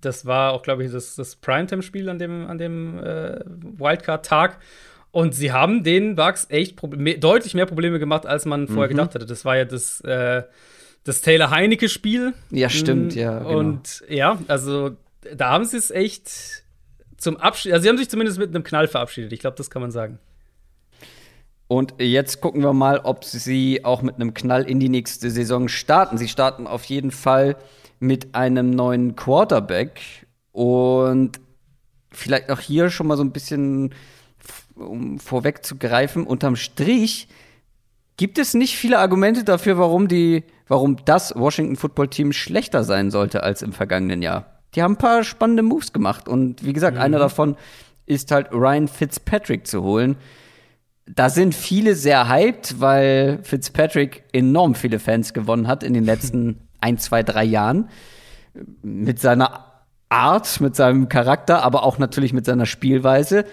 das 0.00 0.26
war 0.26 0.52
auch, 0.52 0.62
glaube 0.62 0.84
ich, 0.84 0.90
das, 0.90 1.14
das 1.14 1.36
Primetime-Spiel 1.36 2.08
an 2.08 2.18
dem, 2.18 2.48
an 2.48 2.58
dem 2.58 2.98
äh, 2.98 3.38
Wildcard-Tag. 3.46 4.58
Und 5.12 5.32
sie 5.32 5.52
haben 5.52 5.84
den 5.84 6.16
Bucks 6.16 6.48
echt 6.50 6.76
deutlich 6.82 7.54
mehr 7.54 7.66
Probleme 7.66 8.00
gemacht, 8.00 8.26
als 8.26 8.46
man 8.46 8.66
vorher 8.66 8.88
mhm. 8.88 8.96
gedacht 8.96 9.14
hatte. 9.14 9.26
Das 9.26 9.44
war 9.44 9.56
ja 9.56 9.64
das, 9.64 10.00
äh, 10.00 10.42
das 11.06 11.20
Taylor 11.20 11.50
Heinecke-Spiel. 11.50 12.34
Ja, 12.50 12.68
stimmt, 12.68 13.14
ja. 13.14 13.38
Genau. 13.38 13.58
Und 13.58 14.04
ja, 14.08 14.38
also 14.48 14.90
da 15.34 15.50
haben 15.50 15.64
sie 15.64 15.76
es 15.76 15.90
echt 15.90 16.64
zum 17.16 17.36
Abschied, 17.36 17.72
also 17.72 17.84
sie 17.84 17.88
haben 17.88 17.96
sich 17.96 18.08
zumindest 18.08 18.38
mit 18.38 18.50
einem 18.50 18.64
Knall 18.64 18.88
verabschiedet. 18.88 19.32
Ich 19.32 19.40
glaube, 19.40 19.56
das 19.56 19.70
kann 19.70 19.82
man 19.82 19.92
sagen. 19.92 20.18
Und 21.68 21.94
jetzt 21.98 22.40
gucken 22.40 22.62
wir 22.62 22.72
mal, 22.72 23.00
ob 23.00 23.24
sie 23.24 23.84
auch 23.84 24.02
mit 24.02 24.16
einem 24.16 24.34
Knall 24.34 24.64
in 24.68 24.78
die 24.80 24.88
nächste 24.88 25.30
Saison 25.30 25.68
starten. 25.68 26.18
Sie 26.18 26.28
starten 26.28 26.66
auf 26.66 26.84
jeden 26.84 27.10
Fall 27.10 27.56
mit 27.98 28.34
einem 28.34 28.70
neuen 28.70 29.16
Quarterback 29.16 30.00
und 30.52 31.40
vielleicht 32.12 32.50
auch 32.50 32.60
hier 32.60 32.90
schon 32.90 33.06
mal 33.06 33.16
so 33.16 33.24
ein 33.24 33.32
bisschen 33.32 33.94
um 34.74 35.18
vorwegzugreifen, 35.18 36.26
unterm 36.26 36.56
Strich 36.56 37.28
gibt 38.16 38.38
es 38.38 38.54
nicht 38.54 38.76
viele 38.76 38.98
Argumente 38.98 39.44
dafür, 39.44 39.78
warum 39.78 40.08
die, 40.08 40.44
warum 40.68 40.96
das 41.04 41.34
Washington 41.36 41.76
Football 41.76 42.08
Team 42.08 42.32
schlechter 42.32 42.84
sein 42.84 43.10
sollte 43.10 43.42
als 43.42 43.62
im 43.62 43.72
vergangenen 43.72 44.22
Jahr 44.22 44.56
die 44.76 44.82
haben 44.82 44.92
ein 44.92 44.98
paar 44.98 45.24
spannende 45.24 45.62
Moves 45.62 45.92
gemacht. 45.92 46.28
Und 46.28 46.64
wie 46.64 46.74
gesagt, 46.74 46.96
mhm. 46.96 47.02
einer 47.02 47.18
davon 47.18 47.56
ist 48.04 48.30
halt 48.30 48.52
Ryan 48.52 48.88
Fitzpatrick 48.88 49.66
zu 49.66 49.82
holen. 49.82 50.16
Da 51.06 51.30
sind 51.30 51.54
viele 51.54 51.94
sehr 51.94 52.28
hyped, 52.28 52.80
weil 52.80 53.40
Fitzpatrick 53.42 54.24
enorm 54.32 54.74
viele 54.74 54.98
Fans 54.98 55.32
gewonnen 55.32 55.66
hat 55.66 55.82
in 55.82 55.94
den 55.94 56.04
letzten 56.12 56.60
ein, 56.80 56.98
zwei, 56.98 57.22
drei 57.22 57.44
Jahren. 57.44 57.88
Mit 58.82 59.18
seiner 59.18 59.64
Art, 60.08 60.60
mit 60.60 60.76
seinem 60.76 61.08
Charakter, 61.08 61.62
aber 61.62 61.82
auch 61.82 61.98
natürlich 61.98 62.32
mit 62.32 62.44
seiner 62.44 62.66
Spielweise. 62.66 63.44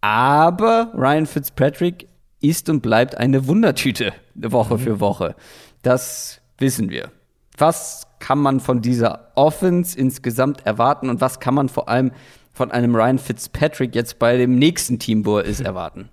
Aber 0.00 0.92
Ryan 0.94 1.26
Fitzpatrick 1.26 2.07
ist 2.40 2.68
und 2.68 2.80
bleibt 2.80 3.16
eine 3.16 3.46
Wundertüte 3.46 4.12
Woche 4.34 4.74
mhm. 4.74 4.78
für 4.78 5.00
Woche. 5.00 5.34
Das 5.82 6.40
wissen 6.58 6.90
wir. 6.90 7.10
Was 7.56 8.06
kann 8.20 8.38
man 8.38 8.60
von 8.60 8.82
dieser 8.82 9.32
Offense 9.34 9.98
insgesamt 9.98 10.66
erwarten 10.66 11.08
und 11.08 11.20
was 11.20 11.40
kann 11.40 11.54
man 11.54 11.68
vor 11.68 11.88
allem 11.88 12.12
von 12.52 12.70
einem 12.70 12.94
Ryan 12.94 13.18
Fitzpatrick 13.18 13.94
jetzt 13.94 14.18
bei 14.18 14.36
dem 14.36 14.56
nächsten 14.56 14.98
Team, 14.98 15.24
wo 15.24 15.38
er 15.38 15.44
ist, 15.44 15.60
erwarten? 15.64 16.08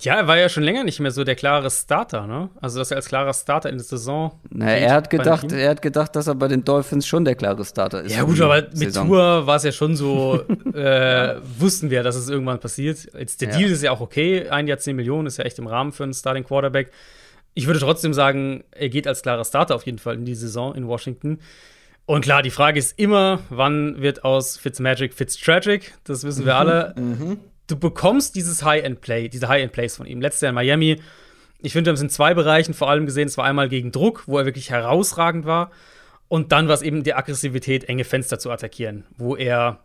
Ja, 0.00 0.16
er 0.16 0.26
war 0.26 0.38
ja 0.38 0.48
schon 0.48 0.62
länger 0.62 0.84
nicht 0.84 1.00
mehr 1.00 1.10
so 1.10 1.22
der 1.22 1.34
klare 1.34 1.70
Starter, 1.70 2.26
ne? 2.26 2.48
Also, 2.60 2.78
dass 2.78 2.90
er 2.90 2.96
als 2.96 3.08
klarer 3.08 3.34
Starter 3.34 3.68
in 3.68 3.76
der 3.76 3.84
Saison. 3.84 4.40
Na, 4.48 4.70
er 4.70 4.94
hat 4.94 5.10
gedacht, 5.10 5.52
er 5.52 5.70
hat 5.70 5.82
gedacht, 5.82 6.16
dass 6.16 6.28
er 6.28 6.34
bei 6.34 6.48
den 6.48 6.64
Dolphins 6.64 7.06
schon 7.06 7.26
der 7.26 7.34
klare 7.34 7.62
Starter 7.64 8.02
ist. 8.02 8.14
Ja, 8.14 8.22
gut, 8.22 8.40
aber 8.40 8.62
mit 8.62 8.78
Saison. 8.78 9.08
Tour 9.08 9.46
war 9.46 9.56
es 9.56 9.64
ja 9.64 9.72
schon 9.72 9.94
so, 9.94 10.42
äh, 10.74 11.36
wussten 11.58 11.90
wir, 11.90 12.02
dass 12.02 12.16
es 12.16 12.30
irgendwann 12.30 12.58
passiert. 12.58 13.06
Jetzt 13.18 13.42
der 13.42 13.50
ja. 13.50 13.58
Deal 13.58 13.70
ist 13.70 13.82
ja 13.82 13.90
auch 13.90 14.00
okay. 14.00 14.48
Ein 14.48 14.66
Jahr 14.66 14.78
10 14.78 14.96
Millionen 14.96 15.26
ist 15.26 15.36
ja 15.36 15.44
echt 15.44 15.58
im 15.58 15.66
Rahmen 15.66 15.92
für 15.92 16.04
einen 16.04 16.14
Starting 16.14 16.44
Quarterback. 16.44 16.90
Ich 17.52 17.66
würde 17.66 17.78
trotzdem 17.78 18.14
sagen, 18.14 18.64
er 18.70 18.88
geht 18.88 19.06
als 19.06 19.20
klarer 19.20 19.44
Starter 19.44 19.74
auf 19.74 19.84
jeden 19.84 19.98
Fall 19.98 20.14
in 20.14 20.24
die 20.24 20.34
Saison 20.34 20.74
in 20.74 20.88
Washington. 20.88 21.38
Und 22.06 22.22
klar, 22.22 22.42
die 22.42 22.50
Frage 22.50 22.78
ist 22.78 22.98
immer, 22.98 23.40
wann 23.50 24.00
wird 24.00 24.24
aus 24.24 24.56
Fitzmagic 24.56 25.12
Fitztragic? 25.12 25.92
Das 26.04 26.24
wissen 26.24 26.46
wir 26.46 26.54
mhm, 26.54 26.58
alle. 26.58 26.94
Mhm. 26.96 27.38
Du 27.66 27.78
bekommst 27.78 28.34
dieses 28.34 28.64
High-End-Play, 28.64 29.28
diese 29.28 29.48
High-End-Plays 29.48 29.96
von 29.96 30.06
ihm. 30.06 30.20
Letztes 30.20 30.42
Jahr 30.42 30.50
in 30.50 30.54
Miami. 30.54 31.00
Ich 31.60 31.72
finde, 31.72 31.86
wir 31.86 31.90
haben 31.92 31.96
es 31.96 32.02
in 32.02 32.10
zwei 32.10 32.34
Bereichen 32.34 32.74
vor 32.74 32.90
allem 32.90 33.06
gesehen. 33.06 33.28
Es 33.28 33.38
war 33.38 33.44
einmal 33.44 33.68
gegen 33.68 33.92
Druck, 33.92 34.24
wo 34.26 34.38
er 34.38 34.44
wirklich 34.44 34.70
herausragend 34.70 35.44
war. 35.44 35.70
Und 36.28 36.52
dann 36.52 36.66
war 36.66 36.74
es 36.74 36.82
eben 36.82 37.02
die 37.02 37.14
Aggressivität, 37.14 37.84
enge 37.84 38.04
Fenster 38.04 38.38
zu 38.38 38.50
attackieren, 38.50 39.04
wo 39.16 39.36
er 39.36 39.80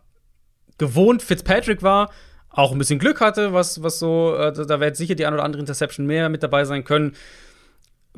gewohnt 0.78 1.22
Fitzpatrick 1.22 1.82
war, 1.82 2.10
auch 2.48 2.72
ein 2.72 2.78
bisschen 2.78 2.98
Glück 2.98 3.20
hatte, 3.20 3.52
was, 3.52 3.82
was 3.82 3.98
so, 3.98 4.34
äh, 4.34 4.52
da 4.52 4.80
wird 4.80 4.96
sicher 4.96 5.14
die 5.14 5.26
ein 5.26 5.34
oder 5.34 5.44
andere 5.44 5.60
Interception 5.60 6.06
mehr 6.06 6.28
mit 6.28 6.42
dabei 6.42 6.64
sein 6.64 6.84
können 6.84 7.14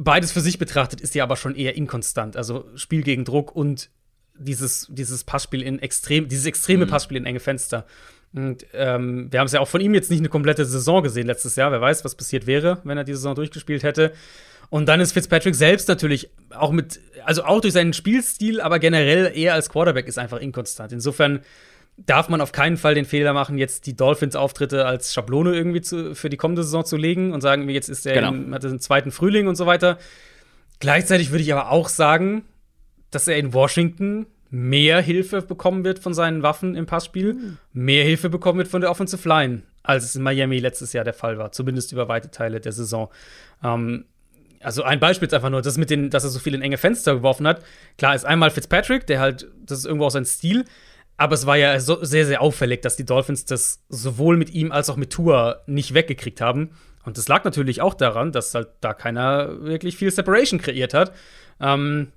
beides 0.01 0.32
für 0.32 0.41
sich 0.41 0.59
betrachtet 0.59 1.01
ist 1.01 1.15
ja 1.15 1.23
aber 1.24 1.37
schon 1.37 1.55
eher 1.55 1.77
inkonstant. 1.77 2.37
Also 2.37 2.69
Spiel 2.74 3.03
gegen 3.03 3.24
Druck 3.24 3.55
und 3.55 3.91
dieses, 4.39 4.87
dieses 4.91 5.24
Passspiel 5.24 5.62
in 5.62 5.78
extrem, 5.78 6.28
dieses 6.28 6.47
extreme 6.47 6.87
mhm. 6.87 6.91
Passspiel 6.91 7.19
in 7.19 7.27
enge 7.27 7.41
Fenster. 7.41 7.87
Und 8.35 8.65
ähm, 8.74 9.28
wir 9.31 9.40
haben 9.40 9.47
es 9.47 9.52
ja 9.52 9.61
auch 9.61 9.69
von 9.69 9.81
ihm 9.81 9.94
jetzt 9.94 10.11
nicht 10.11 10.20
eine 10.20 10.28
komplette 10.28 10.65
Saison 10.65 11.02
gesehen 11.02 11.27
letztes 11.27 11.57
Jahr. 11.57 11.73
Wer 11.73 11.81
weiß, 11.81 12.05
was 12.05 12.15
passiert 12.15 12.47
wäre, 12.47 12.78
wenn 12.85 12.97
er 12.97 13.05
die 13.05 13.15
Saison 13.15 13.35
durchgespielt 13.35 13.82
hätte. 13.82 14.12
Und 14.69 14.86
dann 14.86 15.01
ist 15.01 15.12
Fitzpatrick 15.12 15.57
selbst 15.57 15.89
natürlich 15.89 16.31
auch 16.51 16.70
mit, 16.70 17.01
also 17.24 17.43
auch 17.43 17.61
durch 17.61 17.74
seinen 17.74 17.93
Spielstil, 17.93 18.61
aber 18.61 18.78
generell 18.78 19.32
eher 19.35 19.55
als 19.55 19.69
Quarterback 19.69 20.07
ist 20.07 20.16
einfach 20.16 20.39
inkonstant. 20.39 20.93
Insofern 20.93 21.40
darf 22.07 22.28
man 22.28 22.40
auf 22.40 22.52
keinen 22.52 22.77
Fall 22.77 22.94
den 22.94 23.05
Fehler 23.05 23.32
machen, 23.32 23.59
jetzt 23.59 23.86
die 23.86 23.97
Dolphins-Auftritte 23.97 24.86
als 24.86 25.12
Schablone 25.12 25.55
irgendwie 25.55 25.81
zu, 25.81 26.15
für 26.15 26.31
die 26.31 26.36
kommende 26.36 26.62
Saison 26.62 26.85
zu 26.85 26.97
legen 26.97 27.32
und 27.32 27.40
sagen, 27.40 27.69
jetzt 27.69 27.89
ist 27.89 28.07
er 28.07 28.15
genau. 28.15 28.28
im, 28.28 28.55
hat 28.55 28.62
er 28.62 28.70
den 28.70 28.81
zweiten 28.81 29.11
Frühling 29.11 29.48
und 29.48 29.57
so 29.57 29.66
weiter. 29.66 29.98
Gleichzeitig 30.78 31.31
würde 31.31 31.43
ich 31.43 31.52
aber 31.52 31.70
auch 31.70 31.89
sagen, 31.89 32.44
dass 33.11 33.28
er 33.28 33.36
in 33.36 33.52
Washington 33.52 34.27
mehr 34.51 35.01
Hilfe 35.01 35.43
bekommen 35.43 35.85
wird 35.85 35.98
von 35.98 36.12
seinen 36.12 36.43
Waffen 36.43 36.74
im 36.74 36.86
Passspiel, 36.86 37.35
mhm. 37.35 37.59
mehr 37.72 38.05
Hilfe 38.05 38.28
bekommen 38.28 38.59
wird 38.59 38.68
von 38.68 38.81
der 38.81 38.90
Offensive 38.90 39.27
Line, 39.28 39.62
als 39.82 40.05
es 40.05 40.16
in 40.16 40.22
Miami 40.22 40.59
letztes 40.59 40.93
Jahr 40.93 41.05
der 41.05 41.14
Fall 41.14 41.39
war, 41.39 41.52
zumindest 41.52 41.93
über 41.93 42.09
weite 42.09 42.31
Teile 42.31 42.60
der 42.60 42.72
Saison. 42.72 43.09
Ähm, 43.62 44.05
also 44.62 44.82
ein 44.82 45.01
Beispiel 45.01 45.27
ist 45.27 45.35
einfach 45.35 45.51
nur, 45.51 45.62
das 45.62 45.78
mit 45.78 45.89
den, 45.89 46.10
dass 46.10 46.24
er 46.24 46.31
so 46.31 46.39
viel 46.39 46.55
in 46.55 46.62
enge 46.62 46.77
Fenster 46.77 47.14
geworfen 47.14 47.47
hat. 47.47 47.62
Klar 47.97 48.14
ist 48.14 48.24
einmal 48.24 48.51
Fitzpatrick, 48.51 49.06
der 49.06 49.20
halt, 49.20 49.48
das 49.64 49.78
ist 49.78 49.86
irgendwo 49.86 50.06
auch 50.06 50.10
sein 50.10 50.27
Stil, 50.27 50.64
aber 51.16 51.35
es 51.35 51.47
war 51.47 51.56
ja 51.56 51.78
so, 51.81 52.02
sehr, 52.05 52.27
sehr 52.27 52.40
auffällig, 52.43 52.82
dass 52.82 52.97
die 52.97 53.05
Dolphins 53.05 53.44
das 53.44 53.82
sowohl 53.89 54.36
mit 54.36 54.51
ihm 54.51 54.72
als 54.72 54.90
auch 54.90 54.97
mit 54.97 55.10
Tua 55.10 55.60
nicht 55.66 55.94
weggekriegt 55.94 56.40
haben. 56.40 56.70
Und 57.05 57.18
das 57.18 57.28
lag 57.28 57.44
natürlich 57.44 57.81
auch 57.81 57.94
daran, 57.94 58.32
dass 58.32 58.55
halt 58.55 58.68
da 58.81 58.94
keiner 58.94 59.62
wirklich 59.62 59.97
viel 59.97 60.10
Separation 60.10 60.60
kreiert 60.60 60.94
hat. 60.94 61.12
Ähm, 61.60 62.12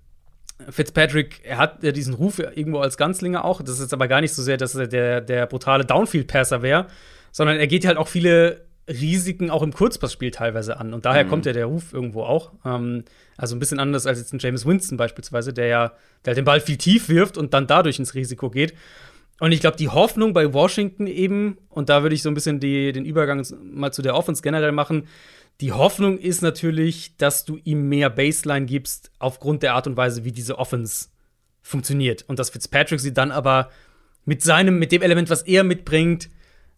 Fitzpatrick, 0.69 1.41
er 1.43 1.57
hat 1.57 1.83
ja 1.83 1.91
diesen 1.91 2.13
Ruf 2.13 2.39
irgendwo 2.39 2.79
als 2.79 2.97
Ganzlinger 2.97 3.43
auch. 3.43 3.61
Das 3.61 3.75
ist 3.75 3.81
jetzt 3.81 3.93
aber 3.93 4.07
gar 4.07 4.21
nicht 4.21 4.33
so 4.33 4.41
sehr, 4.41 4.57
dass 4.57 4.75
er 4.75 4.87
der, 4.87 5.21
der 5.21 5.45
brutale 5.47 5.85
Downfield-Passer 5.85 6.61
wäre, 6.61 6.87
sondern 7.31 7.57
er 7.57 7.67
geht 7.67 7.85
halt 7.85 7.97
auch 7.97 8.07
viele 8.07 8.65
Risiken 8.87 9.49
auch 9.49 9.63
im 9.63 9.73
Kurzpassspiel 9.73 10.31
teilweise 10.31 10.77
an. 10.77 10.93
Und 10.93 11.05
daher 11.05 11.25
mhm. 11.25 11.29
kommt 11.29 11.45
ja 11.45 11.53
der 11.53 11.65
Ruf 11.65 11.93
irgendwo 11.93 12.23
auch. 12.23 12.51
Ähm, 12.65 13.03
also 13.37 13.55
ein 13.55 13.59
bisschen 13.59 13.79
anders 13.79 14.05
als 14.05 14.19
jetzt 14.19 14.33
ein 14.33 14.39
James 14.39 14.65
Winston 14.65 14.97
beispielsweise, 14.97 15.53
der 15.53 15.67
ja 15.67 15.91
der 16.25 16.35
den 16.35 16.45
Ball 16.45 16.59
viel 16.59 16.77
tief 16.77 17.09
wirft 17.09 17.37
und 17.37 17.53
dann 17.53 17.67
dadurch 17.67 17.99
ins 17.99 18.13
Risiko 18.13 18.49
geht. 18.49 18.73
Und 19.39 19.51
ich 19.51 19.61
glaube, 19.61 19.77
die 19.77 19.89
Hoffnung 19.89 20.33
bei 20.33 20.53
Washington 20.53 21.07
eben, 21.07 21.57
und 21.69 21.89
da 21.89 22.03
würde 22.03 22.15
ich 22.15 22.21
so 22.21 22.29
ein 22.29 22.33
bisschen 22.33 22.59
die, 22.59 22.91
den 22.91 23.03
Übergang 23.03 23.45
mal 23.61 23.91
zu 23.91 24.01
der 24.01 24.15
Offense 24.15 24.41
generell 24.41 24.71
machen, 24.71 25.07
die 25.61 25.71
Hoffnung 25.71 26.17
ist 26.17 26.41
natürlich, 26.41 27.17
dass 27.17 27.45
du 27.45 27.57
ihm 27.63 27.87
mehr 27.87 28.09
Baseline 28.09 28.65
gibst 28.65 29.11
aufgrund 29.19 29.63
der 29.63 29.75
Art 29.75 29.87
und 29.87 29.97
Weise, 29.97 30.25
wie 30.25 30.31
diese 30.31 30.57
Offense 30.57 31.07
funktioniert. 31.61 32.23
Und 32.27 32.39
dass 32.39 32.49
Fitzpatrick 32.49 32.99
sie 32.99 33.13
dann 33.13 33.31
aber 33.31 33.69
mit 34.25 34.41
seinem, 34.41 34.79
mit 34.79 34.91
dem 34.91 35.01
Element, 35.01 35.29
was 35.29 35.43
er 35.43 35.63
mitbringt, 35.63 36.29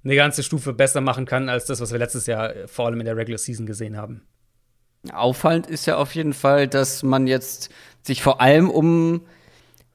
eine 0.04 0.16
ganze 0.16 0.44
Stufe 0.44 0.74
besser 0.74 1.02
machen 1.02 1.26
kann, 1.26 1.50
als 1.50 1.66
das, 1.66 1.82
was 1.82 1.92
wir 1.92 2.00
letztes 2.00 2.28
Jahr 2.28 2.56
äh, 2.56 2.68
vor 2.68 2.86
allem 2.86 3.00
in 3.00 3.06
der 3.06 3.18
Regular 3.18 3.40
Season 3.40 3.66
gesehen 3.66 3.98
haben. 3.98 4.22
Auffallend 5.12 5.68
ist 5.68 5.86
ja 5.86 5.98
auf 5.98 6.16
jeden 6.16 6.34
Fall, 6.34 6.68
dass 6.68 7.04
man 7.04 7.28
jetzt 7.28 7.70
sich 8.04 8.22
vor 8.22 8.42
allem 8.42 8.70
um 8.70 9.22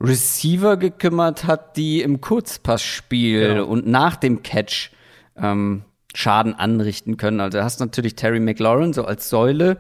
Receiver 0.01 0.77
gekümmert 0.77 1.45
hat, 1.45 1.77
die 1.77 2.01
im 2.03 2.21
Kurzpassspiel 2.21 3.49
genau. 3.49 3.67
und 3.67 3.87
nach 3.87 4.17
dem 4.17 4.43
Catch 4.43 4.91
ähm, 5.37 5.85
Schaden 6.15 6.55
anrichten 6.55 7.17
können. 7.17 7.41
Also 7.41 7.59
du 7.59 7.65
hast 7.65 7.81
natürlich 7.81 8.17
Terry 8.17 8.41
McLaurin 8.41 8.93
so 8.93 9.05
als 9.05 9.29
Säule. 9.29 9.79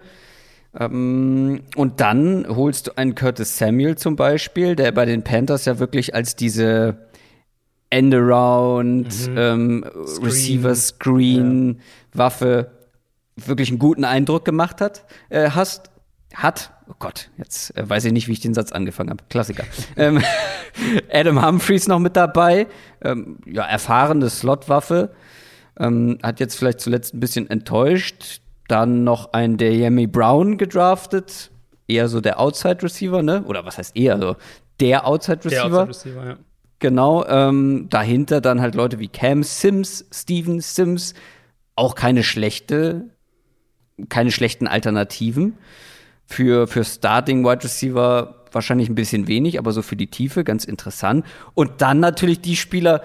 Ähm, 0.78 1.62
und 1.74 2.00
dann 2.00 2.46
holst 2.48 2.86
du 2.86 2.96
einen 2.96 3.14
Curtis 3.14 3.58
Samuel 3.58 3.96
zum 3.96 4.16
Beispiel, 4.16 4.76
der 4.76 4.92
bei 4.92 5.04
den 5.04 5.22
Panthers 5.24 5.64
ja 5.64 5.78
wirklich 5.78 6.14
als 6.14 6.36
diese 6.36 6.96
Endaround, 7.90 9.28
mhm. 9.28 9.36
ähm, 9.36 9.84
Screen. 10.06 10.24
Receiver 10.24 10.74
Screen, 10.76 11.68
ja. 11.74 12.18
Waffe 12.18 12.70
wirklich 13.36 13.70
einen 13.70 13.78
guten 13.78 14.04
Eindruck 14.04 14.44
gemacht 14.44 14.80
hat, 14.80 15.04
äh, 15.28 15.50
hast, 15.50 15.90
hat, 16.34 16.72
oh 16.88 16.94
Gott, 16.98 17.30
jetzt 17.36 17.76
äh, 17.76 17.88
weiß 17.88 18.04
ich 18.04 18.12
nicht, 18.12 18.28
wie 18.28 18.32
ich 18.32 18.40
den 18.40 18.54
Satz 18.54 18.70
angefangen 18.70 19.10
habe. 19.10 19.24
Klassiker. 19.28 19.64
ähm, 19.96 20.22
Adam 21.12 21.44
Humphreys 21.44 21.88
noch 21.88 21.98
mit 21.98 22.16
dabei, 22.16 22.68
ähm, 23.02 23.38
ja, 23.46 23.64
erfahrene 23.64 24.30
Slotwaffe. 24.30 25.10
Ähm, 25.80 26.18
hat 26.22 26.38
jetzt 26.38 26.56
vielleicht 26.56 26.80
zuletzt 26.80 27.14
ein 27.14 27.20
bisschen 27.20 27.50
enttäuscht. 27.50 28.42
Dann 28.68 29.02
noch 29.02 29.32
ein 29.32 29.56
der 29.56 29.72
Yemi 29.72 30.06
Brown 30.06 30.58
gedraftet. 30.58 31.50
Eher 31.88 32.08
so 32.08 32.20
der 32.20 32.38
Outside 32.38 32.82
Receiver, 32.82 33.22
ne? 33.22 33.42
Oder 33.44 33.64
was 33.64 33.78
heißt 33.78 33.96
eher 33.96 34.18
so? 34.18 34.36
Der 34.78 35.06
Outside 35.06 35.44
Receiver. 35.44 35.68
Der 35.68 35.82
Outside 35.82 35.88
Receiver, 35.88 36.26
ja. 36.26 36.36
Genau. 36.78 37.26
Ähm, 37.26 37.88
dahinter 37.90 38.40
dann 38.40 38.60
halt 38.60 38.74
Leute 38.74 38.98
wie 38.98 39.08
Cam 39.08 39.42
Sims, 39.42 40.06
Steven 40.12 40.60
Sims. 40.60 41.14
Auch 41.74 41.94
keine 41.94 42.22
schlechte, 42.22 43.10
keine 44.08 44.30
schlechten 44.30 44.68
Alternativen. 44.68 45.58
Für, 46.26 46.68
für 46.68 46.84
Starting 46.84 47.44
Wide 47.44 47.64
Receiver 47.64 48.44
wahrscheinlich 48.52 48.88
ein 48.88 48.94
bisschen 48.94 49.26
wenig, 49.26 49.58
aber 49.58 49.72
so 49.72 49.82
für 49.82 49.96
die 49.96 50.08
Tiefe 50.08 50.44
ganz 50.44 50.64
interessant. 50.64 51.26
Und 51.54 51.82
dann 51.82 52.00
natürlich 52.00 52.40
die 52.40 52.56
Spieler, 52.56 53.02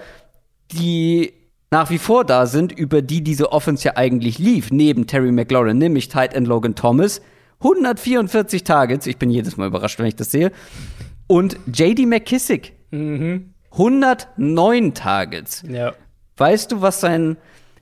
die 0.72 1.32
nach 1.70 1.90
wie 1.90 1.98
vor 1.98 2.24
da 2.24 2.46
sind, 2.46 2.72
über 2.72 3.02
die 3.02 3.22
diese 3.22 3.52
Offense 3.52 3.84
ja 3.84 3.96
eigentlich 3.96 4.38
lief, 4.38 4.70
neben 4.70 5.06
Terry 5.06 5.32
McLaurin, 5.32 5.78
nämlich 5.78 6.08
Tight 6.08 6.34
End 6.34 6.46
Logan 6.46 6.74
Thomas. 6.74 7.20
144 7.60 8.64
Targets, 8.64 9.06
ich 9.06 9.16
bin 9.16 9.30
jedes 9.30 9.56
Mal 9.56 9.68
überrascht, 9.68 9.98
wenn 9.98 10.06
ich 10.06 10.16
das 10.16 10.30
sehe. 10.30 10.52
Und 11.26 11.58
JD 11.72 12.06
McKissick, 12.06 12.74
mhm. 12.90 13.54
109 13.72 14.94
Targets. 14.94 15.62
Ja. 15.68 15.94
Weißt 16.36 16.72
du, 16.72 16.82
was 16.82 17.00
sein 17.00 17.36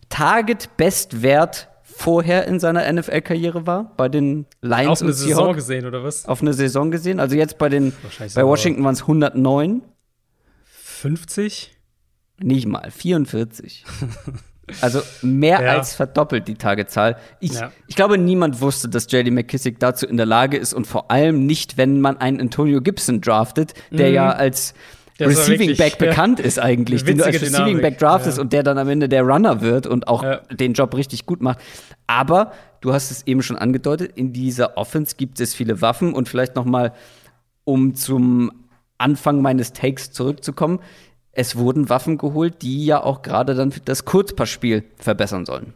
Target-Bestwert 0.08 1.68
vorher 1.82 2.46
in 2.46 2.60
seiner 2.60 2.90
NFL-Karriere 2.92 3.66
war? 3.66 3.92
Bei 3.96 4.08
den 4.08 4.46
Lions 4.62 5.00
Auf 5.00 5.02
eine 5.02 5.12
Saison 5.12 5.54
gesehen, 5.54 5.86
oder 5.86 6.02
was? 6.02 6.26
Auf 6.26 6.40
eine 6.42 6.52
Saison 6.52 6.90
gesehen. 6.90 7.20
Also 7.20 7.36
jetzt 7.36 7.58
bei 7.58 7.68
den 7.68 7.92
bei 8.34 8.44
Washington 8.44 8.84
waren 8.84 8.94
es 8.94 9.02
109. 9.02 9.82
50? 10.64 11.73
Nicht 12.38 12.66
mal, 12.66 12.90
44. 12.90 13.84
Also 14.80 15.00
mehr 15.22 15.60
ja. 15.62 15.72
als 15.72 15.94
verdoppelt 15.94 16.48
die 16.48 16.54
Tagezahl. 16.54 17.16
Ich, 17.40 17.52
ja. 17.52 17.70
ich 17.86 17.96
glaube, 17.96 18.18
niemand 18.18 18.60
wusste, 18.60 18.88
dass 18.88 19.10
JD 19.10 19.30
McKissick 19.30 19.78
dazu 19.78 20.06
in 20.06 20.16
der 20.16 20.26
Lage 20.26 20.56
ist 20.56 20.74
und 20.74 20.86
vor 20.86 21.10
allem 21.10 21.46
nicht, 21.46 21.76
wenn 21.76 22.00
man 22.00 22.16
einen 22.16 22.40
Antonio 22.40 22.80
Gibson 22.80 23.20
draftet, 23.20 23.74
der 23.90 24.08
mhm. 24.08 24.14
ja 24.14 24.30
als 24.30 24.74
der 25.18 25.28
Receiving 25.28 25.68
wirklich, 25.68 25.78
Back 25.78 25.98
bekannt 25.98 26.40
ja, 26.40 26.44
ist 26.44 26.58
eigentlich, 26.58 27.04
den 27.04 27.18
du 27.18 27.24
als 27.24 27.36
Receiving 27.36 27.52
Dynamik. 27.52 27.82
Back 27.82 27.98
draftest 27.98 28.38
und 28.38 28.52
der 28.52 28.64
dann 28.64 28.78
am 28.78 28.88
Ende 28.88 29.08
der 29.08 29.22
Runner 29.22 29.60
wird 29.60 29.86
und 29.86 30.08
auch 30.08 30.24
den 30.50 30.72
Job 30.72 30.96
richtig 30.96 31.24
gut 31.24 31.40
macht. 31.40 31.60
Aber 32.08 32.52
du 32.80 32.92
hast 32.92 33.12
es 33.12 33.24
eben 33.26 33.42
schon 33.42 33.56
angedeutet, 33.56 34.12
in 34.16 34.32
dieser 34.32 34.76
Offense 34.76 35.14
gibt 35.16 35.38
es 35.38 35.54
viele 35.54 35.80
Waffen 35.80 36.14
und 36.14 36.28
vielleicht 36.28 36.56
noch 36.56 36.64
mal, 36.64 36.92
um 37.62 37.94
zum 37.94 38.50
Anfang 38.98 39.40
meines 39.40 39.72
Takes 39.72 40.10
zurückzukommen 40.10 40.80
es 41.34 41.56
wurden 41.56 41.88
Waffen 41.88 42.18
geholt, 42.18 42.62
die 42.62 42.86
ja 42.86 43.02
auch 43.02 43.22
gerade 43.22 43.54
dann 43.54 43.72
das 43.84 44.04
Kurzpassspiel 44.04 44.84
verbessern 44.98 45.44
sollen. 45.44 45.74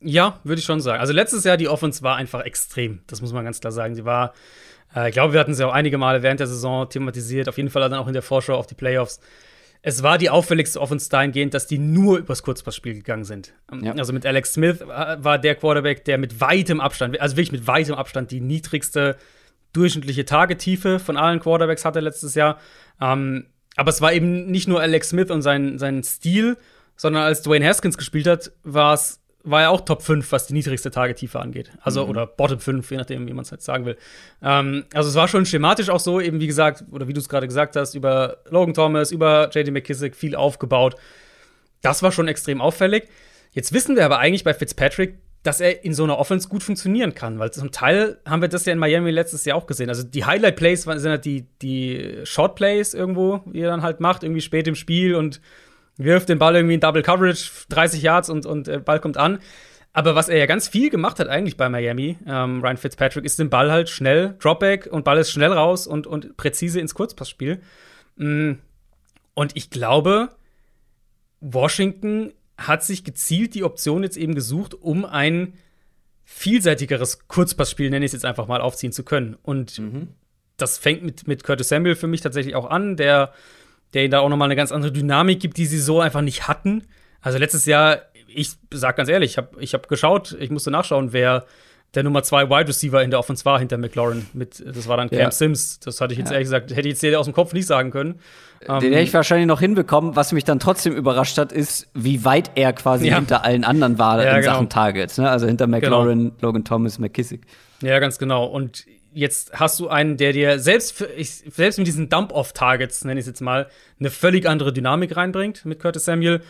Ja, 0.00 0.40
würde 0.44 0.60
ich 0.60 0.64
schon 0.64 0.80
sagen. 0.80 1.00
Also 1.00 1.12
letztes 1.12 1.44
Jahr 1.44 1.56
die 1.56 1.68
Offense 1.68 2.02
war 2.02 2.16
einfach 2.16 2.40
extrem. 2.40 3.00
Das 3.06 3.20
muss 3.20 3.32
man 3.32 3.44
ganz 3.44 3.60
klar 3.60 3.72
sagen. 3.72 3.94
Sie 3.94 4.04
war, 4.04 4.32
äh, 4.94 5.08
ich 5.08 5.12
glaube, 5.12 5.32
wir 5.32 5.40
hatten 5.40 5.54
sie 5.54 5.66
auch 5.66 5.72
einige 5.72 5.98
Male 5.98 6.22
während 6.22 6.40
der 6.40 6.46
Saison 6.46 6.88
thematisiert. 6.88 7.48
Auf 7.48 7.56
jeden 7.56 7.68
Fall 7.68 7.82
dann 7.82 7.94
auch 7.94 8.06
in 8.06 8.12
der 8.12 8.22
Vorschau 8.22 8.54
auf 8.54 8.66
die 8.66 8.74
Playoffs. 8.74 9.20
Es 9.82 10.02
war 10.02 10.18
die 10.18 10.30
auffälligste 10.30 10.80
Offense 10.80 11.08
dahingehend, 11.08 11.54
dass 11.54 11.66
die 11.66 11.78
nur 11.78 12.18
übers 12.18 12.42
Kurzpassspiel 12.42 12.94
gegangen 12.94 13.24
sind. 13.24 13.54
Ja. 13.80 13.92
Also 13.92 14.12
mit 14.12 14.24
Alex 14.24 14.54
Smith 14.54 14.80
äh, 14.80 14.86
war 14.86 15.38
der 15.38 15.54
Quarterback, 15.56 16.04
der 16.04 16.18
mit 16.18 16.40
weitem 16.40 16.80
Abstand, 16.80 17.20
also 17.20 17.36
wirklich 17.36 17.52
mit 17.52 17.66
weitem 17.66 17.94
Abstand 17.94 18.30
die 18.30 18.40
niedrigste 18.40 19.16
durchschnittliche 19.72 20.24
Tagetiefe 20.24 20.98
von 20.98 21.16
allen 21.16 21.40
Quarterbacks 21.40 21.84
hatte 21.84 22.00
letztes 22.00 22.34
Jahr. 22.34 22.58
Ähm, 23.00 23.46
aber 23.78 23.90
es 23.90 24.00
war 24.00 24.12
eben 24.12 24.50
nicht 24.50 24.66
nur 24.66 24.80
Alex 24.80 25.10
Smith 25.10 25.30
und 25.30 25.40
sein, 25.40 25.78
sein 25.78 26.02
Stil, 26.02 26.56
sondern 26.96 27.22
als 27.22 27.42
Dwayne 27.42 27.64
Haskins 27.64 27.96
gespielt 27.96 28.26
hat, 28.26 28.50
war 28.64 28.94
es 28.94 29.20
war 29.44 29.62
er 29.62 29.70
auch 29.70 29.82
Top 29.82 30.02
5, 30.02 30.30
was 30.32 30.48
die 30.48 30.52
niedrigste 30.52 30.90
Tagetiefe 30.90 31.38
angeht. 31.38 31.70
Also, 31.80 32.04
mhm. 32.04 32.10
oder 32.10 32.26
Bottom 32.26 32.58
5, 32.58 32.90
je 32.90 32.96
nachdem, 32.96 33.28
wie 33.28 33.32
man 33.32 33.44
es 33.44 33.52
halt 33.52 33.62
sagen 33.62 33.86
will. 33.86 33.96
Ähm, 34.42 34.84
also, 34.92 35.08
es 35.08 35.14
war 35.14 35.28
schon 35.28 35.46
schematisch 35.46 35.90
auch 35.90 36.00
so, 36.00 36.20
eben 36.20 36.40
wie 36.40 36.48
gesagt, 36.48 36.84
oder 36.90 37.06
wie 37.06 37.12
du 37.12 37.20
es 37.20 37.28
gerade 37.28 37.46
gesagt 37.46 37.76
hast, 37.76 37.94
über 37.94 38.38
Logan 38.50 38.74
Thomas, 38.74 39.12
über 39.12 39.48
JD 39.50 39.70
McKissick 39.70 40.16
viel 40.16 40.34
aufgebaut. 40.34 40.96
Das 41.80 42.02
war 42.02 42.10
schon 42.10 42.26
extrem 42.26 42.60
auffällig. 42.60 43.08
Jetzt 43.52 43.72
wissen 43.72 43.94
wir 43.96 44.04
aber 44.04 44.18
eigentlich 44.18 44.44
bei 44.44 44.52
Fitzpatrick, 44.52 45.18
dass 45.42 45.60
er 45.60 45.84
in 45.84 45.94
so 45.94 46.04
einer 46.04 46.18
Offense 46.18 46.48
gut 46.48 46.62
funktionieren 46.62 47.14
kann. 47.14 47.38
Weil 47.38 47.52
zum 47.52 47.70
Teil 47.70 48.18
haben 48.26 48.42
wir 48.42 48.48
das 48.48 48.66
ja 48.66 48.72
in 48.72 48.78
Miami 48.78 49.10
letztes 49.10 49.44
Jahr 49.44 49.56
auch 49.56 49.66
gesehen. 49.66 49.88
Also 49.88 50.02
die 50.02 50.24
Highlight-Plays 50.24 50.82
sind 50.82 51.10
halt 51.10 51.24
die, 51.24 51.46
die 51.62 52.20
Short-Plays 52.24 52.94
irgendwo, 52.94 53.42
die 53.46 53.60
er 53.60 53.70
dann 53.70 53.82
halt 53.82 54.00
macht, 54.00 54.24
irgendwie 54.24 54.40
spät 54.40 54.66
im 54.66 54.74
Spiel 54.74 55.14
und 55.14 55.40
wirft 55.96 56.28
den 56.28 56.38
Ball 56.38 56.56
irgendwie 56.56 56.74
in 56.74 56.80
Double 56.80 57.02
Coverage, 57.02 57.50
30 57.68 58.02
Yards 58.02 58.30
und, 58.30 58.46
und 58.46 58.66
der 58.66 58.78
Ball 58.78 59.00
kommt 59.00 59.16
an. 59.16 59.38
Aber 59.92 60.14
was 60.14 60.28
er 60.28 60.38
ja 60.38 60.46
ganz 60.46 60.68
viel 60.68 60.90
gemacht 60.90 61.18
hat 61.18 61.28
eigentlich 61.28 61.56
bei 61.56 61.68
Miami, 61.68 62.18
ähm, 62.26 62.62
Ryan 62.62 62.76
Fitzpatrick, 62.76 63.24
ist 63.24 63.38
den 63.38 63.50
Ball 63.50 63.72
halt 63.72 63.88
schnell, 63.88 64.36
Dropback 64.38 64.86
und 64.86 65.04
Ball 65.04 65.18
ist 65.18 65.30
schnell 65.30 65.52
raus 65.52 65.86
und, 65.86 66.06
und 66.06 66.36
präzise 66.36 66.78
ins 66.78 66.94
Kurzpassspiel. 66.94 67.60
Mm, 68.16 68.52
und 69.34 69.56
ich 69.56 69.70
glaube, 69.70 70.28
Washington 71.40 72.32
hat 72.58 72.82
sich 72.82 73.04
gezielt 73.04 73.54
die 73.54 73.64
Option 73.64 74.02
jetzt 74.02 74.16
eben 74.16 74.34
gesucht, 74.34 74.74
um 74.74 75.04
ein 75.04 75.54
vielseitigeres 76.24 77.26
Kurzpassspiel, 77.28 77.88
nenne 77.88 78.04
ich 78.04 78.10
es 78.10 78.14
jetzt 78.14 78.24
einfach 78.24 78.48
mal, 78.48 78.60
aufziehen 78.60 78.92
zu 78.92 79.04
können. 79.04 79.36
Und 79.42 79.78
mhm. 79.78 80.08
das 80.58 80.76
fängt 80.76 81.02
mit, 81.02 81.26
mit 81.26 81.44
Curtis 81.44 81.68
Samuel 81.68 81.94
für 81.94 82.08
mich 82.08 82.20
tatsächlich 82.20 82.56
auch 82.56 82.68
an, 82.68 82.96
der, 82.96 83.32
der 83.94 84.02
ihnen 84.02 84.10
da 84.10 84.18
auch 84.18 84.28
nochmal 84.28 84.48
eine 84.48 84.56
ganz 84.56 84.72
andere 84.72 84.92
Dynamik 84.92 85.40
gibt, 85.40 85.56
die 85.56 85.66
sie 85.66 85.78
so 85.78 86.00
einfach 86.00 86.20
nicht 86.20 86.48
hatten. 86.48 86.84
Also 87.20 87.38
letztes 87.38 87.64
Jahr, 87.64 88.02
ich 88.26 88.50
sag 88.74 88.96
ganz 88.96 89.08
ehrlich, 89.08 89.32
ich 89.32 89.38
habe 89.38 89.62
ich 89.62 89.72
hab 89.72 89.88
geschaut, 89.88 90.36
ich 90.38 90.50
musste 90.50 90.70
nachschauen, 90.70 91.12
wer 91.12 91.46
der 91.94 92.02
Nummer 92.02 92.22
zwei 92.22 92.50
Wide 92.50 92.68
Receiver 92.68 93.02
in 93.02 93.10
der 93.10 93.18
Offense 93.18 93.44
war 93.44 93.58
hinter 93.58 93.78
McLaurin. 93.78 94.26
Mit, 94.34 94.62
das 94.64 94.88
war 94.88 94.96
dann 94.96 95.08
Cam 95.08 95.18
ja. 95.18 95.30
Sims. 95.30 95.80
Das 95.80 96.00
hatte 96.00 96.12
ich 96.12 96.18
jetzt 96.18 96.28
ja. 96.28 96.34
ehrlich 96.34 96.46
gesagt, 96.46 96.70
hätte 96.70 96.88
ich 96.88 97.00
jetzt 97.00 97.16
aus 97.16 97.26
dem 97.26 97.32
Kopf 97.32 97.52
nicht 97.54 97.66
sagen 97.66 97.90
können. 97.90 98.20
Den 98.60 98.70
um, 98.70 98.82
hätte 98.82 99.00
ich 99.00 99.14
wahrscheinlich 99.14 99.46
noch 99.46 99.60
hinbekommen. 99.60 100.14
Was 100.16 100.32
mich 100.32 100.44
dann 100.44 100.58
trotzdem 100.58 100.94
überrascht 100.94 101.38
hat, 101.38 101.52
ist, 101.52 101.88
wie 101.94 102.24
weit 102.24 102.50
er 102.56 102.72
quasi 102.72 103.08
ja. 103.08 103.16
hinter 103.16 103.44
allen 103.44 103.64
anderen 103.64 103.98
war 103.98 104.20
in 104.22 104.42
genau. 104.42 104.54
Sachen 104.54 104.68
Targets. 104.68 105.16
Ne? 105.16 105.30
Also 105.30 105.46
hinter 105.46 105.66
McLaurin, 105.66 106.18
genau. 106.18 106.34
Logan 106.40 106.64
Thomas, 106.64 106.98
McKissick. 106.98 107.42
Ja, 107.82 107.98
ganz 108.00 108.18
genau. 108.18 108.44
Und 108.44 108.84
jetzt 109.14 109.52
hast 109.58 109.80
du 109.80 109.88
einen, 109.88 110.16
der 110.16 110.32
dir 110.32 110.58
selbst, 110.58 110.92
für, 110.92 111.06
ich, 111.06 111.30
selbst 111.30 111.78
mit 111.78 111.86
diesen 111.86 112.08
Dump-Off-Targets, 112.08 113.04
nenne 113.04 113.18
ich 113.18 113.24
es 113.24 113.28
jetzt 113.28 113.40
mal, 113.40 113.68
eine 113.98 114.10
völlig 114.10 114.46
andere 114.46 114.72
Dynamik 114.72 115.16
reinbringt 115.16 115.64
mit 115.64 115.78
Curtis 115.78 116.04
Samuel. 116.04 116.42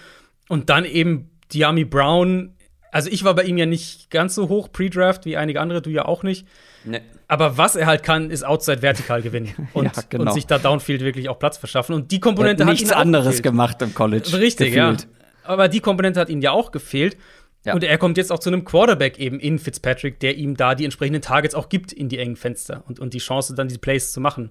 Und 0.48 0.70
dann 0.70 0.84
eben 0.84 1.30
Diami 1.52 1.84
Brown 1.84 2.54
also 2.98 3.10
ich 3.12 3.22
war 3.22 3.32
bei 3.36 3.44
ihm 3.44 3.56
ja 3.56 3.64
nicht 3.64 4.10
ganz 4.10 4.34
so 4.34 4.48
hoch 4.48 4.72
pre-Draft 4.72 5.24
wie 5.24 5.36
einige 5.36 5.60
andere, 5.60 5.80
du 5.80 5.88
ja 5.88 6.04
auch 6.04 6.24
nicht. 6.24 6.48
Nee. 6.82 7.00
Aber 7.28 7.56
was 7.56 7.76
er 7.76 7.86
halt 7.86 8.02
kann, 8.02 8.28
ist 8.28 8.44
Outside 8.44 8.82
vertikal 8.82 9.22
gewinnen 9.22 9.54
und, 9.72 9.84
ja, 9.84 10.02
genau. 10.08 10.24
und 10.24 10.32
sich 10.32 10.48
da 10.48 10.58
Downfield 10.58 11.02
wirklich 11.02 11.28
auch 11.28 11.38
Platz 11.38 11.58
verschaffen. 11.58 11.94
Und 11.94 12.10
die 12.10 12.18
Komponente 12.18 12.64
hat, 12.64 12.70
hat 12.70 12.76
nichts 12.76 12.90
anderes 12.90 13.36
gefehlt. 13.36 13.44
gemacht 13.44 13.82
im 13.82 13.94
College. 13.94 14.36
Richtig, 14.36 14.74
gefühlt. 14.74 15.02
ja. 15.02 15.08
Aber 15.44 15.68
die 15.68 15.78
Komponente 15.78 16.18
hat 16.18 16.28
ihm 16.28 16.40
ja 16.40 16.50
auch 16.50 16.72
gefehlt. 16.72 17.16
Ja. 17.64 17.74
Und 17.74 17.84
er 17.84 17.98
kommt 17.98 18.16
jetzt 18.16 18.32
auch 18.32 18.40
zu 18.40 18.50
einem 18.50 18.64
Quarterback 18.64 19.20
eben 19.20 19.38
in 19.38 19.60
Fitzpatrick, 19.60 20.18
der 20.18 20.36
ihm 20.36 20.56
da 20.56 20.74
die 20.74 20.82
entsprechenden 20.82 21.22
Targets 21.22 21.54
auch 21.54 21.68
gibt 21.68 21.92
in 21.92 22.08
die 22.08 22.18
engen 22.18 22.34
Fenster 22.34 22.82
und, 22.88 22.98
und 22.98 23.14
die 23.14 23.18
Chance, 23.18 23.54
dann 23.54 23.68
diese 23.68 23.78
Plays 23.78 24.10
zu 24.10 24.20
machen. 24.20 24.50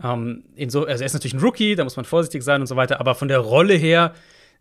Ähm, 0.00 0.44
so, 0.68 0.86
also 0.86 1.02
er 1.02 1.06
ist 1.06 1.14
natürlich 1.14 1.34
ein 1.34 1.40
Rookie, 1.40 1.74
da 1.74 1.82
muss 1.82 1.96
man 1.96 2.04
vorsichtig 2.04 2.44
sein 2.44 2.60
und 2.60 2.68
so 2.68 2.76
weiter, 2.76 3.00
aber 3.00 3.16
von 3.16 3.26
der 3.26 3.40
Rolle 3.40 3.74
her 3.74 4.14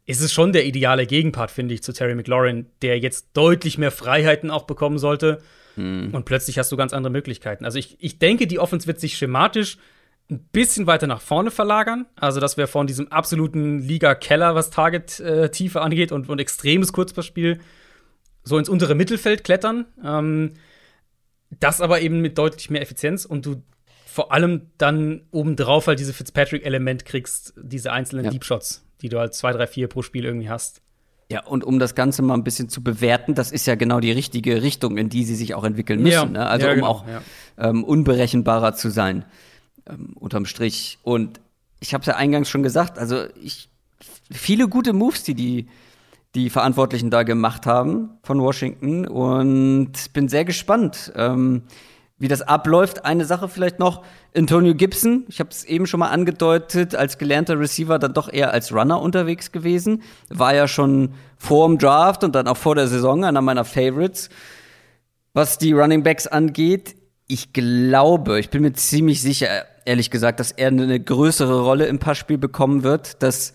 ist 0.10 0.22
es 0.22 0.34
schon 0.34 0.54
der 0.54 0.66
ideale 0.66 1.06
Gegenpart, 1.06 1.52
finde 1.52 1.76
ich, 1.76 1.84
zu 1.84 1.94
Terry 1.94 2.16
McLaurin, 2.16 2.66
der 2.82 2.98
jetzt 2.98 3.28
deutlich 3.34 3.78
mehr 3.78 3.92
Freiheiten 3.92 4.50
auch 4.50 4.64
bekommen 4.64 4.98
sollte. 4.98 5.38
Hm. 5.76 6.10
Und 6.16 6.26
plötzlich 6.26 6.58
hast 6.58 6.72
du 6.72 6.78
ganz 6.78 6.94
andere 6.94 7.12
Möglichkeiten. 7.12 7.64
Also 7.64 7.78
ich, 7.78 7.96
ich 8.00 8.18
denke, 8.18 8.48
die 8.48 8.58
Offense 8.58 8.88
wird 8.88 9.00
sich 9.00 9.18
schematisch 9.18 9.78
ein 10.32 10.40
bisschen 10.52 10.88
weiter 10.88 11.06
nach 11.06 11.22
vorne 11.22 11.52
verlagern. 11.52 12.08
Also, 12.16 12.40
dass 12.40 12.58
wir 12.58 12.66
von 12.66 12.88
diesem 12.88 13.12
absoluten 13.12 13.82
Liga-Keller, 13.82 14.56
was 14.56 14.72
Target-Tiefe 14.72 15.80
angeht 15.80 16.12
und, 16.12 16.28
und 16.28 16.40
extremes 16.40 16.92
Kurzpassspiel, 16.92 17.60
so 18.44 18.58
ins 18.58 18.68
untere 18.68 18.96
Mittelfeld 18.96 19.44
klettern. 19.44 19.86
Ähm, 20.04 20.54
das 21.60 21.82
aber 21.82 22.02
eben 22.02 22.20
mit 22.20 22.40
deutlich 22.40 22.72
mehr 22.72 22.82
Effizienz 22.82 23.26
und 23.26 23.46
du 23.46 23.62
vor 24.08 24.32
allem 24.32 24.72
dann 24.80 25.22
obendrauf 25.30 25.86
halt 25.86 26.00
diese 26.00 26.14
Fitzpatrick-Element 26.14 27.06
kriegst, 27.06 27.54
diese 27.62 27.92
einzelnen 27.92 28.26
ja. 28.26 28.32
Deep 28.32 28.44
Shots, 28.44 28.89
die 29.02 29.10
du 29.10 29.20
halt 29.20 29.34
zwei, 29.34 29.52
drei, 29.52 29.68
vier 29.68 29.88
pro 29.88 30.02
Spiel 30.02 30.26
irgendwie 30.26 30.50
hast. 30.50 30.82
Ja, 31.32 31.46
und 31.46 31.64
um 31.64 31.78
das 31.78 31.94
Ganze 31.94 32.24
mal 32.24 32.34
ein 32.34 32.44
bisschen 32.44 32.70
zu 32.70 32.84
bewerten, 32.84 33.36
das 33.36 33.52
ist 33.52 33.68
ja 33.68 33.76
genau 33.76 34.00
die 34.00 34.12
richtige 34.12 34.64
Richtung, 34.64 34.98
in 34.98 35.10
die 35.10 35.24
sie 35.26 35.36
sich 35.36 35.54
auch 35.54 35.64
entwickeln 35.64 36.02
müssen. 36.02 36.14
Ja. 36.14 36.26
Ne? 36.26 36.48
Also 36.48 36.66
ja, 36.66 36.74
um 36.74 36.80
genau, 36.80 36.88
auch 36.88 37.08
ja. 37.08 37.22
ähm, 37.58 37.84
unberechenbarer 37.84 38.74
zu 38.74 38.90
sein, 38.90 39.26
ähm, 39.88 40.14
unterm 40.16 40.46
Strich. 40.46 40.98
Und 41.04 41.40
ich 41.80 41.94
habe 41.94 42.02
es 42.02 42.08
ja 42.08 42.16
eingangs 42.16 42.50
schon 42.50 42.64
gesagt, 42.64 42.98
also 42.98 43.26
ich 43.42 43.70
viele 44.32 44.68
gute 44.68 44.94
Moves, 44.94 45.24
die 45.24 45.36
die 45.36 45.68
die 46.36 46.50
Verantwortlichen 46.50 47.10
da 47.10 47.24
gemacht 47.24 47.66
haben 47.66 48.12
von 48.22 48.40
Washington 48.40 49.08
und 49.08 50.14
bin 50.14 50.28
sehr 50.30 50.46
gespannt. 50.46 51.12
Ähm, 51.16 51.64
wie 52.20 52.28
das 52.28 52.42
abläuft. 52.42 53.06
Eine 53.06 53.26
Sache 53.26 53.48
vielleicht 53.48 53.80
noch, 53.80 54.04
Antonio 54.36 54.76
Gibson, 54.76 55.26
ich 55.30 55.40
habe 55.40 55.50
es 55.50 55.64
eben 55.64 55.88
schon 55.88 56.02
mal 56.02 56.10
angedeutet, 56.10 56.94
als 56.94 57.18
gelernter 57.18 57.60
Receiver 57.60 57.98
dann 57.98 58.14
doch 58.14 58.32
eher 58.32 58.52
als 58.52 58.74
Runner 58.74 59.02
unterwegs 59.02 59.52
gewesen. 59.52 60.04
War 60.30 60.54
ja 60.54 60.68
schon 60.68 61.14
vor 61.38 61.68
dem 61.68 61.78
Draft 61.78 62.24
und 62.24 62.36
dann 62.36 62.48
auch 62.48 62.58
vor 62.58 62.76
der 62.76 62.88
Saison 62.88 63.24
einer 63.24 63.42
meiner 63.42 63.66
Favorites. 63.66 64.30
Was 65.34 65.58
die 65.58 65.72
Running 65.72 66.04
Backs 66.04 66.28
angeht, 66.28 66.96
ich 67.28 67.54
glaube, 67.54 68.40
ich 68.40 68.50
bin 68.50 68.64
mir 68.64 68.74
ziemlich 68.74 69.22
sicher, 69.22 69.48
ehrlich 69.86 70.12
gesagt, 70.12 70.40
dass 70.40 70.52
er 70.52 70.68
eine 70.68 71.00
größere 71.00 71.62
Rolle 71.62 71.86
im 71.86 72.00
Passspiel 72.00 72.38
bekommen 72.38 72.84
wird, 72.84 73.24
dass 73.24 73.54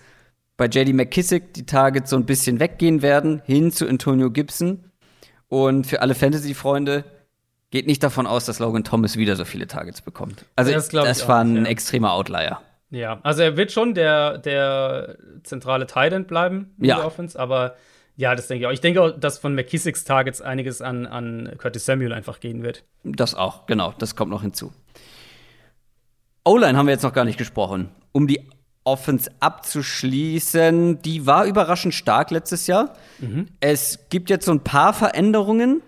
bei 0.57 0.67
JD 0.67 0.95
McKissick 0.95 1.53
die 1.55 1.67
Targets 1.67 2.11
so 2.11 2.17
ein 2.17 2.27
bisschen 2.27 2.61
weggehen 2.61 3.03
werden, 3.03 3.43
hin 3.45 3.73
zu 3.73 3.89
Antonio 3.89 4.31
Gibson. 4.31 4.91
Und 5.49 5.87
für 5.87 6.01
alle 6.01 6.15
Fantasy-Freunde, 6.15 7.05
geht 7.75 7.89
nicht 7.89 8.05
davon 8.05 8.29
aus, 8.29 8.45
dass 8.45 8.61
Logan 8.61 8.85
Thomas 8.85 9.17
wieder 9.17 9.35
so 9.35 9.45
viele 9.45 9.67
Targets 9.67 10.01
bekommt. 10.01 10.45
Also 10.55 10.73
das, 10.73 10.91
das 10.91 11.27
war 11.27 11.41
ein 11.41 11.57
ja. 11.57 11.65
extremer 11.65 12.13
Outlier. 12.13 12.61
Ja, 12.91 13.19
also 13.25 13.43
er 13.43 13.57
wird 13.57 13.73
schon 13.73 13.95
der, 13.95 14.39
der 14.39 15.19
zentrale 15.43 15.89
Tight 15.89 16.29
bleiben 16.29 16.73
in 16.79 16.85
ja. 16.85 16.99
der 16.99 17.05
Offense, 17.07 17.37
aber 17.37 17.75
ja, 18.15 18.37
das 18.37 18.47
denke 18.47 18.63
ich 18.63 18.67
auch. 18.69 18.73
Ich 18.73 18.81
denke 18.81 19.03
auch, 19.03 19.11
dass 19.11 19.41
von 19.41 19.57
McKissicks 19.57 20.05
Targets 20.05 20.41
einiges 20.41 20.83
an, 20.83 21.05
an 21.05 21.53
Curtis 21.59 21.85
Samuel 21.85 22.13
einfach 22.13 22.39
gehen 22.39 22.63
wird. 22.63 22.85
Das 23.03 23.35
auch, 23.35 23.67
genau, 23.67 23.93
das 23.99 24.15
kommt 24.15 24.31
noch 24.31 24.43
hinzu. 24.43 24.73
O-Line 26.45 26.79
haben 26.79 26.87
wir 26.87 26.93
jetzt 26.93 27.03
noch 27.03 27.13
gar 27.13 27.25
nicht 27.25 27.39
gesprochen. 27.39 27.89
Um 28.13 28.29
die 28.29 28.49
Offense 28.85 29.29
abzuschließen, 29.41 31.03
die 31.03 31.27
war 31.27 31.45
überraschend 31.47 31.93
stark 31.93 32.31
letztes 32.31 32.69
Jahr. 32.69 32.93
Mhm. 33.19 33.49
Es 33.59 33.99
gibt 34.11 34.31
jetzt 34.31 34.47
so 34.47 34.53
ein 34.53 34.61
paar 34.61 34.95
Veränderungen 34.95 35.83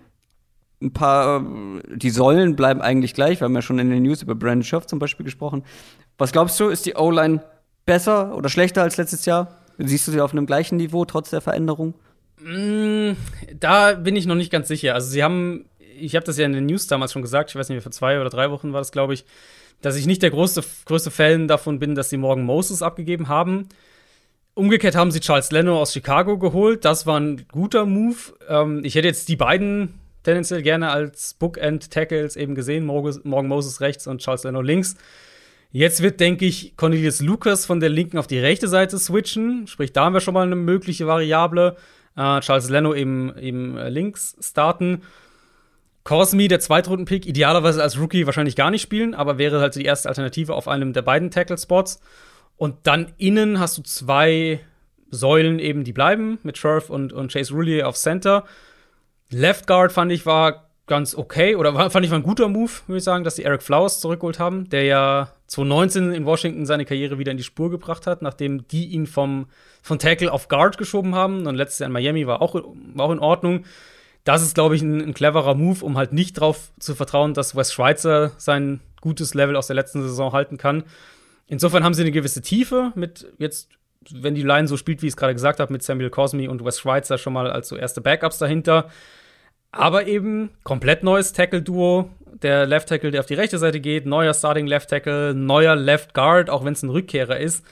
ein 0.81 0.93
paar, 0.93 1.43
die 1.87 2.09
Säulen 2.09 2.55
bleiben 2.55 2.81
eigentlich 2.81 3.13
gleich. 3.13 3.39
Wir 3.39 3.45
haben 3.45 3.55
ja 3.55 3.61
schon 3.61 3.79
in 3.79 3.89
den 3.89 4.03
News 4.03 4.21
über 4.21 4.35
Brandon 4.35 4.63
Scherf 4.63 4.85
zum 4.85 4.99
Beispiel 4.99 5.23
gesprochen. 5.23 5.63
Was 6.17 6.31
glaubst 6.31 6.59
du, 6.59 6.67
ist 6.69 6.85
die 6.85 6.95
O-Line 6.95 7.41
besser 7.85 8.35
oder 8.35 8.49
schlechter 8.49 8.83
als 8.83 8.97
letztes 8.97 9.25
Jahr? 9.25 9.55
Siehst 9.79 10.07
du 10.07 10.11
sie 10.11 10.21
auf 10.21 10.31
einem 10.31 10.45
gleichen 10.45 10.77
Niveau 10.77 11.05
trotz 11.05 11.29
der 11.29 11.41
Veränderung? 11.41 11.95
Mm, 12.39 13.13
da 13.59 13.93
bin 13.93 14.15
ich 14.15 14.25
noch 14.25 14.35
nicht 14.35 14.51
ganz 14.51 14.67
sicher. 14.67 14.93
Also 14.93 15.09
sie 15.09 15.23
haben, 15.23 15.65
ich 15.79 16.15
habe 16.15 16.25
das 16.25 16.37
ja 16.37 16.45
in 16.45 16.53
den 16.53 16.67
News 16.67 16.87
damals 16.87 17.11
schon 17.11 17.21
gesagt, 17.21 17.49
ich 17.49 17.55
weiß 17.55 17.69
nicht 17.69 17.81
vor 17.81 17.91
zwei 17.91 18.19
oder 18.19 18.29
drei 18.29 18.51
Wochen 18.51 18.73
war 18.73 18.81
das, 18.81 18.91
glaube 18.91 19.13
ich, 19.13 19.25
dass 19.81 19.95
ich 19.95 20.05
nicht 20.05 20.21
der 20.23 20.31
größte, 20.31 20.63
größte 20.85 21.11
Fan 21.11 21.47
davon 21.47 21.79
bin, 21.79 21.95
dass 21.95 22.09
sie 22.09 22.17
morgen 22.17 22.43
Moses 22.43 22.81
abgegeben 22.81 23.27
haben. 23.27 23.67
Umgekehrt 24.53 24.95
haben 24.95 25.11
sie 25.11 25.19
Charles 25.19 25.51
Leno 25.51 25.79
aus 25.79 25.93
Chicago 25.93 26.39
geholt. 26.39 26.83
Das 26.83 27.05
war 27.05 27.19
ein 27.19 27.45
guter 27.51 27.85
Move. 27.85 28.17
Ähm, 28.49 28.81
ich 28.83 28.95
hätte 28.95 29.07
jetzt 29.07 29.29
die 29.29 29.35
beiden 29.35 29.99
tendenziell 30.23 30.61
gerne 30.61 30.89
als 30.89 31.33
Bookend-Tackles 31.35 32.35
eben 32.35 32.55
gesehen. 32.55 32.85
Morgan 32.85 33.47
Moses 33.47 33.81
rechts 33.81 34.07
und 34.07 34.21
Charles 34.21 34.43
Leno 34.43 34.61
links. 34.61 34.95
Jetzt 35.71 36.01
wird, 36.01 36.19
denke 36.19 36.45
ich, 36.45 36.75
Cornelius 36.77 37.21
Lucas 37.21 37.65
von 37.65 37.79
der 37.79 37.89
linken 37.89 38.17
auf 38.17 38.27
die 38.27 38.39
rechte 38.39 38.67
Seite 38.67 38.97
switchen. 38.97 39.67
Sprich, 39.67 39.93
da 39.93 40.05
haben 40.05 40.13
wir 40.13 40.21
schon 40.21 40.33
mal 40.33 40.45
eine 40.45 40.55
mögliche 40.55 41.07
Variable. 41.07 41.75
Äh, 42.15 42.39
Charles 42.39 42.69
Leno 42.69 42.93
eben, 42.93 43.37
eben 43.37 43.77
äh, 43.77 43.89
links 43.89 44.37
starten. 44.41 45.01
Cosmi, 46.03 46.47
der 46.47 46.61
Zweitrunden-Pick, 46.61 47.25
idealerweise 47.25 47.83
als 47.83 47.99
Rookie 47.99 48.25
wahrscheinlich 48.25 48.55
gar 48.55 48.71
nicht 48.71 48.81
spielen, 48.81 49.13
aber 49.13 49.37
wäre 49.37 49.59
halt 49.59 49.75
die 49.75 49.83
erste 49.83 50.07
Alternative 50.07 50.53
auf 50.53 50.69
einem 50.69 50.93
der 50.93 51.01
beiden 51.01 51.31
Tackle-Spots. 51.31 51.99
Und 52.55 52.75
dann 52.83 53.11
innen 53.17 53.59
hast 53.59 53.77
du 53.77 53.83
zwei 53.83 54.61
Säulen 55.11 55.59
eben, 55.59 55.83
die 55.83 55.91
bleiben, 55.91 56.39
mit 56.43 56.57
Scherf 56.57 56.89
und, 56.89 57.11
und 57.11 57.33
Chase 57.33 57.53
Roulier 57.53 57.87
auf 57.87 57.97
Center. 57.97 58.45
Left 59.29 59.67
Guard 59.67 59.91
fand 59.91 60.11
ich 60.11 60.25
war 60.25 60.67
ganz 60.87 61.15
okay 61.15 61.55
oder 61.55 61.73
war, 61.73 61.89
fand 61.89 62.05
ich 62.05 62.11
war 62.11 62.17
ein 62.17 62.23
guter 62.23 62.47
Move, 62.47 62.71
würde 62.87 62.97
ich 62.97 63.03
sagen, 63.03 63.23
dass 63.23 63.35
die 63.35 63.43
Eric 63.43 63.61
Flowers 63.61 63.99
zurückgeholt 63.99 64.39
haben, 64.39 64.69
der 64.69 64.83
ja 64.83 65.33
2019 65.47 66.13
in 66.13 66.25
Washington 66.25 66.65
seine 66.65 66.85
Karriere 66.85 67.19
wieder 67.19 67.31
in 67.31 67.37
die 67.37 67.43
Spur 67.43 67.69
gebracht 67.69 68.07
hat, 68.07 68.21
nachdem 68.21 68.67
die 68.67 68.85
ihn 68.87 69.05
vom, 69.05 69.47
von 69.81 69.99
Tackle 69.99 70.31
auf 70.31 70.47
Guard 70.47 70.77
geschoben 70.77 71.13
haben. 71.13 71.45
Und 71.45 71.55
letztes 71.55 71.79
Jahr 71.79 71.87
in 71.87 71.93
Miami 71.93 72.25
war 72.25 72.41
auch, 72.41 72.55
war 72.55 73.05
auch 73.05 73.11
in 73.11 73.19
Ordnung. 73.19 73.65
Das 74.23 74.41
ist, 74.41 74.55
glaube 74.55 74.75
ich, 74.75 74.81
ein, 74.81 75.01
ein, 75.01 75.13
cleverer 75.13 75.55
Move, 75.55 75.85
um 75.85 75.97
halt 75.97 76.11
nicht 76.11 76.37
darauf 76.37 76.71
zu 76.79 76.95
vertrauen, 76.95 77.33
dass 77.33 77.55
Wes 77.55 77.71
Schweitzer 77.71 78.31
sein 78.37 78.81
gutes 78.99 79.33
Level 79.33 79.55
aus 79.55 79.67
der 79.67 79.75
letzten 79.75 80.01
Saison 80.01 80.33
halten 80.33 80.57
kann. 80.57 80.83
Insofern 81.47 81.83
haben 81.85 81.93
sie 81.93 82.01
eine 82.01 82.11
gewisse 82.11 82.41
Tiefe 82.41 82.91
mit 82.95 83.31
jetzt, 83.37 83.69
wenn 84.11 84.35
die 84.35 84.43
Line 84.43 84.67
so 84.67 84.77
spielt, 84.77 85.01
wie 85.01 85.07
ich 85.07 85.13
es 85.13 85.17
gerade 85.17 85.33
gesagt 85.33 85.59
habe, 85.59 85.71
mit 85.71 85.83
Samuel 85.83 86.09
Cosme 86.09 86.49
und 86.49 86.63
Wes 86.63 86.79
Schweitzer 86.79 87.17
schon 87.17 87.33
mal 87.33 87.49
als 87.49 87.67
so 87.67 87.75
erste 87.75 88.01
Backups 88.01 88.37
dahinter. 88.37 88.89
Aber 89.71 90.07
eben 90.07 90.51
komplett 90.63 91.03
neues 91.03 91.33
Tackle-Duo. 91.33 92.09
Der 92.41 92.65
Left 92.65 92.89
Tackle, 92.89 93.11
der 93.11 93.21
auf 93.21 93.25
die 93.25 93.33
rechte 93.33 93.57
Seite 93.57 93.79
geht, 93.79 94.05
neuer 94.05 94.33
Starting 94.33 94.67
Left 94.67 94.89
Tackle, 94.89 95.33
neuer 95.33 95.75
Left 95.75 96.13
Guard, 96.13 96.49
auch 96.49 96.63
wenn 96.63 96.73
es 96.73 96.83
ein 96.83 96.89
Rückkehrer 96.89 97.39
ist. 97.39 97.65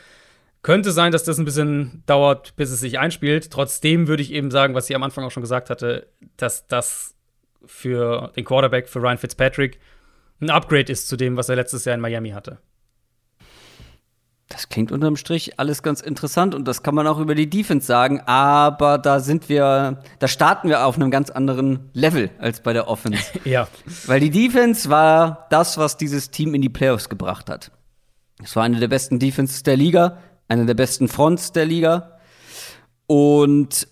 Könnte 0.64 0.91
sein, 0.91 1.12
dass 1.12 1.24
das 1.24 1.38
ein 1.38 1.45
bisschen 1.45 2.02
dauert, 2.07 2.56
bis 2.56 2.72
es 2.72 2.80
sich 2.80 2.98
einspielt. 2.98 3.52
Trotzdem 3.52 4.07
würde 4.07 4.24
ich 4.24 4.34
eben 4.34 4.49
sagen, 4.49 4.74
was 4.74 4.90
ich 4.90 4.95
am 4.95 5.03
Anfang 5.03 5.24
auch 5.24 5.32
schon 5.32 5.44
gesagt 5.44 5.70
hatte, 5.70 6.07
dass 6.38 6.66
das 6.68 7.16
für 7.66 8.32
den 8.36 8.45
Quarterback, 8.45 8.90
für 8.90 8.99
Ryan 8.99 9.20
Fitzpatrick, 9.20 9.80
ein 10.41 10.49
Upgrade 10.49 10.91
ist 10.91 11.07
zu 11.07 11.18
dem, 11.18 11.38
was 11.38 11.49
er 11.49 11.56
letztes 11.56 11.86
Jahr 11.86 11.95
in 11.95 12.02
Miami 12.02 12.32
hatte. 12.32 12.57
Das 14.49 14.69
klingt 14.69 14.91
unterm 14.91 15.15
Strich 15.15 15.59
alles 15.59 15.81
ganz 15.81 16.01
interessant 16.01 16.53
und 16.53 16.67
das 16.67 16.84
kann 16.84 16.93
man 16.93 17.07
auch 17.07 17.17
über 17.17 17.34
die 17.34 17.49
Defense 17.49 17.88
sagen, 17.88 18.22
aber 18.22 18.99
da 18.99 19.19
sind 19.19 19.49
wir, 19.49 20.03
da 20.19 20.27
starten 20.27 20.69
wir 20.69 20.85
auf 20.85 20.95
einem 20.95 21.09
ganz 21.09 21.31
anderen 21.31 21.89
Level 21.93 22.30
als 22.38 22.61
bei 22.61 22.72
der 22.72 22.88
Offense. 22.88 23.23
ja. 23.43 23.67
Weil 24.05 24.19
die 24.19 24.30
Defense 24.30 24.89
war 24.89 25.47
das, 25.49 25.80
was 25.80 25.97
dieses 25.97 26.30
Team 26.30 26.53
in 26.53 26.61
die 26.61 26.69
Playoffs 26.69 27.09
gebracht 27.09 27.49
hat. 27.49 27.72
Es 28.43 28.55
war 28.55 28.63
eine 28.63 28.80
der 28.80 28.88
besten 28.88 29.17
Defenses 29.17 29.63
der 29.63 29.77
Liga, 29.77 30.19
eine 30.47 30.67
der 30.67 30.76
besten 30.76 31.07
Fronts 31.07 31.51
der 31.51 31.65
Liga 31.65 32.19
und 33.07 33.88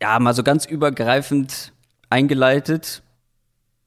ja, 0.00 0.18
mal 0.20 0.34
so 0.34 0.44
ganz 0.44 0.66
übergreifend 0.66 1.72
eingeleitet, 2.10 3.02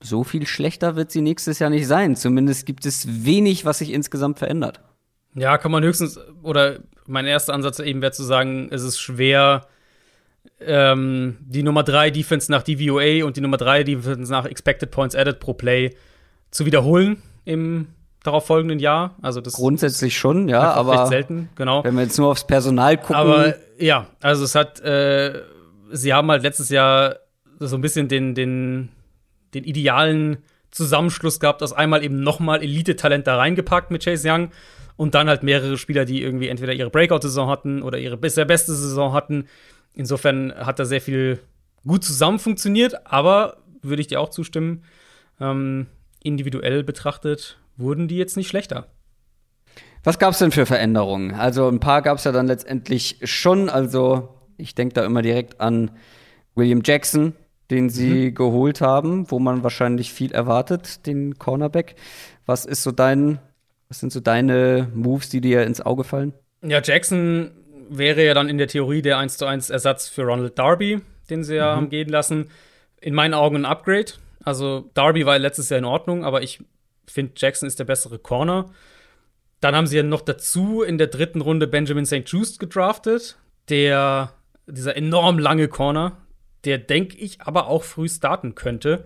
so 0.01 0.25
viel 0.25 0.45
schlechter 0.47 0.97
wird 0.97 1.11
sie 1.11 1.21
nächstes 1.21 1.59
Jahr 1.59 1.69
nicht 1.69 1.87
sein. 1.87 2.17
Zumindest 2.17 2.65
gibt 2.65 2.85
es 2.85 3.25
wenig, 3.25 3.63
was 3.63 3.77
sich 3.77 3.91
insgesamt 3.91 4.37
verändert. 4.37 4.81
Ja, 5.35 5.57
kann 5.57 5.71
man 5.71 5.83
höchstens, 5.83 6.19
oder 6.41 6.79
mein 7.07 7.25
erster 7.25 7.53
Ansatz 7.53 7.79
eben 7.79 8.01
wäre 8.01 8.11
zu 8.11 8.23
sagen, 8.23 8.69
es 8.71 8.83
ist 8.83 8.99
schwer, 8.99 9.67
ähm, 10.59 11.37
die 11.41 11.63
Nummer 11.63 11.83
3 11.83 12.11
Defense 12.11 12.51
nach 12.51 12.63
DVOA 12.63 13.25
und 13.25 13.37
die 13.37 13.41
Nummer 13.41 13.57
3 13.57 13.83
Defense 13.83 14.31
nach 14.31 14.45
Expected 14.45 14.91
Points 14.91 15.15
Added 15.15 15.39
pro 15.39 15.53
Play 15.53 15.95
zu 16.51 16.65
wiederholen 16.65 17.21
im 17.45 17.87
darauf 18.23 18.45
folgenden 18.45 18.79
Jahr. 18.79 19.15
Also 19.21 19.41
das 19.41 19.53
grundsätzlich 19.53 20.17
schon, 20.17 20.47
ja, 20.47 20.71
aber 20.71 21.07
selten, 21.07 21.49
genau. 21.55 21.83
Wenn 21.83 21.95
wir 21.95 22.03
jetzt 22.03 22.17
nur 22.17 22.29
aufs 22.29 22.47
Personal 22.47 22.97
gucken. 22.97 23.15
Aber 23.15 23.55
ja, 23.77 24.07
also 24.21 24.45
es 24.45 24.55
hat, 24.55 24.79
äh, 24.81 25.41
sie 25.91 26.13
haben 26.13 26.29
halt 26.31 26.43
letztes 26.43 26.69
Jahr 26.69 27.17
so 27.59 27.75
ein 27.75 27.81
bisschen 27.81 28.07
den, 28.07 28.33
den, 28.33 28.89
den 29.53 29.63
idealen 29.63 30.37
Zusammenschluss 30.71 31.39
gehabt, 31.39 31.61
aus 31.61 31.73
einmal 31.73 32.03
eben 32.03 32.21
nochmal 32.21 32.63
Elite-Talent 32.63 33.27
da 33.27 33.37
reingepackt 33.37 33.91
mit 33.91 34.03
Chase 34.03 34.29
Young 34.29 34.49
und 34.95 35.15
dann 35.15 35.27
halt 35.27 35.43
mehrere 35.43 35.77
Spieler, 35.77 36.05
die 36.05 36.21
irgendwie 36.21 36.47
entweder 36.47 36.73
ihre 36.73 36.89
Breakout-Saison 36.89 37.49
hatten 37.49 37.81
oder 37.81 37.97
ihre 37.97 38.17
bisher 38.17 38.45
beste 38.45 38.73
Saison 38.73 39.13
hatten. 39.13 39.45
Insofern 39.93 40.53
hat 40.53 40.79
da 40.79 40.85
sehr 40.85 41.01
viel 41.01 41.39
gut 41.85 42.03
zusammen 42.03 42.39
funktioniert, 42.39 43.05
aber 43.05 43.57
würde 43.81 44.01
ich 44.01 44.07
dir 44.07 44.21
auch 44.21 44.29
zustimmen, 44.29 44.83
ähm, 45.39 45.87
individuell 46.23 46.83
betrachtet 46.83 47.57
wurden 47.75 48.07
die 48.07 48.17
jetzt 48.17 48.37
nicht 48.37 48.47
schlechter. 48.47 48.87
Was 50.03 50.19
gab 50.19 50.33
es 50.33 50.39
denn 50.39 50.51
für 50.51 50.65
Veränderungen? 50.65 51.33
Also 51.33 51.67
ein 51.67 51.79
paar 51.79 52.01
gab 52.01 52.17
es 52.17 52.23
ja 52.23 52.31
dann 52.31 52.47
letztendlich 52.47 53.19
schon. 53.23 53.69
Also 53.69 54.29
ich 54.57 54.75
denke 54.75 54.93
da 54.93 55.05
immer 55.05 55.21
direkt 55.21 55.61
an 55.61 55.91
William 56.55 56.81
Jackson, 56.83 57.33
den 57.71 57.89
sie 57.89 58.29
mhm. 58.29 58.35
geholt 58.35 58.81
haben, 58.81 59.31
wo 59.31 59.39
man 59.39 59.63
wahrscheinlich 59.63 60.11
viel 60.11 60.31
erwartet, 60.31 61.05
den 61.07 61.39
Cornerback. 61.39 61.95
Was 62.45 62.65
ist 62.65 62.83
so 62.83 62.91
dein 62.91 63.39
was 63.93 63.99
sind 63.99 64.11
so 64.11 64.21
deine 64.21 64.89
Moves, 64.95 65.29
die 65.29 65.39
dir 65.39 65.67
ins 65.67 65.79
Auge 65.79 66.03
fallen? 66.03 66.33
Ja, 66.63 66.81
Jackson 66.83 67.51
wäre 67.91 68.25
ja 68.25 68.33
dann 68.33 68.49
in 68.49 68.57
der 68.57 68.67
Theorie 68.67 69.03
der 69.03 69.19
1 69.19 69.37
zu 69.37 69.45
1 69.45 69.69
Ersatz 69.69 70.09
für 70.09 70.23
Ronald 70.23 70.57
Darby, 70.57 71.01
den 71.29 71.43
sie 71.43 71.57
ja 71.57 71.73
mhm. 71.73 71.75
haben 71.75 71.89
gehen 71.89 72.09
lassen. 72.09 72.49
In 73.01 73.13
meinen 73.13 73.35
Augen 73.35 73.57
ein 73.57 73.65
Upgrade. 73.65 74.13
Also 74.43 74.89
Darby 74.95 75.27
war 75.27 75.37
letztes 75.37 75.69
Jahr 75.69 75.77
in 75.77 75.85
Ordnung, 75.85 76.25
aber 76.25 76.41
ich 76.41 76.63
finde, 77.05 77.33
Jackson 77.35 77.67
ist 77.67 77.77
der 77.77 77.83
bessere 77.83 78.17
Corner. 78.17 78.71
Dann 79.59 79.75
haben 79.75 79.85
sie 79.85 79.97
ja 79.97 80.01
noch 80.01 80.21
dazu 80.21 80.81
in 80.81 80.97
der 80.97 81.07
dritten 81.07 81.41
Runde 81.41 81.67
Benjamin 81.67 82.07
St. 82.07 82.23
Just 82.25 82.59
gedraftet, 82.59 83.37
der 83.69 84.33
dieser 84.65 84.97
enorm 84.97 85.37
lange 85.37 85.67
Corner, 85.67 86.17
der 86.65 86.79
denke 86.79 87.15
ich 87.19 87.41
aber 87.41 87.67
auch 87.67 87.83
früh 87.83 88.09
starten 88.09 88.55
könnte. 88.55 89.05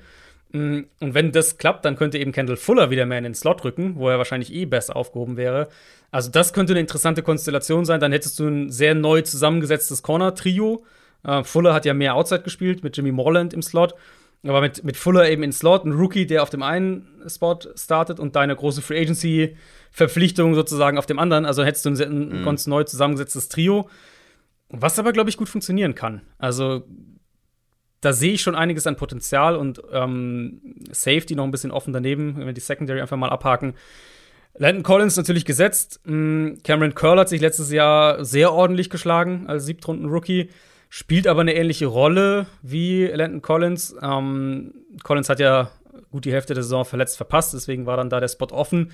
Mm, 0.51 0.81
und 0.99 1.13
wenn 1.13 1.31
das 1.31 1.57
klappt, 1.57 1.85
dann 1.85 1.95
könnte 1.95 2.17
eben 2.17 2.31
Kendall 2.31 2.57
Fuller 2.57 2.89
wieder 2.89 3.05
mehr 3.05 3.17
in 3.17 3.23
den 3.25 3.35
Slot 3.35 3.63
rücken, 3.63 3.95
wo 3.95 4.09
er 4.09 4.17
wahrscheinlich 4.17 4.53
eh 4.53 4.65
besser 4.65 4.95
aufgehoben 4.95 5.37
wäre. 5.37 5.67
Also, 6.11 6.31
das 6.31 6.53
könnte 6.53 6.73
eine 6.73 6.79
interessante 6.79 7.23
Konstellation 7.23 7.85
sein. 7.85 7.99
Dann 7.99 8.11
hättest 8.11 8.39
du 8.39 8.47
ein 8.47 8.71
sehr 8.71 8.95
neu 8.95 9.21
zusammengesetztes 9.21 10.03
Corner-Trio. 10.03 10.85
Äh, 11.23 11.43
Fuller 11.43 11.73
hat 11.73 11.85
ja 11.85 11.93
mehr 11.93 12.15
Outside 12.15 12.43
gespielt 12.43 12.83
mit 12.83 12.95
Jimmy 12.95 13.11
Morland 13.11 13.53
im 13.53 13.61
Slot. 13.61 13.93
Aber 14.43 14.61
mit, 14.61 14.83
mit 14.83 14.97
Fuller 14.97 15.29
eben 15.29 15.43
in 15.43 15.51
Slot, 15.51 15.85
ein 15.85 15.91
Rookie, 15.91 16.27
der 16.27 16.43
auf 16.43 16.49
dem 16.49 16.63
einen 16.63 17.07
Spot 17.27 17.59
startet 17.75 18.19
und 18.19 18.35
deine 18.35 18.55
große 18.55 18.81
Free 18.81 19.01
Agency-Verpflichtung 19.01 20.53
sozusagen 20.53 20.97
auf 20.97 21.05
dem 21.05 21.19
anderen. 21.19 21.45
Also 21.45 21.63
hättest 21.63 21.85
du 21.85 21.89
ein, 21.89 22.01
ein 22.01 22.39
mhm. 22.41 22.45
ganz 22.45 22.67
neu 22.67 22.83
zusammengesetztes 22.83 23.49
Trio. 23.49 23.89
Was 24.69 24.99
aber, 24.99 25.11
glaube 25.11 25.29
ich, 25.29 25.37
gut 25.37 25.49
funktionieren 25.49 25.95
kann. 25.95 26.21
Also 26.37 26.83
da 28.01 28.13
sehe 28.13 28.33
ich 28.33 28.41
schon 28.41 28.55
einiges 28.55 28.85
an 28.85 28.95
Potenzial 28.95 29.55
und 29.55 29.81
ähm, 29.91 30.61
Safety 30.91 31.35
noch 31.35 31.43
ein 31.43 31.51
bisschen 31.51 31.71
offen 31.71 31.93
daneben, 31.93 32.37
wenn 32.37 32.45
wir 32.45 32.53
die 32.53 32.61
Secondary 32.61 33.01
einfach 33.01 33.17
mal 33.17 33.29
abhaken. 33.29 33.73
Landon 34.57 34.83
Collins 34.83 35.17
natürlich 35.17 35.45
gesetzt. 35.45 36.01
Mm, 36.05 36.55
Cameron 36.63 36.95
Curl 36.95 37.19
hat 37.19 37.29
sich 37.29 37.41
letztes 37.41 37.71
Jahr 37.71 38.23
sehr 38.23 38.53
ordentlich 38.53 38.89
geschlagen 38.89 39.45
als 39.47 39.65
Siebtrunden-Rookie, 39.65 40.49
spielt 40.89 41.27
aber 41.27 41.41
eine 41.41 41.55
ähnliche 41.55 41.87
Rolle 41.87 42.47
wie 42.61 43.05
Landon 43.05 43.41
Collins. 43.41 43.95
Ähm, 44.01 44.73
Collins 45.03 45.29
hat 45.29 45.39
ja 45.39 45.71
gut 46.11 46.25
die 46.25 46.31
Hälfte 46.31 46.53
der 46.53 46.63
Saison 46.63 46.85
verletzt 46.85 47.17
verpasst, 47.17 47.53
deswegen 47.53 47.85
war 47.85 47.97
dann 47.97 48.09
da 48.09 48.19
der 48.19 48.29
Spot 48.29 48.47
offen. 48.51 48.91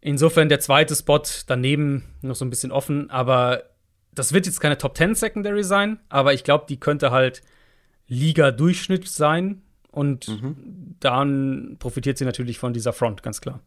Insofern 0.00 0.48
der 0.48 0.60
zweite 0.60 0.94
Spot 0.94 1.22
daneben 1.46 2.04
noch 2.22 2.34
so 2.34 2.44
ein 2.44 2.50
bisschen 2.50 2.72
offen, 2.72 3.10
aber 3.10 3.64
das 4.14 4.32
wird 4.32 4.46
jetzt 4.46 4.60
keine 4.60 4.78
Top 4.78 4.96
10 4.96 5.14
Secondary 5.14 5.62
sein, 5.62 6.00
aber 6.08 6.32
ich 6.34 6.42
glaube, 6.42 6.64
die 6.68 6.80
könnte 6.80 7.10
halt 7.10 7.42
Liga-Durchschnitt 8.10 9.08
sein. 9.08 9.62
Und 9.90 10.28
mhm. 10.28 10.96
dann 11.00 11.76
profitiert 11.78 12.18
sie 12.18 12.24
natürlich 12.24 12.58
von 12.58 12.72
dieser 12.72 12.92
Front, 12.92 13.22
ganz 13.22 13.40
klar. 13.40 13.60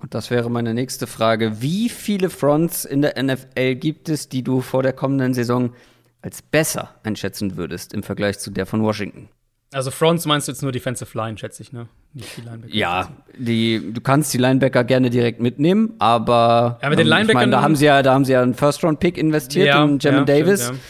Und 0.00 0.14
das 0.14 0.30
wäre 0.30 0.50
meine 0.50 0.74
nächste 0.74 1.06
Frage. 1.06 1.60
Wie 1.60 1.88
viele 1.88 2.30
Fronts 2.30 2.84
in 2.84 3.02
der 3.02 3.22
NFL 3.22 3.74
gibt 3.76 4.08
es, 4.08 4.28
die 4.28 4.42
du 4.42 4.60
vor 4.60 4.82
der 4.82 4.92
kommenden 4.92 5.34
Saison 5.34 5.74
als 6.22 6.42
besser 6.42 6.94
einschätzen 7.02 7.56
würdest 7.56 7.92
im 7.92 8.02
Vergleich 8.02 8.38
zu 8.38 8.50
der 8.50 8.66
von 8.66 8.82
Washington? 8.82 9.28
Also 9.72 9.90
Fronts 9.90 10.24
meinst 10.24 10.48
du 10.48 10.52
jetzt 10.52 10.62
nur 10.62 10.72
Defensive 10.72 11.16
Line, 11.16 11.36
schätze 11.36 11.62
ich, 11.62 11.72
ne? 11.72 11.88
Nicht 12.14 12.38
die 12.38 12.40
Linebacker. 12.40 12.74
Ja, 12.74 13.08
die, 13.36 13.92
du 13.92 14.00
kannst 14.00 14.32
die 14.32 14.38
Linebacker 14.38 14.82
gerne 14.82 15.10
direkt 15.10 15.40
mitnehmen, 15.40 15.94
aber 15.98 16.78
ja, 16.80 16.88
mit 16.88 16.98
den 16.98 17.06
Linebackern, 17.06 17.28
ich 17.28 17.34
mein, 17.34 17.50
da 17.50 17.60
haben 17.60 17.76
sie 17.76 17.84
ja, 17.84 18.02
da 18.02 18.14
haben 18.14 18.24
sie 18.24 18.32
ja 18.32 18.42
einen 18.42 18.54
First-Round-Pick 18.54 19.18
investiert 19.18 19.66
ja, 19.66 19.84
in 19.84 19.98
Jamin 19.98 20.20
ja, 20.20 20.24
Davis. 20.24 20.64
Stimmt, 20.64 20.78
ja. 20.78 20.84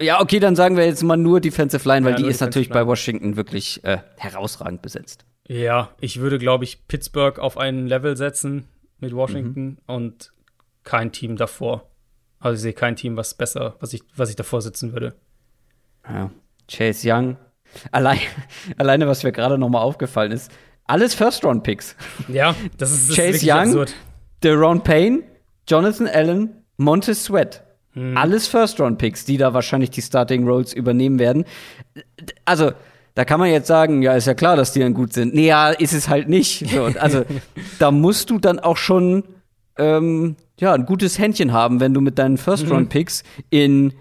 Ja, 0.00 0.20
okay, 0.20 0.38
dann 0.38 0.54
sagen 0.54 0.76
wir 0.76 0.86
jetzt 0.86 1.02
mal 1.02 1.16
nur 1.16 1.40
Defensive 1.40 1.86
Line, 1.88 2.06
weil 2.06 2.12
ja, 2.12 2.18
die 2.18 2.26
ist 2.26 2.40
natürlich 2.40 2.68
bei 2.68 2.86
Washington 2.86 3.36
wirklich 3.36 3.82
äh, 3.84 3.98
herausragend 4.16 4.80
besetzt. 4.80 5.24
Ja, 5.48 5.90
ich 6.00 6.20
würde, 6.20 6.38
glaube 6.38 6.64
ich, 6.64 6.86
Pittsburgh 6.86 7.38
auf 7.38 7.56
ein 7.56 7.86
Level 7.86 8.16
setzen 8.16 8.68
mit 9.00 9.14
Washington 9.14 9.64
mhm. 9.64 9.78
und 9.86 10.32
kein 10.84 11.10
Team 11.10 11.36
davor. 11.36 11.90
Also 12.38 12.54
ich 12.56 12.60
sehe 12.62 12.72
kein 12.72 12.96
Team, 12.96 13.16
was 13.16 13.34
besser, 13.34 13.76
was 13.80 13.92
ich, 13.92 14.02
was 14.14 14.30
ich 14.30 14.36
davor 14.36 14.62
sitzen 14.62 14.92
würde. 14.92 15.14
Ja. 16.08 16.30
Chase 16.70 17.10
Young. 17.10 17.36
Allein, 17.90 18.18
alleine, 18.76 19.08
was 19.08 19.24
mir 19.24 19.32
gerade 19.32 19.58
noch 19.58 19.68
mal 19.68 19.80
aufgefallen 19.80 20.32
ist, 20.32 20.52
alles 20.86 21.14
First-Round-Picks. 21.14 21.96
Ja, 22.28 22.54
das 22.78 22.92
ist, 22.92 23.10
das 23.10 23.16
Chase 23.16 23.28
ist 23.30 23.44
Young, 23.44 23.58
absurd. 23.58 23.94
Deron 24.42 24.82
Payne, 24.82 25.22
Jonathan 25.66 26.06
Allen, 26.06 26.64
Montez 26.76 27.24
Sweat. 27.24 27.64
Mhm. 27.98 28.16
Alles 28.16 28.46
First-Round-Picks, 28.48 29.24
die 29.24 29.36
da 29.36 29.54
wahrscheinlich 29.54 29.90
die 29.90 30.02
Starting 30.02 30.46
Roles 30.46 30.72
übernehmen 30.72 31.18
werden. 31.18 31.44
Also, 32.44 32.72
da 33.14 33.24
kann 33.24 33.40
man 33.40 33.50
jetzt 33.50 33.66
sagen, 33.66 34.02
ja, 34.02 34.14
ist 34.14 34.26
ja 34.26 34.34
klar, 34.34 34.56
dass 34.56 34.72
die 34.72 34.80
dann 34.80 34.94
gut 34.94 35.12
sind. 35.12 35.34
Nee, 35.34 35.48
ja, 35.48 35.70
ist 35.70 35.92
es 35.92 36.08
halt 36.08 36.28
nicht. 36.28 36.70
So, 36.70 36.84
also, 36.84 37.24
da 37.78 37.90
musst 37.90 38.30
du 38.30 38.38
dann 38.38 38.58
auch 38.60 38.76
schon 38.76 39.24
ähm, 39.76 40.36
ja, 40.60 40.72
ein 40.72 40.86
gutes 40.86 41.18
Händchen 41.18 41.52
haben, 41.52 41.80
wenn 41.80 41.94
du 41.94 42.00
mit 42.00 42.18
deinen 42.18 42.38
First-Round-Picks 42.38 43.22
mhm. 43.22 43.44
in 43.50 43.92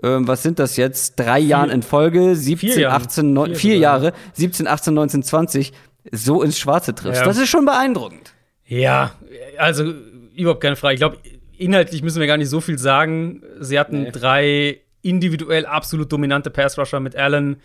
ähm, 0.00 0.28
was 0.28 0.44
sind 0.44 0.60
das 0.60 0.76
jetzt? 0.76 1.18
Drei 1.18 1.40
vier, 1.40 1.48
Jahren 1.48 1.70
in 1.70 1.82
Folge, 1.82 2.36
17, 2.36 2.70
vier 2.70 2.92
18, 2.92 3.32
9, 3.32 3.48
vier, 3.48 3.56
vier 3.56 3.76
Jahre, 3.78 4.12
17, 4.34 4.68
18, 4.68 4.94
19, 4.94 5.22
20, 5.24 5.72
so 6.12 6.42
ins 6.42 6.56
Schwarze 6.56 6.94
triffst. 6.94 7.20
Ja. 7.20 7.26
Das 7.26 7.36
ist 7.36 7.48
schon 7.48 7.64
beeindruckend. 7.64 8.32
Ja, 8.64 9.12
also 9.56 9.92
überhaupt 10.36 10.60
keine 10.60 10.76
Frage. 10.76 10.94
Ich 10.94 11.00
glaube, 11.00 11.18
inhaltlich 11.58 12.02
müssen 12.02 12.20
wir 12.20 12.26
gar 12.26 12.36
nicht 12.36 12.48
so 12.48 12.60
viel 12.60 12.78
sagen. 12.78 13.42
Sie 13.60 13.78
hatten 13.78 14.04
nee. 14.04 14.10
drei 14.10 14.80
individuell 15.02 15.66
absolut 15.66 16.12
dominante 16.12 16.50
Pass-Rusher 16.50 17.00
mit 17.00 17.16
Allen, 17.16 17.56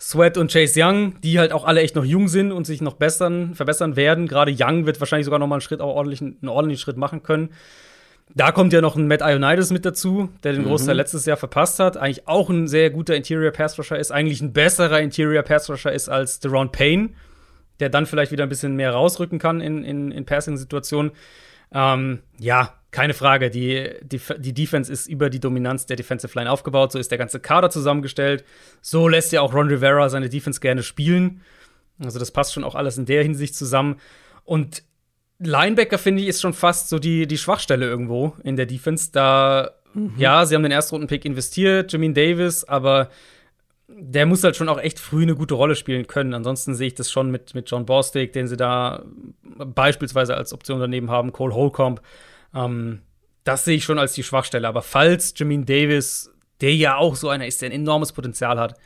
Sweat 0.00 0.38
und 0.38 0.50
Chase 0.50 0.80
Young, 0.82 1.20
die 1.20 1.38
halt 1.38 1.52
auch 1.52 1.64
alle 1.64 1.82
echt 1.82 1.94
noch 1.94 2.04
jung 2.04 2.28
sind 2.28 2.52
und 2.52 2.66
sich 2.66 2.80
noch 2.80 2.94
bessern, 2.94 3.54
verbessern 3.54 3.96
werden. 3.96 4.28
Gerade 4.28 4.54
Young 4.58 4.86
wird 4.86 4.98
wahrscheinlich 4.98 5.26
sogar 5.26 5.38
noch 5.38 5.46
mal 5.46 5.56
einen 5.56 5.60
Schritt, 5.60 5.80
auch 5.82 5.94
ordentlich, 5.94 6.22
einen 6.22 6.48
ordentlichen 6.48 6.80
Schritt 6.80 6.96
machen 6.96 7.22
können. 7.22 7.50
Da 8.34 8.52
kommt 8.52 8.72
ja 8.72 8.80
noch 8.80 8.96
ein 8.96 9.08
Matt 9.08 9.22
Ionides 9.22 9.70
mit 9.72 9.84
dazu, 9.84 10.30
der 10.44 10.52
den 10.52 10.64
Großteil 10.64 10.94
mhm. 10.94 10.98
letztes 10.98 11.26
Jahr 11.26 11.36
verpasst 11.36 11.80
hat. 11.80 11.96
Eigentlich 11.96 12.28
auch 12.28 12.48
ein 12.48 12.68
sehr 12.68 12.90
guter 12.90 13.14
Interior 13.14 13.50
Pass 13.50 13.78
Rusher 13.78 13.98
ist, 13.98 14.10
eigentlich 14.10 14.40
ein 14.40 14.52
besserer 14.52 15.00
Interior 15.00 15.42
Pass 15.42 15.68
Rusher 15.68 15.92
ist 15.92 16.08
als 16.08 16.40
Deron 16.40 16.70
Payne, 16.70 17.10
der 17.80 17.88
dann 17.88 18.06
vielleicht 18.06 18.30
wieder 18.32 18.44
ein 18.44 18.48
bisschen 18.48 18.76
mehr 18.76 18.92
rausrücken 18.92 19.38
kann 19.38 19.60
in, 19.60 19.84
in, 19.84 20.12
in 20.12 20.24
Passing-Situationen. 20.24 21.10
Ähm, 21.72 22.20
ja, 22.38 22.79
keine 22.90 23.14
Frage, 23.14 23.50
die, 23.50 23.90
die, 24.02 24.20
die 24.38 24.52
Defense 24.52 24.92
ist 24.92 25.06
über 25.06 25.30
die 25.30 25.40
Dominanz 25.40 25.86
der 25.86 25.96
Defensive 25.96 26.36
Line 26.36 26.50
aufgebaut. 26.50 26.92
So 26.92 26.98
ist 26.98 27.10
der 27.10 27.18
ganze 27.18 27.38
Kader 27.38 27.70
zusammengestellt. 27.70 28.44
So 28.82 29.06
lässt 29.06 29.32
ja 29.32 29.42
auch 29.42 29.54
Ron 29.54 29.68
Rivera 29.68 30.08
seine 30.08 30.28
Defense 30.28 30.60
gerne 30.60 30.82
spielen. 30.82 31.42
Also, 32.02 32.18
das 32.18 32.30
passt 32.30 32.52
schon 32.52 32.64
auch 32.64 32.74
alles 32.74 32.98
in 32.98 33.06
der 33.06 33.22
Hinsicht 33.22 33.54
zusammen. 33.54 33.96
Und 34.44 34.82
Linebacker, 35.38 35.98
finde 35.98 36.22
ich, 36.22 36.28
ist 36.28 36.40
schon 36.40 36.52
fast 36.52 36.88
so 36.88 36.98
die, 36.98 37.26
die 37.26 37.38
Schwachstelle 37.38 37.86
irgendwo 37.86 38.34
in 38.42 38.56
der 38.56 38.66
Defense. 38.66 39.10
Da, 39.12 39.72
mhm. 39.94 40.14
ja, 40.16 40.44
sie 40.44 40.54
haben 40.54 40.62
den 40.62 40.72
Erstrunden-Pick 40.72 41.24
investiert, 41.24 41.92
Jamin 41.92 42.14
Davis, 42.14 42.64
aber 42.64 43.10
der 43.88 44.26
muss 44.26 44.44
halt 44.44 44.56
schon 44.56 44.68
auch 44.68 44.78
echt 44.78 44.98
früh 44.98 45.22
eine 45.22 45.34
gute 45.34 45.54
Rolle 45.54 45.74
spielen 45.74 46.06
können. 46.06 46.34
Ansonsten 46.34 46.74
sehe 46.74 46.88
ich 46.88 46.94
das 46.94 47.10
schon 47.10 47.30
mit, 47.30 47.54
mit 47.54 47.70
John 47.70 47.86
Bostic, 47.86 48.32
den 48.32 48.46
sie 48.46 48.56
da 48.56 49.04
beispielsweise 49.42 50.36
als 50.36 50.52
Option 50.52 50.80
daneben 50.80 51.10
haben, 51.10 51.32
Cole 51.32 51.54
Holcomb. 51.54 52.00
Ähm, 52.54 53.02
das 53.44 53.64
sehe 53.64 53.76
ich 53.76 53.84
schon 53.84 53.98
als 53.98 54.12
die 54.12 54.22
Schwachstelle. 54.22 54.68
Aber 54.68 54.82
falls 54.82 55.34
Jamin 55.36 55.66
Davis, 55.66 56.30
der 56.60 56.74
ja 56.74 56.96
auch 56.96 57.16
so 57.16 57.28
einer 57.28 57.46
ist, 57.46 57.62
der 57.62 57.70
ein 57.70 57.74
enormes 57.74 58.12
Potenzial 58.12 58.58
hat, 58.58 58.78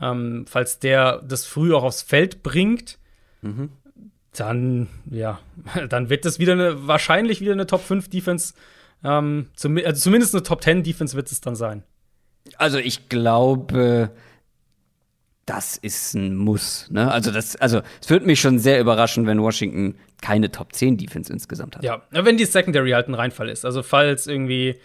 ähm, 0.00 0.44
falls 0.48 0.78
der 0.78 1.22
das 1.22 1.46
früh 1.46 1.74
auch 1.74 1.84
aufs 1.84 2.02
Feld 2.02 2.42
bringt, 2.42 2.98
mhm. 3.42 3.70
dann, 4.34 4.88
ja, 5.10 5.38
dann 5.88 6.10
wird 6.10 6.24
das 6.24 6.38
wieder 6.38 6.52
eine, 6.54 6.86
wahrscheinlich 6.86 7.40
wieder 7.40 7.52
eine 7.52 7.66
Top 7.66 7.82
5 7.82 8.08
Defense. 8.08 8.54
Ähm, 9.04 9.48
zum, 9.54 9.76
also 9.78 10.00
zumindest 10.00 10.34
eine 10.34 10.42
Top 10.42 10.62
10 10.62 10.82
Defense 10.82 11.16
wird 11.16 11.30
es 11.30 11.40
dann 11.40 11.56
sein. 11.56 11.82
Also 12.56 12.78
ich 12.78 13.08
glaube, 13.08 14.10
das 15.46 15.76
ist 15.76 16.14
ein 16.14 16.36
Muss. 16.36 16.88
Ne? 16.90 17.10
Also, 17.10 17.30
das, 17.30 17.56
also 17.56 17.82
es 18.00 18.08
würde 18.10 18.26
mich 18.26 18.40
schon 18.40 18.58
sehr 18.58 18.80
überraschen, 18.80 19.26
wenn 19.26 19.40
Washington 19.40 19.96
keine 20.20 20.52
Top 20.52 20.72
10 20.72 20.96
Defense 20.98 21.32
insgesamt 21.32 21.76
hat. 21.76 21.84
Ja, 21.84 22.02
wenn 22.10 22.36
die 22.36 22.44
Secondary 22.44 22.92
halt 22.92 23.08
ein 23.08 23.14
Reinfall 23.14 23.48
ist. 23.48 23.64
Also 23.64 23.82
falls 23.82 24.28
irgendwie 24.28 24.76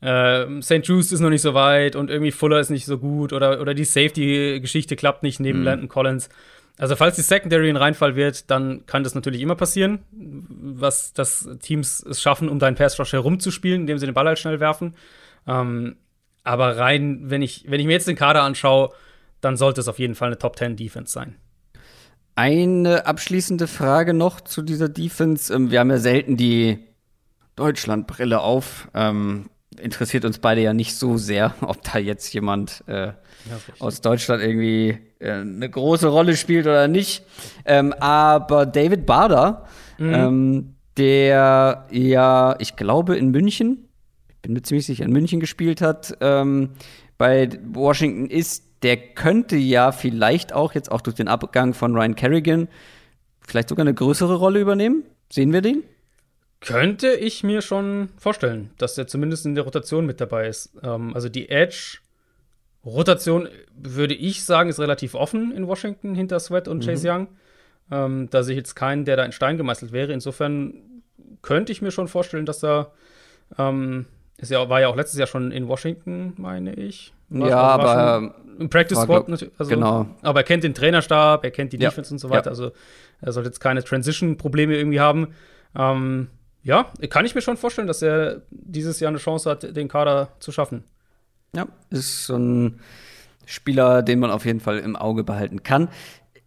äh, 0.00 0.62
St. 0.62 0.86
Juice 0.86 1.12
ist 1.12 1.20
noch 1.20 1.28
nicht 1.28 1.42
so 1.42 1.52
weit 1.54 1.96
und 1.96 2.10
irgendwie 2.10 2.32
Fuller 2.32 2.60
ist 2.60 2.70
nicht 2.70 2.86
so 2.86 2.98
gut 2.98 3.32
oder, 3.32 3.60
oder 3.60 3.74
die 3.74 3.84
Safety-Geschichte 3.84 4.96
klappt 4.96 5.22
nicht 5.22 5.38
neben 5.40 5.60
mhm. 5.60 5.64
Landon 5.66 5.88
Collins. 5.88 6.30
Also 6.78 6.96
falls 6.96 7.16
die 7.16 7.22
Secondary 7.22 7.68
ein 7.68 7.76
Reinfall 7.76 8.16
wird, 8.16 8.50
dann 8.50 8.86
kann 8.86 9.04
das 9.04 9.14
natürlich 9.14 9.42
immer 9.42 9.54
passieren, 9.54 9.98
was 10.10 11.12
das 11.12 11.46
Teams 11.60 12.02
es 12.08 12.22
schaffen, 12.22 12.48
um 12.48 12.58
deinen 12.58 12.74
Pass 12.76 12.98
Rush 12.98 13.12
herumzuspielen, 13.12 13.82
indem 13.82 13.98
sie 13.98 14.06
den 14.06 14.14
Ball 14.14 14.26
halt 14.26 14.38
schnell 14.38 14.60
werfen. 14.60 14.94
Ähm, 15.46 15.96
aber 16.42 16.78
rein, 16.78 17.24
wenn 17.24 17.42
ich, 17.42 17.66
wenn 17.68 17.80
ich 17.80 17.86
mir 17.86 17.92
jetzt 17.92 18.08
den 18.08 18.16
Kader 18.16 18.42
anschaue, 18.44 18.94
dann 19.40 19.56
sollte 19.56 19.80
es 19.80 19.88
auf 19.88 19.98
jeden 19.98 20.14
Fall 20.14 20.28
eine 20.28 20.38
Top 20.38 20.56
10 20.56 20.76
Defense 20.76 21.12
sein. 21.12 21.36
Eine 22.36 23.06
abschließende 23.06 23.66
Frage 23.66 24.14
noch 24.14 24.40
zu 24.40 24.62
dieser 24.62 24.88
Defense. 24.88 25.52
Ähm, 25.52 25.70
wir 25.70 25.80
haben 25.80 25.90
ja 25.90 25.98
selten 25.98 26.36
die 26.36 26.78
Deutschlandbrille 27.56 28.40
auf. 28.40 28.88
Ähm, 28.94 29.50
interessiert 29.78 30.24
uns 30.24 30.38
beide 30.38 30.62
ja 30.62 30.72
nicht 30.72 30.94
so 30.94 31.16
sehr, 31.16 31.54
ob 31.60 31.82
da 31.82 31.98
jetzt 31.98 32.32
jemand 32.32 32.82
äh, 32.86 33.08
ja, 33.08 33.14
aus 33.78 34.00
Deutschland 34.00 34.42
irgendwie 34.42 34.98
äh, 35.18 35.32
eine 35.32 35.68
große 35.68 36.08
Rolle 36.08 36.36
spielt 36.36 36.66
oder 36.66 36.88
nicht. 36.88 37.24
Ähm, 37.64 37.92
aber 37.94 38.66
David 38.66 39.06
Bader, 39.06 39.66
mhm. 39.98 40.14
ähm, 40.14 40.74
der 40.96 41.86
ja, 41.90 42.56
ich 42.58 42.76
glaube, 42.76 43.16
in 43.16 43.30
München, 43.30 43.88
ich 44.28 44.36
bin 44.42 44.52
mir 44.52 44.62
ziemlich 44.62 44.86
sicher, 44.86 45.04
in 45.04 45.12
München 45.12 45.40
gespielt 45.40 45.80
hat, 45.82 46.16
ähm, 46.20 46.70
bei 47.18 47.50
Washington 47.72 48.26
ist, 48.26 48.69
der 48.82 48.96
könnte 48.96 49.56
ja 49.56 49.92
vielleicht 49.92 50.52
auch 50.52 50.74
jetzt 50.74 50.90
auch 50.90 51.00
durch 51.00 51.16
den 51.16 51.28
Abgang 51.28 51.74
von 51.74 51.94
Ryan 51.94 52.14
Kerrigan 52.14 52.68
vielleicht 53.46 53.68
sogar 53.68 53.84
eine 53.84 53.94
größere 53.94 54.36
Rolle 54.36 54.60
übernehmen. 54.60 55.04
Sehen 55.30 55.52
wir 55.52 55.60
den? 55.60 55.82
Könnte 56.60 57.12
ich 57.12 57.42
mir 57.42 57.62
schon 57.62 58.10
vorstellen, 58.18 58.70
dass 58.78 58.98
er 58.98 59.06
zumindest 59.06 59.46
in 59.46 59.54
der 59.54 59.64
Rotation 59.64 60.06
mit 60.06 60.20
dabei 60.20 60.46
ist. 60.46 60.72
Ähm, 60.82 61.14
also 61.14 61.28
die 61.28 61.48
Edge-Rotation, 61.48 63.48
würde 63.74 64.14
ich 64.14 64.44
sagen, 64.44 64.68
ist 64.68 64.80
relativ 64.80 65.14
offen 65.14 65.52
in 65.52 65.66
Washington 65.66 66.14
hinter 66.14 66.38
Sweat 66.38 66.68
und 66.68 66.78
mhm. 66.78 66.86
Chase 66.86 67.10
Young. 67.10 67.28
Ähm, 67.90 68.28
da 68.30 68.42
sehe 68.42 68.54
ich 68.54 68.58
jetzt 68.58 68.74
keinen, 68.74 69.04
der 69.04 69.16
da 69.16 69.24
in 69.24 69.32
Stein 69.32 69.56
gemeißelt 69.56 69.92
wäre. 69.92 70.12
Insofern 70.12 70.74
könnte 71.42 71.72
ich 71.72 71.80
mir 71.80 71.90
schon 71.90 72.08
vorstellen, 72.08 72.46
dass 72.46 72.62
er 72.62 72.92
ähm, 73.58 74.06
ist 74.40 74.50
ja, 74.50 74.68
war 74.68 74.80
ja 74.80 74.88
auch 74.88 74.96
letztes 74.96 75.18
Jahr 75.18 75.26
schon 75.26 75.52
in 75.52 75.68
Washington, 75.68 76.32
meine 76.36 76.74
ich. 76.74 77.12
Ja, 77.30 77.58
aber 77.58 78.34
im 78.58 78.68
Practice 78.68 78.98
Squad 78.98 79.28
natürlich. 79.28 79.54
Also, 79.58 79.70
genau. 79.70 80.06
Aber 80.22 80.40
er 80.40 80.44
kennt 80.44 80.64
den 80.64 80.74
Trainerstab, 80.74 81.44
er 81.44 81.50
kennt 81.50 81.72
die 81.72 81.78
ja. 81.78 81.88
Defense 81.88 82.12
und 82.12 82.18
so 82.18 82.28
weiter. 82.28 82.46
Ja. 82.46 82.50
Also 82.50 82.72
er 83.20 83.32
sollte 83.32 83.48
jetzt 83.48 83.60
keine 83.60 83.82
Transition-Probleme 83.82 84.76
irgendwie 84.76 85.00
haben. 85.00 85.28
Ähm, 85.76 86.28
ja, 86.62 86.92
kann 87.08 87.24
ich 87.24 87.34
mir 87.34 87.40
schon 87.40 87.56
vorstellen, 87.56 87.86
dass 87.86 88.02
er 88.02 88.42
dieses 88.50 89.00
Jahr 89.00 89.08
eine 89.08 89.18
Chance 89.18 89.48
hat, 89.48 89.76
den 89.76 89.88
Kader 89.88 90.28
zu 90.40 90.52
schaffen. 90.52 90.84
Ja, 91.54 91.66
ist 91.88 92.26
so 92.26 92.36
ein 92.36 92.80
Spieler, 93.46 94.02
den 94.02 94.18
man 94.18 94.30
auf 94.30 94.44
jeden 94.44 94.60
Fall 94.60 94.78
im 94.78 94.94
Auge 94.94 95.24
behalten 95.24 95.62
kann. 95.62 95.88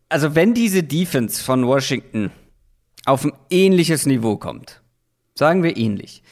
Also, 0.10 0.36
wenn 0.36 0.54
diese 0.54 0.84
Defense 0.84 1.44
von 1.44 1.66
Washington 1.66 2.32
auf 3.06 3.26
ein 3.26 3.34
ähnliches 3.50 4.06
Niveau 4.06 4.38
kommt, 4.38 4.82
sagen 5.34 5.64
wir 5.64 5.76
ähnlich, 5.76 6.24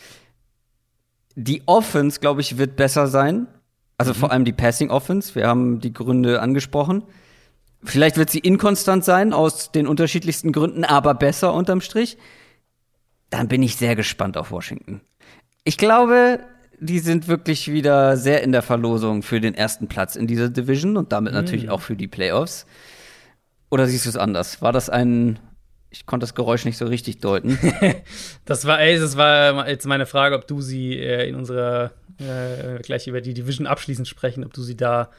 die 1.35 1.63
Offense, 1.65 2.19
glaube 2.19 2.41
ich, 2.41 2.57
wird 2.57 2.75
besser 2.75 3.07
sein. 3.07 3.47
Also 4.01 4.13
mhm. 4.13 4.19
vor 4.19 4.31
allem 4.31 4.45
die 4.45 4.53
Passing 4.53 4.89
Offense. 4.89 5.35
Wir 5.35 5.47
haben 5.47 5.79
die 5.79 5.93
Gründe 5.93 6.41
angesprochen. 6.41 7.03
Vielleicht 7.83 8.17
wird 8.17 8.29
sie 8.29 8.39
inkonstant 8.39 9.03
sein 9.03 9.33
aus 9.33 9.71
den 9.71 9.87
unterschiedlichsten 9.87 10.51
Gründen, 10.51 10.83
aber 10.83 11.13
besser 11.15 11.53
unterm 11.53 11.81
Strich 11.81 12.17
dann 13.31 13.47
bin 13.47 13.63
ich 13.63 13.77
sehr 13.77 13.95
gespannt 13.95 14.37
auf 14.37 14.51
Washington. 14.51 15.01
Ich 15.63 15.77
glaube, 15.77 16.41
die 16.79 16.99
sind 16.99 17.27
wirklich 17.27 17.71
wieder 17.71 18.17
sehr 18.17 18.43
in 18.43 18.51
der 18.51 18.61
Verlosung 18.61 19.23
für 19.23 19.41
den 19.41 19.55
ersten 19.55 19.87
Platz 19.87 20.15
in 20.15 20.27
dieser 20.27 20.49
Division 20.49 20.97
und 20.97 21.11
damit 21.11 21.33
mhm. 21.33 21.39
natürlich 21.39 21.69
auch 21.69 21.81
für 21.81 21.95
die 21.95 22.07
Playoffs. 22.07 22.67
Oder 23.71 23.87
siehst 23.87 24.05
du 24.05 24.09
es 24.09 24.17
anders? 24.17 24.61
War 24.61 24.73
das 24.73 24.89
ein 24.89 25.39
ich 25.91 26.05
konnte 26.05 26.23
das 26.23 26.33
Geräusch 26.33 26.65
nicht 26.65 26.77
so 26.77 26.85
richtig 26.85 27.19
deuten. 27.19 27.59
das 28.45 28.65
war, 28.65 28.79
ey, 28.79 28.97
das 28.97 29.17
war 29.17 29.67
jetzt 29.67 29.85
meine 29.85 30.05
Frage, 30.05 30.35
ob 30.35 30.47
du 30.47 30.61
sie 30.61 30.97
äh, 30.97 31.27
in 31.27 31.35
unserer 31.35 31.91
äh, 32.17 32.79
gleich 32.81 33.07
über 33.07 33.21
die 33.21 33.33
Division 33.33 33.67
abschließend 33.67 34.07
sprechen, 34.07 34.43
ob 34.45 34.53
du 34.53 34.61
sie 34.61 34.77
da 34.77 35.11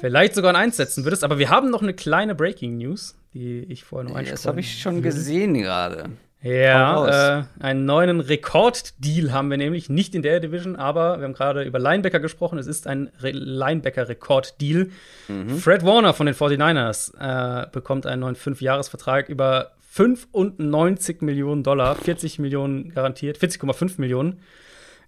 vielleicht 0.00 0.34
sogar 0.34 0.50
in 0.50 0.56
eins 0.56 0.76
setzen 0.76 1.04
würdest. 1.04 1.24
Aber 1.24 1.38
wir 1.38 1.50
haben 1.50 1.70
noch 1.70 1.82
eine 1.82 1.94
kleine 1.94 2.34
Breaking 2.34 2.78
News, 2.78 3.16
die 3.32 3.60
ich 3.64 3.84
vorher 3.84 4.08
noch 4.08 4.16
einsprechen 4.16 4.36
Das 4.36 4.46
habe 4.46 4.60
ich 4.60 4.80
schon 4.80 5.02
gesehen 5.02 5.54
gerade. 5.54 6.10
Ja, 6.42 7.38
äh, 7.38 7.44
einen 7.58 7.86
neuen 7.86 8.20
Rekorddeal 8.20 9.32
haben 9.32 9.50
wir 9.50 9.56
nämlich, 9.56 9.88
nicht 9.88 10.14
in 10.14 10.20
der 10.20 10.40
Division, 10.40 10.76
aber 10.76 11.18
wir 11.18 11.24
haben 11.24 11.32
gerade 11.32 11.62
über 11.62 11.78
Linebacker 11.78 12.20
gesprochen. 12.20 12.58
Es 12.58 12.66
ist 12.66 12.86
ein 12.86 13.10
Linebacker-Rekorddeal. 13.18 14.90
Mhm. 15.28 15.56
Fred 15.56 15.86
Warner 15.86 16.12
von 16.12 16.26
den 16.26 16.34
49ers 16.34 17.14
äh, 17.16 17.66
bekommt 17.72 18.04
einen 18.04 18.20
neuen 18.20 18.36
Fünfjahresvertrag 18.36 19.30
über 19.30 19.70
95 19.94 21.22
Millionen 21.22 21.62
Dollar, 21.62 21.94
40 21.94 22.40
Millionen 22.40 22.92
garantiert, 22.92 23.38
40,5 23.38 24.00
Millionen 24.00 24.40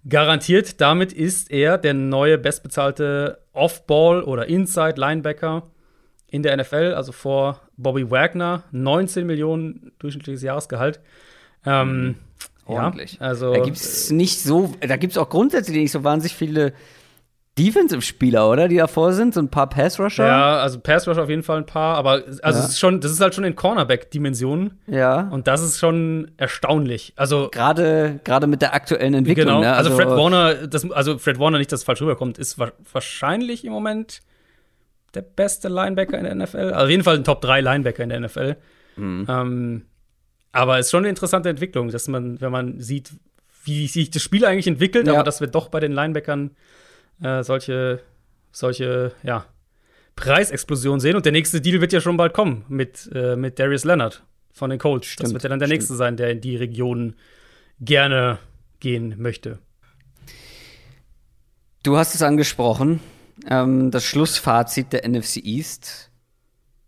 garantiert. 0.07 0.79
Damit 0.79 1.11
ist 1.11 1.51
er 1.51 1.77
der 1.77 1.93
neue 1.93 2.37
bestbezahlte 2.37 3.39
Off-Ball- 3.51 4.23
oder 4.23 4.47
Inside-Linebacker 4.47 5.63
in 6.29 6.41
der 6.41 6.55
NFL, 6.55 6.93
also 6.95 7.11
vor 7.11 7.59
Bobby 7.75 8.09
Wagner, 8.09 8.63
19 8.71 9.27
Millionen 9.27 9.91
durchschnittliches 9.99 10.41
Jahresgehalt. 10.41 11.01
Ähm. 11.65 12.15
Ordentlich. 12.65 13.13
Ja, 13.13 13.21
also, 13.21 13.53
da 13.53 13.63
gibt 13.63 13.77
es 13.77 14.11
nicht 14.11 14.41
so, 14.41 14.73
da 14.81 14.97
gibt 14.97 15.11
es 15.11 15.17
auch 15.17 15.29
grundsätzlich 15.29 15.77
nicht 15.77 15.91
so 15.91 16.03
wahnsinnig 16.03 16.35
viele 16.35 16.73
Defensive-Spieler, 17.57 18.49
oder? 18.49 18.67
Die 18.67 18.77
davor 18.77 19.13
sind, 19.13 19.33
so 19.33 19.39
ein 19.39 19.49
paar 19.49 19.67
Pass-Rusher. 19.67 20.25
Ja, 20.25 20.57
also 20.59 20.79
Pass-Rusher 20.79 21.23
auf 21.23 21.29
jeden 21.29 21.43
Fall 21.43 21.57
ein 21.57 21.65
paar, 21.65 21.95
aber 21.97 22.23
also 22.41 22.59
ja. 22.59 22.65
ist 22.65 22.79
schon, 22.79 23.01
das 23.01 23.11
ist 23.11 23.19
halt 23.19 23.35
schon 23.35 23.43
in 23.43 23.55
Cornerback-Dimensionen. 23.55 24.79
Ja. 24.87 25.21
Und 25.29 25.47
das 25.47 25.63
ist 25.63 25.79
schon 25.79 26.31
erstaunlich. 26.37 27.13
Also 27.15 27.49
gerade 27.51 28.19
gerade 28.23 28.47
mit 28.47 28.61
der 28.61 28.73
aktuellen 28.73 29.13
Entwicklung. 29.13 29.47
Genau. 29.47 29.61
Ne? 29.61 29.73
Also, 29.73 29.91
also, 29.91 30.01
Fred 30.01 30.17
Warner, 30.17 30.67
das, 30.67 30.89
also 30.91 31.17
Fred 31.17 31.39
Warner, 31.39 31.57
nicht, 31.57 31.71
dass 31.71 31.81
es 31.81 31.83
falsch 31.85 32.01
rüberkommt, 32.01 32.37
ist 32.37 32.59
wa 32.59 32.71
wahrscheinlich 32.91 33.65
im 33.65 33.71
Moment 33.71 34.21
der 35.13 35.21
beste 35.21 35.67
Linebacker 35.67 36.17
in 36.17 36.25
der 36.25 36.35
NFL. 36.35 36.57
Also 36.57 36.85
auf 36.85 36.89
jeden 36.89 37.03
Fall 37.03 37.15
ein 37.15 37.23
Top 37.23 37.41
3 37.41 37.61
Linebacker 37.61 38.03
in 38.03 38.09
der 38.09 38.19
NFL. 38.19 38.55
Mhm. 38.97 39.25
Ähm, 39.27 39.85
aber 40.51 40.79
es 40.79 40.87
ist 40.87 40.91
schon 40.91 40.99
eine 40.99 41.09
interessante 41.09 41.49
Entwicklung, 41.49 41.89
dass 41.89 42.07
man, 42.07 42.39
wenn 42.41 42.51
man 42.51 42.79
sieht, 42.79 43.11
wie 43.63 43.87
sich 43.87 44.11
das 44.11 44.21
Spiel 44.21 44.45
eigentlich 44.45 44.67
entwickelt, 44.67 45.07
ja. 45.07 45.13
aber 45.13 45.23
dass 45.23 45.41
wir 45.41 45.47
doch 45.47 45.69
bei 45.69 45.79
den 45.79 45.91
Linebackern 45.91 46.51
äh, 47.21 47.43
solche, 47.43 48.01
solche, 48.51 49.13
ja, 49.23 49.45
Preisexplosionen 50.17 50.99
sehen. 50.99 51.15
Und 51.15 51.25
der 51.25 51.31
nächste 51.31 51.61
Deal 51.61 51.79
wird 51.79 51.93
ja 51.93 52.01
schon 52.01 52.17
bald 52.17 52.33
kommen 52.33 52.65
mit, 52.67 53.09
äh, 53.13 53.37
mit 53.37 53.57
Darius 53.59 53.85
Leonard 53.85 54.23
von 54.51 54.69
den 54.69 54.79
Colts. 54.79 55.07
Stimmt, 55.07 55.27
das 55.27 55.33
wird 55.33 55.43
ja 55.43 55.49
dann 55.49 55.59
der 55.59 55.67
stimmt. 55.67 55.79
nächste 55.79 55.95
sein, 55.95 56.17
der 56.17 56.31
in 56.31 56.41
die 56.41 56.57
Region 56.57 57.15
gerne 57.79 58.39
gehen 58.79 59.15
möchte. 59.17 59.59
Du 61.83 61.95
hast 61.95 62.15
es 62.15 62.21
angesprochen, 62.21 62.99
ähm, 63.47 63.91
das 63.91 64.03
Schlussfazit 64.03 64.91
der 64.91 65.07
NFC 65.07 65.37
East. 65.37 66.09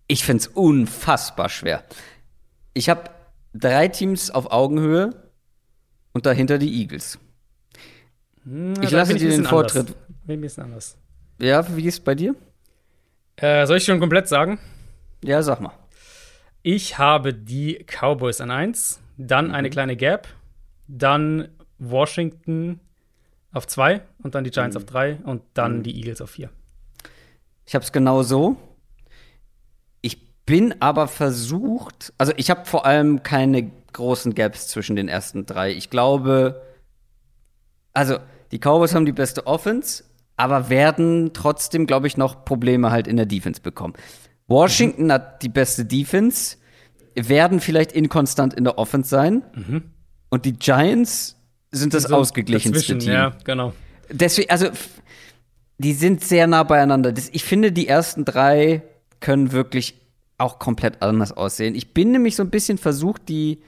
Ich 0.08 0.26
finde 0.26 0.42
es 0.42 0.48
unfassbar 0.48 1.48
schwer. 1.48 1.84
Ich 2.74 2.90
habe 2.90 3.12
drei 3.54 3.88
Teams 3.88 4.32
auf 4.32 4.52
Augenhöhe 4.52 5.12
und 6.14 6.26
dahinter 6.26 6.58
die 6.58 6.82
Eagles. 6.82 7.20
Hm, 8.50 8.82
ich 8.82 8.92
lasse 8.92 9.14
dir 9.16 9.30
den 9.30 9.46
Vortritt. 9.46 9.88
Anders. 9.90 9.96
Ein 10.28 10.42
bisschen 10.42 10.64
anders. 10.64 10.98
Ja, 11.40 11.66
wie 11.76 11.86
ist 11.86 11.96
es 11.96 12.00
bei 12.00 12.16
dir? 12.16 12.36
Äh, 13.36 13.66
soll 13.68 13.78
ich 13.78 13.84
schon 13.86 14.00
komplett 14.00 14.28
sagen? 14.28 14.60
Ja, 15.24 15.42
sag 15.44 15.62
mal. 15.62 15.72
Ich 16.64 16.98
habe 16.98 17.34
die 17.34 17.86
Cowboys 17.86 18.42
an 18.42 18.52
1, 18.52 19.00
dann 19.18 19.48
Mhm. 19.48 19.54
eine 19.54 19.70
kleine 19.70 19.96
Gap, 19.96 20.28
dann 20.88 21.50
Washington 21.78 22.80
auf 23.52 23.66
2 23.68 24.02
und 24.24 24.36
dann 24.36 24.44
die 24.44 24.52
Giants 24.52 24.76
Mhm. 24.76 24.82
auf 24.82 24.86
3 24.86 25.16
und 25.24 25.42
dann 25.54 25.84
die 25.84 25.96
Eagles 25.96 26.22
auf 26.22 26.32
4. 26.32 26.50
Ich 27.66 27.76
habe 27.76 27.84
es 27.86 27.92
genau 27.92 28.24
so. 28.24 28.58
Ich 30.02 30.28
bin 30.46 30.76
aber 30.82 31.08
versucht, 31.08 32.14
also 32.18 32.34
ich 32.36 32.50
habe 32.50 32.66
vor 32.66 32.86
allem 32.86 33.24
keine 33.24 33.72
großen 33.94 34.34
Gaps 34.36 34.68
zwischen 34.68 34.96
den 34.96 35.08
ersten 35.08 35.46
drei. 35.46 35.72
Ich 35.72 35.90
glaube, 35.90 36.62
also 37.94 38.18
die 38.52 38.60
Cowboys 38.60 38.96
haben 38.96 39.06
die 39.06 39.12
beste 39.12 39.48
Offense, 39.48 40.04
aber 40.38 40.70
werden 40.70 41.32
trotzdem, 41.34 41.86
glaube 41.86 42.08
ich, 42.08 42.18
noch 42.18 42.46
Probleme 42.46 42.92
halt 42.92 43.08
in 43.08 43.18
der 43.18 43.26
Defense 43.26 43.62
bekommen. 43.62 43.94
Washington 44.48 45.12
hat 45.12 45.44
die 45.44 45.50
beste 45.50 45.86
Defense, 45.86 46.58
werden 47.16 47.60
vielleicht 47.60 47.92
inkonstant 47.92 48.54
in 48.54 48.64
der 48.64 48.78
Offense 48.78 49.10
sein. 49.10 49.44
Und 50.30 50.46
die 50.46 50.54
Giants 50.54 51.36
sind 51.72 51.94
das 51.94 52.04
So 52.04 52.16
ausgeglichenste 52.16 52.98
Team. 52.98 53.12
Ja, 53.12 53.34
genau. 53.44 53.74
Deswegen, 54.12 54.50
also, 54.50 54.70
die 55.78 55.94
sind 55.94 56.24
sehr 56.24 56.48
nah 56.48 56.64
beieinander. 56.64 57.14
Ich 57.32 57.44
finde, 57.44 57.72
die 57.72 57.88
ersten 57.88 58.26
drei 58.26 58.82
können 59.20 59.52
wirklich 59.52 59.96
auch 60.38 60.58
komplett 60.58 61.02
anders 61.02 61.32
aussehen. 61.32 61.76
Ich 61.76 61.94
bin 61.94 62.12
nämlich 62.12 62.36
so 62.36 62.44
ein 62.44 62.50
bisschen 62.50 62.78
versucht, 62.78 63.28
die, 63.30 63.60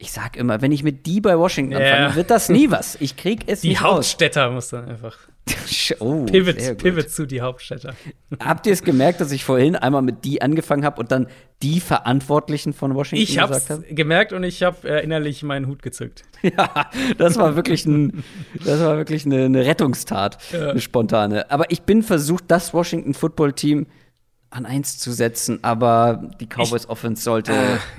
ich 0.00 0.12
sag 0.12 0.36
immer, 0.36 0.60
wenn 0.62 0.72
ich 0.72 0.82
mit 0.82 1.06
die 1.06 1.20
bei 1.20 1.38
Washington 1.38 1.72
Ja. 1.72 1.78
anfange, 1.78 2.16
wird 2.16 2.30
das 2.30 2.48
nie 2.48 2.70
was. 2.70 2.96
Ich 3.00 3.16
krieg 3.16 3.42
es 3.46 3.60
Die 3.60 3.68
nicht 3.70 3.82
raus. 3.84 3.96
Hauptstädter 3.96 4.50
muss 4.50 4.68
dann 4.70 4.88
einfach. 4.88 5.16
Oh, 5.98 6.24
Pivot. 6.26 6.78
Pivot 6.78 7.10
zu 7.10 7.26
die 7.26 7.40
Hauptstädter. 7.40 7.94
Habt 8.40 8.66
ihr 8.66 8.72
es 8.72 8.82
gemerkt, 8.84 9.20
dass 9.20 9.32
ich 9.32 9.44
vorhin 9.44 9.74
einmal 9.74 10.02
mit 10.02 10.24
die 10.24 10.40
angefangen 10.42 10.84
habe 10.84 11.00
und 11.00 11.10
dann 11.10 11.26
die 11.62 11.80
Verantwortlichen 11.80 12.72
von 12.72 12.94
Washington 12.94 13.22
Ich 13.22 13.38
hab's 13.38 13.50
gesagt 13.66 13.70
habe? 13.84 13.94
gemerkt 13.94 14.32
und 14.32 14.44
ich 14.44 14.62
habe 14.62 14.88
äh, 14.88 15.02
innerlich 15.02 15.42
meinen 15.42 15.66
Hut 15.66 15.82
gezückt. 15.82 16.22
Ja, 16.42 16.88
das 17.18 17.36
war 17.36 17.56
wirklich 17.56 17.84
ein, 17.86 18.22
das 18.64 18.80
war 18.80 18.96
wirklich 18.96 19.26
eine, 19.26 19.44
eine 19.46 19.66
Rettungstat, 19.66 20.38
eine 20.54 20.80
spontane. 20.80 21.50
Aber 21.50 21.70
ich 21.70 21.82
bin 21.82 22.02
versucht, 22.02 22.44
das 22.48 22.72
Washington 22.72 23.12
Football 23.14 23.52
Team 23.52 23.86
an 24.50 24.66
eins 24.66 24.98
zu 24.98 25.12
setzen, 25.12 25.60
aber 25.62 26.28
die 26.40 26.46
Cowboys 26.46 26.88
Offense 26.88 27.22
sollte 27.22 27.52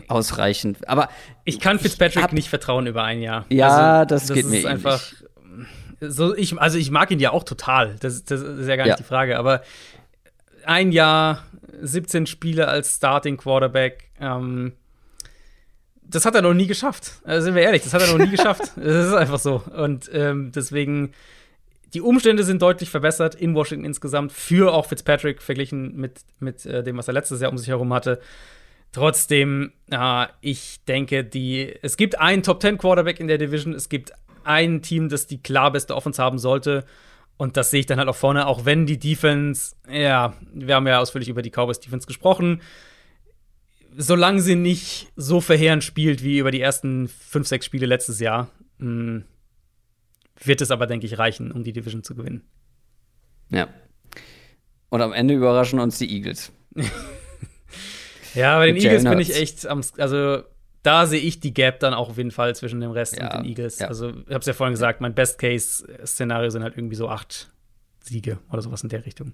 ausreichen. 0.09 0.75
Aber 0.85 1.07
Ich 1.45 1.59
kann 1.59 1.79
Fitzpatrick 1.79 2.23
hab- 2.23 2.33
nicht 2.33 2.49
vertrauen 2.49 2.87
über 2.87 3.03
ein 3.03 3.21
Jahr. 3.21 3.45
Ja, 3.49 4.03
das 4.05 4.31
geht 4.33 4.47
mir 4.47 4.59
ist 4.59 4.65
einfach. 4.65 5.01
So, 6.01 6.35
ich, 6.35 6.59
also 6.59 6.77
ich 6.77 6.91
mag 6.91 7.09
ihn 7.11 7.19
ja 7.19 7.31
auch 7.31 7.43
total. 7.43 7.95
Das, 7.99 8.25
das 8.25 8.41
ist 8.41 8.67
ja 8.67 8.75
gar 8.75 8.85
Ja. 8.87 8.93
nicht 8.93 8.99
die 8.99 9.03
Frage. 9.07 9.37
Aber 9.37 9.61
ein 10.65 10.91
Jahr, 10.91 11.43
17 11.81 12.25
Spiele 12.25 12.67
als 12.67 12.95
Starting 12.95 13.37
Quarterback, 13.37 14.09
ähm, 14.19 14.73
das 16.03 16.25
hat 16.25 16.35
er 16.35 16.41
noch 16.41 16.53
nie 16.53 16.67
geschafft. 16.67 17.13
Also 17.23 17.45
sind 17.45 17.55
wir 17.55 17.61
ehrlich, 17.61 17.83
das 17.83 17.93
hat 17.93 18.01
er 18.01 18.09
noch 18.11 18.17
nie 18.17 18.29
geschafft. 18.35 18.73
Das 18.75 19.05
ist 19.07 19.13
einfach 19.13 19.39
so. 19.39 19.63
Und 19.77 20.09
ähm, 20.13 20.51
deswegen, 20.53 21.13
die 21.93 22.01
Umstände 22.01 22.43
sind 22.43 22.61
deutlich 22.61 22.89
verbessert 22.89 23.35
in 23.35 23.53
Washington 23.53 23.85
insgesamt, 23.85 24.31
für 24.31 24.73
auch 24.73 24.85
Fitzpatrick 24.85 25.41
verglichen 25.41 25.95
mit, 25.95 26.21
mit 26.39 26.65
äh, 26.65 26.83
dem, 26.83 26.97
was 26.97 27.07
er 27.07 27.13
letztes 27.13 27.41
Jahr 27.41 27.51
um 27.51 27.57
sich 27.57 27.67
herum 27.67 27.93
hatte. 27.93 28.19
Trotzdem, 28.91 29.71
äh, 29.89 30.27
ich 30.41 30.83
denke, 30.85 31.23
die, 31.23 31.73
es 31.81 31.97
gibt 31.97 32.19
einen 32.19 32.43
Top 32.43 32.61
10 32.61 32.77
Quarterback 32.77 33.19
in 33.19 33.27
der 33.27 33.37
Division, 33.37 33.73
es 33.73 33.89
gibt 33.89 34.11
ein 34.43 34.81
Team, 34.81 35.09
das 35.09 35.27
die 35.27 35.41
klar 35.41 35.71
beste 35.71 35.95
Offense 35.95 36.21
haben 36.21 36.39
sollte. 36.39 36.85
Und 37.37 37.57
das 37.57 37.71
sehe 37.71 37.79
ich 37.79 37.85
dann 37.87 37.97
halt 37.97 38.07
auch 38.07 38.15
vorne, 38.15 38.47
auch 38.47 38.65
wenn 38.65 38.85
die 38.85 38.99
Defense, 38.99 39.75
ja, 39.89 40.33
wir 40.53 40.75
haben 40.75 40.87
ja 40.87 40.99
ausführlich 40.99 41.29
über 41.29 41.41
die 41.41 41.49
Cowboys 41.49 41.79
Defense 41.79 42.05
gesprochen. 42.05 42.61
Solange 43.97 44.41
sie 44.41 44.55
nicht 44.55 45.11
so 45.15 45.41
verheerend 45.41 45.83
spielt 45.83 46.23
wie 46.23 46.37
über 46.37 46.51
die 46.51 46.61
ersten 46.61 47.07
fünf, 47.07 47.47
sechs 47.47 47.65
Spiele 47.65 47.87
letztes 47.87 48.19
Jahr, 48.19 48.49
mh, 48.77 49.23
wird 50.43 50.61
es 50.61 50.71
aber, 50.71 50.87
denke 50.87 51.05
ich, 51.05 51.17
reichen, 51.17 51.51
um 51.51 51.63
die 51.63 51.73
Division 51.73 52.03
zu 52.03 52.15
gewinnen. 52.15 52.43
ja. 53.49 53.67
Und 54.89 55.01
am 55.01 55.13
Ende 55.13 55.33
überraschen 55.35 55.79
uns 55.79 55.97
die 55.99 56.11
Eagles. 56.13 56.51
Ja, 58.33 58.57
bei 58.57 58.67
den 58.67 58.75
Mit 58.75 58.83
Eagles 58.83 59.03
Jalen 59.03 59.17
bin 59.17 59.27
ich 59.27 59.35
echt 59.35 59.67
am, 59.67 59.81
also 59.97 60.43
da 60.83 61.05
sehe 61.05 61.19
ich 61.19 61.39
die 61.41 61.53
Gap 61.53 61.79
dann 61.81 61.93
auch 61.93 62.09
auf 62.09 62.17
jeden 62.17 62.31
Fall 62.31 62.55
zwischen 62.55 62.79
dem 62.79 62.91
Rest 62.91 63.17
Ja, 63.17 63.25
und 63.25 63.43
den 63.43 63.49
Eagles. 63.49 63.79
ja. 63.79 63.87
Also, 63.87 64.09
ich 64.09 64.15
habe 64.29 64.39
es 64.39 64.45
ja 64.45 64.53
vorhin 64.53 64.73
gesagt, 64.73 65.01
mein 65.01 65.13
Best-Case-Szenario 65.13 66.49
sind 66.49 66.63
halt 66.63 66.77
irgendwie 66.77 66.95
so 66.95 67.09
acht 67.09 67.51
Siege 68.01 68.39
oder 68.49 68.61
sowas 68.61 68.83
in 68.83 68.89
der 68.89 69.05
Richtung. 69.05 69.33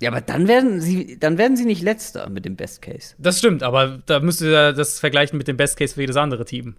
Ja, 0.00 0.10
aber 0.10 0.20
dann 0.20 0.48
werden 0.48 0.80
sie, 0.80 1.18
dann 1.18 1.38
werden 1.38 1.56
sie 1.56 1.64
nicht 1.64 1.82
letzter 1.82 2.28
mit 2.28 2.44
dem 2.44 2.56
Best 2.56 2.82
Case. 2.82 3.14
Das 3.18 3.38
stimmt, 3.38 3.62
aber 3.62 4.02
da 4.06 4.18
müsst 4.20 4.40
ihr 4.40 4.72
das 4.72 4.98
vergleichen 4.98 5.38
mit 5.38 5.46
dem 5.46 5.56
Best-Case 5.56 5.94
für 5.94 6.00
jedes 6.00 6.16
andere 6.16 6.44
Team. 6.44 6.76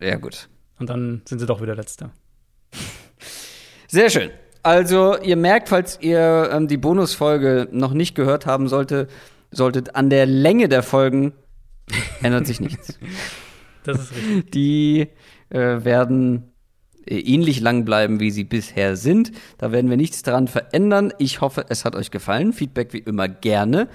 Ja, 0.00 0.16
gut. 0.16 0.48
Und 0.78 0.90
dann 0.90 1.22
sind 1.24 1.38
sie 1.38 1.46
doch 1.46 1.62
wieder 1.62 1.74
letzter. 1.74 2.10
Sehr 3.88 4.10
schön. 4.10 4.30
Also, 4.62 5.18
ihr 5.18 5.36
merkt, 5.36 5.68
falls 5.68 5.98
ihr 6.00 6.50
ähm, 6.52 6.68
die 6.68 6.78
Bonusfolge 6.78 7.68
noch 7.70 7.92
nicht 7.92 8.14
gehört 8.14 8.46
haben 8.46 8.66
sollte, 8.68 9.08
solltet 9.50 9.94
an 9.94 10.10
der 10.10 10.26
Länge 10.26 10.68
der 10.68 10.82
Folgen 10.82 11.32
ändert 12.22 12.46
sich 12.46 12.60
nichts. 12.60 12.98
Das 13.86 14.00
ist 14.00 14.16
richtig. 14.16 14.50
Die 14.52 15.08
äh, 15.50 15.84
werden 15.84 16.54
äh, 17.04 17.18
ähnlich 17.18 17.60
lang 17.60 17.84
bleiben, 17.84 18.18
wie 18.18 18.30
sie 18.30 18.44
bisher 18.44 18.96
sind. 18.96 19.30
Da 19.58 19.72
werden 19.72 19.90
wir 19.90 19.98
nichts 19.98 20.22
dran 20.22 20.48
verändern. 20.48 21.12
Ich 21.18 21.42
hoffe, 21.42 21.66
es 21.68 21.84
hat 21.84 21.94
euch 21.94 22.10
gefallen. 22.10 22.54
Feedback 22.54 22.94
wie 22.94 23.00
immer 23.00 23.28
gerne. 23.28 23.88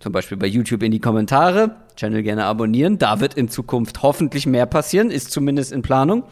Zum 0.00 0.10
Beispiel 0.10 0.38
bei 0.38 0.48
YouTube 0.48 0.82
in 0.82 0.90
die 0.90 0.98
Kommentare. 0.98 1.76
Channel 1.98 2.22
gerne 2.22 2.44
abonnieren. 2.44 2.98
Da 2.98 3.20
wird 3.20 3.34
in 3.34 3.48
Zukunft 3.48 4.02
hoffentlich 4.02 4.46
mehr 4.46 4.66
passieren, 4.66 5.10
ist 5.10 5.30
zumindest 5.30 5.72
in 5.72 5.82
Planung. 5.82 6.24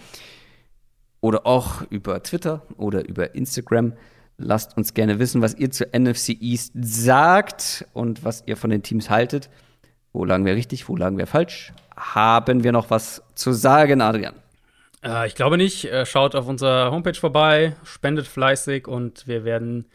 Oder 1.20 1.46
auch 1.46 1.82
über 1.90 2.22
Twitter 2.22 2.62
oder 2.76 3.06
über 3.06 3.34
Instagram. 3.34 3.94
Lasst 4.38 4.76
uns 4.76 4.94
gerne 4.94 5.18
wissen, 5.18 5.42
was 5.42 5.54
ihr 5.54 5.70
zur 5.70 5.88
NFC 5.88 6.36
East 6.40 6.72
sagt 6.74 7.86
und 7.94 8.24
was 8.24 8.44
ihr 8.46 8.56
von 8.56 8.70
den 8.70 8.82
Teams 8.82 9.10
haltet. 9.10 9.50
Wo 10.12 10.24
lagen 10.24 10.44
wir 10.44 10.54
richtig, 10.54 10.88
wo 10.88 10.96
lagen 10.96 11.18
wir 11.18 11.26
falsch? 11.26 11.72
Haben 11.96 12.62
wir 12.62 12.72
noch 12.72 12.90
was 12.90 13.22
zu 13.34 13.52
sagen, 13.52 14.00
Adrian? 14.00 14.34
Äh, 15.02 15.26
ich 15.26 15.34
glaube 15.34 15.56
nicht. 15.56 15.86
Äh, 15.86 16.06
schaut 16.06 16.34
auf 16.34 16.46
unserer 16.46 16.90
Homepage 16.90 17.14
vorbei, 17.14 17.76
spendet 17.84 18.26
fleißig 18.26 18.86
und 18.86 19.26
wir 19.26 19.44
werden 19.44 19.86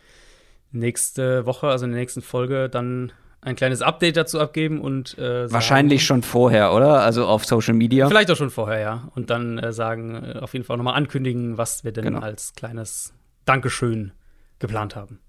nächste 0.72 1.45
Woche, 1.45 1.67
also 1.67 1.85
in 1.85 1.91
der 1.91 2.00
nächsten 2.00 2.22
Folge, 2.22 2.69
dann 2.69 3.11
ein 3.41 3.55
kleines 3.55 3.81
Update 3.81 4.17
dazu 4.17 4.39
abgeben 4.39 4.79
und 4.81 5.17
äh, 5.17 5.43
sagen- 5.47 5.53
Wahrscheinlich 5.53 6.05
schon 6.05 6.21
vorher, 6.21 6.73
oder? 6.73 7.01
Also 7.01 7.25
auf 7.25 7.45
Social 7.45 7.73
Media. 7.73 8.07
Vielleicht 8.07 8.29
auch 8.31 8.35
schon 8.35 8.51
vorher, 8.51 8.79
ja. 8.79 9.09
Und 9.15 9.29
dann 9.31 9.57
äh, 9.57 9.73
sagen, 9.73 10.15
äh, 10.35 10.39
auf 10.39 10.53
jeden 10.53 10.63
Fall 10.65 10.77
nochmal 10.77 10.93
ankündigen, 10.95 11.57
was 11.57 11.83
wir 11.83 11.91
denn 11.91 12.03
Genau. 12.05 12.19
als 12.19 12.53
kleines 12.53 13.13
Dankeschön 13.45 14.11
geplant 14.59 14.95
haben. 14.95 15.19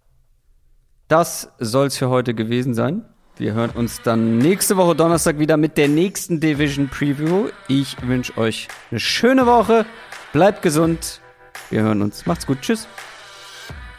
Das 1.08 1.52
soll's 1.58 1.96
für 1.96 2.08
heute 2.10 2.34
gewesen 2.34 2.74
sein. 2.74 3.04
Wir 3.38 3.54
hören 3.54 3.70
uns 3.70 4.02
dann 4.02 4.36
nächste 4.38 4.76
Woche 4.76 4.94
Donnerstag 4.94 5.38
wieder 5.38 5.56
mit 5.56 5.78
der 5.78 5.88
nächsten 5.88 6.38
Division 6.38 6.88
Preview. 6.88 7.48
Ich 7.66 7.96
wünsche 8.06 8.36
euch 8.36 8.68
eine 8.90 9.00
schöne 9.00 9.46
Woche. 9.46 9.86
Bleibt 10.34 10.60
gesund. 10.60 11.20
Wir 11.70 11.82
hören 11.82 12.02
uns. 12.02 12.26
Macht's 12.26 12.46
gut. 12.46 12.60
Tschüss. 12.60 12.86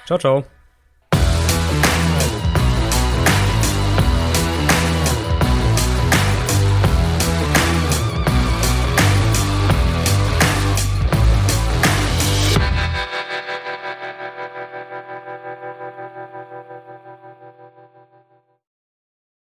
Ciao, 0.05 0.19
ciao. 0.19 0.52